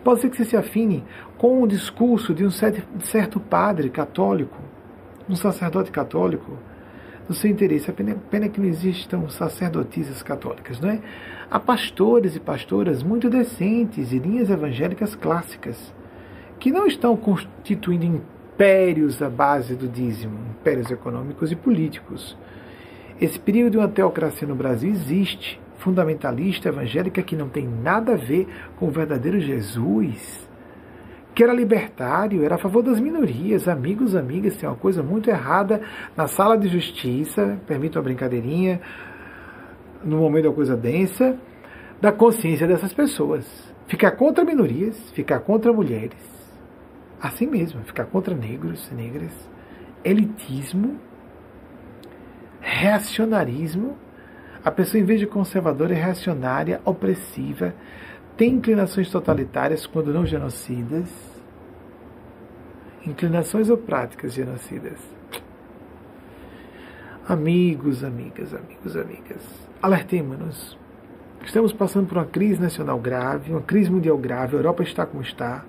Pode 0.04 0.22
ser 0.22 0.30
que 0.30 0.38
você 0.38 0.46
se 0.46 0.56
afine 0.56 1.04
com 1.40 1.64
o 1.64 1.68
discurso 1.68 2.36
de 2.36 2.46
um 2.46 2.52
certo 2.52 3.40
padre 3.40 3.90
católico, 3.90 4.60
um 5.28 5.36
sacerdote 5.36 5.90
católico, 5.90 6.56
no 7.28 7.36
seu 7.36 7.50
interesse. 7.50 7.92
Pena, 7.92 8.16
pena 8.30 8.50
que 8.50 8.60
não 8.60 8.68
existam 8.68 9.30
sacerdotisas 9.30 10.22
católicas, 10.22 10.80
não 10.80 10.90
é? 10.90 11.00
Há 11.50 11.60
pastores 11.60 12.36
e 12.36 12.40
pastoras 12.40 13.04
muito 13.04 13.30
decentes 13.30 14.12
e 14.12 14.20
linhas 14.20 14.50
evangélicas 14.50 15.16
clássicas 15.16 15.94
que 16.60 16.72
não 16.72 16.86
estão 16.86 17.18
constituindo 17.18 18.06
impérios 18.06 19.22
à 19.22 19.30
base 19.30 19.76
do 19.76 19.88
dízimo, 19.88 20.38
impérios 20.60 20.92
econômicos 20.92 21.52
e 21.52 21.56
políticos. 21.56 22.38
Esse 23.20 23.40
período 23.40 23.72
de 23.72 23.78
uma 23.78 23.88
teocracia 23.88 24.48
no 24.48 24.56
Brasil 24.56 24.92
existe, 24.92 25.60
fundamentalista 25.80 26.70
evangélica 26.70 27.24
que 27.24 27.36
não 27.36 27.50
tem 27.50 27.68
nada 27.68 28.14
a 28.14 28.18
ver 28.18 28.48
com 28.78 28.88
o 28.88 28.92
verdadeiro 28.92 29.40
Jesus, 29.40 30.48
que 31.34 31.44
era 31.44 31.54
libertário, 31.54 32.44
era 32.44 32.56
a 32.56 32.58
favor 32.58 32.84
das 32.84 33.00
minorias. 33.00 33.68
Amigos, 33.68 34.16
amigas, 34.16 34.56
tem 34.58 34.68
uma 34.68 34.76
coisa 34.76 35.02
muito 35.02 35.30
errada 35.30 35.82
na 36.16 36.28
sala 36.28 36.58
de 36.58 36.68
justiça, 36.68 37.58
permito 37.66 37.98
uma 37.98 38.04
brincadeirinha, 38.04 38.82
no 40.04 40.18
momento 40.18 40.50
da 40.50 40.56
coisa 40.56 40.76
densa, 40.76 41.38
da 42.02 42.12
consciência 42.12 42.68
dessas 42.68 42.94
pessoas. 42.94 43.46
Ficar 43.88 44.12
contra 44.12 44.44
minorias, 44.44 45.12
ficar 45.12 45.40
contra 45.40 45.72
mulheres, 45.72 46.18
assim 47.22 47.48
mesmo, 47.48 47.82
ficar 47.84 48.06
contra 48.06 48.34
negros 48.36 48.90
e 48.92 48.96
negras, 48.96 49.50
elitismo, 50.04 50.98
reacionarismo. 52.60 53.98
A 54.64 54.72
pessoa, 54.72 55.02
em 55.02 55.06
vez 55.06 55.20
de 55.20 55.28
conservadora, 55.28 55.94
é 55.94 55.98
reacionária, 55.98 56.82
opressiva, 56.86 57.74
tem 58.38 58.56
inclinações 58.56 59.10
totalitárias 59.10 59.86
quando 59.86 60.14
não 60.14 60.26
genocidas, 60.26 61.10
inclinações 63.06 63.70
ou 63.70 63.78
práticas 63.78 64.34
genocidas. 64.34 65.00
Amigos, 67.28 68.04
amigas, 68.04 68.54
amigos, 68.54 68.98
amigas, 68.98 69.70
alertemos-nos. 69.82 70.78
Estamos 71.44 71.74
passando 71.74 72.08
por 72.08 72.18
uma 72.18 72.26
crise 72.26 72.62
nacional 72.62 73.00
grave, 73.00 73.52
uma 73.52 73.62
crise 73.62 73.90
mundial 73.90 74.18
grave, 74.18 74.56
a 74.56 74.60
Europa 74.60 74.84
está 74.84 75.06
como 75.06 75.22
está. 75.22 75.64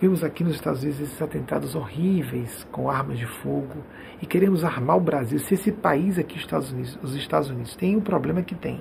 Vimos 0.00 0.24
aqui 0.24 0.42
nos 0.42 0.54
Estados 0.54 0.82
Unidos 0.82 1.00
esses 1.00 1.22
atentados 1.22 1.74
horríveis 1.74 2.66
com 2.70 2.90
armas 2.90 3.18
de 3.18 3.26
fogo 3.26 3.82
e 4.20 4.26
queremos 4.26 4.64
armar 4.64 4.96
o 4.96 5.00
Brasil. 5.00 5.38
Se 5.38 5.54
esse 5.54 5.72
país 5.72 6.18
aqui, 6.18 6.36
Estados 6.36 6.72
Unidos, 6.72 6.98
os 7.02 7.14
Estados 7.14 7.48
Unidos, 7.48 7.76
tem 7.76 7.96
o 7.96 8.02
problema 8.02 8.42
que 8.42 8.54
tem, 8.54 8.80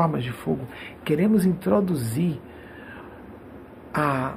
armas 0.00 0.24
de 0.24 0.32
fogo, 0.32 0.66
queremos 1.04 1.44
introduzir 1.44 2.40
a 3.92 4.36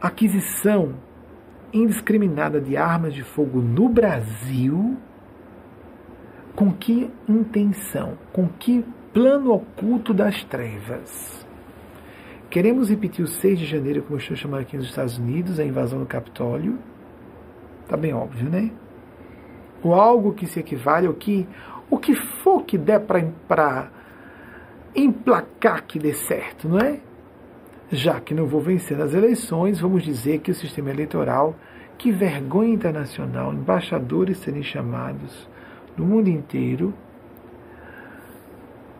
aquisição 0.00 0.94
indiscriminada 1.72 2.60
de 2.60 2.76
armas 2.76 3.14
de 3.14 3.22
fogo 3.22 3.60
no 3.60 3.88
Brasil, 3.88 4.96
com 6.54 6.72
que 6.72 7.10
intenção? 7.28 8.18
Com 8.32 8.48
que 8.48 8.84
plano 9.12 9.52
oculto 9.52 10.12
das 10.12 10.42
trevas? 10.44 11.46
Queremos 12.50 12.88
repetir 12.88 13.24
o 13.24 13.28
6 13.28 13.58
de 13.58 13.66
janeiro, 13.66 14.02
como 14.02 14.18
estou 14.18 14.36
chamando 14.36 14.62
aqui 14.62 14.76
nos 14.76 14.86
Estados 14.86 15.18
Unidos, 15.18 15.60
a 15.60 15.64
invasão 15.64 16.00
do 16.00 16.06
Capitólio. 16.06 16.78
Tá 17.86 17.96
bem 17.96 18.14
óbvio, 18.14 18.48
né? 18.48 18.70
Ou 19.82 19.94
algo 19.94 20.32
que 20.32 20.46
se 20.46 20.58
equivale 20.58 21.06
ao 21.06 21.14
que 21.14 21.46
o 21.90 21.98
que 21.98 22.14
for 22.14 22.64
que 22.64 22.76
der 22.76 23.00
para 23.00 23.90
emplacar 24.98 25.84
que 25.84 25.98
dê 25.98 26.12
certo, 26.12 26.68
não 26.68 26.78
é? 26.78 27.00
Já 27.90 28.20
que 28.20 28.34
não 28.34 28.46
vou 28.46 28.60
vencer 28.60 28.96
nas 28.96 29.14
eleições, 29.14 29.80
vamos 29.80 30.02
dizer 30.02 30.40
que 30.40 30.50
o 30.50 30.54
sistema 30.54 30.90
eleitoral, 30.90 31.56
que 31.96 32.12
vergonha 32.12 32.72
internacional, 32.72 33.52
embaixadores 33.52 34.38
serem 34.38 34.62
chamados 34.62 35.48
no 35.96 36.04
mundo 36.04 36.28
inteiro 36.28 36.92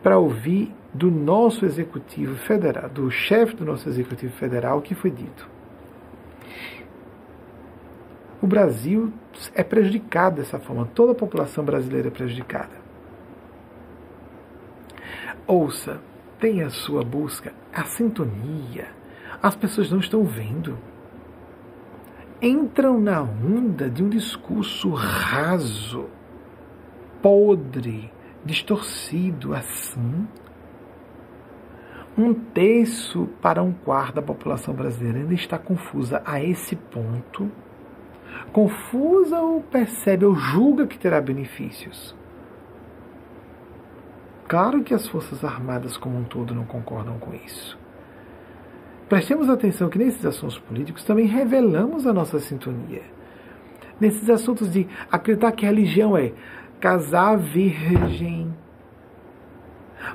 para 0.01 0.17
ouvir 0.17 0.73
do 0.93 1.11
nosso 1.11 1.65
executivo 1.65 2.35
federal, 2.35 2.89
do 2.89 3.11
chefe 3.11 3.55
do 3.55 3.65
nosso 3.65 3.87
executivo 3.87 4.33
federal, 4.33 4.79
o 4.79 4.81
que 4.81 4.95
foi 4.95 5.11
dito. 5.11 5.47
O 8.41 8.47
Brasil 8.47 9.13
é 9.53 9.63
prejudicado 9.63 10.37
dessa 10.37 10.57
forma, 10.57 10.89
toda 10.95 11.11
a 11.11 11.15
população 11.15 11.63
brasileira 11.63 12.07
é 12.07 12.11
prejudicada. 12.11 12.78
Ouça, 15.49 15.99
tenha 16.39 16.67
a 16.67 16.69
sua 16.69 17.03
busca, 17.03 17.51
a 17.73 17.83
sintonia. 17.83 18.89
As 19.41 19.55
pessoas 19.55 19.89
não 19.89 19.97
estão 19.97 20.23
vendo. 20.23 20.77
Entram 22.39 23.01
na 23.01 23.23
onda 23.23 23.89
de 23.89 24.03
um 24.03 24.09
discurso 24.09 24.91
raso, 24.91 26.05
podre, 27.19 28.11
distorcido 28.45 29.55
assim. 29.55 30.27
Um 32.15 32.31
terço 32.31 33.27
para 33.41 33.63
um 33.63 33.71
quarto 33.71 34.17
da 34.17 34.21
população 34.21 34.75
brasileira 34.75 35.17
ainda 35.17 35.33
está 35.33 35.57
confusa 35.57 36.21
a 36.27 36.43
esse 36.43 36.75
ponto. 36.75 37.51
Confusa 38.53 39.39
ou 39.39 39.63
percebe 39.63 40.25
ou 40.25 40.35
julga 40.35 40.85
que 40.85 40.99
terá 40.99 41.19
benefícios. 41.19 42.18
Claro 44.49 44.83
que 44.83 44.95
as 44.95 45.07
Forças 45.07 45.43
Armadas 45.43 45.95
como 45.95 46.17
um 46.17 46.23
todo 46.23 46.55
não 46.55 46.65
concordam 46.65 47.19
com 47.19 47.35
isso. 47.35 47.77
Prestemos 49.07 49.47
atenção 49.47 49.89
que 49.89 49.99
nesses 49.99 50.25
assuntos 50.25 50.57
políticos 50.57 51.03
também 51.03 51.27
revelamos 51.27 52.07
a 52.07 52.11
nossa 52.11 52.39
sintonia. 52.39 53.03
Nesses 54.01 54.27
assuntos 54.27 54.71
de 54.71 54.87
acreditar 55.11 55.51
que 55.51 55.67
a 55.67 55.69
religião 55.69 56.17
é 56.17 56.33
casar 56.79 57.37
virgem, 57.37 58.51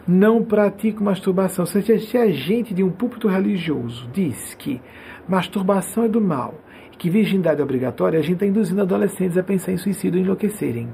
não 0.04 0.42
pratico 0.42 1.04
masturbação. 1.04 1.64
Se 1.64 1.78
a 2.18 2.26
gente 2.28 2.74
de 2.74 2.82
um 2.82 2.90
púlpito 2.90 3.28
religioso 3.28 4.10
diz 4.12 4.52
que 4.54 4.82
masturbação 5.28 6.06
é 6.06 6.08
do 6.08 6.20
mal, 6.20 6.54
que 6.98 7.08
virgindade 7.08 7.60
é 7.60 7.62
obrigatória, 7.62 8.18
a 8.18 8.22
gente 8.22 8.34
está 8.34 8.46
induzindo 8.46 8.82
adolescentes 8.82 9.38
a 9.38 9.44
pensar 9.44 9.70
em 9.70 9.76
suicídio 9.76 10.18
e 10.18 10.22
enlouquecerem. 10.22 10.92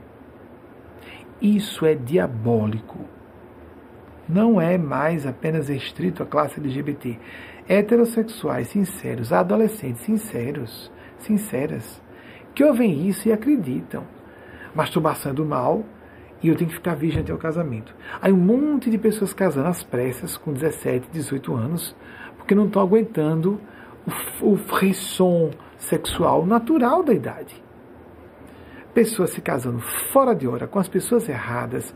Isso 1.41 1.86
é 1.86 1.94
diabólico 1.94 3.10
não 4.31 4.60
é 4.60 4.78
mais 4.78 5.26
apenas 5.26 5.68
restrito 5.68 6.23
à 6.23 6.26
classe 6.26 6.60
LGBT. 6.60 7.18
Heterossexuais 7.68 8.68
sinceros, 8.68 9.33
adolescentes 9.33 10.02
sinceros, 10.02 10.91
sinceras, 11.18 12.00
que 12.55 12.65
ouvem 12.65 13.07
isso 13.09 13.28
e 13.28 13.33
acreditam. 13.33 14.05
Masturbação 14.75 15.33
é 15.33 15.34
do 15.34 15.44
mal 15.44 15.84
e 16.42 16.49
eu 16.49 16.57
tenho 16.57 16.68
que 16.68 16.76
ficar 16.76 16.94
virgem 16.94 17.23
até 17.23 17.34
o 17.34 17.39
casamento. 17.39 17.94
Aí 18.20 18.33
um 18.33 18.36
monte 18.36 18.91
de 18.91 18.99
pessoas 18.99 19.33
casando 19.33 19.68
às 19.68 19.83
pressas 19.83 20.36
com 20.36 20.52
17, 20.52 21.09
18 21.12 21.55
anos, 21.55 21.94
porque 22.36 22.55
não 22.55 22.67
estão 22.67 22.83
aguentando 22.83 23.60
o, 24.41 24.52
o 24.52 24.57
frisson 24.57 25.50
sexual 25.76 26.47
natural 26.47 27.02
da 27.02 27.12
idade. 27.12 27.62
Pessoas 28.94 29.31
se 29.31 29.41
casando 29.41 29.81
fora 30.12 30.34
de 30.34 30.49
hora, 30.49 30.67
com 30.67 30.78
as 30.78 30.89
pessoas 30.89 31.28
erradas, 31.28 31.94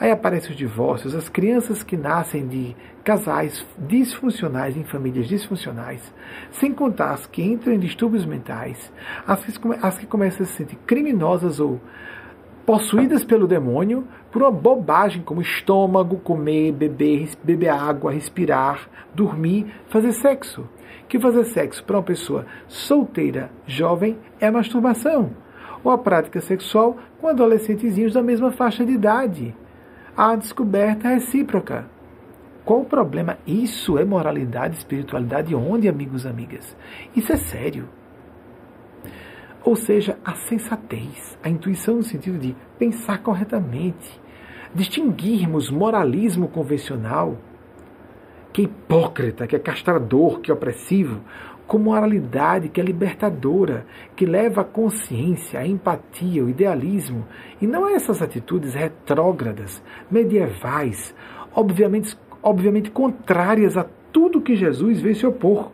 Aí 0.00 0.10
aparecem 0.10 0.50
os 0.50 0.56
divórcios, 0.56 1.14
as 1.14 1.28
crianças 1.28 1.82
que 1.82 1.96
nascem 1.96 2.48
de 2.48 2.74
casais 3.04 3.64
disfuncionais, 3.78 4.76
em 4.76 4.82
famílias 4.82 5.28
disfuncionais, 5.28 6.12
sem 6.50 6.72
contar 6.72 7.12
as 7.12 7.26
que 7.26 7.42
entram 7.42 7.74
em 7.74 7.78
distúrbios 7.78 8.26
mentais, 8.26 8.92
as 9.26 9.44
que, 9.44 9.52
as 9.80 9.98
que 9.98 10.06
começam 10.06 10.42
a 10.42 10.46
se 10.46 10.54
sentir 10.54 10.76
criminosas 10.84 11.60
ou 11.60 11.80
possuídas 12.66 13.24
pelo 13.24 13.46
demônio 13.46 14.04
por 14.32 14.42
uma 14.42 14.50
bobagem 14.50 15.22
como 15.22 15.40
estômago, 15.40 16.16
comer, 16.16 16.72
beber, 16.72 17.28
beber 17.44 17.68
água, 17.68 18.10
respirar, 18.10 18.88
dormir, 19.14 19.66
fazer 19.88 20.12
sexo. 20.12 20.68
Que 21.06 21.20
fazer 21.20 21.44
sexo 21.44 21.84
para 21.84 21.98
uma 21.98 22.02
pessoa 22.02 22.46
solteira, 22.66 23.50
jovem, 23.66 24.18
é 24.40 24.50
masturbação. 24.50 25.30
Ou 25.84 25.92
a 25.92 25.98
prática 25.98 26.40
sexual 26.40 26.96
com 27.20 27.28
adolescentezinhos 27.28 28.14
da 28.14 28.22
mesma 28.22 28.50
faixa 28.50 28.84
de 28.84 28.92
idade 28.92 29.54
a 30.16 30.36
descoberta 30.36 31.08
recíproca. 31.08 31.86
Qual 32.64 32.80
o 32.80 32.84
problema? 32.84 33.36
Isso 33.46 33.98
é 33.98 34.04
moralidade, 34.04 34.76
espiritualidade 34.76 35.54
onde, 35.54 35.88
amigos 35.88 36.24
e 36.24 36.28
amigas? 36.28 36.76
Isso 37.14 37.32
é 37.32 37.36
sério. 37.36 37.88
Ou 39.62 39.76
seja, 39.76 40.18
a 40.24 40.34
sensatez, 40.34 41.38
a 41.42 41.48
intuição 41.48 41.96
no 41.96 42.02
sentido 42.02 42.38
de 42.38 42.54
pensar 42.78 43.18
corretamente, 43.18 44.20
distinguirmos 44.74 45.70
moralismo 45.70 46.48
convencional, 46.48 47.36
que 48.52 48.62
é 48.62 48.64
hipócrita, 48.64 49.46
que 49.46 49.56
é 49.56 49.58
castrador, 49.58 50.40
que 50.40 50.50
é 50.50 50.54
opressivo, 50.54 51.20
com 51.66 51.78
moralidade 51.78 52.68
que 52.68 52.80
é 52.80 52.84
libertadora, 52.84 53.86
que 54.14 54.26
leva 54.26 54.60
a 54.60 54.64
consciência, 54.64 55.60
a 55.60 55.66
empatia, 55.66 56.44
o 56.44 56.48
idealismo, 56.48 57.26
e 57.60 57.66
não 57.66 57.88
essas 57.88 58.20
atitudes 58.20 58.74
retrógradas, 58.74 59.82
medievais, 60.10 61.14
obviamente, 61.54 62.16
obviamente 62.42 62.90
contrárias 62.90 63.76
a 63.76 63.86
tudo 64.12 64.40
que 64.40 64.54
Jesus 64.54 65.00
veio 65.00 65.16
se 65.16 65.26
opor. 65.26 65.72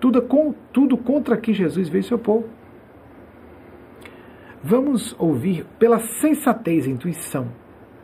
Tudo, 0.00 0.20
com, 0.22 0.54
tudo 0.72 0.96
contra 0.96 1.36
que 1.36 1.52
Jesus 1.52 1.88
veio 1.88 2.04
se 2.04 2.14
opor. 2.14 2.44
Vamos 4.62 5.14
ouvir 5.18 5.66
pela 5.78 5.98
sensatez, 5.98 6.86
intuição, 6.86 7.48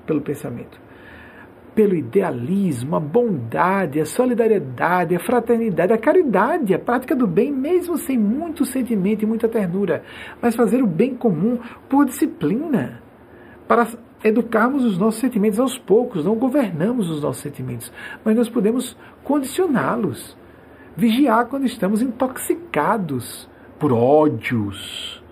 pelo 0.07 0.21
pensamento 0.21 0.90
pelo 1.75 1.95
idealismo, 1.95 2.97
a 2.97 3.01
bondade, 3.01 4.01
a 4.01 4.07
solidariedade, 4.07 5.15
a 5.15 5.21
fraternidade, 5.21 5.93
a 5.93 5.99
caridade, 5.99 6.75
a 6.75 6.79
prática 6.79 7.15
do 7.15 7.27
bem, 7.27 7.53
mesmo 7.53 7.97
sem 7.97 8.19
muito 8.19 8.65
sentimento 8.65 9.23
e 9.23 9.27
muita 9.27 9.49
ternura, 9.49 10.03
mas 10.41 10.55
fazer 10.55 10.83
o 10.83 10.87
bem 10.87 11.15
comum 11.15 11.59
por 11.89 12.05
disciplina, 12.05 13.01
para 13.67 13.87
educarmos 14.23 14.85
os 14.85 14.99
nossos 14.99 15.21
sentimentos 15.21 15.59
aos 15.59 15.79
poucos, 15.79 16.25
não 16.25 16.35
governamos 16.35 17.09
os 17.09 17.23
nossos 17.23 17.43
sentimentos, 17.43 17.93
mas 18.25 18.37
nós 18.37 18.49
podemos 18.49 18.97
condicioná-los. 19.25 20.37
Vigiar 20.97 21.47
quando 21.47 21.65
estamos 21.65 22.03
intoxicados 22.03 23.49
por 23.79 23.93
ódios 23.93 25.23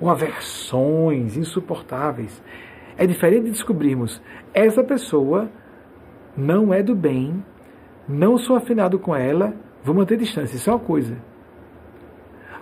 ou 0.00 0.10
aversões 0.10 1.36
insuportáveis. 1.36 2.42
É 2.96 3.06
diferente 3.06 3.44
de 3.44 3.50
descobrirmos 3.52 4.20
essa 4.52 4.82
pessoa 4.82 5.48
não 6.36 6.72
é 6.72 6.82
do 6.82 6.94
bem, 6.94 7.44
não 8.08 8.36
sou 8.38 8.56
afinado 8.56 8.98
com 8.98 9.14
ela, 9.14 9.54
vou 9.84 9.94
manter 9.94 10.16
distância. 10.16 10.56
Isso 10.56 10.70
é 10.70 10.72
uma 10.72 10.78
coisa. 10.78 11.16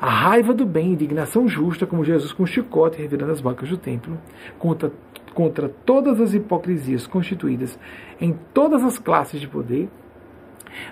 A 0.01 0.09
raiva 0.09 0.55
do 0.55 0.65
bem, 0.65 0.93
indignação 0.93 1.47
justa, 1.47 1.87
como 1.87 2.05
Jesus 2.05 2.33
com 2.33 2.47
chicote 2.47 3.01
revirando 3.01 3.33
as 3.33 3.41
bancas 3.41 3.69
do 3.69 3.77
templo, 3.77 4.19
contra, 4.59 4.91
contra 5.35 5.69
todas 5.69 6.21
as 6.21 6.33
hipocrisias 6.33 7.07
constituídas 7.07 7.79
em 8.19 8.33
todas 8.55 8.83
as 8.83 8.99
classes 8.99 9.41
de 9.41 9.47
poder. 9.47 9.91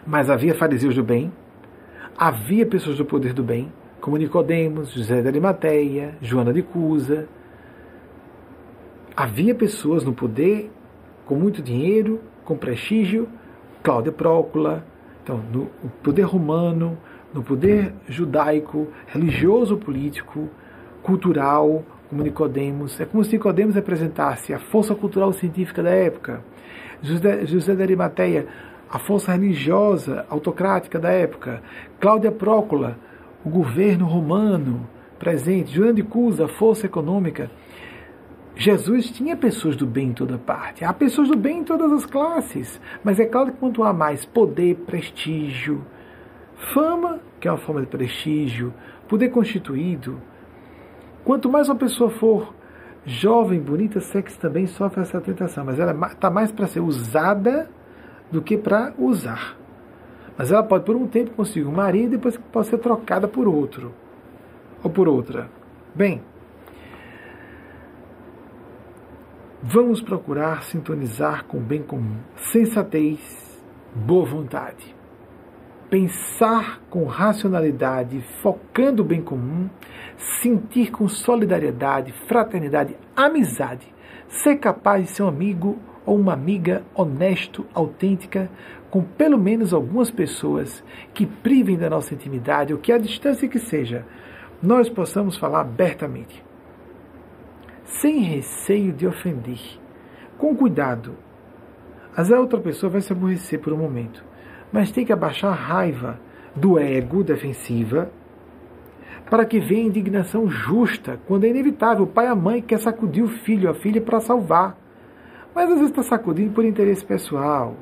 Mas 0.06 0.28
havia 0.28 0.54
fariseus 0.54 0.94
do 0.94 1.02
bem, 1.02 1.32
havia 2.18 2.66
pessoas 2.66 2.98
do 2.98 3.04
poder 3.04 3.32
do 3.32 3.42
bem, 3.42 3.72
como 4.00 4.16
Nicodemos, 4.16 4.92
José 4.92 5.22
de 5.22 5.28
Arimateia, 5.28 6.16
Joana 6.20 6.52
de 6.52 6.62
Cusa. 6.62 7.28
Havia 9.16 9.54
pessoas 9.54 10.04
no 10.04 10.12
poder 10.12 10.70
com 11.24 11.34
muito 11.34 11.62
dinheiro, 11.62 12.20
com 12.48 12.56
prestígio, 12.56 13.28
Cláudia 13.82 14.10
Prócula, 14.10 14.82
então, 15.22 15.38
no 15.52 15.66
poder 16.02 16.22
romano, 16.22 16.96
no 17.34 17.42
poder 17.42 17.92
judaico, 18.08 18.88
religioso, 19.06 19.76
político, 19.76 20.48
cultural, 21.02 21.84
como 22.08 22.22
Nicodemos. 22.22 22.98
É 22.98 23.04
como 23.04 23.22
se 23.22 23.32
Nicodemos 23.32 23.74
representasse 23.74 24.54
a 24.54 24.58
força 24.58 24.94
cultural 24.94 25.30
científica 25.34 25.82
da 25.82 25.90
época. 25.90 26.42
José, 27.02 27.44
José 27.44 27.74
de 27.74 27.82
Arimateia, 27.82 28.46
a 28.90 28.98
força 28.98 29.32
religiosa 29.32 30.24
autocrática 30.30 30.98
da 30.98 31.10
época. 31.10 31.62
Cláudia 32.00 32.32
Prócula, 32.32 32.96
o 33.44 33.50
governo 33.50 34.06
romano 34.06 34.88
presente. 35.18 35.74
Joana 35.74 35.92
de 35.92 36.02
Cusa, 36.02 36.46
a 36.46 36.48
força 36.48 36.86
econômica. 36.86 37.50
Jesus 38.58 39.12
tinha 39.12 39.36
pessoas 39.36 39.76
do 39.76 39.86
bem 39.86 40.08
em 40.08 40.12
toda 40.12 40.36
parte. 40.36 40.84
Há 40.84 40.92
pessoas 40.92 41.28
do 41.28 41.36
bem 41.36 41.58
em 41.58 41.64
todas 41.64 41.92
as 41.92 42.04
classes. 42.04 42.80
Mas 43.04 43.20
é 43.20 43.24
claro 43.24 43.52
que 43.52 43.58
quanto 43.58 43.84
há 43.84 43.92
mais 43.92 44.24
poder, 44.24 44.74
prestígio, 44.84 45.86
fama, 46.74 47.20
que 47.38 47.46
é 47.46 47.52
uma 47.52 47.58
forma 47.58 47.82
de 47.82 47.86
prestígio, 47.86 48.74
poder 49.06 49.28
constituído, 49.28 50.20
quanto 51.24 51.48
mais 51.48 51.68
uma 51.68 51.76
pessoa 51.76 52.10
for 52.10 52.52
jovem, 53.06 53.60
bonita, 53.60 54.00
sexy 54.00 54.36
também 54.36 54.66
sofre 54.66 55.02
essa 55.02 55.20
tentação. 55.20 55.64
Mas 55.64 55.78
ela 55.78 55.92
está 56.08 56.28
mais 56.28 56.50
para 56.50 56.66
ser 56.66 56.80
usada 56.80 57.70
do 58.28 58.42
que 58.42 58.58
para 58.58 58.92
usar. 58.98 59.56
Mas 60.36 60.50
ela 60.50 60.64
pode 60.64 60.84
por 60.84 60.96
um 60.96 61.06
tempo 61.06 61.30
conseguir 61.30 61.64
um 61.64 61.72
marido 61.72 62.14
e 62.14 62.16
depois 62.16 62.36
pode 62.50 62.66
ser 62.66 62.78
trocada 62.78 63.28
por 63.28 63.46
outro 63.46 63.94
ou 64.82 64.90
por 64.90 65.06
outra. 65.06 65.48
Bem, 65.94 66.22
Vamos 69.60 70.00
procurar 70.00 70.62
sintonizar 70.62 71.44
com 71.44 71.56
o 71.56 71.60
bem 71.60 71.82
comum, 71.82 72.18
sensatez, 72.36 73.60
boa 73.92 74.24
vontade. 74.24 74.94
Pensar 75.90 76.80
com 76.88 77.04
racionalidade, 77.06 78.20
focando 78.40 79.02
o 79.02 79.04
bem 79.04 79.20
comum, 79.20 79.68
sentir 80.16 80.92
com 80.92 81.08
solidariedade, 81.08 82.12
fraternidade, 82.28 82.96
amizade, 83.16 83.92
ser 84.28 84.58
capaz 84.58 85.06
de 85.06 85.10
ser 85.10 85.24
um 85.24 85.28
amigo 85.28 85.76
ou 86.06 86.16
uma 86.16 86.34
amiga 86.34 86.84
honesto, 86.94 87.66
autêntica, 87.74 88.48
com 88.90 89.02
pelo 89.02 89.36
menos 89.36 89.74
algumas 89.74 90.08
pessoas 90.08 90.84
que 91.12 91.26
privem 91.26 91.76
da 91.76 91.90
nossa 91.90 92.14
intimidade, 92.14 92.72
ou 92.72 92.78
que 92.78 92.92
a 92.92 92.98
distância 92.98 93.48
que 93.48 93.58
seja, 93.58 94.06
nós 94.62 94.88
possamos 94.88 95.36
falar 95.36 95.62
abertamente 95.62 96.46
sem 97.88 98.20
receio 98.20 98.92
de 98.92 99.06
ofender, 99.06 99.60
com 100.36 100.54
cuidado. 100.54 101.16
Às 102.16 102.30
a 102.30 102.38
outra 102.38 102.60
pessoa 102.60 102.90
vai 102.90 103.00
se 103.00 103.12
aborrecer 103.12 103.60
por 103.60 103.72
um 103.72 103.78
momento, 103.78 104.24
mas 104.72 104.92
tem 104.92 105.04
que 105.04 105.12
abaixar 105.12 105.52
a 105.52 105.56
raiva 105.56 106.20
do 106.54 106.78
ego 106.78 107.24
defensiva 107.24 108.10
para 109.30 109.44
que 109.44 109.60
venha 109.60 109.86
indignação 109.86 110.48
justa, 110.48 111.20
quando 111.26 111.44
é 111.44 111.48
inevitável. 111.48 112.04
O 112.04 112.06
pai 112.06 112.26
e 112.26 112.28
a 112.28 112.34
mãe 112.34 112.62
quer 112.62 112.78
sacudir 112.78 113.22
o 113.22 113.28
filho, 113.28 113.68
a 113.68 113.74
filha 113.74 114.00
para 114.00 114.20
salvar. 114.20 114.78
Mas 115.54 115.64
às 115.64 115.74
vezes 115.74 115.90
está 115.90 116.02
sacudindo 116.02 116.52
por 116.52 116.64
interesse 116.64 117.04
pessoal, 117.04 117.76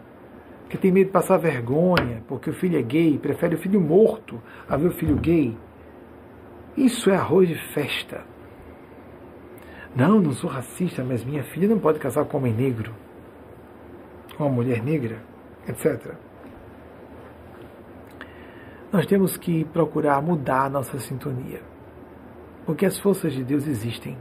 que 0.68 0.76
tem 0.76 0.90
medo 0.90 1.06
de 1.06 1.12
passar 1.12 1.36
vergonha, 1.36 2.22
porque 2.26 2.50
o 2.50 2.52
filho 2.52 2.78
é 2.78 2.82
gay, 2.82 3.18
prefere 3.18 3.54
o 3.54 3.58
filho 3.58 3.80
morto 3.80 4.42
a 4.68 4.76
ver 4.76 4.88
o 4.88 4.92
filho 4.92 5.16
gay. 5.16 5.56
Isso 6.76 7.10
é 7.10 7.16
arroz 7.16 7.48
de 7.48 7.54
festa. 7.72 8.24
Não, 9.96 10.20
não 10.20 10.32
sou 10.32 10.50
racista, 10.50 11.02
mas 11.02 11.24
minha 11.24 11.42
filha 11.42 11.66
não 11.66 11.78
pode 11.78 11.98
casar 11.98 12.26
com 12.26 12.36
um 12.36 12.40
homem 12.40 12.52
negro, 12.52 12.92
com 14.36 14.44
uma 14.44 14.52
mulher 14.52 14.82
negra, 14.84 15.22
etc. 15.66 16.12
Nós 18.92 19.06
temos 19.06 19.38
que 19.38 19.64
procurar 19.64 20.20
mudar 20.20 20.66
a 20.66 20.68
nossa 20.68 20.98
sintonia. 20.98 21.62
Porque 22.66 22.84
as 22.84 22.98
forças 22.98 23.32
de 23.32 23.42
Deus 23.42 23.66
existem 23.66 24.18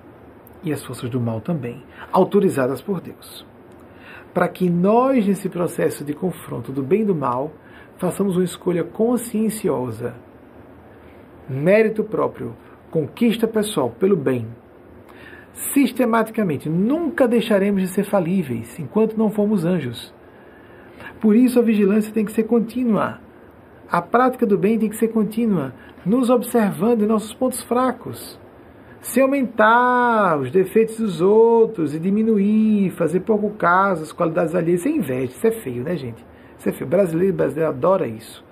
e 0.64 0.72
as 0.72 0.82
forças 0.82 1.10
do 1.10 1.20
mal 1.20 1.42
também, 1.42 1.84
autorizadas 2.10 2.82
por 2.82 3.02
Deus. 3.02 3.46
Para 4.34 4.48
que 4.48 4.70
nós, 4.70 5.28
nesse 5.28 5.50
processo 5.50 6.06
de 6.06 6.14
confronto 6.14 6.72
do 6.72 6.82
bem 6.82 7.02
e 7.02 7.06
do 7.06 7.14
mal, 7.14 7.52
façamos 7.98 8.38
uma 8.38 8.46
escolha 8.46 8.84
conscienciosa, 8.84 10.16
mérito 11.50 12.04
próprio, 12.04 12.56
conquista 12.90 13.46
pessoal 13.46 13.90
pelo 13.90 14.16
bem 14.16 14.48
sistematicamente. 15.56 16.70
Nunca 16.70 17.28
deixaremos 17.28 17.82
de 17.82 17.88
ser 17.88 18.04
falíveis 18.04 18.78
enquanto 18.78 19.18
não 19.18 19.32
formos 19.32 19.66
anjos. 19.66 20.14
Por 21.20 21.36
isso 21.36 21.60
a 21.60 21.64
vigilância 21.64 22.14
tem 22.14 22.26
que 22.26 22.32
ser 22.32 22.44
contínua. 22.44 23.20
A 23.90 24.02
prática 24.02 24.46
do 24.46 24.58
bem 24.58 24.78
tem 24.78 24.90
que 24.90 24.98
ser 24.98 25.08
contínua, 25.10 25.74
nos 26.06 26.30
observando 26.30 27.04
em 27.04 27.08
nossos 27.08 27.34
pontos 27.34 27.62
fracos. 27.62 28.40
Se 29.00 29.22
aumentar 29.22 30.40
os 30.40 30.52
defeitos 30.52 30.98
dos 30.98 31.22
outros 31.22 31.94
e 31.94 32.00
diminuir, 32.00 32.90
fazer 32.92 33.20
pouco 33.22 33.52
caso 33.52 34.04
as 34.04 34.12
qualidades 34.12 34.56
alheias, 34.56 34.82
isso 34.82 34.90
é 34.90 34.92
inveja, 34.92 35.32
isso 35.32 35.48
é 35.48 35.52
feio, 35.52 35.84
né, 35.84 35.96
gente? 35.96 36.26
Isso 36.58 36.68
é 36.68 36.72
feio. 36.72 36.90
Brasileiro, 36.90 37.34
brasileiro 37.34 37.70
adora 37.70 38.08
isso. 38.08 38.44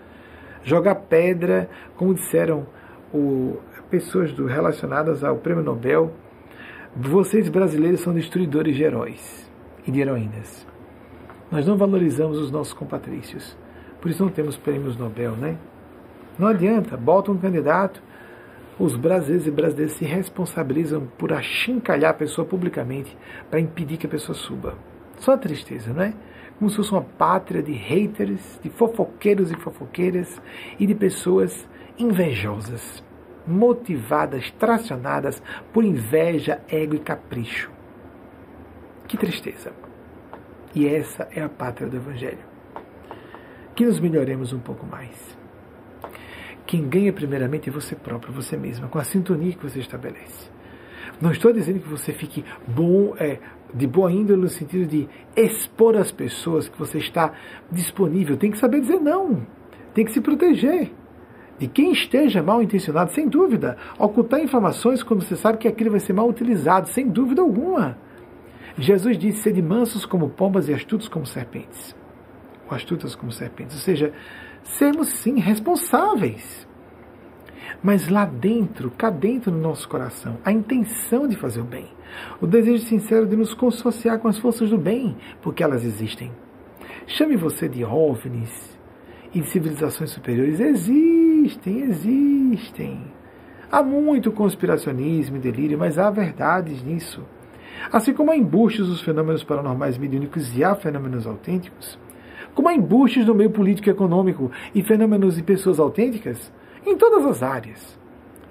Jogar 0.63 0.95
pedra, 0.95 1.67
como 1.97 2.13
disseram 2.13 2.67
o, 3.11 3.57
pessoas 3.89 4.31
do, 4.31 4.45
relacionadas 4.45 5.23
ao 5.23 5.37
prêmio 5.37 5.63
Nobel, 5.63 6.11
vocês 6.95 7.49
brasileiros 7.49 8.01
são 8.01 8.13
destruidores 8.13 8.75
de 8.75 8.83
heróis 8.83 9.49
e 9.87 9.89
de 9.89 9.99
heroínas. 9.99 10.67
Nós 11.51 11.65
não 11.65 11.75
valorizamos 11.75 12.37
os 12.37 12.51
nossos 12.51 12.73
compatrícios. 12.73 13.57
Por 13.99 14.11
isso 14.11 14.23
não 14.23 14.31
temos 14.31 14.57
prêmios 14.57 14.95
Nobel, 14.95 15.31
né? 15.31 15.57
Não 16.37 16.47
adianta, 16.47 16.95
bota 16.95 17.31
um 17.31 17.37
candidato, 17.37 18.01
os 18.77 18.95
brasileiros 18.95 19.47
e 19.47 19.51
brasileiras 19.51 19.93
se 19.93 20.05
responsabilizam 20.05 21.07
por 21.17 21.33
achincalhar 21.33 22.11
a 22.11 22.15
pessoa 22.15 22.45
publicamente 22.45 23.17
para 23.49 23.59
impedir 23.59 23.97
que 23.97 24.05
a 24.05 24.09
pessoa 24.09 24.35
suba. 24.35 24.75
Só 25.17 25.35
tristeza, 25.35 25.91
não 25.93 26.03
é? 26.03 26.13
Como 26.59 26.69
se 26.69 26.75
fosse 26.75 26.91
uma 26.91 27.01
pátria 27.01 27.63
de 27.63 27.73
haters, 27.73 28.59
de 28.61 28.69
fofoqueiros 28.69 29.51
e 29.51 29.55
fofoqueiras 29.55 30.39
e 30.79 30.85
de 30.85 30.93
pessoas 30.93 31.67
invejosas 31.97 33.03
motivadas, 33.45 34.51
tracionadas 34.51 35.41
por 35.71 35.83
inveja, 35.83 36.61
ego 36.67 36.95
e 36.95 36.99
capricho. 36.99 37.71
Que 39.07 39.17
tristeza. 39.17 39.71
E 40.73 40.87
essa 40.87 41.27
é 41.31 41.41
a 41.41 41.49
pátria 41.49 41.87
do 41.87 41.97
Evangelho. 41.97 42.45
Que 43.75 43.85
nos 43.85 43.99
melhoremos 43.99 44.53
um 44.53 44.59
pouco 44.59 44.85
mais. 44.85 45.37
Quem 46.65 46.87
ganha 46.87 47.11
primeiramente 47.11 47.69
é 47.69 47.71
você 47.71 47.95
próprio, 47.95 48.33
você 48.33 48.57
mesma, 48.57 48.87
com 48.87 48.97
a 48.97 49.03
sintonia 49.03 49.53
que 49.53 49.61
você 49.61 49.79
estabelece. 49.79 50.49
Não 51.21 51.31
estou 51.31 51.53
dizendo 51.53 51.79
que 51.79 51.87
você 51.87 52.11
fique 52.11 52.43
bom, 52.67 53.15
é, 53.17 53.39
de 53.73 53.85
boa 53.85 54.11
índole 54.11 54.41
no 54.41 54.49
sentido 54.49 54.87
de 54.87 55.07
expor 55.35 55.95
as 55.95 56.11
pessoas 56.11 56.67
que 56.67 56.77
você 56.77 56.97
está 56.97 57.33
disponível. 57.71 58.37
Tem 58.37 58.49
que 58.49 58.57
saber 58.57 58.81
dizer 58.81 58.99
não. 58.99 59.45
Tem 59.93 60.05
que 60.05 60.11
se 60.11 60.21
proteger 60.21 60.91
de 61.57 61.67
quem 61.67 61.91
esteja 61.91 62.41
mal 62.41 62.61
intencionado, 62.61 63.11
sem 63.11 63.27
dúvida. 63.27 63.77
Ocultar 63.97 64.39
informações 64.41 65.03
quando 65.03 65.23
você 65.23 65.35
sabe 65.35 65.57
que 65.57 65.67
aquilo 65.67 65.91
vai 65.91 65.99
ser 65.99 66.13
mal 66.13 66.27
utilizado, 66.27 66.89
sem 66.89 67.07
dúvida 67.07 67.41
alguma. 67.41 67.97
Jesus 68.77 69.17
disse: 69.17 69.43
sede 69.43 69.61
mansos 69.61 70.05
como 70.05 70.29
pombas 70.29 70.67
e 70.67 70.73
astutos 70.73 71.07
como 71.07 71.25
serpentes. 71.25 71.95
Ou 72.69 72.75
astutas 72.75 73.15
como 73.15 73.31
serpentes. 73.31 73.75
Ou 73.75 73.81
seja, 73.81 74.13
sermos 74.63 75.09
sim 75.09 75.39
responsáveis. 75.39 76.67
Mas 77.81 78.07
lá 78.07 78.25
dentro, 78.25 78.91
cá 78.91 79.09
dentro 79.09 79.51
no 79.51 79.59
nosso 79.59 79.87
coração, 79.89 80.37
a 80.43 80.51
intenção 80.51 81.27
de 81.27 81.35
fazer 81.35 81.61
o 81.61 81.65
bem. 81.65 81.87
O 82.39 82.47
desejo 82.47 82.85
sincero 82.85 83.25
de 83.25 83.35
nos 83.35 83.53
consociar 83.53 84.19
com 84.19 84.27
as 84.27 84.37
forças 84.37 84.69
do 84.69 84.77
bem, 84.77 85.17
porque 85.41 85.63
elas 85.63 85.83
existem. 85.83 86.31
Chame 87.05 87.35
você 87.35 87.67
de 87.67 87.83
OVNIs, 87.83 88.72
e 89.33 89.43
civilizações 89.43 90.11
superiores 90.11 90.59
existem, 90.59 91.81
existem. 91.81 93.01
Há 93.71 93.81
muito 93.81 94.31
conspiracionismo 94.31 95.37
e 95.37 95.39
delírio, 95.39 95.77
mas 95.77 95.97
há 95.97 96.09
verdades 96.11 96.83
nisso. 96.83 97.23
Assim 97.91 98.13
como 98.13 98.31
há 98.31 98.37
embustes 98.37 98.87
dos 98.87 99.01
fenômenos 99.01 99.43
paranormais 99.43 99.97
mediúnicos 99.97 100.55
e 100.55 100.63
há 100.63 100.75
fenômenos 100.75 101.25
autênticos, 101.25 101.97
como 102.53 102.69
há 102.69 102.75
embustes 102.75 103.25
no 103.25 103.33
meio 103.33 103.49
político 103.49 103.89
e 103.89 103.91
econômico 103.91 104.51
e 104.75 104.83
fenômenos 104.83 105.35
de 105.35 105.43
pessoas 105.43 105.79
autênticas, 105.79 106.51
em 106.85 106.95
todas 106.95 107.25
as 107.25 107.41
áreas, 107.41 107.99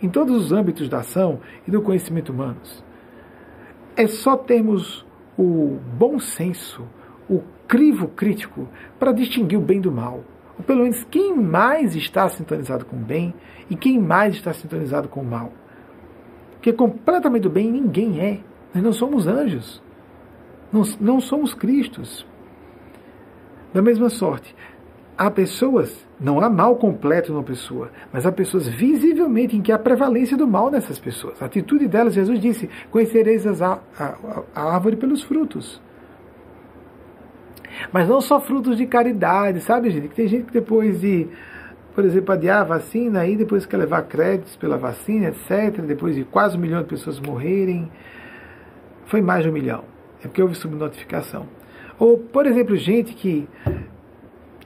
em 0.02 0.08
todos 0.08 0.34
os 0.34 0.52
âmbitos 0.52 0.88
da 0.88 0.98
ação 0.98 1.38
e 1.66 1.70
do 1.70 1.80
conhecimento 1.82 2.32
humanos. 2.32 2.84
É 3.96 4.06
só 4.08 4.36
termos 4.36 5.06
o 5.38 5.78
bom 5.96 6.18
senso, 6.18 6.82
o 7.28 7.42
crivo 7.68 8.08
crítico 8.08 8.68
para 8.98 9.12
distinguir 9.12 9.58
o 9.58 9.62
bem 9.62 9.80
do 9.80 9.92
mal. 9.92 10.24
Ou 10.58 10.64
pelo 10.64 10.82
menos 10.82 11.04
quem 11.04 11.36
mais 11.36 11.94
está 11.94 12.28
sintonizado 12.28 12.84
com 12.84 12.96
o 12.96 13.00
bem 13.00 13.34
e 13.70 13.76
quem 13.76 13.98
mais 13.98 14.34
está 14.34 14.52
sintonizado 14.52 15.08
com 15.08 15.20
o 15.20 15.24
mal. 15.24 15.52
Porque 16.52 16.72
completamente 16.72 17.42
do 17.42 17.50
bem 17.50 17.70
ninguém 17.70 18.20
é. 18.20 18.40
Nós 18.74 18.82
não 18.82 18.92
somos 18.92 19.26
anjos. 19.26 19.82
Não, 20.72 20.82
não 21.00 21.20
somos 21.20 21.54
Cristos. 21.54 22.26
Da 23.74 23.82
mesma 23.82 24.10
sorte, 24.10 24.54
há 25.16 25.30
pessoas, 25.30 26.06
não 26.20 26.40
há 26.40 26.48
mal 26.48 26.76
completo 26.76 27.32
numa 27.32 27.42
pessoa, 27.42 27.90
mas 28.12 28.26
há 28.26 28.32
pessoas 28.32 28.68
visivelmente 28.68 29.56
em 29.56 29.62
que 29.62 29.72
há 29.72 29.78
prevalência 29.78 30.36
do 30.36 30.46
mal 30.46 30.70
nessas 30.70 30.98
pessoas. 30.98 31.40
A 31.42 31.46
atitude 31.46 31.88
delas, 31.88 32.14
Jesus 32.14 32.38
disse: 32.38 32.68
conhecereis 32.90 33.46
a, 33.46 33.80
a, 33.98 34.42
a 34.54 34.74
árvore 34.74 34.96
pelos 34.96 35.22
frutos. 35.22 35.80
Mas 37.92 38.08
não 38.08 38.20
só 38.20 38.40
frutos 38.40 38.76
de 38.76 38.86
caridade, 38.86 39.60
sabe, 39.60 39.90
gente? 39.90 40.08
Que 40.08 40.14
tem 40.14 40.28
gente 40.28 40.46
que 40.46 40.52
depois 40.52 41.00
de, 41.00 41.28
por 41.94 42.04
exemplo, 42.04 42.32
adiar 42.32 42.60
a 42.60 42.64
vacina, 42.64 43.20
aí 43.20 43.36
depois 43.36 43.66
quer 43.66 43.76
levar 43.76 44.02
créditos 44.02 44.56
pela 44.56 44.76
vacina, 44.76 45.28
etc., 45.28 45.80
depois 45.82 46.14
de 46.14 46.24
quase 46.24 46.56
um 46.56 46.60
milhão 46.60 46.82
de 46.82 46.88
pessoas 46.88 47.20
morrerem. 47.20 47.90
Foi 49.06 49.20
mais 49.20 49.42
de 49.42 49.50
um 49.50 49.52
milhão. 49.52 49.84
É 50.20 50.28
porque 50.28 50.40
houve 50.40 50.54
subnotificação. 50.54 51.46
Ou, 51.98 52.18
por 52.18 52.46
exemplo, 52.46 52.76
gente 52.76 53.14
que 53.14 53.48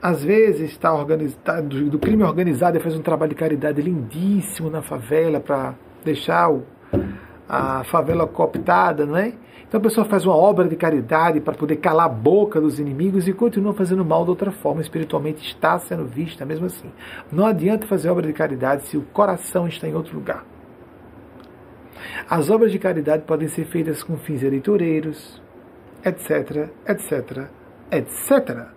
às 0.01 0.23
vezes 0.23 0.71
está 0.71 0.93
organizado, 0.93 1.89
do 1.89 1.99
crime 1.99 2.23
organizado 2.23 2.77
e 2.77 2.79
faz 2.79 2.95
um 2.95 3.01
trabalho 3.01 3.29
de 3.29 3.35
caridade 3.35 3.81
lindíssimo 3.81 4.69
na 4.69 4.81
favela 4.81 5.39
para 5.39 5.73
deixar 6.05 6.49
o, 6.49 6.63
a 7.47 7.83
favela 7.85 8.27
cooptada, 8.27 9.05
não 9.05 9.17
é? 9.17 9.33
Então 9.67 9.79
a 9.79 9.83
pessoa 9.83 10.05
faz 10.05 10.25
uma 10.25 10.35
obra 10.35 10.67
de 10.67 10.75
caridade 10.75 11.41
para 11.41 11.53
poder 11.53 11.75
calar 11.77 12.05
a 12.05 12.09
boca 12.09 12.59
dos 12.61 12.79
inimigos 12.79 13.27
e 13.27 13.33
continua 13.33 13.73
fazendo 13.73 14.03
mal 14.05 14.23
de 14.23 14.29
outra 14.29 14.51
forma, 14.51 14.81
espiritualmente 14.81 15.45
está 15.45 15.77
sendo 15.77 16.05
vista 16.05 16.45
mesmo 16.45 16.65
assim. 16.67 16.89
Não 17.31 17.45
adianta 17.45 17.85
fazer 17.85 18.09
obra 18.09 18.25
de 18.25 18.33
caridade 18.33 18.83
se 18.83 18.97
o 18.97 19.01
coração 19.01 19.67
está 19.67 19.87
em 19.87 19.93
outro 19.93 20.15
lugar. 20.15 20.45
As 22.29 22.49
obras 22.49 22.71
de 22.71 22.79
caridade 22.79 23.23
podem 23.23 23.49
ser 23.49 23.65
feitas 23.65 24.03
com 24.03 24.17
fins 24.17 24.41
eleitoreiros, 24.41 25.41
etc, 26.05 26.69
etc, 26.87 27.49
etc. 27.91 28.67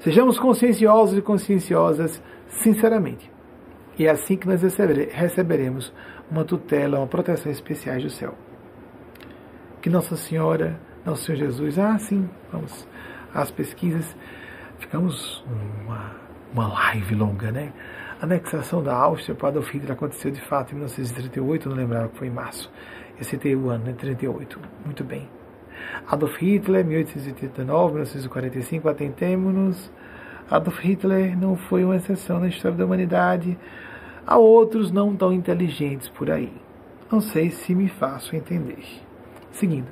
Sejamos 0.00 0.38
conscienciosos 0.38 1.18
e 1.18 1.22
conscienciosas 1.22 2.22
sinceramente. 2.46 3.30
E 3.98 4.06
é 4.06 4.10
assim 4.10 4.36
que 4.36 4.46
nós 4.46 4.62
receberemos 4.62 5.92
uma 6.30 6.44
tutela, 6.44 6.98
uma 6.98 7.06
proteção 7.06 7.50
especiais 7.50 8.02
do 8.02 8.10
céu 8.10 8.34
que 9.80 9.88
Nossa 9.88 10.16
Senhora, 10.16 10.78
Nosso 11.04 11.24
Senhor 11.24 11.38
Jesus, 11.38 11.78
ah, 11.78 11.98
sim, 11.98 12.28
vamos 12.52 12.86
às 13.32 13.50
pesquisas, 13.50 14.16
ficamos 14.78 15.44
uma, 15.86 16.16
uma 16.52 16.68
live 16.68 17.14
longa, 17.14 17.52
né? 17.52 17.72
A 18.20 18.24
anexação 18.24 18.82
da 18.82 18.94
Áustria 18.94 19.34
para 19.34 19.48
Adolf 19.48 19.70
Hitler 19.72 19.92
aconteceu 19.92 20.30
de 20.30 20.40
fato 20.40 20.72
em 20.72 20.74
1938, 20.74 21.68
não 21.68 21.76
lembrava 21.76 22.08
que 22.08 22.18
foi 22.18 22.26
em 22.26 22.32
março. 22.32 22.70
Eu 23.16 23.24
citei 23.24 23.54
o 23.54 23.70
ano, 23.70 23.84
né? 23.84 23.92
38. 23.92 24.58
Muito 24.84 25.04
bem. 25.04 25.28
Adolf 26.06 26.36
Hitler, 26.38 26.84
1889, 26.84 27.92
1945, 27.92 28.88
atentemos-nos. 28.88 29.92
Adolf 30.50 30.80
Hitler 30.80 31.38
não 31.38 31.56
foi 31.56 31.84
uma 31.84 31.96
exceção 31.96 32.40
na 32.40 32.48
história 32.48 32.76
da 32.76 32.84
humanidade. 32.84 33.56
Há 34.30 34.36
outros 34.36 34.92
não 34.92 35.16
tão 35.16 35.32
inteligentes 35.32 36.10
por 36.10 36.30
aí. 36.30 36.52
Não 37.10 37.18
sei 37.18 37.48
se 37.48 37.74
me 37.74 37.88
faço 37.88 38.36
entender. 38.36 38.84
Seguindo. 39.50 39.88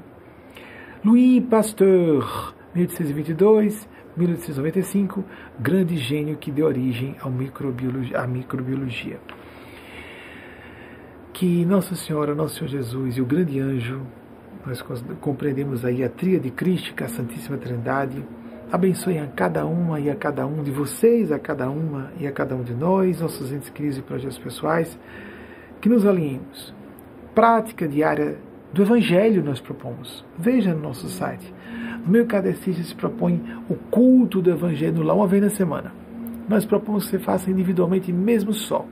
Louis 1.03 1.43
Pasteur, 1.47 2.55
1822, 2.75 3.89
1895, 4.15 5.25
grande 5.59 5.97
gênio 5.97 6.37
que 6.37 6.51
deu 6.51 6.67
origem 6.67 7.17
ao 7.23 7.31
microbiologia, 7.31 8.21
à 8.21 8.27
microbiologia. 8.27 9.19
Que 11.33 11.65
Nossa 11.65 11.95
Senhora, 11.95 12.35
Nosso 12.35 12.57
Senhor 12.57 12.69
Jesus 12.69 13.17
e 13.17 13.23
o 13.23 13.25
grande 13.25 13.59
anjo, 13.59 14.03
nós 14.67 14.85
compreendemos 15.19 15.83
aí 15.83 16.05
a 16.05 16.11
tríade 16.11 16.51
crística, 16.51 17.07
a 17.07 17.09
Santíssima 17.09 17.57
Trindade, 17.57 18.23
abençoem 18.71 19.21
a 19.21 19.27
cada 19.27 19.65
uma 19.65 20.01
e 20.01 20.11
a 20.11 20.15
cada 20.15 20.47
um 20.47 20.63
de 20.63 20.71
vocês, 20.71 21.31
a 21.31 21.39
cada 21.39 21.71
uma 21.71 22.11
e 22.19 22.27
a 22.27 22.33
cada 22.33 22.55
um 22.55 22.63
de 22.63 22.75
nós, 22.75 23.21
nossos 23.21 23.53
entes 23.53 23.71
queridos 23.71 23.99
e 23.99 24.03
projetos 24.03 24.39
pessoais, 24.39 24.99
que 25.81 25.89
nos 25.89 26.07
alinhemos. 26.07 26.75
Prática 27.35 27.87
diária 27.87 28.39
do 28.73 28.83
Evangelho 28.83 29.43
nós 29.43 29.61
propomos. 29.61 30.25
Veja 30.39 30.75
no 30.75 30.81
nosso 30.81 31.09
site. 31.09 31.53
No 32.05 32.11
meu 32.11 32.27
cadecista 32.27 32.83
se 32.83 32.95
propõe 32.95 33.43
o 33.69 33.75
culto 33.75 34.43
do 34.43 34.51
Evangelho 34.51 35.03
lá 35.03 35.15
uma 35.15 35.27
vez 35.27 35.43
na 35.43 35.51
semana. 35.51 35.93
Nós 36.49 36.65
propomos 36.65 37.05
que 37.05 37.11
você 37.11 37.19
faça 37.19 37.51
individualmente, 37.51 38.13
mesmo 38.13 38.53
só. 38.53 38.87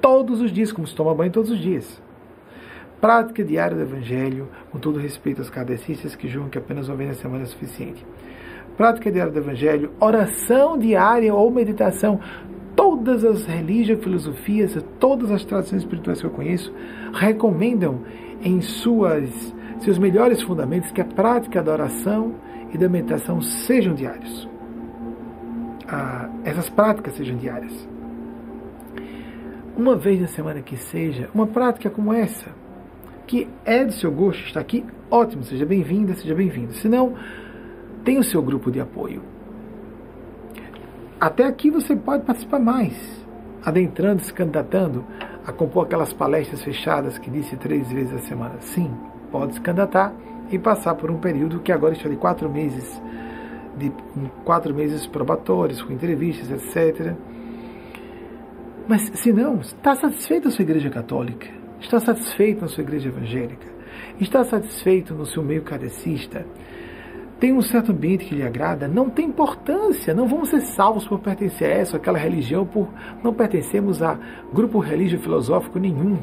Todos 0.00 0.40
os 0.40 0.52
dias, 0.52 0.72
como 0.72 0.86
se 0.86 0.94
toma 0.94 1.14
banho 1.14 1.32
todos 1.32 1.50
os 1.50 1.58
dias. 1.58 2.02
Prática 3.00 3.42
diária 3.42 3.76
do 3.76 3.82
Evangelho, 3.82 4.48
com 4.70 4.78
todo 4.78 4.98
respeito 4.98 5.40
aos 5.40 5.48
cadecistas 5.48 6.14
que 6.14 6.28
julgam 6.28 6.50
que 6.50 6.58
apenas 6.58 6.88
uma 6.88 6.96
vez 6.96 7.08
na 7.08 7.14
semana 7.14 7.44
é 7.44 7.46
suficiente. 7.46 8.04
Prática 8.80 9.12
diária 9.12 9.30
do 9.30 9.38
Evangelho, 9.38 9.92
oração 10.00 10.78
diária 10.78 11.34
ou 11.34 11.50
meditação. 11.50 12.18
Todas 12.74 13.26
as 13.26 13.44
religiões, 13.44 14.02
filosofias, 14.02 14.74
todas 14.98 15.30
as 15.30 15.44
tradições 15.44 15.82
espirituais 15.82 16.18
que 16.18 16.26
eu 16.26 16.30
conheço 16.30 16.72
recomendam 17.12 18.00
em 18.42 18.62
suas, 18.62 19.54
seus 19.80 19.98
melhores 19.98 20.40
fundamentos 20.40 20.90
que 20.92 21.00
a 21.02 21.04
prática 21.04 21.62
da 21.62 21.72
oração 21.72 22.36
e 22.72 22.78
da 22.78 22.88
meditação 22.88 23.42
sejam 23.42 23.94
diários. 23.94 24.48
Ah, 25.86 26.30
essas 26.42 26.70
práticas 26.70 27.12
sejam 27.16 27.36
diárias. 27.36 27.86
Uma 29.76 29.94
vez 29.94 30.22
na 30.22 30.28
semana 30.28 30.62
que 30.62 30.78
seja, 30.78 31.28
uma 31.34 31.46
prática 31.46 31.90
como 31.90 32.14
essa, 32.14 32.48
que 33.26 33.46
é 33.62 33.84
do 33.84 33.92
seu 33.92 34.10
gosto, 34.10 34.42
está 34.46 34.60
aqui, 34.60 34.86
ótimo, 35.10 35.42
seja 35.42 35.66
bem-vinda, 35.66 36.14
seja 36.14 36.34
bem-vindo. 36.34 36.72
Se 36.72 36.88
não, 36.88 37.14
tem 38.04 38.18
o 38.18 38.24
seu 38.24 38.42
grupo 38.42 38.70
de 38.70 38.80
apoio. 38.80 39.22
Até 41.20 41.44
aqui 41.44 41.70
você 41.70 41.94
pode 41.94 42.24
participar 42.24 42.58
mais, 42.58 42.94
adentrando, 43.62 44.22
se 44.22 44.32
candidatando 44.32 45.04
a 45.46 45.52
compor 45.52 45.84
aquelas 45.84 46.12
palestras 46.12 46.62
fechadas 46.62 47.18
que 47.18 47.30
disse 47.30 47.56
três 47.56 47.90
vezes 47.92 48.14
a 48.14 48.18
semana. 48.20 48.54
Sim, 48.60 48.90
pode 49.30 49.54
se 49.54 49.60
candidatar 49.60 50.14
e 50.50 50.58
passar 50.58 50.94
por 50.94 51.10
um 51.10 51.18
período 51.18 51.60
que 51.60 51.72
agora 51.72 51.92
está 51.94 52.08
de 52.08 52.16
quatro 52.16 52.50
meses, 52.50 53.00
de 53.76 53.92
quatro 54.44 54.74
meses 54.74 55.06
probatórios, 55.06 55.82
com 55.82 55.92
entrevistas, 55.92 56.50
etc. 56.50 57.14
Mas 58.88 59.02
se 59.14 59.32
não, 59.32 59.60
está 59.60 59.94
satisfeito 59.94 60.46
na 60.46 60.50
sua 60.50 60.62
igreja 60.62 60.90
católica? 60.90 61.46
Está 61.80 62.00
satisfeito 62.00 62.62
na 62.62 62.68
sua 62.68 62.82
igreja 62.82 63.08
evangélica? 63.08 63.66
Está 64.20 64.42
satisfeito 64.44 65.14
no 65.14 65.26
seu 65.26 65.42
meio 65.42 65.62
carecista? 65.62 66.44
Tem 67.40 67.54
um 67.54 67.62
certo 67.62 67.90
ambiente 67.90 68.26
que 68.26 68.34
lhe 68.34 68.42
agrada, 68.42 68.86
não 68.86 69.08
tem 69.08 69.26
importância, 69.26 70.12
não 70.12 70.28
vamos 70.28 70.50
ser 70.50 70.60
salvos 70.60 71.08
por 71.08 71.18
pertencer 71.18 71.66
a 71.66 71.74
essa 71.78 71.96
ou 71.96 72.00
aquela 72.00 72.18
religião, 72.18 72.66
por 72.66 72.86
não 73.24 73.32
pertencermos 73.32 74.02
a 74.02 74.18
grupo 74.52 74.78
religioso 74.78 75.24
filosófico 75.24 75.78
nenhum. 75.78 76.18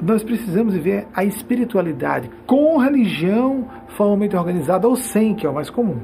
Nós 0.00 0.24
precisamos 0.24 0.74
viver 0.74 1.06
a 1.14 1.24
espiritualidade 1.24 2.30
com 2.46 2.78
religião 2.78 3.68
formalmente 3.88 4.34
organizada 4.34 4.88
ou 4.88 4.96
sem, 4.96 5.34
que 5.34 5.46
é 5.46 5.50
o 5.50 5.54
mais 5.54 5.68
comum. 5.68 6.00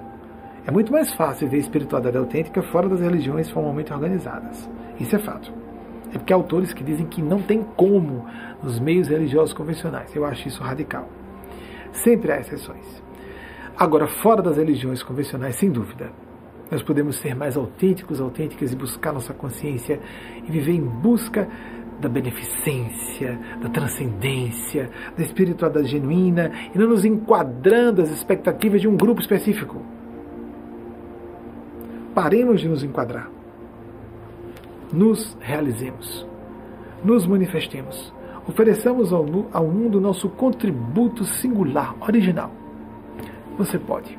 É 0.67 0.71
muito 0.71 0.93
mais 0.93 1.13
fácil 1.15 1.49
ver 1.49 1.57
a 1.57 1.61
espiritualidade 1.61 2.17
autêntica 2.17 2.63
fora 2.63 2.89
das 2.89 3.01
religiões 3.01 3.51
formalmente 3.51 3.93
organizadas. 3.93 4.69
Isso 5.01 5.17
é 5.17 5.19
fato. 5.19 5.53
É 6.15 6.19
porque 6.19 6.33
há 6.33 6.37
autores 6.37 6.75
que 6.75 6.85
dizem 6.85 7.07
que 7.07 7.23
não 7.23 7.41
tem 7.41 7.63
como 7.75 8.27
nos 8.63 8.79
meios 8.79 9.09
religiosos 9.09 9.55
convencionais. 9.55 10.15
Eu 10.15 10.27
acho 10.27 10.47
isso 10.47 10.63
radical. 10.63 11.09
Sempre 11.93 12.33
há 12.33 12.41
exceções. 12.41 13.03
Agora, 13.77 14.07
fora 14.07 14.43
das 14.43 14.57
religiões 14.57 15.03
convencionais, 15.03 15.57
sem 15.57 15.71
dúvida, 15.71 16.11
nós 16.71 16.83
podemos 16.83 17.17
ser 17.17 17.35
mais 17.35 17.57
autênticos, 17.57 18.21
autênticas 18.21 18.73
e 18.73 18.77
buscar 18.77 19.13
nossa 19.13 19.35
consciência 19.35 20.01
e 20.47 20.51
viver 20.51 20.73
em 20.73 20.81
busca 20.81 21.47
da 22.01 22.09
beneficência, 22.09 23.39
da 23.63 23.69
transcendência, 23.69 24.91
da 25.17 25.23
espiritualidade 25.23 25.89
genuína 25.89 26.51
e 26.75 26.79
não 26.79 26.89
nos 26.89 27.05
enquadrando 27.05 28.03
as 28.03 28.11
expectativas 28.11 28.81
de 28.81 28.89
um 28.89 28.97
grupo 28.97 29.21
específico. 29.21 29.81
paremos 32.15 32.61
de 32.61 32.69
nos 32.69 32.83
enquadrar. 32.83 33.31
Nos 34.93 35.37
realizemos. 35.41 36.27
Nos 37.03 37.27
manifestemos. 37.27 38.13
Ofereçamos 38.49 39.13
ao, 39.13 39.25
ao 39.53 39.67
mundo 39.67 40.01
nosso 40.01 40.29
contributo 40.29 41.25
singular, 41.25 41.95
original. 42.01 42.51
Você 43.57 43.79
pode. 43.79 44.19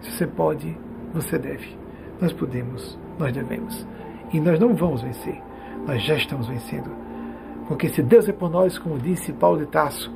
Se 0.00 0.10
você 0.12 0.26
pode, 0.26 0.76
você 1.14 1.38
deve. 1.38 1.76
Nós 2.20 2.32
podemos, 2.32 2.98
nós 3.18 3.32
devemos. 3.32 3.86
E 4.32 4.40
nós 4.40 4.58
não 4.58 4.74
vamos 4.74 5.02
vencer. 5.02 5.40
Nós 5.86 6.02
já 6.02 6.16
estamos 6.16 6.48
vencendo. 6.48 6.90
Porque 7.68 7.88
se 7.88 8.02
Deus 8.02 8.28
é 8.28 8.32
por 8.32 8.50
nós, 8.50 8.78
como 8.78 8.98
disse 8.98 9.32
Paulo 9.32 9.58
de 9.58 9.66
Tasso 9.66 10.12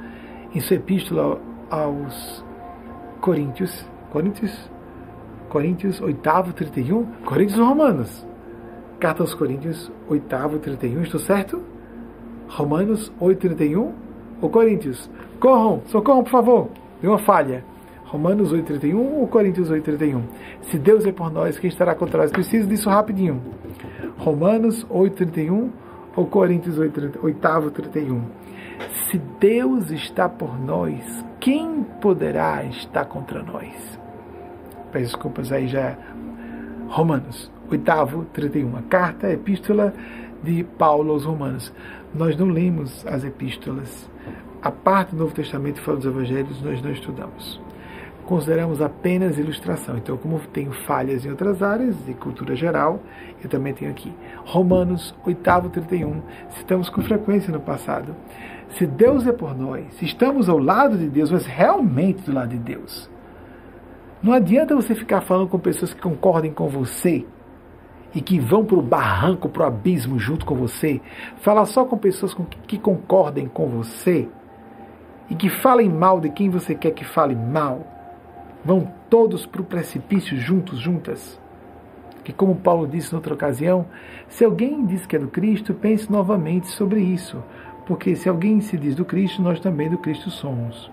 em 0.52 0.60
sua 0.60 0.76
epístola 0.76 1.41
aos 1.70 2.44
Coríntios, 3.20 3.86
Coríntios, 4.10 4.70
Coríntios 5.49 6.00
8, 6.00 6.52
31, 6.52 7.05
Coríntios 7.24 7.58
Romanos. 7.58 8.26
Carta 8.99 9.23
aos 9.23 9.34
Coríntios 9.34 9.91
8, 10.08 10.58
31, 10.60 11.02
estou 11.02 11.20
certo? 11.20 11.73
Romanos 12.55 13.12
8, 13.18 13.41
31 13.41 13.92
ou 14.41 14.49
Coríntios? 14.49 15.10
Corram, 15.41 15.83
socorram, 15.86 16.23
por 16.23 16.31
favor. 16.31 16.68
Deu 17.02 17.10
uma 17.10 17.18
falha. 17.18 17.65
Romanos 18.05 18.52
8, 18.52 18.65
31 18.65 19.20
ou 19.20 19.26
Coríntios 19.26 19.70
8, 19.70 19.83
31? 19.83 20.23
Se 20.62 20.78
Deus 20.78 21.05
é 21.05 21.10
por 21.10 21.33
nós, 21.33 21.58
quem 21.58 21.68
estará 21.68 21.97
contra 21.97 22.18
nós? 22.18 22.31
Preciso 22.31 22.68
disso 22.68 22.89
rapidinho. 22.89 23.42
Romanos 24.18 24.86
8, 24.89 25.16
31 25.16 25.70
ou 26.15 26.26
Coríntios 26.26 26.78
8, 26.78 27.10
31? 27.73 28.23
Se 29.10 29.18
Deus 29.41 29.91
está 29.91 30.28
por 30.28 30.57
nós, 30.60 31.24
quem 31.41 31.83
poderá 32.00 32.62
estar 32.66 33.07
contra 33.07 33.42
nós? 33.42 33.99
Peço 34.92 35.07
desculpas 35.07 35.50
aí 35.50 35.66
já. 35.66 35.99
Romanos, 36.86 37.50
oitavo, 37.68 38.24
31. 38.26 38.76
A 38.76 38.83
carta, 38.83 39.26
a 39.26 39.33
epístola 39.33 39.92
de 40.44 40.62
Paulo 40.62 41.12
aos 41.15 41.24
Romanos. 41.24 41.73
Nós 42.14 42.36
não 42.36 42.46
lemos 42.46 43.04
as 43.06 43.24
epístolas. 43.24 44.08
A 44.62 44.70
parte 44.70 45.10
do 45.10 45.16
Novo 45.16 45.34
Testamento 45.34 45.80
fala 45.80 45.96
dos 45.96 46.06
Evangelhos, 46.06 46.62
nós 46.62 46.80
não 46.80 46.92
estudamos. 46.92 47.60
Consideramos 48.24 48.80
apenas 48.80 49.36
ilustração. 49.36 49.96
Então, 49.96 50.16
como 50.16 50.38
tenho 50.52 50.72
falhas 50.72 51.26
em 51.26 51.30
outras 51.30 51.60
áreas, 51.60 51.96
de 52.06 52.14
cultura 52.14 52.54
geral, 52.54 53.02
eu 53.42 53.50
também 53.50 53.74
tenho 53.74 53.90
aqui. 53.90 54.12
Romanos, 54.44 55.12
oitavo, 55.26 55.68
31. 55.68 56.22
Citamos 56.50 56.88
com 56.88 57.02
frequência 57.02 57.52
no 57.52 57.60
passado. 57.60 58.14
Se 58.70 58.86
Deus 58.86 59.26
é 59.26 59.32
por 59.32 59.56
nós, 59.56 59.92
se 59.94 60.04
estamos 60.04 60.48
ao 60.48 60.58
lado 60.58 60.96
de 60.96 61.08
Deus, 61.08 61.32
mas 61.32 61.44
realmente 61.44 62.22
do 62.22 62.32
lado 62.32 62.50
de 62.50 62.58
Deus, 62.58 63.10
não 64.22 64.32
adianta 64.32 64.74
você 64.74 64.94
ficar 64.94 65.20
falando 65.20 65.48
com 65.48 65.58
pessoas 65.58 65.92
que 65.92 66.00
concordem 66.00 66.52
com 66.52 66.68
você 66.68 67.26
e 68.14 68.20
que 68.20 68.38
vão 68.38 68.64
para 68.64 68.78
o 68.78 68.82
barranco, 68.82 69.48
para 69.48 69.64
o 69.64 69.66
abismo 69.66 70.18
junto 70.18 70.46
com 70.46 70.54
você. 70.54 71.00
Falar 71.38 71.66
só 71.66 71.84
com 71.84 71.98
pessoas 71.98 72.34
que 72.66 72.78
concordem 72.78 73.46
com 73.48 73.68
você 73.68 74.28
e 75.28 75.34
que 75.34 75.48
falem 75.48 75.88
mal 75.88 76.20
de 76.20 76.30
quem 76.30 76.48
você 76.48 76.74
quer 76.74 76.92
que 76.92 77.04
fale 77.04 77.34
mal. 77.34 77.86
Vão 78.64 78.90
todos 79.10 79.44
para 79.46 79.60
o 79.60 79.64
precipício 79.64 80.38
juntos, 80.38 80.78
juntas. 80.78 81.40
Que, 82.22 82.32
como 82.32 82.56
Paulo 82.56 82.86
disse 82.86 83.12
noutra 83.12 83.34
ocasião, 83.34 83.86
se 84.28 84.44
alguém 84.44 84.86
diz 84.86 85.04
que 85.04 85.16
é 85.16 85.18
do 85.18 85.28
Cristo, 85.28 85.74
pense 85.74 86.10
novamente 86.10 86.68
sobre 86.68 87.00
isso, 87.00 87.42
porque 87.86 88.16
se 88.16 88.30
alguém 88.30 88.62
se 88.62 88.78
diz 88.78 88.94
do 88.94 89.04
Cristo, 89.04 89.42
nós 89.42 89.60
também 89.60 89.90
do 89.90 89.98
Cristo 89.98 90.30
somos. 90.30 90.90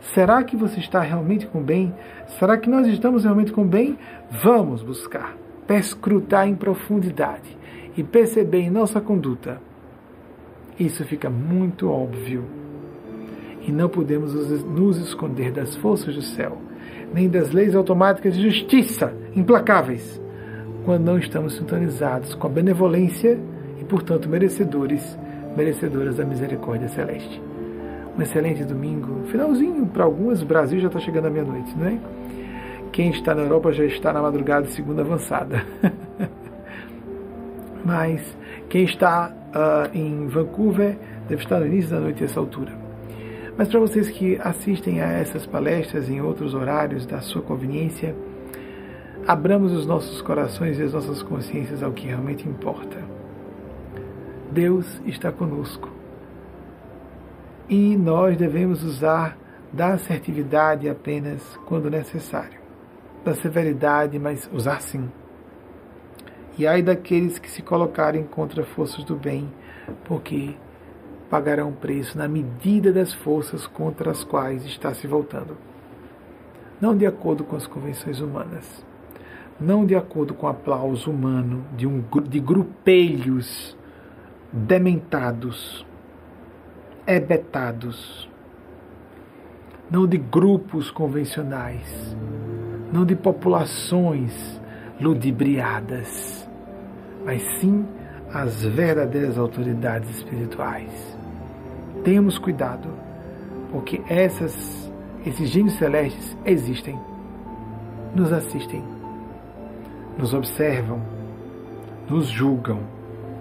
Será 0.00 0.42
que 0.42 0.56
você 0.56 0.80
está 0.80 1.00
realmente 1.00 1.46
com 1.46 1.62
bem? 1.62 1.94
Será 2.38 2.56
que 2.56 2.70
nós 2.70 2.86
estamos 2.86 3.24
realmente 3.24 3.52
com 3.52 3.66
bem? 3.66 3.98
Vamos 4.30 4.82
buscar, 4.82 5.36
perscrutar 5.66 6.46
em 6.46 6.54
profundidade 6.54 7.56
e 7.96 8.02
perceber 8.02 8.60
em 8.60 8.70
nossa 8.70 9.00
conduta. 9.00 9.60
Isso 10.78 11.04
fica 11.04 11.30
muito 11.30 11.90
óbvio. 11.90 12.44
E 13.62 13.72
não 13.72 13.88
podemos 13.88 14.34
nos 14.64 14.98
esconder 14.98 15.50
das 15.50 15.74
forças 15.76 16.14
do 16.14 16.22
céu, 16.22 16.58
nem 17.12 17.28
das 17.28 17.50
leis 17.50 17.74
automáticas 17.74 18.34
de 18.34 18.48
justiça 18.48 19.12
implacáveis, 19.34 20.20
quando 20.84 21.04
não 21.04 21.18
estamos 21.18 21.54
sintonizados 21.54 22.34
com 22.34 22.46
a 22.46 22.50
benevolência 22.50 23.38
e, 23.80 23.84
portanto, 23.84 24.28
merecedores 24.28 25.18
merecedoras 25.56 26.16
da 26.16 26.24
misericórdia 26.24 26.88
celeste. 26.88 27.42
Um 28.16 28.22
excelente 28.22 28.64
domingo, 28.64 29.24
finalzinho 29.26 29.86
para 29.86 30.04
alguns, 30.04 30.42
o 30.42 30.46
Brasil 30.46 30.78
já 30.78 30.86
está 30.86 31.00
chegando 31.00 31.26
à 31.26 31.30
meia-noite, 31.30 31.76
não 31.76 31.86
é? 31.86 31.98
Quem 32.96 33.10
está 33.10 33.34
na 33.34 33.42
Europa 33.42 33.72
já 33.72 33.84
está 33.84 34.10
na 34.10 34.22
madrugada 34.22 34.68
segunda 34.68 35.02
avançada. 35.02 35.66
Mas 37.84 38.22
quem 38.70 38.84
está 38.84 39.34
uh, 39.54 39.94
em 39.94 40.26
Vancouver 40.28 40.96
deve 41.28 41.42
estar 41.42 41.60
no 41.60 41.66
início 41.66 41.90
da 41.90 42.00
noite 42.00 42.22
a 42.22 42.24
essa 42.24 42.40
altura. 42.40 42.72
Mas 43.54 43.68
para 43.68 43.80
vocês 43.80 44.08
que 44.08 44.40
assistem 44.42 45.02
a 45.02 45.12
essas 45.12 45.44
palestras 45.44 46.08
em 46.08 46.22
outros 46.22 46.54
horários 46.54 47.04
da 47.04 47.20
sua 47.20 47.42
conveniência, 47.42 48.16
abramos 49.26 49.74
os 49.74 49.86
nossos 49.86 50.22
corações 50.22 50.78
e 50.78 50.82
as 50.82 50.94
nossas 50.94 51.22
consciências 51.22 51.82
ao 51.82 51.92
que 51.92 52.06
realmente 52.06 52.48
importa 52.48 52.96
Deus 54.50 55.02
está 55.04 55.30
conosco. 55.30 55.90
E 57.68 57.94
nós 57.94 58.38
devemos 58.38 58.82
usar 58.82 59.36
da 59.70 59.88
assertividade 59.88 60.88
apenas 60.88 61.42
quando 61.66 61.90
necessário, 61.90 62.64
da 63.26 63.34
severidade, 63.34 64.18
mas 64.20 64.48
usar 64.52 64.80
sim. 64.80 65.10
E 66.56 66.64
ai 66.64 66.80
daqueles 66.80 67.40
que 67.40 67.50
se 67.50 67.60
colocarem 67.60 68.22
contra 68.22 68.64
forças 68.64 69.02
do 69.02 69.16
bem, 69.16 69.52
porque 70.04 70.54
pagarão 71.28 71.72
preço 71.72 72.16
na 72.16 72.28
medida 72.28 72.92
das 72.92 73.12
forças 73.12 73.66
contra 73.66 74.12
as 74.12 74.22
quais 74.22 74.64
está 74.64 74.94
se 74.94 75.08
voltando. 75.08 75.58
Não 76.80 76.96
de 76.96 77.04
acordo 77.04 77.42
com 77.42 77.56
as 77.56 77.66
convenções 77.66 78.20
humanas, 78.20 78.86
não 79.60 79.84
de 79.84 79.96
acordo 79.96 80.32
com 80.32 80.46
o 80.46 80.50
aplauso 80.50 81.10
humano 81.10 81.66
de, 81.76 81.86
um, 81.86 82.04
de 82.28 82.38
grupelhos 82.38 83.76
dementados, 84.52 85.84
ebetados, 87.04 88.30
não 89.90 90.06
de 90.06 90.18
grupos 90.18 90.90
convencionais, 90.90 92.16
não 92.92 93.04
de 93.04 93.14
populações 93.14 94.60
ludibriadas, 95.00 96.48
mas 97.24 97.42
sim 97.60 97.86
as 98.32 98.64
verdadeiras 98.64 99.38
autoridades 99.38 100.10
espirituais. 100.10 101.16
Tenhamos 102.04 102.38
cuidado, 102.38 102.88
porque 103.70 104.02
essas, 104.08 104.90
esses 105.24 105.48
gênios 105.48 105.74
celestes 105.74 106.36
existem, 106.44 106.98
nos 108.14 108.32
assistem, 108.32 108.82
nos 110.18 110.32
observam, 110.32 111.00
nos 112.08 112.28
julgam 112.28 112.96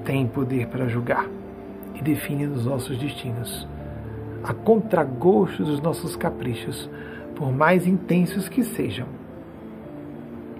tem 0.05 0.27
poder 0.27 0.67
para 0.67 0.87
julgar 0.87 1.27
e 1.95 2.01
define 2.01 2.45
os 2.45 2.65
nossos 2.65 2.97
destinos, 2.97 3.67
a 4.45 4.53
contragosto 4.53 5.63
dos 5.63 5.81
nossos 5.81 6.15
caprichos, 6.15 6.87
por 7.35 7.51
mais 7.51 7.87
intensos 7.87 8.47
que 8.47 8.63
sejam, 8.63 9.07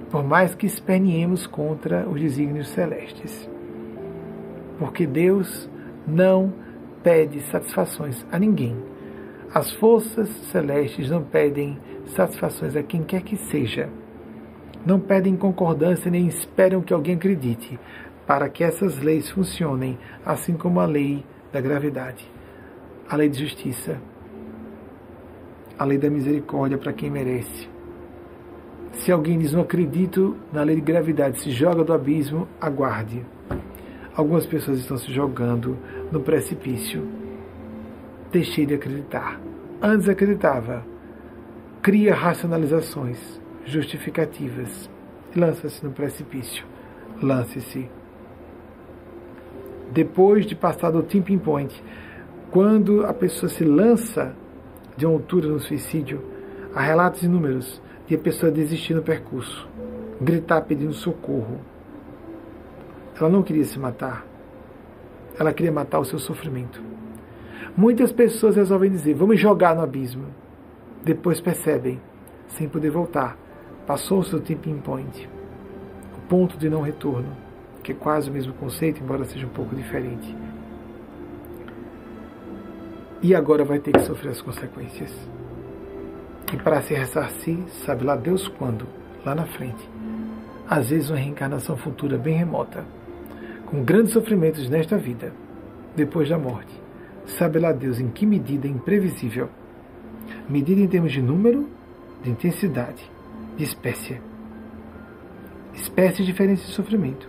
por 0.09 0.23
mais 0.23 0.55
que 0.55 0.65
esperniemos 0.65 1.45
contra 1.45 2.09
os 2.09 2.19
desígnios 2.19 2.69
celestes. 2.69 3.47
Porque 4.79 5.05
Deus 5.05 5.69
não 6.07 6.51
pede 7.03 7.39
satisfações 7.41 8.25
a 8.31 8.39
ninguém. 8.39 8.75
As 9.53 9.71
forças 9.73 10.29
celestes 10.51 11.11
não 11.11 11.21
pedem 11.21 11.77
satisfações 12.07 12.75
a 12.75 12.81
quem 12.81 13.03
quer 13.03 13.21
que 13.21 13.37
seja. 13.37 13.87
Não 14.83 14.99
pedem 14.99 15.35
concordância 15.35 16.09
nem 16.09 16.25
esperam 16.25 16.81
que 16.81 16.93
alguém 16.93 17.15
acredite 17.15 17.79
para 18.25 18.49
que 18.49 18.63
essas 18.63 18.99
leis 18.99 19.29
funcionem, 19.29 19.99
assim 20.25 20.57
como 20.57 20.79
a 20.79 20.85
lei 20.87 21.23
da 21.53 21.61
gravidade, 21.61 22.27
a 23.09 23.15
lei 23.15 23.29
de 23.29 23.39
justiça, 23.39 23.99
a 25.77 25.83
lei 25.83 25.97
da 25.97 26.09
misericórdia 26.09 26.77
para 26.77 26.93
quem 26.93 27.09
merece. 27.09 27.69
Se 28.93 29.11
alguém 29.11 29.37
diz 29.37 29.51
não 29.51 29.61
acredito 29.61 30.37
na 30.51 30.63
lei 30.63 30.75
de 30.75 30.81
gravidade, 30.81 31.39
se 31.39 31.51
joga 31.51 31.83
do 31.83 31.93
abismo, 31.93 32.47
aguarde. 32.59 33.25
Algumas 34.15 34.45
pessoas 34.45 34.79
estão 34.79 34.97
se 34.97 35.11
jogando 35.11 35.77
no 36.11 36.21
precipício. 36.21 37.05
Deixei 38.31 38.65
de 38.65 38.73
acreditar. 38.73 39.39
Antes 39.81 40.07
acreditava. 40.07 40.85
Cria 41.81 42.15
racionalizações, 42.15 43.41
justificativas. 43.65 44.89
Lança-se 45.35 45.83
no 45.83 45.91
precipício. 45.91 46.65
Lance-se 47.21 47.89
depois 49.95 50.45
de 50.45 50.55
passar 50.55 50.91
do 50.91 51.01
tipping 51.01 51.37
point, 51.37 51.73
quando 52.55 53.05
a 53.05 53.13
pessoa 53.13 53.49
se 53.49 53.65
lança 53.65 54.33
de 54.95 55.05
uma 55.05 55.15
altura 55.15 55.49
no 55.49 55.59
suicídio, 55.59 56.23
há 56.73 56.79
relatos 56.79 57.21
inúmeros 57.21 57.81
de 58.07 58.15
a 58.15 58.17
pessoa 58.17 58.49
desistir 58.49 58.93
no 58.93 59.01
percurso. 59.01 59.67
gritar 60.21 60.61
pedindo 60.61 60.93
socorro. 60.93 61.59
Ela 63.19 63.27
não 63.27 63.43
queria 63.43 63.65
se 63.65 63.77
matar. 63.77 64.25
Ela 65.37 65.51
queria 65.51 65.69
matar 65.69 65.99
o 65.99 66.05
seu 66.05 66.17
sofrimento. 66.17 66.81
Muitas 67.75 68.13
pessoas 68.13 68.55
resolvem 68.55 68.89
dizer: 68.89 69.15
vamos 69.15 69.37
jogar 69.37 69.75
no 69.75 69.81
abismo. 69.81 70.27
Depois 71.03 71.41
percebem, 71.41 71.99
sem 72.47 72.69
poder 72.69 72.89
voltar, 72.89 73.37
passou 73.85 74.19
o 74.19 74.23
seu 74.23 74.39
tipping 74.39 74.77
point 74.77 75.27
o 76.17 76.21
ponto 76.29 76.57
de 76.57 76.69
não 76.69 76.81
retorno, 76.81 77.35
que 77.83 77.91
é 77.91 77.95
quase 77.95 78.29
o 78.29 78.33
mesmo 78.33 78.53
conceito, 78.53 79.03
embora 79.03 79.25
seja 79.25 79.45
um 79.45 79.49
pouco 79.49 79.75
diferente. 79.75 80.33
E 83.21 83.33
agora 83.33 83.63
vai 83.63 83.79
ter 83.79 83.91
que 83.91 84.01
sofrer 84.01 84.31
as 84.31 84.41
consequências. 84.41 85.11
E 86.53 86.57
para 86.57 86.81
se 86.81 86.93
ressarcir, 86.93 87.57
sabe 87.85 88.03
lá 88.03 88.15
Deus 88.15 88.47
quando, 88.47 88.85
lá 89.25 89.33
na 89.33 89.45
frente. 89.45 89.89
Às 90.67 90.89
vezes 90.89 91.09
uma 91.09 91.19
reencarnação 91.19 91.75
futura 91.77 92.17
bem 92.17 92.37
remota, 92.37 92.85
com 93.65 93.83
grandes 93.83 94.13
sofrimentos 94.13 94.69
nesta 94.69 94.97
vida, 94.97 95.33
depois 95.95 96.29
da 96.29 96.37
morte. 96.37 96.73
Sabe 97.25 97.59
lá 97.59 97.71
Deus 97.71 97.99
em 97.99 98.09
que 98.09 98.25
medida 98.25 98.67
imprevisível. 98.67 99.49
Medida 100.47 100.81
em 100.81 100.87
termos 100.87 101.11
de 101.11 101.21
número, 101.21 101.67
de 102.21 102.29
intensidade, 102.29 103.09
de 103.57 103.63
espécie. 103.63 104.19
Espécies 105.73 106.25
diferentes 106.25 106.65
de 106.65 106.71
sofrimento, 106.71 107.27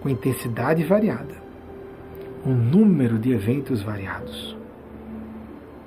com 0.00 0.08
intensidade 0.08 0.82
variada, 0.84 1.34
um 2.44 2.54
número 2.54 3.18
de 3.18 3.32
eventos 3.32 3.82
variados. 3.82 4.61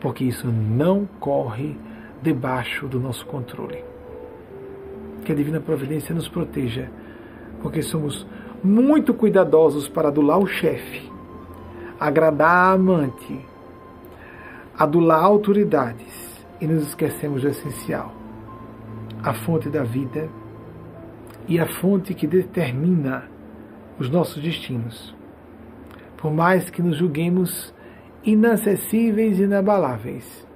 Porque 0.06 0.24
isso 0.24 0.48
não 0.52 1.08
corre 1.20 1.76
debaixo 2.22 2.88
do 2.88 3.00
nosso 3.00 3.26
controle. 3.26 3.84
Que 5.24 5.32
a 5.32 5.36
Divina 5.36 5.60
Providência 5.60 6.14
nos 6.14 6.30
proteja, 6.30 6.92
porque 7.60 7.82
somos 7.82 8.24
muito 8.64 9.16
cuidadosos 9.16 9.88
para 9.88 10.10
adular 10.10 10.38
o 10.38 10.46
chefe, 10.46 11.12
agradar 12.00 12.56
a 12.56 12.72
amante, 12.74 13.44
adular 14.78 15.24
autoridades 15.24 16.46
e 16.62 16.68
nos 16.68 16.84
esquecemos 16.84 17.42
do 17.42 17.48
essencial, 17.48 18.14
a 19.24 19.34
fonte 19.34 19.70
da 19.70 19.84
vida 19.84 20.30
e 21.48 21.60
a 21.60 21.66
fonte 21.66 22.14
que 22.14 22.28
determina 22.28 23.24
os 23.98 24.08
nossos 24.08 24.44
destinos. 24.44 25.16
Por 26.16 26.32
mais 26.32 26.70
que 26.70 26.84
nos 26.84 26.96
julguemos 26.96 27.74
inacessíveis 28.26 29.40
e 29.40 29.44
inabaláveis, 29.44 30.48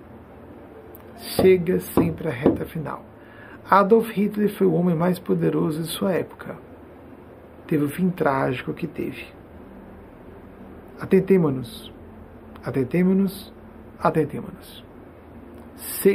chega 1.17 1.79
sempre 1.79 2.27
à 2.27 2.31
reta 2.31 2.65
final. 2.65 3.05
Adolf 3.69 4.09
Hitler 4.09 4.49
foi 4.49 4.65
o 4.65 4.73
homem 4.73 4.95
mais 4.95 5.19
poderoso 5.19 5.83
de 5.83 5.87
sua 5.89 6.13
época. 6.13 6.57
Teve 7.67 7.83
o 7.83 7.89
fim 7.89 8.09
trágico 8.09 8.73
que 8.73 8.87
teve. 8.87 9.27
Atentemo-nos, 10.99 11.93
atentemo-nos, 12.65 13.53
atentemo-nos. 13.99 14.83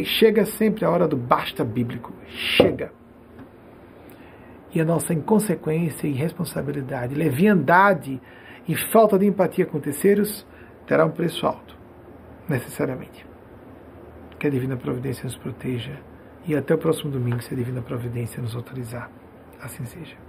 Chega 0.05 0.44
sempre 0.44 0.84
a 0.84 0.91
hora 0.91 1.07
do 1.07 1.16
basta 1.16 1.65
bíblico. 1.65 2.12
Chega. 2.26 2.92
E 4.74 4.81
a 4.81 4.84
nossa 4.84 5.15
inconsequência 5.15 6.08
e 6.08 6.10
irresponsabilidade, 6.10 7.15
leviandade 7.15 8.20
e 8.66 8.74
falta 8.74 9.16
de 9.16 9.26
empatia 9.26 9.65
com 9.65 9.78
terceiros 9.78 10.44
terá 10.86 11.04
um 11.04 11.10
preço 11.10 11.46
alto, 11.46 11.76
necessariamente. 12.48 13.26
Que 14.38 14.46
a 14.46 14.50
Divina 14.50 14.76
Providência 14.76 15.24
nos 15.24 15.36
proteja 15.36 15.98
e 16.46 16.54
até 16.54 16.74
o 16.74 16.78
próximo 16.78 17.10
domingo, 17.10 17.42
se 17.42 17.54
a 17.54 17.56
Divina 17.56 17.82
Providência 17.82 18.42
nos 18.42 18.54
autorizar. 18.54 19.10
Assim 19.60 19.84
seja. 19.86 20.24